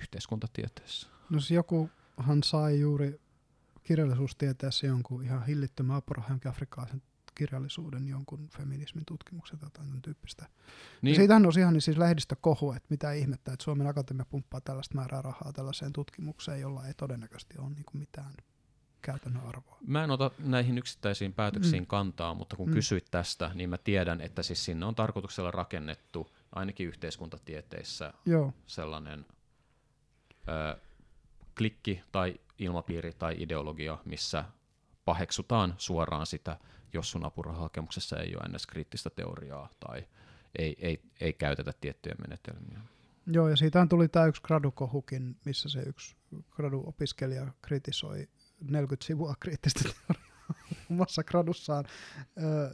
yhteiskuntatieteessä. 0.00 1.08
No 1.30 1.40
se 1.40 1.54
jokuhan 1.54 2.42
sai 2.44 2.80
juuri 2.80 3.20
kirjallisuustieteessä 3.90 4.86
jonkun 4.86 5.24
ihan 5.24 5.46
hillittömän 5.46 5.96
apurahan 5.96 6.30
jonkin 6.30 6.50
afrikkalaisen 6.50 7.02
kirjallisuuden, 7.34 8.08
jonkun 8.08 8.48
feminismin 8.56 9.04
tutkimuksen 9.06 9.58
tai 9.58 9.66
jotain 9.66 10.02
tyyppistä. 10.02 10.46
Niin. 11.02 11.16
Siitähän 11.16 11.46
on 11.46 11.52
ihan 11.58 11.72
niin 11.72 11.82
siis 11.82 11.98
lehdistökohu, 11.98 12.72
että 12.72 12.86
mitä 12.90 13.12
ihmettä, 13.12 13.52
että 13.52 13.64
Suomen 13.64 13.86
Akatemia 13.86 14.24
pumppaa 14.24 14.60
tällaista 14.60 14.94
määrää 14.94 15.22
rahaa 15.22 15.52
tällaiseen 15.52 15.92
tutkimukseen, 15.92 16.60
jolla 16.60 16.86
ei 16.86 16.94
todennäköisesti 16.94 17.58
ole 17.58 17.70
niin 17.70 17.84
kuin 17.84 18.00
mitään 18.00 18.32
käytännön 19.02 19.46
arvoa. 19.46 19.78
Mä 19.86 20.04
en 20.04 20.10
ota 20.10 20.30
näihin 20.38 20.78
yksittäisiin 20.78 21.32
päätöksiin 21.32 21.82
Mm. 21.82 21.86
kantaa, 21.86 22.34
mutta 22.34 22.56
kun 22.56 22.68
mm. 22.68 22.74
kysyit 22.74 23.06
tästä, 23.10 23.50
niin 23.54 23.70
mä 23.70 23.78
tiedän, 23.78 24.20
että 24.20 24.42
siis 24.42 24.64
sinne 24.64 24.86
on 24.86 24.94
tarkoituksella 24.94 25.50
rakennettu 25.50 26.32
ainakin 26.52 26.86
yhteiskuntatieteissä 26.86 28.12
Joo, 28.26 28.52
sellainen 28.66 29.26
ö, 30.48 30.80
klikki 31.60 32.02
tai 32.12 32.40
ilmapiiri 32.58 33.12
tai 33.18 33.34
ideologia, 33.38 33.98
missä 34.04 34.44
paheksutaan 35.04 35.74
suoraan 35.78 36.26
sitä, 36.26 36.58
jos 36.92 37.10
sun 37.10 37.24
apurahahakemuksessa 37.24 38.16
ei 38.16 38.36
ole 38.36 38.50
edes 38.50 38.66
kriittistä 38.66 39.10
teoriaa 39.10 39.68
tai 39.80 40.04
ei, 40.58 40.76
ei, 40.80 41.02
ei 41.20 41.32
käytetä 41.32 41.72
tiettyjä 41.80 42.14
menetelmiä. 42.28 42.78
Joo, 43.26 43.48
ja 43.48 43.56
siitähän 43.56 43.88
tuli 43.88 44.08
tämä 44.08 44.26
yksi 44.26 44.42
gradukohukin, 44.42 45.36
missä 45.44 45.68
se 45.68 45.82
yksi 45.82 46.16
graduopiskelija 46.50 47.46
kritisoi 47.62 48.28
40 48.60 49.06
sivua 49.06 49.34
kriittistä 49.40 49.80
teoriaa 49.82 50.30
omassa 50.90 51.24
gradussaan. 51.24 51.84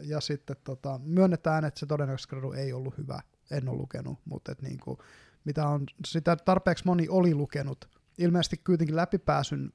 Ja 0.02 0.20
sitten 0.20 0.56
tota, 0.64 1.00
myönnetään, 1.04 1.64
että 1.64 1.80
se 1.80 1.86
todennäköisesti 1.86 2.30
gradu 2.30 2.52
ei 2.52 2.72
ollut 2.72 2.98
hyvä. 2.98 3.20
En 3.50 3.68
ole 3.68 3.76
lukenut, 3.76 4.18
mutta 4.24 4.52
et 4.52 4.62
niinku, 4.62 4.98
mitä 5.44 5.68
on, 5.68 5.86
sitä 6.06 6.36
tarpeeksi 6.36 6.84
moni 6.86 7.08
oli 7.08 7.34
lukenut. 7.34 7.95
Ilmeisesti 8.18 8.56
kuitenkin 8.56 8.96
läpipääsyn, 8.96 9.72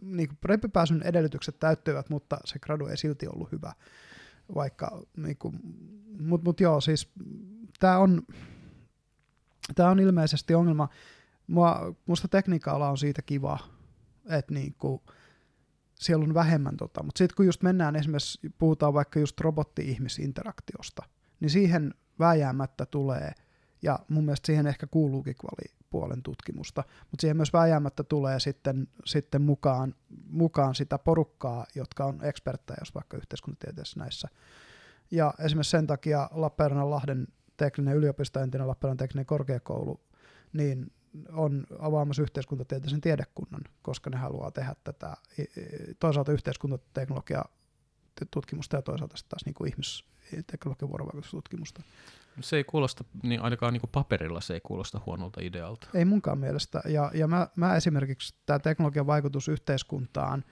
niinku, 0.00 0.34
läpipääsyn 0.48 1.02
edellytykset 1.02 1.58
täyttyivät, 1.58 2.10
mutta 2.10 2.38
se 2.44 2.58
gradu 2.58 2.86
ei 2.86 2.96
silti 2.96 3.26
ollut 3.26 3.52
hyvä. 3.52 3.72
Vaikka, 4.54 5.02
niinku, 5.16 5.52
mutta 6.20 6.44
mut 6.44 6.60
joo, 6.60 6.80
siis 6.80 7.12
tämä 7.80 7.98
on, 7.98 8.22
tämä 9.74 9.90
on 9.90 10.00
ilmeisesti 10.00 10.54
ongelma. 10.54 10.88
Mua, 11.46 11.94
musta 12.06 12.28
tekniikka-ala 12.28 12.90
on 12.90 12.98
siitä 12.98 13.22
kiva, 13.22 13.58
että 14.28 14.54
niinku, 14.54 15.02
siellä 15.94 16.24
on 16.24 16.34
vähemmän 16.34 16.76
tota, 16.76 17.02
mutta 17.02 17.18
sitten 17.18 17.36
kun 17.36 17.46
just 17.46 17.62
mennään 17.62 17.96
esimerkiksi, 17.96 18.52
puhutaan 18.58 18.94
vaikka 18.94 19.20
just 19.20 19.40
robotti-ihmisinteraktiosta, 19.40 21.02
niin 21.40 21.50
siihen 21.50 21.94
vääjäämättä 22.18 22.86
tulee, 22.86 23.32
ja 23.82 23.98
mun 24.08 24.24
mielestä 24.24 24.46
siihen 24.46 24.66
ehkä 24.66 24.86
kuuluukin 24.86 25.36
kvalipuolen 25.92 26.22
tutkimusta, 26.22 26.84
mutta 27.10 27.20
siihen 27.20 27.36
myös 27.36 27.52
vääjäämättä 27.52 28.02
tulee 28.02 28.40
sitten, 28.40 28.88
sitten 29.04 29.42
mukaan, 29.42 29.94
mukaan 30.28 30.74
sitä 30.74 30.98
porukkaa, 30.98 31.66
jotka 31.74 32.04
on 32.04 32.24
eksperttejä, 32.24 32.76
jos 32.80 32.94
vaikka 32.94 33.16
yhteiskuntatieteessä 33.16 34.00
näissä. 34.00 34.28
Ja 35.10 35.34
esimerkiksi 35.38 35.70
sen 35.70 35.86
takia 35.86 36.30
Lappeenrannan 36.32 36.90
Lahden 36.90 37.26
tekninen 37.56 37.96
yliopisto, 37.96 38.40
entinen 38.40 38.68
Lappeenrannan 38.68 38.96
tekninen 38.96 39.26
korkeakoulu, 39.26 40.00
niin 40.52 40.92
on 41.32 41.66
avaamassa 41.78 42.22
yhteiskuntatieteellisen 42.22 43.00
tiedekunnan, 43.00 43.60
koska 43.82 44.10
ne 44.10 44.16
haluaa 44.16 44.50
tehdä 44.50 44.74
tätä 44.84 45.16
toisaalta 45.98 46.32
yhteiskuntateknologia 46.32 47.44
tutkimusta 48.30 48.76
ja 48.76 48.82
toisaalta 48.82 49.16
sitten 49.16 49.30
taas 49.30 49.44
niin 49.44 49.54
kuin 49.54 49.68
ihmisteknologian 49.68 50.88
vuorovaikutustutkimusta. 50.88 51.82
Se 52.40 52.56
ei 52.56 52.64
kuulosta, 52.64 53.04
niin 53.22 53.40
ainakaan 53.40 53.72
niin 53.72 53.80
kuin 53.80 53.90
paperilla 53.90 54.40
se 54.40 54.54
ei 54.54 54.60
kuulosta 54.60 55.00
huonolta 55.06 55.40
idealta. 55.42 55.88
Ei 55.94 56.04
munkaan 56.04 56.38
mielestä. 56.38 56.82
Ja, 56.84 57.10
ja 57.14 57.28
mä, 57.28 57.48
mä 57.56 57.76
esimerkiksi 57.76 58.34
tämä 58.46 58.58
teknologian 58.58 59.06
vaikutus 59.06 59.48
yhteiskuntaan 59.48 60.44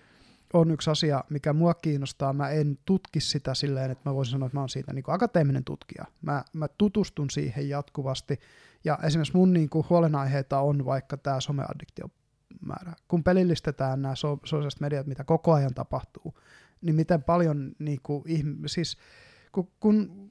on 0.52 0.70
yksi 0.70 0.91
asia, 0.91 1.25
mikä 1.31 1.52
mua 1.52 1.75
kiinnostaa. 1.75 2.33
Mä 2.33 2.49
en 2.49 2.78
tutki 2.84 3.20
sitä 3.20 3.55
silleen, 3.55 3.91
että 3.91 4.10
mä 4.10 4.15
voisin 4.15 4.33
sanoa, 4.33 4.47
että 4.47 4.57
mä 4.57 4.60
oon 4.60 4.68
siitä 4.68 4.92
niin 4.92 5.02
kuin 5.02 5.15
akateeminen 5.15 5.65
tutkija. 5.65 6.05
Mä, 6.23 6.44
mä 6.52 6.68
tutustun 6.78 7.31
siihen 7.31 7.68
jatkuvasti. 7.68 8.41
Ja 8.84 8.99
esimerkiksi 9.02 9.36
mun 9.36 9.52
niin 9.52 9.70
kuin 9.70 9.86
huolenaiheita 9.91 10.60
on 10.60 10.84
vaikka 10.84 11.17
tämä 11.17 11.41
someaddiktiomäärä. 11.41 12.92
Kun 13.09 13.25
pelillistetään 13.25 14.02
nämä 14.02 14.15
so- 14.15 14.41
sosiaaliset 14.44 14.81
mediat, 14.81 15.07
mitä 15.07 15.25
koko 15.25 15.52
ajan 15.52 15.75
tapahtuu, 15.75 16.34
niin 16.81 16.94
miten 16.94 17.23
paljon, 17.23 17.73
niin 17.78 18.00
kuin, 18.02 18.25
siis 18.67 18.99
kun, 19.52 19.68
kun 19.81 20.30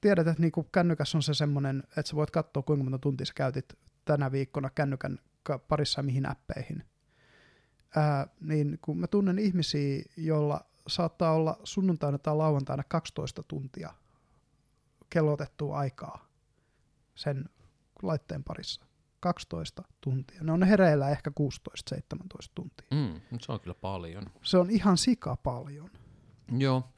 tiedät, 0.00 0.26
että 0.26 0.42
niin 0.42 0.52
kuin 0.52 0.66
kännykäs 0.72 1.14
on 1.14 1.22
se 1.22 1.34
semmoinen, 1.34 1.82
että 1.82 2.02
sä 2.02 2.16
voit 2.16 2.30
katsoa, 2.30 2.62
kuinka 2.62 2.84
monta 2.84 2.98
tuntia 2.98 3.26
sä 3.26 3.32
käytit 3.36 3.78
tänä 4.04 4.32
viikkona 4.32 4.70
kännykän 4.70 5.18
parissa 5.68 6.02
mihin 6.02 6.30
appeihin, 6.30 6.84
ää, 7.96 8.26
niin 8.40 8.78
kun 8.82 8.98
mä 8.98 9.06
tunnen 9.06 9.38
ihmisiä, 9.38 10.02
joilla 10.16 10.64
saattaa 10.86 11.32
olla 11.32 11.60
sunnuntaina 11.64 12.18
tai 12.18 12.36
lauantaina 12.36 12.84
12 12.88 13.42
tuntia 13.42 13.94
kellotettua 15.10 15.78
aikaa 15.78 16.28
sen 17.14 17.48
laitteen 18.02 18.44
parissa. 18.44 18.86
12 19.20 19.82
tuntia. 20.00 20.42
Ne 20.42 20.52
on 20.52 20.62
hereillä 20.62 21.10
ehkä 21.10 21.30
16-17 21.94 21.94
tuntia. 22.54 22.86
Mm, 22.90 23.20
se 23.40 23.52
on 23.52 23.60
kyllä 23.60 23.74
paljon. 23.74 24.26
Se 24.42 24.58
on 24.58 24.70
ihan 24.70 24.98
sika 24.98 25.36
paljon. 25.36 25.90
Joo. 26.58 26.88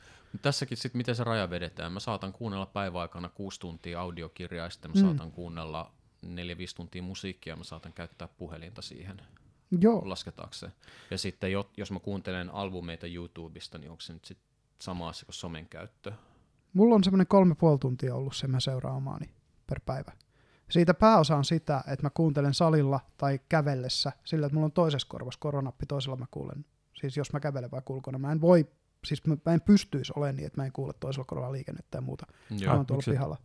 Tässäkin 0.42 0.76
sitten, 0.76 0.98
miten 0.98 1.14
se 1.16 1.24
raja 1.24 1.50
vedetään. 1.50 1.92
Mä 1.92 2.00
saatan 2.00 2.32
kuunnella 2.32 2.66
päiväaikana 2.66 3.28
6 3.28 3.60
tuntia 3.60 4.00
audiokirjaa, 4.00 4.66
ja 4.66 4.70
sitten 4.70 4.90
mä 4.90 4.94
mm. 4.94 5.06
saatan 5.06 5.32
kuunnella 5.32 5.92
4-5 6.26 6.28
tuntia 6.76 7.02
musiikkia, 7.02 7.56
mä 7.56 7.64
saatan 7.64 7.92
käyttää 7.92 8.28
puhelinta 8.28 8.82
siihen. 8.82 9.22
Joo. 9.80 10.02
Lasketaanko 10.04 10.54
se? 10.54 10.72
Ja 11.10 11.18
sitten 11.18 11.50
jos 11.76 11.90
mä 11.90 12.00
kuuntelen 12.00 12.50
albumeita 12.50 13.06
YouTubesta, 13.06 13.78
niin 13.78 13.90
onko 13.90 14.00
se 14.00 14.12
nyt 14.12 14.24
sit 14.24 14.38
sama 14.78 15.08
asia 15.08 15.26
kuin 15.26 15.34
somen 15.34 15.68
käyttö? 15.68 16.12
Mulla 16.72 16.94
on 16.94 17.04
semmoinen 17.04 17.26
kolme 17.26 17.54
puoli 17.54 17.78
tuntia 17.78 18.14
ollut 18.14 18.36
se, 18.36 18.46
mä 18.46 18.60
seuraan 18.60 18.96
omaani 18.96 19.30
per 19.66 19.80
päivä. 19.86 20.12
Siitä 20.70 20.94
pääosa 20.94 21.36
on 21.36 21.44
sitä, 21.44 21.84
että 21.86 22.06
mä 22.06 22.10
kuuntelen 22.10 22.54
salilla 22.54 23.00
tai 23.16 23.40
kävellessä 23.48 24.12
sillä, 24.24 24.46
että 24.46 24.54
mulla 24.54 24.64
on 24.64 24.72
toisessa 24.72 25.08
korvassa 25.08 25.40
koronappi, 25.40 25.86
toisella 25.86 26.16
mä 26.16 26.26
kuulen. 26.30 26.64
Siis 27.00 27.16
jos 27.16 27.32
mä 27.32 27.40
kävelen 27.40 27.70
vai 27.70 27.82
kulkona, 27.84 28.18
mä 28.18 28.32
en 28.32 28.40
voi, 28.40 28.66
siis 29.06 29.26
mä, 29.26 29.36
mä 29.46 29.52
en 29.52 29.60
pystyisi 29.60 30.12
olemaan 30.16 30.36
niin, 30.36 30.46
että 30.46 30.60
mä 30.60 30.66
en 30.66 30.72
kuule 30.72 30.92
toisella 31.00 31.24
korvalla 31.24 31.52
liikennettä 31.52 31.98
ja 31.98 32.02
muuta. 32.02 32.26
Joo, 32.50 32.72
mä 32.72 32.76
oon 32.76 32.86
tuolla 32.86 33.02
pihalla. 33.10 33.36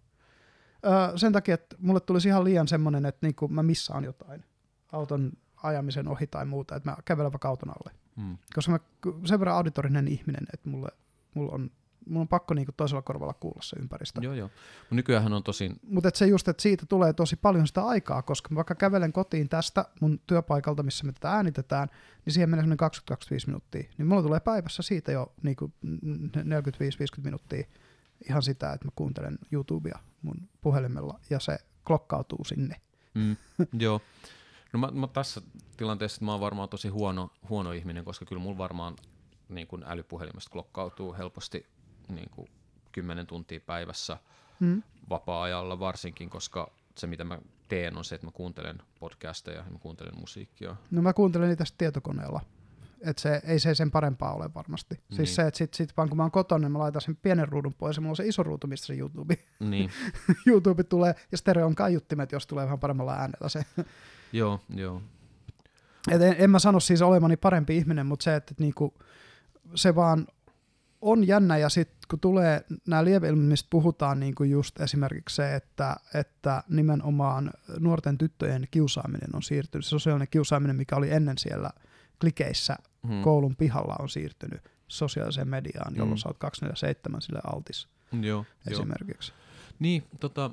Öö, 0.86 1.18
sen 1.18 1.34
takia, 1.34 1.54
että 1.54 1.76
mulle 1.80 2.00
tulisi 2.00 2.28
ihan 2.28 2.44
liian 2.44 2.68
semmoinen, 2.68 3.06
että 3.06 3.28
niinku 3.28 3.48
mä 3.48 3.64
missaan 3.64 4.04
jotain 4.04 4.46
auton 4.92 5.32
ajamisen 5.64 6.08
ohi 6.08 6.28
tai 6.28 6.46
muuta, 6.46 6.76
että 6.76 6.90
mä 6.90 6.98
kävelen 7.06 7.32
vaikka 7.32 7.50
auton 7.50 7.70
alle. 7.70 8.00
Hmm. 8.16 8.38
Koska 8.54 8.72
mä 8.72 8.80
sen 9.26 9.40
verran 9.40 9.56
auditorinen 9.56 10.08
ihminen, 10.08 10.44
että 10.54 10.70
mulle, 10.70 10.90
mulla 11.34 11.52
on 11.52 11.72
mulla 12.10 12.22
on 12.22 12.28
pakko 12.28 12.54
niinku 12.54 12.72
toisella 12.72 13.02
korvalla 13.02 13.34
kuulla 13.34 13.62
se 13.62 13.76
ympäristö. 13.80 14.20
Joo, 14.24 14.34
joo. 14.34 14.50
Nykyään 14.92 15.34
on 15.34 15.44
tosi... 15.44 15.72
Mutta 15.90 16.10
se 16.14 16.28
just, 16.28 16.48
että 16.48 16.64
siitä 16.64 16.86
tulee 16.86 17.14
tosi 17.14 17.36
paljon 17.36 17.68
sitä 17.68 17.86
aikaa, 17.86 18.22
koska 18.22 18.56
vaikka 18.56 18.76
kävelen 18.76 19.14
kotiin 19.14 19.50
tästä 19.50 19.86
mun 20.02 20.20
työpaikalta, 20.28 20.84
missä 20.84 21.06
me 21.06 21.12
tätä 21.12 21.32
äänitetään, 21.32 21.88
niin 22.26 22.34
siihen 22.34 22.50
menee 22.50 22.66
20-25 22.66 22.68
minuuttia. 23.48 23.90
Niin 23.98 24.08
mulla 24.08 24.22
tulee 24.22 24.40
päivässä 24.40 24.84
siitä 24.84 25.12
jo 25.12 25.34
niinku 25.44 25.72
45-50 25.86 25.90
minuuttia 27.24 27.68
ihan 28.30 28.44
sitä, 28.44 28.74
että 28.74 28.86
mä 28.86 28.92
kuuntelen 28.96 29.38
YouTubea 29.52 30.00
mun 30.22 30.50
puhelimella 30.62 31.20
ja 31.30 31.40
se 31.40 31.58
klokkautuu 31.84 32.44
sinne. 32.44 32.76
Mm, 33.14 33.36
joo. 33.86 34.02
No 34.74 34.80
mä, 34.80 34.92
mä 34.92 35.08
tässä 35.08 35.42
tilanteessa 35.78 36.26
mä 36.26 36.32
oon 36.32 36.42
varmaan 36.42 36.70
tosi 36.70 36.88
huono, 36.88 37.32
huono 37.50 37.72
ihminen, 37.72 38.06
koska 38.06 38.26
kyllä 38.26 38.42
mulla 38.42 38.58
varmaan 38.58 38.96
niin 39.50 39.68
kun 39.68 39.84
älypuhelimesta 39.88 40.52
klokkautuu 40.52 41.14
helposti 41.14 41.66
niin 42.10 42.30
kuin 42.30 42.50
10 42.92 43.28
tuntia 43.28 43.60
päivässä 43.60 44.18
mm. 44.60 44.84
vapaa-ajalla 45.10 45.80
varsinkin, 45.80 46.30
koska 46.30 46.72
se 46.96 47.08
mitä 47.08 47.24
mä 47.24 47.40
teen 47.68 47.98
on 47.98 48.06
se, 48.06 48.16
että 48.16 48.28
mä 48.28 48.32
kuuntelen 48.32 48.82
podcasteja 49.00 49.58
ja 49.58 49.66
mä 49.70 49.80
kuuntelen 49.80 50.20
musiikkia. 50.20 50.76
No 50.92 51.02
mä 51.02 51.14
kuuntelen 51.14 51.50
niitä 51.50 51.64
tietokoneella. 51.78 52.42
Et 53.02 53.18
se, 53.18 53.42
ei 53.44 53.60
se 53.60 53.76
sen 53.76 53.92
parempaa 53.92 54.34
ole 54.34 54.54
varmasti. 54.56 54.96
Siis 54.96 55.10
niin. 55.10 55.18
Siis 55.18 55.36
se, 55.36 55.42
että 55.48 55.58
sit, 55.58 55.74
sit 55.74 55.98
vaan 55.98 56.10
kun 56.10 56.18
mä 56.18 56.24
oon 56.24 56.32
kotona, 56.32 56.60
niin 56.60 56.72
mä 56.72 56.80
laitan 56.80 57.02
sen 57.02 57.16
pienen 57.16 57.48
ruudun 57.48 57.74
pois 57.74 57.96
ja 57.96 58.02
mulla 58.02 58.12
on 58.12 58.16
se 58.16 58.28
iso 58.28 58.44
ruutu, 58.44 58.68
mistä 58.68 58.88
se 58.88 58.94
YouTube, 58.94 59.38
niin. 59.60 59.92
YouTube 60.48 60.84
tulee, 60.84 61.16
ja 61.32 61.38
stereon 61.38 61.76
kaiuttimet, 61.76 62.32
jos 62.32 62.48
tulee 62.48 62.66
vähän 62.66 62.80
paremmalla 62.80 63.14
äänellä 63.14 63.50
se. 63.50 63.66
joo, 64.34 64.60
joo. 64.76 65.02
Et 66.12 66.22
en, 66.22 66.36
en, 66.38 66.50
mä 66.50 66.60
sano 66.60 66.80
siis 66.80 67.02
olemani 67.02 67.38
parempi 67.38 67.78
ihminen, 67.78 68.06
mutta 68.06 68.24
se, 68.24 68.36
että 68.36 68.54
niinku, 68.60 68.94
se 69.76 69.96
vaan 69.96 70.28
on 71.02 71.28
jännä, 71.28 71.58
ja 71.58 71.70
sitten 71.70 71.98
kun 72.10 72.20
tulee 72.20 72.66
nämä 72.88 73.06
lieveilmiöt, 73.06 73.50
mistä 73.50 73.68
puhutaan 73.70 74.20
niin 74.20 74.36
kuin 74.36 74.50
just 74.50 74.82
esimerkiksi 74.82 75.36
se, 75.36 75.56
että, 75.56 75.96
että 76.14 76.64
nimenomaan 76.70 77.52
nuorten 77.80 78.18
tyttöjen 78.18 78.68
kiusaaminen 78.72 79.30
on 79.36 79.44
siirtynyt, 79.44 79.86
se 79.86 79.90
sosiaalinen 79.90 80.28
kiusaaminen, 80.32 80.76
mikä 80.76 80.96
oli 80.96 81.12
ennen 81.12 81.38
siellä 81.38 81.70
klikeissä 82.22 82.76
hmm. 83.08 83.22
koulun 83.22 83.56
pihalla 83.56 83.96
on 84.00 84.10
siirtynyt 84.10 84.62
sosiaaliseen 84.88 85.48
mediaan, 85.48 85.96
jolloin 85.96 86.10
hmm. 86.10 86.18
sä 86.18 86.30
oot 86.30 86.38
247 86.38 87.22
sille 87.22 87.40
altis 87.54 87.88
Joo, 88.22 88.46
esimerkiksi. 88.72 89.32
Jo. 89.32 89.38
Niin, 89.80 90.04
tota, 90.20 90.52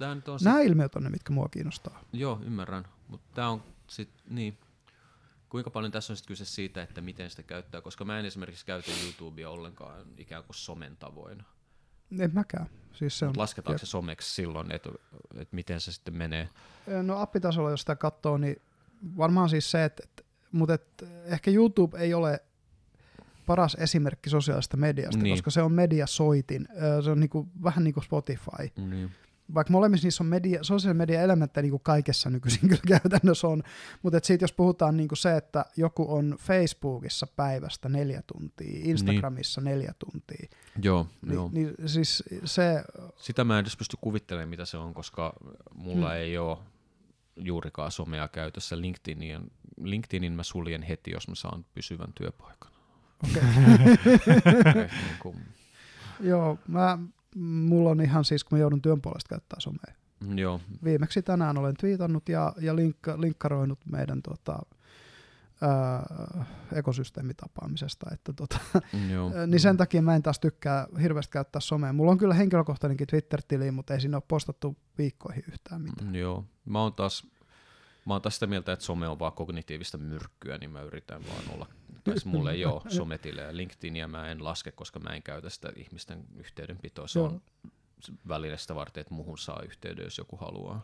on 0.00 0.22
Nämä 0.44 0.58
sit... 0.58 0.66
ilmiöt 0.66 0.94
on 0.94 1.02
ne, 1.02 1.10
mitkä 1.10 1.32
mua 1.32 1.48
kiinnostaa. 1.48 2.00
Joo, 2.12 2.40
ymmärrän. 2.44 2.84
Mutta 3.08 3.26
tämä 3.34 3.48
on 3.48 3.62
sit, 3.86 4.08
niin, 4.30 4.58
kuinka 5.56 5.70
paljon 5.70 5.92
tässä 5.92 6.12
on 6.12 6.16
sitten 6.16 6.28
kyse 6.28 6.44
siitä, 6.44 6.82
että 6.82 7.00
miten 7.00 7.30
sitä 7.30 7.42
käyttää, 7.42 7.80
koska 7.80 8.04
mä 8.04 8.18
en 8.18 8.26
esimerkiksi 8.26 8.66
käytä 8.66 8.90
YouTubea 9.04 9.50
ollenkaan 9.50 10.06
ikään 10.18 10.44
kuin 10.44 10.56
somen 10.56 10.96
tavoin. 10.96 11.42
En 12.18 12.30
mäkään. 12.34 12.66
Siis 12.92 13.18
se 13.18 13.26
on, 13.26 13.32
lasketaanko 13.36 13.74
ja... 13.74 13.78
se 13.78 13.86
someksi 13.86 14.34
silloin, 14.34 14.72
että, 14.72 14.90
että 15.34 15.54
miten 15.54 15.80
se 15.80 15.92
sitten 15.92 16.16
menee? 16.16 16.48
No 17.02 17.20
appitasolla, 17.20 17.70
jos 17.70 17.80
sitä 17.80 17.96
katsoo, 17.96 18.38
niin 18.38 18.62
varmaan 19.16 19.48
siis 19.48 19.70
se, 19.70 19.84
että, 19.84 20.02
että 20.04 20.22
mutta 20.52 20.74
et, 20.74 21.04
ehkä 21.24 21.50
YouTube 21.50 21.98
ei 21.98 22.14
ole 22.14 22.40
paras 23.46 23.76
esimerkki 23.80 24.30
sosiaalista 24.30 24.76
mediasta, 24.76 25.22
niin. 25.22 25.36
koska 25.36 25.50
se 25.50 25.62
on 25.62 25.72
mediasoitin. 25.72 26.68
Se 27.04 27.10
on 27.10 27.20
niinku, 27.20 27.48
vähän 27.62 27.84
niin 27.84 27.94
kuin 27.94 28.04
Spotify. 28.04 28.70
Niin 28.76 29.10
vaikka 29.54 29.72
molemmissa 29.72 30.06
niissä 30.06 30.24
on 30.24 30.28
media, 30.28 30.64
sosiaalinen 30.64 30.96
media 30.96 31.22
elementtejä 31.22 31.62
niin 31.62 31.70
kuin 31.70 31.82
kaikessa 31.82 32.30
nykyisin 32.30 32.68
kyllä 32.68 33.00
käytännössä 33.00 33.48
on, 33.48 33.62
mutta 34.02 34.18
siitä 34.22 34.44
jos 34.44 34.52
puhutaan 34.52 34.96
niin 34.96 35.08
kuin 35.08 35.18
se, 35.18 35.36
että 35.36 35.64
joku 35.76 36.14
on 36.14 36.36
Facebookissa 36.40 37.26
päivästä 37.26 37.88
neljä 37.88 38.22
tuntia, 38.26 38.80
Instagramissa 38.84 39.60
niin. 39.60 39.70
neljä 39.70 39.94
tuntia. 39.98 40.48
Joo, 40.82 41.06
niin, 41.22 41.34
joo. 41.34 41.50
Niin, 41.52 41.74
siis 41.86 42.22
se... 42.44 42.84
Sitä 43.16 43.44
mä 43.44 43.58
en 43.58 43.62
edes 43.62 43.76
pysty 43.76 43.96
kuvittelemaan, 44.00 44.48
mitä 44.48 44.64
se 44.64 44.76
on, 44.76 44.94
koska 44.94 45.32
mulla 45.74 46.08
hmm. 46.08 46.16
ei 46.16 46.38
ole 46.38 46.58
juurikaan 47.36 47.90
somea 47.90 48.28
käytössä. 48.28 48.80
LinkedInin, 48.80 49.50
LinkedInin 49.82 50.32
mä 50.32 50.42
suljen 50.42 50.82
heti, 50.82 51.10
jos 51.10 51.28
mä 51.28 51.34
saan 51.34 51.64
pysyvän 51.74 52.12
työpaikan. 52.14 52.72
Okay. 53.30 53.42
niin 54.74 55.18
kuin... 55.18 55.36
Joo, 56.20 56.58
mä, 56.68 56.98
mulla 57.40 57.90
on 57.90 58.00
ihan 58.00 58.24
siis, 58.24 58.44
kun 58.44 58.58
mä 58.58 58.60
joudun 58.60 58.82
työn 58.82 59.02
puolesta 59.02 59.28
käyttää 59.28 59.60
somea. 59.60 59.94
Mm, 60.20 60.38
joo. 60.38 60.60
Viimeksi 60.84 61.22
tänään 61.22 61.58
olen 61.58 61.74
twiitannut 61.76 62.28
ja, 62.28 62.52
ja 62.60 62.76
linkka, 62.76 63.20
linkkaroinut 63.20 63.78
meidän 63.90 64.22
tota, 64.22 64.58
ää, 65.60 66.44
ekosysteemitapaamisesta. 66.72 68.06
Että 68.12 68.32
tota, 68.32 68.58
Joo. 69.10 69.32
niin 69.46 69.60
sen 69.60 69.76
takia 69.76 70.02
mä 70.02 70.14
en 70.16 70.22
taas 70.22 70.40
tykkää 70.40 70.86
hirveästi 71.02 71.32
käyttää 71.32 71.60
somea. 71.60 71.92
Mulla 71.92 72.10
on 72.10 72.18
kyllä 72.18 72.34
henkilökohtainenkin 72.34 73.06
Twitter-tili, 73.06 73.70
mutta 73.70 73.94
ei 73.94 74.00
siinä 74.00 74.16
ole 74.16 74.22
postattu 74.28 74.76
viikkoihin 74.98 75.44
yhtään 75.48 75.82
mitään. 75.82 76.14
Joo, 76.14 76.44
mä 76.64 76.82
oon 76.82 76.94
taas 76.94 77.26
Mä 78.06 78.14
oon 78.14 78.22
taas 78.22 78.34
sitä 78.34 78.46
mieltä, 78.46 78.72
että 78.72 78.84
some 78.84 79.08
on 79.08 79.18
vaan 79.18 79.32
kognitiivista 79.32 79.98
myrkkyä, 79.98 80.58
niin 80.58 80.70
mä 80.70 80.82
yritän 80.82 81.22
vaan 81.26 81.54
olla, 81.54 81.66
tai 82.04 82.14
mulle 82.24 82.52
ei 82.52 82.64
ole 82.64 82.82
sometilejä. 82.88 83.56
LinkedInia 83.56 84.08
mä 84.08 84.28
en 84.28 84.44
laske, 84.44 84.72
koska 84.72 84.98
mä 84.98 85.10
en 85.10 85.22
käytä 85.22 85.50
sitä 85.50 85.72
ihmisten 85.76 86.24
yhteydenpitoa. 86.36 87.08
Se 87.08 87.18
Joo. 87.18 87.26
on 87.26 87.40
välineestä 88.28 88.74
varten, 88.74 89.00
että 89.00 89.14
muhun 89.14 89.38
saa 89.38 89.62
yhteyden, 89.62 90.04
jos 90.04 90.18
joku 90.18 90.36
haluaa. 90.36 90.82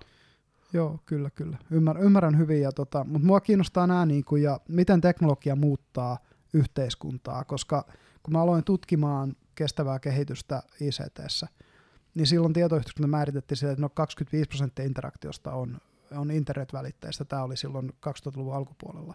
Joo, 0.72 1.00
kyllä, 1.06 1.30
kyllä. 1.30 1.58
Ymmärrän, 1.70 2.04
ymmärrän 2.04 2.38
hyvin, 2.38 2.62
ja 2.62 2.72
tota, 2.72 3.04
mutta 3.04 3.26
mua 3.26 3.40
kiinnostaa 3.40 3.86
nämä, 3.86 4.06
niin 4.06 4.24
kuin, 4.24 4.42
ja 4.42 4.60
miten 4.68 5.00
teknologia 5.00 5.56
muuttaa 5.56 6.18
yhteiskuntaa, 6.52 7.44
koska 7.44 7.86
kun 8.22 8.32
mä 8.32 8.42
aloin 8.42 8.64
tutkimaan 8.64 9.36
kestävää 9.54 9.98
kehitystä 9.98 10.62
ICTssä, 10.80 11.46
niin 12.14 12.26
silloin 12.26 12.52
tietoyhteiskunta 12.52 13.08
määritettiin 13.08 13.58
sille, 13.58 13.72
että 13.72 13.82
no 13.82 13.88
25 13.88 14.48
prosenttia 14.48 14.84
interaktiosta 14.84 15.52
on 15.52 15.80
on 16.18 16.30
internetvälitteistä. 16.30 17.24
Tämä 17.24 17.42
oli 17.42 17.56
silloin 17.56 17.90
2000-luvun 17.90 18.54
alkupuolella, 18.54 19.14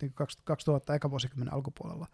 niin 0.00 0.12
2000 0.44 0.94
eka 0.94 1.10
vuosikymmenen 1.10 1.54
alkupuolella. 1.54 2.06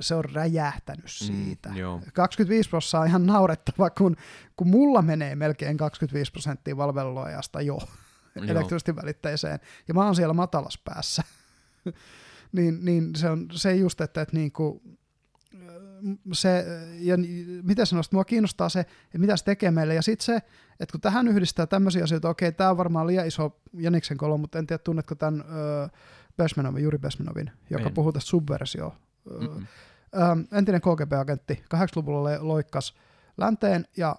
Se 0.00 0.14
on 0.14 0.24
räjähtänyt 0.24 1.04
mm, 1.04 1.26
siitä. 1.26 1.68
Mm, 1.68 1.76
joo. 1.76 2.00
25 2.12 2.70
prosenttia 2.70 3.00
on 3.00 3.06
ihan 3.06 3.26
naurettava, 3.26 3.90
kun, 3.90 4.16
kun 4.56 4.68
mulla 4.68 5.02
menee 5.02 5.34
melkein 5.34 5.76
25 5.76 6.32
prosenttia 6.32 6.76
valveluajasta 6.76 7.60
jo 7.60 7.78
elektronisesti 8.48 8.96
välitteiseen, 8.96 9.60
ja 9.88 9.94
mä 9.94 10.04
oon 10.04 10.16
siellä 10.16 10.34
matalas 10.34 10.78
päässä. 10.84 11.22
niin, 12.56 12.84
niin 12.84 13.16
se 13.16 13.30
on 13.30 13.46
se 13.52 13.74
just, 13.74 14.00
että, 14.00 14.22
että 14.22 14.36
niin 14.36 14.52
kuin, 14.52 14.98
se, 16.32 16.64
ja 16.98 17.16
miten 17.62 17.86
sanoisit, 17.86 18.12
mua 18.12 18.24
kiinnostaa 18.24 18.68
se, 18.68 18.80
että 18.80 19.18
mitä 19.18 19.36
se 19.36 19.44
tekee 19.44 19.70
meille, 19.70 19.94
ja 19.94 20.02
sitten 20.02 20.24
se, 20.24 20.36
että 20.80 20.92
kun 20.92 21.00
tähän 21.00 21.28
yhdistää 21.28 21.66
tämmöisiä 21.66 22.04
asioita, 22.04 22.28
okei, 22.28 22.52
tämä 22.52 22.70
on 22.70 22.76
varmaan 22.76 23.06
liian 23.06 23.26
iso 23.26 23.60
Jäniksen 23.72 24.16
kolo, 24.16 24.38
mutta 24.38 24.58
en 24.58 24.66
tiedä, 24.66 24.82
tunnetko 24.84 25.14
tämän 25.14 25.40
ö, 25.40 25.88
Besmenovin, 26.36 26.84
Juri 26.84 26.98
Besmenovin, 26.98 27.50
joka 27.70 27.86
En. 27.86 27.94
puhuu 27.94 28.12
tästä 28.12 28.30
subversio. 28.30 28.94
Mm-mm. 29.40 29.66
Entinen 30.52 30.80
KGB-agentti, 30.80 31.64
80-luvulla 31.74 32.24
le- 32.24 32.38
loikkas 32.38 32.94
länteen 33.36 33.88
ja 33.96 34.16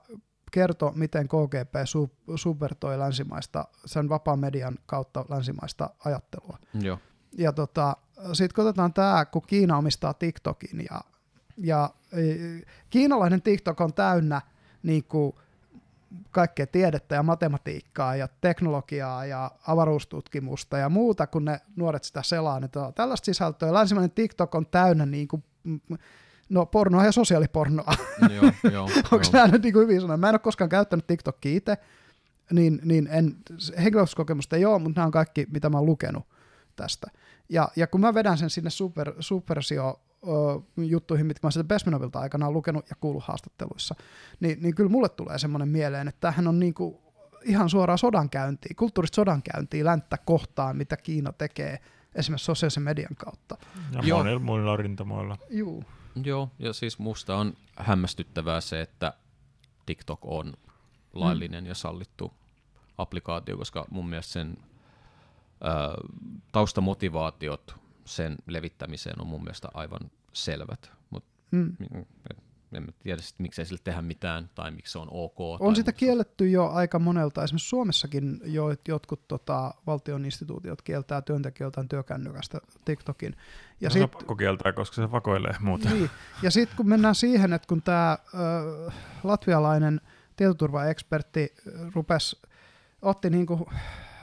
kertoi, 0.51 0.91
miten 0.95 1.27
KGB 1.27 1.75
sub- 1.75 2.37
subvertoi 2.37 2.99
länsimaista, 2.99 3.65
sen 3.85 4.09
vapaan 4.09 4.39
median 4.39 4.77
kautta 4.85 5.25
länsimaista 5.29 5.89
ajattelua. 6.05 6.57
Joo. 6.73 6.99
Ja 7.37 7.53
tota, 7.53 7.97
sitten 8.33 8.55
kun 8.55 8.63
otetaan 8.67 8.93
tämä, 8.93 9.25
kun 9.25 9.41
Kiina 9.47 9.77
omistaa 9.77 10.13
TikTokin 10.13 10.85
ja, 10.91 11.01
ja 11.57 11.89
e, 12.11 12.19
kiinalainen 12.89 13.41
TikTok 13.41 13.81
on 13.81 13.93
täynnä 13.93 14.41
niin 14.83 15.03
kuin, 15.03 15.35
kaikkea 16.31 16.67
tiedettä 16.67 17.15
ja 17.15 17.23
matematiikkaa 17.23 18.15
ja 18.15 18.27
teknologiaa 18.41 19.25
ja 19.25 19.51
avaruustutkimusta 19.67 20.77
ja 20.77 20.89
muuta, 20.89 21.27
kun 21.27 21.45
ne 21.45 21.59
nuoret 21.75 22.03
sitä 22.03 22.23
selaa. 22.23 22.59
Niin 22.59 22.69
tota, 22.69 22.91
tällaista 22.91 23.25
sisältöä. 23.25 23.73
Länsimainen 23.73 24.11
TikTok 24.11 24.55
on 24.55 24.65
täynnä 24.65 25.05
niin 25.05 25.27
kuin, 25.27 25.43
no, 26.49 26.65
pornoa 26.65 27.05
ja 27.05 27.11
sosiaalipornoa. 27.11 27.93
joo, 28.29 28.71
joo, 28.71 28.83
Onko 29.11 29.25
nämä 29.33 29.47
nyt 29.47 29.63
niin 29.63 29.73
kuin 29.73 29.83
hyvin 29.83 30.01
sanoa? 30.01 30.17
Mä 30.17 30.29
en 30.29 30.35
ole 30.35 30.39
koskaan 30.39 30.69
käyttänyt 30.69 31.07
TikTokia 31.07 31.57
itse, 31.57 31.77
niin, 32.51 32.81
niin 32.83 33.07
en, 33.11 33.35
henkilökokemusta 33.83 34.55
ei 34.55 34.65
ole, 34.65 34.79
mutta 34.79 34.99
nämä 34.99 35.05
on 35.05 35.11
kaikki, 35.11 35.47
mitä 35.51 35.69
mä 35.69 35.77
oon 35.77 35.85
lukenut 35.85 36.23
tästä. 36.75 37.07
Ja, 37.49 37.69
ja 37.75 37.87
kun 37.87 38.01
mä 38.01 38.13
vedän 38.13 38.37
sen 38.37 38.49
sinne 38.49 38.69
super, 38.69 39.13
supersio 39.19 39.99
juttuihin, 40.77 41.25
mitkä 41.25 41.47
mä 41.47 41.51
sieltä 41.51 41.67
Besmenovilta 41.67 42.19
aikanaan 42.19 42.53
lukenut 42.53 42.89
ja 42.89 42.95
kuullut 42.95 43.23
haastatteluissa, 43.23 43.95
niin, 44.39 44.57
niin 44.61 44.75
kyllä 44.75 44.89
mulle 44.89 45.09
tulee 45.09 45.39
semmoinen 45.39 45.67
mieleen, 45.67 46.07
että 46.07 46.19
tämähän 46.19 46.47
on 46.47 46.59
niinku 46.59 47.01
ihan 47.43 47.69
suoraan 47.69 47.97
sodankäyntiä, 47.97 48.75
kulttuurista 48.77 49.15
sodankäyntiä 49.15 49.85
länttä 49.85 50.17
kohtaan, 50.17 50.77
mitä 50.77 50.97
Kiina 50.97 51.33
tekee 51.33 51.79
esimerkiksi 52.15 52.45
sosiaalisen 52.45 52.83
median 52.83 53.15
kautta. 53.15 53.57
Ja 53.91 54.01
Joo. 54.03 54.17
monilla 54.17 54.39
muilla 54.39 54.77
rintamoilla. 54.77 55.37
Juu. 55.49 55.83
Joo, 56.23 56.49
ja 56.59 56.73
siis 56.73 56.99
musta 56.99 57.35
on 57.35 57.53
hämmästyttävää 57.75 58.61
se, 58.61 58.81
että 58.81 59.13
TikTok 59.85 60.19
on 60.25 60.53
laillinen 61.13 61.65
ja 61.65 61.75
sallittu 61.75 62.33
applikaatio, 62.97 63.57
koska 63.57 63.85
mun 63.89 64.09
mielestä 64.09 64.33
sen 64.33 64.57
ää, 65.61 65.73
taustamotivaatiot 66.51 67.84
sen 68.05 68.35
levittämiseen 68.47 69.21
on 69.21 69.27
mun 69.27 69.43
mielestä 69.43 69.67
aivan 69.73 70.11
selvät, 70.33 70.91
mutta 71.09 71.29
Mm. 71.51 71.75
en 72.73 72.93
tiedä 72.99 73.21
sit, 73.21 73.39
miksei 73.39 73.65
sille 73.65 73.81
tehdä 73.83 74.01
mitään 74.01 74.49
tai 74.55 74.71
miksi 74.71 74.91
se 74.91 74.99
on 74.99 75.07
ok. 75.11 75.39
On 75.39 75.57
tai 75.59 75.75
sitä 75.75 75.91
kielletty 75.91 76.49
jo 76.49 76.69
aika 76.69 76.99
monelta. 76.99 77.43
Esimerkiksi 77.43 77.69
Suomessakin 77.69 78.41
jo, 78.45 78.65
jotkut 78.87 79.27
tota, 79.27 79.73
valtion 79.87 80.25
instituutiot 80.25 80.81
kieltää 80.81 81.21
työntekijöiltään 81.21 81.89
työkännykästä 81.89 82.59
TikTokin. 82.85 83.31
Ja 83.31 83.39
Ja 83.81 83.89
se 83.89 83.99
on 83.99 84.03
sitten 84.03 84.19
pakko 84.19 84.35
kieltää, 84.35 84.73
koska 84.73 84.95
se 84.95 85.11
vakoilee 85.11 85.55
muuta. 85.59 85.89
niin, 85.89 86.09
ja 86.41 86.51
sit, 86.51 86.69
kun 86.73 86.89
mennään 86.89 87.15
siihen, 87.15 87.53
että 87.53 87.67
kun 87.67 87.81
tämä 87.81 88.17
latvialainen 89.23 90.01
tietoturvaekspertti 90.35 91.53
ö, 91.67 91.71
rupes, 91.95 92.41
otti 93.01 93.29
niinku, 93.29 93.69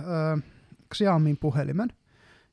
ö, 0.01 0.41
Xiaomin 0.95 1.37
puhelimen, 1.37 1.89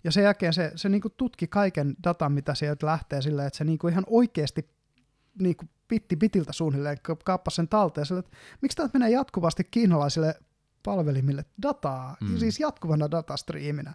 ja 0.03 0.11
sen 0.11 0.23
jälkeen 0.23 0.53
se, 0.53 0.71
se 0.75 0.89
niinku 0.89 1.09
tutki 1.09 1.47
kaiken 1.47 1.95
datan, 2.03 2.31
mitä 2.31 2.55
sieltä 2.55 2.85
lähtee 2.85 3.21
silleen, 3.21 3.47
että 3.47 3.57
se 3.57 3.63
niinku 3.63 3.87
ihan 3.87 4.03
oikeasti 4.07 4.69
niinku 5.39 5.65
pitti 5.87 6.15
bitiltä 6.15 6.53
suunnilleen 6.53 6.97
ka- 7.01 7.17
kaappasi 7.25 7.55
sen 7.55 7.67
talteen. 7.67 8.05
Sille, 8.05 8.19
että 8.19 8.37
miksi 8.61 8.75
täältä 8.75 8.99
menee 8.99 9.09
jatkuvasti 9.11 9.63
kiinalaisille 9.63 10.35
palvelimille 10.83 11.45
dataa, 11.61 12.17
Mm. 12.21 12.37
siis 12.37 12.59
jatkuvana 12.59 13.11
datastriiminä. 13.11 13.93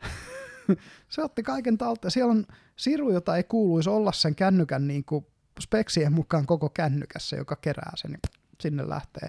se 1.08 1.22
otti 1.22 1.42
kaiken 1.42 1.78
talteen. 1.78 2.10
Siellä 2.10 2.30
on 2.32 2.46
siru, 2.76 3.10
jota 3.12 3.36
ei 3.36 3.44
kuuluisi 3.44 3.90
olla 3.90 4.12
sen 4.12 4.34
kännykän 4.34 4.86
niin 4.88 5.04
kuin 5.04 5.26
speksien 5.60 6.12
mukaan 6.12 6.46
koko 6.46 6.68
kännykässä, 6.68 7.36
joka 7.36 7.56
kerää 7.56 7.92
sen 7.94 8.18
sinne 8.60 8.88
lähtee. 8.88 9.28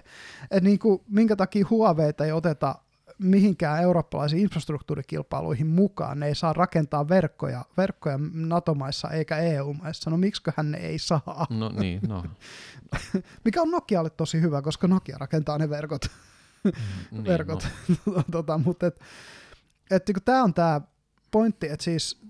Et 0.50 0.62
niin 0.64 0.78
kuin, 0.78 1.02
minkä 1.08 1.36
takia 1.36 1.66
Huaweita 1.70 2.24
ei 2.24 2.32
oteta 2.32 2.74
mihinkään 3.18 3.82
eurooppalaisiin 3.82 4.42
infrastruktuurikilpailuihin 4.42 5.66
mukaan. 5.66 6.20
Ne 6.20 6.26
ei 6.26 6.34
saa 6.34 6.52
rakentaa 6.52 7.08
verkkoja, 7.08 7.64
verkkoja 7.76 8.18
NATO-maissa 8.32 9.10
eikä 9.10 9.36
EU-maissa. 9.36 10.10
No 10.10 10.16
miksiköhän 10.16 10.70
ne 10.70 10.78
ei 10.78 10.98
saa? 10.98 11.46
No 11.50 11.68
niin, 11.68 12.00
no. 12.08 12.24
Mikä 13.44 13.62
on 13.62 13.70
Nokialle 13.70 14.10
tosi 14.10 14.40
hyvä, 14.40 14.62
koska 14.62 14.88
Nokia 14.88 15.16
rakentaa 15.18 15.58
ne 15.58 15.70
verkot. 15.70 16.04
niin, 17.10 17.24
verkot. 17.24 17.68
No. 18.06 18.22
tota, 18.32 18.58
mutta 18.58 18.86
et, 18.86 19.00
et, 19.90 20.02
kun 20.04 20.22
tämä 20.24 20.42
on 20.42 20.54
tämä 20.54 20.80
pointti, 21.30 21.68
että 21.68 21.84
siis, 21.84 22.20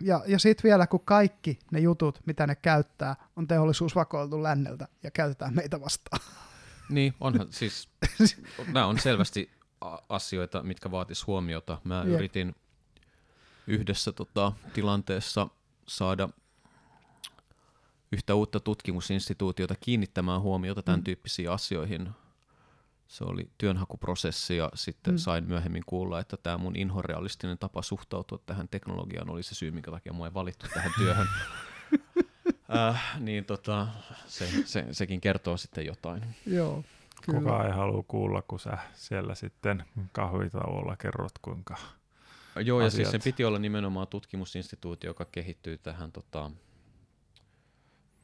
ja, 0.00 0.22
ja 0.26 0.38
sitten 0.38 0.68
vielä 0.68 0.86
kun 0.86 1.04
kaikki 1.04 1.58
ne 1.70 1.80
jutut, 1.80 2.20
mitä 2.26 2.46
ne 2.46 2.54
käyttää, 2.54 3.16
on 3.36 3.46
teollisuus 3.46 3.94
vakoiltu 3.94 4.42
länneltä 4.42 4.88
ja 5.02 5.10
käytetään 5.10 5.54
meitä 5.54 5.80
vastaan. 5.80 6.20
Niin, 6.88 7.14
onhan 7.20 7.46
siis, 7.50 7.88
nämä 8.72 8.86
on 8.86 8.98
selvästi 8.98 9.50
asioita, 10.08 10.62
mitkä 10.62 10.90
vaatis 10.90 11.26
huomiota. 11.26 11.78
Mä 11.84 11.98
Jep. 12.06 12.08
yritin 12.14 12.54
yhdessä 13.66 14.12
tota, 14.12 14.52
tilanteessa 14.72 15.48
saada 15.88 16.28
yhtä 18.12 18.34
uutta 18.34 18.60
tutkimusinstituutiota 18.60 19.74
kiinnittämään 19.80 20.40
huomiota 20.40 20.82
tämän 20.82 21.00
Mm. 21.00 21.04
tyyppisiin 21.04 21.50
asioihin. 21.50 22.08
Se 23.08 23.24
oli 23.24 23.50
työnhakuprosessi 23.58 24.56
ja 24.56 24.70
sitten 24.74 25.14
Mm. 25.14 25.16
mm. 25.16 25.18
sain 25.18 25.44
myöhemmin 25.44 25.82
kuulla, 25.86 26.20
että 26.20 26.36
tämä 26.36 26.58
mun 26.58 26.76
inhorealistinen 26.76 27.58
tapa 27.58 27.82
suhtautua 27.82 28.38
tähän 28.46 28.68
teknologiaan 28.68 29.30
oli 29.30 29.42
se 29.42 29.54
syy, 29.54 29.70
minkä 29.70 29.90
takia 29.90 30.12
mua 30.12 30.26
ei 30.26 30.34
valittu 30.34 30.66
tähän 30.74 30.92
työhön. 30.98 31.26
äh, 32.76 33.20
niin 33.20 33.44
tota, 33.44 33.86
se, 34.26 34.48
se, 34.64 34.86
sekin 34.92 35.20
kertoo 35.20 35.56
sitten 35.56 35.86
jotain. 35.86 36.22
Joo, 36.46 36.84
kyllä. 37.26 37.38
Kukaan 37.40 37.66
ei 37.66 37.72
halua 37.72 38.04
kuulla, 38.08 38.42
kun 38.42 38.60
sä 38.60 38.78
siellä 38.94 39.34
sitten 39.34 39.84
kahvitauolla 40.12 40.96
kerrot, 40.96 41.38
kuinka 41.42 41.76
Joo, 42.64 42.80
ja 42.80 42.90
siis 42.90 43.08
asiat. 43.08 43.10
sen 43.22 43.32
piti 43.32 43.44
olla 43.44 43.58
nimenomaan 43.58 44.08
tutkimusinstituutio, 44.08 45.10
joka 45.10 45.24
kehittyy 45.24 45.78
tähän, 45.78 46.12
tota, 46.12 46.50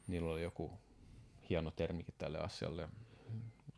niillä 0.07 0.31
oli 0.31 0.43
joku 0.43 0.71
hieno 1.49 1.71
termikin 1.71 2.13
tälle 2.17 2.39
asialle, 2.39 2.89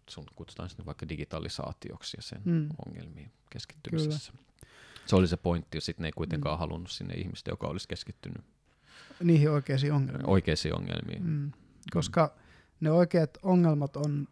sun 0.09 0.25
kutsutaan 0.35 0.69
sitä 0.69 0.85
vaikka 0.85 1.09
digitalisaatioksi 1.09 2.17
ja 2.17 2.21
sen 2.23 2.41
Mm. 2.45 2.53
mm. 2.53 2.69
ongelmiin 2.87 3.31
keskittymisessä. 3.49 4.33
Se 5.05 5.15
oli 5.15 5.27
se 5.27 5.37
pointti, 5.37 5.77
ja 5.77 5.81
sitten 5.81 6.03
ne 6.03 6.07
ei 6.07 6.11
kuitenkaan 6.11 6.53
Mm. 6.55 6.57
mm. 6.57 6.59
halunnut 6.59 6.91
sinne 6.91 7.13
ihmistä, 7.13 7.51
joka 7.51 7.67
olisi 7.67 7.87
keskittynyt 7.87 8.43
Niihin 9.23 9.51
oikeisiin 9.51 9.93
ongelmiin. 9.93 10.29
oikeisiin 10.29 10.75
ongelmiin. 10.75 11.23
Mm. 11.23 11.51
Koska 11.93 12.35
ne 12.79 12.91
oikeat 12.91 13.37
ongelmat 13.43 13.95
on 13.95 14.27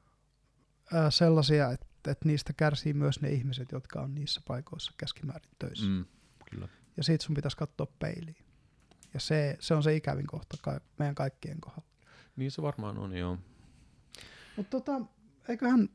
ää, 0.93 1.11
sellaisia, 1.11 1.71
että, 1.71 2.11
että 2.11 2.27
niistä 2.27 2.53
kärsii 2.53 2.93
myös 2.93 3.21
ne 3.21 3.29
ihmiset, 3.29 3.71
jotka 3.71 4.01
on 4.01 4.15
niissä 4.15 4.41
paikoissa 4.47 4.93
keskimäärin 4.97 5.51
töissä. 5.59 5.87
Mm. 5.87 6.05
Kyllä. 6.51 6.67
Ja 6.97 7.03
siitä 7.03 7.25
sun 7.25 7.35
pitäisi 7.35 7.57
katsoa 7.57 7.87
peiliin. 7.99 8.45
Ja 9.13 9.19
se, 9.19 9.57
se 9.59 9.73
on 9.73 9.83
se 9.83 9.95
ikävin 9.95 10.27
kohta 10.27 10.57
ka- 10.61 10.81
meidän 10.99 11.15
kaikkien 11.15 11.61
kohdalla. 11.61 11.89
Niin 12.35 12.51
se 12.51 12.61
varmaan 12.61 12.97
on, 12.97 13.15
joo. 13.15 13.37
Mutta 14.57 14.69
tota, 14.69 15.01
eiköhän 15.49 15.89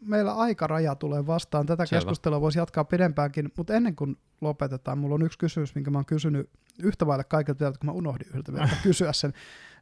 meillä 0.00 0.34
aikaraja 0.34 0.94
tulee 0.94 1.26
vastaan. 1.26 1.66
Tätä 1.66 1.86
Selvä. 1.86 2.00
keskustelua 2.00 2.40
voisi 2.40 2.58
jatkaa 2.58 2.84
pidempäänkin, 2.84 3.52
mutta 3.56 3.74
ennen 3.74 3.96
kuin 3.96 4.16
lopetetaan, 4.40 4.98
mulla 4.98 5.14
on 5.14 5.22
yksi 5.22 5.38
kysymys, 5.38 5.74
minkä 5.74 5.90
mä 5.90 5.98
oon 5.98 6.06
kysynyt 6.06 6.50
yhtä 6.82 7.06
vaille 7.06 7.24
kaikilta 7.24 7.72
kun 7.72 7.86
mä 7.86 7.92
unohdin 7.92 8.28
yhdeltä 8.28 8.52
vielä 8.52 8.68
kysyä 8.82 9.12
sen. 9.12 9.32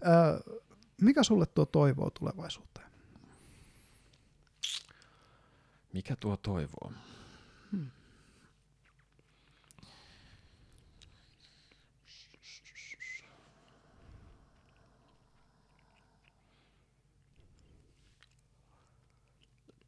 Ö, 0.07 0.61
mikä 1.01 1.23
sulle 1.23 1.47
tuo 1.47 1.67
toivoa 1.67 2.11
tulevaisuuteen? 2.19 2.78
Mikä 5.93 6.17
tuo 6.17 6.37
toivoa? 6.37 6.93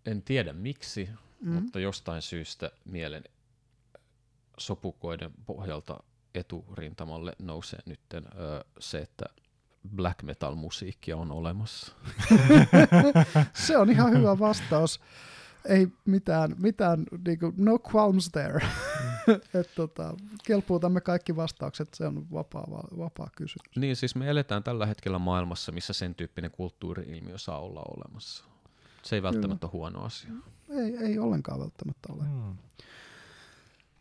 En 0.07 0.23
tiedä 0.23 0.53
miksi, 0.53 1.09
Mm. 1.41 1.49
mm. 1.51 1.55
mutta 1.63 1.81
jostain 1.81 2.23
syystä 2.23 2.71
mielen 2.85 3.25
sopukoiden 4.59 5.31
pohjalta 5.47 6.01
eturintamalle 6.35 7.33
nousee 7.39 7.79
nyt 7.87 8.01
se, 8.79 8.99
että 8.99 9.25
black 9.97 10.23
metal 10.23 10.55
musiikkia 10.55 11.17
on 11.17 11.33
olemassa. 11.33 11.93
Se 13.67 13.77
on 13.79 13.91
ihan 13.91 14.13
hyvä 14.13 14.39
vastaus. 14.39 15.01
Ei 15.65 15.89
mitään, 16.05 16.57
mitään 16.63 17.07
niinku, 17.27 17.53
no 17.57 17.79
qualms 17.95 18.31
there. 18.31 18.67
et, 19.61 19.71
tota, 19.75 20.15
kelpuutamme 20.45 21.01
kaikki 21.01 21.37
vastaukset, 21.37 21.95
se 21.95 22.07
on 22.07 22.31
vapaa, 22.33 22.67
vapaa 22.99 23.31
kysymys. 23.37 23.77
Niin, 23.77 23.97
siis 23.97 24.15
me 24.15 24.31
eletään 24.31 24.63
tällä 24.63 24.87
hetkellä 24.87 25.19
maailmassa, 25.19 25.73
missä 25.73 25.93
sen 25.93 26.15
tyyppinen 26.15 26.51
kulttuuri-ilmiö 26.51 27.39
saa 27.39 27.59
olla 27.59 27.83
olemassa. 27.97 28.45
Se 29.03 29.17
ei 29.17 29.23
välttämättä 29.23 29.67
ole 29.67 29.73
huono 29.73 30.05
asia. 30.05 30.31
Ei, 30.69 30.97
ei 30.97 31.19
ollenkaan 31.19 31.61
välttämättä 31.61 32.13
ole. 32.13 32.25
Hmm. 32.25 32.57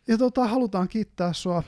Ja 0.08 0.18
tota, 0.18 0.46
halutaan 0.46 0.88
kiittää 0.88 1.32
sua, 1.32 1.62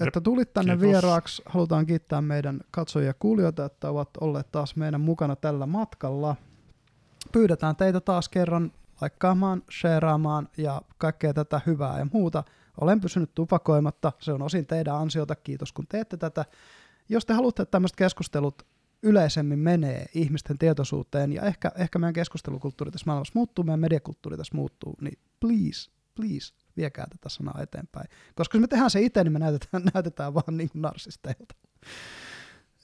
että 0.00 0.20
tulit 0.20 0.52
tänne 0.52 0.72
Kiitos. 0.76 0.88
vieraaksi. 0.88 1.42
Halutaan 1.46 1.86
kiittää 1.86 2.20
meidän 2.20 2.60
katsojia 2.70 3.06
ja 3.06 3.14
kuulijoita, 3.14 3.64
että 3.64 3.90
ovat 3.90 4.10
olleet 4.20 4.52
taas 4.52 4.76
meidän 4.76 5.00
mukana 5.00 5.36
tällä 5.36 5.66
matkalla. 5.66 6.36
Pyydetään 7.32 7.76
teitä 7.76 8.00
taas 8.00 8.28
kerran 8.28 8.72
laikkaamaan, 9.00 9.62
shareaamaan 9.80 10.48
ja 10.56 10.82
kaikkea 10.98 11.34
tätä 11.34 11.60
hyvää 11.66 11.98
ja 11.98 12.06
muuta. 12.12 12.44
Olen 12.80 13.00
pysynyt 13.00 13.34
tupakoimatta, 13.34 14.12
se 14.18 14.32
on 14.32 14.42
osin 14.42 14.66
teidän 14.66 14.94
ansiota, 14.96 15.36
kiitos 15.36 15.72
kun 15.72 15.86
teette 15.88 16.16
tätä. 16.16 16.44
Jos 17.08 17.26
te 17.26 17.32
haluatte, 17.34 17.62
että 17.62 17.70
tämmöiset 17.70 17.96
keskustelut 17.96 18.66
yleisemmin 19.02 19.58
menee 19.58 20.06
ihmisten 20.14 20.58
tietoisuuteen 20.58 21.32
ja 21.32 21.42
ehkä, 21.42 21.72
ehkä 21.76 21.98
meidän 21.98 22.14
keskustelukulttuuri 22.14 22.90
tässä 22.90 23.06
maailmassa 23.06 23.32
muuttuu, 23.34 23.64
meidän 23.64 23.80
mediakulttuuri 23.80 24.36
tässä 24.36 24.56
muuttuu, 24.56 24.96
niin 25.00 25.18
please, 25.40 25.90
please, 26.14 26.54
viekää 26.76 27.06
tätä 27.10 27.28
sanaa 27.28 27.62
eteenpäin. 27.62 28.08
Koska 28.34 28.58
jos 28.58 28.60
me 28.60 28.66
tehdään 28.66 28.90
se 28.90 29.00
itse, 29.00 29.24
niin 29.24 29.32
me 29.32 29.38
näytetään, 29.38 29.82
näytetään 29.94 30.34
vaan 30.34 30.56
niin 30.56 30.70
kuin 30.70 30.82
narsisteilta. 30.82 31.54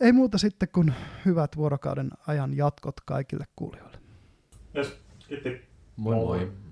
Ei 0.00 0.12
muuta 0.12 0.38
sitten 0.38 0.68
kuin 0.68 0.94
hyvät 1.24 1.56
vuorokauden 1.56 2.10
ajan 2.26 2.56
jatkot 2.56 3.00
kaikille 3.00 3.44
kuulijoille. 3.56 3.98
Yes, 4.76 4.96
kiitti. 5.28 5.75
Moi 5.96 6.14
moi. 6.14 6.36
moi. 6.38 6.65